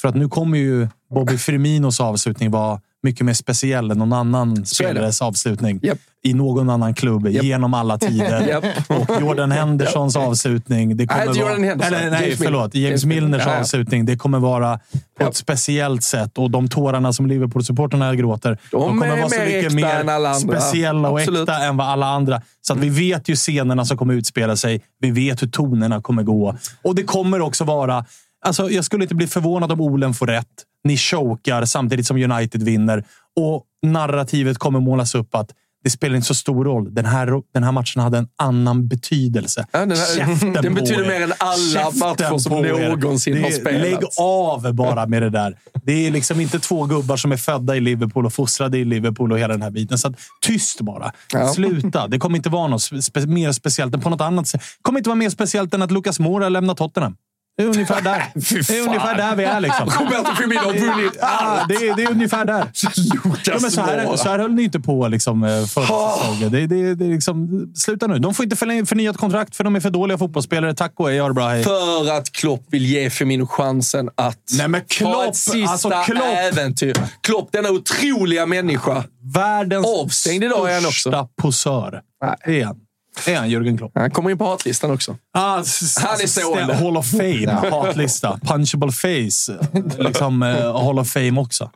För 0.00 0.08
att 0.08 0.14
nu 0.14 0.28
kommer 0.28 0.58
ju 0.58 0.88
Bobby 1.10 1.38
Firminos 1.38 2.00
avslutning 2.00 2.50
vara 2.50 2.80
mycket 3.02 3.26
mer 3.26 3.32
speciell 3.34 3.90
än 3.90 3.98
någon 3.98 4.12
annan 4.12 4.66
spelares 4.66 5.22
avslutning 5.22 5.80
Japp. 5.82 5.98
i 6.22 6.34
någon 6.34 6.70
annan 6.70 6.94
klubb 6.94 7.28
genom 7.28 7.74
alla 7.74 7.98
tider. 7.98 8.48
Japp. 8.48 8.64
Och 8.88 9.20
Jordan 9.20 9.50
Hendersons 9.52 10.16
avslutning. 10.16 10.96
Det 10.96 11.06
kommer 11.06 11.26
Nej, 11.26 11.42
vara, 11.42 11.54
Henderson. 11.54 11.94
Eller, 11.94 12.10
nej, 12.10 12.22
James 12.22 12.38
förlåt. 12.38 12.74
James 12.74 12.88
James 12.88 13.04
Milner. 13.04 13.22
Milners 13.22 13.42
Ja, 13.46 13.52
ja. 13.52 13.60
avslutning. 13.60 14.06
Det 14.06 14.16
kommer 14.16 14.38
vara 14.38 14.80
på 15.18 15.24
ett 15.28 15.36
speciellt 15.36 16.02
sätt. 16.02 16.38
Och 16.38 16.50
de 16.50 16.68
tårarna 16.68 17.12
som 17.12 17.26
Liverpool-supporterna 17.26 18.14
gråter, 18.14 18.58
de, 18.70 18.80
De 18.80 18.88
kommer 18.88 19.16
vara 19.16 19.28
så 19.28 19.40
mycket 19.40 19.72
mer 19.72 20.34
speciella 20.34 21.10
och 21.10 21.20
Absolut. 21.20 21.48
äkta 21.48 21.64
än 21.64 21.76
vad 21.76 21.86
alla 21.86 22.06
andra. 22.06 22.42
Så 22.60 22.72
att 22.72 22.78
vi 22.78 22.88
vet 22.88 23.28
ju 23.28 23.36
scenerna 23.36 23.84
som 23.84 23.96
kommer 23.96 24.14
utspela 24.14 24.56
sig. 24.56 24.80
Vi 25.00 25.10
vet 25.10 25.42
hur 25.42 25.48
tonerna 25.48 26.02
kommer 26.02 26.22
gå. 26.22 26.56
Och 26.82 26.94
det 26.94 27.02
kommer 27.02 27.40
också 27.40 27.64
vara... 27.64 28.04
Alltså, 28.46 28.70
jag 28.70 28.84
skulle 28.84 29.04
inte 29.04 29.14
bli 29.14 29.26
förvånad 29.26 29.72
om 29.72 29.80
Olen 29.80 30.14
får 30.14 30.26
rätt. 30.26 30.46
Ni 30.84 30.96
chokar 30.96 31.64
samtidigt 31.64 32.06
som 32.06 32.16
United 32.16 32.62
vinner. 32.62 33.04
Och 33.36 33.64
narrativet 33.86 34.58
kommer 34.58 34.80
målas 34.80 35.14
upp 35.14 35.34
att 35.34 35.50
det 35.84 35.90
spelar 35.90 36.14
inte 36.16 36.26
så 36.26 36.34
stor 36.34 36.64
roll. 36.64 36.94
Den 36.94 37.04
här, 37.04 37.42
den 37.54 37.64
här 37.64 37.72
matchen 37.72 38.02
hade 38.02 38.18
en 38.18 38.28
annan 38.38 38.88
betydelse. 38.88 39.66
Ja, 39.72 39.78
den 39.78 39.90
här- 39.90 40.16
Käften 40.16 40.52
den 40.52 40.64
på 40.74 40.80
betyder 40.80 41.04
er. 41.04 41.08
mer 41.08 41.20
än 41.22 41.32
alla 41.38 41.56
Käften 41.82 41.98
matcher 41.98 42.38
som 42.38 42.52
någonsin 42.62 43.34
Det 43.34 43.42
har 43.42 43.50
spelats. 43.50 43.82
Lägg 43.82 43.98
av 44.20 44.74
bara 44.74 45.06
med 45.06 45.22
det 45.22 45.30
där. 45.30 45.56
Det 45.82 46.06
är 46.06 46.10
liksom 46.10 46.40
inte 46.40 46.58
två 46.58 46.84
gubbar 46.86 47.16
som 47.16 47.32
är 47.32 47.36
födda 47.36 47.76
i 47.76 47.80
Liverpool 47.80 48.26
och 48.26 48.32
fostrade 48.32 48.78
i 48.78 48.84
Liverpool 48.84 49.32
och 49.32 49.38
hela 49.38 49.52
den 49.54 49.62
här 49.62 49.70
biten. 49.70 49.98
Så 49.98 50.08
att, 50.08 50.14
tyst 50.40 50.80
bara. 50.80 51.12
Ja. 51.32 51.48
Sluta. 51.48 52.06
Det 52.08 52.18
kommer 52.18 52.36
inte 52.36 52.48
vara 52.48 52.66
något 52.68 52.82
spe 52.82 53.26
mer 53.26 53.52
speciellt 53.52 53.94
än 53.94 54.00
på 54.00 54.10
något 54.10 54.20
annat 54.20 54.48
sätt. 54.48 54.60
Det 54.60 54.82
kommer 54.82 54.98
inte 54.98 55.08
vara 55.10 55.16
mer 55.18 55.30
speciellt 55.30 55.74
än 55.74 55.82
att 55.82 55.90
Lucas 55.90 56.18
Moura 56.20 56.48
lämnar 56.48 56.74
Tottenham. 56.74 57.16
Det 57.58 57.64
är 57.64 57.66
ungefär 57.66 58.00
där. 58.00 58.24
Det 58.68 58.78
är 58.78 58.82
ungefär 58.82 59.16
där 59.16 59.36
vi 59.36 59.44
är. 59.44 59.60
Liksom. 59.60 59.88
Roberto 59.88 60.36
Firmino 60.36 60.58
har 60.58 60.72
vunnit 60.72 61.12
Ja, 61.20 61.64
det, 61.68 61.74
är, 61.74 61.96
det 61.96 62.02
är 62.02 62.10
ungefär 62.10 62.44
där. 62.44 62.64
Ja, 63.44 63.58
men 63.60 63.70
så, 63.70 63.80
här, 63.80 64.16
så 64.16 64.28
här 64.28 64.38
höll 64.38 64.52
ni 64.52 64.62
inte 64.62 64.80
på 64.80 65.08
liksom, 65.08 65.44
eh, 65.44 65.64
förra 65.64 66.16
säsongen. 66.16 66.52
Det, 66.52 66.66
det, 66.66 66.94
det 66.94 67.04
liksom, 67.04 67.66
sluta 67.74 68.06
nu. 68.06 68.18
De 68.18 68.34
får 68.34 68.44
inte 68.44 68.56
förnyat 68.56 69.16
kontrakt 69.16 69.56
för 69.56 69.64
de 69.64 69.76
är 69.76 69.80
för 69.80 69.90
dåliga 69.90 70.18
fotbollsspelare. 70.18 70.74
Tack 70.74 70.92
och 70.96 71.10
hej, 71.10 71.32
bra. 71.32 71.48
Hej. 71.48 71.64
För 71.64 72.18
att 72.18 72.32
Klopp 72.32 72.64
vill 72.70 72.86
ge 72.86 73.10
Firmino 73.10 73.46
chansen 73.46 74.10
att 74.14 74.38
Nej, 74.58 74.68
men 74.68 74.80
ta 74.80 74.86
Klopp, 74.88 75.28
ett 75.28 75.36
sista 75.36 75.70
alltså 75.70 75.90
Klopp. 76.06 76.22
äventyr. 76.52 76.96
Klopp, 77.20 77.48
denna 77.52 77.70
otroliga 77.70 78.46
människa. 78.46 79.04
Världens 79.34 79.86
Avstängd 79.86 80.44
idag 80.44 80.82
största 80.82 81.28
posör. 81.42 82.00
Det 82.46 82.60
är 82.60 82.64
han. 82.64 82.76
Det 83.24 83.34
är 83.34 83.38
han, 83.38 83.48
Jürgen 83.48 83.78
Klopp. 83.78 83.92
Han 83.94 84.10
kommer 84.10 84.30
in 84.30 84.38
på 84.38 84.44
hatlistan 84.44 84.90
också. 84.90 85.16
Ah, 85.32 85.50
Han 85.50 85.58
är 85.58 86.08
alltså, 86.08 86.40
stående. 86.40 86.74
Hall 86.74 86.96
of 86.96 87.10
Fame, 87.10 87.50
hatlista. 87.70 88.40
Punchable 88.46 88.92
face. 88.92 89.58
Liksom, 89.98 90.42
eh, 90.42 90.84
Hall 90.84 90.98
of 90.98 91.08
Fame 91.08 91.40
också. 91.40 91.70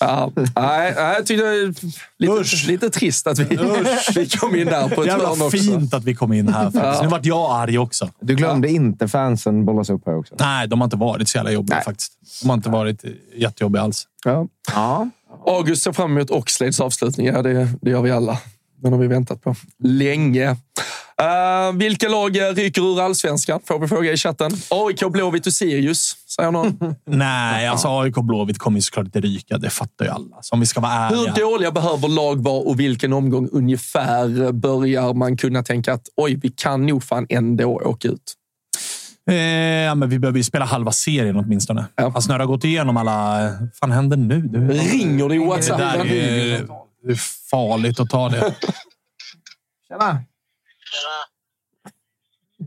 Ja, 0.00 0.32
nej, 0.36 0.46
nej, 0.54 0.94
jag 0.96 1.26
tyckte 1.26 1.44
det 2.18 2.28
var 2.28 2.38
lite, 2.38 2.66
lite 2.66 2.90
trist 2.90 3.26
att 3.26 3.38
vi, 3.38 3.44
vi 4.14 4.28
kom 4.28 4.56
in 4.56 4.66
där 4.66 4.88
på 4.88 5.00
ett 5.02 5.06
Jävla 5.06 5.28
hörn 5.28 5.42
också. 5.42 5.50
fint 5.58 5.94
att 5.94 6.04
vi 6.04 6.14
kom 6.14 6.32
in 6.32 6.48
här. 6.48 6.64
Faktiskt. 6.64 6.84
Ja. 6.84 7.02
Nu 7.02 7.08
vart 7.08 7.24
jag 7.24 7.50
arg 7.60 7.78
också. 7.78 8.10
Du 8.20 8.34
glömde 8.34 8.68
inte 8.68 9.08
fansen 9.08 9.64
bollas 9.64 9.90
upp 9.90 10.02
här 10.06 10.18
också. 10.18 10.34
Nej, 10.38 10.68
de 10.68 10.80
har 10.80 10.84
inte 10.86 10.96
varit 10.96 11.28
så 11.28 11.38
jävla 11.38 11.50
jobbiga 11.50 11.80
faktiskt. 11.80 12.12
De 12.42 12.48
har 12.48 12.56
inte 12.56 12.68
varit 12.70 13.04
jättejobbiga 13.36 13.82
alls. 13.82 14.04
Ja. 14.24 14.46
Ja. 14.74 15.08
August 15.46 15.82
ser 15.82 15.92
fram 15.92 16.16
emot 16.16 16.30
Oxlades 16.30 16.80
avslutning. 16.80 17.26
Ja, 17.26 17.42
det, 17.42 17.68
det 17.82 17.90
gör 17.90 18.02
vi 18.02 18.10
alla. 18.10 18.38
Den 18.82 18.92
har 18.92 19.00
vi 19.00 19.06
väntat 19.06 19.42
på 19.42 19.54
länge. 19.84 20.56
Uh, 21.22 21.78
vilka 21.78 22.08
lag 22.08 22.38
ryker 22.56 22.82
ur 22.82 23.00
allsvenskan? 23.00 23.60
Får 23.64 23.78
vi 23.78 23.88
fråga 23.88 24.12
i 24.12 24.16
chatten. 24.16 24.50
AIK, 24.70 25.12
Blåvitt 25.12 25.46
och 25.46 25.52
Sirius, 25.52 26.16
säger 26.36 26.50
någon. 26.50 26.78
Nej, 27.06 27.66
alltså 27.66 27.88
AIK 28.00 28.16
och 28.16 28.24
Blåvitt 28.24 28.58
kommer 28.58 28.80
såklart 28.80 29.06
inte 29.06 29.20
ryka. 29.20 29.58
Det 29.58 29.70
fattar 29.70 30.04
ju 30.04 30.10
alla. 30.10 30.36
Så 30.40 30.54
om 30.54 30.60
vi 30.60 30.66
ska 30.66 30.80
vara 30.80 30.92
ärliga. 30.92 31.20
Hur 31.20 31.42
dåliga 31.42 31.70
behöver 31.70 32.08
lag 32.08 32.42
vara 32.42 32.60
och 32.60 32.80
vilken 32.80 33.12
omgång 33.12 33.48
ungefär 33.52 34.52
börjar 34.52 35.14
man 35.14 35.36
kunna 35.36 35.62
tänka 35.62 35.92
att 35.92 36.08
oj, 36.16 36.34
vi 36.42 36.48
kan 36.48 36.86
nog 36.86 37.04
fan 37.04 37.26
ändå 37.28 37.64
åka 37.64 38.08
ut? 38.08 38.34
Eh, 39.30 39.36
ja, 39.84 39.94
men 39.94 40.08
vi 40.08 40.18
behöver 40.18 40.38
ju 40.38 40.44
spela 40.44 40.64
halva 40.64 40.92
serien 40.92 41.36
åtminstone. 41.36 41.86
Ja. 41.96 42.12
Alltså 42.14 42.30
när 42.30 42.38
det 42.38 42.44
har 42.44 42.48
gått 42.48 42.64
igenom 42.64 42.96
alla... 42.96 43.50
fan 43.80 43.90
händer 43.90 44.16
nu? 44.16 44.40
Det, 44.40 44.58
Ringer 44.58 45.28
det 45.28 45.34
i 45.34 45.38
det 45.38 45.44
WhatsApp? 45.46 45.80
är, 45.80 46.87
det 47.02 47.12
är 47.12 47.48
farligt 47.50 48.00
att 48.00 48.10
ta 48.10 48.28
det. 48.28 48.54
Tjena! 49.88 50.22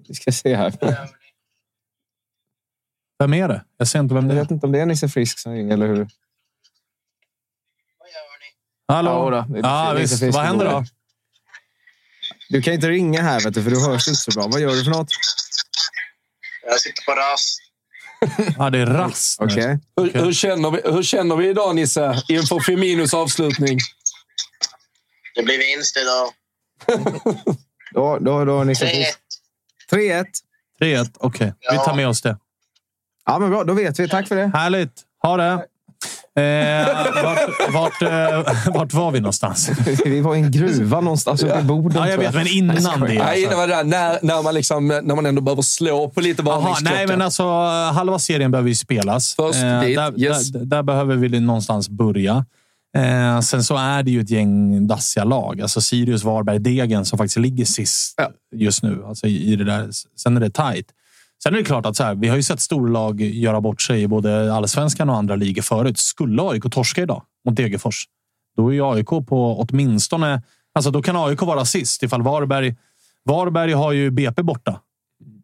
Vi 0.07 0.15
ska 0.15 0.31
se 0.31 0.55
här. 0.55 0.73
Vem 3.19 3.33
är 3.33 3.47
det? 3.47 3.65
Jag 3.77 3.87
ser 3.87 3.99
inte 3.99 4.15
vem 4.15 4.27
det 4.27 4.33
Jag 4.33 4.39
är. 4.39 4.43
vet 4.43 4.51
inte 4.51 4.65
om 4.65 4.71
det 4.71 4.79
är 4.79 4.85
Nisse 4.85 5.09
Frisk 5.09 5.39
som 5.39 5.53
ringer 5.53 5.73
eller 5.73 5.87
hur. 5.87 6.07
Hallå? 8.87 9.29
Ja, 9.33 9.45
då. 9.49 9.59
Ja, 9.59 9.93
visst. 9.93 10.21
Vad 10.21 10.43
händer 10.45 10.65
då? 10.65 10.85
Du 12.49 12.61
kan 12.61 12.73
inte 12.73 12.89
ringa 12.89 13.21
här 13.21 13.39
vet 13.43 13.53
du, 13.53 13.63
för 13.63 13.71
du 13.71 13.79
hörs 13.85 14.07
inte 14.07 14.19
så 14.21 14.31
bra. 14.31 14.47
Vad 14.47 14.61
gör 14.61 14.71
du 14.71 14.83
för 14.83 14.91
något? 14.91 15.07
Jag 16.63 16.79
sitter 16.79 17.05
på 17.05 17.11
rast. 17.11 17.59
Ja, 18.57 18.69
det 18.69 18.79
är 18.79 18.85
rast. 18.85 19.41
Okej. 19.41 19.79
Hur, 19.95 20.13
hur, 20.13 20.33
känner 20.33 20.71
vi, 20.71 20.81
hur 20.91 21.03
känner 21.03 21.35
vi 21.35 21.49
idag, 21.49 21.75
Nisse, 21.75 22.21
inför 22.29 22.59
Firminos 22.59 23.13
avslutning? 23.13 23.79
Det 25.35 25.43
blir 25.43 25.57
vinst 25.57 25.97
idag. 25.97 26.29
Då, 27.93 28.17
då, 28.21 28.45
då, 28.45 28.63
Nisse 28.63 28.85
3-1. 28.85 28.89
Frisk. 28.89 29.19
3-1. 29.91 30.25
3-1. 30.81 31.15
Okej, 31.19 31.53
vi 31.71 31.77
tar 31.77 31.95
med 31.95 32.07
oss 32.07 32.21
det. 32.21 32.37
Ja, 33.25 33.39
men 33.39 33.49
bra. 33.49 33.63
Då 33.63 33.73
vet 33.73 33.99
vi. 33.99 34.09
Tack 34.09 34.27
för 34.27 34.35
det. 34.35 34.51
Härligt. 34.53 34.93
Ha 35.21 35.37
det. 35.37 35.65
Eh, 36.35 36.87
vart, 37.23 37.71
vart, 37.73 38.01
eh, 38.01 38.73
vart 38.73 38.93
var 38.93 39.11
vi 39.11 39.19
någonstans? 39.19 39.69
Vi 40.05 40.21
var 40.21 40.35
i 40.35 40.39
en 40.39 40.51
gruva 40.51 41.01
någonstans 41.01 41.43
uppe 41.43 41.59
i 41.59 41.63
Boden. 41.63 42.01
Ja, 42.01 42.09
jag 42.09 42.17
vet, 42.17 42.33
men 42.33 42.47
innan 42.47 42.99
det. 42.99 43.07
Nej, 43.07 43.19
Alltså. 43.19 43.49
det 43.49 43.55
var 43.55 43.67
det 43.67 43.75
där, 43.75 43.83
när, 43.83 44.19
när, 44.21 44.43
man 44.43 44.53
liksom, 44.53 44.87
när 44.87 45.15
man 45.15 45.25
ändå 45.25 45.41
behöver 45.41 45.61
slå 45.61 46.09
på 46.09 46.21
lite 46.21 46.43
Aha, 46.43 46.59
varningsklocka. 46.59 46.95
nej, 46.95 47.07
men 47.07 47.21
alltså 47.21 47.43
halva 47.93 48.19
serien 48.19 48.51
behöver 48.51 48.69
ju 48.69 48.75
spelas. 48.75 49.35
Först 49.35 49.53
dit, 49.53 49.95
där, 49.95 50.19
yes. 50.19 50.49
där, 50.49 50.65
där 50.65 50.83
behöver 50.83 51.15
vi 51.15 51.39
någonstans 51.39 51.89
börja. 51.89 52.45
Eh, 52.97 53.39
sen 53.39 53.63
så 53.63 53.75
är 53.77 54.03
det 54.03 54.11
ju 54.11 54.21
ett 54.21 54.29
gäng 54.29 54.87
dassiga 54.87 55.23
lag. 55.23 55.61
Alltså 55.61 55.81
Sirius, 55.81 56.23
Varberg, 56.23 56.59
Degen 56.59 57.05
som 57.05 57.17
faktiskt 57.17 57.37
ligger 57.37 57.65
sist 57.65 58.13
Ja. 58.17 58.31
just 58.55 58.83
nu. 58.83 59.03
Alltså 59.05 59.27
i, 59.27 59.51
i 59.53 59.55
det 59.55 59.63
där. 59.63 59.89
Sen 60.15 60.37
är 60.37 60.41
det 60.41 60.49
tajt. 60.49 60.85
Sen 61.43 61.53
är 61.53 61.57
det 61.57 61.63
klart 61.63 61.85
att 61.85 61.95
så 61.95 62.03
här, 62.03 62.15
vi 62.15 62.27
har 62.27 62.35
ju 62.35 62.43
sett 62.43 62.59
storlag 62.59 63.21
göra 63.21 63.61
bort 63.61 63.81
sig 63.81 64.01
i 64.01 64.07
både 64.07 64.53
allsvenskan 64.53 65.09
och 65.09 65.15
andra 65.15 65.35
ligor 65.35 65.61
förut. 65.61 65.97
Skulle 65.97 66.41
AIK 66.43 66.63
torska 66.71 67.01
idag 67.01 67.23
mot 67.45 67.55
Degerfors, 67.55 68.05
då 68.57 68.67
är 68.69 68.73
ju 68.73 68.85
AIK 68.85 69.07
på 69.07 69.65
åtminstone... 69.69 70.41
Alltså 70.73 70.91
då 70.91 71.01
kan 71.01 71.15
AIK 71.15 71.41
vara 71.41 71.65
sist 71.65 72.03
ifall 72.03 72.21
Varberg... 72.21 72.75
Varberg 73.25 73.73
har 73.73 73.91
ju 73.91 74.11
BP 74.11 74.43
borta. 74.43 74.79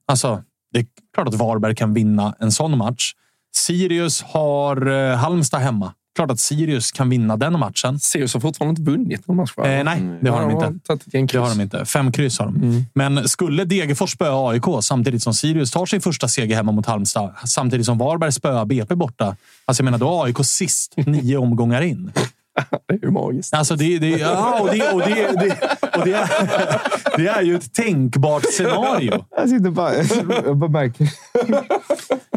Alltså, 0.08 0.44
det 0.74 0.80
är 0.80 0.86
klart 1.14 1.28
att 1.28 1.34
Varberg 1.34 1.76
kan 1.76 1.94
vinna 1.94 2.36
en 2.40 2.52
sån 2.52 2.78
match. 2.78 3.14
Sirius 3.56 4.22
har 4.22 4.88
eh, 4.88 5.16
Halmstad 5.16 5.62
hemma. 5.62 5.94
Klart 6.18 6.32
att 6.32 6.40
Sirius 6.40 6.92
kan 6.92 7.10
vinna 7.10 7.38
den 7.38 7.60
matchen. 7.60 8.00
Sirius 8.00 8.34
har 8.34 8.42
fortfarande 8.42 8.80
inte 8.80 8.92
vunnit 8.92 9.28
någon 9.28 9.38
match. 9.38 9.54
va? 9.58 9.68
Eh, 9.72 9.84
nej, 9.84 10.02
det 10.22 10.30
har 10.30 10.42
de 10.42 10.52
inte. 10.52 10.74
Det 11.32 11.38
har 11.38 11.50
de 11.50 11.62
inte. 11.62 11.86
Fem 11.86 12.12
kryss 12.12 12.40
har 12.40 12.46
de. 12.46 12.86
Men 12.94 13.28
skulle 13.28 13.66
Degerfors 13.66 14.12
spöa 14.12 14.50
AIK 14.50 14.64
samtidigt 14.82 15.24
som 15.24 15.34
Sirius 15.34 15.72
tar 15.72 15.86
sin 15.86 16.02
första 16.02 16.28
seger 16.28 16.56
hemma 16.56 16.72
mot 16.72 16.86
Halmstad, 16.86 17.34
samtidigt 17.46 17.86
som 17.86 17.98
Varberg 17.98 18.32
spöar 18.32 18.66
BP 18.66 18.96
borta. 18.96 19.36
Alltså 19.66 19.82
jag 19.82 19.86
menar, 19.86 19.98
då 19.98 20.22
är 20.24 20.26
AIK 20.26 20.38
sist 20.46 20.94
nio 20.98 21.38
omgångar 21.38 21.82
in. 21.82 22.12
Det 22.88 22.94
är 22.94 23.00
ju 23.02 23.12
magiskt. 23.12 23.54
Alltså 23.54 23.76
det, 23.76 24.00
det, 24.00 24.10
ja, 24.10 24.60
och 24.62 24.70
det, 24.72 24.92
och 24.92 25.02
det, 25.02 25.16
det, 25.16 25.58
och 25.98 26.06
det, 26.06 26.14
är, 26.14 26.28
det 27.18 27.28
är 27.28 27.42
ju 27.42 27.56
ett 27.56 27.74
tänkbart 27.74 28.44
scenario. 28.54 29.26
Jag 29.38 29.50
sitter 29.50 29.70
bara... 29.70 29.94
Jag 30.46 30.58
bara 30.58 30.70
märker. 30.72 31.10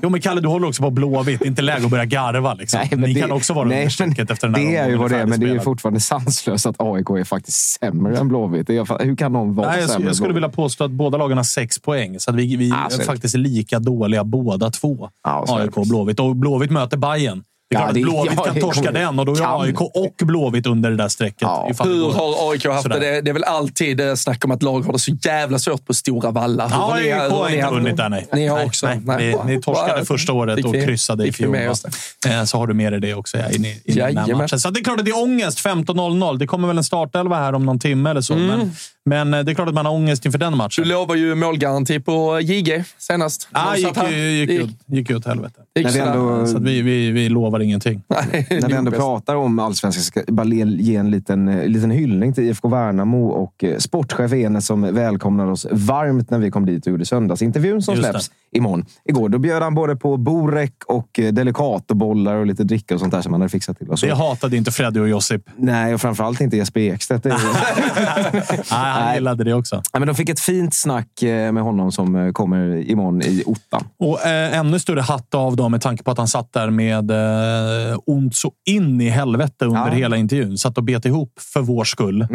Jo, 0.02 0.08
men 0.08 0.20
Kalle, 0.20 0.40
du 0.40 0.48
håller 0.48 0.68
också 0.68 0.82
på 0.82 0.90
Blåvitt. 0.90 1.42
Inte 1.44 1.62
läge 1.62 1.84
att 1.84 1.90
börja 1.90 2.04
garva. 2.04 2.54
Liksom. 2.54 2.78
Nej, 2.80 2.88
men 2.90 3.00
Ni 3.00 3.14
det- 3.14 3.20
kan 3.20 3.32
också 3.32 3.52
vara 3.54 3.68
nej, 3.68 3.88
under 4.00 4.32
efter 4.32 4.48
den 4.48 4.54
här 4.54 4.62
Det 4.72 4.76
är 4.76 4.88
ju 4.88 4.96
vad 4.96 5.10
det 5.10 5.16
är, 5.16 5.26
men 5.26 5.40
det 5.40 5.46
är 5.46 5.52
ju 5.52 5.60
fortfarande 5.60 6.00
sanslöst 6.00 6.66
att 6.66 6.76
AIK 6.78 7.10
är 7.10 7.24
faktiskt 7.24 7.58
sämre 7.80 8.18
än 8.18 8.28
Blåvitt. 8.28 8.68
Hur 8.68 9.16
kan 9.16 9.32
någon 9.32 9.54
vara 9.54 9.70
Nej, 9.70 9.80
jag, 9.80 9.90
sämre 9.90 10.06
jag 10.08 10.16
skulle 10.16 10.34
vilja 10.34 10.48
påstå 10.48 10.84
att 10.84 10.90
båda 10.90 11.18
lagen 11.18 11.36
har 11.36 11.44
sex 11.44 11.78
poäng. 11.78 12.20
Så 12.20 12.30
att 12.30 12.36
vi, 12.36 12.56
vi 12.56 12.72
Ah, 12.72 12.90
så 12.90 13.00
är 13.00 13.04
faktiskt 13.04 13.36
lika 13.36 13.78
dåliga 13.78 14.24
båda 14.24 14.70
två. 14.70 15.08
Ja, 15.24 15.44
AIK 15.48 15.76
och 15.76 15.86
Blåvitt. 15.86 16.20
Och 16.20 16.36
Blåvitt 16.36 16.70
möter 16.70 16.96
Bayern. 16.96 17.42
Det 17.70 17.76
är 17.76 17.80
Ja, 17.80 17.84
klart 17.84 17.94
det- 17.94 18.00
att 18.00 18.04
Blåvitt 18.06 18.32
ja, 18.36 18.44
kan 18.44 18.54
det 18.54 18.60
torska 18.60 18.92
den 18.92 19.18
och 19.18 19.26
då 19.26 19.34
är. 19.34 19.62
AIK 19.62 19.80
och 19.80 20.14
Blåvitt 20.22 20.66
under 20.66 20.90
det 20.90 20.96
där 20.96 21.08
strecket. 21.08 21.40
Ja. 21.40 21.70
Hur 21.84 22.12
har 22.12 22.50
AIK 22.52 22.64
haft 22.66 22.82
Sådär. 22.82 23.00
det? 23.00 23.20
det? 23.20 23.30
Är 23.30 23.34
väl 23.34 23.44
alltid 23.44 24.00
eh, 24.00 24.14
snack 24.14 24.44
om 24.44 24.50
att 24.50 24.62
lag 24.62 24.80
har 24.80 24.92
det 24.92 24.98
så 24.98 25.12
jävla 25.22 25.58
svårt 25.58 25.86
på 25.86 25.94
stora 25.94 26.30
vallar. 26.30 26.68
Hur 26.68 26.74
Ja, 26.74 26.78
har 26.78 27.00
ni- 27.00 27.12
AIK 27.12 27.32
har 27.32 27.48
ni 27.48 27.52
inte 27.54 27.64
haft- 27.64 27.74
vunnit 27.74 27.96
där, 27.96 28.08
nej. 28.08 28.28
Ni 28.32 28.46
har 28.46 28.56
nej, 28.56 28.66
också? 28.66 28.86
Nej, 28.86 29.00
Nej. 29.04 29.36
Ni, 29.46 29.54
ni 29.54 29.62
torskade 29.62 30.04
första 30.04 30.32
året 30.32 30.64
och 30.64 30.74
vi- 30.74 30.84
kryssade 30.86 31.26
i 31.26 31.32
fjol. 31.32 31.54
Eh, 31.54 32.44
Så 32.44 32.58
har 32.58 32.66
du 32.66 32.74
med 32.74 32.92
dig 32.92 33.00
det 33.00 33.14
också 33.14 33.38
ja, 33.38 33.50
in 33.50 33.64
i, 33.64 33.68
in 33.68 33.74
i 33.84 33.92
den 33.92 34.02
här 34.02 34.08
Jajamän. 34.10 34.38
matchen. 34.38 34.60
Så 34.60 34.70
det 34.70 34.80
är 34.80 34.84
klart 34.84 34.98
att 34.98 35.04
det 35.04 35.10
är 35.10 35.22
ångest 35.22 35.58
15.00. 35.60 36.38
Det 36.38 36.46
kommer 36.46 36.68
väl 36.68 36.78
en 36.78 36.84
startelva 36.84 37.36
här 37.36 37.52
om 37.54 37.66
någon 37.66 37.78
timme 37.78 38.10
eller 38.10 38.20
så. 38.20 38.34
Mm. 38.34 38.46
Men, 38.46 38.70
men 39.04 39.34
eh, 39.34 39.44
det 39.44 39.52
är 39.52 39.54
klart 39.54 39.68
att 39.68 39.74
man 39.74 39.86
har 39.86 39.92
ångest 39.92 40.26
inför 40.26 40.38
den 40.38 40.56
matchen. 40.56 40.84
Du 40.84 40.90
lovar 40.90 41.14
ju 41.14 41.34
målgaranti 41.34 42.00
på 42.00 42.40
JG 42.40 42.84
senast. 42.98 43.48
Ah, 43.52 43.76
gick, 43.76 43.96
ju- 44.10 44.16
gick, 44.30 44.50
ut, 44.50 44.70
gick 44.86 45.10
ut 45.10 45.26
helvete. 45.26 45.60
När 45.74 45.90
vi 45.92 45.98
ändå- 45.98 46.46
Så 46.46 46.56
att 46.56 46.62
vi, 46.62 46.82
vi, 46.82 47.10
vi 47.10 47.28
lovar 47.28 47.60
ingenting. 47.60 48.02
Nej, 48.08 48.46
När 48.50 48.68
vi 48.68 48.74
ändå 48.74 48.90
pratar 48.90 49.36
om 49.36 49.58
allsvenskan 49.58 50.02
ska 50.02 50.20
jag 50.26 50.34
bara 50.34 50.46
ge 50.64 50.96
en 50.96 51.10
liten, 51.10 51.48
eh, 51.48 51.66
liten 51.68 51.90
hyllning 51.90 52.32
till 52.34 52.44
IFK 52.44 52.68
Värnamo 52.68 53.28
och 53.28 53.64
eh, 53.64 53.76
sportchef 53.78 54.32
Enes 54.32 54.66
som 54.66 54.94
välkomnade 54.94 55.50
oss 55.52 55.66
varmt 55.70 56.30
när 56.30 56.38
vi 56.38 56.50
kom 56.50 56.66
dit 56.66 56.86
och 56.86 56.90
gjorde 56.90 57.04
söndagsintervjun 57.06 57.82
som 57.82 57.94
Just 57.94 58.08
släpps 58.08 58.30
imorgon. 58.52 58.84
Igår 59.04 59.28
då 59.28 59.38
bjöd 59.38 59.62
han 59.62 59.74
både 59.74 59.96
på 59.96 60.16
Borek 60.16 60.74
och 60.86 61.18
eh, 61.18 61.32
Delicatobollar 61.32 62.34
och 62.34 62.46
lite 62.46 62.64
dricka 62.64 62.94
och 62.94 63.00
sånt 63.00 63.12
där 63.12 63.22
som 63.22 63.32
han 63.32 63.40
hade 63.40 63.50
fixat 63.50 63.78
till 63.78 63.90
oss. 63.90 64.00
Det 64.00 64.14
hatade 64.14 64.56
inte 64.56 64.70
Freddy 64.70 65.00
och 65.00 65.08
Josip. 65.08 65.42
Nej, 65.56 65.94
och 65.94 66.00
framförallt 66.00 66.40
inte 66.40 66.56
Jesper 66.56 66.80
Ekstedt. 66.80 67.22
Det 67.22 67.28
Nej, 67.28 68.64
han 68.70 69.14
gillade 69.14 69.44
det 69.44 69.54
också. 69.54 69.76
Nej, 69.76 70.00
men 70.00 70.06
de 70.06 70.14
fick 70.14 70.28
ett 70.28 70.40
fint 70.40 70.74
snack 70.74 71.08
med 71.22 71.62
honom 71.62 71.92
som 71.92 72.32
kommer 72.32 72.90
imorgon 72.90 73.22
i 73.22 73.42
ottan. 73.46 73.84
Och 73.98 74.26
eh, 74.26 74.58
ännu 74.58 74.78
större 74.78 75.00
hatt 75.00 75.34
av 75.34 75.56
dem 75.56 75.69
med 75.70 75.80
tanke 75.80 76.02
på 76.02 76.10
att 76.10 76.18
han 76.18 76.28
satt 76.28 76.52
där 76.52 76.70
med 76.70 77.10
eh, 77.10 77.98
ont 78.06 78.36
så 78.36 78.52
in 78.66 79.00
i 79.00 79.08
helvete 79.08 79.64
under 79.64 79.86
Ja. 79.86 79.92
hela 79.92 80.16
intervjun. 80.16 80.58
Satt 80.58 80.78
och 80.78 80.84
bet 80.84 81.04
ihop 81.04 81.32
för 81.52 81.60
vår 81.60 81.84
skull. 81.84 82.20
Eh, 82.22 82.26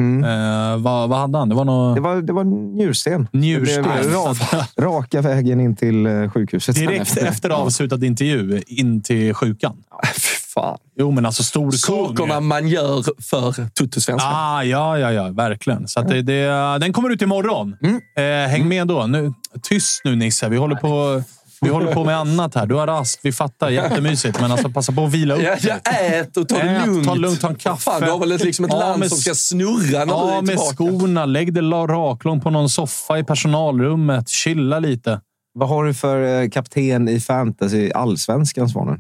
vad, 0.78 1.10
vad 1.10 1.20
hade 1.20 1.38
han? 1.38 1.49
Det 1.49 1.56
var 1.56 1.66
något... 1.66 1.95
Det 1.95 2.02
var, 2.02 2.16
det 2.16 2.34
var 2.34 2.44
njursten. 2.76 3.28
Njursten. 3.32 3.84
Det 3.84 4.07
rak, 4.07 4.38
raka 4.80 5.22
vägen 5.22 5.60
in 5.60 5.76
till 5.76 6.06
eh, 6.06 6.30
sjukhuset. 6.30 6.76
Direkt 6.76 7.18
efter 7.18 7.49
avslutad 7.49 8.06
intervju 8.06 8.62
in 8.68 9.02
till 9.02 9.34
sjukan. 9.34 9.76
Fy 10.16 10.20
fan. 10.53 10.78
Jo, 10.98 11.12
men 11.12 11.26
alltså 11.26 11.44
stor 11.44 11.72
Sakerna 11.72 12.40
man 12.40 12.68
gör 12.68 13.03
för 13.22 13.70
Tuttosvenskan. 13.70 14.32
Ah, 14.34 14.64
ja, 14.64 14.98
ja, 14.99 15.12
ja. 15.12 15.30
Verkligen. 15.30 15.88
Så 15.88 15.99
att 15.99 16.07
det, 16.07 16.22
det, 16.22 16.45
den 16.80 16.94
kommer 16.94 17.10
ut 17.10 17.22
imorgon. 17.22 17.76
Mm. 17.84 18.02
Eh, 18.18 18.49
häng 18.52 18.68
med 18.68 18.88
då. 18.88 19.07
Nu, 19.07 19.34
tyst 19.62 20.02
nu, 20.03 20.16
Nisse. 20.16 20.49
Vi 20.49 20.57
håller 20.57 20.76
på... 20.76 21.24
Vi 21.65 21.69
håller 21.73 21.93
på 21.93 22.03
med 22.03 22.17
annat 22.17 22.55
här. 22.55 22.65
Du 22.65 22.75
har 22.75 22.87
rast, 22.87 23.19
vi 23.23 23.31
fattar. 23.31 23.69
Jättemysigt. 23.69 24.41
Men 24.41 24.51
alltså, 24.51 24.69
passa 24.69 24.91
på 24.91 25.03
att 25.05 25.11
vila 25.11 25.35
upp 25.35 25.41
Ja, 25.43 25.49
dig. 25.55 25.81
ja, 25.83 25.91
ät 25.91 26.37
och 26.37 26.49
ta 26.49 26.57
det 26.57 26.85
lugnt. 26.85 27.07
Ta 27.07 27.13
lugnt, 27.15 27.41
ta 27.41 27.47
en 27.49 27.55
kaffe. 27.55 27.81
Fan, 27.81 28.01
du 28.01 28.11
har 28.11 28.19
väl 28.19 28.31
ett, 28.31 28.43
liksom 28.43 28.65
ett 28.65 28.71
Ja, 28.71 28.79
land 28.79 28.99
med 28.99 29.09
som 29.09 29.17
ska 29.17 29.35
snurra 29.35 29.99
när 29.99 30.05
du 30.05 30.11
Ja, 30.11 30.37
är 30.37 30.41
med 30.41 30.47
tillbaka. 30.47 30.75
skorna. 30.75 31.25
Lägg 31.25 31.53
dig 31.53 31.63
raklång 31.63 32.41
på 32.41 32.49
någon 32.49 32.69
soffa 32.69 33.19
i 33.19 33.23
personalrummet. 33.23 34.29
Chilla 34.29 34.79
lite. 34.79 35.21
Vad 35.53 35.69
har 35.69 35.85
du 35.85 35.93
för 35.93 36.41
eh, 36.43 36.49
kapten 36.49 37.09
i 37.09 37.19
fantasy 37.19 37.91
allsvenskan, 37.91 38.69
Svanen? 38.69 38.99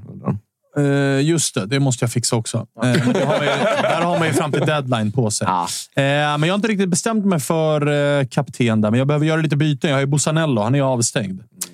Eh, 0.77 1.21
just 1.21 1.55
det, 1.55 1.65
det 1.65 1.79
måste 1.79 2.03
jag 2.05 2.11
fixa 2.11 2.35
också. 2.35 2.57
Eh, 2.57 2.65
men 3.05 3.13
det 3.13 3.25
har 3.25 3.37
man 3.37 3.41
ju, 3.45 3.51
där 3.81 4.01
har 4.01 4.19
man 4.19 4.27
ju 4.27 4.33
fram 4.33 4.51
till 4.51 4.61
deadline 4.61 5.11
på 5.11 5.31
sig. 5.31 5.47
Eh, 5.47 5.53
men 5.95 6.43
jag 6.43 6.49
har 6.49 6.55
inte 6.55 6.67
riktigt 6.67 6.89
bestämt 6.89 7.25
mig 7.25 7.39
för 7.39 8.23
kapten 8.25 8.81
där, 8.81 8.91
men 8.91 8.97
jag 8.97 9.07
behöver 9.07 9.25
göra 9.25 9.41
lite 9.41 9.55
byten. 9.55 9.89
Jag 9.89 9.95
har 9.97 10.01
ju 10.01 10.05
Bussanello, 10.07 10.61
han 10.61 10.75
är 10.75 10.79
ju 10.79 10.83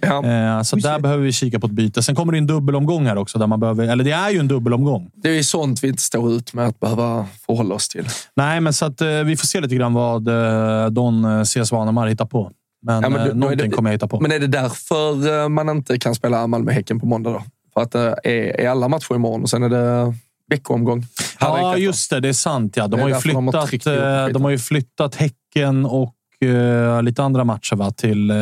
avstängd. 0.10 0.57
Eh, 0.57 0.61
så 0.61 0.76
där 0.76 0.99
behöver 0.99 1.23
vi 1.23 1.32
kika 1.32 1.60
på 1.60 1.68
ett 1.68 1.73
byte. 1.73 2.03
Sen 2.03 2.15
kommer 2.15 2.32
det 2.32 2.38
en 2.38 2.48
dubbelomgång 2.48 3.06
här 3.06 3.18
också. 3.18 3.40
Där 3.40 3.48
man 3.48 3.60
behöver, 3.60 3.88
eller 3.88 4.03
det 4.03 4.11
är 4.11 4.30
ju 4.30 4.40
en 4.40 4.48
dubbelomgång. 4.48 5.11
Det 5.15 5.30
är 5.30 5.34
ju 5.34 5.44
sånt 5.44 5.84
vi 5.84 5.88
inte 5.88 6.02
står 6.02 6.32
ut 6.34 6.53
med 6.53 6.68
att 6.68 6.80
behöva 6.80 7.26
förhålla 7.45 7.76
oss 7.76 7.88
till. 7.90 8.06
Nej, 8.36 8.61
men 8.61 8.73
så 8.73 8.86
att, 8.86 9.02
eh, 9.02 9.07
vi 9.10 9.38
får 9.38 9.48
se 9.48 9.61
lite 9.61 9.76
grann 9.76 9.94
vad 9.94 10.28
uh, 10.28 10.86
Don 10.86 11.26
uh, 11.26 11.44
C. 11.44 11.65
Svanemar 11.65 12.07
hittar 12.07 12.26
på. 12.26 12.52
Men, 12.86 13.02
Ja, 13.03 13.10
men 13.10 13.19
eh, 13.19 13.26
då 13.26 13.32
är 13.32 13.36
någonting 13.36 13.69
det- 13.69 13.76
kommer 13.76 13.90
jag 13.90 13.95
hitta 13.95 14.07
på. 14.07 14.19
Men 14.19 14.32
är 14.32 14.40
det 14.40 14.48
därför 14.48 15.41
eh, 15.44 15.49
man 15.49 15.69
inte 15.69 15.99
kan 15.99 16.15
spela 16.15 16.48
Malmö-Häcken 16.48 16.99
på 16.99 17.06
måndag 17.06 17.30
då? 17.30 17.44
För 17.73 17.82
att 17.82 17.91
det 17.91 18.15
är, 18.23 18.60
är 18.61 18.69
alla 18.69 18.88
matcher 18.88 19.15
imorgon 19.15 19.41
och 19.41 19.49
sen 19.49 19.64
är 19.64 19.69
det 19.69 20.14
veckoomgång. 20.49 21.06
Ja, 21.40 21.78
just 21.78 22.10
det. 22.10 22.19
Det 22.19 22.30
är 22.30 22.34
sant. 22.34 22.78
Ja. 22.78 22.88
De, 22.88 22.99
har 22.99 23.07
ju 23.07 23.14
därför 23.14 23.30
de 23.34 23.48
har 23.48 23.68
flyttat, 23.68 23.98
eh, 23.98 24.28
de 24.34 24.44
har 24.44 24.52
ju 24.52 24.57
flyttat 24.57 25.15
Häcken 25.15 25.86
och 25.86 26.14
eh, 26.49 27.03
lite 27.03 27.23
andra 27.23 27.43
matcher 27.43 27.76
va? 27.76 27.91
till... 27.91 28.31
eh, 28.31 28.38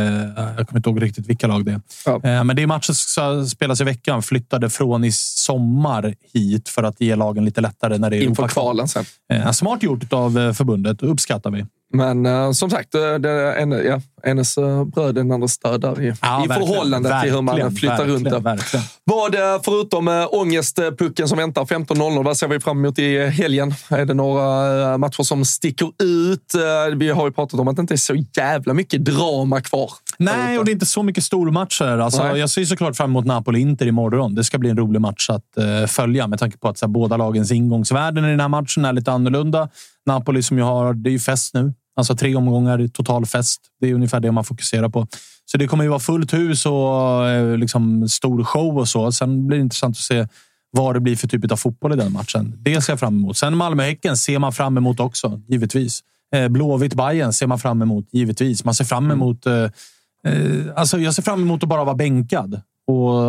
jag 0.57 0.67
kommer 0.67 0.77
inte 0.77 0.89
ihåg 0.89 1.01
riktigt 1.01 1.27
vilka 1.27 1.47
lag 1.47 1.65
det 1.65 1.71
är. 1.71 1.79
Eh, 2.13 2.43
men 2.43 2.55
det 2.55 2.61
är 2.61 2.67
matcher 2.67 2.93
som 2.93 3.47
spelas 3.47 3.81
i 3.81 3.83
veckan. 3.83 4.21
Flyttade 4.21 4.69
från 4.69 5.03
i 5.03 5.11
sommar 5.11 6.15
hit 6.33 6.69
för 6.69 6.83
att 6.83 7.01
ge 7.01 7.15
lagen 7.15 7.45
lite 7.45 7.61
lättare 7.61 7.97
när 7.97 8.09
det 8.09 8.17
är 8.17 8.21
Inför 8.21 8.47
kvalen 8.47 8.87
sen. 8.87 9.05
Eh, 9.33 9.51
smart 9.51 9.83
gjort 9.83 10.13
av 10.13 10.39
eh, 10.39 10.53
förbundet. 10.53 11.03
uppskattar 11.03 11.51
vi. 11.51 11.65
Men 11.93 12.25
eh, 12.25 12.51
som 12.51 12.69
sagt, 12.69 12.91
det, 12.91 13.17
det 13.17 13.29
är 13.29 13.55
en, 13.55 13.71
ja, 13.71 14.01
enes 14.23 14.57
eh, 14.57 14.85
bröd 14.85 15.09
är 15.09 15.13
den 15.13 15.31
andres 15.31 15.57
död 15.59 15.81
där 15.81 16.01
i, 16.01 16.05
i 16.05 16.09
verkligen. 16.09 16.67
förhållande 16.67 17.21
till 17.21 17.31
hur 17.31 17.41
man 17.41 17.55
Verkligen, 17.55 17.75
flyttar 17.75 18.05
runt 18.05 18.23
det. 18.23 18.29
verkligen, 18.29 18.43
verkligen. 18.57 18.85
Vad, 19.03 19.35
eh, 19.35 19.61
förutom 19.63 20.07
äh, 20.07 20.27
ångestpucken 20.31 21.27
som 21.27 21.37
väntar 21.37 21.65
15.00, 21.65 22.23
vad 22.23 22.37
ser 22.37 22.47
vi 22.47 22.59
fram 22.59 22.85
emot 22.85 22.99
i 22.99 23.27
helgen? 23.27 23.73
Är 23.89 24.05
det 24.05 24.13
några 24.13 24.91
eh, 24.91 24.97
matcher 24.97 25.23
som 25.23 25.45
sticker 25.45 25.91
ut? 26.03 26.53
Eh, 26.55 26.95
vi 26.95 27.09
har 27.09 27.25
ju 27.27 27.31
pratat 27.31 27.59
om 27.59 27.67
att 27.67 27.75
det 27.75 27.81
inte 27.81 27.93
är 27.93 27.97
så 27.97 28.15
jävla 28.37 28.73
mycket 28.73 29.05
drama 29.05 29.61
kvar. 29.61 29.91
Nej, 30.17 30.59
och 30.59 30.65
det 30.65 30.71
är 30.71 30.73
inte 30.73 30.85
så 30.85 31.03
mycket 31.03 31.23
stormatcher. 31.23 31.97
Alltså, 31.97 32.23
Nej. 32.23 32.39
jag 32.39 32.49
ser 32.49 32.65
såklart 32.65 32.95
fram 32.97 33.09
emot 33.09 33.25
Napoli-Inter 33.25 33.87
imorgon. 33.87 34.35
Det 34.35 34.43
ska 34.43 34.57
bli 34.57 34.69
en 34.69 34.77
rolig 34.77 35.01
match 35.01 35.29
att 35.29 35.57
eh, 35.57 35.87
följa 35.87 36.27
med 36.27 36.39
tanke 36.39 36.57
på 36.57 36.67
att 36.67 36.81
här, 36.81 36.87
båda 36.87 37.17
lagens 37.17 37.51
ingångsvärden 37.51 38.25
i 38.25 38.29
den 38.29 38.39
här 38.39 38.47
matchen 38.47 38.85
är 38.85 38.93
lite 38.93 39.11
annorlunda. 39.11 39.69
Napoli 40.05 40.43
som 40.43 40.57
ju 40.57 40.63
har, 40.63 40.93
det 40.93 41.09
är 41.09 41.11
ju 41.11 41.19
fest 41.19 41.53
nu. 41.53 41.73
Alltså 41.99 42.15
tre 42.15 42.35
omgångar, 42.35 42.87
total 42.87 43.25
fest. 43.25 43.61
Det 43.81 43.89
är 43.89 43.93
ungefär 43.93 44.19
det 44.19 44.31
man 44.31 44.43
fokuserar 44.43 44.89
på. 44.89 45.07
Så 45.45 45.57
det 45.57 45.67
kommer 45.67 45.83
ju 45.83 45.89
vara 45.89 45.99
fullt 45.99 46.33
hus 46.33 46.65
och 46.65 47.27
eh, 47.27 47.57
liksom 47.57 48.09
stor 48.09 48.43
show 48.43 48.77
och 48.77 48.87
så. 48.87 49.11
Sen 49.11 49.47
blir 49.47 49.57
det 49.57 49.61
intressant 49.61 49.93
att 49.93 50.01
se 50.01 50.27
vad 50.71 50.95
det 50.95 50.99
blir 50.99 51.15
för 51.15 51.27
typ 51.27 51.51
av 51.51 51.55
fotboll 51.55 51.93
i 51.93 51.95
den 51.95 52.13
matchen. 52.13 52.55
Det 52.57 52.81
ser 52.81 52.93
jag 52.93 52.99
fram 52.99 53.15
emot. 53.17 53.37
Sen 53.37 53.57
Malmö-Häcken 53.57 54.17
ser 54.17 54.39
man 54.39 54.53
fram 54.53 54.77
emot 54.77 54.99
också, 54.99 55.41
givetvis. 55.47 56.03
Eh, 56.35 56.47
blåvitt 56.47 56.93
bayern 56.93 57.33
ser 57.33 57.47
man 57.47 57.59
fram 57.59 57.81
emot, 57.81 58.05
givetvis. 58.11 58.65
Man 58.65 58.75
ser 58.75 58.85
fram 58.85 59.11
emot... 59.11 59.45
Eh, 59.45 59.53
eh, 59.53 60.65
alltså 60.75 60.99
jag 60.99 61.15
ser 61.15 61.23
fram 61.23 61.41
emot 61.41 61.63
att 61.63 61.69
bara 61.69 61.83
vara 61.83 61.95
bänkad 61.95 62.61
och 62.87 63.21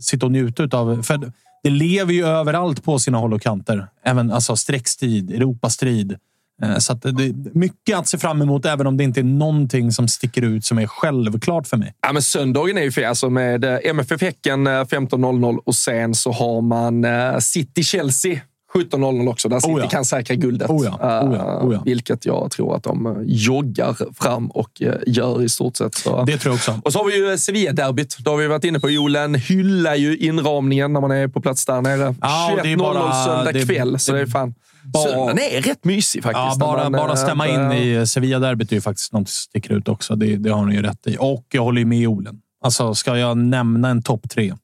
sitta 0.00 0.26
och 0.26 0.32
njuta 0.32 0.78
av... 0.78 1.02
För 1.02 1.32
det 1.62 1.70
lever 1.70 2.12
ju 2.12 2.26
överallt 2.26 2.84
på 2.84 2.98
sina 2.98 3.18
håll 3.18 3.32
och 3.32 3.42
kanter. 3.42 3.86
Även 4.04 4.30
alltså, 4.30 4.56
streckstrid, 4.56 5.30
Europastrid. 5.30 6.16
Eh, 6.62 6.78
Så 6.78 6.94
det 6.94 7.08
är 7.24 7.58
mycket 7.58 7.98
att 7.98 8.08
se 8.08 8.18
fram 8.18 8.42
emot, 8.42 8.66
även 8.66 8.86
om 8.86 8.96
det 8.96 9.04
inte 9.04 9.20
är 9.20 9.24
någonting 9.24 9.92
som 9.92 10.08
sticker 10.08 10.42
ut 10.42 10.64
som 10.64 10.78
är 10.78 10.86
självklart 10.86 11.66
för 11.66 11.76
mig. 11.76 11.94
Ja, 12.06 12.12
men 12.12 12.22
söndagen 12.22 12.78
är 12.78 12.82
ju 12.82 12.92
fel. 12.92 13.04
Alltså 13.04 13.30
med 13.30 13.64
eh, 13.64 13.78
MFF 13.84 14.20
Häcken 14.22 14.66
eh, 14.66 14.70
15.00 14.70 15.58
och 15.64 15.74
sen 15.74 16.14
så 16.14 16.32
har 16.32 16.60
man 16.60 17.04
eh, 17.04 17.38
City-Chelsea 17.38 18.40
17.00 18.74 19.28
också, 19.30 19.48
där 19.48 19.60
City 19.60 19.72
Oh 19.74 19.80
ja. 19.80 19.88
kan 19.88 20.04
säkra 20.04 20.34
guldet. 20.36 20.70
Oh 20.70 20.84
ja, 20.84 20.90
oh 21.22 21.34
ja, 21.36 21.58
Eh, 21.60 21.66
oh 21.66 21.74
ja. 21.74 21.82
Vilket 21.84 22.26
jag 22.26 22.50
tror 22.50 22.76
att 22.76 22.82
de 22.82 23.06
eh, 23.06 23.12
joggar 23.24 23.96
fram 24.22 24.50
och 24.50 24.82
eh, 24.82 24.94
gör 25.06 25.42
i 25.42 25.48
stort 25.48 25.76
sett. 25.76 25.94
Så. 25.94 26.24
Det 26.24 26.38
tror 26.38 26.52
jag 26.52 26.56
också. 26.56 26.80
Och 26.84 26.92
så 26.92 26.98
har 26.98 27.06
vi 27.06 27.16
ju 27.30 27.38
Sevilla-derbyt. 27.38 28.16
Det 28.18 28.30
har 28.30 28.36
vi 28.36 28.46
varit 28.46 28.64
inne 28.64 28.80
på. 28.80 28.90
Jolen 28.90 29.34
hyllar 29.34 29.94
ju 29.94 30.16
inramningen 30.16 30.92
när 30.92 31.00
man 31.00 31.10
är 31.10 31.28
på 31.28 31.40
plats 31.40 31.66
där 31.66 31.80
nere. 31.82 32.04
Är 32.20 32.56
21.00 32.56 32.78
bara- 32.78 33.24
söndag 33.24 33.52
det- 33.52 33.66
kväll, 33.66 33.98
så 33.98 34.12
det- 34.12 34.18
det 34.18 34.22
är 34.22 34.26
fan... 34.26 34.54
bara- 34.84 35.04
Söndagen 35.04 35.38
är 35.38 35.60
rätt 35.62 35.84
mysig 35.84 36.22
faktiskt. 36.22 36.40
Ja, 36.44 36.56
bara, 36.60 36.82
man, 36.82 36.92
bara 36.92 37.10
eh, 37.12 37.16
stämma 37.16 37.48
in 37.48 37.54
börjar- 37.68 37.74
i 38.02 38.06
Sevilla-derbyt 38.06 38.72
är 38.72 38.76
ju 38.76 38.80
faktiskt 38.80 39.12
något 39.12 39.28
som 39.28 39.32
sticker 39.32 39.72
ut 39.72 39.88
också. 39.88 40.16
Det, 40.16 40.36
det 40.36 40.50
har 40.50 40.64
ni 40.66 40.74
ju 40.74 40.82
rätt 40.82 41.06
i. 41.06 41.16
Och 41.20 41.46
jag 41.52 41.62
håller 41.62 41.78
ju 41.78 41.84
med 41.84 42.08
Olen. 42.08 42.40
Alltså, 42.64 42.94
ska 42.94 43.18
jag 43.18 43.36
nämna 43.38 43.88
en 43.88 44.02
topp 44.02 44.30
tre 44.30 44.54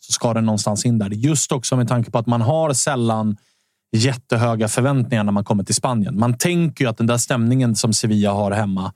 så 0.00 0.12
ska 0.12 0.34
den 0.34 0.46
någonstans 0.46 0.84
in 0.86 0.98
där. 0.98 1.10
Just 1.10 1.52
också 1.52 1.76
med 1.76 1.88
tanke 1.88 2.10
på 2.10 2.18
att 2.18 2.26
man 2.26 2.40
har 2.40 2.72
sällan 2.72 3.36
jättehöga 3.96 4.68
förväntningar 4.68 5.24
när 5.24 5.32
man 5.32 5.44
kommer 5.44 5.64
till 5.64 5.74
Spanien. 5.74 6.18
Man 6.18 6.38
tänker 6.38 6.84
ju 6.84 6.90
att 6.90 6.96
den 6.98 7.06
där 7.06 7.16
stämningen 7.18 7.76
som 7.76 7.92
Sevilla 7.92 8.32
har 8.32 8.50
hemma 8.50 8.92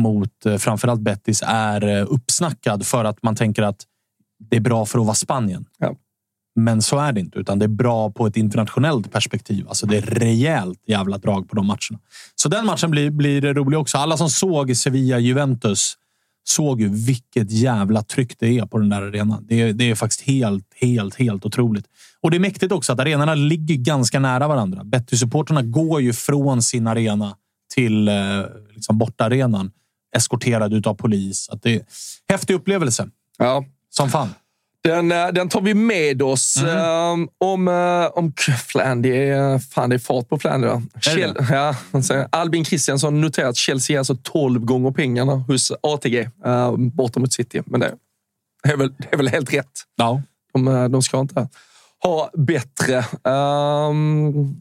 mot 0.00 0.46
eh, 0.46 0.56
framförallt 0.56 1.00
Betis 1.00 1.42
är 1.46 1.88
eh, 1.98 2.04
uppsnackad 2.08 2.86
för 2.86 3.04
att 3.04 3.22
man 3.22 3.36
tänker 3.36 3.62
att 3.62 3.84
det 4.50 4.56
är 4.56 4.60
bra 4.60 4.86
för 4.86 4.98
att 4.98 5.04
vara 5.06 5.14
Spanien. 5.14 5.64
Ja. 5.78 5.94
Men 6.56 6.82
så 6.82 6.98
är 6.98 7.12
det 7.12 7.20
inte, 7.20 7.38
utan 7.38 7.58
det 7.58 7.64
är 7.64 7.68
bra 7.68 8.10
på 8.10 8.26
ett 8.26 8.36
internationellt 8.36 9.12
perspektiv. 9.12 9.68
Alltså 9.68 9.86
det 9.86 9.96
är 9.96 10.02
rejält 10.02 10.78
jävla 10.86 11.18
drag 11.18 11.48
på 11.48 11.56
de 11.56 11.66
matcherna. 11.66 11.98
Så 12.34 12.48
den 12.48 12.66
matchen 12.66 12.90
blir, 12.90 13.10
blir 13.10 13.54
rolig 13.54 13.78
också. 13.78 13.98
Alla 13.98 14.16
som 14.16 14.30
såg 14.30 14.76
Sevilla-Juventus 14.76 15.96
såg 16.44 16.80
ju 16.80 16.88
vilket 16.88 17.50
jävla 17.50 18.02
tryck 18.02 18.38
det 18.38 18.58
är 18.58 18.66
på 18.66 18.78
den 18.78 18.88
där 18.88 19.02
arenan. 19.02 19.46
Det 19.48 19.60
är, 19.60 19.72
det 19.72 19.90
är 19.90 19.94
faktiskt 19.94 20.20
helt, 20.20 20.66
helt, 20.74 21.14
helt 21.14 21.46
otroligt. 21.46 21.86
Och 22.20 22.30
det 22.30 22.36
är 22.36 22.40
mäktigt 22.40 22.72
också 22.72 22.92
att 22.92 23.00
arenorna 23.00 23.34
ligger 23.34 23.74
ganska 23.74 24.20
nära 24.20 24.48
varandra. 24.48 24.84
Betty-supporterna 24.84 25.62
går 25.62 26.00
ju 26.00 26.12
från 26.12 26.62
sin 26.62 26.86
arena 26.86 27.36
till 27.74 28.08
eh, 28.08 28.14
liksom 28.74 28.98
bortaarenan 28.98 29.70
eskorterade 30.16 30.90
av 30.90 30.94
polis. 30.94 31.48
Att 31.48 31.62
det 31.62 31.74
är 31.74 31.82
häftig 32.28 32.54
upplevelse. 32.54 33.08
Ja. 33.38 33.64
Som 33.90 34.08
fan. 34.08 34.28
Den, 34.84 35.12
eh, 35.12 35.28
den 35.28 35.48
tar 35.48 35.60
vi 35.60 35.74
med 35.74 36.22
oss. 36.22 36.56
Mm. 36.56 36.76
Eh, 37.22 37.28
om, 37.38 37.68
eh, 37.68 38.06
om 38.18 38.32
Flan, 38.66 39.02
det 39.02 39.28
är, 39.28 39.58
fan, 39.58 39.90
det 39.90 39.96
är 39.96 39.98
fart 39.98 40.28
på 40.28 40.38
Flan 40.38 40.64
idag. 40.64 40.82
Är 40.94 41.16
det 41.16 41.34
Chel- 41.34 42.06
ja, 42.10 42.26
Albin 42.30 42.64
Christiansson 42.64 43.20
noterar 43.20 43.48
att 43.48 43.56
Chelsea 43.56 43.94
är 43.94 43.98
alltså 43.98 44.16
12 44.22 44.64
gånger 44.64 44.90
pengarna 44.90 45.32
hos 45.32 45.72
ATG 45.82 46.28
uh, 46.46 46.76
borta 46.76 47.20
mot 47.20 47.32
City. 47.32 47.62
Men 47.66 47.80
det 47.80 47.94
är 48.62 48.76
väl, 48.76 48.94
det 48.98 49.08
är 49.12 49.16
väl 49.16 49.28
helt 49.28 49.52
rätt. 49.52 49.70
Ja. 49.96 50.22
De, 50.52 50.68
eh, 50.68 50.88
de 50.88 51.02
ska 51.02 51.20
inte 51.20 51.48
ha 52.02 52.30
bättre. 52.34 52.98
Ehm, 53.24 54.56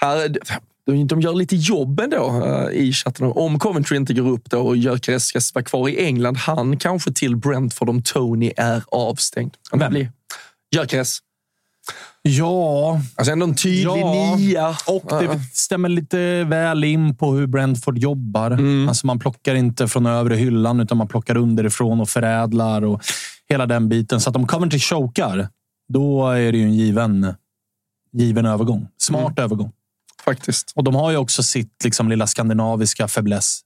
här, 0.00 0.38
de, 0.86 1.06
de 1.06 1.20
gör 1.20 1.34
lite 1.34 1.56
jobb 1.56 2.00
ändå 2.00 2.42
eh, 2.46 2.78
i 2.80 2.92
chatten. 2.92 3.32
Om 3.34 3.58
Coventry 3.58 3.96
inte 3.96 4.14
går 4.14 4.28
upp 4.30 4.50
då 4.50 4.60
och 4.60 4.76
Gyökeres 4.76 5.26
ska 5.26 5.40
vara 5.54 5.64
kvar 5.64 5.88
i 5.88 6.04
England, 6.04 6.36
han 6.36 6.76
kanske 6.78 7.12
till 7.12 7.36
Brentford 7.36 7.88
om 7.88 8.02
Tony 8.02 8.52
är 8.56 8.82
avstängd. 8.88 9.54
Vem? 9.72 10.06
Gyökeres. 10.74 11.18
Ja, 12.22 13.00
Alltså 13.14 13.32
ändå 13.32 13.46
en 13.46 13.54
tydlig 13.54 13.84
Ja, 13.86 14.36
nia. 14.36 14.76
och 14.86 15.02
det 15.08 15.40
stämmer 15.52 15.88
lite 15.88 16.44
väl 16.44 16.84
in 16.84 17.16
på 17.16 17.32
hur 17.32 17.46
Brentford 17.46 17.98
jobbar. 17.98 18.50
Mm. 18.50 18.88
Alltså 18.88 19.06
man 19.06 19.18
plockar 19.18 19.54
inte 19.54 19.88
från 19.88 20.06
övre 20.06 20.34
hyllan, 20.34 20.80
utan 20.80 20.98
man 20.98 21.08
plockar 21.08 21.36
underifrån 21.36 22.00
och 22.00 22.08
förädlar 22.08 22.84
och 22.84 23.02
hela 23.48 23.66
den 23.66 23.88
biten. 23.88 24.20
Så 24.20 24.30
att 24.30 24.36
om 24.36 24.46
Coventry 24.46 24.78
chokar, 24.80 25.48
då 25.92 26.30
är 26.30 26.52
det 26.52 26.58
ju 26.58 26.64
en 26.64 26.74
given, 26.74 27.34
given 28.12 28.46
övergång. 28.46 28.88
Smart 28.98 29.38
övergång. 29.38 29.72
Faktiskt. 30.24 30.72
Och 30.74 30.84
de 30.84 30.94
har 30.94 31.10
ju 31.10 31.16
också 31.16 31.42
sitt 31.42 31.84
liksom, 31.84 32.08
lilla 32.08 32.26
skandinaviska 32.26 33.08
fäbless. 33.08 33.60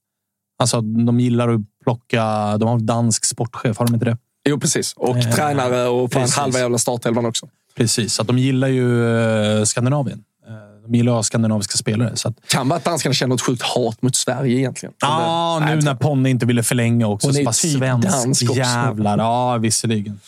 Alltså, 0.59 0.81
de 0.81 1.21
gillar 1.21 1.49
att 1.49 1.61
plocka... 1.85 2.57
De 2.59 2.69
har 2.69 2.79
dansk 2.79 3.25
sportchef, 3.25 3.79
har 3.79 3.87
de 3.87 3.95
inte 3.95 4.07
det? 4.07 4.17
Jo, 4.49 4.61
precis. 4.61 4.93
Och 4.97 5.17
Eh, 5.17 5.31
tränare 5.35 5.89
och 5.89 6.13
fan 6.13 6.23
precis. 6.23 6.37
halva 6.37 6.59
jävla 6.59 6.79
startelvan 6.79 7.27
också. 7.27 7.49
Precis, 7.77 8.15
så 8.15 8.23
att 8.23 8.29
de 8.29 8.39
gillar 8.39 8.69
ju 8.69 9.19
eh, 9.59 9.65
Skandinavien. 9.65 10.25
Eh, 10.49 10.53
De 10.91 10.95
gillar 10.95 11.13
att 11.13 11.17
ha 11.19 11.23
skandinaviska 11.23 11.77
spelare. 11.77 12.17
Så 12.17 12.29
att, 12.29 12.35
Kan 12.49 12.69
vara 12.69 12.77
att 12.79 12.85
danskarna 12.85 13.13
känner 13.15 13.35
ett 13.35 13.41
sjukt 13.41 13.63
hat 13.63 14.03
mot 14.03 14.17
Sverige 14.17 14.59
egentligen. 14.59 14.93
Ja, 15.01 15.59
Nej, 15.65 15.77
nu 15.77 15.83
när 15.83 15.95
Ponne 15.95 16.31
inte 16.31 16.47
ville 16.47 16.63
förlänga 16.63 17.07
också. 17.07 17.27
Hon 17.29 17.37
är 17.37 17.41
Så 17.41 17.45
bara 17.45 17.53
typ 17.53 17.79
svensk 17.79 18.09
dansk 18.09 18.43
också. 18.51 18.55
jävlar. 18.55 19.19
Ja, 19.19 19.57
visserligen. 19.59 20.21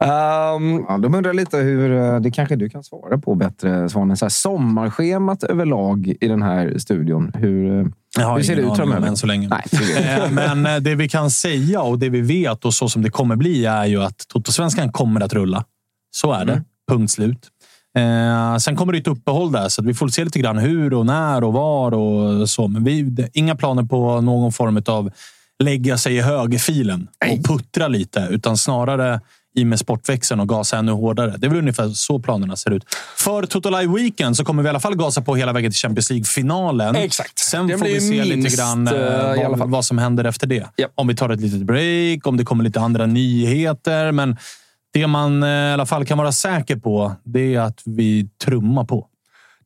Um, 0.00 0.84
Ja, 0.88 0.98
de 1.02 1.14
undrar 1.14 1.32
lite 1.34 1.56
hur, 1.56 1.92
eh, 2.14 2.20
det 2.20 2.30
kanske 2.30 2.56
du 2.56 2.68
kan 2.68 2.84
svara 2.84 3.18
på 3.18 3.34
bättre 3.34 3.88
Svanen. 3.88 4.16
Så 4.16 4.24
här, 4.24 4.30
sommarschemat 4.30 5.42
överlag 5.42 6.14
i 6.20 6.28
den 6.28 6.42
här 6.42 6.78
studion. 6.78 7.30
Hur, 7.34 7.80
eh, 7.80 7.86
Jag 8.18 8.26
har 8.26 8.36
hur 8.36 8.42
ser 8.44 8.56
det 8.56 8.62
ut 8.62 8.76
framöver? 8.76 9.08
än 9.08 9.16
så 9.16 9.26
länge. 9.26 9.48
Nej. 9.48 10.16
Eh, 10.18 10.30
Men 10.30 10.82
det 10.84 10.94
vi 10.94 11.08
kan 11.08 11.30
säga 11.30 11.80
och 11.82 11.98
det 11.98 12.08
vi 12.08 12.20
vet 12.20 12.64
och 12.64 12.74
så 12.74 12.88
som 12.88 13.02
det 13.02 13.10
kommer 13.10 13.36
bli 13.36 13.66
är 13.66 13.84
ju 13.86 14.02
att 14.02 14.28
Totosvenskan 14.28 14.92
kommer 14.92 15.20
att 15.20 15.32
rulla. 15.32 15.64
Så 16.16 16.32
är 16.32 16.44
det. 16.44 16.62
Punkt 16.90 17.10
slut. 17.12 17.48
Eh, 17.98 18.56
sen 18.56 18.76
kommer 18.76 18.92
det 18.92 18.98
ett 18.98 19.06
uppehåll 19.08 19.52
där, 19.52 19.68
så 19.68 19.80
att 19.82 19.86
vi 19.86 19.94
får 19.94 20.08
se 20.08 20.24
lite 20.24 20.38
grann 20.38 20.58
hur 20.58 20.94
och 20.94 21.06
när 21.06 21.44
och 21.44 21.52
var 21.52 21.94
och 21.94 22.48
så. 22.50 22.68
Men 22.68 22.84
vi, 22.84 23.28
inga 23.32 23.54
planer 23.56 23.82
på 23.82 24.20
någon 24.20 24.52
form 24.52 24.82
av 24.86 25.10
lägga 25.64 25.98
sig 25.98 26.16
i 26.16 26.20
högerfilen 26.20 27.08
och 27.38 27.44
puttra 27.44 27.88
lite, 27.88 28.28
utan 28.30 28.56
snarare 28.56 29.20
i 29.54 29.64
med 29.64 29.78
sportväxeln 29.78 30.40
och 30.40 30.48
gasa 30.48 30.76
ännu 30.76 30.92
hårdare. 30.92 31.34
Det 31.38 31.46
är 31.46 31.48
väl 31.48 31.58
ungefär 31.58 31.88
så 31.88 32.18
planerna 32.18 32.56
ser 32.56 32.70
ut. 32.70 32.84
För 33.16 33.46
Toto 33.46 33.70
Live 33.70 33.94
Weekend 33.94 34.36
så 34.36 34.44
kommer 34.44 34.62
vi 34.62 34.66
i 34.66 34.70
alla 34.70 34.80
fall 34.80 34.96
gasa 34.96 35.20
på 35.20 35.36
hela 35.36 35.52
vägen 35.52 35.72
till 35.72 35.78
Champions 35.78 36.10
League-finalen. 36.10 36.96
Exakt. 36.96 37.38
Sen 37.38 37.66
Det 37.66 37.78
får 37.78 37.86
vi 37.86 38.00
se 38.00 38.10
minst, 38.10 38.26
lite 38.26 38.56
grann 38.56 38.88
eh, 38.88 38.94
eh, 39.42 39.56
vad, 39.56 39.70
vad 39.70 39.84
som 39.84 39.98
händer 39.98 40.24
efter 40.24 40.46
det. 40.46 40.66
Japp. 40.76 40.92
Om 40.94 41.06
vi 41.08 41.16
tar 41.16 41.28
ett 41.28 41.40
litet 41.40 41.62
break, 41.62 42.26
om 42.26 42.36
det 42.36 42.44
kommer 42.44 42.64
lite 42.64 42.80
andra 42.80 43.06
nyheter. 43.06 44.12
Men 44.12 44.36
det 44.92 45.06
man 45.06 45.42
eh, 45.42 45.48
i 45.48 45.72
alla 45.72 45.86
fall 45.86 46.04
kan 46.06 46.18
vara 46.18 46.32
säker 46.32 46.76
på, 46.76 47.12
det 47.24 47.54
är 47.54 47.60
att 47.60 47.82
vi 47.84 48.28
trummar 48.44 48.84
på. 48.84 49.06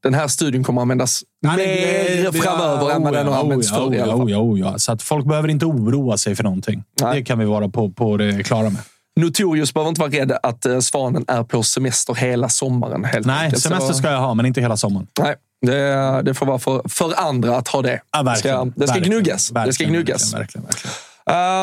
den 0.03 0.15
här 0.15 0.29
studion 0.29 0.65
kommer 0.65 0.83
användas 0.83 1.23
mer 1.43 2.33
framöver 2.33 2.91
än 2.91 3.03
vad 3.03 3.13
den 3.13 3.27
har 3.27 3.41
använts 3.41 3.71
förr. 3.71 3.89
Oh 3.89 4.31
ja, 4.31 4.39
oh 4.39 4.61
ja. 4.61 4.79
Så 4.79 4.93
att 4.93 5.03
folk 5.03 5.27
behöver 5.27 5.49
inte 5.49 5.67
oroa 5.67 6.17
sig 6.17 6.37
för 6.37 6.45
någonting. 6.45 6.85
Nej. 7.01 7.19
Det 7.19 7.25
kan 7.25 7.39
vi 7.39 7.45
vara 7.45 7.69
på, 7.69 7.91
på 7.91 8.17
det 8.17 8.43
klara 8.43 8.71
med. 8.71 8.81
Notorious 9.21 9.75
behöver 9.75 9.89
inte 9.89 10.01
vara 10.01 10.11
rädd 10.11 10.33
att 10.43 10.67
eh, 10.67 10.79
Svanen 10.79 11.25
är 11.29 11.43
på 11.45 11.63
semester 11.63 12.15
hela 12.15 12.49
sommaren. 12.49 13.05
Helt 13.05 13.27
Nej, 13.27 13.45
enkelt. 13.45 13.63
semester 13.63 13.93
ska 13.95 14.11
jag 14.11 14.21
ha, 14.21 14.35
men 14.35 14.47
inte 14.47 14.61
hela 14.61 14.77
sommaren. 14.77 15.07
Nej, 15.21 15.35
det, 15.67 16.23
det 16.25 16.35
får 16.35 16.47
vara 16.47 16.59
för, 16.59 16.83
för 16.89 17.13
andra 17.21 17.57
att 17.57 17.69
ha 17.69 17.83
det. 17.83 18.01
Ja, 18.13 18.23
det 18.23 18.37
ska, 18.37 18.49
verkligen. 18.49 18.73
det 18.77 18.87
ska 18.87 18.95
Verkligen. 18.95 19.11
gnuggas. 19.23 19.37
det 19.37 19.45
ska 19.45 19.55
Verkligen, 19.61 19.93
gnuggas. 19.93 20.35
Verkligen, 20.35 20.67
verkligen. 20.67 20.95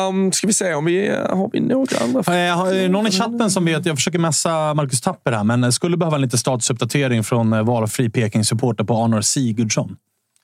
Um, 0.08 0.32
ska 0.32 0.46
vi 0.46 0.52
se 0.52 0.74
om 0.74 0.84
vi 0.84 1.08
har 1.30 1.50
vi 1.52 1.60
några 1.60 1.98
andra? 2.04 2.18
Eh, 2.48 2.56
har- 2.56 2.72
är 2.72 2.82
det 2.82 2.88
någon 2.88 3.06
i 3.06 3.10
chatten 3.10 3.50
som 3.50 3.64
vet, 3.64 3.86
jag 3.86 3.96
försöker 3.96 4.18
messa 4.18 4.74
Marcus 4.74 5.00
Tapper 5.00 5.32
här, 5.32 5.44
men 5.44 5.72
skulle 5.72 5.96
behöva 5.96 6.16
en 6.16 6.22
lite 6.22 6.38
statusuppdatering 6.38 7.24
från 7.24 7.52
eh, 7.52 7.62
valfri 7.62 8.10
Peking-supporter 8.10 8.84
på 8.84 8.94
Arnor 9.04 9.20
Sigurdsson. 9.20 9.96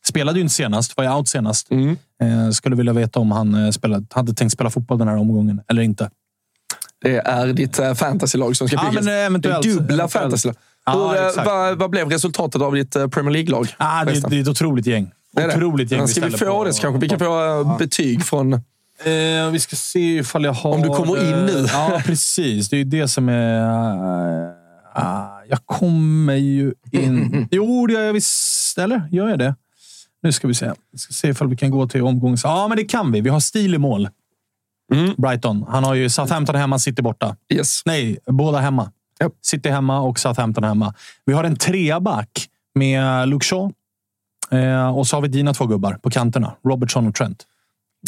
Spelade 0.09 0.39
ju 0.39 0.43
inte 0.43 0.55
senast, 0.55 0.97
var 0.97 1.05
ju 1.05 1.11
out 1.11 1.29
senast. 1.29 1.71
Mm. 1.71 1.97
Eh, 2.23 2.51
skulle 2.51 2.77
vilja 2.77 2.93
veta 2.93 3.21
om 3.21 3.33
han 3.33 3.65
eh, 3.65 3.71
spelade, 3.71 4.07
hade 4.11 4.35
tänkt 4.35 4.53
spela 4.53 4.71
fotboll 4.71 4.99
den 4.99 5.09
här 5.09 5.17
omgången 5.17 5.61
eller 5.69 5.83
inte. 5.83 6.11
Det 7.03 7.17
är 7.19 7.47
ditt 7.47 7.81
uh, 7.81 7.95
fantasylag 7.95 8.57
som 8.57 8.69
ska 8.69 8.77
Ja, 8.77 8.91
byggas. 8.91 9.05
men, 9.05 9.15
eh, 9.15 9.27
eventuellt. 9.27 9.63
Dubbla 9.67 9.85
Eventuellt. 9.95 10.13
fantasylag. 10.13 10.57
Hur, 10.87 11.15
eh, 11.17 11.27
exakt. 11.27 11.47
vad, 11.47 11.79
vad 11.79 11.91
blev 11.91 12.09
resultatet 12.11 12.63
av 12.63 12.75
ditt 12.75 12.97
eh, 12.97 13.09
Premier 13.09 13.33
League-lag? 13.33 13.75
Ah, 13.77 14.05
det, 14.05 14.21
det 14.29 14.37
är 14.37 14.43
ett 14.43 14.49
otroligt 14.49 14.87
gäng. 14.87 15.11
Det 15.37 15.43
det. 15.43 15.49
Otroligt 15.57 15.91
gäng 15.91 16.09
Ska 16.09 16.21
vi 16.21 16.31
ställer 16.31 16.53
få 16.53 16.65
det 16.65 16.81
kanske 16.81 17.01
vi 17.01 17.09
kan 17.09 17.19
få 17.19 17.61
eh, 17.61 17.79
betyg 17.79 18.25
från... 18.25 18.53
Eh, 18.53 18.61
vi 19.53 19.59
ska 19.61 19.77
se 19.77 20.17
ifall 20.19 20.45
jag 20.45 20.53
har... 20.53 20.75
Om 20.75 20.83
du 20.83 20.89
kommer 20.89 21.17
in 21.31 21.47
nu. 21.47 21.59
eh, 21.59 21.67
Ja, 21.73 22.03
precis. 22.07 22.69
Det 22.69 22.77
är 22.77 22.79
ju 22.79 22.85
det 22.85 23.09
som 23.09 23.29
är... 23.29 23.63
Uh, 24.99 25.03
jag 25.49 25.59
kommer 25.67 26.35
ju 26.35 26.73
in... 26.93 27.49
Jo, 27.51 27.87
det 27.87 27.93
gör 27.93 28.01
jag 28.03 28.13
visst. 28.13 28.79
Eller? 28.79 29.09
Gör 29.11 29.29
jag 29.29 29.39
det? 29.39 29.55
Nu 30.23 30.33
ska 30.33 30.49
vi 30.49 30.55
se. 30.55 30.73
Vi 30.93 30.99
ska 30.99 31.13
se 31.13 31.29
ifall 31.29 31.49
vi 31.49 31.57
kan 31.57 31.71
gå 31.71 31.89
till 31.89 32.03
omgångs... 32.03 32.45
Ja, 32.45 32.69
men 32.69 32.77
det 32.77 32.85
kan 32.85 33.13
vi. 33.13 33.21
Vi 33.21 33.31
har 33.31 33.41
stil 33.41 33.75
i 33.75 33.79
mål. 33.79 34.09
Mm. 34.93 35.15
Brighton. 35.19 35.65
Han 35.69 35.85
har 35.85 35.95
ju 35.95 36.11
Southampton 36.11 36.55
hemma, 36.57 36.79
City 36.79 37.03
borta. 37.03 37.37
Yes. 37.55 37.83
Nej, 37.87 38.19
båda 38.27 38.59
hemma. 38.59 38.91
Japp. 39.21 39.33
City 39.43 39.69
hemma 39.69 40.01
och 40.01 40.19
Southampton 40.19 40.65
hemma. 40.65 40.95
Vi 41.25 41.33
har 41.33 41.45
en 41.45 41.57
treaback 41.57 42.49
med 42.75 43.29
Luke 43.29 43.45
Shaw. 43.47 43.73
Eh, 44.51 44.99
och 44.99 45.07
så 45.07 45.17
har 45.17 45.21
vi 45.23 45.29
dina 45.29 45.55
två 45.55 45.67
gubbar 45.67 45.93
på 46.03 46.11
kanterna. 46.11 46.53
Robertson 46.69 47.09
och 47.09 47.15
Trent. 47.15 47.47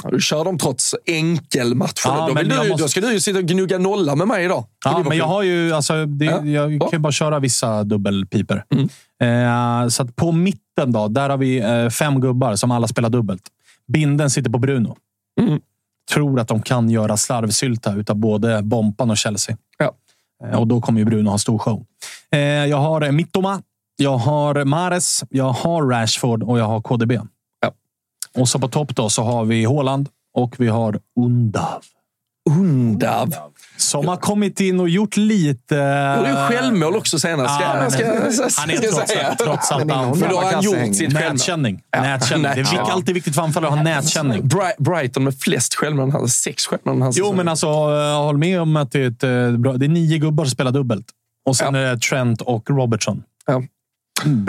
Ja, 0.02 0.10
Du 0.10 0.20
kör 0.20 0.44
dem 0.44 0.58
trots 0.58 0.94
enkelmatcher. 1.06 1.92
Ja, 2.04 2.26
då, 2.28 2.34
men 2.34 2.48
du, 2.48 2.56
måste- 2.56 2.82
då 2.82 2.88
ska 2.88 3.00
du 3.00 3.12
ju 3.12 3.20
sitta 3.20 3.38
och 3.38 3.44
gnugga 3.44 3.78
nolla 3.78 4.14
med 4.14 4.28
mig 4.28 4.44
idag. 4.44 4.64
Ja, 4.84 5.04
men 5.08 5.18
jag 5.18 5.24
har 5.26 5.42
ju... 5.42 5.72
Alltså, 5.72 6.06
det, 6.06 6.24
Ja, 6.24 6.44
jag 6.44 6.80
kan 6.80 6.90
ju 6.92 6.98
bara 6.98 7.12
köra 7.12 7.38
vissa 7.40 7.84
dubbelpiper. 7.84 8.64
Mm. 8.74 8.88
Eh, 9.82 9.88
så 9.88 10.06
på 10.06 10.32
mitten 10.32 10.92
då, 10.92 11.08
där 11.08 11.30
har 11.30 11.36
vi 11.36 11.58
eh, 11.58 11.88
fem 11.88 12.20
gubbar 12.20 12.56
som 12.56 12.70
alla 12.70 12.88
spelar 12.88 13.08
dubbelt. 13.10 13.42
Binden 13.92 14.30
sitter 14.30 14.50
på 14.50 14.58
Bruno. 14.58 14.96
Mm. 15.40 15.60
Tror 16.12 16.40
att 16.40 16.48
de 16.48 16.62
kan 16.62 16.90
göra 16.90 17.16
slarvsylta 17.16 17.94
utav 17.94 18.16
både 18.16 18.62
Bompan 18.62 19.10
och 19.10 19.16
Chelsea. 19.16 19.56
Ja. 19.78 19.92
Eh, 20.44 20.60
och 20.60 20.66
då 20.66 20.80
kommer 20.80 21.00
ju 21.00 21.04
Bruno 21.04 21.30
ha 21.30 21.38
stor 21.38 21.58
show. 21.58 21.86
Eh, 22.30 22.40
jag 22.40 22.76
har 22.76 23.12
Mittoma, 23.12 23.62
jag 23.96 24.16
har 24.16 24.64
Mares, 24.64 25.24
jag 25.28 25.52
har 25.52 25.82
Rashford 25.82 26.42
och 26.42 26.58
jag 26.58 26.64
har 26.64 26.80
KDB. 26.80 27.12
Ja. 27.60 27.72
Och 28.40 28.48
så 28.48 28.58
på 28.58 28.68
topp 28.68 28.96
då 28.96 29.10
så 29.10 29.22
har 29.22 29.44
vi 29.44 29.64
Haaland 29.64 30.08
och 30.34 30.54
vi 30.58 30.68
har 30.68 31.00
Undav. 31.20 31.82
Undav. 32.50 33.34
Som 33.76 34.08
har 34.08 34.16
kommit 34.16 34.60
in 34.60 34.80
och 34.80 34.88
gjort 34.88 35.16
lite... 35.16 35.74
Du 36.14 36.28
gjorde 36.28 36.30
ju 36.30 36.36
självmål 36.58 36.96
också 36.96 37.18
senast. 37.18 37.60
Ja, 37.60 37.74
men- 37.74 37.90
ska, 37.90 38.04
han 38.60 38.70
är 38.70 38.76
trots 38.76 38.98
allt, 38.98 39.38
trots 39.38 39.70
allt 39.72 39.84
Men 39.86 39.96
anfallare. 39.96 40.20
För 40.20 40.28
då 40.28 40.40
har 40.40 40.52
han 40.52 40.62
gjort 40.62 40.96
sitt. 40.96 41.12
Nätkänning. 41.12 41.82
Ja. 41.90 42.02
Nätkänning. 42.02 42.42
Det 42.54 42.60
är 42.60 42.90
alltid 42.92 43.14
viktigt 43.14 43.34
för 43.34 43.42
anfallare 43.42 43.72
att 43.72 43.76
ha 43.78 43.84
nätkänning. 43.84 44.42
Bri- 44.42 44.72
Brighton 44.82 45.24
med 45.24 45.38
flest 45.38 45.74
självmål. 45.74 46.10
Han 46.10 46.12
hade 46.20 46.28
sex 46.28 46.66
självmål 46.66 47.12
Jo, 47.14 47.32
men 47.32 47.48
alltså, 47.48 47.66
jag 47.66 48.22
håller 48.22 48.38
med 48.38 48.60
om 48.60 48.76
att 48.76 48.92
det 48.92 49.00
är, 49.00 49.08
ett, 49.08 49.22
eh, 49.52 49.58
bra, 49.58 49.72
det 49.72 49.86
är 49.86 49.88
nio 49.88 50.18
gubbar 50.18 50.44
som 50.44 50.50
spelar 50.50 50.70
dubbelt. 50.70 51.06
Och 51.46 51.56
sen 51.56 51.74
Ja. 51.74 51.80
är 51.80 51.94
det 51.94 52.00
Trent 52.00 52.40
och 52.40 52.70
Robertson. 52.70 53.22
Ja. 53.46 53.62
Mm, 54.24 54.44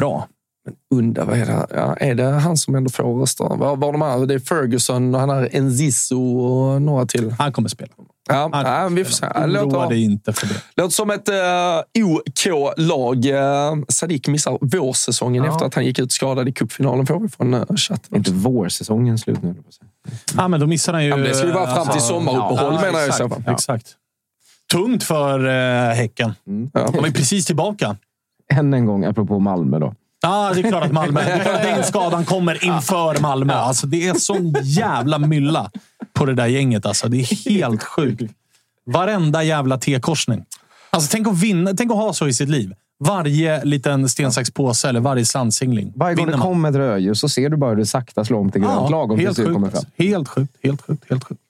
Bra. 0.66 0.74
Undrar, 0.96 1.26
vad 1.26 1.38
är 1.38 1.46
det? 1.46 1.68
Ja, 1.74 1.96
är 1.96 2.16
det 2.16 2.24
han 2.24 2.58
som 2.58 2.76
ändå 2.76 2.90
får 2.90 3.20
röster? 3.20 3.56
Vad 3.58 3.80
var 3.80 3.92
de 3.92 4.02
här? 4.02 4.26
Det 4.26 4.34
är 4.34 4.40
Ferguson 4.40 5.14
och 5.16 5.20
han 5.20 5.30
har 5.30 5.50
Enziso 5.52 6.38
och 6.38 6.82
några 6.82 7.06
till. 7.06 7.32
Han 7.32 7.54
kommer 7.54 7.70
spela. 7.70 7.92
Ja, 8.30 8.50
Han 8.54 8.66
ja, 8.66 8.88
vi 8.90 9.06
får 9.06 9.12
se. 9.12 9.26
Det 9.26 9.62
Oroa 9.62 9.90
dig 9.90 10.04
inte 10.04 10.34
för 10.34 10.48
det. 10.48 10.62
låter 10.76 10.94
som 10.94 11.12
ett 11.12 11.30
uh, 11.30 12.06
OK-lag. 12.06 13.26
Uh, 13.26 13.84
Sadik 13.90 14.28
missar 14.28 14.58
vårsäsongen 14.62 15.44
Ja. 15.44 15.52
efter 15.52 15.66
att 15.66 15.74
han 15.76 15.86
gick 15.86 16.00
ut 16.00 16.12
skadad 16.12 16.48
i 16.50 16.52
cupfinalen, 16.52 17.06
får 17.06 17.20
vi 17.20 17.30
från 17.30 17.54
uh, 17.54 17.66
chatten. 17.76 18.18
inte 18.18 18.32
vårsäsongen 18.32 19.18
slut 19.18 19.44
nu. 19.44 19.56
Ja, 20.38 20.48
men 20.48 20.60
då 20.60 20.68
missar 20.68 20.94
han 20.94 21.04
ju... 21.04 21.10
Ja, 21.10 21.16
men 21.16 21.26
det 21.26 21.34
skulle 21.36 21.52
ju 21.52 21.58
vara 21.58 21.76
fram 21.76 21.88
till 21.88 22.02
sommaruppehåll, 22.02 22.74
ja, 22.74 22.82
menar 22.82 23.00
jag 23.00 23.08
i 23.08 23.10
exakt, 23.10 23.18
så 23.18 23.30
fall. 23.30 23.54
Exakt. 23.54 23.88
Tungt 24.72 25.04
för 25.04 25.46
uh, 25.46 25.94
Häcken. 25.96 26.34
Ja. 26.74 26.90
De 26.94 27.06
är 27.06 27.12
precis 27.12 27.46
tillbaka. 27.46 27.98
Än 28.54 28.74
en 28.74 28.86
gång, 28.86 29.06
apropå 29.06 29.40
Malmö 29.40 29.80
då. 29.80 29.94
Ja, 30.26 30.52
det 30.54 30.60
är 30.60 30.70
klart 30.70 30.84
att 30.84 30.92
Malmö... 30.92 31.22
Det 31.26 31.32
är 31.32 31.44
klart 31.44 31.56
att 31.56 31.64
den 31.64 31.84
skadan 31.84 32.26
kommer 32.26 32.66
inför 32.66 33.22
Malmö. 33.22 33.54
Alltså, 33.54 33.88
det 33.88 34.08
är 34.08 34.14
sån 34.14 34.56
jävla 34.64 35.20
mylla 35.20 35.72
på 36.14 36.26
det 36.26 36.34
där 36.34 36.48
gänget. 36.48 36.86
Alltså, 36.86 37.08
det 37.08 37.18
är 37.18 37.50
helt 37.50 37.84
sjukt. 37.84 38.32
Varenda 38.86 39.44
jävla 39.44 39.78
T-korsning. 39.78 40.46
Alltså, 40.90 41.10
tänk, 41.12 41.28
att 41.28 41.40
vinna, 41.40 41.74
tänk 41.78 41.92
att 41.92 41.98
ha 41.98 42.14
så 42.14 42.28
i 42.28 42.34
sitt 42.34 42.50
liv. 42.50 42.74
Varje 43.00 43.64
liten 43.66 44.10
sten, 44.10 44.32
sax, 44.32 44.52
påse 44.52 44.90
eller 44.90 45.00
varje 45.00 45.26
slantsingling. 45.26 45.94
Varje 45.96 46.16
gång 46.16 46.28
det 46.28 46.38
kommer 46.38 46.70
ett 46.70 46.76
rödljus 46.76 47.20
så 47.20 47.30
ser 47.30 47.50
du 47.50 47.58
bara 47.58 47.70
hur 47.70 47.78
det 47.78 47.86
sakta 47.86 48.26
slår 48.26 48.40
om 48.40 48.52
till 48.52 48.62
grönt 48.62 48.92
lagom 48.92 49.18
tills 49.18 49.28
helt 49.28 49.38
du 49.38 49.44
sjukt. 49.44 49.54
kommer 49.54 49.70
fram. 49.70 49.84
Helt 49.98 50.28
sjukt. 50.30 50.54
Helt 50.64 50.82
sjukt. 50.82 51.04
Helt 51.10 51.24
sjukt. 51.24 51.42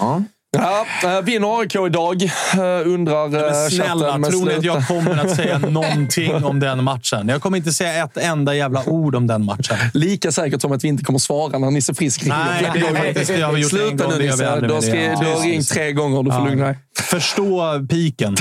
Ja. 0.00 0.22
Ja, 0.56 0.86
uh, 1.18 1.24
vinner 1.24 1.60
AIK 1.60 1.74
idag? 1.86 2.22
Uh, 2.22 2.92
undrar 2.94 3.28
Men 3.28 3.70
snälla, 3.70 4.06
chatten. 4.06 4.22
tror 4.22 4.46
ni 4.46 4.54
att 4.54 4.60
sluta. 4.60 4.66
jag 4.66 4.88
kommer 4.88 5.24
att 5.24 5.36
säga 5.36 5.58
någonting 5.70 6.44
om 6.44 6.60
den 6.60 6.84
matchen? 6.84 7.28
Jag 7.28 7.42
kommer 7.42 7.56
inte 7.58 7.72
säga 7.72 8.04
ett 8.04 8.16
enda 8.16 8.54
jävla 8.54 8.88
ord 8.88 9.14
om 9.14 9.26
den 9.26 9.44
matchen. 9.44 9.76
Lika 9.94 10.32
säkert 10.32 10.60
som 10.60 10.72
att 10.72 10.84
vi 10.84 10.88
inte 10.88 11.04
kommer 11.04 11.18
svara 11.18 11.58
när 11.58 11.70
Nisse 11.70 11.94
Frisk 11.94 12.22
ringer. 12.22 12.36
Nej, 12.62 12.70
det 12.74 12.80
är 12.80 12.94
faktiskt- 12.94 13.28
det 13.36 13.40
har 13.42 13.52
vi 13.52 13.60
gjort 13.62 13.72
en 13.72 13.78
Sluta 13.78 14.04
gång, 14.04 14.12
nu 14.12 14.18
det 14.18 14.24
gör 14.24 14.60
vi 14.60 14.66
Nisse. 14.74 14.92
Du 15.20 15.26
har, 15.26 15.42
ringt 15.42 15.68
tre 15.68 15.92
gånger. 15.92 16.22
Du 16.22 16.30
får 16.30 16.40
Ja. 16.40 16.48
lugna 16.48 16.66
dig. 16.66 16.78
Förstå 17.02 17.62
piken. 17.90 18.36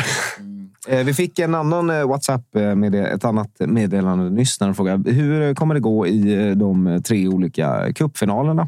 Eh, 0.87 0.99
Vi 0.99 1.13
fick 1.13 1.39
en 1.39 1.55
annan 1.55 1.89
eh, 1.89 2.07
WhatsApp 2.07 2.55
eh, 2.55 2.75
med 2.75 2.95
ett 2.95 3.25
annat 3.25 3.49
meddelande 3.59 4.29
nyss. 4.29 4.59
När 4.59 4.67
de 4.67 4.75
frågade, 4.75 5.11
hur 5.11 5.41
eh, 5.41 5.53
kommer 5.53 5.73
det 5.73 5.79
gå 5.79 6.07
i 6.07 6.47
eh, 6.49 6.55
de 6.55 6.87
eh, 6.87 7.01
tre 7.01 7.27
olika 7.27 7.93
cupfinalerna 7.95 8.67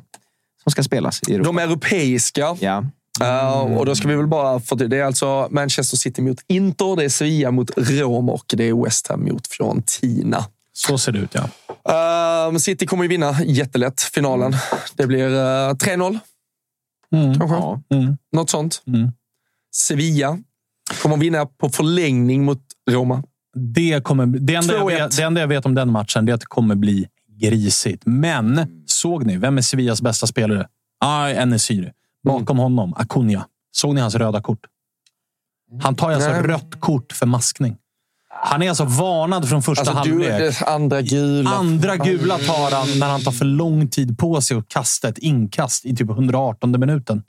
som 0.63 0.71
ska 0.71 0.83
spelas 0.83 1.21
i 1.27 1.33
Europa? 1.35 1.47
De 1.47 1.57
europeiska. 1.57 2.55
Ja. 2.59 2.83
Uh, 3.21 3.77
och 3.77 3.85
då 3.85 3.95
ska 3.95 4.07
vi 4.07 4.15
väl 4.15 4.27
bara... 4.27 4.59
För 4.59 4.75
det 4.75 4.97
är 4.97 5.03
alltså 5.03 5.47
Manchester 5.51 5.97
City 5.97 6.21
mot 6.21 6.37
Inter, 6.47 6.95
det 6.95 7.03
är 7.05 7.09
Sevilla 7.09 7.51
mot 7.51 7.71
Rom 7.77 8.29
och 8.29 8.45
det 8.47 8.63
är 8.69 8.83
West 8.83 9.07
Ham 9.07 9.23
mot 9.23 9.47
Fiorentina. 9.47 10.45
Så 10.73 10.97
ser 10.97 11.11
det 11.11 11.19
ut, 11.19 11.35
ja. 11.35 11.49
Uh, 12.51 12.57
City 12.57 12.85
kommer 12.85 13.03
ju 13.03 13.09
vinna 13.09 13.35
jättelätt 13.45 14.01
finalen. 14.01 14.55
Det 14.95 15.07
blir 15.07 15.27
uh, 15.29 15.35
3-0, 15.73 16.19
Mm. 17.13 17.39
kanske. 17.39 17.55
Ja. 17.57 17.81
Mm. 17.91 18.17
Något 18.31 18.49
sånt. 18.49 18.81
Mm. 18.87 19.11
Sevilla 19.75 20.37
kommer 21.01 21.17
vinna 21.17 21.45
på 21.45 21.69
förlängning 21.69 22.43
mot 22.45 22.61
Roma. 22.91 23.23
Det, 23.55 24.03
kommer, 24.03 24.25
det, 24.25 24.55
enda 24.55 24.73
jag 24.73 24.83
2-1. 24.83 24.85
vet, 24.87 25.17
det 25.17 25.23
enda 25.23 25.41
jag 25.41 25.47
vet 25.47 25.65
om 25.65 25.75
den 25.75 25.91
matchen 25.91 26.25
det 26.25 26.31
är 26.31 26.33
att 26.33 26.39
det 26.39 26.45
kommer 26.47 26.75
bli 26.75 27.07
grisigt. 27.39 28.03
Men 28.05 28.67
såg 28.87 29.25
ni? 29.25 29.37
Vem 29.37 29.57
är 29.57 29.61
Sevillas 29.61 30.01
bästa 30.01 30.27
spelare? 30.27 30.67
Ah, 30.99 31.27
Enesiri. 31.29 31.91
Bakom 32.23 32.57
honom, 32.57 32.93
Acuna. 32.97 33.45
Såg 33.71 33.95
ni 33.95 34.01
hans 34.01 34.15
röda 34.15 34.41
kort? 34.41 34.59
Han 35.83 35.95
tar 35.95 36.11
alltså 36.11 36.29
Nej. 36.29 36.41
rött 36.41 36.79
kort 36.79 37.11
för 37.13 37.25
maskning. 37.25 37.77
Han 38.29 38.61
är 38.63 38.69
alltså 38.69 38.83
varnad 38.85 39.49
från 39.49 39.61
första 39.63 39.81
Alltså, 39.81 39.95
halvlek. 39.97 40.61
andra 40.61 41.01
gula. 41.01 41.49
Andra 41.49 41.97
gula 41.97 42.37
tar 42.37 42.71
han 42.71 42.99
när 42.99 43.07
han 43.07 43.21
tar 43.23 43.31
för 43.31 43.45
lång 43.45 43.87
tid 43.87 44.17
på 44.17 44.41
sig 44.41 44.57
att 44.57 44.67
kasta 44.67 45.09
ett 45.09 45.17
inkast 45.17 45.85
i 45.85 45.95
typ 45.95 46.09
118 46.09 46.79
minuten. 46.79 47.23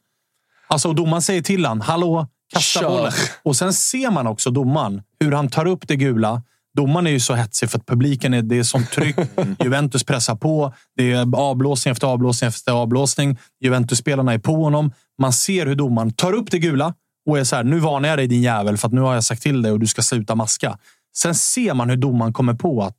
Alltså, 0.69 0.93
domaren 0.93 1.23
säger 1.23 1.43
till 1.43 1.67
han, 1.67 1.81
hallå, 1.81 2.27
kasta 2.53 2.81
Kör. 2.81 2.89
bollen. 2.89 3.13
Och 3.43 3.57
sen 3.57 3.73
ser 3.73 4.11
man 4.11 4.27
också 4.27 4.51
domaren, 4.51 5.03
hur 5.21 5.33
han 5.33 5.49
tar 5.49 5.67
upp 5.67 5.89
det 5.89 5.97
gula. 5.97 6.43
Domaren 6.75 7.07
är 7.07 7.11
ju 7.11 7.21
så 7.21 7.35
hetsig 7.35 7.71
för 7.71 7.79
att 7.79 7.87
publiken 7.87 8.35
är, 8.35 8.43
det 8.43 8.59
är 8.59 8.63
sånt 8.63 8.91
tryck. 8.91 9.17
Juventus 9.65 10.05
pressar 10.05 10.37
på. 10.37 10.75
Det 10.97 11.13
är 11.13 11.37
avblåsning 11.37 11.93
efter 11.93 12.07
avblåsning 12.07 12.49
efter 12.49 12.73
avblåsning. 12.73 13.39
Juventus-spelarna 13.61 14.33
är 14.33 14.39
på 14.39 14.65
honom. 14.65 14.93
Man 15.21 15.33
ser 15.33 15.67
hur 15.67 15.75
domaren 15.75 16.13
tar 16.13 16.33
upp 16.33 16.51
det 16.51 16.59
gula 16.59 16.95
och 17.27 17.39
är 17.39 17.45
så 17.45 17.57
här, 17.57 17.65
nu 17.65 17.79
varnar 17.79 18.09
jag 18.09 18.19
dig 18.19 18.27
din 18.27 18.43
jävel 18.43 18.77
för 18.77 18.89
att 18.89 18.95
nu 18.95 19.01
har 19.01 19.15
jag 19.15 19.25
sagt 19.25 19.43
till 19.43 19.63
dig 19.63 19.73
och 19.73 19.81
du 19.81 19.87
ska 19.87 20.03
sluta 20.03 20.35
maska. 20.35 20.79
Sen 21.17 21.35
ser 21.35 21.75
man 21.75 21.91
hur 21.91 21.97
domaren 21.97 22.33
kommer 22.33 22.55
på 22.55 22.83
att 22.83 22.97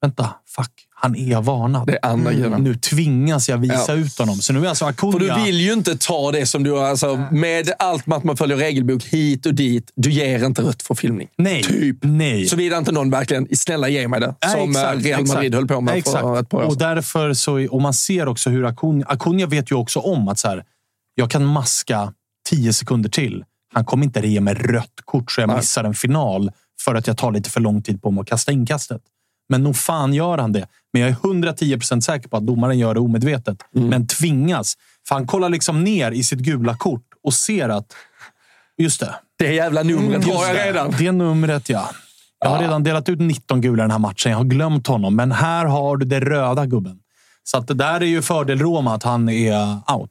vänta, 0.00 0.34
fuck, 0.56 0.70
han 0.94 1.16
är 1.16 1.40
varnad. 1.40 1.86
Det 1.86 1.92
är 2.02 2.06
andra 2.06 2.32
gula. 2.32 2.58
Nu 2.58 2.74
tvingas 2.74 3.48
jag 3.48 3.58
visa 3.58 3.84
Ja. 3.88 3.94
ut 3.94 4.18
honom. 4.18 4.36
Så 4.36 4.52
nu 4.52 4.64
är 4.64 4.68
alltså 4.68 4.84
Acuna... 4.84 5.12
För 5.12 5.18
du 5.18 5.44
vill 5.44 5.60
ju 5.60 5.72
inte 5.72 5.96
ta 5.96 6.32
det 6.32 6.46
som 6.46 6.62
du... 6.62 6.78
Alltså, 6.78 7.16
med 7.30 7.70
allt 7.78 8.06
med 8.06 8.18
att 8.18 8.24
man 8.24 8.36
följer 8.36 8.56
regelbok 8.56 9.04
hit 9.04 9.46
och 9.46 9.54
dit. 9.54 9.92
Du 9.94 10.10
ger 10.10 10.44
inte 10.46 10.62
rött 10.62 10.82
för 10.82 10.94
filmning. 10.94 11.28
Nej. 11.38 11.62
Typ. 11.62 11.96
Nej. 12.02 12.46
Såvida 12.46 12.78
inte 12.78 12.92
någon 12.92 13.10
verkligen, 13.10 13.48
snälla 13.56 13.88
ge 13.88 14.08
mig 14.08 14.20
det. 14.20 14.34
Ja, 14.40 14.48
Som 14.48 14.70
exakt, 14.70 14.86
eh, 14.86 15.02
Real 15.02 15.20
exakt. 15.20 15.34
Madrid 15.34 15.54
höll 15.54 15.66
på 15.68 15.80
med 15.80 15.94
Exakt. 15.96 16.20
för 16.20 16.40
ett 16.40 16.48
par 16.48 16.58
år 16.58 16.66
Och 16.66 16.78
därför 16.78 17.34
så, 17.34 17.68
och 17.70 17.82
man 17.82 17.94
ser 17.94 18.28
också 18.28 18.50
hur 18.50 18.64
Acuna, 18.66 19.06
Acuna 19.08 19.46
vet 19.46 19.70
ju 19.70 19.74
också 19.76 20.00
om 20.00 20.28
att 20.28 20.38
så 20.38 20.48
här, 20.48 20.64
jag 21.14 21.30
kan 21.30 21.44
maska 21.44 22.12
tio 22.50 22.72
sekunder 22.72 23.10
till. 23.10 23.44
Han 23.74 23.84
kommer 23.84 24.04
inte 24.04 24.20
ge 24.28 24.40
mig 24.40 24.54
rött 24.54 24.92
kort 25.04 25.32
så 25.32 25.40
jag 25.40 25.48
Nej. 25.48 25.56
missar 25.56 25.84
en 25.84 25.94
final 25.94 26.50
för 26.84 26.94
att 26.94 27.06
jag 27.06 27.16
tar 27.16 27.32
lite 27.32 27.50
för 27.50 27.60
lång 27.60 27.82
tid 27.82 28.02
på 28.02 28.10
mig 28.10 28.20
att 28.20 28.26
kasta 28.28 28.52
inkastet. 28.52 29.02
Men 29.48 29.62
nog 29.62 29.76
fan 29.76 30.14
gör 30.14 30.38
han 30.38 30.52
det. 30.52 30.66
Men 30.92 31.02
jag 31.02 31.10
är 31.10 31.14
110 31.14 31.76
procent 31.76 32.04
säker 32.04 32.28
på 32.28 32.36
att 32.36 32.46
domaren 32.46 32.78
gör 32.78 32.94
det 32.94 33.00
omedvetet. 33.00 33.58
Mm. 33.76 33.88
Men 33.88 34.06
tvingas. 34.06 34.74
För 35.08 35.14
han 35.14 35.26
kollar 35.26 35.48
liksom 35.48 35.84
ner 35.84 36.10
i 36.10 36.22
sitt 36.22 36.38
gula 36.38 36.76
kort 36.76 37.04
och 37.22 37.34
ser 37.34 37.68
att... 37.68 37.92
Just 38.78 39.00
det. 39.00 39.14
Det 39.38 39.54
jävla 39.54 39.82
numret 39.82 40.24
har 40.24 40.32
Just 40.32 40.46
jag 40.46 40.56
det. 40.56 40.66
redan. 40.66 40.94
Det 40.98 41.12
numret, 41.12 41.68
ja. 41.68 41.90
Jag 42.40 42.50
har 42.50 42.58
redan 42.58 42.82
delat 42.82 43.08
ut 43.08 43.20
19 43.20 43.60
gula 43.60 43.82
i 43.82 43.84
den 43.84 43.90
här 43.90 43.98
matchen. 43.98 44.30
Jag 44.32 44.38
har 44.38 44.44
glömt 44.44 44.86
honom. 44.86 45.16
Men 45.16 45.32
här 45.32 45.64
har 45.64 45.96
du 45.96 46.06
det 46.06 46.20
röda 46.20 46.66
gubben. 46.66 46.98
Så 47.44 47.58
att 47.58 47.66
det 47.66 47.74
där 47.74 48.00
är 48.00 48.06
ju 48.06 48.22
fördel 48.22 48.58
Roma 48.58 48.94
att 48.94 49.02
han 49.02 49.28
är 49.28 49.72
out 49.92 50.10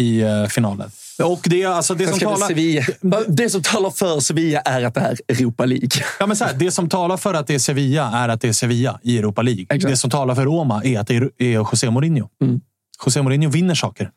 i 0.00 0.20
eh, 0.20 0.46
finalen. 0.46 0.90
Och 1.24 1.40
det, 1.44 1.62
är 1.62 1.68
alltså, 1.68 1.94
det, 1.94 2.06
som 2.06 2.18
talar, 2.18 2.46
Sevilla, 2.46 2.84
det 3.28 3.50
som 3.50 3.62
talar 3.62 3.90
för 3.90 4.20
Sevilla 4.20 4.60
är 4.60 4.82
att 4.84 4.94
det 4.94 5.00
är 5.00 5.18
Europa 5.28 5.64
League. 5.64 5.88
ja, 6.18 6.26
men 6.26 6.36
så 6.36 6.44
här, 6.44 6.54
det 6.54 6.70
som 6.70 6.88
talar 6.88 7.16
för 7.16 7.34
att 7.34 7.46
det 7.46 7.54
är 7.54 7.58
Sevilla 7.58 8.10
är 8.14 8.28
att 8.28 8.40
det 8.40 8.48
är 8.48 8.52
Sevilla 8.52 9.00
i 9.02 9.18
Europa 9.18 9.42
League. 9.42 9.62
Exakt. 9.62 9.82
Det 9.82 9.88
Det 9.88 9.96
som 9.96 10.10
talar 10.10 10.34
för 10.34 10.44
Roma 10.44 10.82
är 10.84 10.98
att 11.00 11.06
det 11.06 11.16
är, 11.16 11.30
är 11.38 11.52
José 11.52 11.90
Mourinho. 11.90 12.28
José 13.06 13.22
Mourinho 13.22 13.50
vinner 13.50 13.74
saker. 13.74 14.10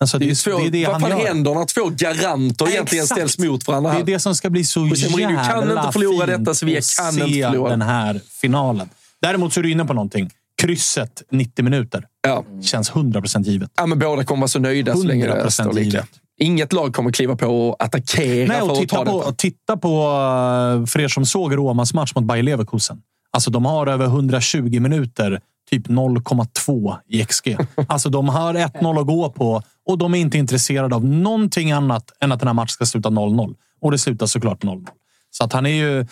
Alltså, 0.00 0.18
det, 0.18 0.24
Det 0.24 0.30
är 0.30 0.34
två, 0.34 0.58
det 0.58 0.66
är 0.66 0.70
det 0.70 0.84
vad 0.86 0.92
han 0.92 1.00
fan 1.10 1.10
gör. 1.20 1.26
händer 1.26 1.54
när 1.54 1.64
två 1.64 1.88
garanter 1.88 2.68
egentligen 2.68 3.04
Exakt. 3.04 3.18
ställs 3.20 3.38
mot 3.38 3.66
varandra? 3.66 3.90
Det 3.90 3.94
här? 3.94 4.02
är 4.02 4.06
det 4.06 4.18
som 4.18 4.34
ska 4.34 4.50
bli 4.50 4.64
så 4.64 4.86
José 4.86 5.10
Mourinho 5.10 5.32
jävla 5.32 5.52
kan 5.52 5.78
inte 5.78 5.92
förlora 5.92 6.26
fint 6.26 6.38
detta, 6.38 6.54
Sevilla 6.54 6.80
kan 6.98 7.12
se 7.12 7.24
inte 7.24 7.48
förlora. 7.48 7.70
den 7.70 7.82
här 7.82 8.20
finalen. 8.40 8.88
Däremot 9.22 9.52
så 9.52 9.60
är 9.60 9.62
du 9.64 9.70
inne 9.70 9.84
på 9.84 9.92
någonting. 9.92 10.30
Krysset 10.62 11.22
90 11.30 11.64
minuter 11.64 12.06
Ja. 12.22 12.44
känns 12.62 12.92
100% 12.92 13.42
givet. 13.42 13.70
Ja, 13.76 13.86
men 13.86 13.98
båda 13.98 14.24
kommer 14.24 14.40
vara 14.40 14.48
så 14.48 14.58
nöjda 14.58 14.94
så 14.94 15.02
länge 15.06 15.26
det 15.26 15.44
100% 15.44 15.50
står 15.50 15.72
lika. 15.72 16.06
Inget 16.38 16.72
lag 16.72 16.94
kommer 16.94 17.12
kliva 17.12 17.36
på 17.36 17.46
och 17.46 17.82
attackera 17.84 18.48
Nej, 18.48 18.58
för 18.60 18.66
och 18.66 18.72
att 18.72 18.78
titta 18.78 18.96
ta 18.96 19.04
på, 19.04 19.18
detta. 19.20 19.32
titta 19.32 19.76
på, 19.76 19.88
eh, 19.88 20.86
för 20.86 21.00
er 21.00 21.08
som 21.08 21.26
såg 21.26 21.56
Romas 21.56 21.94
match 21.94 22.12
mot 22.14 22.24
Bayer 22.24 22.42
Leverkusen. 22.42 23.02
Alltså, 23.30 23.50
de 23.50 23.64
har 23.64 23.86
över 23.86 24.04
120 24.06 24.80
minuter, 24.80 25.40
typ 25.70 25.86
0,2 25.88 26.96
i 27.08 27.24
XG. 27.24 27.56
Alltså, 27.88 28.08
de 28.08 28.28
har 28.28 28.54
1-0 28.54 29.00
att 29.00 29.06
gå 29.06 29.30
på 29.30 29.62
och 29.86 29.98
de 29.98 30.14
är 30.14 30.18
inte 30.18 30.38
intresserade 30.38 30.94
av 30.96 31.04
någonting 31.04 31.72
annat 31.72 32.10
än 32.20 32.32
att 32.32 32.38
den 32.40 32.48
här 32.48 32.54
matchen 32.54 32.68
ska 32.68 32.86
sluta 32.86 33.08
0-0. 33.08 33.54
Och 33.80 33.90
det 33.90 33.98
slutar 33.98 34.26
såklart 34.26 34.64
0-0. 34.64 34.86
Så 35.30 35.44
att 35.44 35.52
han 35.52 35.66
är 35.66 35.70
ju... 35.70 36.06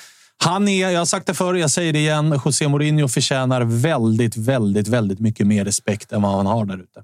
Han 0.45 0.69
är, 0.69 0.91
jag 0.91 0.99
har 0.99 1.07
sagt 1.07 1.27
det 1.27 1.35
förr, 1.35 1.55
jag 1.55 1.71
säger 1.71 1.93
det 1.93 1.99
igen. 1.99 2.41
José 2.45 2.69
Mourinho 2.69 3.09
förtjänar 3.09 3.62
väldigt, 3.65 4.37
väldigt, 4.37 4.89
väldigt 4.89 5.21
mycket 5.21 5.47
mer 5.47 5.65
respekt 5.65 6.12
än 6.12 6.23
vad 6.23 6.33
han 6.33 6.47
har 6.47 6.65
där 6.65 6.75
ute. 6.75 7.03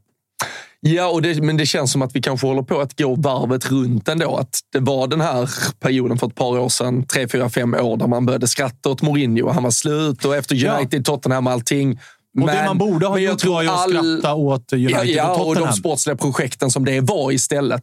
Ja, 0.81 1.09
och 1.09 1.23
det, 1.23 1.43
men 1.43 1.57
det 1.57 1.67
känns 1.67 1.93
som 1.93 2.03
att 2.03 2.17
vi 2.17 2.23
kanske 2.23 2.47
håller 2.47 2.63
på 2.63 2.81
att 2.81 2.99
gå 2.99 3.15
varvet 3.15 3.71
runt 3.71 4.09
ändå. 4.09 4.37
Att 4.37 4.61
det 4.73 4.81
var 4.81 5.07
den 5.07 5.21
här 5.21 5.51
perioden 5.81 6.19
för 6.19 6.27
ett 6.27 6.35
par 6.35 6.59
år 6.59 6.69
sedan, 6.69 7.07
tre, 7.07 7.29
fyra, 7.29 7.51
fem 7.51 7.75
år, 7.75 7.97
där 7.97 8.07
man 8.07 8.27
började 8.27 8.49
skratta 8.49 8.89
åt 8.91 9.03
Mourinho. 9.03 9.49
Han 9.49 9.63
var 9.63 9.71
slut 9.71 10.25
och 10.25 10.37
efter 10.37 10.57
Ja. 10.57 10.77
United, 10.77 11.05
Tottenham, 11.05 11.47
allting. 11.47 12.01
Och 12.41 12.47
det 12.47 12.65
man 12.67 12.79
borde 12.79 13.07
ha 13.07 13.15
men 13.15 13.23
gjort 13.23 13.45
var 13.45 13.63
ju 13.63 13.69
att 13.69 13.91
skratta 13.91 14.35
åt 14.35 14.73
United 14.73 14.93
ja, 14.97 15.05
ja, 15.05 15.31
och 15.31 15.41
och 15.41 15.47
Tottenham. 15.47 15.71
de 15.71 15.77
sportsliga 15.77 16.17
projekten 16.17 16.71
som 16.71 16.85
det 16.85 17.01
var 17.01 17.33
istället. 17.33 17.83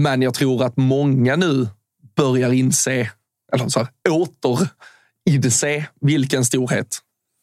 Men 0.00 0.22
jag 0.22 0.34
tror 0.34 0.64
att 0.64 0.76
många 0.76 1.36
nu 1.36 1.68
börjar 2.16 2.52
inse, 2.52 3.10
eller 3.52 3.68
så 3.68 3.78
här, 3.78 3.88
åter 4.10 4.68
inse 5.28 5.86
vilken 6.00 6.44
storhet 6.44 6.98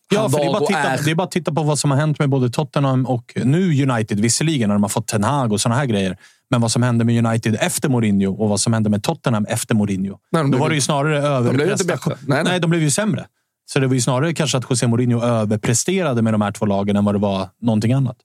Ja, 0.10 0.30
för 0.30 0.38
det 0.38 0.45
är, 0.45 0.52
bara 0.53 0.66
titta, 0.66 0.80
är. 0.80 1.03
det 1.06 1.12
är 1.12 1.16
bara 1.16 1.24
att 1.24 1.32
titta 1.32 1.53
på 1.53 1.64
vad 1.64 1.80
som 1.80 1.91
har 1.91 1.98
hänt 1.98 2.20
med 2.20 2.30
både 2.30 2.49
Tottenham 2.49 3.06
och 3.06 3.34
nu 3.44 3.84
United. 3.90 4.20
Visserligen 4.20 4.70
när 4.70 4.76
de 4.76 4.84
har 4.84 4.90
fått 4.90 5.07
Ten 5.07 5.24
Hag 5.24 5.52
och 5.53 5.62
såna 5.62 5.76
här 5.76 5.86
grejer. 5.86 6.18
Men 6.49 6.62
vad 6.62 6.72
som 6.72 6.84
hände 6.84 7.06
med 7.06 7.26
United 7.26 7.57
efter 7.62 7.90
Mourinho 7.90 8.34
och 8.34 8.49
vad 8.49 8.60
som 8.60 8.74
hände 8.74 8.90
med 8.90 9.03
Tottenham 9.03 9.45
efter 9.45 9.76
Mourinho. 9.76 10.18
Nej, 10.32 10.44
Då 10.44 10.49
blev 10.49 10.60
var 10.60 10.70
det 10.70 10.76
ju 10.76 10.82
snarare 10.82 11.18
överprestation. 11.28 11.88
bättre. 11.88 12.18
Nej, 12.28 12.44
nej. 12.44 12.60
de 12.60 12.70
blev 12.70 12.82
ju 12.82 12.91
sämre. 12.91 13.26
Så 13.66 13.80
det 13.80 13.88
var 13.88 13.94
ju 13.95 14.02
snarare 14.02 14.34
kanske 14.34 14.57
att 14.57 14.66
José 14.70 14.88
Mourinho 14.88 15.22
överpresterade 15.22 16.22
med 16.22 16.34
de 16.34 16.41
här 16.41 16.52
två 16.52 16.66
lagen 16.66 16.95
än 16.95 17.06
vad 17.06 17.16
det 17.16 17.20
var 17.20 17.49
någonting 17.62 17.94
annat. 17.94 18.18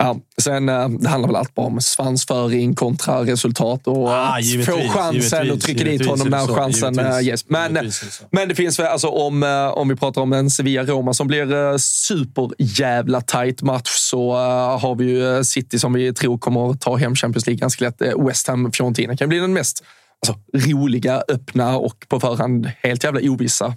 Ja, 0.00 0.16
sen 0.42 0.68
eh, 0.68 0.88
det 0.88 1.08
handlar 1.08 1.28
väl 1.28 1.36
allt 1.36 1.54
bara 1.54 1.66
om 1.66 1.80
svansföring 1.80 2.74
kontra 2.74 3.20
resultat 3.20 3.86
och 3.86 4.10
Ah, 4.10 4.40
givetvis, 4.40 4.74
få 4.74 4.98
chansen 4.98 5.44
givetvis, 5.44 5.52
och 5.52 5.60
trycka 5.60 5.84
dit 5.84 6.06
honom 6.06 6.28
när 6.28 6.46
chansen 6.46 6.98
eh, 6.98 7.04
givetvis. 7.04 7.26
ges. 7.26 7.44
Men, 7.48 7.74
Givetvis 7.74 8.14
så. 8.14 8.24
men 8.30 8.48
det 8.48 8.54
finns 8.54 8.78
väl, 8.78 8.86
alltså, 8.86 9.08
om, 9.08 9.42
eh, 9.42 9.68
om 9.68 9.88
vi 9.88 9.96
pratar 9.96 10.20
om 10.22 10.32
en 10.32 10.50
Sevilla-Roma 10.50 11.14
som 11.14 11.26
blir 11.26 11.52
uh, 11.54 11.76
superjävla 11.76 13.20
tight 13.20 13.62
match 13.62 13.88
så 13.88 14.32
eh, 14.32 14.80
har 14.80 14.94
vi 14.94 15.04
ju 15.04 15.36
eh, 15.36 15.42
City 15.42 15.78
som 15.78 15.92
vi 15.92 16.14
tror 16.14 16.38
kommer 16.38 16.74
ta 16.74 16.96
hem 16.96 17.14
Champions 17.14 17.46
League 17.46 17.60
ganska 17.60 17.84
lätt. 17.84 18.02
Eh, 18.02 18.26
West 18.26 18.48
Ham-Fiorentina 18.48 19.16
kan 19.16 19.28
bli 19.28 19.38
den 19.38 19.52
mest 19.52 19.84
alltså, 20.26 20.68
roliga, 20.70 21.22
öppna 21.28 21.76
och 21.76 22.06
på 22.08 22.20
förhand 22.20 22.70
helt 22.82 23.04
jävla 23.04 23.20
ovissa 23.30 23.74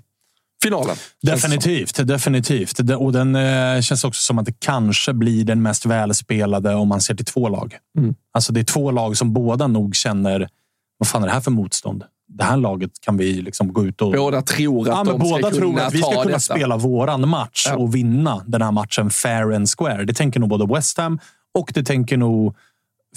finalen. 0.63 0.95
Definitivt, 1.21 2.07
definitivt. 2.07 2.79
Och 2.79 3.11
den 3.11 3.35
eh, 3.35 3.81
känns 3.81 4.03
också 4.03 4.21
som 4.21 4.39
att 4.39 4.45
det 4.45 4.59
kanske 4.59 5.13
blir 5.13 5.45
den 5.45 5.61
mest 5.61 5.85
välspelade 5.85 6.75
om 6.75 6.87
man 6.87 7.01
ser 7.01 7.15
till 7.15 7.25
två 7.25 7.49
lag. 7.49 7.77
Mm. 7.97 8.15
Alltså 8.33 8.53
det 8.53 8.59
är 8.59 8.63
två 8.63 8.91
lag 8.91 9.17
som 9.17 9.33
båda 9.33 9.67
nog 9.67 9.95
känner, 9.95 10.49
vad 10.97 11.07
fan 11.07 11.23
är 11.23 11.27
det 11.27 11.33
här 11.33 11.41
för 11.41 11.51
motstånd? 11.51 12.03
Det 12.33 12.43
här 12.43 12.57
laget 12.57 12.91
kan 13.01 13.17
vi 13.17 13.33
liksom 13.41 13.73
gå 13.73 13.85
ut 13.85 14.01
och... 14.01 14.11
Båda 14.11 14.41
tror 14.41 14.81
att 14.89 15.07
ja, 15.07 15.13
de 15.13 15.19
båda 15.19 15.47
ska 15.49 15.57
tror 15.57 15.79
att 15.79 15.93
vi 15.93 15.97
ska 15.97 16.11
kunna 16.11 16.23
detta. 16.23 16.39
spela 16.39 16.77
våran 16.77 17.29
match 17.29 17.65
Ja. 17.69 17.75
och 17.75 17.95
vinna 17.95 18.43
den 18.47 18.61
här 18.61 18.71
matchen 18.71 19.09
fair 19.09 19.51
and 19.55 19.67
square. 19.77 20.05
Det 20.05 20.13
tänker 20.13 20.39
nog 20.39 20.49
både 20.49 20.73
West 20.75 20.97
Ham 20.97 21.19
och 21.59 21.71
det 21.73 21.83
tänker 21.83 22.17
nog 22.17 22.55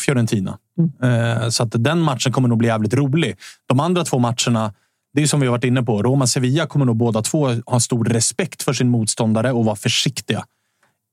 Fiorentina. 0.01 0.59
Mm. 1.01 1.43
Eh, 1.43 1.49
Så 1.49 1.62
att 1.62 1.69
den 1.73 2.01
matchen 2.01 2.33
kommer 2.33 2.49
nog 2.49 2.59
bli 2.59 2.69
jävligt 2.69 2.95
rolig. 2.95 3.37
De 3.66 3.81
andra 3.81 4.05
två 4.05 4.19
matcherna, 4.19 4.73
det 5.15 5.23
är 5.23 5.27
som 5.27 5.41
vi 5.41 5.47
har 5.47 5.53
varit 5.53 5.65
inne 5.65 5.82
på. 5.82 6.03
Roma-Sevilla 6.03 6.66
kommer 6.66 6.86
nog 6.86 6.97
båda 6.97 7.23
två 7.23 7.49
ha 7.66 7.81
stor 7.81 8.05
respekt 8.05 8.62
för 8.62 8.73
sin 8.73 8.89
motståndare 8.89 9.53
och 9.53 9.65
vara 9.65 9.77
försiktiga. 9.77 10.45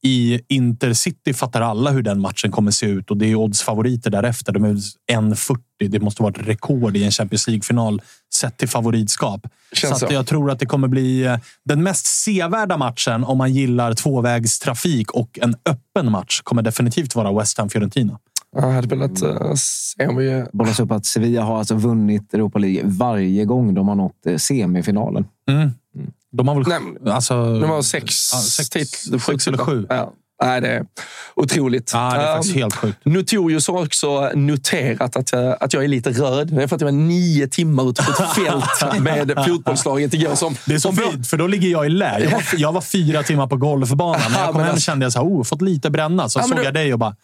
I 0.04 0.42
Intercity 0.48 1.34
fattar 1.34 1.62
alla 1.62 1.92
hur 1.92 2.02
den 2.02 2.22
matchen 2.22 2.52
kommer 2.52 2.72
se 2.72 2.86
ut 2.86 3.12
och 3.12 3.18
det 3.18 3.26
är 3.26 3.36
oddsfavoriter 3.36 4.12
därefter. 4.12 4.52
De 4.54 4.64
är 4.64 4.74
1,40. 5.12 5.58
Det 5.80 6.00
måste 6.00 6.24
vara 6.24 6.34
ett 6.34 6.48
rekord 6.48 6.98
i 6.98 7.04
en 7.04 7.12
Champions 7.12 7.48
League-final 7.48 8.02
sett 8.34 8.58
till 8.58 8.70
favoritskap. 8.70 9.48
Känns 9.74 10.00
så 10.00 10.08
så. 10.08 10.14
jag 10.14 10.28
tror 10.28 10.52
att 10.52 10.60
det 10.60 10.66
kommer 10.66 10.88
bli 10.88 11.24
eh, 11.24 11.38
den 11.66 11.84
mest 11.84 12.06
sevärda 12.06 12.78
matchen 12.78 13.24
om 13.24 13.38
man 13.38 13.54
gillar 13.54 13.94
tvåvägstrafik 13.94 15.12
och 15.12 15.40
en 15.42 15.56
öppen 15.66 16.12
match 16.12 16.42
kommer 16.44 16.62
definitivt 16.62 17.16
vara 17.16 17.40
West 17.40 17.58
Ham-Fiorentina. 17.58 18.20
Jag 18.56 18.62
hade 18.72 18.88
velat 18.88 19.24
uh, 19.24 19.54
se 19.56 20.08
om 20.08 20.16
vi... 20.16 20.46
Bollas 20.54 20.80
upp 20.80 20.92
att 20.92 21.06
Sevilla 21.06 21.42
har 21.44 21.58
alltså 21.60 21.76
vunnit 21.76 22.34
Europa 22.34 22.60
League 22.60 22.82
varje 22.86 23.46
gång 23.46 23.74
de 23.74 23.88
har 23.88 23.96
nått 23.96 24.26
eh, 24.26 24.38
semifinalen. 24.38 25.26
Mm. 25.50 25.72
De 26.32 26.48
har 26.48 26.56
väl... 26.56 26.64
Nej, 27.04 27.14
alltså, 27.14 27.60
De 27.60 27.70
har 27.70 27.82
sex, 27.82 28.16
sex, 28.16 28.70
titlar. 28.70 29.20
sex 29.20 29.48
eller 29.48 29.58
sju. 29.58 29.86
Ja. 29.90 30.14
Nej, 30.44 30.62
det 30.62 30.68
är 30.68 30.86
otroligt. 31.36 31.92
Ja, 31.94 32.00
det 32.14 32.22
är 32.22 32.28
Um, 32.32 32.36
faktiskt 32.36 32.56
helt 32.56 32.76
sjukt. 32.76 32.98
Notorius 33.06 33.68
har 33.68 33.84
också 33.84 34.30
noterat 34.36 35.16
att 35.16 35.32
jag, 35.32 35.58
att 35.60 35.74
jag 35.74 35.84
är 35.84 35.88
lite 35.88 36.10
röd. 36.10 36.48
Det 36.54 36.64
är 36.64 36.68
för 36.68 36.76
att 36.76 36.82
jag 36.82 36.88
var 36.88 36.92
nio 36.92 37.48
timmar 37.48 37.90
ute 37.90 38.04
på 38.04 38.12
ett 38.24 38.30
fält 38.36 39.02
med 39.02 39.34
fotbollslaget 39.48 40.14
igår. 40.14 40.36
Som, 40.36 40.56
Det 40.66 40.74
är 40.74 40.80
så 40.80 40.92
fint, 40.92 41.28
för 41.28 41.38
då 41.38 41.48
ligger 41.48 41.70
jag 41.70 41.86
i 41.86 41.90
lä. 41.90 42.20
Jag 42.24 42.32
var, 42.32 42.44
jag 42.58 42.72
var 42.72 42.82
fyra 42.82 43.24
timmar 43.24 43.48
på 43.48 43.58
golfbanan. 43.58 44.22
När 44.32 44.40
jag 44.40 44.52
kom 44.52 44.62
hem 44.62 44.70
alltså- 44.70 44.82
kände 44.82 45.06
jag 45.06 45.14
så 45.14 45.20
här, 45.20 45.26
oh, 45.28 45.44
fått 45.44 45.62
lite 45.62 45.90
bränna. 45.90 46.30
Så 46.30 46.40
Ja, 46.40 46.44
såg 46.44 46.58
du- 46.58 46.64
jag 46.64 46.74
dig 46.74 46.94
och 46.94 47.00
bara, 47.00 47.16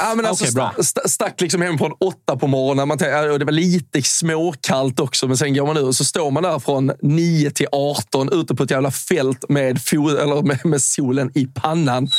Ja, 0.00 0.14
men 0.16 0.26
alltså, 0.26 0.44
Okej, 0.44 0.54
bra. 0.54 0.72
sta- 0.78 1.08
stack 1.08 1.40
liksom 1.40 1.62
hemifrån 1.62 1.92
åtta 2.00 2.36
på 2.36 2.46
morgonen. 2.46 2.88
Man 2.88 2.98
tänkte, 2.98 3.16
ja, 3.16 3.38
det 3.38 3.44
var 3.44 3.52
lite 3.52 4.02
småkallt 4.02 5.00
också, 5.00 5.28
men 5.28 5.36
sen 5.36 5.54
går 5.54 5.66
man 5.66 5.76
ut 5.76 5.84
och 5.84 5.96
så 5.96 6.04
står 6.04 6.30
man 6.30 6.42
där 6.42 6.58
från 6.58 6.92
9 7.02 7.50
till 7.50 7.66
18 7.72 8.28
ute 8.32 8.54
på 8.54 8.62
ett 8.62 8.70
jävla 8.70 8.90
fält 8.90 9.44
med, 9.48 9.78
eller 9.92 10.42
med, 10.42 10.66
med 10.66 10.82
solen 10.82 11.30
i 11.34 11.46
pannan. 11.46 12.10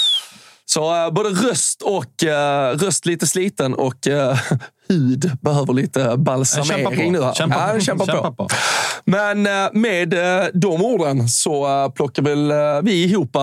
Så 0.66 1.06
eh, 1.06 1.12
både 1.12 1.30
röst 1.30 1.82
och 1.82 2.24
eh, 2.24 2.78
röst 2.78 3.06
lite 3.06 3.28
sliten 3.28 3.74
och 3.74 4.08
eh, 4.08 4.38
hud 4.90 5.32
behöver 5.42 5.74
lite 5.74 6.00
Kämpa 6.00 6.18
balsamering 6.18 7.06
på. 7.14 7.20
nu. 7.20 7.24
här. 7.24 7.34
Kämpa 7.34 7.68
ja, 7.68 7.74
på. 7.74 7.80
kämpa 7.80 8.06
på. 8.06 8.12
Kämpa 8.12 8.32
på. 8.32 8.48
Men 9.06 9.44
med 9.74 10.10
de 10.54 10.82
orden 10.82 11.30
så 11.30 11.92
plockar 11.96 12.24
väl 12.24 12.54
vi 12.84 13.04
ihop 13.04 13.36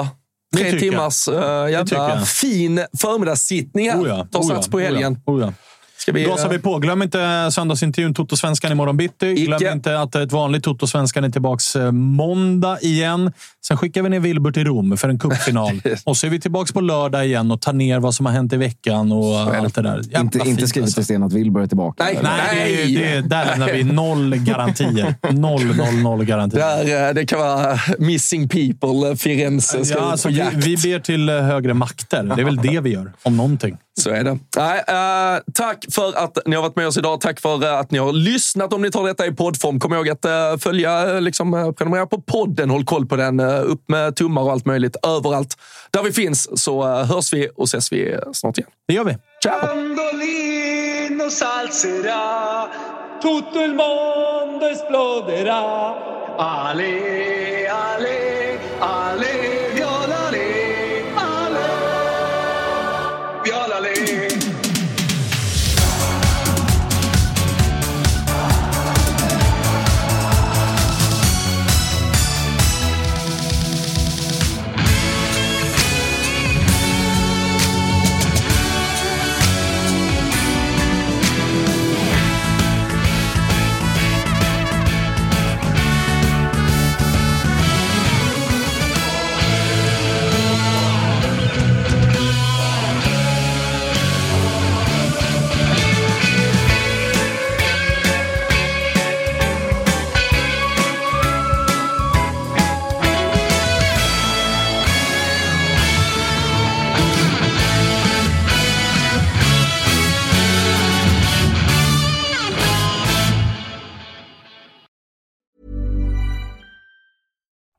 tre 0.56 0.78
timmars 0.78 1.24
tycker 1.24 1.68
jävla 1.68 2.20
fin 2.26 2.84
förmiddagssittning 3.00 3.90
här. 3.90 4.02
Oh 4.02 4.08
ja, 4.08 4.26
Tar 4.32 4.40
oh 4.40 4.48
sats 4.48 4.68
på 4.68 4.76
oh 4.76 4.82
ja, 4.82 4.88
helgen. 4.88 5.18
oh 5.26 5.40
ja. 5.40 5.52
Ska 5.98 6.12
vi, 6.12 6.24
Gasar 6.24 6.48
vi 6.48 6.58
på. 6.58 6.78
Glöm 6.78 7.02
inte 7.02 7.50
söndagsintervjun 7.52 8.14
Toto-svenskan 8.14 8.72
imorgon 8.72 8.96
bitti. 8.96 9.34
Glöm 9.34 9.72
inte 9.72 10.00
att 10.00 10.14
ett 10.14 10.32
vanligt 10.32 10.64
Toto-svenskan 10.64 11.24
är 11.24 11.30
tillbaka 11.30 11.78
eh, 11.78 11.92
måndag 11.92 12.78
igen. 12.80 13.32
Sen 13.68 13.76
skickar 13.76 14.02
vi 14.02 14.08
ner 14.08 14.20
Wilbur 14.20 14.50
till 14.50 14.64
Rom 14.64 14.96
för 14.96 15.08
en 15.08 15.18
cupfinal. 15.18 15.82
och 16.04 16.16
så 16.16 16.26
är 16.26 16.30
vi 16.30 16.40
tillbaka 16.40 16.72
på 16.72 16.80
lördag 16.80 17.26
igen 17.26 17.50
och 17.50 17.60
tar 17.60 17.72
ner 17.72 18.00
vad 18.00 18.14
som 18.14 18.26
har 18.26 18.32
hänt 18.32 18.52
i 18.52 18.56
veckan 18.56 19.12
och 19.12 19.40
allt 19.40 19.74
det 19.74 19.82
där. 19.82 19.96
Jävla 19.96 20.20
Inte, 20.20 20.38
fint, 20.38 20.48
inte 20.48 20.66
skrivet 20.68 20.86
alltså. 20.86 21.00
i 21.00 21.04
sten 21.04 21.22
att 21.22 21.32
Wilbur 21.32 21.62
är 21.62 21.66
tillbaka. 21.66 22.04
Nej, 22.04 22.16
eller? 22.16 22.30
Nej, 22.30 22.94
det, 22.94 23.04
är- 23.04 23.22
det, 23.22 23.28
där 23.28 23.44
lämnar 23.46 23.72
vi 23.72 23.84
noll 23.84 24.36
garantier. 24.36 25.14
Noll, 25.30 25.76
noll, 25.76 25.94
noll 26.02 26.24
garantier. 26.24 26.60
Där, 26.60 27.08
eh, 27.08 27.14
det 27.14 27.26
kan 27.26 27.38
vara 27.38 27.78
missing 27.98 28.48
people, 28.48 29.08
eh, 29.10 29.14
Firenze 29.14 29.84
ska 29.84 29.98
Ja, 29.98 30.10
alltså, 30.10 30.28
vi, 30.28 30.42
vi 30.54 30.76
ber 30.76 30.98
till 31.00 31.28
eh, 31.28 31.34
högre 31.34 31.74
makter. 31.74 32.22
Det 32.22 32.42
är 32.42 32.44
väl 32.44 32.56
det 32.56 32.80
vi 32.80 32.90
gör, 32.90 33.12
om 33.22 33.36
någonting. 33.36 33.76
Så 34.00 34.10
är 34.10 34.24
det. 34.24 34.38
Nej, 34.56 34.78
eh, 34.88 35.40
tack 35.54 35.84
för 35.90 36.24
att 36.24 36.38
ni 36.46 36.56
har 36.56 36.62
varit 36.62 36.76
med 36.76 36.86
oss 36.86 36.98
idag. 36.98 37.20
Tack 37.20 37.40
för 37.40 37.80
att 37.80 37.90
ni 37.90 37.98
har 37.98 38.12
lyssnat. 38.12 38.72
Om 38.72 38.82
ni 38.82 38.90
tar 38.90 39.06
detta 39.06 39.26
i 39.26 39.32
poddform, 39.32 39.80
kom 39.80 39.92
ihåg 39.94 40.08
att 40.08 40.24
eh, 40.24 40.30
följa, 40.58 41.20
liksom, 41.20 41.74
prenumerera 41.78 42.06
på 42.06 42.20
podden. 42.20 42.70
Håll 42.70 42.84
koll 42.84 43.06
på 43.06 43.16
den. 43.16 43.40
Eh, 43.56 43.70
upp 43.70 43.88
med 43.88 44.16
tummar 44.16 44.42
och 44.42 44.52
allt 44.52 44.66
möjligt. 44.66 44.96
Överallt 45.06 45.56
där 45.90 46.02
vi 46.02 46.12
finns 46.12 46.62
så 46.62 46.82
eh, 46.82 47.04
hörs 47.04 47.32
vi 47.32 47.48
och 47.56 47.64
ses 47.64 47.92
vi 47.92 48.18
snart 48.32 48.58
igen. 48.58 48.70
Det 48.88 48.94
gör 48.94 49.04
vi. 49.04 49.16
Ciao! 49.42 49.76